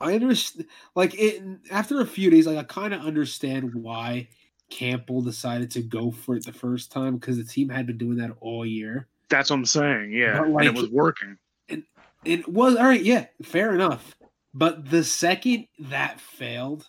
I 0.00 0.14
understand. 0.14 0.66
Like 0.94 1.14
it 1.18 1.42
after 1.70 2.00
a 2.00 2.06
few 2.06 2.30
days, 2.30 2.46
like 2.46 2.58
I 2.58 2.62
kind 2.64 2.92
of 2.92 3.00
understand 3.00 3.74
why 3.74 4.28
Campbell 4.70 5.22
decided 5.22 5.70
to 5.72 5.82
go 5.82 6.10
for 6.10 6.36
it 6.36 6.44
the 6.44 6.52
first 6.52 6.90
time 6.92 7.16
because 7.16 7.36
the 7.36 7.44
team 7.44 7.68
had 7.68 7.86
been 7.86 7.98
doing 7.98 8.16
that 8.18 8.32
all 8.40 8.64
year. 8.66 9.06
That's 9.28 9.50
what 9.50 9.56
I'm 9.56 9.64
saying. 9.66 10.12
Yeah, 10.12 10.38
But, 10.38 10.44
and 10.46 10.54
like- 10.54 10.66
it 10.66 10.74
was 10.74 10.90
working. 10.90 11.38
And 11.68 11.84
it 12.24 12.48
was 12.48 12.76
all 12.76 12.84
right, 12.86 13.02
yeah, 13.02 13.26
fair 13.42 13.74
enough. 13.74 14.16
But 14.52 14.88
the 14.90 15.02
second 15.04 15.66
that 15.78 16.20
failed, 16.20 16.86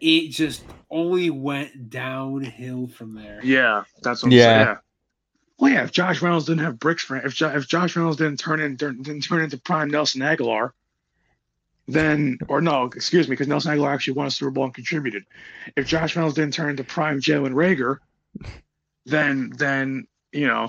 it 0.00 0.28
just 0.28 0.64
only 0.90 1.30
went 1.30 1.90
downhill 1.90 2.86
from 2.88 3.14
there. 3.14 3.40
Yeah, 3.42 3.84
that's 4.02 4.22
what 4.22 4.28
I'm 4.28 4.32
Yeah. 4.32 4.42
saying. 4.44 4.60
Yeah. 4.66 4.76
Well, 5.58 5.72
yeah. 5.72 5.84
If 5.84 5.92
Josh 5.92 6.20
Reynolds 6.22 6.46
didn't 6.46 6.64
have 6.64 6.78
bricks 6.78 7.04
for 7.04 7.16
if 7.16 7.34
jo- 7.34 7.54
if 7.54 7.66
Josh 7.68 7.96
Reynolds 7.96 8.18
didn't 8.18 8.38
turn 8.40 8.60
in 8.60 8.76
didn't 8.76 9.20
turn 9.22 9.42
into 9.42 9.56
prime 9.58 9.88
Nelson 9.90 10.20
Agholor, 10.20 10.72
then 11.86 12.38
or 12.48 12.60
no, 12.60 12.84
excuse 12.84 13.28
me, 13.28 13.32
because 13.32 13.48
Nelson 13.48 13.76
Agholor 13.76 13.92
actually 13.92 14.14
won 14.14 14.26
a 14.26 14.30
Super 14.30 14.50
Bowl 14.50 14.64
and 14.64 14.74
contributed. 14.74 15.24
If 15.76 15.86
Josh 15.86 16.16
Reynolds 16.16 16.36
didn't 16.36 16.54
turn 16.54 16.70
into 16.70 16.84
prime 16.84 17.20
Jalen 17.20 17.52
Reagor, 17.52 17.98
then 19.06 19.52
then 19.56 20.06
you 20.32 20.46
know 20.46 20.68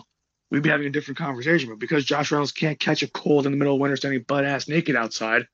we'd 0.51 0.63
be 0.63 0.69
having 0.69 0.87
a 0.87 0.91
different 0.91 1.17
conversation. 1.17 1.69
But 1.69 1.79
because 1.79 2.05
Josh 2.05 2.31
Reynolds 2.31 2.51
can't 2.51 2.79
catch 2.79 3.01
a 3.01 3.07
cold 3.07 3.45
in 3.45 3.51
the 3.51 3.57
middle 3.57 3.75
of 3.75 3.79
winter 3.79 3.95
standing 3.95 4.23
butt 4.23 4.45
ass 4.45 4.67
naked 4.67 4.95
outside, 4.95 5.47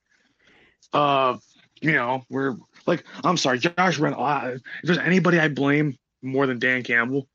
uh, 0.93 1.37
you 1.79 1.93
know 1.93 2.23
we're 2.29 2.55
like 2.87 3.03
I'm 3.23 3.37
sorry, 3.37 3.59
Josh 3.59 3.99
Reynolds. 3.99 4.21
uh, 4.21 4.51
If 4.55 4.61
there's 4.83 4.97
anybody 4.97 5.39
I 5.39 5.47
blame 5.47 5.97
more 6.23 6.47
than 6.47 6.59
Dan 6.59 6.83
Campbell, 6.83 7.27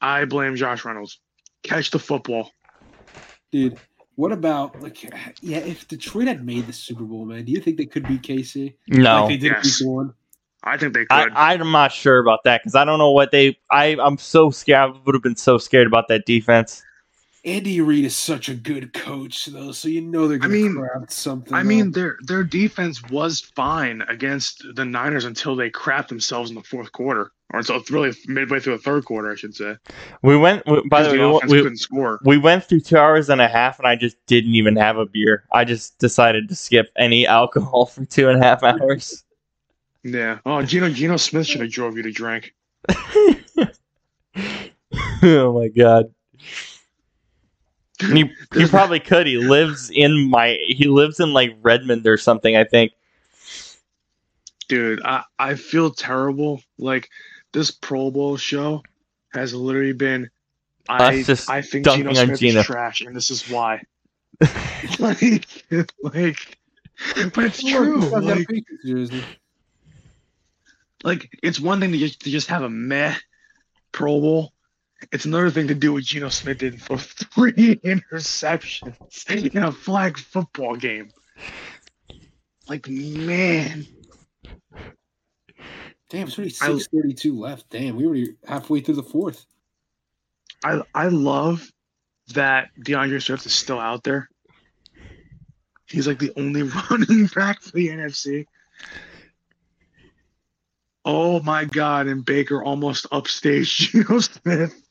I 0.00 0.24
blame 0.24 0.56
Josh 0.56 0.84
Reynolds. 0.84 1.18
Catch 1.62 1.90
the 1.90 1.98
football. 1.98 2.50
Dude, 3.52 3.78
what 4.16 4.32
about 4.32 4.80
like 4.82 5.02
yeah, 5.42 5.58
if 5.58 5.88
Detroit 5.88 6.28
had 6.28 6.44
made 6.44 6.66
the 6.66 6.72
Super 6.72 7.04
Bowl, 7.04 7.24
man, 7.24 7.44
do 7.44 7.52
you 7.52 7.60
think 7.60 7.76
they 7.78 7.86
could 7.86 8.06
beat 8.06 8.22
KC? 8.22 8.74
No, 8.88 9.20
Like 9.20 9.28
they 9.28 9.36
did 9.48 9.52
Yes. 9.52 9.80
week 9.80 9.88
one? 9.88 10.14
I 10.64 10.76
think 10.76 10.94
they 10.94 11.06
I, 11.10 11.24
could. 11.24 11.32
I'm 11.34 11.72
not 11.72 11.92
sure 11.92 12.18
about 12.20 12.44
that 12.44 12.62
because 12.62 12.74
I 12.74 12.84
don't 12.84 12.98
know 12.98 13.10
what 13.10 13.32
they. 13.32 13.58
I 13.70 13.96
I'm 14.00 14.18
so 14.18 14.50
scared. 14.50 14.90
I 14.90 14.98
would 15.04 15.14
have 15.14 15.22
been 15.22 15.36
so 15.36 15.58
scared 15.58 15.86
about 15.86 16.08
that 16.08 16.24
defense. 16.26 16.84
Andy 17.44 17.80
Reid 17.80 18.04
is 18.04 18.14
such 18.16 18.48
a 18.48 18.54
good 18.54 18.92
coach, 18.92 19.46
though, 19.46 19.72
so 19.72 19.88
you 19.88 20.00
know 20.00 20.28
they're 20.28 20.36
I 20.36 20.42
gonna 20.42 20.52
mean- 20.54 20.76
craft 20.76 21.10
something. 21.10 21.52
I 21.52 21.64
mean, 21.64 21.90
their 21.90 22.16
their 22.22 22.44
defense 22.44 23.02
was 23.10 23.40
fine 23.40 24.02
against 24.08 24.64
the 24.76 24.84
Niners 24.84 25.24
until 25.24 25.56
they 25.56 25.68
crapped 25.68 26.06
themselves 26.08 26.50
in 26.50 26.54
the 26.54 26.62
fourth 26.62 26.92
quarter, 26.92 27.32
or 27.52 27.58
until 27.58 27.76
it's 27.78 27.90
really 27.90 28.12
midway 28.26 28.60
through 28.60 28.76
the 28.76 28.82
third 28.82 29.04
quarter, 29.06 29.32
I 29.32 29.34
should 29.34 29.56
say. 29.56 29.76
We 30.22 30.36
went. 30.36 30.64
We, 30.66 30.82
by 30.88 31.02
the 31.02 31.16
the 31.16 31.28
way, 31.28 31.40
we, 31.48 31.62
couldn't 31.62 31.78
score. 31.78 32.20
we 32.24 32.38
went 32.38 32.62
through 32.64 32.80
two 32.80 32.96
hours 32.96 33.28
and 33.28 33.40
a 33.40 33.48
half, 33.48 33.80
and 33.80 33.88
I 33.88 33.96
just 33.96 34.16
didn't 34.26 34.54
even 34.54 34.76
have 34.76 34.96
a 34.96 35.06
beer. 35.06 35.42
I 35.52 35.64
just 35.64 35.98
decided 35.98 36.48
to 36.48 36.54
skip 36.54 36.92
any 36.96 37.26
alcohol 37.40 37.86
for 37.86 38.04
two 38.04 38.28
and 38.28 38.40
a 38.40 38.44
half 38.44 38.62
hours. 38.62 39.24
Yeah. 40.04 40.38
Oh, 40.46 40.62
Geno 40.62 40.90
Geno 40.90 41.16
Smith 41.16 41.48
should 41.48 41.60
have 41.60 41.70
drove 41.72 41.96
you 41.96 42.04
to 42.04 42.12
drink. 42.12 42.54
oh 45.24 45.58
my 45.58 45.66
god. 45.68 46.12
He, 48.02 48.32
he 48.54 48.66
probably 48.66 49.00
could. 49.00 49.26
He 49.26 49.36
lives 49.38 49.90
in 49.90 50.30
my. 50.30 50.58
He 50.66 50.86
lives 50.86 51.20
in 51.20 51.32
like 51.32 51.56
Redmond 51.62 52.06
or 52.06 52.16
something. 52.16 52.56
I 52.56 52.64
think. 52.64 52.92
Dude, 54.68 55.02
I, 55.04 55.24
I 55.38 55.54
feel 55.54 55.90
terrible. 55.90 56.62
Like 56.78 57.08
this 57.52 57.70
Pro 57.70 58.10
Bowl 58.10 58.36
show 58.36 58.82
has 59.32 59.54
literally 59.54 59.92
been 59.92 60.30
I 60.88 61.20
Us 61.20 61.26
just 61.26 61.50
I 61.50 61.62
think 61.62 61.84
dunking 61.84 62.08
Geno 62.08 62.20
on 62.20 62.26
Smith 62.26 62.40
Geno. 62.40 62.60
is 62.60 62.66
trash, 62.66 63.00
and 63.02 63.14
this 63.14 63.30
is 63.30 63.48
why. 63.48 63.82
like, 64.98 65.46
like, 66.02 66.58
but 67.34 67.44
it's 67.44 67.62
true. 67.62 68.00
he's 68.00 68.10
got 68.10 68.24
a 68.24 68.34
Like, 68.34 69.24
like, 71.04 71.38
it's 71.42 71.60
one 71.60 71.80
thing 71.80 71.92
to 71.92 71.98
just 71.98 72.20
to 72.20 72.30
just 72.30 72.48
have 72.48 72.62
a 72.62 72.70
meh 72.70 73.14
Pro 73.92 74.20
Bowl. 74.20 74.52
It's 75.10 75.24
another 75.24 75.50
thing 75.50 75.68
to 75.68 75.74
do 75.74 75.94
what 75.94 76.04
Geno 76.04 76.28
Smith 76.28 76.58
did 76.58 76.80
for 76.80 76.96
three 76.98 77.52
interceptions 77.84 79.54
in 79.54 79.62
a 79.62 79.72
flag 79.72 80.16
football 80.18 80.76
game. 80.76 81.10
Like, 82.68 82.88
man, 82.88 83.86
Damn, 86.10 86.28
it's 86.28 86.38
only 86.38 86.52
I- 86.60 86.76
six 86.76 86.88
thirty-two 86.88 87.38
left. 87.38 87.68
Damn, 87.70 87.96
we 87.96 88.06
were 88.06 88.16
halfway 88.46 88.80
through 88.80 88.96
the 88.96 89.02
fourth. 89.02 89.46
I 90.64 90.82
I 90.94 91.08
love 91.08 91.66
that 92.34 92.68
D'Andre 92.80 93.18
Swift 93.18 93.46
is 93.46 93.54
still 93.54 93.80
out 93.80 94.04
there. 94.04 94.28
He's 95.86 96.06
like 96.06 96.18
the 96.18 96.32
only 96.36 96.62
running 96.90 97.26
back 97.34 97.60
for 97.62 97.72
the 97.72 97.88
NFC. 97.88 98.46
Oh 101.04 101.40
my 101.42 101.64
god, 101.64 102.06
and 102.06 102.24
Baker 102.24 102.62
almost 102.62 103.10
upstaged 103.10 103.90
Geno 103.90 104.20
Smith. 104.20 104.81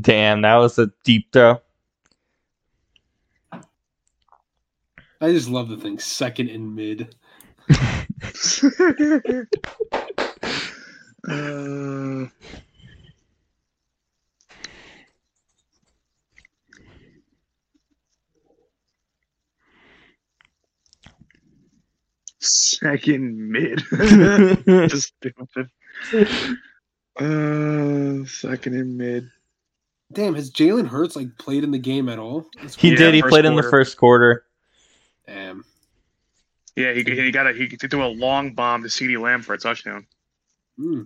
Damn, 0.00 0.42
that 0.42 0.56
was 0.56 0.78
a 0.78 0.90
deep 1.04 1.32
throw. 1.32 1.60
I 5.20 5.30
just 5.32 5.48
love 5.48 5.68
the 5.68 5.76
thing. 5.76 5.98
Second 5.98 6.50
and 6.50 6.74
mid. 6.74 7.14
uh, 11.28 12.26
second 22.40 23.50
mid. 23.50 23.82
Just 24.90 25.14
doing 25.20 25.48
it. 25.56 25.68
Uh, 27.16 28.24
second 28.26 28.74
and 28.74 28.96
mid. 28.96 29.30
Damn, 30.12 30.34
has 30.34 30.50
Jalen 30.50 30.88
Hurts 30.88 31.16
like 31.16 31.36
played 31.38 31.64
in 31.64 31.70
the 31.70 31.78
game 31.78 32.08
at 32.08 32.18
all? 32.18 32.46
He 32.76 32.90
Yeah, 32.90 32.96
did. 32.96 33.14
He 33.14 33.20
first 33.20 33.30
played 33.30 33.44
in 33.44 33.56
the 33.56 33.62
first 33.62 33.96
quarter. 33.96 34.44
Damn. 35.26 35.64
Yeah, 36.76 36.92
he, 36.92 37.02
he 37.02 37.30
got 37.30 37.46
a 37.46 37.52
he 37.52 37.66
threw 37.68 38.04
a 38.04 38.08
long 38.08 38.54
bomb 38.54 38.82
to 38.82 38.88
CeeDee 38.88 39.20
Lamb 39.20 39.42
for 39.42 39.52
a 39.54 39.58
touchdown. 39.58 40.06
Hmm. 40.78 41.02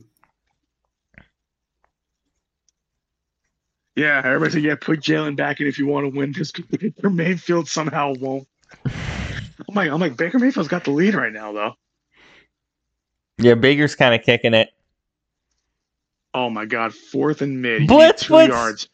Yeah, 3.96 4.20
everybody 4.24 4.52
said, 4.52 4.62
yeah, 4.62 4.74
put 4.78 5.00
Jalen 5.00 5.36
back 5.36 5.60
in 5.60 5.66
if 5.66 5.78
you 5.78 5.86
want 5.86 6.04
to 6.04 6.16
win 6.16 6.32
this. 6.32 6.52
Baker 6.52 7.08
Mayfield 7.08 7.66
somehow 7.66 8.12
won't. 8.14 8.46
I'm 8.84 9.74
like, 9.74 9.90
I'm 9.90 10.00
like, 10.00 10.18
Baker 10.18 10.38
Mayfield's 10.38 10.68
got 10.68 10.84
the 10.84 10.90
lead 10.90 11.14
right 11.14 11.32
now, 11.32 11.52
though. 11.52 11.74
Yeah, 13.38 13.54
Baker's 13.54 13.94
kind 13.94 14.14
of 14.14 14.22
kicking 14.22 14.52
it. 14.52 14.70
Oh 16.34 16.50
my 16.50 16.66
God, 16.66 16.94
fourth 16.94 17.40
and 17.40 17.62
mid. 17.62 17.82
You 17.82 17.88
Blitz, 17.88 18.24
two 18.24 18.34
blitz. 18.34 18.48
yards. 18.48 18.88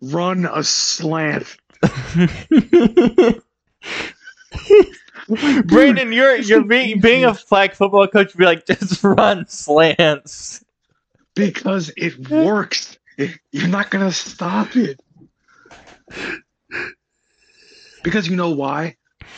Run 0.00 0.46
a 0.46 0.62
slant. 0.64 1.56
Brandon, 5.64 6.12
you're 6.12 6.36
you're 6.36 6.64
being 6.64 7.00
being 7.00 7.24
a 7.24 7.34
flag 7.34 7.74
football 7.74 8.06
coach. 8.08 8.36
Be 8.36 8.44
like, 8.44 8.66
just 8.66 9.02
run 9.02 9.46
slants. 9.48 10.64
Because 11.34 11.90
it 11.96 12.28
works. 12.28 12.98
It- 13.18 13.38
you're 13.50 13.68
not 13.68 13.90
going 13.90 14.04
to 14.04 14.12
stop 14.12 14.74
it. 14.76 15.00
Because 18.02 18.28
you 18.28 18.36
know 18.36 18.50
why? 18.50 18.96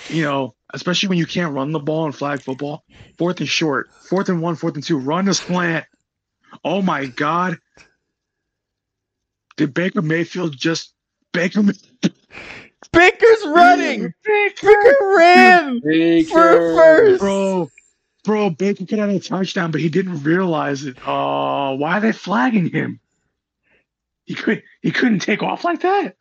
You 0.09 0.23
know, 0.23 0.55
especially 0.73 1.09
when 1.11 1.19
you 1.19 1.27
can't 1.27 1.53
run 1.55 1.73
the 1.73 1.79
ball 1.81 2.07
in 2.07 2.13
flag 2.13 2.41
football. 2.43 2.85
Fourth 3.19 3.41
and 3.41 3.49
short, 3.49 3.91
fourth 4.09 4.29
and 4.29 4.41
one, 4.43 4.57
fourth 4.57 4.75
and 4.75 4.83
two, 4.85 4.99
run 4.99 5.29
a 5.29 5.35
slant. 5.35 5.87
Oh 6.65 6.83
my 6.83 7.07
God. 7.07 7.59
Did 9.57 9.75
Baker 9.75 10.03
Mayfield 10.03 10.57
just 10.57 10.93
Baker 11.33 11.63
Baker's 12.93 13.47
running. 13.47 14.13
Baker, 14.25 14.67
Baker 14.67 15.15
ran 15.17 15.81
for 15.81 15.89
Baker. 15.89 16.75
first. 16.77 17.21
bro, 17.21 17.71
bro, 18.25 18.51
Baker 18.51 18.87
could 18.87 18.99
have 18.99 19.11
a 19.11 19.21
touchdown, 19.21 19.71
but 19.71 19.81
he 19.81 19.89
didn't 19.89 20.23
realize 20.23 20.85
it. 20.85 20.97
Oh, 21.07 21.75
why 21.75 21.99
are 21.99 22.01
they 22.01 22.13
flagging 22.13 22.71
him? 22.71 23.01
He 24.25 24.35
could 24.35 24.63
he 24.83 24.91
couldn't 24.91 25.21
take 25.21 25.43
off 25.43 25.65
like 25.65 25.81
that. 25.81 26.17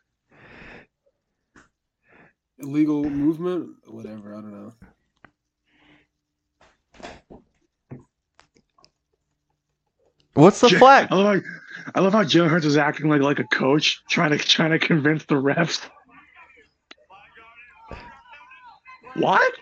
Illegal 2.58 3.02
movement, 3.04 3.70
whatever. 3.86 4.34
I 4.34 4.40
don't 4.40 4.52
know. 4.52 4.72
What's 10.34 10.60
the 10.60 10.68
Ja- 10.68 10.78
flag? 10.78 11.08
I 11.10 11.14
love 11.14 11.42
how, 11.42 11.48
I 11.94 12.00
love 12.00 12.12
how 12.12 12.22
Jalen 12.24 12.50
Hurts 12.50 12.66
is 12.66 12.76
acting 12.76 13.08
like 13.08 13.22
like 13.22 13.38
a 13.40 13.44
coach, 13.44 14.02
trying 14.08 14.30
to 14.30 14.38
trying 14.38 14.70
to 14.72 14.78
convince 14.78 15.24
the 15.24 15.34
refs. 15.34 15.80
What? 19.16 19.52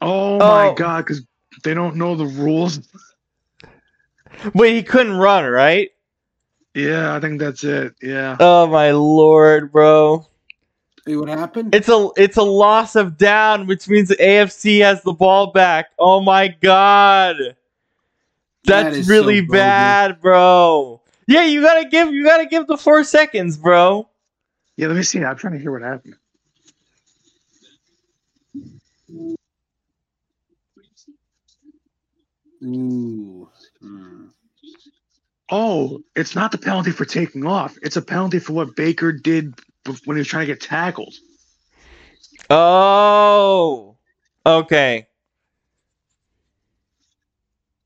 Oh 0.00 0.42
my 0.42 0.68
Oh. 0.68 0.74
god, 0.74 1.04
because 1.04 1.22
they 1.62 1.74
don't 1.74 1.96
know 1.96 2.16
the 2.16 2.26
rules. 2.26 2.80
Wait, 4.54 4.74
he 4.76 4.82
couldn't 4.82 5.16
run, 5.16 5.44
right? 5.44 5.90
Yeah, 6.74 7.14
I 7.14 7.20
think 7.20 7.40
that's 7.40 7.64
it. 7.64 7.94
Yeah. 8.02 8.36
Oh 8.40 8.66
my 8.66 8.92
lord, 8.92 9.72
bro! 9.72 10.26
Hey, 11.06 11.16
what 11.16 11.28
happened? 11.28 11.74
It's 11.74 11.88
a 11.88 12.10
it's 12.16 12.36
a 12.38 12.42
loss 12.42 12.96
of 12.96 13.18
down, 13.18 13.66
which 13.66 13.88
means 13.88 14.08
the 14.08 14.16
AFC 14.16 14.80
has 14.82 15.02
the 15.02 15.12
ball 15.12 15.52
back. 15.52 15.88
Oh 15.98 16.20
my 16.20 16.48
god, 16.48 17.36
that's 18.64 18.96
is 18.96 19.08
really 19.08 19.40
so 19.40 19.46
bad, 19.52 20.20
bro. 20.20 21.02
Yeah, 21.26 21.44
you 21.44 21.62
gotta 21.62 21.88
give 21.88 22.12
you 22.12 22.24
gotta 22.24 22.46
give 22.46 22.66
the 22.66 22.78
four 22.78 23.04
seconds, 23.04 23.56
bro. 23.58 24.08
Yeah, 24.76 24.88
let 24.88 24.96
me 24.96 25.02
see. 25.02 25.24
I'm 25.24 25.36
trying 25.36 25.54
to 25.54 25.58
hear 25.60 25.72
what 25.72 25.82
happened. 25.82 26.16
Ooh. 32.64 33.50
Hmm. 33.80 34.26
Oh, 35.50 36.00
it's 36.16 36.34
not 36.34 36.52
the 36.52 36.58
penalty 36.58 36.90
for 36.90 37.04
taking 37.04 37.46
off. 37.46 37.76
It's 37.82 37.96
a 37.96 38.02
penalty 38.02 38.38
for 38.40 38.54
what 38.54 38.76
Baker 38.76 39.12
did 39.12 39.54
bef- 39.56 39.64
when 39.86 40.16
he 40.16 40.20
was 40.20 40.28
trying 40.28 40.46
to 40.46 40.52
get 40.52 40.60
tackled. 40.60 41.14
Oh, 42.50 43.96
okay, 44.46 45.08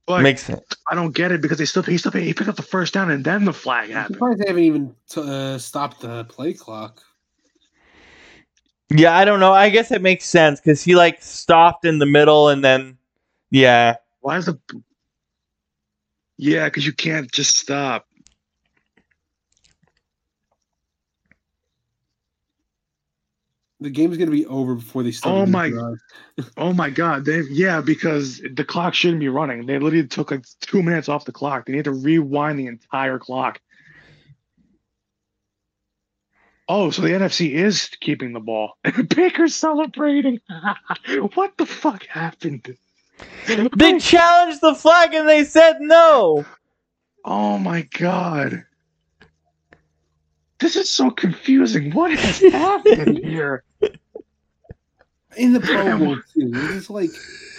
But 0.06 0.22
makes 0.22 0.44
sense. 0.44 0.64
I 0.90 0.94
don't 0.94 1.14
get 1.14 1.32
it 1.32 1.40
because 1.42 1.58
they 1.58 1.64
still 1.66 1.82
he 1.82 1.98
still 1.98 2.12
he 2.12 2.34
picked 2.34 2.48
up 2.48 2.56
the 2.56 2.62
first 2.62 2.94
down 2.94 3.10
and 3.10 3.24
then 3.24 3.44
the 3.44 3.52
flag 3.52 3.90
I'm 3.90 3.94
happened. 3.94 4.16
surprised 4.16 4.40
they 4.40 4.46
haven't 4.48 4.62
even 4.64 4.94
t- 5.08 5.22
uh, 5.22 5.58
stopped 5.58 6.00
the 6.00 6.24
play 6.24 6.54
clock. 6.54 7.02
Yeah, 8.90 9.14
I 9.16 9.24
don't 9.26 9.40
know. 9.40 9.52
I 9.52 9.68
guess 9.68 9.92
it 9.92 10.02
makes 10.02 10.24
sense 10.24 10.60
because 10.60 10.82
he 10.82 10.96
like 10.96 11.22
stopped 11.22 11.84
in 11.84 11.98
the 11.98 12.06
middle 12.06 12.48
and 12.48 12.64
then, 12.64 12.98
yeah. 13.50 13.96
Why 14.20 14.38
is 14.38 14.46
the 14.46 14.58
Yeah, 16.38 16.66
because 16.66 16.86
you 16.86 16.92
can't 16.92 17.30
just 17.30 17.56
stop. 17.56 18.07
The 23.80 23.90
game's 23.90 24.16
gonna 24.16 24.30
be 24.30 24.46
over 24.46 24.74
before 24.74 25.02
they 25.02 25.12
start. 25.12 25.34
Oh 25.34 25.46
my- 25.46 25.70
drive. 25.70 25.98
Oh 26.56 26.72
my 26.72 26.90
god, 26.90 27.24
they 27.24 27.42
yeah, 27.50 27.80
because 27.80 28.40
the 28.54 28.64
clock 28.64 28.94
shouldn't 28.94 29.20
be 29.20 29.28
running. 29.28 29.66
They 29.66 29.78
literally 29.78 30.06
took 30.06 30.30
like 30.30 30.44
two 30.60 30.82
minutes 30.82 31.08
off 31.08 31.24
the 31.24 31.32
clock. 31.32 31.66
They 31.66 31.72
need 31.72 31.84
to 31.84 31.92
rewind 31.92 32.58
the 32.58 32.66
entire 32.66 33.18
clock. 33.18 33.60
Oh, 36.68 36.90
so 36.90 37.02
the 37.02 37.08
NFC 37.08 37.52
is 37.52 37.88
keeping 38.00 38.34
the 38.34 38.40
ball. 38.40 38.74
Baker's 39.16 39.54
celebrating. 39.54 40.38
what 41.34 41.56
the 41.56 41.64
fuck 41.66 42.04
happened? 42.06 42.76
They 43.46 43.98
challenged 43.98 44.60
the 44.60 44.74
flag 44.74 45.14
and 45.14 45.28
they 45.28 45.44
said 45.44 45.78
no. 45.80 46.44
Oh 47.24 47.58
my 47.58 47.82
god. 47.98 48.64
This 50.60 50.74
is 50.76 50.88
so 50.88 51.10
confusing. 51.10 51.92
What 51.92 52.10
has 52.12 52.40
happened 52.52 53.18
here? 53.18 53.62
In 55.36 55.52
the 55.52 55.60
Pro 55.64 55.98
Bowl 55.98 56.16
too. 56.34 56.50
It's 56.54 56.90
like 56.90 57.10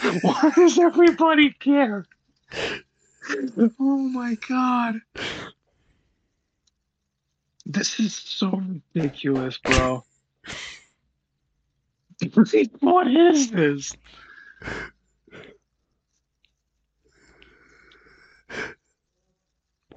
Why 0.22 0.52
does 0.56 0.78
everybody 0.78 1.52
care? 1.52 2.06
Oh 3.80 3.98
my 3.98 4.36
god. 4.48 4.96
This 7.66 8.00
is 8.00 8.16
so 8.16 8.64
ridiculous, 8.96 9.60
bro. 9.60 10.04
what 12.80 13.08
is 13.08 13.52
this? 13.52 13.94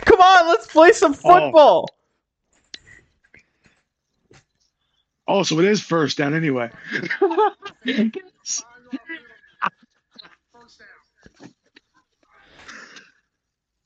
Come 0.05 0.21
on, 0.21 0.49
let's 0.49 0.67
play 0.67 0.93
some 0.93 1.13
oh. 1.13 1.15
football. 1.15 1.89
Oh, 1.91 2.02
Oh, 5.28 5.42
so 5.42 5.59
it 5.60 5.65
is 5.67 5.81
first 5.81 6.18
down 6.18 6.34
anyway. 6.34 6.70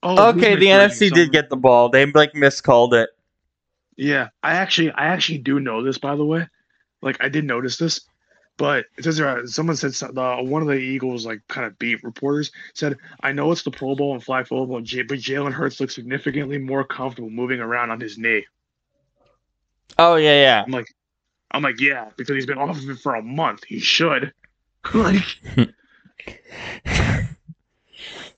Oh, 0.02 0.28
okay, 0.28 0.54
the? 0.54 0.66
NFC 0.66 1.12
did 1.12 1.32
get 1.32 1.50
the 1.50 1.56
ball. 1.56 1.88
They 1.88 2.06
like 2.06 2.32
miscalled 2.32 2.94
it. 2.94 3.10
Yeah, 3.96 4.28
I 4.42 4.52
actually, 4.52 4.92
I 4.92 5.06
actually 5.06 5.38
do 5.38 5.58
know 5.58 5.82
this. 5.82 5.98
By 5.98 6.14
the 6.14 6.24
way, 6.24 6.46
like 7.02 7.16
I 7.20 7.28
did 7.28 7.44
notice 7.44 7.76
this, 7.76 8.02
but 8.56 8.84
it 8.96 9.04
says 9.04 9.16
there. 9.16 9.28
Uh, 9.28 9.46
someone 9.46 9.74
said 9.74 9.92
one 10.14 10.62
of 10.62 10.68
the 10.68 10.74
Eagles 10.74 11.26
like 11.26 11.40
kind 11.48 11.66
of 11.66 11.76
beat 11.78 12.04
reporters 12.04 12.52
said, 12.74 12.98
"I 13.20 13.32
know 13.32 13.50
it's 13.50 13.62
the 13.62 13.70
Pro 13.72 13.96
Bowl 13.96 14.12
and 14.12 14.22
flag 14.22 14.46
football, 14.46 14.66
but 14.66 14.84
Jalen 14.84 15.52
Hurts 15.52 15.80
looks 15.80 15.96
significantly 15.96 16.58
more 16.58 16.84
comfortable 16.84 17.30
moving 17.30 17.58
around 17.58 17.90
on 17.90 18.00
his 18.00 18.16
knee." 18.16 18.44
Oh 19.98 20.14
yeah, 20.16 20.40
yeah. 20.40 20.62
I'm 20.64 20.72
like, 20.72 20.94
I'm 21.50 21.62
like, 21.62 21.80
yeah, 21.80 22.10
because 22.16 22.34
he's 22.34 22.46
been 22.46 22.58
off 22.58 22.76
of 22.76 22.90
it 22.90 22.98
for 22.98 23.14
a 23.14 23.22
month. 23.22 23.64
He 23.64 23.78
should. 23.78 24.32
like, 24.94 25.24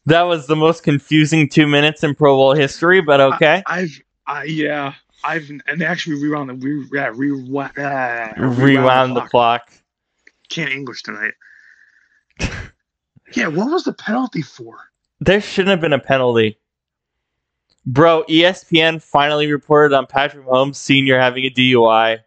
That 0.08 0.22
was 0.22 0.46
the 0.46 0.56
most 0.56 0.84
confusing 0.84 1.50
two 1.50 1.66
minutes 1.66 2.02
in 2.02 2.14
Pro 2.14 2.34
Bowl 2.34 2.54
history, 2.54 3.02
but 3.02 3.20
okay. 3.20 3.62
I've, 3.66 4.00
I 4.26 4.44
yeah, 4.44 4.94
I've 5.22 5.50
and 5.50 5.78
they 5.78 5.84
actually 5.84 6.22
rewound 6.22 6.48
the 6.48 6.54
re, 6.54 6.88
yeah, 6.94 7.12
rewound, 7.14 7.78
uh, 7.78 8.32
Rewound 8.38 9.14
the 9.14 9.20
clock. 9.20 9.70
Can't 10.48 10.72
English 10.72 11.02
tonight. 11.02 11.34
yeah, 13.34 13.48
what 13.48 13.70
was 13.70 13.84
the 13.84 13.92
penalty 13.92 14.40
for? 14.40 14.78
There 15.20 15.42
shouldn't 15.42 15.72
have 15.72 15.82
been 15.82 15.92
a 15.92 15.98
penalty. 15.98 16.58
Bro, 17.84 18.24
ESPN 18.30 19.02
finally 19.02 19.52
reported 19.52 19.94
on 19.94 20.06
Patrick 20.06 20.46
Mahomes 20.46 20.76
Sr. 20.76 21.20
having 21.20 21.44
a 21.44 21.50
DUI. 21.50 22.20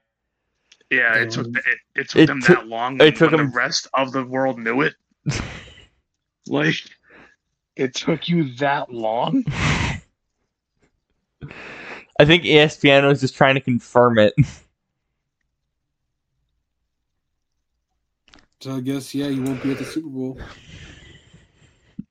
Yeah, 0.92 1.16
it 1.20 1.32
took 1.32 1.48
it, 1.48 1.64
it 1.96 2.10
took 2.10 2.22
It 2.22 2.26
them 2.28 2.42
took- 2.42 2.60
that 2.60 2.68
long. 2.68 3.02
it 3.02 3.16
took 3.16 3.32
when 3.32 3.40
them- 3.40 3.50
the 3.52 3.56
rest 3.58 3.88
of 3.94 4.12
the 4.12 4.24
world 4.26 4.60
knew 4.60 4.82
it. 4.82 4.94
like, 6.48 6.76
It 7.78 7.96
took 7.96 8.28
you 8.28 8.54
that 8.56 8.92
long? 8.92 9.44
I 12.20 12.26
think 12.26 12.44
ESPN 12.44 13.08
was 13.08 13.22
just 13.22 13.36
trying 13.36 13.56
to 13.56 13.62
confirm 13.62 14.20
it. 14.20 14.34
So 18.62 18.76
I 18.76 18.80
guess 18.82 19.16
yeah, 19.16 19.26
you 19.28 19.42
won't 19.42 19.60
be 19.64 19.72
at 19.72 19.80
the 19.80 19.86
Super 19.86 20.08
Bowl. 20.08 20.38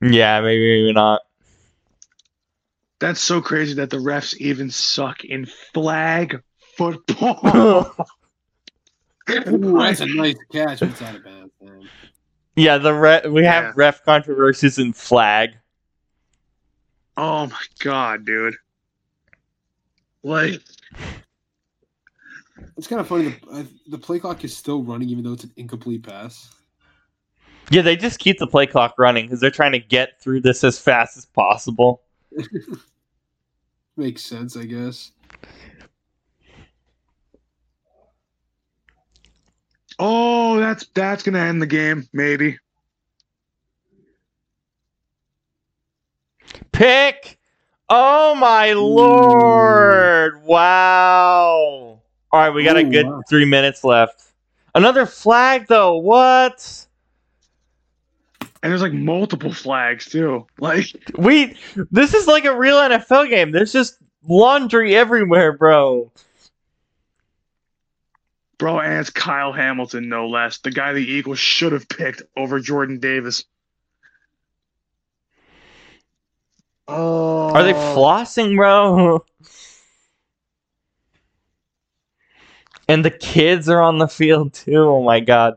yeah, 0.03 0.41
maybe, 0.41 0.83
maybe 0.83 0.93
not. 0.93 1.21
That's 2.99 3.21
so 3.21 3.41
crazy 3.41 3.75
that 3.75 3.91
the 3.91 3.99
refs 3.99 4.37
even 4.39 4.69
suck 4.69 5.25
in 5.25 5.47
flag 5.47 6.43
football. 6.77 7.95
Ooh, 9.49 9.79
that's 9.79 10.01
a 10.01 10.07
nice 10.07 10.37
catch. 10.53 10.83
It's 10.83 11.01
not 11.01 11.17
a 11.17 11.21
bad 11.21 11.51
man. 11.63 11.89
Yeah, 12.57 12.79
the 12.79 12.93
re- 12.93 13.23
we 13.29 13.45
have 13.45 13.65
Yeah. 13.65 13.73
ref 13.77 14.05
controversies 14.05 14.79
in 14.79 14.93
flag. 14.93 15.51
oh 17.17 17.47
my 17.47 17.63
god, 17.81 18.25
dude. 18.25 18.55
Like, 20.23 20.61
It's 22.77 22.87
kind 22.87 23.01
of 23.01 23.09
funny. 23.09 23.29
The, 23.29 23.51
uh, 23.51 23.65
the 23.89 23.99
play 23.99 24.19
clock 24.19 24.43
is 24.45 24.57
still 24.57 24.83
running, 24.83 25.09
even 25.11 25.25
though 25.25 25.33
it's 25.35 25.45
an 25.45 25.53
incomplete 25.57 26.03
pass. 26.03 26.51
Yeah, 27.71 27.83
they 27.83 27.97
just 27.97 28.19
keep 28.19 28.39
the 28.39 28.47
play 28.47 28.67
clock 28.67 28.95
running 28.99 29.27
because 29.27 29.41
they're 29.41 29.51
trying 29.51 29.73
to 29.73 29.79
get 29.79 30.21
through 30.21 30.41
this 30.41 30.65
as 30.65 30.79
fast 30.79 31.17
as 31.17 31.25
possible. 31.27 32.03
Makes 33.97 34.23
sense, 34.23 34.57
I 34.57 34.65
guess. 34.65 35.13
Oh, 40.01 40.59
that's 40.59 40.87
that's 40.95 41.23
gonna 41.23 41.39
end 41.39 41.63
the 41.63 41.67
game, 41.67 42.09
maybe. 42.13 42.59
Pick! 46.73 47.39
Oh 47.89 48.35
my 48.35 48.73
lord! 48.73 50.43
Wow! 50.43 52.01
All 52.33 52.41
right, 52.41 52.51
we 52.51 52.65
got 52.65 52.77
a 52.77 52.85
good 52.85 53.07
wow. 53.07 53.23
three 53.29 53.45
minutes 53.45 53.85
left. 53.85 54.33
Another 54.75 55.05
flag, 55.05 55.67
though. 55.69 55.97
What? 55.97 56.87
And 58.63 58.71
there's 58.71 58.83
like 58.83 58.93
multiple 58.93 59.53
flags 59.53 60.07
too. 60.07 60.47
Like, 60.59 60.87
We. 61.17 61.57
This 61.91 62.15
is 62.15 62.27
like 62.27 62.45
a 62.45 62.57
real 62.57 62.77
NFL 62.77 63.31
game. 63.31 63.51
There's 63.53 63.73
just 63.73 63.97
laundry 64.27 64.95
everywhere, 64.95 65.53
bro. 65.53 66.11
Bro, 68.61 68.79
and 68.79 69.01
it's 69.01 69.11
Kyle 69.11 69.53
Hamilton, 69.53 70.09
no 70.09 70.29
less. 70.29 70.59
The 70.59 70.71
guy 70.71 70.93
the 70.93 71.01
Eagles 71.01 71.39
should 71.41 71.73
have 71.73 71.89
picked 71.89 72.23
over 72.37 72.61
Jordan 72.61 73.01
Davis. 73.01 73.45
Oh, 76.87 77.49
Are 77.55 77.65
they 77.65 77.73
flossing, 77.73 78.57
bro? 78.57 79.25
And 82.89 83.05
the 83.05 83.11
kids 83.11 83.69
are 83.69 83.81
on 83.81 83.99
the 83.99 84.09
field 84.09 84.53
too. 84.53 84.79
Oh 84.79 85.05
my 85.05 85.21
god. 85.21 85.55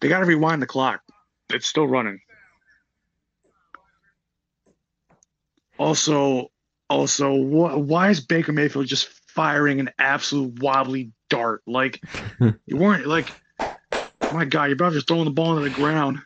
They 0.00 0.08
got 0.08 0.20
to 0.20 0.26
rewind 0.26 0.62
the 0.62 0.66
clock. 0.68 1.02
It's 1.52 1.66
still 1.66 1.88
running. 1.88 2.20
Also, 5.76 6.52
also, 6.88 7.34
wh- 7.34 7.80
why 7.80 8.10
is 8.10 8.20
Baker 8.20 8.52
Mayfield 8.52 8.86
just 8.86 9.08
firing 9.34 9.80
an 9.80 9.90
absolute 9.98 10.60
wobbly 10.60 11.10
dart? 11.28 11.62
Like, 11.66 12.02
you 12.66 12.76
weren't 12.76 13.06
like, 13.06 13.28
my 14.32 14.44
God, 14.44 14.64
you're 14.64 14.74
about 14.74 14.92
just 14.92 15.08
throwing 15.08 15.24
the 15.24 15.30
ball 15.30 15.56
into 15.56 15.68
the 15.68 15.74
ground. 15.74 16.20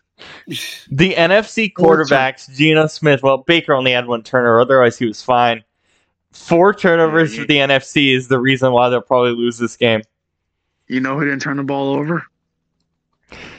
The 0.47 1.15
NFC 1.15 1.73
quarterbacks, 1.73 2.55
Geno 2.55 2.86
Smith. 2.86 3.23
Well, 3.23 3.39
Baker 3.39 3.74
only 3.74 3.92
had 3.92 4.07
one 4.07 4.23
turnover. 4.23 4.60
Otherwise, 4.60 4.99
he 4.99 5.07
was 5.07 5.23
fine. 5.23 5.65
Four 6.33 6.74
turnovers 6.74 7.36
for 7.36 7.44
the 7.44 7.57
NFC 7.57 8.15
is 8.15 8.28
the 8.28 8.41
reason 8.41 8.73
why 8.73 8.89
they'll 8.89 9.00
probably 9.00 9.33
lose 9.33 9.58
this 9.58 9.76
game. 9.76 10.02
You 10.89 11.00
know 11.00 11.18
who 11.18 11.24
didn't 11.24 11.42
turn 11.42 11.57
the 11.57 11.62
ball 11.62 11.94
over? 11.94 12.24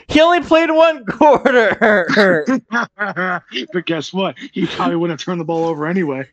He 0.08 0.20
only 0.20 0.40
played 0.40 0.70
one 0.70 1.04
quarter. 1.06 2.06
but 3.72 3.86
guess 3.86 4.12
what? 4.12 4.38
He 4.52 4.66
probably 4.66 4.96
wouldn't 4.96 5.20
have 5.20 5.24
turned 5.24 5.40
the 5.40 5.44
ball 5.44 5.64
over 5.64 5.86
anyway. 5.86 6.28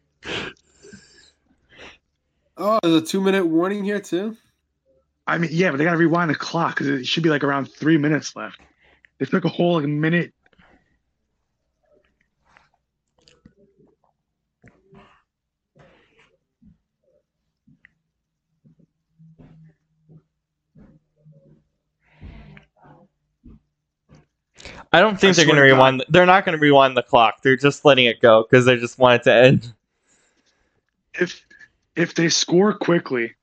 Oh, 2.65 2.79
there's 2.81 2.95
a 2.95 3.05
two 3.05 3.19
minute 3.19 3.45
warning 3.45 3.83
here 3.83 3.99
too. 3.99 4.37
I 5.27 5.37
mean, 5.37 5.49
yeah, 5.51 5.71
but 5.71 5.77
they 5.77 5.83
got 5.83 5.91
to 5.91 5.97
rewind 5.97 6.29
the 6.29 6.35
clock 6.35 6.75
because 6.75 6.87
it 6.87 7.05
should 7.05 7.21
be 7.21 7.29
like 7.29 7.43
around 7.43 7.65
three 7.65 7.97
minutes 7.97 8.37
left. 8.37 8.57
They 9.17 9.25
took 9.25 9.43
a 9.43 9.49
whole 9.49 9.81
like 9.81 9.89
minute. 9.89 10.33
I 24.93 25.01
don't 25.01 25.19
think 25.19 25.31
I 25.31 25.33
they're 25.35 25.45
going 25.45 25.57
to 25.57 25.63
swear 25.63 25.67
to 25.67 25.69
God. 25.69 25.75
rewind. 25.75 26.05
They're 26.07 26.25
not 26.25 26.45
going 26.45 26.57
to 26.57 26.61
rewind 26.61 26.95
the 26.95 27.03
clock. 27.03 27.41
They're 27.41 27.57
just 27.57 27.83
letting 27.83 28.05
it 28.05 28.21
go 28.21 28.43
because 28.49 28.63
they 28.63 28.77
just 28.77 28.97
want 28.97 29.19
it 29.19 29.23
to 29.23 29.33
end. 29.33 29.73
If 31.15 31.45
if 31.95 32.13
they 32.15 32.29
score 32.29 32.73
quickly, 32.73 33.35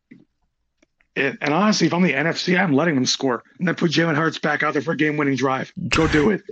it, 1.17 1.39
and 1.41 1.55
honestly, 1.55 1.87
if 1.87 1.95
I'm 1.95 2.03
the 2.03 2.13
NFC, 2.13 2.59
I'm 2.59 2.73
letting 2.73 2.95
them 2.95 3.07
score 3.07 3.43
and 3.59 3.67
then 3.67 3.75
put 3.75 3.91
Jalen 3.91 4.17
Hurts 4.17 4.39
back 4.39 4.63
out 4.63 4.73
there 4.73 4.83
for 4.83 4.93
a 4.93 4.97
game-winning 4.97 5.37
drive. 5.37 5.73
Go 5.89 6.07
do 6.07 6.31
it. 6.31 6.43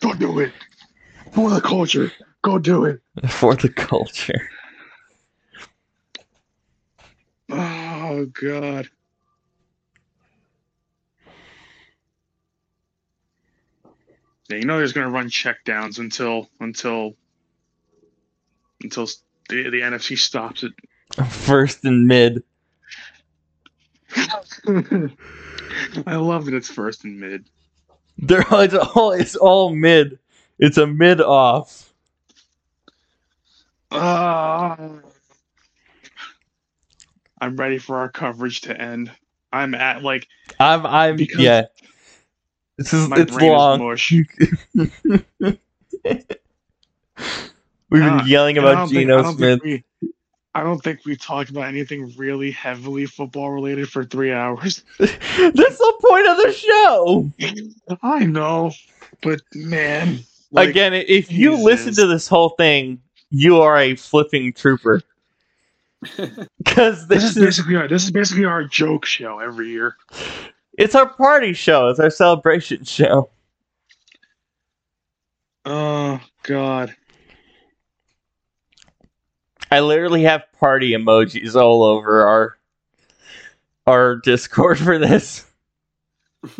Go 0.00 0.14
do 0.14 0.40
it 0.40 0.52
for 1.34 1.50
the 1.50 1.60
culture. 1.60 2.12
Go 2.42 2.58
do 2.58 2.84
it. 2.84 3.00
For 3.30 3.54
the 3.54 3.70
culture. 3.70 4.50
Oh 7.50 8.26
God. 8.26 8.90
Yeah, 14.50 14.56
you 14.58 14.66
know 14.66 14.76
there's 14.76 14.92
gonna 14.92 15.10
run 15.10 15.30
checkdowns 15.30 15.98
until 15.98 16.50
until 16.60 17.16
until 18.82 19.06
the, 19.48 19.70
the 19.70 19.80
NFC 19.80 20.18
stops 20.18 20.64
it. 20.64 20.72
First 21.28 21.84
and 21.84 22.06
mid. 22.06 22.42
I 26.06 26.16
love 26.16 26.44
that 26.46 26.54
it's 26.54 26.70
first 26.70 27.04
and 27.04 27.18
mid. 27.18 27.44
They're 28.18 28.44
it's 28.50 28.74
all 28.74 29.12
it's 29.12 29.34
all 29.36 29.74
mid. 29.74 30.18
It's 30.58 30.76
a 30.78 30.86
mid 30.86 31.20
off. 31.20 31.92
Ah. 33.90 34.78
I'm 37.40 37.56
ready 37.56 37.78
for 37.78 37.96
our 37.98 38.08
coverage 38.08 38.62
to 38.62 38.80
end. 38.80 39.10
I'm 39.52 39.74
at 39.74 40.02
like 40.02 40.28
I'm 40.60 40.86
I'm 40.86 41.18
yeah. 41.38 41.64
This 42.78 42.92
is 42.92 43.08
my 43.08 43.18
it's 43.20 43.32
brain 43.32 43.52
long. 43.52 43.92
is. 43.92 44.26
We've 44.74 45.58
been 48.02 48.02
Uh, 48.02 48.24
yelling 48.26 48.58
about 48.58 48.88
Geno 48.90 49.32
Smith. 49.32 49.60
we- 49.64 49.84
I 50.54 50.62
don't 50.62 50.78
think 50.78 51.04
we 51.04 51.16
talked 51.16 51.50
about 51.50 51.64
anything 51.64 52.14
really 52.16 52.52
heavily 52.52 53.06
football 53.06 53.50
related 53.50 53.90
for 53.90 54.04
three 54.04 54.32
hours. 54.32 54.84
That's 54.98 55.18
the 55.18 55.94
point 56.00 56.28
of 56.28 56.36
the 56.36 56.52
show. 56.52 57.32
I 58.02 58.24
know, 58.24 58.72
but 59.20 59.40
man, 59.54 60.20
like, 60.54 60.68
Again, 60.68 60.94
if 60.94 61.32
you 61.32 61.56
listen 61.56 61.94
to 61.94 62.06
this 62.06 62.28
whole 62.28 62.50
thing, 62.50 63.02
you 63.30 63.60
are 63.60 63.76
a 63.76 63.96
flipping 63.96 64.52
trooper. 64.52 65.02
Because 66.58 67.08
this 67.08 67.22
this 67.22 67.24
is 67.24 67.36
is 67.36 67.44
basically 67.44 67.76
our, 67.76 67.88
this 67.88 68.04
is 68.04 68.10
basically 68.10 68.44
our 68.44 68.64
joke 68.64 69.04
show 69.04 69.38
every 69.38 69.70
year. 69.70 69.96
it's 70.78 70.94
our 70.94 71.08
party 71.08 71.52
show. 71.54 71.88
It's 71.88 71.98
our 71.98 72.10
celebration 72.10 72.84
show. 72.84 73.30
Oh 75.64 76.20
God, 76.42 76.94
I 79.70 79.80
literally 79.80 80.22
have 80.22 80.44
party 80.58 80.92
emojis 80.92 81.54
all 81.54 81.82
over 81.82 82.26
our 82.26 82.58
our 83.86 84.16
Discord 84.16 84.78
for 84.78 84.98
this. 84.98 85.44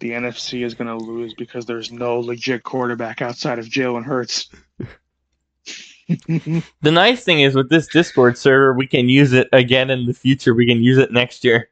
the 0.00 0.10
NFC 0.10 0.64
is 0.64 0.74
gonna 0.74 0.96
lose 0.96 1.34
because 1.34 1.66
there's 1.66 1.92
no 1.92 2.20
legit 2.20 2.62
quarterback 2.62 3.20
outside 3.22 3.58
of 3.58 3.66
Jalen 3.66 4.04
Hurts. 4.04 4.48
The 6.80 6.90
nice 6.90 7.22
thing 7.22 7.40
is 7.40 7.54
with 7.54 7.68
this 7.68 7.86
Discord 7.86 8.38
server, 8.38 8.72
we 8.72 8.86
can 8.86 9.08
use 9.08 9.32
it 9.32 9.48
again 9.52 9.90
in 9.90 10.06
the 10.06 10.14
future. 10.14 10.54
We 10.54 10.66
can 10.66 10.82
use 10.82 10.96
it 10.98 11.12
next 11.12 11.44
year. 11.44 11.68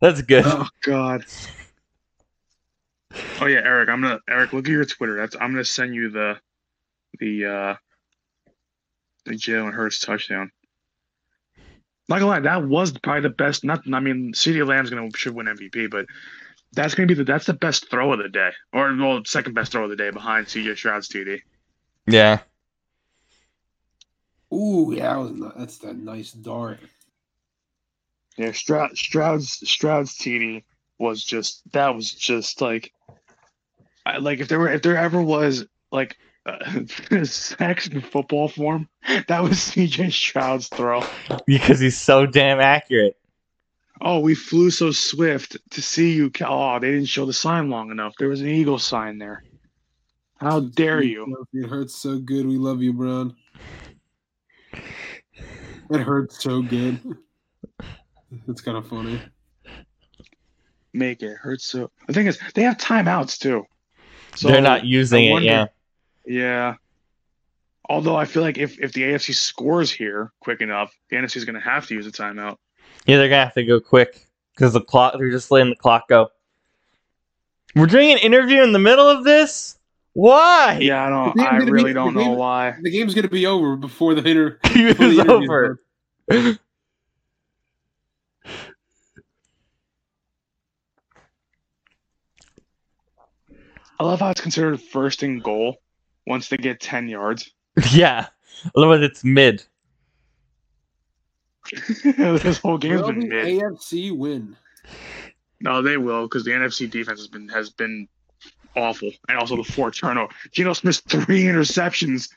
That's 0.00 0.22
good. 0.22 0.44
Oh 0.46 0.68
God. 0.82 1.24
Oh 3.40 3.46
yeah, 3.46 3.60
Eric. 3.64 3.88
I'm 3.88 4.00
gonna 4.00 4.20
Eric. 4.28 4.52
Look 4.52 4.66
at 4.66 4.72
your 4.72 4.84
Twitter. 4.84 5.16
That's 5.16 5.36
I'm 5.36 5.52
gonna 5.52 5.64
send 5.64 5.94
you 5.94 6.10
the 6.10 6.38
the 7.18 7.44
uh 7.44 7.74
the 9.24 9.32
Jalen 9.32 9.72
Hurts 9.72 10.00
touchdown. 10.00 10.50
Not 12.08 12.18
gonna 12.18 12.30
lie, 12.30 12.40
that 12.40 12.64
was 12.64 12.92
probably 12.92 13.22
the 13.22 13.30
best. 13.30 13.64
Not, 13.64 13.80
I 13.92 14.00
mean, 14.00 14.32
CeeDee 14.34 14.66
Lamb's 14.66 14.90
gonna 14.90 15.08
should 15.16 15.34
win 15.34 15.46
MVP, 15.46 15.90
but 15.90 16.06
that's 16.72 16.94
gonna 16.94 17.06
be 17.06 17.14
the 17.14 17.24
that's 17.24 17.46
the 17.46 17.54
best 17.54 17.90
throw 17.90 18.12
of 18.12 18.18
the 18.18 18.28
day, 18.28 18.50
or 18.72 18.94
well, 18.96 19.22
second 19.24 19.54
best 19.54 19.72
throw 19.72 19.84
of 19.84 19.90
the 19.90 19.96
day 19.96 20.10
behind 20.10 20.46
CJ 20.46 20.76
Stroud's 20.76 21.08
TD. 21.08 21.40
Yeah. 22.06 22.40
Ooh, 24.52 24.92
yeah, 24.94 25.14
that 25.14 25.18
was 25.18 25.32
ni- 25.32 25.52
that's 25.56 25.78
that 25.78 25.96
nice 25.96 26.32
dart. 26.32 26.80
Yeah, 28.36 28.52
Stroud 28.52 28.96
Stroud's 28.96 29.50
Stroud's 29.68 30.16
TD 30.16 30.64
was 30.98 31.22
just 31.22 31.62
that 31.72 31.94
was 31.94 32.12
just 32.12 32.60
like, 32.60 32.92
I, 34.04 34.18
like 34.18 34.40
if 34.40 34.48
there 34.48 34.58
were 34.58 34.70
if 34.70 34.82
there 34.82 34.96
ever 34.96 35.22
was 35.22 35.66
like 35.92 36.16
uh, 36.46 36.84
sex 37.24 37.86
in 37.88 38.00
football 38.00 38.48
form, 38.48 38.88
that 39.28 39.42
was 39.42 39.52
CJ 39.52 40.12
Stroud's 40.12 40.68
throw. 40.68 41.04
Because 41.46 41.80
he's 41.80 41.98
so 41.98 42.26
damn 42.26 42.60
accurate. 42.60 43.16
Oh, 44.00 44.18
we 44.18 44.34
flew 44.34 44.70
so 44.70 44.90
swift 44.90 45.56
to 45.70 45.80
see 45.80 46.12
you. 46.12 46.30
Oh, 46.44 46.78
they 46.80 46.90
didn't 46.90 47.06
show 47.06 47.26
the 47.26 47.32
sign 47.32 47.70
long 47.70 47.90
enough. 47.90 48.14
There 48.18 48.28
was 48.28 48.40
an 48.40 48.48
eagle 48.48 48.78
sign 48.78 49.18
there. 49.18 49.44
How 50.36 50.60
dare 50.60 51.02
you? 51.02 51.46
It 51.52 51.68
hurts 51.68 51.94
so 51.94 52.18
good. 52.18 52.46
We 52.46 52.58
love 52.58 52.82
you, 52.82 52.92
Brown. 52.92 53.36
It 55.90 56.00
hurts 56.00 56.42
so 56.42 56.62
good. 56.62 57.00
It's 58.48 58.60
kind 58.60 58.76
of 58.76 58.88
funny. 58.88 59.20
Make 60.92 61.22
it 61.22 61.36
hurt 61.36 61.60
so. 61.60 61.90
The 62.06 62.12
thing 62.12 62.26
is, 62.26 62.38
they 62.54 62.62
have 62.62 62.76
timeouts 62.78 63.38
too. 63.38 63.64
So, 64.36 64.48
They're 64.48 64.60
not 64.60 64.84
using 64.84 65.32
I 65.32 65.38
it, 65.38 65.42
yeah. 65.44 65.66
Yeah. 66.26 66.74
Although 67.88 68.16
I 68.16 68.24
feel 68.24 68.42
like 68.42 68.58
if, 68.58 68.80
if 68.80 68.92
the 68.92 69.02
AFC 69.02 69.34
scores 69.34 69.92
here 69.92 70.32
quick 70.40 70.60
enough, 70.60 70.92
the 71.10 71.16
NFC 71.16 71.36
is 71.36 71.44
going 71.44 71.54
to 71.54 71.60
have 71.60 71.86
to 71.88 71.94
use 71.94 72.06
a 72.06 72.12
timeout. 72.12 72.56
Yeah, 73.06 73.18
they're 73.18 73.28
gonna 73.28 73.44
have 73.44 73.54
to 73.54 73.64
go 73.64 73.80
quick 73.80 74.26
because 74.54 74.72
the 74.72 74.80
clock. 74.80 75.14
They're 75.18 75.30
just 75.30 75.50
letting 75.50 75.70
the 75.70 75.76
clock 75.76 76.08
go. 76.08 76.30
We're 77.76 77.86
doing 77.86 78.12
an 78.12 78.18
interview 78.18 78.62
in 78.62 78.72
the 78.72 78.78
middle 78.78 79.06
of 79.06 79.24
this. 79.24 79.76
Why? 80.14 80.78
Yeah, 80.80 81.04
I 81.06 81.10
don't. 81.10 81.40
I 81.40 81.56
really 81.58 81.90
be- 81.90 81.94
don't 81.94 82.14
know 82.14 82.20
game- 82.24 82.36
why. 82.36 82.74
The 82.80 82.90
game's 82.90 83.14
gonna 83.14 83.28
be 83.28 83.46
over 83.46 83.76
before 83.76 84.14
the 84.14 84.26
inter. 84.28 84.58
it 84.62 84.62
before 84.98 85.06
the 85.06 85.06
was 85.08 85.18
interview's 85.18 85.50
over. 85.50 85.80
I 93.98 94.04
love 94.04 94.20
how 94.20 94.30
it's 94.30 94.40
considered 94.40 94.80
first 94.80 95.22
and 95.22 95.42
goal 95.42 95.76
once 96.26 96.48
they 96.48 96.56
get 96.56 96.80
ten 96.80 97.08
yards. 97.08 97.50
yeah. 97.92 98.26
I 98.64 98.80
love 98.80 98.90
Otherwise, 98.90 99.02
it's 99.10 99.24
mid. 99.24 99.62
this 102.04 102.58
whole 102.58 102.78
game's 102.78 103.00
Will 103.00 103.08
been 103.08 103.20
the 103.20 103.26
mid. 103.28 103.62
AFC 103.62 104.16
win? 104.16 104.56
No, 105.60 105.82
they 105.82 105.96
will 105.96 106.24
because 106.26 106.44
the 106.44 106.50
NFC 106.50 106.90
defense 106.90 107.20
has 107.20 107.28
been 107.28 107.48
has 107.48 107.70
been 107.70 108.08
awful, 108.76 109.10
and 109.28 109.38
also 109.38 109.56
the 109.56 109.64
four 109.64 109.90
turnover. 109.90 110.32
Geno 110.52 110.72
Smith's 110.72 111.00
three 111.00 111.44
interceptions. 111.44 112.28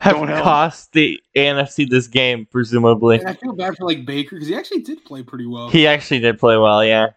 Have 0.00 0.16
Don't 0.16 0.28
help. 0.28 0.42
cost 0.42 0.92
the 0.92 1.20
NFC 1.36 1.88
this 1.88 2.06
game, 2.06 2.46
presumably. 2.50 3.18
And 3.18 3.28
I 3.28 3.34
feel 3.34 3.52
bad 3.52 3.76
for 3.76 3.86
like 3.86 4.04
Baker 4.04 4.36
because 4.36 4.48
he 4.48 4.54
actually 4.54 4.82
did 4.82 5.04
play 5.04 5.22
pretty 5.22 5.46
well. 5.46 5.68
He 5.68 5.86
actually 5.86 6.20
did 6.20 6.38
play 6.38 6.56
well, 6.56 6.84
yeah. 6.84 7.08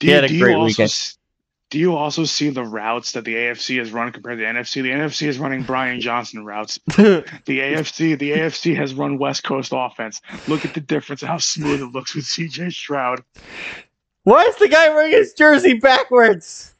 Do 0.00 0.06
He 0.06 0.10
you, 0.10 0.14
had 0.16 0.24
a 0.24 0.38
great 0.38 0.54
also 0.54 0.64
weekend. 0.66 0.86
s- 0.88 1.18
Do 1.70 1.78
you 1.78 1.94
also 1.96 2.24
see 2.24 2.50
the 2.50 2.64
routes 2.64 3.12
that 3.12 3.24
the 3.24 3.34
AFC 3.34 3.78
has 3.78 3.92
run 3.92 4.10
compared 4.12 4.38
to 4.38 4.44
the 4.44 4.50
NFC? 4.50 4.82
The 4.82 4.90
NFC 4.90 5.28
is 5.28 5.38
running 5.38 5.62
Brian 5.62 6.00
Johnson 6.00 6.44
routes. 6.44 6.78
The 6.96 7.24
AFC, 7.46 8.18
the 8.18 8.32
AFC 8.32 8.76
has 8.76 8.94
run 8.94 9.16
West 9.18 9.44
Coast 9.44 9.72
offense. 9.74 10.20
Look 10.48 10.64
at 10.64 10.74
the 10.74 10.80
difference, 10.80 11.22
how 11.22 11.38
smooth 11.38 11.80
it 11.80 11.86
looks 11.86 12.14
with 12.14 12.24
CJ 12.24 12.72
Stroud. 12.72 13.22
Why 14.24 14.42
is 14.44 14.56
the 14.56 14.68
guy 14.68 14.88
wearing 14.90 15.12
his 15.12 15.32
jersey 15.34 15.74
backwards? 15.74 16.74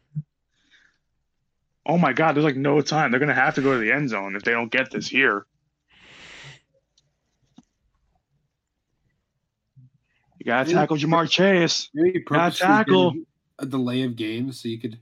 Oh 1.85 1.99
my 1.99 2.13
God, 2.13 2.35
there's 2.35 2.45
like 2.45 2.57
no 2.57 2.81
time. 2.81 3.11
They're 3.11 3.21
gonna 3.21 3.35
have 3.35 3.57
to 3.57 3.63
go 3.63 3.73
to 3.73 3.79
the 3.79 3.93
end 3.93 4.11
zone 4.11 4.37
if 4.37 4.43
they 4.43 4.53
don't 4.53 4.71
get 4.71 4.91
this 4.91 5.09
here. 5.09 5.47
You 10.39 10.47
gotta 10.47 10.73
tackle 10.73 10.97
Ja'Marr 10.97 11.31
Chase. 11.31 11.89
Maybe 11.95 12.21
purposely 12.21 12.67
tackle. 12.67 13.15
a 13.59 13.67
delay 13.67 14.03
of 14.03 14.17
games 14.17 14.61
so 14.61 14.69
you 14.69 14.79
could. 14.79 14.99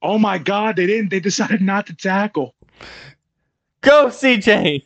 Oh 0.00 0.18
my 0.18 0.38
God, 0.38 0.76
they 0.76 0.86
didn't. 0.86 1.10
They 1.10 1.20
decided 1.20 1.60
not 1.60 1.86
to 1.88 1.94
tackle. 1.94 2.54
Go, 3.80 4.06
CJ! 4.06 4.82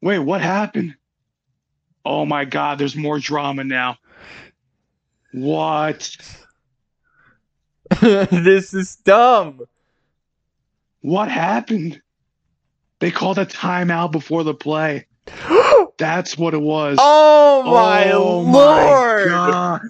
Wait, 0.00 0.18
what 0.18 0.40
happened? 0.40 0.94
Oh 2.04 2.26
my 2.26 2.44
God, 2.44 2.78
there's 2.78 2.96
more 2.96 3.18
drama 3.18 3.64
now. 3.64 3.96
What? 5.32 6.16
this 8.00 8.74
is 8.74 8.96
dumb. 8.96 9.60
What 11.04 11.30
happened? 11.30 12.00
They 12.98 13.10
called 13.10 13.36
a 13.38 13.44
timeout 13.44 14.10
before 14.10 14.42
the 14.42 14.54
play. 14.54 15.06
That's 15.98 16.38
what 16.38 16.54
it 16.54 16.62
was. 16.62 16.96
oh, 16.98 17.62
oh 17.66 17.70
my 17.70 18.10
Oh 18.10 18.40
lord! 18.40 19.28
God. 19.28 19.82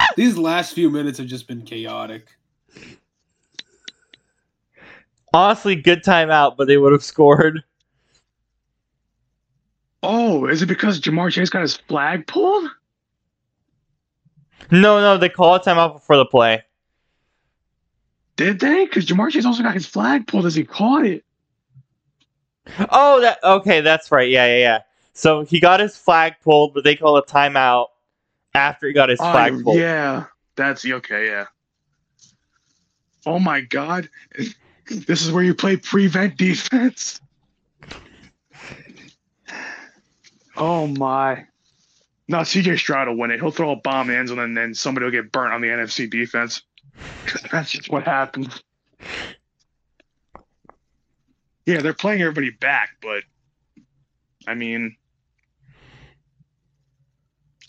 These 0.16 0.38
last 0.38 0.72
few 0.72 0.88
minutes 0.88 1.18
have 1.18 1.26
just 1.26 1.46
been 1.46 1.60
chaotic. 1.66 2.28
Honestly, 5.34 5.76
good 5.76 6.02
timeout, 6.02 6.56
but 6.56 6.66
they 6.66 6.78
would 6.78 6.92
have 6.92 7.04
scored. 7.04 7.62
Oh, 10.02 10.46
is 10.46 10.62
it 10.62 10.66
because 10.66 10.98
Ja'Marr 10.98 11.30
Chase 11.30 11.50
got 11.50 11.60
his 11.60 11.76
flag 11.76 12.26
pulled? 12.26 12.70
No, 14.70 14.98
no, 15.02 15.18
they 15.18 15.28
call 15.28 15.56
a 15.56 15.60
timeout 15.60 15.92
before 15.92 16.16
the 16.16 16.24
play. 16.24 16.62
Did 18.40 18.58
they? 18.58 18.86
Because 18.86 19.04
Ja'Marr 19.04 19.30
Chase 19.30 19.44
also 19.44 19.62
got 19.62 19.74
his 19.74 19.84
flag 19.84 20.26
pulled 20.26 20.46
as 20.46 20.54
he 20.54 20.64
caught 20.64 21.04
it. 21.04 21.26
Oh, 22.88 23.20
that 23.20 23.38
okay, 23.44 23.82
that's 23.82 24.10
right. 24.10 24.30
Yeah, 24.30 24.46
yeah, 24.46 24.58
yeah. 24.58 24.78
So 25.12 25.42
he 25.42 25.60
got 25.60 25.78
his 25.78 25.94
flag 25.94 26.36
pulled, 26.42 26.72
but 26.72 26.82
they 26.82 26.96
call 26.96 27.18
a 27.18 27.26
timeout 27.26 27.88
after 28.54 28.86
he 28.86 28.94
got 28.94 29.10
his 29.10 29.20
Oh, 29.20 29.30
flag 29.30 29.62
pulled. 29.62 29.76
yeah, 29.76 30.24
that's 30.56 30.86
okay. 30.86 31.26
Yeah. 31.26 31.48
Oh 33.26 33.38
my 33.38 33.60
God, 33.60 34.08
this 34.88 35.20
is 35.20 35.30
where 35.30 35.44
you 35.44 35.54
play 35.54 35.76
prevent 35.76 36.38
defense. 36.38 37.20
Oh 40.56 40.86
my. 40.86 41.44
No, 42.28 42.38
CJ 42.38 42.78
Stroud 42.78 43.08
will 43.08 43.16
win 43.16 43.30
it. 43.30 43.40
He'll 43.40 43.50
throw 43.50 43.70
a 43.70 43.76
bomb 43.76 44.08
in 44.08 44.14
the 44.14 44.18
end 44.18 44.28
zone 44.28 44.38
and 44.38 44.56
then 44.56 44.74
somebody 44.74 45.04
will 45.04 45.10
get 45.10 45.32
burnt 45.32 45.52
on 45.54 45.60
the 45.62 45.68
NFC 45.68 46.10
defense. 46.10 46.62
That's 47.52 47.70
just 47.70 47.90
what 47.90 48.04
happens. 48.04 48.62
Yeah, 51.66 51.80
they're 51.80 51.94
playing 51.94 52.22
everybody 52.22 52.50
back, 52.50 52.90
but 53.00 53.22
I 54.46 54.54
mean, 54.54 54.96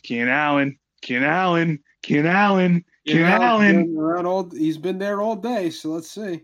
Keenan 0.03 0.30
Allen, 0.30 0.80
Keenan 1.01 1.24
Allen, 1.24 1.80
Keenan 2.01 2.27
Allen, 2.27 2.85
Keenan 3.06 3.26
Yeah, 3.26 3.45
Allen. 3.45 3.95
been 3.95 4.26
all, 4.26 4.50
he's 4.50 4.77
been 4.77 4.98
there 4.98 5.22
all 5.22 5.35
day, 5.35 5.69
so 5.69 5.90
let's 5.90 6.10
see. 6.10 6.42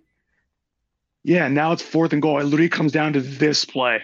Yeah, 1.24 1.48
now 1.48 1.72
it's 1.72 1.82
fourth 1.82 2.14
and 2.14 2.22
goal. 2.22 2.40
It 2.40 2.45
literally 2.45 2.69
comes 2.69 2.91
down 2.91 3.14
to 3.14 3.22
this 3.22 3.66
play. 3.66 4.01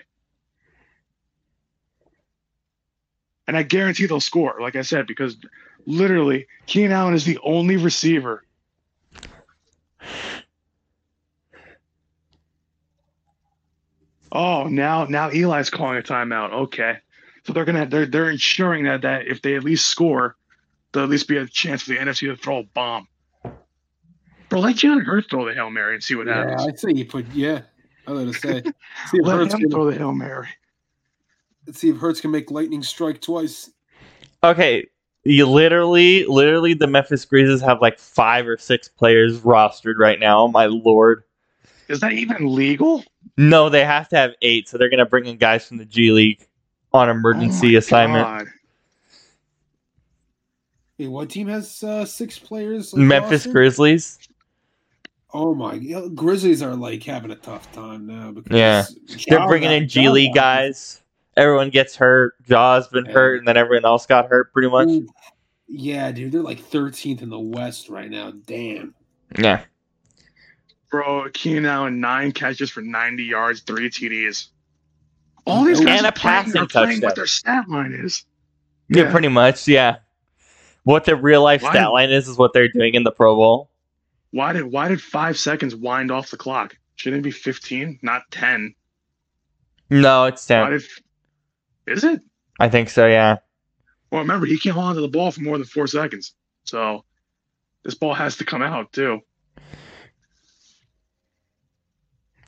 And 3.48 3.58
I 3.58 3.64
guarantee 3.64 4.06
they'll 4.06 4.20
score, 4.20 4.58
like 4.62 4.76
I 4.76 4.82
said, 4.82 5.06
because 5.06 5.38
literally 5.86 6.48
Keenan 6.66 6.92
Allen 6.94 7.14
is 7.14 7.26
the 7.26 7.40
only 7.44 7.78
receiver. 7.78 8.44
Oh, 14.36 14.64
now 14.66 15.06
now 15.06 15.30
Eli's 15.30 15.70
calling 15.70 15.98
a 15.98 16.02
timeout. 16.02 16.52
Okay. 16.52 16.98
So 17.46 17.54
they're 17.54 17.66
gonna 17.66 17.86
they're 17.86 18.08
they're 18.08 18.30
ensuring 18.32 18.86
that 18.86 19.04
that 19.04 19.28
if 19.28 19.42
they 19.44 19.56
at 19.56 19.64
least 19.64 19.86
score, 19.86 20.36
there'll 20.92 21.08
at 21.08 21.12
least 21.12 21.28
be 21.28 21.38
a 21.38 21.46
chance 21.46 21.84
for 21.84 21.92
the 21.92 21.98
NFC 21.98 22.22
to 22.30 22.36
throw 22.36 22.60
a 22.60 22.64
bomb. 22.64 23.08
Bro, 24.50 24.62
let 24.62 24.76
Jalen 24.78 25.04
Hurts 25.04 25.28
throw 25.30 25.46
the 25.46 25.54
Hail 25.54 25.70
Mary 25.70 25.94
and 25.94 26.04
see 26.04 26.16
what 26.16 26.28
Yeah, 26.28 26.38
happens. 26.38 26.68
I'd 26.68 26.80
say 26.80 26.92
you 26.94 27.06
put 27.06 27.28
yeah. 27.28 27.62
I 28.08 28.12
was 28.12 28.20
gonna 28.42 28.62
say. 28.64 28.72
See 29.08 29.18
if, 29.18 29.26
Let 29.26 29.38
Hurts 29.38 29.54
him 29.54 29.62
can, 29.62 29.70
throw 29.72 29.86
the 29.90 29.98
Hail 29.98 30.14
Mary. 30.14 30.48
let's 31.66 31.80
see 31.80 31.90
if 31.90 31.98
Hurts 31.98 32.20
can 32.20 32.32
make 32.32 32.52
lightning 32.52 32.84
strike 32.84 33.22
twice. 33.22 33.70
Okay, 34.44 34.86
you 35.24 35.46
literally, 35.46 36.26
literally, 36.26 36.74
the 36.74 36.88
Memphis 36.88 37.24
Grizzlies 37.24 37.62
have 37.62 37.82
like 37.82 37.98
five 38.00 38.46
or 38.48 38.58
six 38.58 38.90
players 38.90 39.40
rostered 39.42 39.96
right 39.98 40.20
now. 40.20 40.40
Oh 40.44 40.48
my 40.50 40.66
lord! 40.66 41.24
Is 41.90 42.00
that 42.00 42.14
even 42.14 42.54
legal? 42.54 43.04
No, 43.38 43.70
they 43.70 43.84
have 43.84 44.08
to 44.10 44.16
have 44.16 44.32
eight, 44.42 44.68
so 44.70 44.78
they're 44.78 44.90
gonna 44.90 45.06
bring 45.06 45.26
in 45.26 45.38
guys 45.38 45.68
from 45.68 45.78
the 45.78 45.86
G 45.86 46.12
League 46.12 46.48
on 46.94 47.10
emergency 47.10 47.76
Oh 47.76 47.80
assignment. 47.80 48.24
God. 48.26 48.48
Hey, 50.98 51.08
what 51.08 51.30
team 51.30 51.48
has 51.48 51.84
uh, 51.84 52.06
six 52.06 52.38
players? 52.38 52.94
like, 52.94 53.02
Memphis 53.02 53.48
rostered? 53.48 53.52
Grizzlies. 53.52 54.20
Oh 55.34 55.56
my! 55.56 55.78
Grizzlies 56.14 56.62
are 56.62 56.76
like 56.76 57.02
having 57.04 57.32
a 57.32 57.36
tough 57.36 57.72
time 57.72 58.06
now 58.06 58.32
because 58.32 58.56
Yeah. 58.56 58.86
They're 59.28 59.48
bringing 59.48 59.72
in 59.72 59.88
G 59.90 60.08
League 60.10 60.36
guys. 60.36 61.02
Everyone 61.36 61.72
gets 61.72 61.96
hurt. 61.96 62.36
Ja's 62.48 62.88
been 62.90 63.06
Yeah. 63.06 63.12
hurt, 63.14 63.40
and 63.40 63.48
then 63.48 63.58
everyone 63.58 63.86
else 63.86 64.06
got 64.06 64.28
hurt 64.30 64.54
pretty 64.54 64.70
much. 64.70 64.90
Yeah, 65.68 66.12
dude, 66.12 66.32
they're 66.32 66.44
like 66.44 66.60
13th 66.60 67.24
in 67.24 67.30
the 67.30 67.40
West 67.40 67.90
right 67.90 68.12
now. 68.12 68.32
Damn. 68.46 68.94
Yeah. 69.40 69.64
Bro, 70.94 71.30
Keenan 71.34 71.66
Allen, 71.66 72.00
nine 72.00 72.32
catches 72.34 72.70
for 72.70 72.82
90 72.82 73.24
yards, 73.24 73.62
three 73.62 73.90
TDs. 73.90 74.50
All 75.48 75.58
mm-hmm. 75.58 75.68
these 75.68 75.80
And 75.80 75.88
guys 75.88 76.04
a 76.04 76.08
are 76.10 76.12
playing, 76.12 76.36
passing 76.44 76.52
they're 76.54 76.68
playing 76.68 77.02
what 77.02 77.16
their 77.16 77.26
stat 77.26 77.68
line 77.68 77.94
is. 77.94 78.24
yeah. 78.90 79.06
Yeah. 79.06 79.12
pretty 79.12 79.30
much. 79.30 79.68
Yeah. 79.68 79.96
What 80.84 81.06
their 81.06 81.16
real 81.16 81.42
life 81.42 81.64
Why- 81.64 81.72
stat 81.72 81.92
line 81.92 82.12
is 82.12 82.28
is 82.28 82.38
what 82.38 82.54
they're 82.54 82.68
doing 82.68 82.94
in 82.94 83.04
the 83.04 83.12
Pro 83.12 83.36
Bowl. 83.36 83.72
Why 84.30 84.54
did 84.54 84.66
why 84.66 84.88
did 84.88 85.02
five 85.02 85.36
seconds 85.36 85.76
wind 85.76 86.12
off 86.12 86.30
the 86.30 86.38
clock? 86.38 86.78
Shouldn't 86.94 87.22
it 87.22 87.24
be 87.24 87.32
15, 87.32 87.98
not 88.04 88.30
10? 88.30 88.76
No, 89.90 90.26
it's 90.26 90.48
Why 90.48 90.70
ten. 90.70 90.72
did, 90.74 90.84
is 91.88 92.04
it? 92.04 92.22
I 92.60 92.70
think 92.70 92.92
so. 92.92 93.08
Yeah. 93.08 93.38
Well, 94.12 94.22
remember, 94.22 94.46
he 94.46 94.60
can't 94.60 94.76
hold 94.76 94.86
onto 94.90 95.02
the 95.02 95.08
ball 95.08 95.32
for 95.32 95.42
more 95.42 95.58
than 95.58 95.66
four 95.66 95.88
seconds. 95.88 96.36
So 96.66 97.04
this 97.82 97.96
ball 97.96 98.14
has 98.14 98.38
to 98.38 98.46
come 98.46 98.62
out, 98.62 98.94
too. 98.94 99.22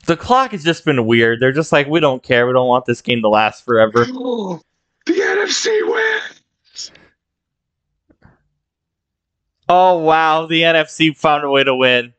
The 0.06 0.16
clock 0.16 0.52
has 0.52 0.62
just 0.62 0.84
been 0.84 1.04
weird. 1.06 1.40
They're 1.40 1.52
just 1.52 1.72
like, 1.72 1.88
we 1.88 2.00
don't 2.00 2.22
care. 2.22 2.46
We 2.46 2.52
don't 2.52 2.68
want 2.68 2.86
this 2.86 3.00
game 3.00 3.22
to 3.22 3.28
last 3.28 3.64
forever. 3.64 4.04
the 4.04 4.62
NFC 5.06 5.88
wins. 5.88 6.92
Oh 9.68 9.98
wow, 9.98 10.46
the 10.46 10.62
NFC 10.62 11.16
found 11.16 11.42
a 11.44 11.50
way 11.50 11.64
to 11.64 11.74
win. 11.74 12.14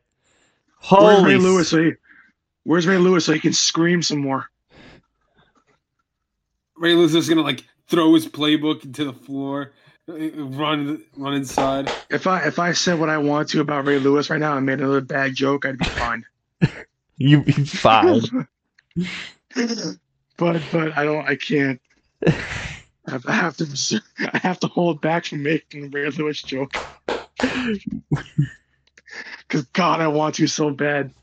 Where's 0.90 1.18
Holy 1.18 1.24
Ray 1.24 1.36
s- 1.36 1.42
Lewis? 1.42 1.68
So 1.70 1.82
he, 1.82 1.92
where's 2.64 2.86
Ray 2.86 2.98
Lewis 2.98 3.24
so 3.24 3.32
he 3.32 3.40
can 3.40 3.54
scream 3.54 4.02
some 4.02 4.18
more? 4.18 4.50
Ray 6.76 6.94
Lewis 6.94 7.14
is 7.14 7.26
gonna 7.28 7.40
like 7.40 7.64
throw 7.88 8.12
his 8.14 8.26
playbook 8.26 8.84
into 8.84 9.04
the 9.04 9.14
floor, 9.14 9.72
uh, 10.10 10.30
run 10.34 11.02
run 11.16 11.34
inside. 11.34 11.90
If 12.10 12.26
I 12.26 12.42
if 12.46 12.58
I 12.58 12.72
said 12.72 13.00
what 13.00 13.08
I 13.08 13.16
want 13.16 13.48
to 13.50 13.62
about 13.62 13.86
Ray 13.86 13.98
Lewis 13.98 14.28
right 14.28 14.40
now 14.40 14.56
and 14.56 14.66
made 14.66 14.80
another 14.80 15.00
bad 15.00 15.34
joke, 15.34 15.64
I'd 15.64 15.78
be 15.78 15.86
fine. 15.86 16.26
You 17.18 17.44
you 17.46 17.66
fine. 17.66 18.22
but 20.38 20.70
but 20.70 20.98
I 20.98 21.04
don't 21.04 21.26
I 21.28 21.36
can't. 21.36 21.80
I 23.08 23.32
have, 23.34 23.56
to 23.58 24.02
I 24.32 24.38
have 24.38 24.60
to 24.60 24.68
hold 24.68 25.00
back 25.00 25.26
from 25.26 25.42
making 25.42 25.82
the 25.82 25.88
Ray 25.90 26.10
Lewis 26.10 26.42
joke. 26.42 26.72
Cause 29.48 29.64
God, 29.74 30.00
I 30.00 30.08
want 30.08 30.38
you 30.40 30.46
so 30.48 30.70
bad. 30.70 31.14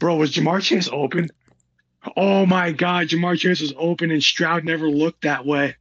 Bro, 0.00 0.16
was 0.16 0.32
Ja'Marr 0.32 0.62
Chase 0.62 0.88
open? 0.92 1.30
Oh 2.16 2.46
my 2.46 2.72
God, 2.72 3.08
Ja'Marr 3.08 3.38
Chase 3.38 3.60
was 3.62 3.74
open 3.78 4.10
and 4.10 4.22
Stroud 4.22 4.64
never 4.64 4.88
looked 4.88 5.22
that 5.22 5.46
way. 5.46 5.76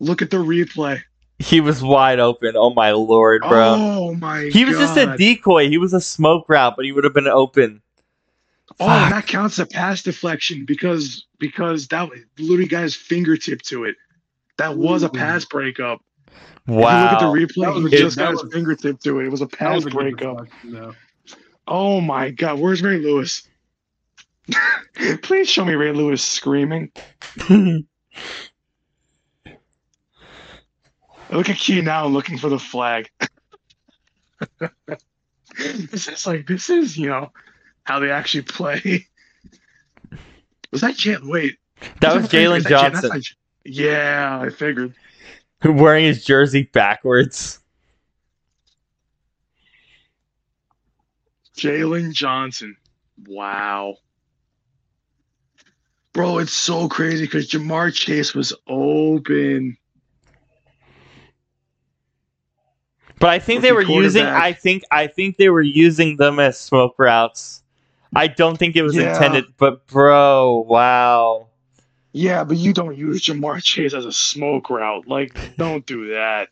Look 0.00 0.22
at 0.22 0.30
the 0.30 0.38
replay. 0.38 1.00
He 1.40 1.60
was 1.60 1.82
wide 1.82 2.20
open. 2.20 2.52
Oh 2.56 2.70
my 2.74 2.92
lord, 2.92 3.42
bro. 3.42 3.74
Oh 3.78 4.14
my 4.14 4.44
God. 4.44 4.52
he 4.52 4.64
was 4.64 4.76
just 4.78 4.96
a 4.96 5.16
decoy. 5.16 5.68
He 5.68 5.78
was 5.78 5.92
a 5.94 6.00
smoke 6.00 6.48
route, 6.48 6.74
but 6.76 6.84
he 6.84 6.92
would 6.92 7.04
have 7.04 7.14
been 7.14 7.26
open. 7.26 7.82
Oh, 8.78 8.86
Fuck. 8.86 9.10
that 9.10 9.26
counts 9.26 9.58
a 9.58 9.66
pass 9.66 10.02
deflection 10.02 10.64
because 10.64 11.26
because 11.38 11.88
that 11.88 12.08
literally 12.38 12.66
got 12.68 12.82
his 12.82 12.94
fingertip 12.94 13.62
to 13.62 13.84
it. 13.84 13.96
That 14.58 14.76
was 14.76 15.02
a 15.02 15.06
Ooh. 15.06 15.10
pass 15.10 15.44
breakup. 15.44 16.00
If 16.28 16.32
you 16.68 16.74
Wow. 16.74 17.02
look 17.04 17.12
at 17.14 17.20
the 17.20 17.26
That 17.32 17.48
replay, 17.74 17.82
was 17.82 17.92
he 17.92 17.98
just 17.98 18.16
that 18.16 18.22
got 18.24 18.30
his 18.32 18.42
was- 18.44 18.52
fingertip 18.52 19.00
to 19.00 19.18
it. 19.20 19.26
It 19.26 19.30
was 19.30 19.40
a 19.40 19.46
That 19.46 19.58
pass 19.58 19.84
was 19.84 19.92
breakup. 19.94 20.36
deflection, 20.38 20.70
though. 20.72 20.94
Oh 21.66 22.00
my 22.00 22.30
god, 22.30 22.58
where's 22.60 22.82
Ray 22.82 22.98
Lewis? 22.98 23.48
Please 25.22 25.48
show 25.48 25.64
me 25.64 25.74
Ray 25.74 25.92
Lewis 25.92 26.22
screaming. 26.22 26.90
Look 31.30 31.48
at 31.48 31.56
Key 31.56 31.80
now 31.80 32.06
looking 32.06 32.38
for 32.38 32.48
the 32.48 32.58
flag. 32.58 33.08
this 35.58 36.08
is 36.08 36.26
like 36.26 36.46
this 36.46 36.70
is, 36.70 36.96
you 36.96 37.08
know, 37.08 37.30
how 37.84 38.00
they 38.00 38.10
actually 38.10 38.42
play. 38.42 39.06
Was 40.72 40.80
that 40.80 40.94
Jalen? 40.94 41.28
Wait. 41.28 41.58
that 42.00 42.14
was 42.14 42.24
Is 42.24 42.30
Jalen- 42.30 42.60
Jalen 42.60 42.62
Jan- 42.62 42.92
Johnson 42.92 43.10
not 43.10 43.22
Yeah, 43.64 44.40
I 44.42 44.50
figured. 44.50 44.94
Who 45.62 45.72
wearing 45.72 46.04
his 46.06 46.24
jersey 46.24 46.70
backwards. 46.72 47.60
Jalen 51.56 52.12
Johnson. 52.12 52.76
Wow. 53.26 53.96
Bro, 56.12 56.38
it's 56.38 56.52
so 56.52 56.88
crazy 56.88 57.24
because 57.24 57.48
Ja'Marr 57.50 57.92
Chase 57.92 58.34
was 58.34 58.52
open. 58.66 59.76
But 63.20 63.28
I 63.28 63.38
think 63.38 63.62
they 63.62 63.70
were 63.72 63.82
using. 63.82 64.24
I 64.24 64.52
think. 64.52 64.82
I 64.90 65.06
think 65.06 65.36
they 65.36 65.50
were 65.50 65.62
using 65.62 66.16
them 66.16 66.40
as 66.40 66.58
smoke 66.58 66.96
routes. 66.98 67.62
I 68.16 68.26
don't 68.26 68.56
think 68.56 68.74
it 68.74 68.82
was 68.82 68.96
Yeah. 68.96 69.12
intended. 69.14 69.44
But 69.56 69.86
bro, 69.86 70.64
wow. 70.66 71.46
Yeah, 72.12 72.42
but 72.42 72.56
you 72.56 72.72
don't 72.72 72.96
use 72.96 73.22
Ja'Marr 73.22 73.62
Chase 73.62 73.94
as 73.94 74.04
a 74.04 74.10
smoke 74.12 74.68
route. 74.68 75.06
Like, 75.06 75.32
don't 75.56 75.86
do 75.86 76.08
that. 76.08 76.48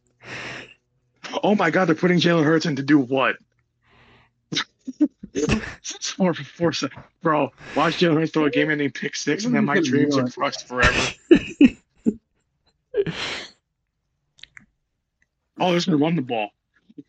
Oh 1.42 1.56
my 1.56 1.70
God, 1.70 1.86
they're 1.86 1.96
putting 1.96 2.20
Jalen 2.20 2.44
Hurts 2.44 2.64
in 2.66 2.76
to 2.76 2.82
do 2.82 2.98
what? 3.00 3.36
It's 5.34 6.10
four 6.16 6.32
for 6.32 6.44
four 6.44 6.72
se- 6.72 6.90
Bro, 7.22 7.50
watch 7.74 7.98
Jalen 7.98 8.14
Hurts 8.14 8.30
throw 8.32 8.44
a 8.44 8.50
game-ending 8.50 8.92
pick 8.92 9.16
six, 9.16 9.44
and 9.44 9.54
then 9.54 9.64
my 9.64 9.80
dreams 9.80 10.16
are 10.16 10.28
crushed 10.28 10.68
forever. 10.68 10.92
oh, 15.58 15.72
they're 15.72 15.80
gonna 15.80 15.96
run 15.96 16.14
the 16.14 16.22
ball. 16.22 16.50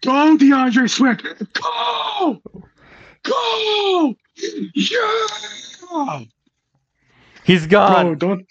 Go, 0.04 0.38
D'Andre 0.38 0.88
Swift. 0.88 1.24
Go, 1.54 2.42
go, 3.24 4.16
yeah. 4.76 6.24
He's 7.44 7.68
gone. 7.68 8.06
Bro, 8.06 8.16
don't. 8.16 8.48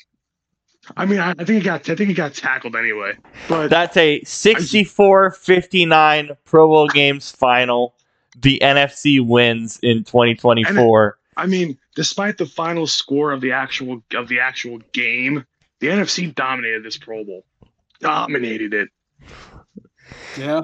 I 0.97 1.05
mean, 1.07 1.21
I, 1.21 1.31
I 1.31 1.35
think 1.35 1.51
he 1.51 1.61
got. 1.61 1.89
I 1.89 1.95
think 1.95 2.09
he 2.09 2.15
got 2.15 2.35
tackled 2.35 2.75
anyway. 2.75 3.13
But 3.49 3.69
That's 3.69 3.97
a 3.97 4.21
64-59 4.23 6.37
Pro 6.45 6.67
Bowl 6.67 6.89
games 6.89 7.31
final. 7.31 7.95
The 8.41 8.59
NFC 8.63 9.21
wins 9.25 9.79
in 9.83 10.05
2024. 10.05 11.19
I 11.37 11.47
mean, 11.47 11.79
despite 11.95 12.39
the 12.39 12.47
final 12.47 12.87
score 12.87 13.33
of 13.33 13.41
the 13.41 13.51
actual 13.53 14.03
of 14.15 14.29
the 14.29 14.41
actual 14.41 14.79
game, 14.93 15.45
the 15.81 15.89
NFC 15.89 16.35
dominated 16.35 16.85
this 16.85 16.97
Pro 16.97 17.25
Bowl. 17.25 17.45
Dominated 18.01 18.73
it. 18.75 18.89
Yeah. 20.37 20.63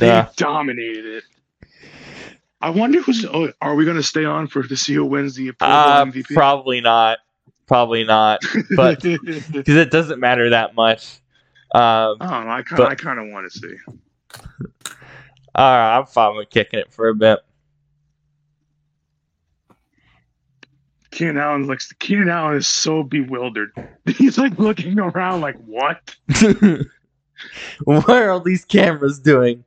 They 0.00 0.06
Yeah. 0.06 0.28
dominated 0.36 1.04
it. 1.06 1.24
I 2.62 2.70
wonder 2.70 3.00
who's. 3.00 3.24
Oh, 3.24 3.52
are 3.62 3.74
we 3.74 3.84
going 3.84 3.96
to 3.96 4.02
stay 4.02 4.24
on 4.24 4.46
for 4.48 4.62
to 4.62 4.76
see 4.76 4.94
who 4.94 5.04
wins 5.04 5.34
the 5.34 5.50
Uh, 5.60 6.04
MVP? 6.04 6.34
probably 6.34 6.80
not. 6.80 7.18
Probably 7.66 8.04
not. 8.04 8.40
but- 8.76 9.00
Because 9.02 9.76
it 9.76 9.90
doesn't 9.90 10.18
matter 10.20 10.50
that 10.50 10.74
much. 10.74 11.20
Um, 11.72 12.16
I 12.20 12.26
don't 12.30 12.44
know. 12.46 12.50
I 12.52 12.62
kind 12.62 12.82
I 12.82 12.94
kind 12.96 13.18
of 13.20 13.28
want 13.28 13.50
to 13.52 13.58
see. 13.58 13.74
all 15.54 15.64
right, 15.64 15.96
I'm 15.98 16.06
fine 16.06 16.36
with 16.36 16.50
kicking 16.50 16.80
it 16.80 16.92
for 16.92 17.08
a 17.08 17.14
bit. 17.14 17.38
Keenan 21.12 21.38
Allen 21.38 21.66
looks. 21.66 21.92
Keenan 21.94 22.28
Allen 22.28 22.56
is 22.56 22.66
so 22.68 23.02
bewildered. 23.02 23.72
He's 24.16 24.38
like 24.38 24.58
looking 24.58 24.98
around, 24.98 25.40
like 25.42 25.56
what? 25.64 26.14
what 27.84 28.08
are 28.08 28.30
all 28.30 28.40
these 28.40 28.64
cameras 28.64 29.18
doing? 29.20 29.64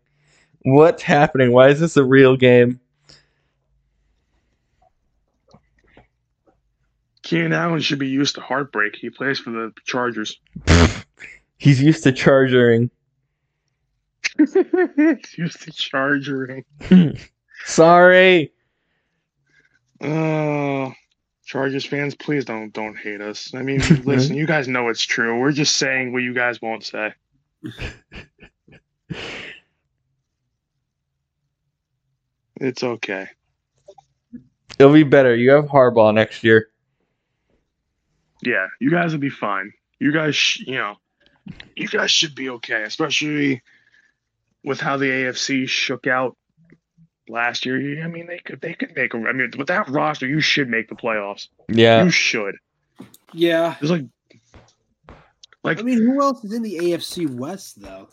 What's 0.64 1.04
happening? 1.04 1.52
Why 1.52 1.70
is 1.70 1.80
this 1.80 1.98
a 1.98 2.04
real 2.04 2.36
game? 2.38 2.80
Keenan 7.22 7.54
Allen 7.54 7.80
should 7.80 8.00
be 8.00 8.10
used 8.10 8.36
to 8.36 8.42
heartbreak. 8.42 8.96
He 8.96 9.10
plays 9.10 9.40
for 9.40 9.52
the 9.52 9.74
Chargers. 9.86 10.40
He's 11.58 11.82
used 11.82 12.04
to 12.04 12.12
charging. 12.12 12.90
used 14.38 15.62
to 15.62 15.72
chargering. 15.72 16.66
Sorry. 17.66 18.52
Oh, 20.02 20.92
Chargers 21.46 21.86
fans, 21.86 22.16
please 22.16 22.44
don't 22.44 22.74
don't 22.74 22.98
hate 22.98 23.22
us. 23.22 23.54
I 23.54 23.62
mean, 23.62 23.82
listen, 24.04 24.36
you 24.36 24.46
guys 24.46 24.68
know 24.68 24.90
it's 24.90 25.04
true. 25.04 25.40
We're 25.40 25.54
just 25.54 25.78
saying 25.78 26.12
what 26.12 26.24
you 26.24 26.34
guys 26.34 26.62
won't 26.62 26.84
say. 26.84 27.14
It's 32.64 32.82
okay. 32.82 33.28
It'll 34.80 34.94
be 34.94 35.04
better. 35.04 35.36
You 35.36 35.52
have 35.52 35.66
Harbaugh 35.66 36.14
next 36.14 36.46
year. 36.46 36.70
Yeah, 38.42 38.68
you 38.80 38.90
guys 38.90 39.12
will 39.12 39.20
be 39.20 39.30
fine. 39.30 39.74
You 40.00 40.14
guys, 40.14 40.34
sh- 40.34 40.64
you 40.66 40.76
know, 40.76 40.96
you 41.76 41.90
guys 41.90 42.10
should 42.10 42.36
be 42.36 42.50
okay. 42.52 42.84
Especially, 42.84 43.62
with 44.64 44.80
how 44.80 44.96
the 44.96 45.08
AFC 45.08 45.68
shook 45.68 46.08
out 46.08 46.38
last 47.28 47.66
year, 47.66 48.02
I 48.02 48.08
mean, 48.08 48.28
they 48.28 48.40
could 48.40 48.62
they 48.62 48.74
could 48.74 48.96
make 48.96 49.14
a. 49.14 49.18
I 49.18 49.34
mean, 49.34 49.52
with 49.58 49.68
that 49.68 49.90
roster, 49.90 50.26
you 50.26 50.40
should 50.40 50.70
make 50.70 50.88
the 50.88 50.96
playoffs. 50.96 51.50
Yeah. 51.68 52.06
You 52.06 52.12
should. 52.12 52.56
Yeah. 53.34 53.76
it's 53.82 53.92
like, 53.92 54.06
like 55.66 55.80
I 55.80 55.82
mean, 55.82 55.98
who 55.98 56.22
else 56.22 56.46
is 56.46 56.54
in 56.54 56.62
the 56.62 56.78
AFC 56.78 57.30
West 57.30 57.82
though? 57.82 58.08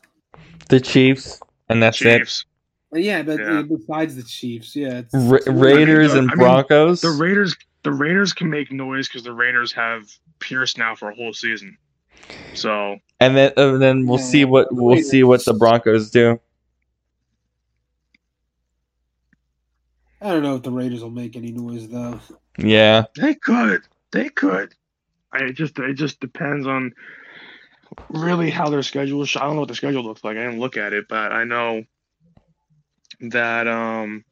The 0.68 0.80
Chiefs, 0.80 1.40
and 1.68 1.80
that's 1.80 2.02
it. 2.02 2.18
Chiefs. 2.18 2.46
Yeah, 2.92 3.22
but 3.22 3.38
Yeah. 3.38 3.62
besides 3.62 4.16
the 4.16 4.22
Chiefs, 4.24 4.74
yeah, 4.74 4.98
it's, 4.98 5.14
Ra- 5.14 5.38
Raiders 5.46 6.12
I 6.12 6.14
mean, 6.14 6.22
and 6.24 6.30
I 6.32 6.34
mean, 6.34 6.38
Broncos. 6.38 7.00
The 7.02 7.10
Raiders, 7.10 7.56
the 7.84 7.92
Raiders 7.92 8.32
can 8.32 8.50
make 8.50 8.72
noise 8.72 9.06
because 9.08 9.22
the 9.22 9.32
Raiders 9.32 9.72
have 9.72 10.10
Pierce 10.40 10.76
now 10.76 10.94
for 10.96 11.10
a 11.10 11.14
whole 11.14 11.32
season. 11.32 11.76
So 12.54 12.98
and 13.20 13.36
then 13.36 13.52
and 13.56 13.80
then 13.80 14.06
we'll 14.06 14.18
Yeah, 14.18 14.24
see 14.24 14.44
what 14.44 14.68
we'll 14.72 15.02
see 15.02 15.22
what 15.22 15.44
the 15.44 15.54
Broncos 15.54 16.10
do. 16.10 16.40
I 20.20 20.28
don't 20.30 20.42
know 20.42 20.56
if 20.56 20.62
the 20.62 20.70
Raiders 20.70 21.02
will 21.02 21.10
make 21.10 21.36
any 21.36 21.50
noise 21.52 21.88
though. 21.88 22.20
Yeah. 22.58 23.04
they 23.16 23.34
could, 23.34 23.82
they 24.12 24.28
could. 24.28 24.74
I 25.32 25.44
it 25.44 25.52
just 25.54 25.78
it 25.78 25.94
just 25.94 26.20
depends 26.20 26.66
on 26.66 26.92
really 28.10 28.50
how 28.50 28.68
their 28.68 28.82
schedule. 28.82 29.22
is. 29.22 29.34
I 29.36 29.40
don't 29.40 29.54
know 29.54 29.60
what 29.60 29.68
the 29.68 29.74
schedule 29.74 30.02
looks 30.02 30.22
like. 30.24 30.36
I 30.36 30.44
didn't 30.44 30.60
look 30.60 30.76
at 30.76 30.92
it, 30.92 31.06
but 31.08 31.32
I 31.32 31.44
know 31.44 31.84
that 33.20 33.66
um. 33.68 34.24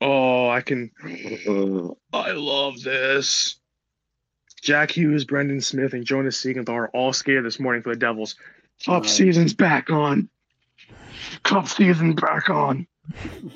Oh, 0.00 0.48
I 0.48 0.62
can. 0.62 0.90
I 2.12 2.30
love 2.32 2.82
this. 2.82 3.56
Jack 4.62 4.90
Hughes, 4.90 5.24
Brendan 5.24 5.60
Smith, 5.60 5.92
and 5.94 6.04
Jonas 6.04 6.42
Siegenthaler 6.42 6.68
are 6.74 6.88
all 6.90 7.12
scared 7.12 7.44
this 7.44 7.60
morning 7.60 7.82
for 7.82 7.90
the 7.90 7.98
Devils. 7.98 8.34
Cup 8.84 9.02
Right. 9.02 9.10
season's 9.10 9.54
back 9.54 9.90
on. 9.90 10.28
Cup 11.42 11.68
season 11.68 12.14
back 12.14 12.48
on. 12.50 12.86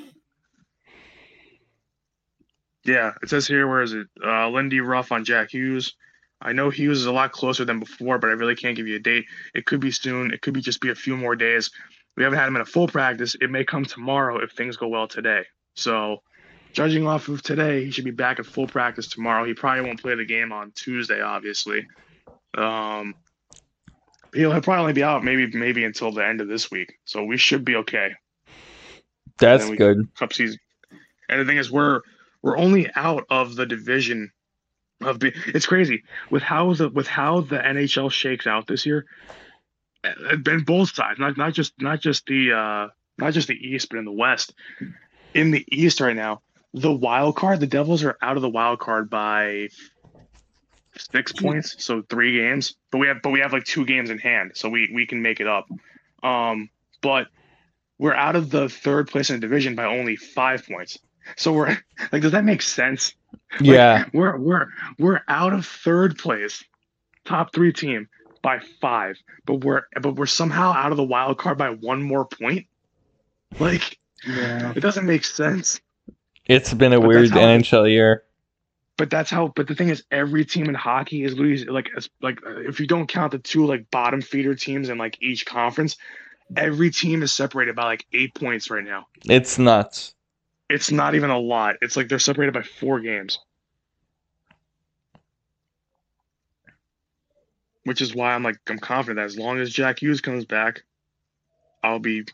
Yeah, 2.87 3.13
it 3.23 3.31
says 3.31 3.47
here, 3.47 3.67
where 3.67 3.81
is 3.81 3.95
it? 3.95 4.09
Uh, 4.23 4.51
Lindy 4.51 4.81
Ruff 4.81 5.11
on 5.11 5.25
Jack 5.25 5.51
Hughes. 5.55 5.95
I 6.43 6.53
know 6.53 6.69
Hughes 6.69 6.99
is 6.99 7.07
a 7.07 7.13
lot 7.13 7.33
closer 7.33 7.65
than 7.65 7.81
before, 7.81 8.19
but 8.19 8.29
I 8.29 8.35
really 8.35 8.57
can't 8.57 8.77
give 8.77 8.87
you 8.87 8.97
a 8.97 9.01
date. 9.01 9.25
It 9.55 9.65
could 9.65 9.81
be 9.81 9.91
soon. 9.91 10.33
It 10.33 10.43
could 10.43 10.53
be 10.53 10.61
just 10.61 10.83
be 10.83 10.91
a 10.91 10.95
few 10.95 11.17
more 11.17 11.35
days. 11.35 11.71
We 12.17 12.23
haven't 12.23 12.39
had 12.39 12.47
him 12.49 12.57
in 12.57 12.63
a 12.63 12.67
full 12.67 12.87
practice. 12.87 13.37
It 13.41 13.51
may 13.51 13.65
come 13.65 13.85
tomorrow 13.85 14.39
if 14.39 14.53
things 14.53 14.77
go 14.77 14.89
well 14.89 15.09
today. 15.09 15.45
So, 15.75 16.23
judging 16.73 17.07
off 17.07 17.29
of 17.29 17.43
today, 17.43 17.85
he 17.85 17.91
should 17.91 18.05
be 18.05 18.13
back 18.13 18.39
at 18.39 18.47
full 18.47 18.67
practice 18.67 19.09
tomorrow. 19.09 19.45
He 19.45 19.55
probably 19.55 19.85
won't 19.85 20.01
play 20.01 20.15
the 20.15 20.25
game 20.25 20.53
on 20.53 20.73
Tuesday, 20.73 21.21
obviously. 21.21 21.87
Um, 22.57 23.15
he'll, 24.33 24.53
he'll 24.53 24.61
probably 24.61 24.93
be 24.93 25.03
out 25.03 25.25
maybe 25.25 25.47
maybe 25.47 25.85
until 25.85 26.13
the 26.13 26.25
end 26.25 26.41
of 26.41 26.49
this 26.49 26.71
week. 26.71 26.95
So 27.05 27.25
we 27.25 27.37
should 27.37 27.65
be 27.65 27.77
okay. 27.77 28.13
That's 29.39 29.69
good. 29.71 30.15
Cup 30.15 30.33
season. 30.33 30.59
And 31.29 31.41
the 31.41 31.45
thing 31.45 31.57
is, 31.57 31.71
we're 31.71 32.01
we're 32.43 32.59
only 32.59 32.91
out 32.95 33.25
of 33.31 33.57
the 33.57 33.67
division 33.67 34.31
of 35.03 35.19
be- 35.19 35.33
it's 35.47 35.67
crazy 35.67 36.05
with 36.31 36.43
how 36.43 36.73
the 36.75 36.89
with 36.89 37.07
how 37.07 37.41
the 37.41 37.59
NHL 37.59 38.11
shakes 38.13 38.47
out 38.47 38.67
this 38.67 38.87
year, 38.87 39.07
and 40.05 40.47
and 40.47 40.67
both 40.67 40.95
sides, 40.95 41.19
not 41.19 41.37
not 41.37 41.53
just 41.55 41.73
not 41.81 42.01
just 42.01 42.27
the 42.27 42.53
uh 42.53 42.89
not 43.19 43.33
just 43.33 43.49
the 43.49 43.55
East, 43.55 43.89
but 43.91 43.99
in 43.99 44.05
the 44.05 44.13
West. 44.13 44.55
In 45.35 45.51
the 45.51 45.65
East 45.71 46.01
right 46.01 46.15
now, 46.17 46.43
the 46.73 46.93
wild 46.93 47.37
card, 47.37 47.61
the 47.61 47.67
Devils 47.67 48.05
are 48.05 48.17
out 48.23 48.37
of 48.37 48.43
the 48.43 48.49
wild 48.49 48.79
card 48.81 49.11
by 49.11 49.69
six 50.97 51.33
points, 51.33 51.83
so 51.85 52.03
three 52.09 52.37
games. 52.39 52.75
But 52.91 52.99
we 52.99 53.09
have 53.09 53.19
but 53.23 53.31
we 53.31 53.41
have 53.41 53.53
like 53.53 53.65
two 53.65 53.85
games 53.85 54.11
in 54.11 54.19
hand, 54.19 54.53
so 54.55 54.69
we 54.69 54.91
we 54.95 55.07
can 55.07 55.23
make 55.23 55.41
it 55.41 55.47
up. 55.47 55.67
Um, 56.23 56.71
but 57.03 57.29
we're 57.99 58.15
out 58.15 58.37
of 58.37 58.51
the 58.51 58.69
third 58.69 59.09
place 59.09 59.31
in 59.31 59.37
the 59.37 59.41
division 59.41 59.75
by 59.75 59.85
only 59.85 60.17
five 60.17 60.67
points. 60.67 60.99
So 61.37 61.53
we're 61.53 61.69
like, 62.13 62.23
does 62.23 62.33
that 62.33 62.45
make 62.45 62.63
sense? 62.63 63.15
Like, 63.53 63.63
Yeah. 63.63 64.05
we're 64.13 64.37
we're 64.39 64.69
we're 64.99 65.21
out 65.29 65.53
of 65.53 65.67
third 65.67 66.19
place, 66.19 66.65
top 67.25 67.53
three 67.55 67.73
team 67.73 68.09
by 68.45 68.61
five, 68.81 69.17
but 69.47 69.65
we're 69.65 69.83
but 70.01 70.15
we're 70.17 70.27
somehow 70.27 70.73
out 70.73 70.91
of 70.93 70.99
the 70.99 71.03
wild 71.03 71.39
card 71.39 71.57
by 71.59 71.71
one 71.71 72.03
more 72.03 72.27
point. 72.27 72.67
Like 73.59 73.99
Yeah. 74.25 74.73
it 74.77 74.81
doesn't 74.81 75.07
make 75.07 75.25
sense. 75.25 75.81
It's 76.47 76.73
been 76.75 76.93
a 76.93 77.01
But 77.01 77.09
weird 77.09 77.31
that's 77.31 77.33
how- 77.33 77.41
NHL 77.41 77.91
year. 77.91 78.23
But 78.97 79.11
that's 79.11 79.31
how. 79.31 79.49
But 79.57 79.67
the 79.67 79.75
thing 79.75 79.89
is, 79.89 80.05
every 80.13 80.45
team 80.45 80.67
in 80.69 80.75
hockey 80.75 81.25
is 81.25 81.35
losing. 81.37 81.69
Like 81.69 81.89
as- 81.97 82.09
like 82.23 82.39
uh, 82.47 82.61
if 82.61 82.79
you 82.79 82.87
don't 82.87 83.09
count 83.09 83.33
the 83.33 83.39
two 83.39 83.67
like 83.67 83.91
bottom 83.91 84.21
feeder 84.21 84.55
teams 84.55 84.89
in 84.89 84.99
like 84.99 85.17
each 85.21 85.47
conference, 85.47 85.97
every 86.57 86.91
team 86.91 87.23
is 87.25 87.33
separated 87.33 87.75
by 87.75 87.85
like 87.85 88.07
eight 88.13 88.35
points 88.35 88.71
right 88.71 88.85
now. 88.85 89.07
It's 89.25 89.59
nuts. 89.59 90.15
It's 90.71 90.93
not 90.93 91.15
even 91.17 91.31
a 91.31 91.39
lot. 91.39 91.77
It's 91.81 91.97
like 91.97 92.09
they're 92.09 92.19
separated 92.21 92.53
by 92.55 92.63
four 92.63 93.01
games. 93.01 93.39
Which 97.85 98.01
is 98.01 98.15
why 98.15 98.35
I'm 98.35 98.43
like 98.43 98.59
I'm 98.69 98.79
confident 98.79 99.17
that 99.17 99.25
as 99.25 99.39
long 99.39 99.59
as 99.59 99.71
Jack 99.71 100.01
Hughes 100.01 100.21
comes 100.21 100.45
back, 100.45 100.83
I'll 101.83 101.99
be 101.99 102.25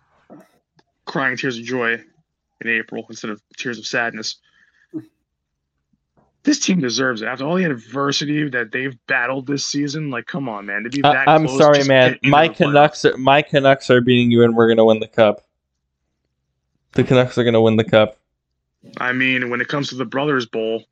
crying 1.05 1.37
tears 1.37 1.59
of 1.59 1.65
joy 1.65 1.95
in 2.61 2.69
April 2.69 3.05
instead 3.09 3.31
of 3.31 3.43
tears 3.57 3.79
of 3.79 3.87
sadness. 3.87 4.37
This 6.43 6.59
team 6.59 6.81
deserves 6.81 7.21
it. 7.21 7.27
After 7.27 7.45
all 7.45 7.57
the 7.57 7.65
adversity 7.65 8.49
that 8.49 8.73
they've 8.73 8.97
battled 9.07 9.47
this 9.47 9.65
season, 9.65 10.11
like 10.11 10.27
come 10.27 10.49
on, 10.49 10.67
man. 10.67 10.85
To 10.85 10.91
be 10.91 11.03
that 11.03 11.29
I'm 11.29 11.47
close, 11.47 11.59
sorry, 11.59 11.85
man. 11.85 12.19
My. 12.23 12.49
Canucks, 12.49 13.05
are, 13.05 13.17
my 13.19 13.43
Canucks 13.43 13.91
are 13.91 14.01
beating 14.01 14.31
you, 14.31 14.43
and 14.43 14.57
we're 14.57 14.69
gonna 14.69 14.85
win 14.85 15.01
the 15.01 15.09
cup. 15.09 15.45
The 16.93 17.05
Canucks 17.05 17.37
are 17.37 17.45
gonna 17.45 17.61
win 17.61 17.77
the 17.77 17.85
cup. 17.85 18.17
I 18.97 19.13
mean, 19.13 19.51
when 19.51 19.61
it 19.61 19.69
comes 19.69 19.91
to 19.91 19.97
the 19.97 20.07
Brothers 20.07 20.47
Bowl, 20.47 20.85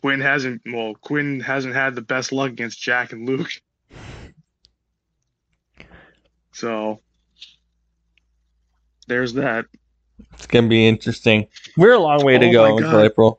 Quinn 0.00 0.20
hasn't 0.20 0.62
well, 0.66 0.94
Quinn 0.94 1.40
hasn't 1.40 1.74
had 1.74 1.94
the 1.94 2.00
best 2.00 2.32
luck 2.32 2.50
against 2.50 2.80
Jack 2.80 3.12
and 3.12 3.28
Luke. 3.28 3.50
So 6.52 7.00
there's 9.06 9.32
that. 9.34 9.64
It's 10.34 10.46
gonna 10.46 10.68
be 10.68 10.86
interesting. 10.86 11.46
We're 11.76 11.92
a 11.94 11.98
long 11.98 12.22
way 12.22 12.36
to 12.36 12.48
Oh 12.48 12.52
go 12.52 12.76
until. 12.76 13.00
April. 13.00 13.38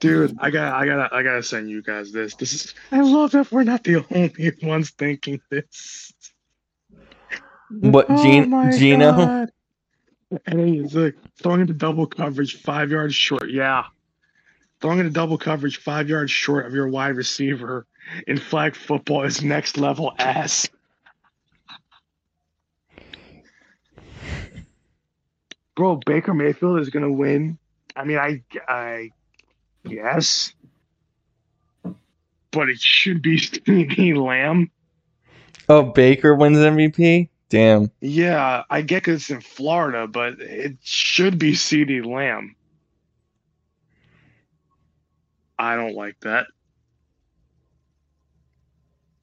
Dude, 0.00 0.36
I 0.40 0.50
got 0.50 0.72
I 0.72 0.86
gotta 0.86 1.14
I 1.14 1.22
gotta 1.22 1.42
send 1.42 1.68
you 1.68 1.82
guys 1.82 2.12
this. 2.12 2.34
This 2.36 2.52
is 2.54 2.74
I 2.90 3.00
love 3.00 3.32
that 3.32 3.52
we're 3.52 3.64
not 3.64 3.84
the 3.84 3.96
only 4.10 4.52
ones 4.62 4.90
thinking 4.90 5.40
this. 5.50 6.12
What, 7.68 8.06
Oh 8.08 8.22
Gene- 8.22 8.72
Geno? 8.78 9.12
God. 9.12 9.50
And 10.46 10.60
he's 10.66 10.94
like 10.94 11.16
throwing 11.42 11.60
into 11.60 11.74
double 11.74 12.06
coverage, 12.06 12.62
five 12.62 12.90
yards 12.90 13.14
short. 13.14 13.50
Yeah. 13.50 13.84
Throwing 14.82 14.98
into 14.98 15.12
double 15.12 15.38
coverage, 15.38 15.78
five 15.78 16.08
yards 16.08 16.32
short 16.32 16.66
of 16.66 16.74
your 16.74 16.88
wide 16.88 17.14
receiver 17.14 17.86
in 18.26 18.36
flag 18.36 18.74
football 18.74 19.22
is 19.22 19.40
next 19.40 19.78
level 19.78 20.12
ass. 20.18 20.68
Bro, 25.76 26.00
Baker 26.04 26.34
Mayfield 26.34 26.80
is 26.80 26.90
gonna 26.90 27.12
win. 27.12 27.58
I 27.94 28.02
mean, 28.04 28.18
I 28.18 28.42
I 28.68 29.10
guess. 29.88 30.52
But 32.50 32.68
it 32.68 32.80
should 32.80 33.22
be 33.22 33.38
CeeDee 33.38 34.16
Lamb. 34.16 34.68
Oh, 35.68 35.84
Baker 35.84 36.34
wins 36.34 36.58
MVP. 36.58 37.28
Damn. 37.48 37.90
Yeah, 38.00 38.64
I 38.68 38.82
get 38.82 39.04
'cause 39.04 39.14
it's 39.14 39.30
in 39.30 39.40
Florida, 39.42 40.08
but 40.08 40.40
it 40.40 40.76
should 40.82 41.38
be 41.38 41.52
CeeDee 41.52 42.04
Lamb. 42.04 42.56
I 45.62 45.76
don't 45.76 45.94
like 45.94 46.18
that. 46.22 46.46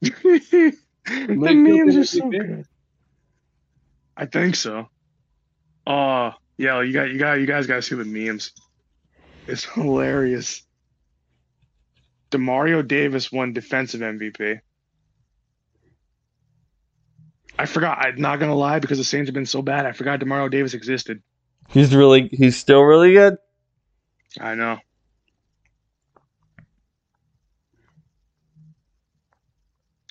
the 0.00 0.74
memes 1.04 1.96
are 1.96 2.04
so 2.06 2.30
good. 2.30 2.64
I 4.16 4.24
think 4.24 4.54
so. 4.54 4.88
Oh, 5.86 6.32
yeah, 6.56 6.80
you 6.80 6.94
got 6.94 7.10
you 7.10 7.18
got 7.18 7.34
you 7.40 7.46
guys 7.46 7.66
gotta 7.66 7.82
see 7.82 7.94
the 7.94 8.06
memes. 8.06 8.52
It's 9.46 9.64
hilarious. 9.64 10.62
Demario 12.30 12.88
Davis 12.88 13.30
won 13.30 13.52
defensive 13.52 14.00
MVP. 14.00 14.60
I 17.58 17.66
forgot. 17.66 17.98
I'm 17.98 18.18
not 18.18 18.40
gonna 18.40 18.54
lie 18.54 18.78
because 18.78 18.96
the 18.96 19.04
Saints 19.04 19.28
have 19.28 19.34
been 19.34 19.44
so 19.44 19.60
bad. 19.60 19.84
I 19.84 19.92
forgot 19.92 20.20
Demario 20.20 20.50
Davis 20.50 20.72
existed. 20.72 21.22
He's 21.68 21.94
really, 21.94 22.28
he's 22.28 22.56
still 22.56 22.80
really 22.80 23.12
good. 23.12 23.36
I 24.40 24.54
know. 24.54 24.78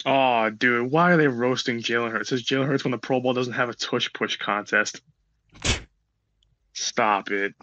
Oh, 0.06 0.50
dude, 0.50 0.92
why 0.92 1.11
are 1.11 1.18
they 1.18 1.28
roasting 1.28 1.80
Jalen 1.80 2.11
Hurts? 2.11 2.30
Says 2.30 2.44
Jalen 2.44 2.68
Hurts 2.68 2.84
when 2.84 2.92
the 2.92 2.98
Pro 2.98 3.19
Bowl 3.19 3.34
doesn't 3.34 3.53
have 3.53 3.69
a 3.69 3.74
tush 3.74 4.11
push 4.14 4.38
contest. 4.38 5.02
Stop 6.74 7.32
it. 7.32 7.53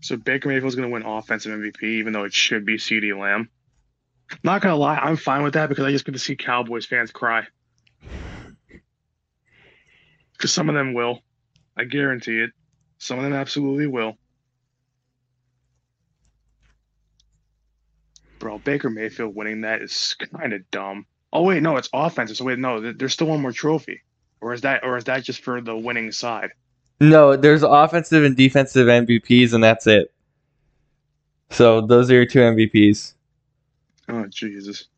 So 0.00 0.16
Baker 0.16 0.48
Mayfield's 0.48 0.74
gonna 0.74 0.88
win 0.88 1.02
offensive 1.04 1.52
MVP, 1.52 1.82
even 1.82 2.12
though 2.12 2.24
it 2.24 2.34
should 2.34 2.64
be 2.64 2.76
CeeDee 2.76 3.18
Lamb. 3.18 3.48
Not 4.42 4.62
gonna 4.62 4.76
lie, 4.76 4.96
I'm 4.96 5.16
fine 5.16 5.42
with 5.42 5.54
that 5.54 5.68
because 5.68 5.84
I 5.84 5.92
just 5.92 6.04
get 6.04 6.12
to 6.12 6.18
see 6.18 6.36
Cowboys 6.36 6.86
fans 6.86 7.10
cry. 7.12 7.46
Because 10.32 10.52
some 10.52 10.68
of 10.68 10.74
them 10.74 10.94
will. 10.94 11.20
I 11.76 11.84
guarantee 11.84 12.40
it. 12.40 12.50
Some 12.98 13.18
of 13.18 13.24
them 13.24 13.32
absolutely 13.32 13.86
will. 13.86 14.16
Bro, 18.38 18.58
Baker 18.60 18.90
Mayfield 18.90 19.34
winning 19.34 19.62
that 19.62 19.82
is 19.82 20.14
kind 20.34 20.52
of 20.52 20.70
dumb. 20.70 21.06
Oh 21.32 21.42
wait, 21.42 21.62
no, 21.62 21.76
it's 21.76 21.88
offensive. 21.92 22.36
So 22.36 22.44
wait, 22.44 22.58
no, 22.58 22.92
there's 22.92 23.12
still 23.12 23.26
one 23.28 23.40
more 23.40 23.52
trophy, 23.52 24.02
or 24.40 24.52
is 24.52 24.60
that, 24.62 24.84
or 24.84 24.96
is 24.96 25.04
that 25.04 25.24
just 25.24 25.42
for 25.42 25.60
the 25.60 25.76
winning 25.76 26.12
side? 26.12 26.50
No, 27.00 27.36
there's 27.36 27.62
offensive 27.62 28.24
and 28.24 28.36
defensive 28.36 28.86
MVPs, 28.86 29.52
and 29.52 29.62
that's 29.62 29.86
it. 29.86 30.12
So 31.50 31.80
those 31.80 32.10
are 32.10 32.14
your 32.14 32.26
two 32.26 32.40
MVPs. 32.40 33.14
Oh 34.08 34.26
Jesus! 34.26 34.88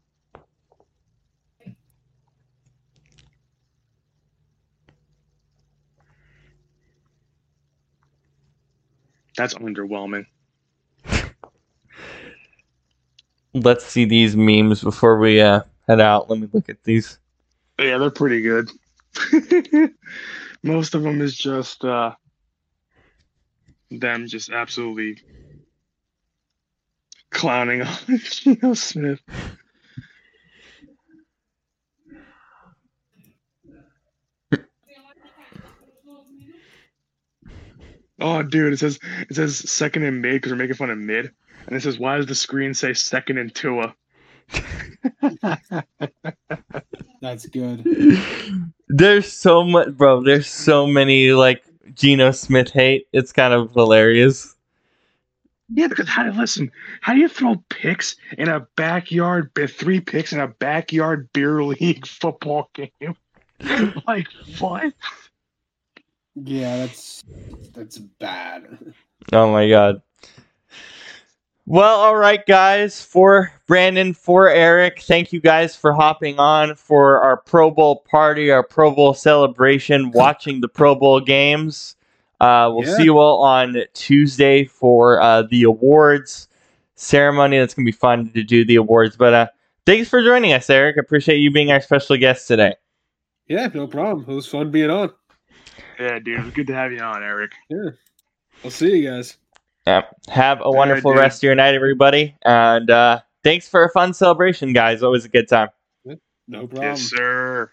That's 9.36 9.55
underwhelming. 9.55 10.26
Let's 13.62 13.84
see 13.84 14.04
these 14.04 14.36
memes 14.36 14.82
before 14.82 15.18
we 15.18 15.40
uh, 15.40 15.62
head 15.86 16.00
out. 16.00 16.30
Let 16.30 16.38
me 16.38 16.48
look 16.52 16.68
at 16.68 16.84
these. 16.84 17.18
Yeah, 17.78 17.98
they're 17.98 18.10
pretty 18.10 18.42
good. 18.42 18.70
Most 20.62 20.94
of 20.94 21.02
them 21.02 21.20
is 21.20 21.36
just 21.36 21.84
uh, 21.84 22.14
them 23.90 24.26
just 24.26 24.50
absolutely 24.50 25.22
clowning 27.30 27.82
on 28.08 28.18
Geno 28.18 28.74
Smith. 28.74 29.20
Oh, 38.20 38.42
dude, 38.42 38.72
it 38.72 38.78
says 38.78 38.98
it 39.28 39.36
says 39.36 39.70
second 39.70 40.02
and 40.02 40.20
mid 40.20 40.34
because 40.34 40.50
we're 40.50 40.58
making 40.58 40.74
fun 40.74 40.90
of 40.90 40.98
mid, 40.98 41.30
and 41.68 41.76
it 41.76 41.82
says 41.82 41.98
why 41.98 42.16
does 42.16 42.26
the 42.26 42.34
screen 42.34 42.74
say 42.74 42.92
second 42.94 43.38
and 43.38 43.55
Tua? 43.55 43.94
That's 47.20 47.47
good. 47.47 47.86
There's 48.88 49.30
so 49.30 49.62
much, 49.64 49.97
bro. 49.97 50.22
There's 50.22 50.48
so 50.48 50.86
many 50.86 51.32
like 51.32 51.62
Geno 51.94 52.30
Smith 52.30 52.70
hate. 52.70 53.06
It's 53.12 53.32
kind 53.32 53.52
of 53.52 53.72
hilarious. 53.72 54.56
Yeah, 55.70 55.88
because 55.88 56.08
how 56.08 56.22
do 56.22 56.30
you 56.30 56.38
listen? 56.38 56.72
How 57.02 57.12
do 57.12 57.20
you 57.20 57.28
throw 57.28 57.62
picks 57.68 58.16
in 58.38 58.48
a 58.48 58.60
backyard? 58.76 59.50
Three 59.68 60.00
picks 60.00 60.32
in 60.32 60.40
a 60.40 60.48
backyard 60.48 61.28
beer 61.34 61.62
league 61.62 62.06
football 62.06 62.70
game? 62.72 63.14
like 64.06 64.28
what? 64.58 64.94
Yeah, 66.34 66.78
that's 66.78 67.22
that's 67.74 67.98
bad. 67.98 68.94
Oh 69.32 69.52
my 69.52 69.68
god. 69.68 70.00
Well, 71.70 72.00
all 72.00 72.16
right, 72.16 72.44
guys. 72.47 73.02
For 73.05 73.52
Brandon, 73.66 74.14
for 74.14 74.48
Eric, 74.48 75.02
thank 75.02 75.34
you 75.34 75.40
guys 75.40 75.76
for 75.76 75.92
hopping 75.92 76.38
on 76.38 76.74
for 76.76 77.20
our 77.20 77.36
Pro 77.36 77.70
Bowl 77.70 77.97
party, 78.10 78.50
our 78.50 78.62
Pro 78.62 78.90
Bowl 78.90 79.12
celebration, 79.12 80.10
watching 80.12 80.62
the 80.62 80.68
Pro 80.68 80.94
Bowl 80.94 81.20
games. 81.20 81.94
Uh, 82.40 82.70
we'll 82.72 82.86
Yeah. 82.88 82.97
see 82.97 83.05
you 83.05 83.18
all 83.18 83.42
on 83.42 83.76
Tuesday 83.92 84.64
for 84.64 85.20
uh, 85.20 85.42
the 85.42 85.64
awards 85.64 86.48
ceremony. 86.94 87.58
That's 87.58 87.74
gonna 87.74 87.84
be 87.84 87.92
fun 87.92 88.30
to 88.30 88.42
do 88.42 88.64
the 88.64 88.76
awards. 88.76 89.14
But 89.18 89.34
uh, 89.34 89.47
thanks 89.84 90.08
for 90.08 90.22
joining 90.22 90.55
us, 90.55 90.70
Eric. 90.70 90.97
Appreciate 90.97 91.36
you 91.36 91.50
being 91.50 91.70
our 91.70 91.82
special 91.82 92.16
guest 92.16 92.48
today. 92.48 92.76
Yeah, 93.47 93.68
no 93.74 93.86
problem. 93.86 94.24
It 94.26 94.34
was 94.34 94.47
fun 94.47 94.70
being 94.70 94.88
on. 94.88 95.10
Yeah, 96.00 96.18
dude, 96.18 96.38
it 96.40 96.44
was 96.44 96.55
good 96.55 96.68
to 96.68 96.74
have 96.74 96.92
you 96.92 97.00
on, 97.00 97.22
Eric. 97.22 97.52
Yeah. 97.68 97.90
I'll 98.64 98.70
see 98.70 99.00
you 99.00 99.10
guys. 99.10 99.36
Yeah. 99.89 100.02
Have 100.28 100.60
a 100.62 100.70
wonderful 100.70 101.12
dude. 101.12 101.20
rest 101.20 101.39
of 101.39 101.44
your 101.44 101.55
night, 101.55 101.75
everybody. 101.75 102.36
And 102.44 102.91
uh, 102.91 103.23
thanks 103.42 103.67
for 103.67 103.84
a 103.84 103.91
fun 103.91 104.12
celebration, 104.12 104.75
guys. 104.75 105.02
Always 105.02 105.25
a 105.25 105.31
good 105.31 105.49
time. 105.49 105.68
No 106.47 106.67
problem. 106.67 106.83
Yes, 106.83 107.00
sir. 107.08 107.70